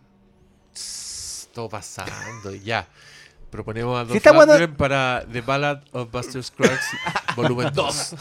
Todo 1.54 1.70
pasando, 1.70 2.54
ya. 2.54 2.86
Proponemos 3.50 3.98
a 3.98 4.04
Dolph 4.04 4.18
está 4.18 4.34
bueno- 4.34 4.52
Lundgren 4.54 4.76
para 4.76 5.26
The 5.32 5.40
Ballad 5.42 5.84
of 5.94 6.12
Buster 6.12 6.44
Scruggs, 6.44 6.86
volumen 7.38 7.72
2. 7.74 8.16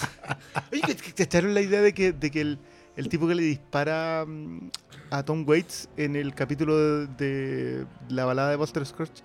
Oye, 0.73 0.83
¿te- 0.95 1.13
¿te 1.13 1.23
echaron 1.25 1.53
la 1.53 1.61
idea 1.63 1.83
de 1.83 1.93
que, 1.93 2.13
de 2.13 2.31
que 2.31 2.41
el, 2.41 2.59
el 2.99 3.09
tipo 3.09 3.27
que 3.29 3.35
le 3.35 3.43
dispara 3.43 4.25
mm, 4.27 4.71
a 5.11 5.23
Tom 5.23 5.45
Waits 5.47 5.89
en 5.97 6.17
el 6.17 6.35
capítulo 6.35 6.77
de, 6.77 7.07
de 7.07 7.87
la 8.09 8.25
balada 8.25 8.51
de 8.51 8.57
Buster 8.57 8.85
Scruggs 8.85 9.23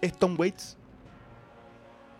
es 0.00 0.16
Tom 0.18 0.36
Waits? 0.38 0.76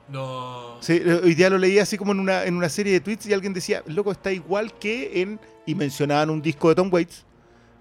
No. 0.09 0.77
Sí, 0.81 1.01
hoy 1.25 1.35
día 1.35 1.51
lo 1.51 1.59
leí 1.59 1.79
así 1.79 1.99
como 1.99 2.13
en 2.13 2.21
una, 2.21 2.45
en 2.45 2.57
una 2.57 2.69
serie 2.69 2.93
de 2.93 3.01
tweets 3.01 3.27
y 3.27 3.33
alguien 3.33 3.53
decía, 3.53 3.83
loco, 3.87 4.13
está 4.13 4.31
igual 4.33 4.73
que 4.79 5.21
en... 5.21 5.41
Y 5.67 5.75
mencionaban 5.75 6.31
un 6.31 6.41
disco 6.41 6.69
de 6.69 6.77
Tom 6.77 6.89
Waits 6.93 7.25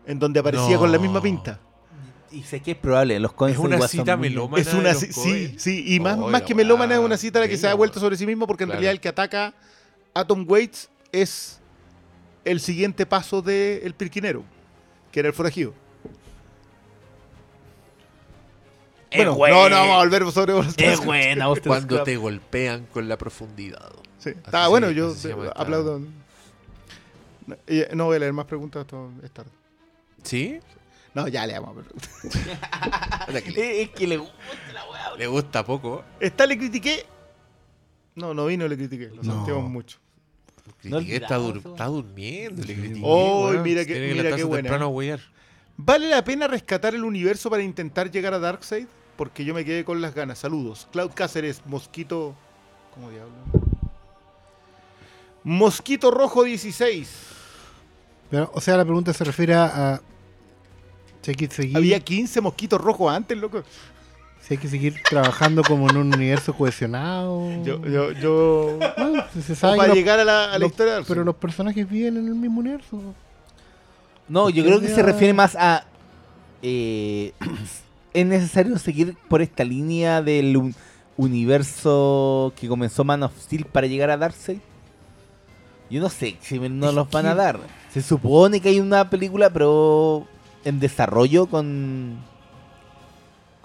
en 0.07 0.17
donde 0.17 0.39
aparecía 0.39 0.73
No. 0.73 0.79
con 0.79 0.91
la 0.91 0.97
misma 0.97 1.21
pinta. 1.21 1.59
Y 2.31 2.41
sé 2.41 2.59
que 2.61 2.71
es 2.71 2.77
probable, 2.77 3.19
los 3.19 3.31
coins 3.33 3.55
Es 3.57 3.63
una 3.63 3.87
cita 3.87 4.17
melómana. 4.17 4.59
Es 4.61 4.73
una 4.73 4.89
de 4.89 4.93
los 4.93 5.03
ci- 5.03 5.11
sí, 5.11 5.55
sí, 5.57 5.95
y 5.95 5.99
más, 5.99 6.17
Oh, 6.17 6.27
más 6.29 6.41
que 6.41 6.55
melómana 6.55 6.95
es 6.95 6.99
una 6.99 7.15
cita 7.17 7.37
a 7.39 7.43
la 7.43 7.47
que 7.47 7.57
se 7.57 7.67
ha 7.67 7.75
vuelto 7.75 7.99
sobre 7.99 8.17
sí 8.17 8.25
mismo 8.25 8.47
porque 8.47 8.63
en 8.63 8.69
Claro. 8.69 8.79
realidad 8.81 8.91
el 8.93 8.99
que 8.99 9.07
ataca 9.09 9.53
a 10.13 10.25
Tom 10.25 10.45
Waits 10.47 10.89
es 11.11 11.61
el 12.45 12.59
siguiente 12.61 13.05
paso 13.05 13.41
del 13.41 13.93
pirquinero, 13.95 14.43
que 15.11 15.19
era 15.19 15.27
el 15.29 15.33
forajido. 15.33 15.73
Bueno, 19.15 19.31
no, 19.37 19.69
no 19.69 19.75
vamos 19.77 19.95
a 19.95 19.97
volver 19.99 20.31
sobre 20.31 20.53
Scruggs. 20.71 21.05
buena, 21.05 21.47
Cuando 21.65 22.03
te 22.03 22.17
golpean 22.17 22.85
con 22.87 23.07
la 23.07 23.17
profundidad. 23.17 23.91
Sí, 24.19 24.29
está 24.31 24.67
bueno, 24.67 24.91
yo 24.91 25.11
se 25.13 25.27
eh, 25.29 25.31
llama 25.31 25.45
esta- 25.47 25.61
aplaudo. 25.61 25.99
No, 27.47 27.55
eh, 27.67 27.89
no 27.93 28.05
voy 28.05 28.17
a 28.17 28.19
leer 28.19 28.33
más 28.33 28.45
preguntas, 28.45 28.81
esto 28.81 29.11
es 29.23 29.31
tarde. 29.31 29.51
¿Sí? 30.23 30.59
No, 31.13 31.27
ya 31.29 31.45
leamos. 31.47 31.75
pero- 31.75 31.95
Puta 33.27 33.41
que 33.41 33.51
le, 33.51 33.61
Eh, 33.61 33.81
Es 33.83 33.89
que 33.91 34.07
le 34.07 34.17
gusta 34.17 34.33
la 34.73 34.89
weá. 34.89 35.15
le 35.17 35.27
gusta 35.27 35.63
poco. 35.63 36.03
Esta 36.19 36.45
le 36.45 36.57
critiqué. 36.57 37.05
No, 38.15 38.33
no 38.33 38.47
vino, 38.47 38.67
le 38.67 38.75
critiqué. 38.75 39.09
Lo 39.09 39.23
No. 39.23 39.33
sentimos 39.35 39.69
mucho. 39.69 39.99
No 40.83 40.99
está, 40.99 41.37
dur- 41.39 41.57
está 41.65 41.85
durmiendo. 41.85 42.61
Critiqué, 42.63 43.01
Oh, 43.03 43.49
weón. 43.49 43.63
mira 43.63 43.85
que- 43.85 44.13
mira 44.13 44.35
qué 44.35 44.43
buena. 44.43 44.63
temprano 44.63 44.85
a 44.85 44.87
huear. 44.89 45.19
¿Vale 45.77 46.07
la 46.09 46.23
pena 46.23 46.47
rescatar 46.47 46.95
el 46.95 47.03
universo 47.03 47.49
para 47.49 47.61
intentar 47.63 48.09
llegar 48.11 48.33
a 48.33 48.39
Darkseid? 48.39 48.87
Porque 49.17 49.43
yo 49.45 49.53
me 49.53 49.63
quedé 49.65 49.83
con 49.85 50.01
las 50.01 50.13
ganas. 50.15 50.39
Saludos. 50.39 50.87
Cloud 50.91 51.11
Cáceres, 51.13 51.61
Mosquito. 51.65 52.35
¿Cómo 52.93 53.09
diablo? 53.09 53.33
Mosquito 55.43 56.11
Rojo 56.11 56.43
16. 56.43 57.09
Pero, 58.29 58.49
o 58.53 58.61
sea, 58.61 58.77
la 58.77 58.83
pregunta 58.85 59.13
se 59.13 59.23
refiere 59.23 59.53
a 59.53 60.01
que 61.21 61.47
seguir, 61.47 61.75
Había 61.75 61.99
15 61.99 62.39
mosquitos 62.41 62.79
rojos 62.79 63.11
antes, 63.11 63.35
loco. 63.37 63.63
Si 64.47 64.53
hay 64.53 64.57
que 64.59 64.67
seguir 64.67 65.01
trabajando 65.09 65.63
como 65.63 65.89
en 65.89 65.97
un 65.97 66.13
universo 66.13 66.53
cohesionado. 66.53 67.49
Yo, 67.63 67.81
yo, 67.87 68.11
yo. 68.11 68.77
Bueno, 68.97 69.23
si 69.33 69.41
se 69.41 69.55
sabe 69.55 69.77
para 69.77 69.87
los- 69.89 69.97
llegar 69.97 70.19
a 70.19 70.23
la, 70.25 70.45
a 70.45 70.47
la 70.49 70.59
los- 70.59 70.69
historia 70.71 70.99
pero 71.07 71.23
los 71.23 71.35
personajes 71.35 71.89
viven 71.89 72.17
en 72.17 72.27
el 72.27 72.35
mismo 72.35 72.59
universo. 72.59 73.01
No, 74.27 74.49
yo 74.49 74.63
creo 74.63 74.79
que 74.79 74.87
se 74.89 75.01
refiere 75.03 75.33
más 75.33 75.55
a. 75.55 75.85
eh, 76.61 77.31
es 78.13 78.25
necesario 78.25 78.77
seguir 78.77 79.15
por 79.27 79.41
esta 79.41 79.63
línea 79.63 80.21
del 80.21 80.55
un- 80.57 80.75
universo 81.17 82.53
que 82.59 82.67
comenzó 82.67 83.03
Man 83.03 83.23
of 83.23 83.31
Steel 83.39 83.65
para 83.65 83.87
llegar 83.87 84.09
a 84.09 84.17
Darkseid. 84.17 84.59
Yo 85.89 86.01
no 86.01 86.09
sé 86.09 86.37
si 86.41 86.59
me- 86.59 86.69
no 86.69 86.89
Es 86.89 86.95
los 86.95 87.09
van 87.09 87.25
a 87.27 87.35
dar. 87.35 87.59
Se 87.93 88.01
supone 88.01 88.59
que 88.59 88.69
hay 88.69 88.79
una 88.79 89.09
película, 89.09 89.49
pero 89.51 90.25
en 90.63 90.79
desarrollo 90.79 91.45
con. 91.47 92.17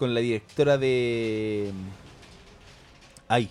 Con 0.00 0.12
la 0.14 0.20
directora 0.20 0.76
de. 0.78 1.70
Ay, 3.28 3.48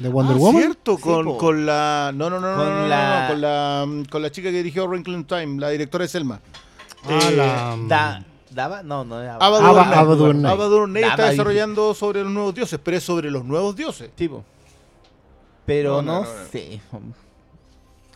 De 0.00 0.08
Wonder 0.08 0.34
ah, 0.36 0.40
Woman. 0.40 0.62
cierto, 0.62 0.96
Sí, 0.96 1.02
con, 1.02 1.24
po. 1.24 1.38
con 1.38 1.64
la. 1.66 2.10
No, 2.14 2.28
no, 2.30 2.40
no, 2.40 2.50
no, 2.50 2.56
Con 2.56 2.68
no, 2.68 2.80
no, 2.80 2.88
la- 2.88 3.20
no, 3.22 3.28
con 3.28 3.40
la, 3.40 3.84
mm, 3.86 4.04
con 4.06 4.22
la 4.22 4.30
chica 4.32 4.50
que 4.50 4.56
dirigió 4.56 4.86
Wrinkle 4.86 5.14
in 5.14 5.24
Time, 5.24 5.60
la 5.60 5.68
directora 5.70 6.02
de 6.02 6.08
Selma. 6.08 6.40
Ah, 7.04 7.18
Eh, 7.22 7.36
la- 7.36 7.76
Da- 7.86 8.24
¿Daba? 8.50 8.82
No, 8.82 9.04
no 9.04 9.20
es 9.22 9.28
DuVernay 10.18 11.04
está 11.04 11.26
desarrollando 11.30 11.92
sobre 11.94 12.22
los 12.24 12.32
nuevos 12.32 12.54
dioses, 12.54 12.80
pero 12.82 12.96
es 12.96 13.04
sobre 13.04 13.30
los 13.30 13.44
nuevos 13.44 13.76
dioses. 13.76 14.10
Tipo. 14.16 14.42
Pero 15.66 16.00
No, 16.00 16.02
no, 16.02 16.12
no, 16.22 16.26
no, 16.32 16.34
no. 16.44 16.46
sé. 16.50 16.80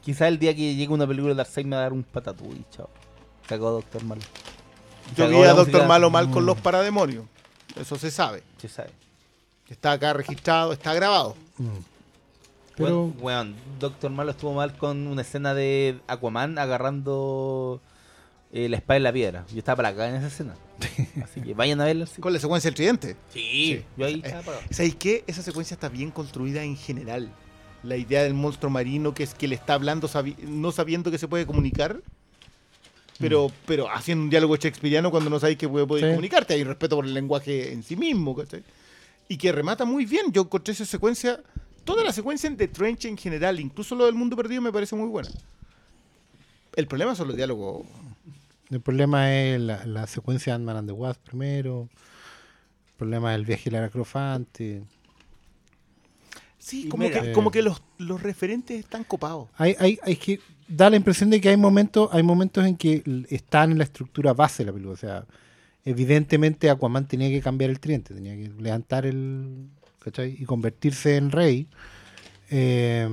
Quizá 0.01 0.27
el 0.27 0.39
día 0.39 0.57
que 0.57 0.75
llegue 0.75 0.93
una 0.93 1.07
película 1.07 1.35
de 1.35 1.37
Darkseid 1.37 1.67
me 1.67 1.77
va 1.77 1.83
a 1.83 1.85
dar 1.85 1.93
un 1.93 2.03
patatú 2.03 2.47
y 2.51 2.65
chao. 2.75 2.89
Sacó 3.47 3.71
Doctor 3.73 4.03
Malo. 4.05 4.23
Yo 5.17 5.29
vi 5.29 5.43
a 5.43 5.53
Doctor 5.53 5.87
Malo 5.87 6.09
mal 6.11 6.31
con 6.31 6.43
Mm. 6.45 6.47
los 6.47 6.61
parademonios. 6.61 7.25
Eso 7.81 7.97
se 7.99 8.11
sabe. 8.11 8.43
Se 8.59 8.69
sabe. 8.69 8.91
Está 9.69 9.93
acá 9.93 10.13
registrado, 10.13 10.73
está 10.73 10.93
grabado. 10.95 11.37
Mm. 11.59 11.69
Pero 12.77 13.07
Bueno, 13.09 13.55
Doctor 13.79 14.11
Malo 14.11 14.31
estuvo 14.31 14.53
mal 14.55 14.77
con 14.77 15.07
una 15.07 15.23
escena 15.23 15.55
de 15.55 16.01
Aquaman 16.09 16.59
agarrando 16.59 17.81
eh, 18.53 18.69
la 18.69 18.77
espada 18.77 18.97
en 18.99 19.03
la 19.05 19.13
piedra. 19.13 19.45
Yo 19.53 19.59
estaba 19.59 19.77
para 19.77 19.89
acá 19.91 20.09
en 20.09 20.17
esa 20.17 20.27
escena. 20.29 20.55
Así 21.25 21.41
que 21.41 21.55
vayan 21.55 21.81
a 21.81 21.85
verlo. 21.85 22.07
Sí, 22.07 22.21
Con 22.21 22.33
la 22.33 22.39
secuencia 22.41 22.69
del 22.69 22.75
tridente. 22.75 23.17
Sí, 23.33 23.85
yo 23.97 24.07
ahí 24.07 24.15
Eh, 24.15 24.21
estaba 24.25 24.41
apagado. 24.41 24.63
¿Sabéis 24.71 24.97
qué? 24.97 25.25
Esa 25.27 25.43
secuencia 25.43 25.75
está 25.75 25.89
bien 25.89 26.11
construida 26.11 26.63
en 26.63 26.77
general. 26.77 27.31
La 27.83 27.97
idea 27.97 28.23
del 28.23 28.35
monstruo 28.35 28.71
marino 28.71 29.13
que 29.15 29.23
es 29.23 29.35
que 29.35 29.49
le 29.49 29.55
está 29.55 29.75
hablando 29.75 30.09
sabi- 30.09 30.37
no 30.43 30.71
sabiendo 30.73 31.11
que 31.11 31.19
se 31.19 31.29
puede 31.29 31.47
comunicar, 31.47 32.01
pero, 33.19 33.51
pero 33.67 33.89
haciendo 33.91 34.25
un 34.25 34.31
diálogo 34.31 34.57
shakespeariano 34.57 35.11
cuando 35.11 35.31
no 35.31 35.39
sabéis 35.39 35.59
que 35.59 35.69
puede, 35.69 35.87
puede 35.87 36.03
Sí. 36.03 36.09
comunicarte. 36.09 36.55
Hay 36.55 36.65
respeto 36.65 36.97
por 36.97 37.05
el 37.07 37.15
lenguaje 37.15 37.73
en 37.73 37.83
sí 37.83 37.97
mismo. 37.97 38.35
¿cachai? 38.35 38.63
Y 39.29 39.37
que 39.37 39.53
remata 39.53 39.85
muy 39.85 40.05
bien. 40.05 40.33
Yo 40.33 40.43
encontré 40.43 40.73
esa 40.73 40.85
secuencia, 40.85 41.41
toda 41.85 42.03
la 42.05 42.13
secuencia 42.13 42.47
en 42.49 42.57
The 42.57 42.69
Trench 42.69 43.05
en 43.05 43.17
general, 43.17 43.61
incluso 43.61 43.95
lo 43.95 44.07
del 44.07 44.15
mundo 44.15 44.37
perdido, 44.37 44.61
me 44.63 44.73
parece 44.73 44.97
muy 44.97 45.09
buena. 45.09 45.31
El 46.75 46.87
problema 46.87 47.15
son 47.15 47.29
los 47.29 47.37
diálogos. 47.37 47.87
El 48.71 48.81
problema 48.81 49.35
es 49.35 49.61
la, 49.61 49.85
la 49.87 50.07
secuencia 50.07 50.53
de 50.53 50.57
Ant-Man 50.57 50.77
and 50.79 50.89
the 50.89 50.93
Wasp 50.93 51.21
primero. 51.23 51.89
El 52.93 52.97
problema 52.97 53.33
del 53.33 53.45
viaje 53.45 53.65
de 53.65 53.71
Lara 53.73 53.91
Croft 53.91 54.17
antes. 54.17 54.83
Sí, 56.59 56.89
como 56.89 57.05
mira. 57.05 57.21
que, 57.21 57.33
como 57.33 57.51
que 57.51 57.61
los, 57.63 57.83
los 57.99 58.23
referentes 58.23 58.79
están 58.79 59.03
copados. 59.05 59.49
Hay, 59.57 59.75
hay, 59.81 59.99
hay 60.03 60.17
que 60.17 60.41
da 60.77 60.91
la 60.91 60.97
impresión 60.97 61.31
de 61.31 61.41
que 61.41 61.49
hay 61.51 61.57
momentos, 61.57 62.09
hay 62.13 62.23
momentos 62.23 62.65
en 62.67 62.77
que 62.77 63.03
están 63.31 63.73
en 63.73 63.79
la 63.79 63.85
estructura 63.85 64.33
base 64.33 64.63
de 64.63 64.67
la 64.67 64.73
película. 64.73 64.95
O 64.95 64.97
sea, 64.97 65.25
evidentemente 65.85 66.71
Aquaman 66.71 67.07
tenía 67.07 67.29
que 67.29 67.41
cambiar 67.41 67.71
el 67.71 67.81
tridente, 67.81 68.15
tenía 68.15 68.35
que 68.35 68.51
levantar 68.61 69.07
el. 69.07 69.67
¿cachai? 70.03 70.37
Y 70.39 70.45
convertirse 70.45 71.17
en 71.17 71.31
rey. 71.31 71.67
Eh, 72.51 73.09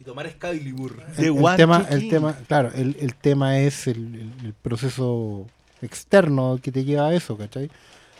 Y 0.00 0.04
tomar 0.04 0.26
Excalibur. 0.26 1.02
el, 1.16 1.24
el 1.36 1.56
tema, 1.56 1.86
el 1.90 2.08
tema, 2.08 2.36
claro, 2.46 2.70
el, 2.74 2.96
el 3.00 3.14
tema 3.14 3.58
es 3.58 3.86
el 3.86 4.54
proceso 4.62 5.46
externo 5.82 6.58
que 6.62 6.70
te 6.70 6.84
lleva 6.84 7.08
a 7.08 7.14
eso, 7.14 7.36
¿cachai? 7.36 7.70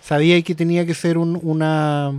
Sabía 0.02 0.40
que 0.42 0.54
tenía 0.54 0.86
que 0.86 0.94
ser 0.94 1.18
un- 1.18 1.38
una, 1.42 2.12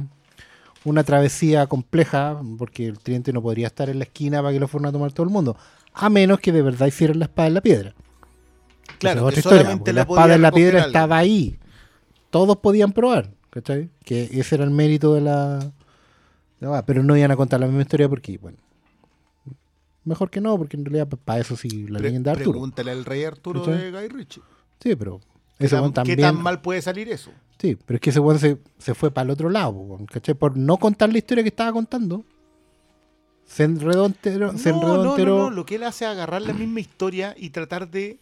una 0.86 1.04
travesía 1.04 1.68
compleja, 1.68 2.42
porque 2.58 2.88
el 2.88 3.00
tridente 3.00 3.34
no 3.34 3.42
podría 3.42 3.68
estar 3.68 3.90
en 3.90 4.00
la 4.00 4.06
esquina 4.06 4.42
para 4.42 4.54
que 4.54 4.60
lo 4.60 4.68
fueran 4.68 4.90
a 4.90 4.92
tomar 4.92 5.12
todo 5.12 5.26
el 5.26 5.32
mundo, 5.32 5.58
a 5.94 6.10
menos 6.10 6.40
que 6.40 6.52
de 6.52 6.62
verdad 6.62 6.88
hicieran 6.88 7.20
la 7.20 7.26
espada 7.26 7.48
en 7.48 7.54
la 7.54 7.62
piedra. 7.62 7.94
Claro, 8.98 9.22
es 9.22 9.26
otra 9.28 9.40
historia, 9.40 9.64
la 9.86 9.94
la 9.94 10.02
espada 10.02 10.36
en 10.36 10.42
la 10.42 10.52
piedra 10.52 10.86
estaba 10.86 11.18
ahí. 11.18 11.58
Todos 12.30 12.58
podían 12.58 12.92
probar, 12.92 13.32
¿cachai? 13.50 13.90
Que 14.04 14.30
ese 14.32 14.56
era 14.56 14.64
el 14.64 14.72
mérito 14.72 15.14
de 15.16 15.22
la... 15.22 15.72
pero 16.86 17.04
no 17.04 17.16
iban 17.18 17.32
a 17.32 17.36
contar 17.36 17.60
la 17.60 17.68
misma 17.68 17.82
historia 17.82 18.08
porque, 18.10 18.38
bueno... 18.38 18.58
Mejor 20.06 20.30
que 20.30 20.42
no, 20.42 20.58
porque 20.58 20.78
en 20.78 20.86
realidad 20.86 21.08
para 21.08 21.40
eso 21.42 21.56
sí 21.56 21.88
la 21.88 22.00
Pre- 22.00 22.08
leyenda 22.08 22.32
de 22.32 22.38
Arturo. 22.40 22.52
Pregúntale 22.54 22.92
al 22.92 23.06
rey 23.06 23.26
Arturo 23.26 23.64
¿Cachai? 23.64 23.92
de 23.92 23.92
Guy 23.92 24.08
Ritchie. 24.08 24.42
Sí, 24.82 24.96
pero 24.96 25.20
¿Qué 25.20 25.26
ese 25.66 25.76
tan, 25.76 25.82
weón 25.82 25.92
qué 25.92 25.96
también. 25.96 26.20
tan 26.22 26.42
mal 26.42 26.62
puede 26.62 26.82
salir 26.82 27.10
eso? 27.10 27.32
Sí, 27.60 27.78
pero 27.86 27.96
es 27.96 28.02
que 28.02 28.10
ese 28.12 28.20
weón 28.20 28.40
se, 28.40 28.58
se 28.78 28.94
fue 28.96 29.12
para 29.12 29.26
el 29.26 29.32
otro 29.32 29.50
lado, 29.50 30.00
¿cachai? 30.12 30.34
Por 30.36 30.56
no 30.58 30.78
contar 30.78 31.12
la 31.12 31.18
historia 31.18 31.44
que 31.44 31.50
estaba 31.50 31.72
contando. 31.74 32.24
Se 33.46 33.64
enredó 33.64 34.06
entero, 34.06 34.56
se 34.58 34.70
no, 34.72 34.78
enredó 34.78 34.98
no, 34.98 35.04
no, 35.04 35.10
entero 35.12 35.38
no, 35.38 35.50
Lo 35.50 35.66
que 35.66 35.76
él 35.76 35.84
hace 35.84 36.06
es 36.06 36.12
agarrar 36.12 36.42
la 36.44 36.54
misma 36.54 36.80
historia 36.82 37.34
y 37.38 37.50
tratar 37.50 37.90
de, 37.90 38.20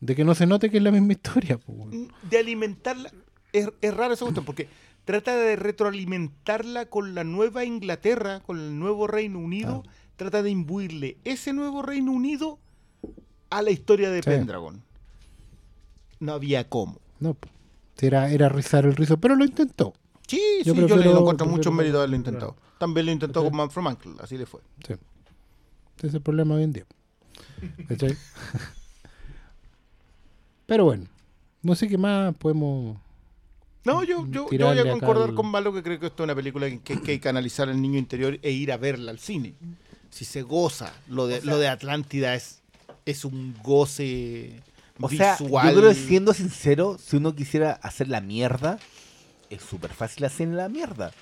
de 0.00 0.16
que 0.16 0.24
no 0.24 0.34
se 0.34 0.46
note 0.46 0.70
que 0.70 0.78
es 0.78 0.82
la 0.82 0.90
misma 0.90 1.12
historia, 1.12 1.58
po, 1.58 1.88
de 2.30 2.38
alimentarla. 2.38 3.10
Es, 3.52 3.68
es 3.82 3.94
raro 3.94 4.14
esa 4.14 4.24
cuestión 4.24 4.44
porque 4.46 4.68
trata 5.04 5.36
de 5.36 5.56
retroalimentarla 5.56 6.86
con 6.86 7.14
la 7.14 7.24
nueva 7.24 7.64
Inglaterra, 7.64 8.40
con 8.40 8.58
el 8.58 8.78
nuevo 8.78 9.06
Reino 9.06 9.38
Unido. 9.38 9.82
Trata 10.16 10.42
de 10.42 10.50
imbuirle 10.50 11.16
ese 11.24 11.52
nuevo 11.52 11.82
Reino 11.82 12.12
Unido 12.12 12.58
a 13.50 13.62
la 13.62 13.70
historia 13.70 14.10
de 14.10 14.22
Sí. 14.22 14.30
Pendragon. 14.30 14.82
No 16.20 16.32
había 16.32 16.68
cómo. 16.68 16.98
No, 17.18 17.34
po. 17.34 17.48
Era, 18.00 18.30
era 18.30 18.48
rizar 18.48 18.84
el 18.86 18.96
rizo, 18.96 19.18
pero 19.18 19.36
lo 19.36 19.44
intentó. 19.44 19.92
Sí, 20.26 20.40
Yo 20.64 20.72
sí, 20.74 20.80
yo 20.80 20.86
le 20.86 20.94
prefiero- 20.94 21.18
encuentro 21.18 21.46
mucho 21.46 21.70
prefiero- 21.70 21.76
mérito 21.76 21.96
de 21.96 22.00
haberlo 22.02 22.16
intentado. 22.16 22.56
También 22.78 23.06
lo 23.06 23.12
intentó 23.12 23.40
Sí. 23.42 23.48
con 23.48 23.56
Man 23.56 23.70
from 23.70 23.86
Uncle, 23.86 24.12
así 24.22 24.38
le 24.38 24.46
fue. 24.46 24.60
Sí. 24.86 24.94
Ese 25.98 26.06
es 26.06 26.14
el 26.14 26.20
problema 26.22 26.54
hoy 26.54 26.62
en 26.62 26.72
día. 26.72 26.86
¿Cachai? 27.88 28.16
pero 30.66 30.84
bueno, 30.84 31.06
no 31.62 31.74
sé 31.74 31.88
qué 31.88 31.98
más 31.98 32.34
podemos. 32.36 32.96
No, 33.84 34.04
yo, 34.04 34.26
yo, 34.28 34.48
yo 34.50 34.66
voy 34.68 34.78
a 34.78 34.90
concordar 34.90 35.30
al- 35.30 35.34
con 35.34 35.46
Malo 35.46 35.72
que 35.72 35.82
creo 35.82 35.98
que 35.98 36.06
esto 36.06 36.22
es 36.22 36.26
una 36.26 36.34
película 36.34 36.68
que, 36.68 36.80
que 36.80 36.92
hay 36.94 36.98
que 37.00 37.20
canalizar 37.20 37.68
al 37.68 37.80
niño 37.80 37.98
interior 37.98 38.38
e 38.42 38.50
ir 38.50 38.72
a 38.72 38.76
verla 38.76 39.10
al 39.10 39.18
cine. 39.18 39.54
Si 40.10 40.24
se 40.24 40.42
goza, 40.42 40.92
lo 41.08 41.26
de, 41.26 41.40
lo 41.42 41.58
de 41.58 41.68
Atlántida 41.68 42.34
es, 42.34 42.60
es 43.06 43.24
un 43.24 43.54
goce 43.62 44.60
O 45.00 45.08
sea, 45.08 45.36
yo 45.38 45.48
creo 45.48 45.88
que 45.88 45.94
siendo 45.94 46.34
sincero, 46.34 46.96
si 46.98 47.16
uno 47.16 47.34
quisiera 47.34 47.72
hacer 47.72 48.08
la 48.08 48.20
mierda, 48.20 48.78
es 49.48 49.62
súper 49.62 49.92
fácil 49.92 50.24
hacer 50.24 50.48
la 50.48 50.68
mierda. 50.68 51.12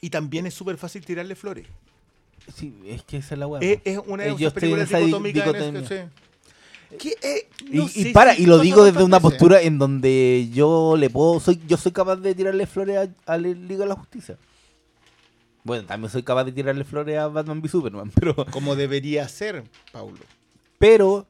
Y 0.00 0.10
también 0.10 0.46
es 0.46 0.54
súper 0.54 0.76
fácil 0.78 1.04
tirarle 1.04 1.34
flores. 1.34 1.66
Sí, 2.54 2.72
es 2.86 3.02
que 3.02 3.18
esa 3.18 3.34
es 3.34 3.38
la 3.38 3.46
weá. 3.46 3.60
Es, 3.60 3.98
una 4.06 4.24
de 4.24 4.30
Eh, 4.30 4.36
en 4.38 4.50
películas 4.52 4.88
dicotómicas 4.88 5.54
este. 5.54 6.08
Que, 6.98 7.14
eh, 7.20 7.48
Y, 7.70 7.76
no 7.76 7.84
y 7.84 7.88
sé 7.88 8.10
para, 8.12 8.34
y 8.38 8.46
lo 8.46 8.58
digo 8.60 8.82
desde 8.84 9.02
una 9.02 9.18
veces. 9.18 9.30
postura 9.30 9.60
en 9.60 9.78
donde 9.78 10.48
yo 10.52 10.96
le 10.96 11.10
puedo, 11.10 11.38
soy, 11.38 11.60
yo 11.66 11.76
soy 11.76 11.92
capaz 11.92 12.16
de 12.16 12.34
tirarle 12.34 12.66
flores 12.66 13.10
a, 13.26 13.32
a 13.34 13.36
la 13.36 13.48
Liga 13.48 13.80
de 13.80 13.86
la 13.86 13.94
Justicia. 13.94 14.38
Bueno, 15.64 15.84
también 15.84 16.10
soy 16.10 16.22
capaz 16.22 16.44
de 16.44 16.52
tirarle 16.52 16.84
flores 16.84 17.18
a 17.18 17.28
Batman 17.28 17.58
v 17.58 17.68
Superman, 17.68 18.10
pero, 18.14 18.34
Como 18.46 18.74
debería 18.74 19.28
ser, 19.28 19.64
Paulo. 19.92 20.16
pero 20.78 21.26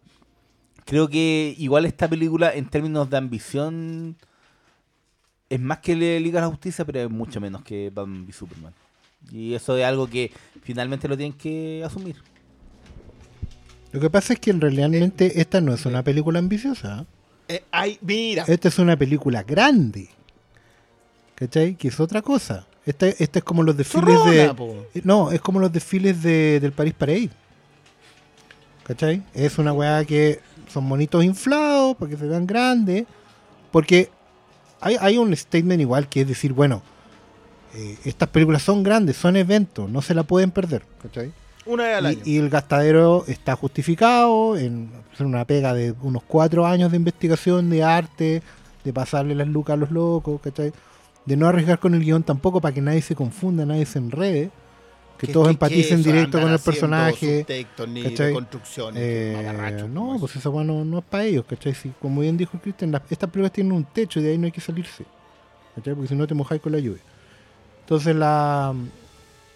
creo 0.88 1.06
que 1.06 1.54
igual 1.58 1.84
esta 1.84 2.08
película 2.08 2.50
en 2.54 2.64
términos 2.66 3.10
de 3.10 3.18
ambición 3.18 4.16
es 5.50 5.60
más 5.60 5.80
que 5.80 5.94
la 5.94 6.18
Liga 6.18 6.40
de 6.40 6.46
la 6.46 6.50
Justicia, 6.50 6.82
pero 6.86 7.00
es 7.00 7.10
mucho 7.10 7.42
menos 7.42 7.62
que 7.62 7.90
Batman 7.94 8.24
v 8.24 8.32
Superman. 8.32 8.72
Y 9.30 9.52
eso 9.52 9.76
es 9.76 9.84
algo 9.84 10.08
que 10.08 10.32
finalmente 10.62 11.06
lo 11.06 11.14
tienen 11.16 11.36
que 11.36 11.82
asumir. 11.84 12.16
Lo 13.92 14.00
que 14.00 14.08
pasa 14.08 14.32
es 14.32 14.40
que 14.40 14.50
en 14.50 14.62
realmente 14.62 15.38
esta 15.40 15.60
no 15.60 15.74
es 15.74 15.84
una 15.84 16.02
película 16.02 16.38
ambiciosa. 16.38 17.00
¿eh? 17.48 17.56
Eh, 17.56 17.64
ay, 17.70 17.98
mira. 18.00 18.44
Esta 18.46 18.68
es 18.68 18.78
una 18.78 18.96
película 18.96 19.42
grande. 19.42 20.08
¿Cachai? 21.34 21.74
Que 21.74 21.88
es 21.88 22.00
otra 22.00 22.22
cosa. 22.22 22.66
Esta, 22.86 23.08
esta 23.08 23.40
es 23.40 23.44
como 23.44 23.62
los 23.62 23.76
desfiles 23.76 24.14
Zorrona, 24.14 24.30
de. 24.32 24.54
po. 24.54 24.86
eh, 24.94 25.02
No, 25.04 25.30
es 25.32 25.40
como 25.42 25.60
los 25.60 25.70
desfiles 25.70 26.22
de, 26.22 26.60
del 26.60 26.72
Paris 26.72 26.94
Parade. 26.94 27.30
¿Cachai? 28.84 29.22
Es 29.34 29.58
una 29.58 29.74
weá 29.74 30.02
que 30.06 30.40
son 30.68 30.84
monitos 30.84 31.24
inflados 31.24 31.96
para 31.96 32.10
que 32.10 32.16
se 32.16 32.26
vean 32.26 32.46
grandes. 32.46 33.06
Porque 33.70 34.10
hay, 34.80 34.96
hay 35.00 35.18
un 35.18 35.34
statement 35.36 35.80
igual 35.80 36.08
que 36.08 36.22
es 36.22 36.28
decir, 36.28 36.52
bueno, 36.52 36.82
eh, 37.74 37.98
estas 38.04 38.28
películas 38.28 38.62
son 38.62 38.82
grandes, 38.82 39.16
son 39.16 39.36
eventos, 39.36 39.90
no 39.90 40.02
se 40.02 40.14
la 40.14 40.22
pueden 40.22 40.50
perder. 40.50 40.82
¿Cachai? 41.02 41.32
Una 41.66 41.84
vez 41.84 41.96
al 41.98 42.06
año. 42.06 42.18
Y, 42.24 42.34
y 42.34 42.36
el 42.38 42.48
gastadero 42.48 43.24
está 43.26 43.56
justificado 43.56 44.56
en 44.56 44.90
hacer 45.12 45.26
una 45.26 45.44
pega 45.44 45.74
de 45.74 45.94
unos 46.02 46.22
cuatro 46.22 46.66
años 46.66 46.90
de 46.90 46.96
investigación 46.96 47.68
de 47.68 47.82
arte, 47.82 48.42
de 48.84 48.92
pasarle 48.92 49.34
las 49.34 49.48
lucas 49.48 49.74
a 49.74 49.76
los 49.76 49.90
locos, 49.90 50.40
¿cachai? 50.40 50.72
De 51.26 51.36
no 51.36 51.46
arriesgar 51.46 51.78
con 51.78 51.94
el 51.94 52.00
guion 52.00 52.22
tampoco 52.22 52.60
para 52.60 52.74
que 52.74 52.80
nadie 52.80 53.02
se 53.02 53.14
confunda, 53.14 53.66
nadie 53.66 53.84
se 53.84 53.98
enrede, 53.98 54.50
que, 55.18 55.26
todos 55.32 55.48
empaticen 55.48 56.02
directo 56.02 56.40
con 56.40 56.50
el 56.50 56.58
personaje. 56.58 57.44
de 57.44 58.32
construcciones. 58.32 59.02
Eh, 59.02 59.86
no, 59.90 60.16
pues 60.18 60.36
esa 60.36 60.48
weá 60.48 60.64
no, 60.64 60.84
no 60.84 60.98
es 60.98 61.04
para 61.04 61.24
ellos, 61.24 61.44
¿cachai? 61.48 61.74
Si, 61.74 61.90
como 62.00 62.20
bien 62.20 62.36
dijo 62.36 62.58
Cristian, 62.58 62.94
estas 63.10 63.28
películas 63.28 63.52
tienen 63.52 63.72
un 63.72 63.84
techo 63.84 64.20
y 64.20 64.22
de 64.22 64.30
ahí 64.30 64.38
no 64.38 64.46
hay 64.46 64.52
que 64.52 64.60
salirse, 64.60 65.04
¿cachai? 65.74 65.94
Porque 65.94 66.08
si 66.08 66.14
no 66.14 66.26
te 66.26 66.34
mojáis 66.34 66.62
con 66.62 66.72
la 66.72 66.78
lluvia. 66.78 67.02
Entonces 67.80 68.14
la 68.14 68.74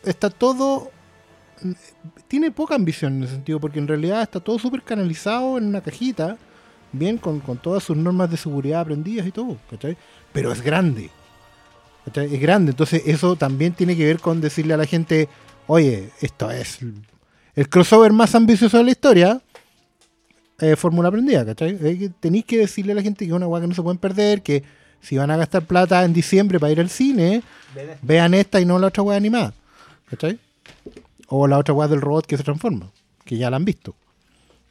está 0.04 0.30
todo 0.30 0.90
tiene 2.28 2.50
poca 2.50 2.74
ambición 2.74 3.16
en 3.16 3.24
ese 3.24 3.34
sentido, 3.34 3.60
porque 3.60 3.78
en 3.78 3.88
realidad 3.88 4.22
está 4.22 4.40
todo 4.40 4.58
súper 4.58 4.82
canalizado 4.82 5.58
en 5.58 5.66
una 5.66 5.80
cajita, 5.80 6.36
bien, 6.92 7.18
con, 7.18 7.40
con 7.40 7.58
todas 7.58 7.84
sus 7.84 7.96
normas 7.96 8.30
de 8.30 8.36
seguridad 8.36 8.80
aprendidas 8.80 9.26
y 9.26 9.32
todo, 9.32 9.58
¿cachai? 9.70 9.96
Pero 10.32 10.52
es 10.52 10.62
grande, 10.62 11.10
¿cachai? 12.04 12.34
Es 12.34 12.40
grande, 12.40 12.70
entonces 12.70 13.02
eso 13.06 13.36
también 13.36 13.74
tiene 13.74 13.96
que 13.96 14.04
ver 14.04 14.18
con 14.18 14.40
decirle 14.40 14.74
a 14.74 14.76
la 14.76 14.86
gente, 14.86 15.28
oye, 15.66 16.10
esto 16.20 16.50
es 16.50 16.78
el 17.54 17.68
crossover 17.68 18.12
más 18.12 18.34
ambicioso 18.34 18.78
de 18.78 18.84
la 18.84 18.90
historia, 18.90 19.40
eh, 20.58 20.76
fórmula 20.76 21.08
aprendida, 21.08 21.44
¿cachai? 21.44 21.76
Tenéis 22.20 22.44
que 22.44 22.58
decirle 22.58 22.92
a 22.92 22.94
la 22.94 23.02
gente 23.02 23.24
que 23.24 23.30
es 23.30 23.36
una 23.36 23.46
weá 23.46 23.60
que 23.60 23.68
no 23.68 23.74
se 23.74 23.82
pueden 23.82 23.98
perder, 23.98 24.42
que 24.42 24.62
si 25.00 25.16
van 25.16 25.30
a 25.30 25.36
gastar 25.36 25.66
plata 25.66 26.04
en 26.04 26.12
diciembre 26.12 26.58
para 26.60 26.72
ir 26.72 26.80
al 26.80 26.88
cine, 26.88 27.42
vean 28.02 28.34
esta 28.34 28.60
y 28.60 28.64
no 28.64 28.78
la 28.78 28.86
otra 28.86 29.02
weá 29.02 29.16
animada, 29.16 29.52
¿cachai? 30.08 30.38
O 31.26 31.46
la 31.46 31.58
otra 31.58 31.74
weá 31.74 31.88
del 31.88 32.00
robot 32.00 32.26
que 32.26 32.36
se 32.36 32.44
transforma, 32.44 32.90
que 33.24 33.36
ya 33.36 33.50
la 33.50 33.56
han 33.56 33.64
visto. 33.64 33.94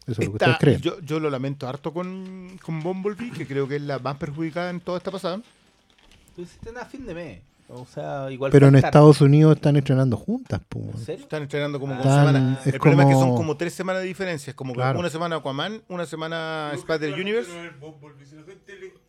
Eso 0.07 0.21
es 0.21 0.27
lo 0.27 0.31
que 0.31 0.37
ustedes 0.37 0.57
creen. 0.57 0.81
yo, 0.81 0.99
yo 1.01 1.19
lo 1.19 1.29
lamento 1.29 1.67
harto 1.67 1.93
con, 1.93 2.57
con 2.63 2.81
Bumblebee, 2.81 3.31
que 3.31 3.45
creo 3.45 3.67
que 3.67 3.75
es 3.75 3.81
la 3.81 3.99
más 3.99 4.17
perjudicada 4.17 4.69
en 4.69 4.79
toda 4.79 4.97
esta 4.97 5.11
pasada. 5.11 5.41
Tú 6.35 6.41
hiciste 6.41 6.71
a 6.79 6.85
fin 6.85 7.05
de 7.05 7.13
mes. 7.13 7.41
O 7.73 7.85
sea, 7.85 8.29
igual 8.31 8.51
Pero 8.51 8.67
en. 8.67 8.75
Estados 8.75 9.21
Unidos 9.21 9.55
están 9.55 9.75
estrenando 9.77 10.17
juntas, 10.17 10.59
po, 10.67 10.79
¿En 10.79 10.97
serio? 10.97 11.23
Están 11.23 11.43
estrenando 11.43 11.79
como 11.79 11.93
con 11.93 12.01
Están- 12.05 12.27
semana. 12.27 12.59
es 12.65 12.73
El 12.73 12.79
problema 12.79 13.03
es 13.03 13.07
que 13.09 13.13
son 13.15 13.23
como- 13.23 13.35
como 13.37 13.57
tres 13.57 13.73
semanas 13.73 14.01
de 14.01 14.07
diferencia. 14.09 14.51
Es 14.51 14.55
como 14.55 14.73
que 14.73 14.77
Claro. 14.79 14.99
una 14.99 15.09
semana 15.09 15.37
Aquaman, 15.37 15.81
una 15.87 16.05
semana 16.05 16.71
Spider 16.73 17.13
Universe. 17.13 17.49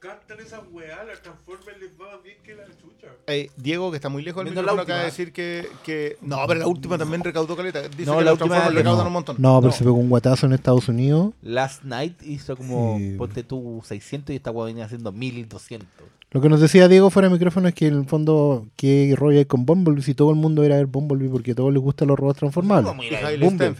faltan 0.00 0.40
esas 0.40 0.60
weas, 0.72 0.98
las 1.06 1.22
Transformers 1.22 1.78
les 1.80 1.90
va 1.92 2.18
bien 2.22 2.36
que 2.42 2.54
la 2.54 2.64
chucha. 2.66 3.08
Eh, 3.26 3.50
Diego, 3.56 3.90
que 3.90 3.96
está 3.96 4.08
muy 4.08 4.22
lejos 4.22 4.44
del 4.44 4.54
la 4.54 4.60
micrófono, 4.62 4.82
acaba 4.82 4.98
de 5.00 5.04
decir 5.06 5.32
que, 5.32 5.66
que... 5.84 6.16
No, 6.20 6.38
pero 6.46 6.60
la 6.60 6.66
última 6.66 6.98
también 6.98 7.22
recaudó 7.22 7.56
caleta. 7.56 7.82
Dice 7.88 8.04
No, 8.06 8.18
que 8.18 8.24
la 8.24 8.30
los 8.32 8.40
última 8.40 8.56
Transformers 8.56 8.70
que 8.70 8.78
recaudan 8.78 9.04
no. 9.04 9.06
un 9.08 9.12
montón. 9.12 9.36
No, 9.38 9.60
pero 9.60 9.72
se 9.72 9.84
pegó 9.84 9.96
un 9.96 10.08
guatazo 10.08 10.46
en 10.46 10.52
Estados 10.52 10.88
Unidos. 10.88 11.32
Last 11.42 11.84
Night 11.84 12.20
hizo 12.22 12.56
como, 12.56 12.98
Sí. 12.98 13.14
ponte 13.16 13.42
tú 13.42 13.82
600 13.84 14.32
y 14.32 14.36
esta 14.36 14.50
weá 14.50 14.66
venía 14.66 14.84
haciendo 14.84 15.12
1200. 15.12 15.88
Lo 16.32 16.40
que 16.40 16.48
nos 16.48 16.60
decía 16.60 16.88
Diego 16.88 17.10
fuera 17.10 17.28
de 17.28 17.34
micrófono 17.34 17.68
es 17.68 17.74
que 17.74 17.86
en 17.86 17.94
el 17.94 18.04
fondo, 18.06 18.66
¿qué 18.76 19.14
rollo 19.16 19.38
hay 19.38 19.44
con 19.44 19.66
Bumblebee? 19.66 20.02
Si 20.02 20.14
todo 20.14 20.30
el 20.30 20.36
mundo 20.36 20.64
era 20.64 20.76
ver 20.76 20.86
Bumblebee 20.86 21.28
porque 21.28 21.52
a 21.52 21.54
todos 21.54 21.72
les 21.72 21.82
gustan 21.82 22.08
los 22.08 22.18
robots 22.18 22.38
transformables. 22.38 22.90
A 22.90 22.94
a. 22.94 23.74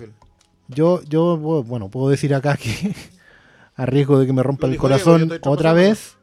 Yo, 0.68 1.02
yo, 1.05 1.39
bueno, 1.39 1.89
puedo 1.89 2.10
decir 2.10 2.34
acá 2.34 2.56
que 2.58 2.94
a 3.74 3.86
riesgo 3.86 4.18
de 4.18 4.26
que 4.26 4.32
me 4.34 4.42
rompa 4.42 4.66
el 4.66 4.72
Diego, 4.72 4.82
corazón 4.82 5.31
otra 5.47 5.72
vez, 5.72 6.18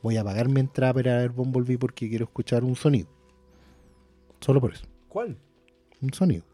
voy 0.00 0.16
a 0.16 0.22
pagar 0.22 0.48
mi 0.48 0.60
entrada 0.60 0.94
para 0.94 1.18
ver 1.18 1.30
Bumblebee 1.30 1.76
porque 1.76 2.08
quiero 2.08 2.24
escuchar 2.26 2.62
un 2.62 2.76
sonido. 2.76 3.08
Solo 4.40 4.60
por 4.60 4.74
eso. 4.74 4.84
¿Cuál? 5.08 5.36
Un 6.00 6.12
sonido. 6.12 6.44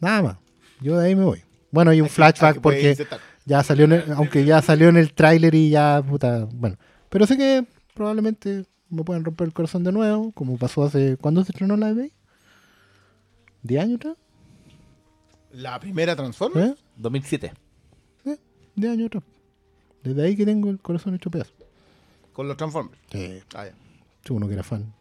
Nada 0.00 0.22
más. 0.22 0.36
Yo 0.80 0.96
de 0.98 1.06
ahí 1.06 1.16
me 1.16 1.24
voy. 1.24 1.42
Bueno, 1.72 1.90
hay 1.90 2.00
un 2.00 2.06
Hay 2.06 2.10
flashback 2.10 2.54
que 2.54 2.60
porque 2.60 3.06
ya 3.44 3.62
salió 3.64 3.86
en 3.86 3.92
el- 3.92 4.12
aunque 4.12 4.44
ya 4.44 4.62
salió 4.62 4.88
en 4.88 4.96
el 4.96 5.12
tráiler 5.12 5.54
y 5.56 5.70
ya, 5.70 6.00
puta, 6.08 6.46
bueno. 6.52 6.76
Pero 7.08 7.26
sé 7.26 7.36
que 7.36 7.64
probablemente 7.98 8.64
me 8.88 9.04
puedan 9.04 9.24
romper 9.24 9.48
el 9.48 9.52
corazón 9.52 9.84
de 9.84 9.92
nuevo, 9.92 10.32
como 10.32 10.56
pasó 10.56 10.84
hace... 10.84 11.16
¿Cuándo 11.18 11.44
se 11.44 11.52
estrenó 11.52 11.76
la 11.76 11.92
de 11.92 12.12
¿10 13.64 13.80
años 13.82 13.96
atrás? 13.96 14.16
La 15.52 15.78
primera 15.80 16.14
Transformers. 16.16 16.70
¿Eh? 16.70 16.82
2007. 16.96 17.52
¿Eh? 18.24 18.36
10 18.76 18.92
años 18.92 19.06
atrás. 19.06 19.24
Desde 20.02 20.22
ahí 20.24 20.36
que 20.36 20.46
tengo 20.46 20.70
el 20.70 20.78
corazón 20.78 21.14
hecho 21.16 21.30
pedazo. 21.30 21.52
Con 22.32 22.48
los 22.48 22.56
Transformers. 22.56 22.98
Sí. 23.10 23.40
Ah, 23.54 23.66
ya. 23.66 23.74
Sí, 24.24 24.32
uno 24.32 24.46
que 24.46 24.54
era 24.54 24.62
fan. 24.62 24.92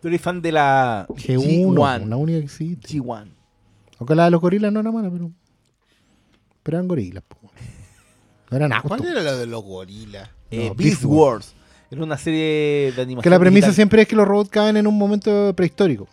Tú 0.00 0.08
eres 0.08 0.20
fan 0.20 0.42
de 0.42 0.50
la 0.50 1.06
G1, 1.10 1.74
G1. 1.74 2.06
la 2.08 2.16
única 2.16 2.38
que 2.38 2.44
existe. 2.46 2.88
G1. 2.88 3.28
Aunque 3.98 4.14
la 4.16 4.24
de 4.24 4.30
los 4.32 4.40
gorilas 4.40 4.72
no 4.72 4.80
era 4.80 4.90
mala, 4.90 5.10
pero... 5.10 5.30
Pero 6.62 6.78
eran 6.78 6.88
gorilas, 6.88 7.22
po. 7.22 7.36
No 8.50 8.56
eran 8.56 8.72
autos. 8.72 8.88
¿Cuál 8.88 9.06
era 9.06 9.22
la 9.22 9.36
de 9.36 9.46
los 9.46 9.62
gorilas? 9.62 10.28
Eh, 10.50 10.68
No, 10.68 10.74
Beast 10.74 11.02
Beast 11.02 11.04
Wars. 11.04 11.54
Era 11.92 12.02
una 12.04 12.16
serie 12.16 12.90
de 12.96 13.02
animación. 13.02 13.20
Que 13.22 13.28
la 13.28 13.38
premisa 13.38 13.66
digital. 13.66 13.74
siempre 13.74 14.02
es 14.02 14.08
que 14.08 14.16
los 14.16 14.26
robots 14.26 14.48
caen 14.48 14.78
en 14.78 14.86
un 14.86 14.96
momento 14.96 15.52
prehistórico. 15.54 16.08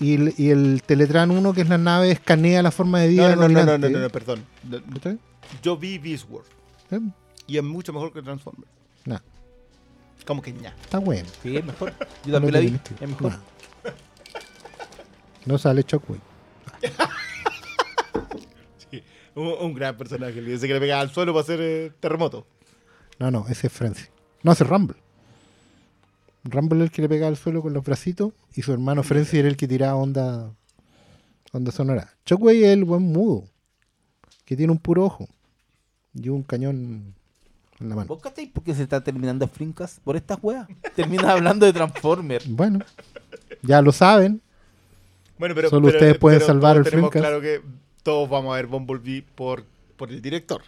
Y 0.00 0.14
el, 0.14 0.34
y 0.38 0.48
el 0.48 0.82
Teletran 0.86 1.30
1, 1.30 1.52
que 1.52 1.60
es 1.60 1.68
la 1.68 1.76
nave, 1.76 2.10
escanea 2.10 2.62
la 2.62 2.70
forma 2.70 3.00
de 3.00 3.08
vida 3.08 3.36
No, 3.36 3.42
no, 3.42 3.48
no, 3.48 3.64
no, 3.66 3.78
no, 3.78 3.88
no, 3.90 3.98
no, 3.98 4.08
perdón. 4.08 4.46
No, 4.64 4.78
¿Está 4.78 5.10
bien? 5.10 5.20
Yo 5.62 5.76
vi 5.76 5.98
Beast 5.98 6.24
Wars. 6.30 6.46
¿Eh? 6.90 7.00
Y 7.46 7.58
es 7.58 7.62
mucho 7.62 7.92
mejor 7.92 8.14
que 8.14 8.22
Transformers. 8.22 8.70
Nah, 9.04 9.18
Como 10.26 10.40
que 10.40 10.54
ya. 10.54 10.74
está 10.80 10.98
bueno. 10.98 11.28
Sí, 11.42 11.54
es 11.54 11.64
mejor. 11.66 11.92
Yo 12.24 12.32
también 12.32 12.54
la 12.54 12.60
vi. 12.60 12.78
Es 13.00 13.08
mejor. 13.08 13.32
Nah. 13.32 13.38
No 15.44 15.58
sale 15.58 15.84
Shockwave. 15.86 16.20
Un, 19.34 19.46
un 19.60 19.74
gran 19.74 19.96
personaje. 19.96 20.40
Dice 20.40 20.66
que 20.66 20.74
le 20.74 20.80
pegaba 20.80 21.00
al 21.02 21.10
suelo 21.10 21.32
para 21.32 21.42
hacer 21.42 21.60
eh, 21.60 21.92
terremoto. 22.00 22.44
No, 23.20 23.30
no, 23.30 23.46
ese 23.48 23.68
es 23.68 23.72
Frenzy. 23.72 24.06
No, 24.42 24.52
es 24.52 24.60
Rumble. 24.60 24.96
Rumble 26.44 26.78
es 26.84 26.84
el 26.84 26.90
que 26.94 27.02
le 27.02 27.08
pegaba 27.08 27.28
al 27.28 27.36
suelo 27.36 27.62
con 27.62 27.72
los 27.72 27.84
bracitos 27.84 28.32
y 28.54 28.62
su 28.62 28.72
hermano 28.72 29.02
Frenzy 29.02 29.38
era 29.38 29.48
el 29.48 29.56
que 29.56 29.68
tiraba 29.68 29.96
onda, 29.96 30.52
onda 31.52 31.72
sonora. 31.72 32.14
Shockwave 32.24 32.60
es 32.66 32.68
el 32.72 32.84
buen 32.84 33.02
mudo, 33.02 33.44
que 34.44 34.56
tiene 34.56 34.72
un 34.72 34.78
puro 34.78 35.04
ojo 35.04 35.28
y 36.14 36.28
un 36.30 36.42
cañón 36.42 37.14
en 37.80 37.88
la 37.88 37.96
mano. 37.96 38.08
¿Vos 38.08 38.22
cacháis 38.22 38.48
por 38.50 38.62
qué 38.64 38.74
se 38.74 38.82
está 38.84 39.02
terminando 39.02 39.46
Flinkas? 39.48 40.00
Por 40.02 40.16
estas 40.16 40.38
weas. 40.42 40.66
Terminas 40.94 41.26
hablando 41.28 41.66
de 41.66 41.72
Transformers. 41.72 42.48
Bueno, 42.48 42.80
ya 43.62 43.82
lo 43.82 43.92
saben. 43.92 44.40
Bueno, 45.38 45.54
pero, 45.54 45.68
Solo 45.70 45.86
pero- 45.86 45.98
ustedes 45.98 46.18
pueden 46.18 46.38
pero 46.38 46.46
salvar 46.46 46.76
el 46.78 46.84
tenemos 46.84 47.10
Flimcast. 47.10 47.22
claro 47.30 47.40
que 47.42 47.60
todos 48.02 48.28
vamos 48.30 48.52
a 48.52 48.56
ver 48.56 48.66
Bumblebee 48.68 49.22
por, 49.22 49.64
por 49.96 50.10
el 50.10 50.22
director. 50.22 50.62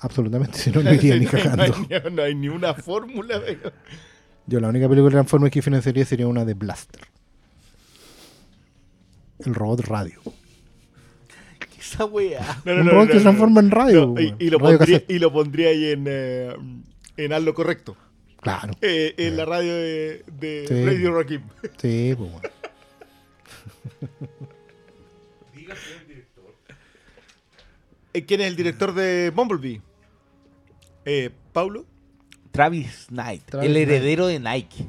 Absolutamente, 0.00 0.58
si 0.58 0.70
no, 0.70 0.82
no 0.84 0.92
iría 0.94 1.16
ni 1.16 1.24
no, 1.26 1.30
hay, 1.32 1.42
cagando. 1.42 2.10
no 2.10 2.22
hay 2.22 2.34
ni 2.34 2.48
una 2.48 2.74
fórmula. 2.74 3.38
de- 3.40 3.58
Yo 4.46 4.60
la 4.60 4.68
única 4.68 4.88
película 4.88 5.10
de 5.10 5.16
Transformers 5.16 5.52
que 5.52 5.62
financiaría 5.62 6.04
sería 6.04 6.26
una 6.26 6.44
de 6.44 6.54
Blaster. 6.54 7.02
El 9.44 9.54
robot 9.54 9.80
radio. 9.82 10.20
¿Qué 11.58 11.66
esa 11.80 12.04
wea? 12.04 12.60
No, 12.64 12.72
Un 12.74 12.88
robot 12.88 13.08
que 13.08 13.14
se 13.14 13.20
transforma 13.22 13.60
en 13.60 13.70
radio, 13.70 14.06
No, 14.14 14.20
y, 14.20 14.50
lo 14.50 14.58
Radio 14.58 14.78
pondría, 14.78 15.02
y 15.08 15.18
lo 15.18 15.32
pondría 15.32 15.68
ahí 15.70 15.84
en, 15.92 16.04
eh, 16.08 16.56
en 17.16 17.32
Haz 17.32 17.42
lo 17.42 17.54
Correcto. 17.54 17.96
Claro. 18.40 18.72
Eh, 18.82 19.14
en 19.16 19.36
la 19.36 19.44
radio 19.44 19.74
de, 19.74 20.24
de 20.40 20.64
Sí. 20.68 20.84
Radio 20.84 21.12
Rakim. 21.14 21.42
Sí, 21.82 22.14
pues 22.16 22.30
bueno. 22.32 22.48
Eh, 28.12 28.24
¿Quién 28.24 28.40
es 28.40 28.46
el 28.48 28.56
director 28.56 28.94
de 28.94 29.30
Bumblebee? 29.34 29.80
Eh, 31.08 31.30
Paulo. 31.52 31.84
Travis 32.52 33.06
Knight. 33.08 33.42
Travis 33.46 33.66
el 33.68 33.74
Knight. 33.74 33.88
heredero 33.88 34.26
de 34.26 34.38
Nike. 34.40 34.88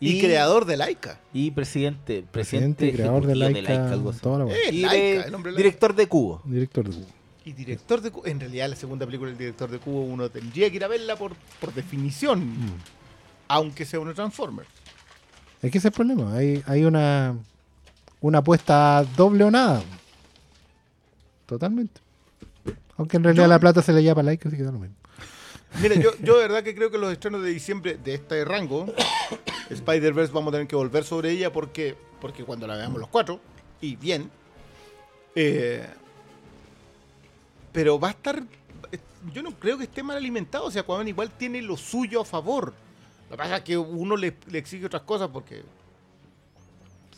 Y, 0.00 0.20
creador 0.20 0.64
de 0.66 0.76
Laika. 0.76 1.18
Y 1.32 1.50
presidente. 1.50 2.24
Presidente, 2.30 2.76
Presidente, 2.90 2.92
creador 2.92 3.26
de 3.26 3.34
Laika, 3.36 3.90
algo 3.92 4.10
así. 4.10 4.20
toda 4.20 4.40
la 4.40 4.44
weá. 4.46 4.56
Eh, 4.56 4.70
Y 4.72 4.80
Laika, 4.82 4.94
de- 4.94 5.16
el 5.28 5.34
hombre 5.34 5.52
Laika. 5.52 5.62
director 5.64 5.94
de 5.94 6.06
Cubo. 6.08 6.42
Director 6.44 6.84
de 6.84 6.90
Google. 6.90 7.08
Y 7.46 7.52
director 7.52 8.00
de 8.02 8.10
Cubo. 8.10 8.26
En 8.26 8.40
realidad, 8.40 8.68
la 8.68 8.76
segunda 8.76 9.06
película 9.06 9.30
del 9.30 9.38
director 9.38 9.70
de 9.70 9.78
Cubo 9.78 10.02
uno 10.02 10.28
tendría 10.30 10.68
que 10.70 10.76
ir 10.76 10.84
a 10.84 10.88
verla 10.88 11.16
por, 11.16 11.32
por 11.60 11.72
definición. 11.72 12.40
Mm. 12.46 12.70
Aunque 13.48 13.84
sea 13.86 14.00
una 14.00 14.12
Transformer. 14.14 14.66
Es 15.62 15.70
que 15.70 15.78
ese 15.78 15.88
es 15.88 15.92
el 15.92 15.92
problema. 15.92 16.34
Hay, 16.36 16.62
hay 16.66 16.84
una, 16.84 17.36
una 18.20 18.38
apuesta 18.38 19.04
doble 19.16 19.44
o 19.44 19.50
nada. 19.50 19.82
Totalmente. 21.46 22.00
Aunque 22.96 23.16
en 23.16 23.24
realidad 23.24 23.44
Yo- 23.44 23.48
la 23.48 23.58
plata 23.58 23.80
se 23.82 23.92
le 23.92 24.02
lleva 24.02 24.16
para 24.16 24.26
like, 24.26 24.46
así 24.48 24.56
que 24.56 24.62
da 24.62 24.72
lo 24.72 24.78
mismo. 24.78 24.96
Mira, 25.82 25.96
yo, 25.96 26.10
yo 26.22 26.36
de 26.36 26.42
verdad 26.42 26.62
que 26.62 26.74
creo 26.74 26.90
que 26.90 26.98
los 26.98 27.12
estrenos 27.12 27.42
de 27.42 27.50
diciembre 27.50 27.96
de 28.02 28.14
este 28.14 28.44
rango, 28.44 28.86
Spider-Verse 29.70 30.32
vamos 30.32 30.48
a 30.48 30.52
tener 30.52 30.66
que 30.68 30.76
volver 30.76 31.04
sobre 31.04 31.30
ella 31.30 31.52
porque, 31.52 31.96
porque 32.20 32.44
cuando 32.44 32.66
la 32.66 32.76
veamos 32.76 33.00
los 33.00 33.08
cuatro, 33.08 33.40
y 33.80 33.96
bien, 33.96 34.30
eh, 35.34 35.86
pero 37.72 37.98
va 37.98 38.08
a 38.08 38.10
estar, 38.12 38.42
eh, 38.92 38.98
yo 39.32 39.42
no 39.42 39.52
creo 39.58 39.76
que 39.76 39.84
esté 39.84 40.02
mal 40.02 40.16
alimentado, 40.16 40.66
o 40.66 40.70
sea, 40.70 40.82
Aquaman 40.82 41.08
igual 41.08 41.30
tiene 41.30 41.60
lo 41.60 41.76
suyo 41.76 42.20
a 42.20 42.24
favor. 42.24 42.72
Lo 43.28 43.36
que 43.36 43.36
pasa 43.36 43.56
es 43.58 43.62
que 43.64 43.76
uno 43.76 44.16
le, 44.16 44.36
le 44.48 44.58
exige 44.58 44.86
otras 44.86 45.02
cosas 45.02 45.28
porque, 45.32 45.62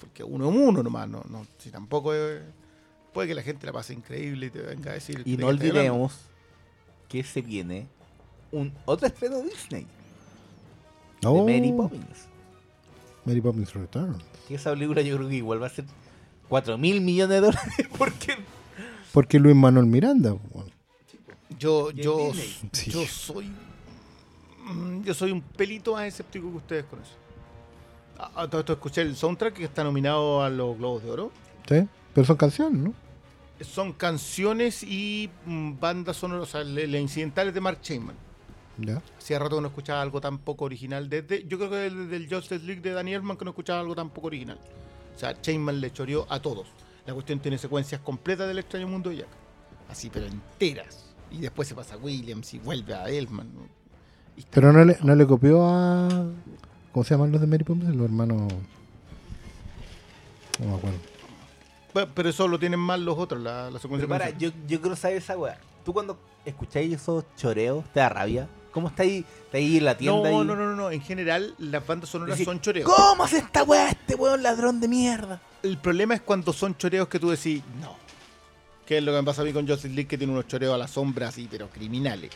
porque 0.00 0.24
uno 0.24 0.48
es 0.48 0.56
uno 0.56 0.82
nomás, 0.82 1.08
no, 1.08 1.22
no, 1.28 1.46
si 1.58 1.70
tampoco 1.70 2.14
es- 2.14 2.40
puede 3.12 3.28
que 3.28 3.34
la 3.34 3.42
gente 3.42 3.66
la 3.66 3.72
pase 3.72 3.92
increíble 3.92 4.46
y 4.46 4.50
te 4.50 4.60
venga 4.60 4.92
a 4.92 4.94
decir... 4.94 5.22
Y 5.24 5.36
¿de 5.36 5.42
no 5.42 5.48
olvidemos 5.48 6.18
que 7.08 7.22
se 7.22 7.40
viene 7.42 7.86
un 8.52 8.72
otro 8.84 9.06
estreno 9.06 9.40
Disney. 9.42 9.86
De 11.20 11.28
Oh, 11.28 11.44
Mary 11.44 11.72
Poppins. 11.72 12.28
Mary 13.24 13.40
Poppins 13.40 13.72
Return. 13.74 14.16
Que 14.46 14.54
esa 14.54 14.70
película 14.70 15.02
yo 15.02 15.16
creo 15.16 15.28
que 15.28 15.36
igual 15.36 15.62
va 15.62 15.66
a 15.66 15.70
ser 15.70 15.84
4 16.48 16.78
mil 16.78 17.00
millones 17.00 17.40
de 17.40 17.46
dólares. 17.46 17.88
Porque 17.98 18.36
Porque 19.12 19.38
Luis 19.38 19.56
Manuel 19.56 19.86
Miranda. 19.86 20.36
bueno. 20.52 20.70
Yo, 21.58 21.90
Y 21.90 22.02
yo. 22.02 22.32
Sí. 22.72 22.90
yo 22.90 23.04
soy. 23.06 23.50
mm, 24.66 25.02
Yo 25.02 25.14
soy 25.14 25.32
un 25.32 25.40
pelito 25.40 25.92
más 25.94 26.04
escéptico 26.06 26.50
que 26.50 26.56
ustedes 26.58 26.84
con 26.84 27.00
eso. 27.00 27.12
A, 28.18 28.42
a 28.42 28.48
todo 28.50 28.60
esto 28.60 28.72
escuché 28.74 29.00
el 29.02 29.16
soundtrack 29.16 29.54
que 29.54 29.64
está 29.64 29.82
nominado 29.84 30.42
a 30.42 30.50
los 30.50 30.76
Globos 30.78 31.02
de 31.02 31.10
Oro. 31.10 31.32
¿Sí? 31.68 31.86
Pero 32.14 32.26
son 32.26 32.36
canciones, 32.36 32.80
¿no? 32.80 32.94
Son 33.62 33.92
canciones 33.94 34.82
y 34.82 35.30
mm, 35.46 35.72
bandas 35.80 36.16
sonoras, 36.18 36.42
o 36.48 36.50
sea, 36.50 36.62
le- 36.64 36.86
le 36.86 37.00
incidentales 37.00 37.52
de 37.54 37.60
Mark 37.60 37.80
Chapman. 37.80 38.14
Ya. 38.78 39.00
Hacía 39.18 39.38
rato 39.38 39.56
que 39.56 39.62
no 39.62 39.68
escuchaba 39.68 40.02
algo 40.02 40.20
tan 40.20 40.38
poco 40.38 40.64
original. 40.66 41.08
Desde, 41.08 41.46
yo 41.46 41.56
creo 41.58 41.70
que 41.70 41.76
desde 41.76 42.16
el 42.16 42.28
Justice 42.32 42.64
League 42.64 42.82
de 42.82 42.92
Daniel 42.92 43.16
Elfman 43.20 43.36
que 43.36 43.44
no 43.44 43.50
escuchaba 43.52 43.80
algo 43.80 43.94
tan 43.94 44.10
poco 44.10 44.26
original. 44.28 44.58
O 45.14 45.18
sea, 45.18 45.40
Chapman 45.40 45.80
le 45.80 45.92
choreó 45.92 46.26
a 46.28 46.40
todos. 46.40 46.66
La 47.06 47.14
cuestión 47.14 47.38
tiene 47.40 47.56
secuencias 47.56 48.00
completas 48.02 48.46
del 48.48 48.58
extraño 48.58 48.86
mundo 48.88 49.10
de 49.10 49.16
Jack. 49.18 49.28
Así, 49.88 50.10
pero 50.10 50.26
enteras. 50.26 51.06
Y 51.30 51.38
después 51.40 51.66
se 51.68 51.74
pasa 51.74 51.94
a 51.94 51.98
Williams 51.98 52.52
y 52.54 52.58
vuelve 52.58 52.92
a 52.94 53.08
Elfman. 53.08 53.48
¿no? 53.54 53.60
Y 54.36 54.40
está- 54.40 54.50
Pero 54.52 54.72
no 54.72 54.84
le, 54.84 54.98
no 55.02 55.14
le 55.14 55.26
copió 55.26 55.64
a. 55.66 56.08
¿Cómo 56.92 57.04
se 57.04 57.14
llaman 57.14 57.32
los 57.32 57.40
de 57.40 57.46
Mary 57.46 57.64
Poppins? 57.64 57.94
Los 57.94 58.04
hermanos. 58.06 58.52
No 60.60 60.66
me 60.68 60.74
acuerdo. 60.76 60.98
Pe- 61.92 62.06
Pero 62.14 62.28
eso 62.28 62.48
lo 62.48 62.58
tienen 62.58 62.80
mal 62.80 63.04
los 63.04 63.18
otros, 63.18 63.40
la, 63.42 63.70
la 63.70 63.78
secuencia. 63.78 64.06
Pero 64.08 64.18
para, 64.18 64.30
yo, 64.36 64.50
yo 64.66 64.80
quiero 64.80 64.96
saber 64.96 65.18
esa 65.18 65.36
weá. 65.38 65.58
¿Tú 65.84 65.92
cuando 65.92 66.18
escucháis 66.44 66.92
esos 66.94 67.24
choreos 67.36 67.84
te 67.92 68.00
da 68.00 68.08
rabia? 68.08 68.48
¿Cómo 68.76 68.88
está 68.88 69.04
ahí, 69.04 69.24
está 69.46 69.56
ahí 69.56 69.78
en 69.78 69.86
la 69.86 69.96
tienda? 69.96 70.30
no, 70.30 70.44
no, 70.44 70.54
no, 70.54 70.76
no. 70.76 70.90
En 70.90 71.00
general, 71.00 71.54
las 71.56 71.86
bandas 71.86 72.10
sonoras 72.10 72.34
Decir, 72.34 72.44
son 72.44 72.60
choreos. 72.60 72.92
¿Cómo 72.94 73.24
hace 73.24 73.38
esta 73.38 73.62
weá 73.62 73.88
este 73.88 74.14
weón 74.14 74.42
ladrón 74.42 74.80
de 74.80 74.86
mierda? 74.86 75.40
El 75.62 75.78
problema 75.78 76.12
es 76.12 76.20
cuando 76.20 76.52
son 76.52 76.76
choreos 76.76 77.08
que 77.08 77.18
tú 77.18 77.30
decís, 77.30 77.62
no. 77.80 77.96
Que 78.84 78.98
es 78.98 79.02
lo 79.02 79.12
que 79.12 79.18
me 79.18 79.24
pasa 79.24 79.40
a 79.40 79.46
mí 79.46 79.54
con 79.54 79.66
Justice 79.66 79.94
League, 79.94 80.06
que 80.06 80.18
tiene 80.18 80.30
unos 80.30 80.46
choreos 80.46 80.74
a 80.74 80.76
la 80.76 80.88
sombra 80.88 81.28
así, 81.28 81.48
pero 81.50 81.70
criminales. 81.70 82.32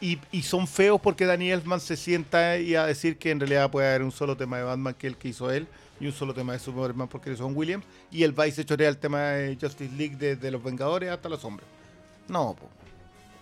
Y, 0.00 0.18
y 0.32 0.42
son 0.42 0.66
feos 0.66 1.00
porque 1.00 1.24
Danny 1.24 1.52
Elfman 1.52 1.78
se 1.78 1.96
sienta 1.96 2.58
y 2.58 2.74
a 2.74 2.86
decir 2.86 3.16
que 3.16 3.30
en 3.30 3.38
realidad 3.38 3.70
puede 3.70 3.86
haber 3.86 4.02
un 4.02 4.10
solo 4.10 4.36
tema 4.36 4.56
de 4.56 4.64
Batman 4.64 4.94
que 4.94 5.06
el 5.06 5.16
que 5.16 5.28
hizo 5.28 5.52
él 5.52 5.68
y 6.00 6.06
un 6.06 6.12
solo 6.12 6.34
tema 6.34 6.52
de 6.52 6.58
Superman 6.58 7.06
porque 7.06 7.32
hizo 7.32 7.44
John 7.44 7.56
Williams 7.56 7.84
y 8.10 8.24
el 8.24 8.32
Vice 8.32 8.64
chorea 8.64 8.88
el 8.88 8.98
tema 8.98 9.20
de 9.20 9.56
Justice 9.60 9.94
League 9.94 10.16
de, 10.16 10.34
de 10.34 10.50
los 10.50 10.64
Vengadores 10.64 11.12
hasta 11.12 11.28
los 11.28 11.44
hombres. 11.44 11.68
No, 12.26 12.56
po. 12.56 12.68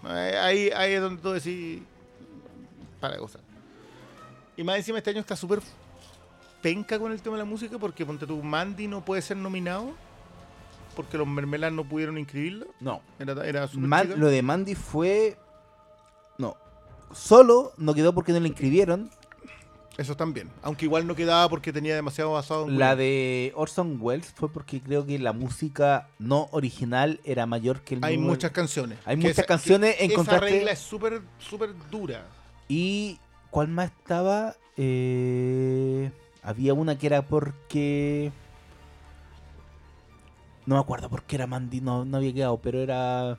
Eh, 0.08 0.38
Ahí, 0.38 0.70
ahí 0.70 0.92
es 0.94 1.00
donde 1.00 1.20
tú 1.22 1.32
decís 1.32 1.82
para 3.00 3.16
gozar. 3.18 3.40
Y 4.56 4.64
más 4.64 4.76
encima 4.76 4.98
este 4.98 5.10
año 5.10 5.20
está 5.20 5.36
súper 5.36 5.60
penca 6.62 6.98
con 6.98 7.12
el 7.12 7.20
tema 7.20 7.36
de 7.36 7.42
la 7.42 7.48
música 7.48 7.78
porque 7.78 8.04
ponte 8.06 8.26
tú, 8.26 8.42
Mandy 8.42 8.88
no 8.88 9.04
puede 9.04 9.22
ser 9.22 9.36
nominado 9.36 9.92
porque 10.96 11.18
los 11.18 11.26
mermelas 11.26 11.72
no 11.72 11.84
pudieron 11.84 12.16
inscribirlo. 12.18 12.66
No. 12.80 13.02
Era, 13.18 13.46
era 13.46 13.68
Man- 13.74 14.14
lo 14.18 14.28
de 14.28 14.42
Mandy 14.42 14.74
fue. 14.74 15.36
No. 16.38 16.56
Solo 17.12 17.72
no 17.76 17.92
quedó 17.94 18.14
porque 18.14 18.32
no 18.32 18.40
la 18.40 18.48
inscribieron. 18.48 19.10
Eso 19.98 20.14
también. 20.16 20.50
Aunque 20.62 20.84
igual 20.84 21.06
no 21.06 21.14
quedaba 21.14 21.48
porque 21.48 21.72
tenía 21.72 21.94
demasiado 21.94 22.32
basado 22.32 22.64
en 22.68 22.78
La 22.78 22.90
Williams. 22.94 22.98
de 22.98 23.52
Orson 23.56 23.98
Welles 24.00 24.30
fue 24.34 24.50
porque 24.50 24.80
creo 24.82 25.06
que 25.06 25.18
la 25.18 25.32
música 25.32 26.08
no 26.18 26.48
original 26.52 27.18
era 27.24 27.46
mayor 27.46 27.80
que 27.80 27.94
el 27.94 28.04
Hay 28.04 28.18
muchas 28.18 28.50
canciones. 28.50 28.98
Hay 29.06 29.16
Que 29.16 29.22
muchas 29.22 29.38
esa- 29.38 29.46
canciones 29.46 29.96
que 29.96 30.04
en 30.04 30.10
Esa 30.10 30.16
contraste- 30.20 30.40
regla 30.50 30.72
es 30.72 30.78
súper, 30.80 31.22
súper 31.38 31.70
dura. 31.90 32.26
Y 32.68 33.18
¿cuál 33.50 33.68
más 33.68 33.90
estaba? 33.90 34.54
Eh, 34.76 36.10
había 36.42 36.74
una 36.74 36.98
que 36.98 37.06
era 37.06 37.22
porque 37.22 38.30
no 40.66 40.74
me 40.74 40.80
acuerdo 40.80 41.08
por 41.08 41.22
qué 41.22 41.36
era 41.36 41.46
Mandy, 41.46 41.80
no, 41.80 42.04
no 42.04 42.16
había 42.18 42.34
quedado, 42.34 42.58
pero 42.60 42.80
era 42.80 43.38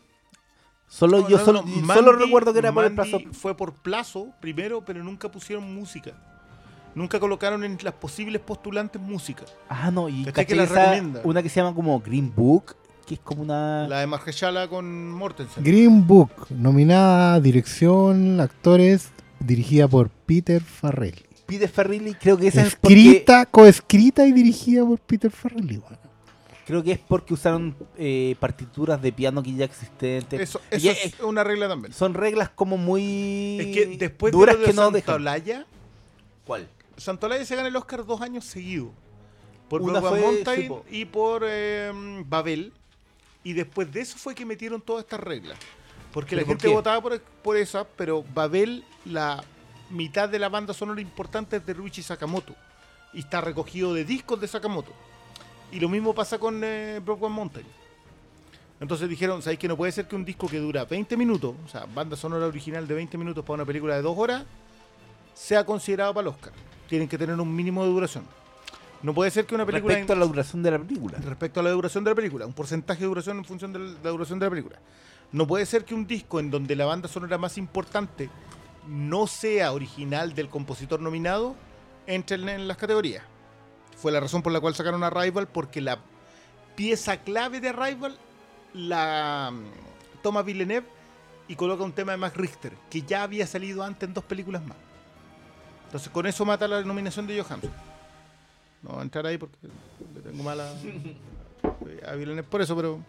solo 0.88 1.19
No, 1.22 1.30
yo 1.30 1.38
no, 1.38 1.45
solo, 1.45 1.61
no, 1.64 1.94
solo 1.94 2.14
Mandy- 2.14 2.26
recuerdo 2.26 2.53
que 2.53 2.60
era 2.60 2.72
por 2.74 2.86
el 2.86 2.94
Mandy 2.94 3.11
plazo. 3.11 3.34
Fue 3.34 3.56
por 3.56 3.74
plazo 3.74 4.32
primero, 4.40 4.84
pero 4.86 5.03
nunca 5.03 5.30
pusieron 5.30 5.72
música. 5.76 6.14
Nunca 6.98 7.19
colocaron 7.19 7.64
en 7.64 7.77
las 7.84 7.93
posibles 7.93 8.42
postulantes 8.42 9.00
música. 9.00 9.43
Ah, 9.69 9.92
no, 9.92 10.09
y 10.09 10.24
¿Cachai 10.26 10.48
que 10.48 10.56
la 10.56 10.64
esa- 10.64 10.74
recomienda? 10.93 11.22
una 11.26 11.43
que 11.43 11.50
se 11.50 11.59
llama 11.59 11.76
como 11.76 12.00
Green 12.00 12.34
Book, 12.35 12.76
que 13.06 13.14
es 13.14 13.19
como 13.19 13.43
una 13.43 13.88
La 13.88 14.00
de 14.00 14.08
Margeshala 14.08 14.67
con 14.67 15.11
Mortensen. 15.11 15.64
Green 15.64 16.08
Book, 16.08 16.32
nominada 16.50 17.40
dirección, 17.40 18.42
actores, 18.42 19.09
dirigida 19.40 19.88
por 19.88 20.09
Peter 20.09 20.59
Farrelly. 20.64 21.24
Peter 21.45 21.69
Farrelly, 21.69 22.16
creo 22.16 22.35
que 22.35 22.48
esa 22.48 22.64
es 22.64 22.76
porque 22.76 22.95
Escrita, 22.95 23.45
coescrita 23.45 24.26
y 24.26 24.32
dirigida 24.32 24.84
por 24.84 24.98
Peter 25.00 25.30
Farrelly. 25.30 25.77
weón. 25.77 25.98
creo 26.66 26.84
que 26.84 26.93
es 26.93 27.00
porque 27.00 27.34
usaron 27.35 27.76
eh, 27.98 28.35
partituras 28.40 29.00
de 29.01 29.11
piano 29.14 29.42
que 29.43 29.53
ya 29.53 29.66
existentes. 29.66 30.42
Eso, 30.42 30.59
eso 30.72 30.90
es- 30.92 31.06
es 31.14 31.19
una 31.22 31.43
regla 31.43 31.67
también. 31.69 31.93
Son 31.93 32.16
reglas 32.16 32.50
como 32.50 32.76
muy 32.76 33.58
Es 33.59 33.66
que 33.67 33.98
después 34.00 34.34
duras 34.34 34.56
de 34.56 34.61
lo 34.61 34.66
de 34.67 34.72
que 34.72 34.76
no 34.76 34.90
dejan. 34.92 35.06
Santolaya, 35.14 35.66
¿Cuál? 36.43 36.67
Santolaya 36.98 37.45
se 37.45 37.56
gana 37.56 37.67
el 37.67 37.76
Oscar 37.76 38.06
dos 38.06 38.22
años 38.22 38.45
seguidos. 38.45 38.90
Por 39.69 39.82
Una 39.82 40.01
fue, 40.01 40.19
Mountain 40.19 40.61
sí, 40.61 40.67
po. 40.67 40.85
y 40.90 41.06
por 41.06 41.43
eh, 41.45 41.92
Babel. 42.26 42.74
Y 43.43 43.53
después 43.53 43.92
de 43.92 44.01
eso 44.01 44.17
fue 44.17 44.34
que 44.35 44.45
metieron 44.45 44.82
todas 44.82 45.03
estas 45.03 45.19
reglas. 45.19 45.58
Porque 46.11 46.35
la 46.35 46.42
¿Pero 46.42 46.48
por 46.48 46.56
gente 46.56 46.67
qué? 46.69 46.74
votaba 46.74 47.01
por, 47.01 47.19
por 47.22 47.58
esa, 47.58 47.85
pero 47.85 48.24
Babel, 48.34 48.84
la 49.06 49.43
mitad 49.90 50.27
de 50.30 50.40
la 50.40 50.50
banda 50.50 50.74
sonora 50.74 51.00
importante 51.01 51.58
es 51.58 51.66
de 51.66 51.74
Ruichi 51.74 52.01
Sakamoto. 52.01 52.56
Y 53.14 53.19
está 53.19 53.42
recogido 53.42 53.93
de 53.93 54.03
discos 54.03 54.40
de 54.40 54.48
Sakamoto. 54.48 54.92
Y 55.72 55.80
lo 55.80 55.90
mismo 55.90 56.14
pasa 56.16 56.40
con 56.40 56.61
eh, 56.64 57.00
Brokeback 57.03 57.32
Mountain. 57.32 57.66
Entonces 58.80 59.09
dijeron, 59.09 59.42
¿sabéis 59.42 59.59
que 59.59 59.67
no 59.67 59.76
puede 59.76 59.92
ser 59.92 60.08
que 60.08 60.16
un 60.16 60.24
disco 60.24 60.48
que 60.48 60.59
dura 60.59 60.85
20 60.85 61.17
minutos, 61.17 61.56
o 61.66 61.67
sea, 61.67 61.85
banda 61.85 62.16
sonora 62.16 62.45
original 62.45 62.88
de 62.88 62.93
20 62.93 63.17
minutos 63.17 63.43
para 63.43 63.56
una 63.56 63.66
película 63.66 63.95
de 63.95 64.01
2 64.01 64.17
horas, 64.17 64.43
sea 65.34 65.66
considerado 65.66 66.14
para 66.14 66.30
el 66.30 66.35
Oscar? 66.35 66.53
Tienen 66.88 67.07
que 67.07 67.17
tener 67.17 67.40
un 67.40 67.56
mínimo 67.56 67.83
de 67.83 67.90
duración. 67.91 68.25
No 69.03 69.14
puede 69.14 69.30
ser 69.30 69.45
que 69.45 69.53
una 69.56 69.66
película... 69.66 69.93
Respecto 69.93 70.14
a 70.14 70.16
la 70.16 70.25
duración 70.25 70.64
de 70.64 70.72
la 70.72 70.80
película. 70.80 71.17
respecto 71.19 71.59
a 71.59 71.64
la 71.64 71.69
duración 71.72 72.03
de 72.03 72.11
la 72.11 72.16
película, 72.16 72.45
un 72.45 72.53
porcentaje 72.53 73.01
de 73.01 73.06
duración 73.07 73.38
en 73.38 73.45
función 73.45 73.72
de 73.74 73.80
la 73.80 74.09
duración 74.09 74.40
de 74.40 74.45
la 74.45 74.49
película. 74.49 74.80
No 75.32 75.45
puede 75.45 75.66
ser 75.66 75.85
que 75.85 75.93
un 75.93 76.07
disco 76.07 76.40
en 76.40 76.49
donde 76.49 76.75
la 76.75 76.85
banda 76.85 77.07
sonora 77.07 77.38
más 77.38 77.57
importante 77.57 78.30
no 78.88 79.27
sea 79.27 79.74
original 79.74 80.33
del 80.33 80.49
compositor 80.49 80.99
nominado 81.01 81.56
entre 82.07 82.38
en- 82.38 82.67
las 82.67 82.77
categorías. 82.77 83.24
Fue 83.98 84.11
la 84.11 84.19
razón 84.19 84.41
por 84.41 84.51
la 84.53 84.59
cual 84.61 84.74
sacaron 84.74 85.03
a 85.03 85.09
Rival, 85.09 85.48
porque 85.48 85.82
la 85.82 85.99
pieza 86.75 87.17
clave 87.17 87.59
de 87.59 87.74
Rival 87.74 88.17
la 88.74 89.51
mm, 89.53 90.22
toma 90.24 90.41
Villeneuve 90.43 90.88
y 91.48 91.56
coloca 91.56 91.83
un 91.83 91.91
tema 91.93 92.14
de 92.14 92.17
Max 92.19 92.35
Richter, 92.38 92.74
que 92.90 93.01
ya 93.01 93.24
había 93.24 93.45
salido 93.48 93.83
antes 93.83 94.07
en 94.07 94.14
dos 94.14 94.24
películas 94.24 94.64
más. 94.66 94.77
Entonces 95.88 96.09
con 96.09 96.25
eso 96.27 96.45
mata 96.45 96.67
la 96.67 96.82
nominación 96.83 97.25
de 97.25 97.41
Johansson. 97.41 97.72
No 98.83 98.90
voy 98.91 98.99
a 98.99 99.01
entrar 99.03 99.25
ahí 99.25 99.38
porque 99.38 99.57
le 100.14 100.22
tengo 100.22 100.43
mala 100.43 100.69
a 101.64 102.43
por 102.43 102.61
eso, 102.61 102.75
pero 102.75 102.99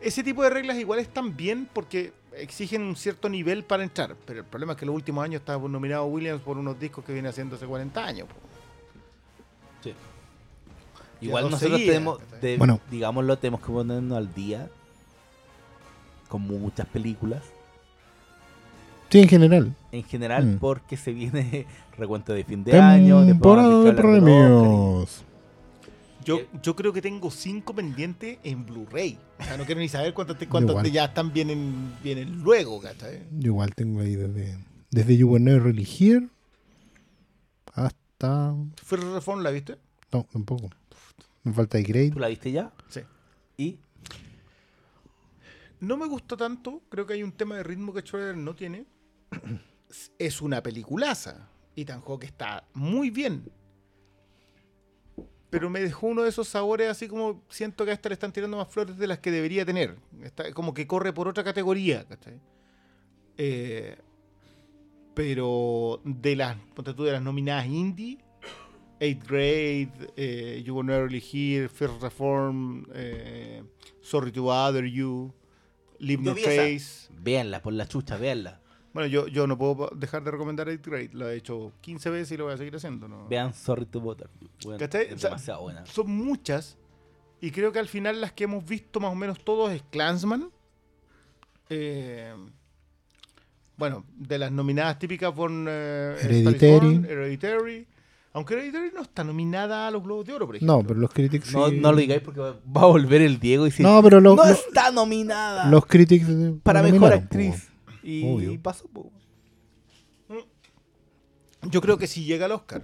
ese 0.00 0.22
tipo 0.22 0.42
de 0.42 0.50
reglas 0.50 0.76
igual 0.76 0.98
están 1.00 1.36
bien 1.36 1.68
porque 1.72 2.12
exigen 2.34 2.82
un 2.82 2.96
cierto 2.96 3.28
nivel 3.28 3.64
para 3.64 3.82
entrar. 3.82 4.14
Pero 4.26 4.40
el 4.40 4.46
problema 4.46 4.72
es 4.72 4.78
que 4.78 4.84
en 4.84 4.88
los 4.88 4.96
últimos 4.96 5.24
años 5.24 5.40
está 5.40 5.56
nominado 5.56 6.04
Williams 6.06 6.42
por 6.42 6.58
unos 6.58 6.78
discos 6.78 7.04
que 7.04 7.12
viene 7.12 7.28
haciendo 7.28 7.56
hace 7.56 7.66
40 7.66 8.04
años. 8.04 8.28
po. 8.28 8.34
Igual 11.20 11.50
nosotros 11.50 11.80
tenemos, 11.80 12.20
de- 12.40 12.56
Bueno. 12.58 12.80
digámoslo, 12.90 13.36
tenemos 13.38 13.60
que 13.60 13.72
ponernos 13.72 14.16
al 14.16 14.32
día 14.34 14.68
con 16.28 16.42
muchas 16.42 16.86
películas 16.86 17.42
Sí, 19.10 19.20
en 19.20 19.28
general. 19.28 19.74
en 19.92 20.02
general 20.04 20.44
Mm. 20.46 20.58
porque 20.58 20.96
se 20.96 21.12
viene 21.12 21.66
recuento 21.98 22.32
de 22.32 22.44
fin 22.44 22.62
de 22.64 22.78
año, 22.78 23.24
Temporada 23.26 23.82
de 23.82 23.92
premios. 23.94 25.24
Yo, 26.24 26.40
yo 26.62 26.76
creo 26.76 26.92
que 26.92 27.00
tengo 27.00 27.30
cinco 27.30 27.74
pendientes 27.74 28.38
en 28.44 28.66
Blu-ray. 28.66 29.18
O 29.40 29.44
sea, 29.44 29.56
no 29.56 29.64
quiero 29.64 29.80
ni 29.80 29.88
saber 29.88 30.12
cuántos, 30.12 30.36
te- 30.36 30.46
cuántos 30.46 30.72
Igual. 30.72 30.84
te- 30.84 30.90
ya 30.90 31.06
están 31.06 31.32
vienen, 31.32 31.94
vienen 32.04 32.42
luego, 32.42 32.80
¿cachai? 32.82 33.22
Yo 33.38 33.52
igual 33.52 33.74
tengo 33.74 34.00
ahí 34.00 34.14
desde, 34.14 34.58
desde 34.90 35.16
You 35.16 35.28
Were 35.30 35.42
Never 35.42 35.62
Really 35.62 35.88
Here 35.88 36.28
hasta... 37.72 38.54
¿Fue 38.84 38.98
Reform 38.98 39.42
la 39.42 39.50
viste? 39.50 39.78
No, 40.12 40.26
tampoco. 40.30 40.68
Me 41.44 41.52
falta 41.54 41.78
The 41.78 41.80
¿y 41.80 41.84
Great. 41.84 42.12
¿Tú 42.12 42.18
la 42.18 42.28
viste 42.28 42.52
ya? 42.52 42.72
Sí. 42.90 43.00
Y 43.56 43.78
No 45.80 45.96
me 45.96 46.06
gustó 46.06 46.36
tanto. 46.36 46.82
Creo 46.90 47.06
que 47.06 47.14
hay 47.14 47.22
un 47.22 47.32
tema 47.32 47.56
de 47.56 47.62
ritmo 47.62 47.94
que 47.94 48.00
Schroeder 48.02 48.36
no 48.36 48.54
tiene. 48.54 48.84
Es 50.18 50.42
una 50.42 50.62
peliculaza. 50.62 51.48
Ethan 51.76 52.00
Hawke 52.02 52.24
está 52.24 52.64
muy 52.74 53.10
bien. 53.10 53.50
Pero 55.50 55.70
me 55.70 55.80
dejó 55.80 56.08
uno 56.08 56.22
de 56.24 56.28
esos 56.28 56.46
sabores 56.48 56.90
así 56.90 57.08
como 57.08 57.42
siento 57.48 57.84
que 57.84 57.90
a 57.90 57.94
esta 57.94 58.10
le 58.10 58.12
están 58.14 58.32
tirando 58.32 58.56
más 58.58 58.68
flores 58.68 58.98
de 58.98 59.06
las 59.06 59.18
que 59.20 59.30
debería 59.30 59.64
tener. 59.64 59.96
Está 60.22 60.52
como 60.52 60.74
que 60.74 60.86
corre 60.86 61.12
por 61.12 61.26
otra 61.26 61.42
categoría. 61.42 62.04
Eh, 63.38 63.96
pero 65.14 66.00
de 66.04 66.36
las, 66.36 66.56
de 66.96 67.12
las 67.12 67.22
nominadas 67.22 67.66
indie, 67.66 68.18
Eighth 69.00 69.26
Grade, 69.26 70.12
eh, 70.16 70.62
You 70.64 70.74
Were 70.76 70.86
Never 70.86 71.08
Really 71.08 71.24
Here, 71.24 71.68
First 71.68 72.02
Reform, 72.02 72.86
eh, 72.94 73.62
Sorry 74.02 74.32
to 74.32 74.42
Bother 74.42 74.84
You, 74.84 75.32
Leave 75.98 76.22
Yo 76.24 76.34
No. 76.34 76.40
Trace. 76.40 77.08
véanla, 77.20 77.62
por 77.62 77.72
la 77.72 77.86
chucha, 77.88 78.16
véanla. 78.16 78.60
Bueno, 78.98 79.12
yo, 79.12 79.28
yo 79.28 79.46
no 79.46 79.56
puedo 79.56 79.90
dejar 79.94 80.24
de 80.24 80.32
recomendar 80.32 80.68
Eighth 80.68 80.84
Grade. 80.84 81.10
Lo 81.12 81.28
he 81.30 81.36
hecho 81.36 81.70
15 81.82 82.10
veces 82.10 82.32
y 82.32 82.36
lo 82.36 82.46
voy 82.46 82.54
a 82.54 82.56
seguir 82.56 82.74
haciendo. 82.74 83.06
¿no? 83.06 83.28
Vean 83.28 83.54
Sorry 83.54 83.86
to 83.86 84.00
Bother 84.00 84.28
You. 84.40 84.48
Bueno, 84.64 84.80
¿Cachai? 84.80 85.06
es 85.06 85.12
O 85.14 85.18
sea, 85.18 85.30
demasiado 85.30 85.62
buena. 85.62 85.86
Son 85.86 86.10
muchas. 86.10 86.76
Y 87.40 87.52
creo 87.52 87.70
que 87.70 87.78
al 87.78 87.86
final 87.86 88.20
las 88.20 88.32
que 88.32 88.42
hemos 88.42 88.66
visto 88.66 88.98
más 88.98 89.12
o 89.12 89.14
menos 89.14 89.38
todos 89.44 89.70
es 89.70 89.84
Clansman. 89.90 90.50
Eh, 91.70 92.34
bueno, 93.76 94.04
de 94.16 94.36
las 94.36 94.50
nominadas 94.50 94.98
típicas 94.98 95.30
por 95.32 95.48
eh, 95.52 96.16
Hereditary. 96.20 96.68
Born, 96.98 97.04
Hereditary. 97.04 97.86
Aunque 98.32 98.54
Hereditary 98.54 98.90
no 98.96 99.02
está 99.02 99.22
nominada 99.22 99.86
a 99.86 99.92
los 99.92 100.02
Globos 100.02 100.26
de 100.26 100.32
Oro, 100.32 100.46
por 100.46 100.56
ejemplo. 100.56 100.76
No, 100.76 100.82
pero 100.84 100.98
los 100.98 101.12
critics 101.12 101.52
No, 101.54 101.68
sí- 101.68 101.78
no 101.78 101.92
lo 101.92 101.98
digáis 101.98 102.20
porque 102.20 102.40
va 102.40 102.82
a 102.82 102.86
volver 102.86 103.22
el 103.22 103.38
Diego 103.38 103.64
y 103.64 103.70
decir, 103.70 103.86
No, 103.86 104.02
pero 104.02 104.20
no 104.20 104.34
lo- 104.34 104.42
está 104.44 104.90
nominada 104.90 105.70
los 105.70 105.86
critics 105.86 106.26
para 106.64 106.82
mejor 106.82 107.12
actriz. 107.12 107.68
Y 108.10 108.24
Obvio. 108.24 108.62
pasó, 108.62 108.88
po. 108.88 109.12
Yo 111.62 111.80
creo 111.80 111.98
que 111.98 112.06
si 112.06 112.24
llega 112.24 112.46
al 112.46 112.52
Oscar. 112.52 112.82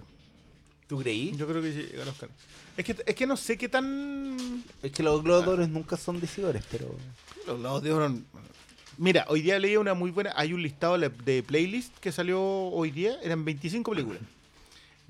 ¿Tú 0.87 0.99
creí? 0.99 1.35
Yo 1.37 1.47
creo 1.47 1.63
que 1.63 1.73
sí 1.73 1.83
llega 1.91 2.03
al 2.03 2.09
Oscar. 2.09 2.29
Es 2.77 2.85
que, 2.85 2.97
es 3.07 3.15
que 3.15 3.27
no 3.27 3.37
sé 3.37 3.57
qué 3.57 3.69
tan. 3.69 4.37
Es 4.83 4.93
que 4.93 5.03
los 5.03 5.23
Globos 5.23 5.47
de 5.47 5.51
Oro 5.53 5.67
nunca 5.69 5.97
son 5.97 6.21
decidores, 6.21 6.63
pero... 6.71 6.95
Los 7.47 7.59
Globos 7.59 7.83
de 7.83 7.93
Oro. 7.93 8.15
Mira, 8.99 9.25
hoy 9.29 9.41
día 9.43 9.59
leí 9.59 9.77
una 9.77 9.95
muy 9.95 10.11
buena. 10.11 10.33
Hay 10.37 10.53
un 10.53 10.63
listado 10.63 10.99
de- 10.99 11.09
de 11.09 11.43
playlist 11.43 11.97
que 11.99 12.13
salió 12.13 12.43
hoy 12.43 12.91
día. 12.91 13.17
Eran 13.23 13.45
25 13.45 13.93
películas. 13.93 14.21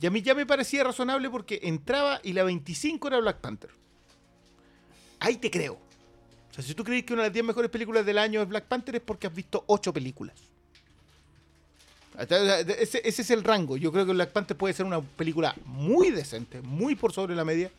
Y 0.01 0.07
a 0.07 0.11
mí 0.11 0.23
ya 0.23 0.35
me 0.35 0.47
parecía 0.47 0.85
razonable 0.85 1.29
porque 1.31 1.61
entraba 1.65 2.21
y 2.23 2.35
la 2.35 2.45
25 2.45 3.09
era 3.09 3.19
Black 3.21 3.41
Panther. 3.41 3.71
Ahí 5.21 5.37
te 5.39 5.51
creo. 5.51 5.79
O 6.55 6.57
sea, 6.57 6.63
si 6.65 6.73
tú 6.75 6.85
crees 6.85 7.03
que 7.05 7.13
una 7.15 7.23
de 7.23 7.29
las 7.31 7.33
10 7.35 7.47
mejores 7.47 7.69
películas 7.69 8.07
del 8.07 8.17
año 8.17 8.41
es 8.41 8.49
Black 8.49 8.67
Panther 8.67 8.95
es 8.95 9.03
porque 9.03 9.27
has 9.27 9.35
visto 9.35 9.65
8 9.67 9.93
películas. 9.93 10.37
Ese, 12.79 13.01
ese 13.05 13.23
es 13.23 13.31
el 13.31 13.43
rango. 13.43 13.77
Yo 13.77 13.91
creo 13.91 14.07
que 14.07 14.13
Black 14.13 14.31
Panther 14.31 14.57
puede 14.57 14.73
ser 14.73 14.87
una 14.87 15.01
película 15.01 15.57
muy 15.67 16.11
decente, 16.11 16.61
muy 16.63 16.95
por 16.95 17.13
sobre 17.13 17.35
la 17.35 17.45
media, 17.45 17.73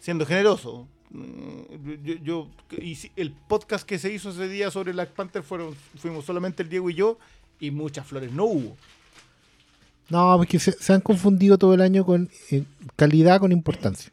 siendo 0.00 0.24
generoso. 0.24 0.86
Mm, 1.10 2.04
Yo, 2.04 2.14
yo- 2.22 2.48
y 2.80 2.96
el 3.16 3.32
podcast 3.32 3.84
que 3.84 3.98
se 3.98 4.12
hizo 4.12 4.30
ese 4.30 4.48
día 4.48 4.70
sobre 4.70 4.92
Black 4.92 5.10
Panther 5.10 5.42
fueron, 5.42 5.74
fuimos 5.96 6.24
solamente 6.24 6.62
el 6.62 6.68
Diego 6.68 6.90
y 6.90 6.94
yo, 6.94 7.18
y 7.58 7.72
muchas 7.72 8.06
flores 8.06 8.30
no 8.30 8.44
hubo. 8.44 8.76
No, 10.10 10.34
porque 10.36 10.60
se, 10.60 10.70
se 10.72 10.92
han 10.92 11.00
confundido 11.00 11.58
todo 11.58 11.74
el 11.74 11.80
año 11.80 12.06
con 12.06 12.30
eh, 12.52 12.62
calidad 12.94 13.40
con 13.40 13.50
importancia. 13.50 14.12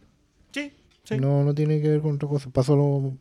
Sí, 0.51 0.71
sí. 1.03 1.17
No, 1.19 1.43
no 1.43 1.53
tiene 1.53 1.79
que 1.79 1.89
ver 1.89 2.01
con 2.01 2.15
otra 2.15 2.27
cosa. 2.27 2.49
Pasó, 2.49 2.75
lo, 2.75 3.13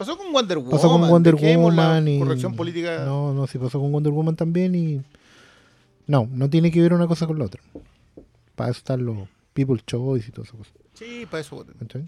Pasó 0.00 0.16
con 0.16 0.32
Wonder 0.32 0.56
Woman. 0.56 0.70
pasó 0.70 0.88
con 0.88 1.06
Wonder 1.10 1.34
la 1.34 1.58
Woman 1.58 2.08
y. 2.08 2.18
corrección 2.20 2.56
política. 2.56 3.04
No, 3.04 3.34
no, 3.34 3.46
sí 3.46 3.58
pasó 3.58 3.78
con 3.78 3.92
Wonder 3.92 4.10
Woman 4.10 4.34
también 4.34 4.74
y. 4.74 5.02
No, 6.06 6.26
no 6.32 6.48
tiene 6.48 6.70
que 6.70 6.80
ver 6.80 6.94
una 6.94 7.06
cosa 7.06 7.26
con 7.26 7.38
la 7.38 7.44
otra. 7.44 7.60
Para 8.56 8.70
eso 8.70 8.78
están 8.78 9.04
los 9.04 9.28
People 9.52 9.78
Choice 9.86 10.28
y 10.28 10.32
todas 10.32 10.48
esas 10.48 10.58
cosas. 10.58 10.72
Sí, 10.94 11.26
para 11.30 11.42
eso. 11.42 11.66
¿cachai? 11.78 12.06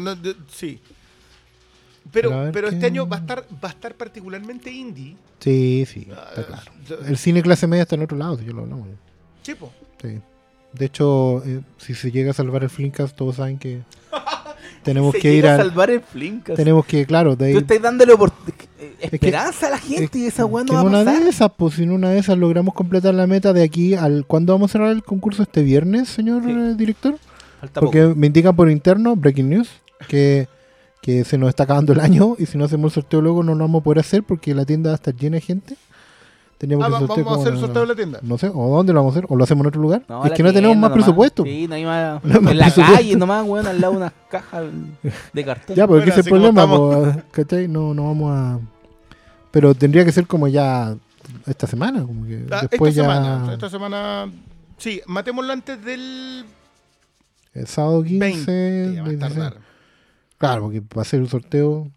No, 0.00 0.16
sí. 0.52 0.80
Pero, 2.12 2.48
Pero 2.52 2.68
este 2.68 2.86
año 2.86 3.08
va 3.08 3.16
a 3.16 3.20
estar, 3.22 3.44
va 3.52 3.70
a 3.70 3.72
estar 3.72 3.96
particularmente 3.96 4.70
indie. 4.70 5.16
Sí, 5.40 5.84
sí, 5.84 6.06
Ah, 6.12 6.28
está 6.28 6.46
claro. 6.46 6.72
El 7.08 7.16
cine 7.18 7.42
clase 7.42 7.66
media 7.66 7.82
está 7.82 7.96
en 7.96 8.02
otro 8.02 8.16
lado, 8.16 8.38
si 8.38 8.44
yo 8.44 8.52
lo 8.52 8.62
hablamos. 8.62 8.86
Sí, 9.42 9.56
po. 9.56 9.72
Sí. 10.00 10.20
De 10.74 10.84
hecho, 10.84 11.42
eh, 11.44 11.60
si 11.78 11.94
se 11.94 12.12
llega 12.12 12.30
a 12.30 12.34
salvar 12.34 12.62
el 12.62 12.70
Flimcast, 12.70 13.16
todos 13.16 13.34
saben 13.34 13.58
que 13.58 13.82
tenemos 14.82 15.12
Se 15.12 15.20
que 15.20 15.34
ir 15.34 15.46
a 15.46 15.56
salvar 15.56 15.90
el 15.90 16.00
Flimcast. 16.00 16.56
Tenemos 16.56 16.84
que, 16.86 17.04
claro, 17.06 17.36
de. 17.36 17.52
Tú 17.52 17.58
estás 17.58 17.80
dándole 17.82 18.12
opor- 18.14 18.32
eh, 18.78 18.94
que- 19.00 19.06
esperanza 19.16 19.66
a 19.68 19.70
la 19.70 19.78
gente 19.78 20.18
y 20.18 20.26
esa 20.26 20.44
weá 20.46 20.64
no 20.64 20.74
va 20.74 20.80
a 20.80 20.82
una 20.84 21.04
pasar. 21.04 21.22
de 21.22 21.28
esas, 21.30 21.50
pues 21.56 21.74
si 21.74 21.82
en 21.82 21.92
una 21.92 22.10
de 22.10 22.18
esas 22.18 22.38
logramos 22.38 22.74
completar 22.74 23.14
la 23.14 23.26
meta 23.26 23.52
de 23.52 23.62
aquí 23.62 23.94
al. 23.94 24.24
¿Cuándo 24.26 24.52
vamos 24.52 24.70
a 24.70 24.72
cerrar 24.72 24.90
el 24.90 25.02
concurso 25.02 25.42
este 25.42 25.62
viernes, 25.62 26.08
señor 26.08 26.42
Sí. 26.44 26.50
eh, 26.50 26.74
director? 26.76 27.16
Falta 27.60 27.80
Porque 27.80 28.02
poco. 28.02 28.14
me 28.16 28.26
indican 28.28 28.54
por 28.56 28.70
interno, 28.70 29.16
breaking 29.16 29.48
news, 29.50 29.68
que, 30.08 30.48
que 31.02 31.24
se 31.24 31.38
nos 31.38 31.48
está 31.48 31.64
acabando 31.64 31.92
el 31.92 32.00
año 32.00 32.36
y 32.38 32.46
si 32.46 32.56
no 32.58 32.64
hacemos 32.64 32.92
el 32.92 33.02
sorteo 33.02 33.20
luego 33.20 33.42
no 33.42 33.54
lo 33.54 33.64
vamos 33.64 33.80
a 33.80 33.84
poder 33.84 33.98
hacer 34.00 34.22
porque 34.22 34.54
la 34.54 34.64
tienda 34.64 34.90
va 34.90 34.94
a 34.94 34.96
estar 34.96 35.14
llena 35.14 35.36
de 35.36 35.40
gente. 35.40 35.76
Teníamos 36.58 36.86
Ah, 36.86 36.90
que 36.90 37.06
sortear 37.06 37.24
vamos 37.24 37.38
a 37.38 37.40
hacer 37.42 37.52
el 37.54 37.60
sorteo 37.60 37.82
de 37.82 37.88
la 37.88 37.94
tienda. 37.94 38.18
No 38.22 38.36
sé, 38.36 38.50
o 38.52 38.76
dónde 38.76 38.92
lo 38.92 38.98
vamos 39.00 39.14
a 39.14 39.18
hacer, 39.18 39.26
o 39.30 39.36
lo 39.36 39.44
hacemos 39.44 39.62
en 39.62 39.68
otro 39.68 39.80
lugar. 39.80 40.02
No, 40.08 40.24
es 40.24 40.32
que 40.32 40.42
no 40.42 40.52
tenemos 40.52 40.76
más 40.76 40.90
nomás. 40.90 41.04
presupuesto. 41.04 41.44
Sí, 41.44 41.66
no 41.68 41.74
hay 41.76 41.84
más. 41.84 42.22
No 42.24 42.34
hay 42.34 42.40
más 42.40 42.52
en 42.52 42.58
la 42.58 42.72
calle 42.96 43.16
nomás, 43.16 43.46
weón, 43.46 43.66
al 43.66 43.80
lado 43.80 43.92
de 43.92 43.96
unas 43.98 44.12
cajas 44.28 44.64
de 45.32 45.44
cartón. 45.44 45.76
Ya, 45.76 45.86
porque 45.86 46.00
Bueno, 46.06 46.12
ese 46.12 46.20
es 46.20 46.26
el 46.26 46.30
problema, 46.32 46.66
po, 46.68 47.12
¿cachai? 47.30 47.68
No, 47.68 47.94
no 47.94 48.04
vamos 48.06 48.32
a... 48.36 48.58
Pero 49.52 49.72
tendría 49.74 50.04
que 50.04 50.10
ser 50.12 50.26
como 50.26 50.48
ya 50.48 50.96
esta 51.46 51.66
semana, 51.68 52.02
como 52.02 52.26
que 52.26 52.44
Ah, 52.50 52.66
después 52.68 52.90
esta 52.96 53.02
ya... 53.08 53.14
semana. 53.14 53.52
Esta 53.52 53.70
semana. 53.70 54.32
Sí, 54.78 55.00
matémoslo 55.06 55.52
antes 55.52 55.82
del 55.84 56.44
El 57.54 57.66
sábado 57.68 58.02
15, 58.02 58.18
20. 58.52 58.94
ya 58.94 59.00
va 59.02 59.06
a 59.06 59.10
26. 59.10 59.18
tardar. 59.20 59.60
Claro, 60.38 60.62
porque 60.62 60.80
va 60.96 61.02
a 61.02 61.04
ser 61.04 61.20
un 61.20 61.28
sorteo 61.28 61.88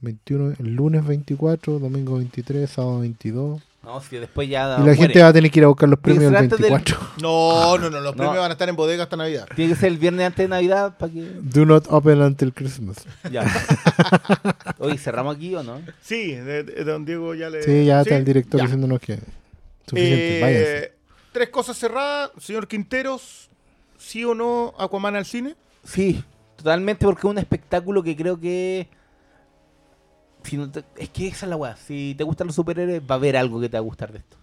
21, 0.00 0.54
el 0.58 0.74
lunes 0.74 1.06
24, 1.06 1.78
domingo 1.78 2.16
23, 2.16 2.68
sábado 2.68 3.00
22. 3.00 3.62
No, 3.84 4.00
si 4.00 4.16
después 4.16 4.48
ya. 4.48 4.64
y 4.64 4.68
la 4.70 4.78
muere. 4.78 4.96
gente 4.96 5.22
va 5.22 5.28
a 5.28 5.32
tener 5.32 5.50
que 5.50 5.60
ir 5.60 5.64
a 5.64 5.68
buscar 5.68 5.88
los 5.88 5.98
premios 5.98 6.24
el 6.24 6.30
ser 6.30 6.38
antes 6.38 6.58
del- 6.58 6.70
24. 6.70 7.08
No, 7.22 7.78
no, 7.78 7.90
no. 7.90 8.00
Los 8.00 8.12
No. 8.16 8.22
premios 8.22 8.38
van 8.38 8.50
a 8.50 8.54
estar 8.54 8.68
en 8.68 8.76
bodega 8.76 9.04
hasta 9.04 9.16
Navidad. 9.16 9.46
Tiene 9.54 9.72
que 9.74 9.78
ser 9.80 9.88
el 9.92 9.98
viernes 9.98 10.26
antes 10.26 10.44
de 10.44 10.48
Navidad 10.48 10.96
para 10.98 11.12
que. 11.12 11.20
Do 11.42 11.64
not 11.66 11.86
open 11.90 12.20
until 12.22 12.52
Christmas. 12.52 12.96
Ya. 13.30 13.44
Oye, 14.78 14.98
¿cerramos 14.98 15.36
aquí 15.36 15.54
o 15.54 15.62
no? 15.62 15.80
Sí, 16.02 16.32
de, 16.34 16.62
de 16.64 16.84
don 16.84 17.04
Diego 17.04 17.34
ya 17.34 17.50
le. 17.50 17.62
Sí, 17.62 17.84
ya 17.84 18.00
está 18.00 18.16
el 18.16 18.24
director 18.24 18.58
ya. 18.58 18.64
diciéndonos 18.64 19.00
que 19.00 19.18
suficiente, 19.86 20.38
Eh, 20.38 20.40
váyanse. 20.42 20.92
Tres 21.32 21.48
cosas 21.50 21.76
cerradas. 21.76 22.30
Señor 22.40 22.68
Quinteros, 22.68 23.48
¿sí 23.98 24.24
o 24.24 24.34
no 24.34 24.72
Aquaman 24.78 25.16
al 25.16 25.24
cine? 25.24 25.56
Sí, 25.84 26.22
totalmente, 26.56 27.04
porque 27.04 27.20
es 27.26 27.30
un 27.30 27.38
espectáculo 27.38 28.02
que 28.02 28.16
creo 28.16 28.38
que. 28.40 28.88
Si 30.44 30.56
no 30.56 30.70
te- 30.70 30.84
es 30.96 31.08
que 31.10 31.26
esa 31.28 31.46
es 31.46 31.50
la 31.50 31.56
weá. 31.56 31.76
Si 31.76 32.14
te 32.16 32.24
gustan 32.24 32.46
los 32.46 32.56
superhéroes, 32.56 33.00
va 33.02 33.14
a 33.14 33.18
haber 33.18 33.36
algo 33.36 33.60
que 33.60 33.68
te 33.68 33.76
va 33.76 33.80
a 33.80 33.82
gustar 33.82 34.12
de 34.12 34.18
esto. 34.18 34.36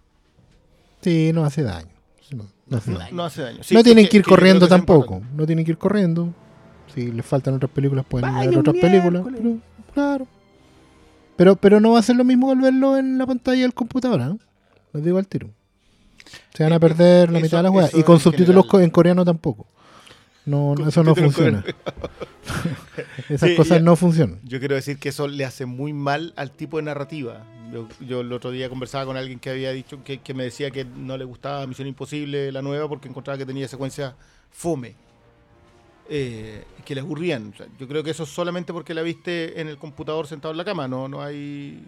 Sí, 1.00 1.32
no 1.32 1.44
hace 1.44 1.62
daño. 1.62 1.88
No, 2.34 2.44
no 2.66 2.76
hace 2.78 2.92
daño. 2.92 3.14
No 3.16 3.24
hace 3.24 3.42
daño. 3.42 3.62
Sí, 3.62 3.74
no 3.74 3.82
tienen 3.82 4.04
que- 4.06 4.10
que 4.10 4.16
ir 4.18 4.22
que 4.24 4.28
corriendo 4.30 4.66
que 4.66 4.70
tampoco. 4.70 5.22
No 5.34 5.46
tienen 5.46 5.64
que 5.64 5.72
ir 5.72 5.78
corriendo. 5.78 6.32
Si 6.94 7.10
les 7.10 7.24
faltan 7.24 7.54
otras 7.54 7.70
películas, 7.70 8.04
pueden 8.08 8.32
ver 8.34 8.58
otras 8.58 8.76
películas. 8.76 9.22
Pero, 9.24 9.56
claro. 9.94 10.26
Pero, 11.36 11.56
pero 11.56 11.80
no 11.80 11.92
va 11.92 11.98
a 11.98 12.02
ser 12.02 12.16
lo 12.16 12.24
mismo 12.24 12.50
al 12.50 12.60
verlo 12.60 12.96
en 12.96 13.16
la 13.18 13.26
pantalla 13.26 13.62
del 13.62 13.74
computador, 13.74 14.20
¿eh? 14.20 14.36
Les 14.92 15.02
digo 15.04 15.18
al 15.18 15.26
tiro. 15.26 15.48
Se 16.54 16.62
van 16.62 16.72
a 16.72 16.76
Eh, 16.76 16.80
perder 16.80 17.30
la 17.30 17.38
eso- 17.38 17.44
mitad 17.46 17.58
de 17.58 17.62
las 17.64 17.72
weas. 17.72 17.94
Y 17.94 18.02
con 18.02 18.20
subtítulos 18.20 18.64
general. 18.64 18.70
co- 18.70 18.80
en 18.80 18.90
coreano 18.90 19.24
tampoco. 19.24 19.66
No, 20.44 20.74
Con 20.76 20.88
eso 20.88 21.02
no 21.04 21.14
funciona. 21.14 21.64
Esas 23.28 23.50
Sí, 23.50 23.54
cosas 23.54 23.78
ya. 23.78 23.84
no 23.84 23.96
funcionan. 23.96 24.40
Yo 24.42 24.58
quiero 24.58 24.74
decir 24.74 24.98
que 24.98 25.10
eso 25.10 25.28
le 25.28 25.44
hace 25.44 25.66
muy 25.66 25.92
mal 25.92 26.32
al 26.36 26.50
tipo 26.50 26.76
de 26.78 26.84
narrativa. 26.84 27.44
Yo, 27.72 27.88
yo 28.00 28.20
el 28.20 28.32
otro 28.32 28.50
día 28.50 28.68
conversaba 28.68 29.06
con 29.06 29.16
alguien 29.16 29.38
que 29.38 29.50
había 29.50 29.72
dicho 29.72 30.02
que, 30.04 30.18
que 30.20 30.34
me 30.34 30.44
decía 30.44 30.70
que 30.70 30.84
no 30.84 31.16
le 31.16 31.24
gustaba 31.24 31.66
Misión 31.66 31.88
Imposible, 31.88 32.52
la 32.52 32.60
nueva, 32.62 32.88
porque 32.88 33.08
encontraba 33.08 33.38
que 33.38 33.46
tenía 33.46 33.66
secuencias 33.68 34.14
fome. 34.50 34.94
eh, 36.08 36.64
que 36.84 36.94
le 36.94 37.00
aburrían. 37.00 37.52
O 37.54 37.56
sea, 37.56 37.66
yo 37.78 37.88
creo 37.88 38.02
que 38.02 38.10
eso 38.10 38.24
es 38.24 38.28
solamente 38.28 38.72
porque 38.72 38.92
la 38.94 39.02
viste 39.02 39.60
en 39.60 39.68
el 39.68 39.78
computador 39.78 40.26
sentado 40.26 40.52
en 40.52 40.58
la 40.58 40.64
cama. 40.64 40.88
No, 40.88 41.08
no 41.08 41.22
hay, 41.22 41.82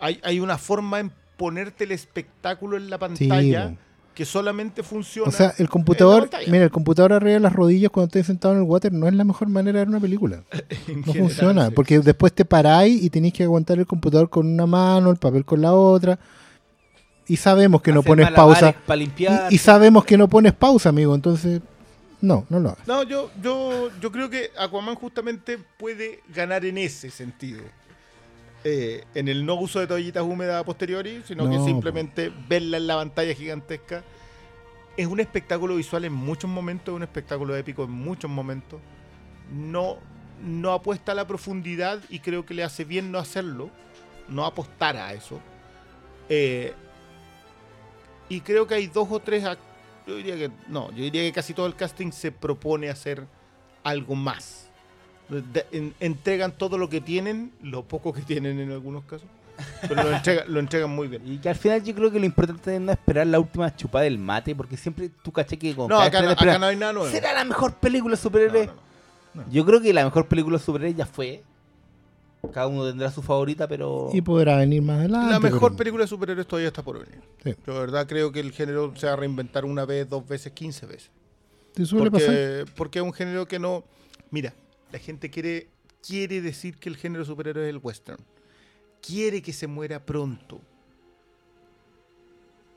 hay. 0.00 0.20
Hay 0.24 0.40
una 0.40 0.58
forma 0.58 0.98
en 1.00 1.12
ponerte 1.36 1.84
el 1.84 1.92
espectáculo 1.92 2.76
en 2.76 2.90
la 2.90 2.98
pantalla. 2.98 3.76
Que 4.14 4.24
solamente 4.24 4.82
funciona. 4.82 5.28
O 5.28 5.32
sea, 5.32 5.54
el 5.58 5.68
computador, 5.68 6.30
mira, 6.46 6.64
el 6.64 6.70
computador 6.70 7.12
arriba 7.12 7.34
de 7.34 7.40
las 7.40 7.52
rodillas 7.52 7.90
cuando 7.90 8.06
estés 8.06 8.26
sentado 8.26 8.54
en 8.54 8.60
el 8.60 8.66
water 8.66 8.92
no 8.92 9.08
es 9.08 9.14
la 9.14 9.24
mejor 9.24 9.48
manera 9.48 9.78
de 9.78 9.84
ver 9.84 9.88
una 9.88 10.00
película. 10.00 10.42
No 10.86 11.12
general, 11.12 11.28
funciona, 11.28 11.66
sí. 11.66 11.72
porque 11.74 11.98
después 11.98 12.32
te 12.32 12.44
paráis 12.44 13.02
y 13.02 13.10
tenéis 13.10 13.34
que 13.34 13.42
aguantar 13.42 13.78
el 13.78 13.86
computador 13.86 14.28
con 14.30 14.46
una 14.46 14.66
mano, 14.66 15.10
el 15.10 15.16
papel 15.16 15.44
con 15.44 15.60
la 15.60 15.72
otra. 15.72 16.18
Y 17.26 17.36
sabemos 17.36 17.82
que 17.82 17.92
no 17.92 18.02
pones 18.02 18.30
pausa. 18.30 18.74
Para 18.86 18.96
limpiar. 18.96 19.50
Y, 19.50 19.56
y 19.56 19.58
sabemos 19.58 20.04
que 20.04 20.16
no 20.16 20.28
pones 20.28 20.52
pausa, 20.52 20.90
amigo. 20.90 21.14
Entonces, 21.14 21.62
no, 22.20 22.46
no 22.48 22.60
lo 22.60 22.70
hagas. 22.70 22.86
No, 22.86 23.02
yo, 23.02 23.30
yo, 23.42 23.90
yo 24.00 24.12
creo 24.12 24.30
que 24.30 24.50
Aquaman 24.58 24.94
justamente 24.94 25.58
puede 25.78 26.20
ganar 26.34 26.64
en 26.64 26.78
ese 26.78 27.10
sentido. 27.10 27.62
Eh, 28.66 29.04
en 29.14 29.28
el 29.28 29.44
no 29.44 29.56
uso 29.56 29.78
de 29.78 29.86
toallitas 29.86 30.22
húmedas 30.22 30.62
a 30.62 30.64
posteriori, 30.64 31.22
sino 31.26 31.50
que 31.50 31.58
simplemente 31.58 32.32
verla 32.48 32.78
en 32.78 32.86
la 32.86 32.96
pantalla 32.96 33.34
gigantesca. 33.34 34.02
Es 34.96 35.06
un 35.06 35.20
espectáculo 35.20 35.76
visual 35.76 36.06
en 36.06 36.14
muchos 36.14 36.48
momentos, 36.48 36.92
es 36.92 36.96
un 36.96 37.02
espectáculo 37.02 37.54
épico 37.56 37.84
en 37.84 37.90
muchos 37.90 38.30
momentos. 38.30 38.80
No, 39.52 39.98
no 40.42 40.72
apuesta 40.72 41.12
a 41.12 41.14
la 41.14 41.26
profundidad 41.26 42.00
y 42.08 42.20
creo 42.20 42.46
que 42.46 42.54
le 42.54 42.64
hace 42.64 42.84
bien 42.84 43.12
no 43.12 43.18
hacerlo, 43.18 43.68
no 44.28 44.46
apostar 44.46 44.96
a 44.96 45.12
eso. 45.12 45.40
Eh, 46.30 46.72
y 48.30 48.40
creo 48.40 48.66
que 48.66 48.76
hay 48.76 48.86
dos 48.86 49.08
o 49.10 49.20
tres 49.20 49.44
yo 50.06 50.16
diría 50.16 50.36
que 50.36 50.50
no, 50.68 50.90
yo 50.90 51.02
diría 51.04 51.22
que 51.22 51.32
casi 51.32 51.54
todo 51.54 51.66
el 51.66 51.76
casting 51.76 52.12
se 52.12 52.30
propone 52.32 52.88
hacer 52.88 53.26
algo 53.82 54.14
más. 54.14 54.63
De- 55.28 55.66
en- 55.72 55.94
entregan 56.00 56.52
todo 56.52 56.76
lo 56.78 56.88
que 56.88 57.00
tienen, 57.00 57.52
lo 57.62 57.82
poco 57.82 58.12
que 58.12 58.20
tienen 58.22 58.60
en 58.60 58.70
algunos 58.72 59.04
casos, 59.04 59.26
pero 59.88 60.02
lo, 60.02 60.10
entrega- 60.12 60.44
lo 60.46 60.60
entregan 60.60 60.90
muy 60.90 61.08
bien. 61.08 61.22
Y 61.26 61.38
que 61.38 61.48
al 61.48 61.56
final 61.56 61.82
yo 61.82 61.94
creo 61.94 62.10
que 62.10 62.18
lo 62.20 62.26
importante 62.26 62.74
es 62.74 62.80
no 62.80 62.92
esperar 62.92 63.26
la 63.26 63.40
última 63.40 63.74
chupada 63.74 64.04
del 64.04 64.18
mate, 64.18 64.54
porque 64.54 64.76
siempre 64.76 65.10
tú 65.22 65.32
caché 65.32 65.56
que 65.58 65.74
con 65.74 65.88
No, 65.88 65.98
acá 65.98 66.20
no, 66.22 66.30
acá 66.30 66.58
no 66.58 66.66
hay 66.66 66.76
nada 66.76 66.92
nuevo. 66.92 67.08
¿Será 67.10 67.32
la 67.32 67.44
mejor 67.44 67.74
película 67.74 68.12
de 68.16 68.18
No, 68.18 68.22
superhéroes? 68.22 68.66
no, 69.34 69.42
no. 69.42 69.50
Yo 69.50 69.64
creo 69.64 69.80
que 69.80 69.92
la 69.94 70.04
mejor 70.04 70.28
película 70.28 70.58
de 70.58 70.64
superhéroes 70.64 70.96
ya 70.96 71.06
fue. 71.06 71.42
Cada 72.52 72.66
uno 72.66 72.86
tendrá 72.86 73.10
su 73.10 73.22
favorita, 73.22 73.66
pero. 73.66 74.10
Y 74.12 74.20
podrá 74.20 74.58
venir 74.58 74.82
más 74.82 74.98
adelante. 74.98 75.30
La 75.32 75.40
mejor 75.40 75.70
pero- 75.70 75.76
película 75.78 76.04
de 76.04 76.08
superhéroes 76.08 76.46
todavía 76.46 76.68
está 76.68 76.82
por 76.82 76.98
venir. 77.02 77.22
Sí. 77.42 77.54
Yo 77.66 77.72
de 77.72 77.80
verdad 77.80 78.06
creo 78.06 78.30
que 78.32 78.40
el 78.40 78.52
género 78.52 78.92
se 78.96 79.06
va 79.06 79.14
a 79.14 79.16
reinventar 79.16 79.64
una 79.64 79.86
vez, 79.86 80.06
dos 80.08 80.28
veces, 80.28 80.52
quince 80.52 80.84
veces. 80.84 81.10
¿Te 81.72 81.86
suele 81.86 82.10
pasar? 82.10 82.26
Porque, 82.26 82.64
porque 82.76 82.98
es 82.98 83.04
un 83.04 83.14
género 83.14 83.48
que 83.48 83.58
no. 83.58 83.82
Mira, 84.30 84.52
la 84.94 85.00
gente 85.00 85.28
quiere, 85.28 85.66
quiere 86.06 86.40
decir 86.40 86.76
que 86.76 86.88
el 86.88 86.96
género 86.96 87.24
superhéroe 87.24 87.64
es 87.64 87.70
el 87.70 87.80
western. 87.82 88.22
Quiere 89.02 89.42
que 89.42 89.52
se 89.52 89.66
muera 89.66 89.98
pronto. 89.98 90.60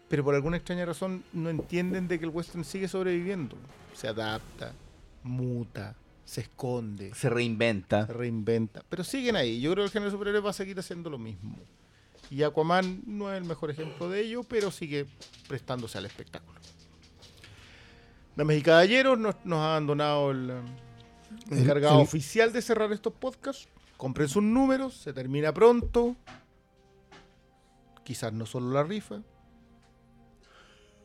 Pero 0.09 0.23
por 0.23 0.33
alguna 0.33 0.57
extraña 0.57 0.83
razón 0.83 1.23
no 1.31 1.51
entienden 1.51 2.07
de 2.07 2.17
que 2.17 2.25
el 2.25 2.31
western 2.31 2.65
sigue 2.65 2.87
sobreviviendo. 2.87 3.55
Se 3.93 4.07
adapta, 4.07 4.73
muta, 5.21 5.95
se 6.25 6.41
esconde, 6.41 7.13
se 7.13 7.29
reinventa. 7.29 8.07
se 8.07 8.13
reinventa. 8.13 8.83
Pero 8.89 9.03
siguen 9.03 9.35
ahí. 9.35 9.61
Yo 9.61 9.73
creo 9.73 9.83
que 9.83 9.89
el 9.89 9.93
género 9.93 10.09
superhéroe 10.09 10.41
va 10.41 10.49
a 10.49 10.53
seguir 10.53 10.79
haciendo 10.79 11.11
lo 11.11 11.19
mismo. 11.19 11.55
Y 12.31 12.41
Aquaman 12.41 13.03
no 13.05 13.31
es 13.31 13.37
el 13.37 13.47
mejor 13.47 13.69
ejemplo 13.69 14.09
de 14.09 14.21
ello, 14.21 14.41
pero 14.41 14.71
sigue 14.71 15.05
prestándose 15.47 15.99
al 15.99 16.07
espectáculo. 16.07 16.59
Damas 18.35 18.55
y 18.55 18.63
caballeros, 18.63 19.19
nos, 19.19 19.35
nos 19.45 19.59
ha 19.59 19.69
abandonado 19.73 20.31
el, 20.31 20.63
El- 21.51 21.59
encargado 21.59 21.97
el- 21.99 22.03
oficial 22.03 22.51
de 22.53 22.61
cerrar 22.61 22.91
estos 22.91 23.13
podcasts. 23.13 23.67
Compren 23.97 24.29
sus 24.29 24.43
números, 24.43 24.95
se 24.95 25.13
termina 25.13 25.53
pronto. 25.53 26.15
quizás 28.03 28.31
no 28.31 28.45
solo 28.45 28.71
la 28.71 28.83
rifa. 28.83 29.21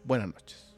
Buenas 0.05 0.28
noches. 0.28 0.72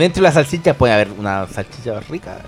Dentro 0.00 0.22
de 0.22 0.28
la 0.28 0.32
salchicha 0.32 0.74
puede 0.74 0.94
haber 0.94 1.10
una 1.18 1.46
salchicha 1.46 2.00
rica. 2.00 2.42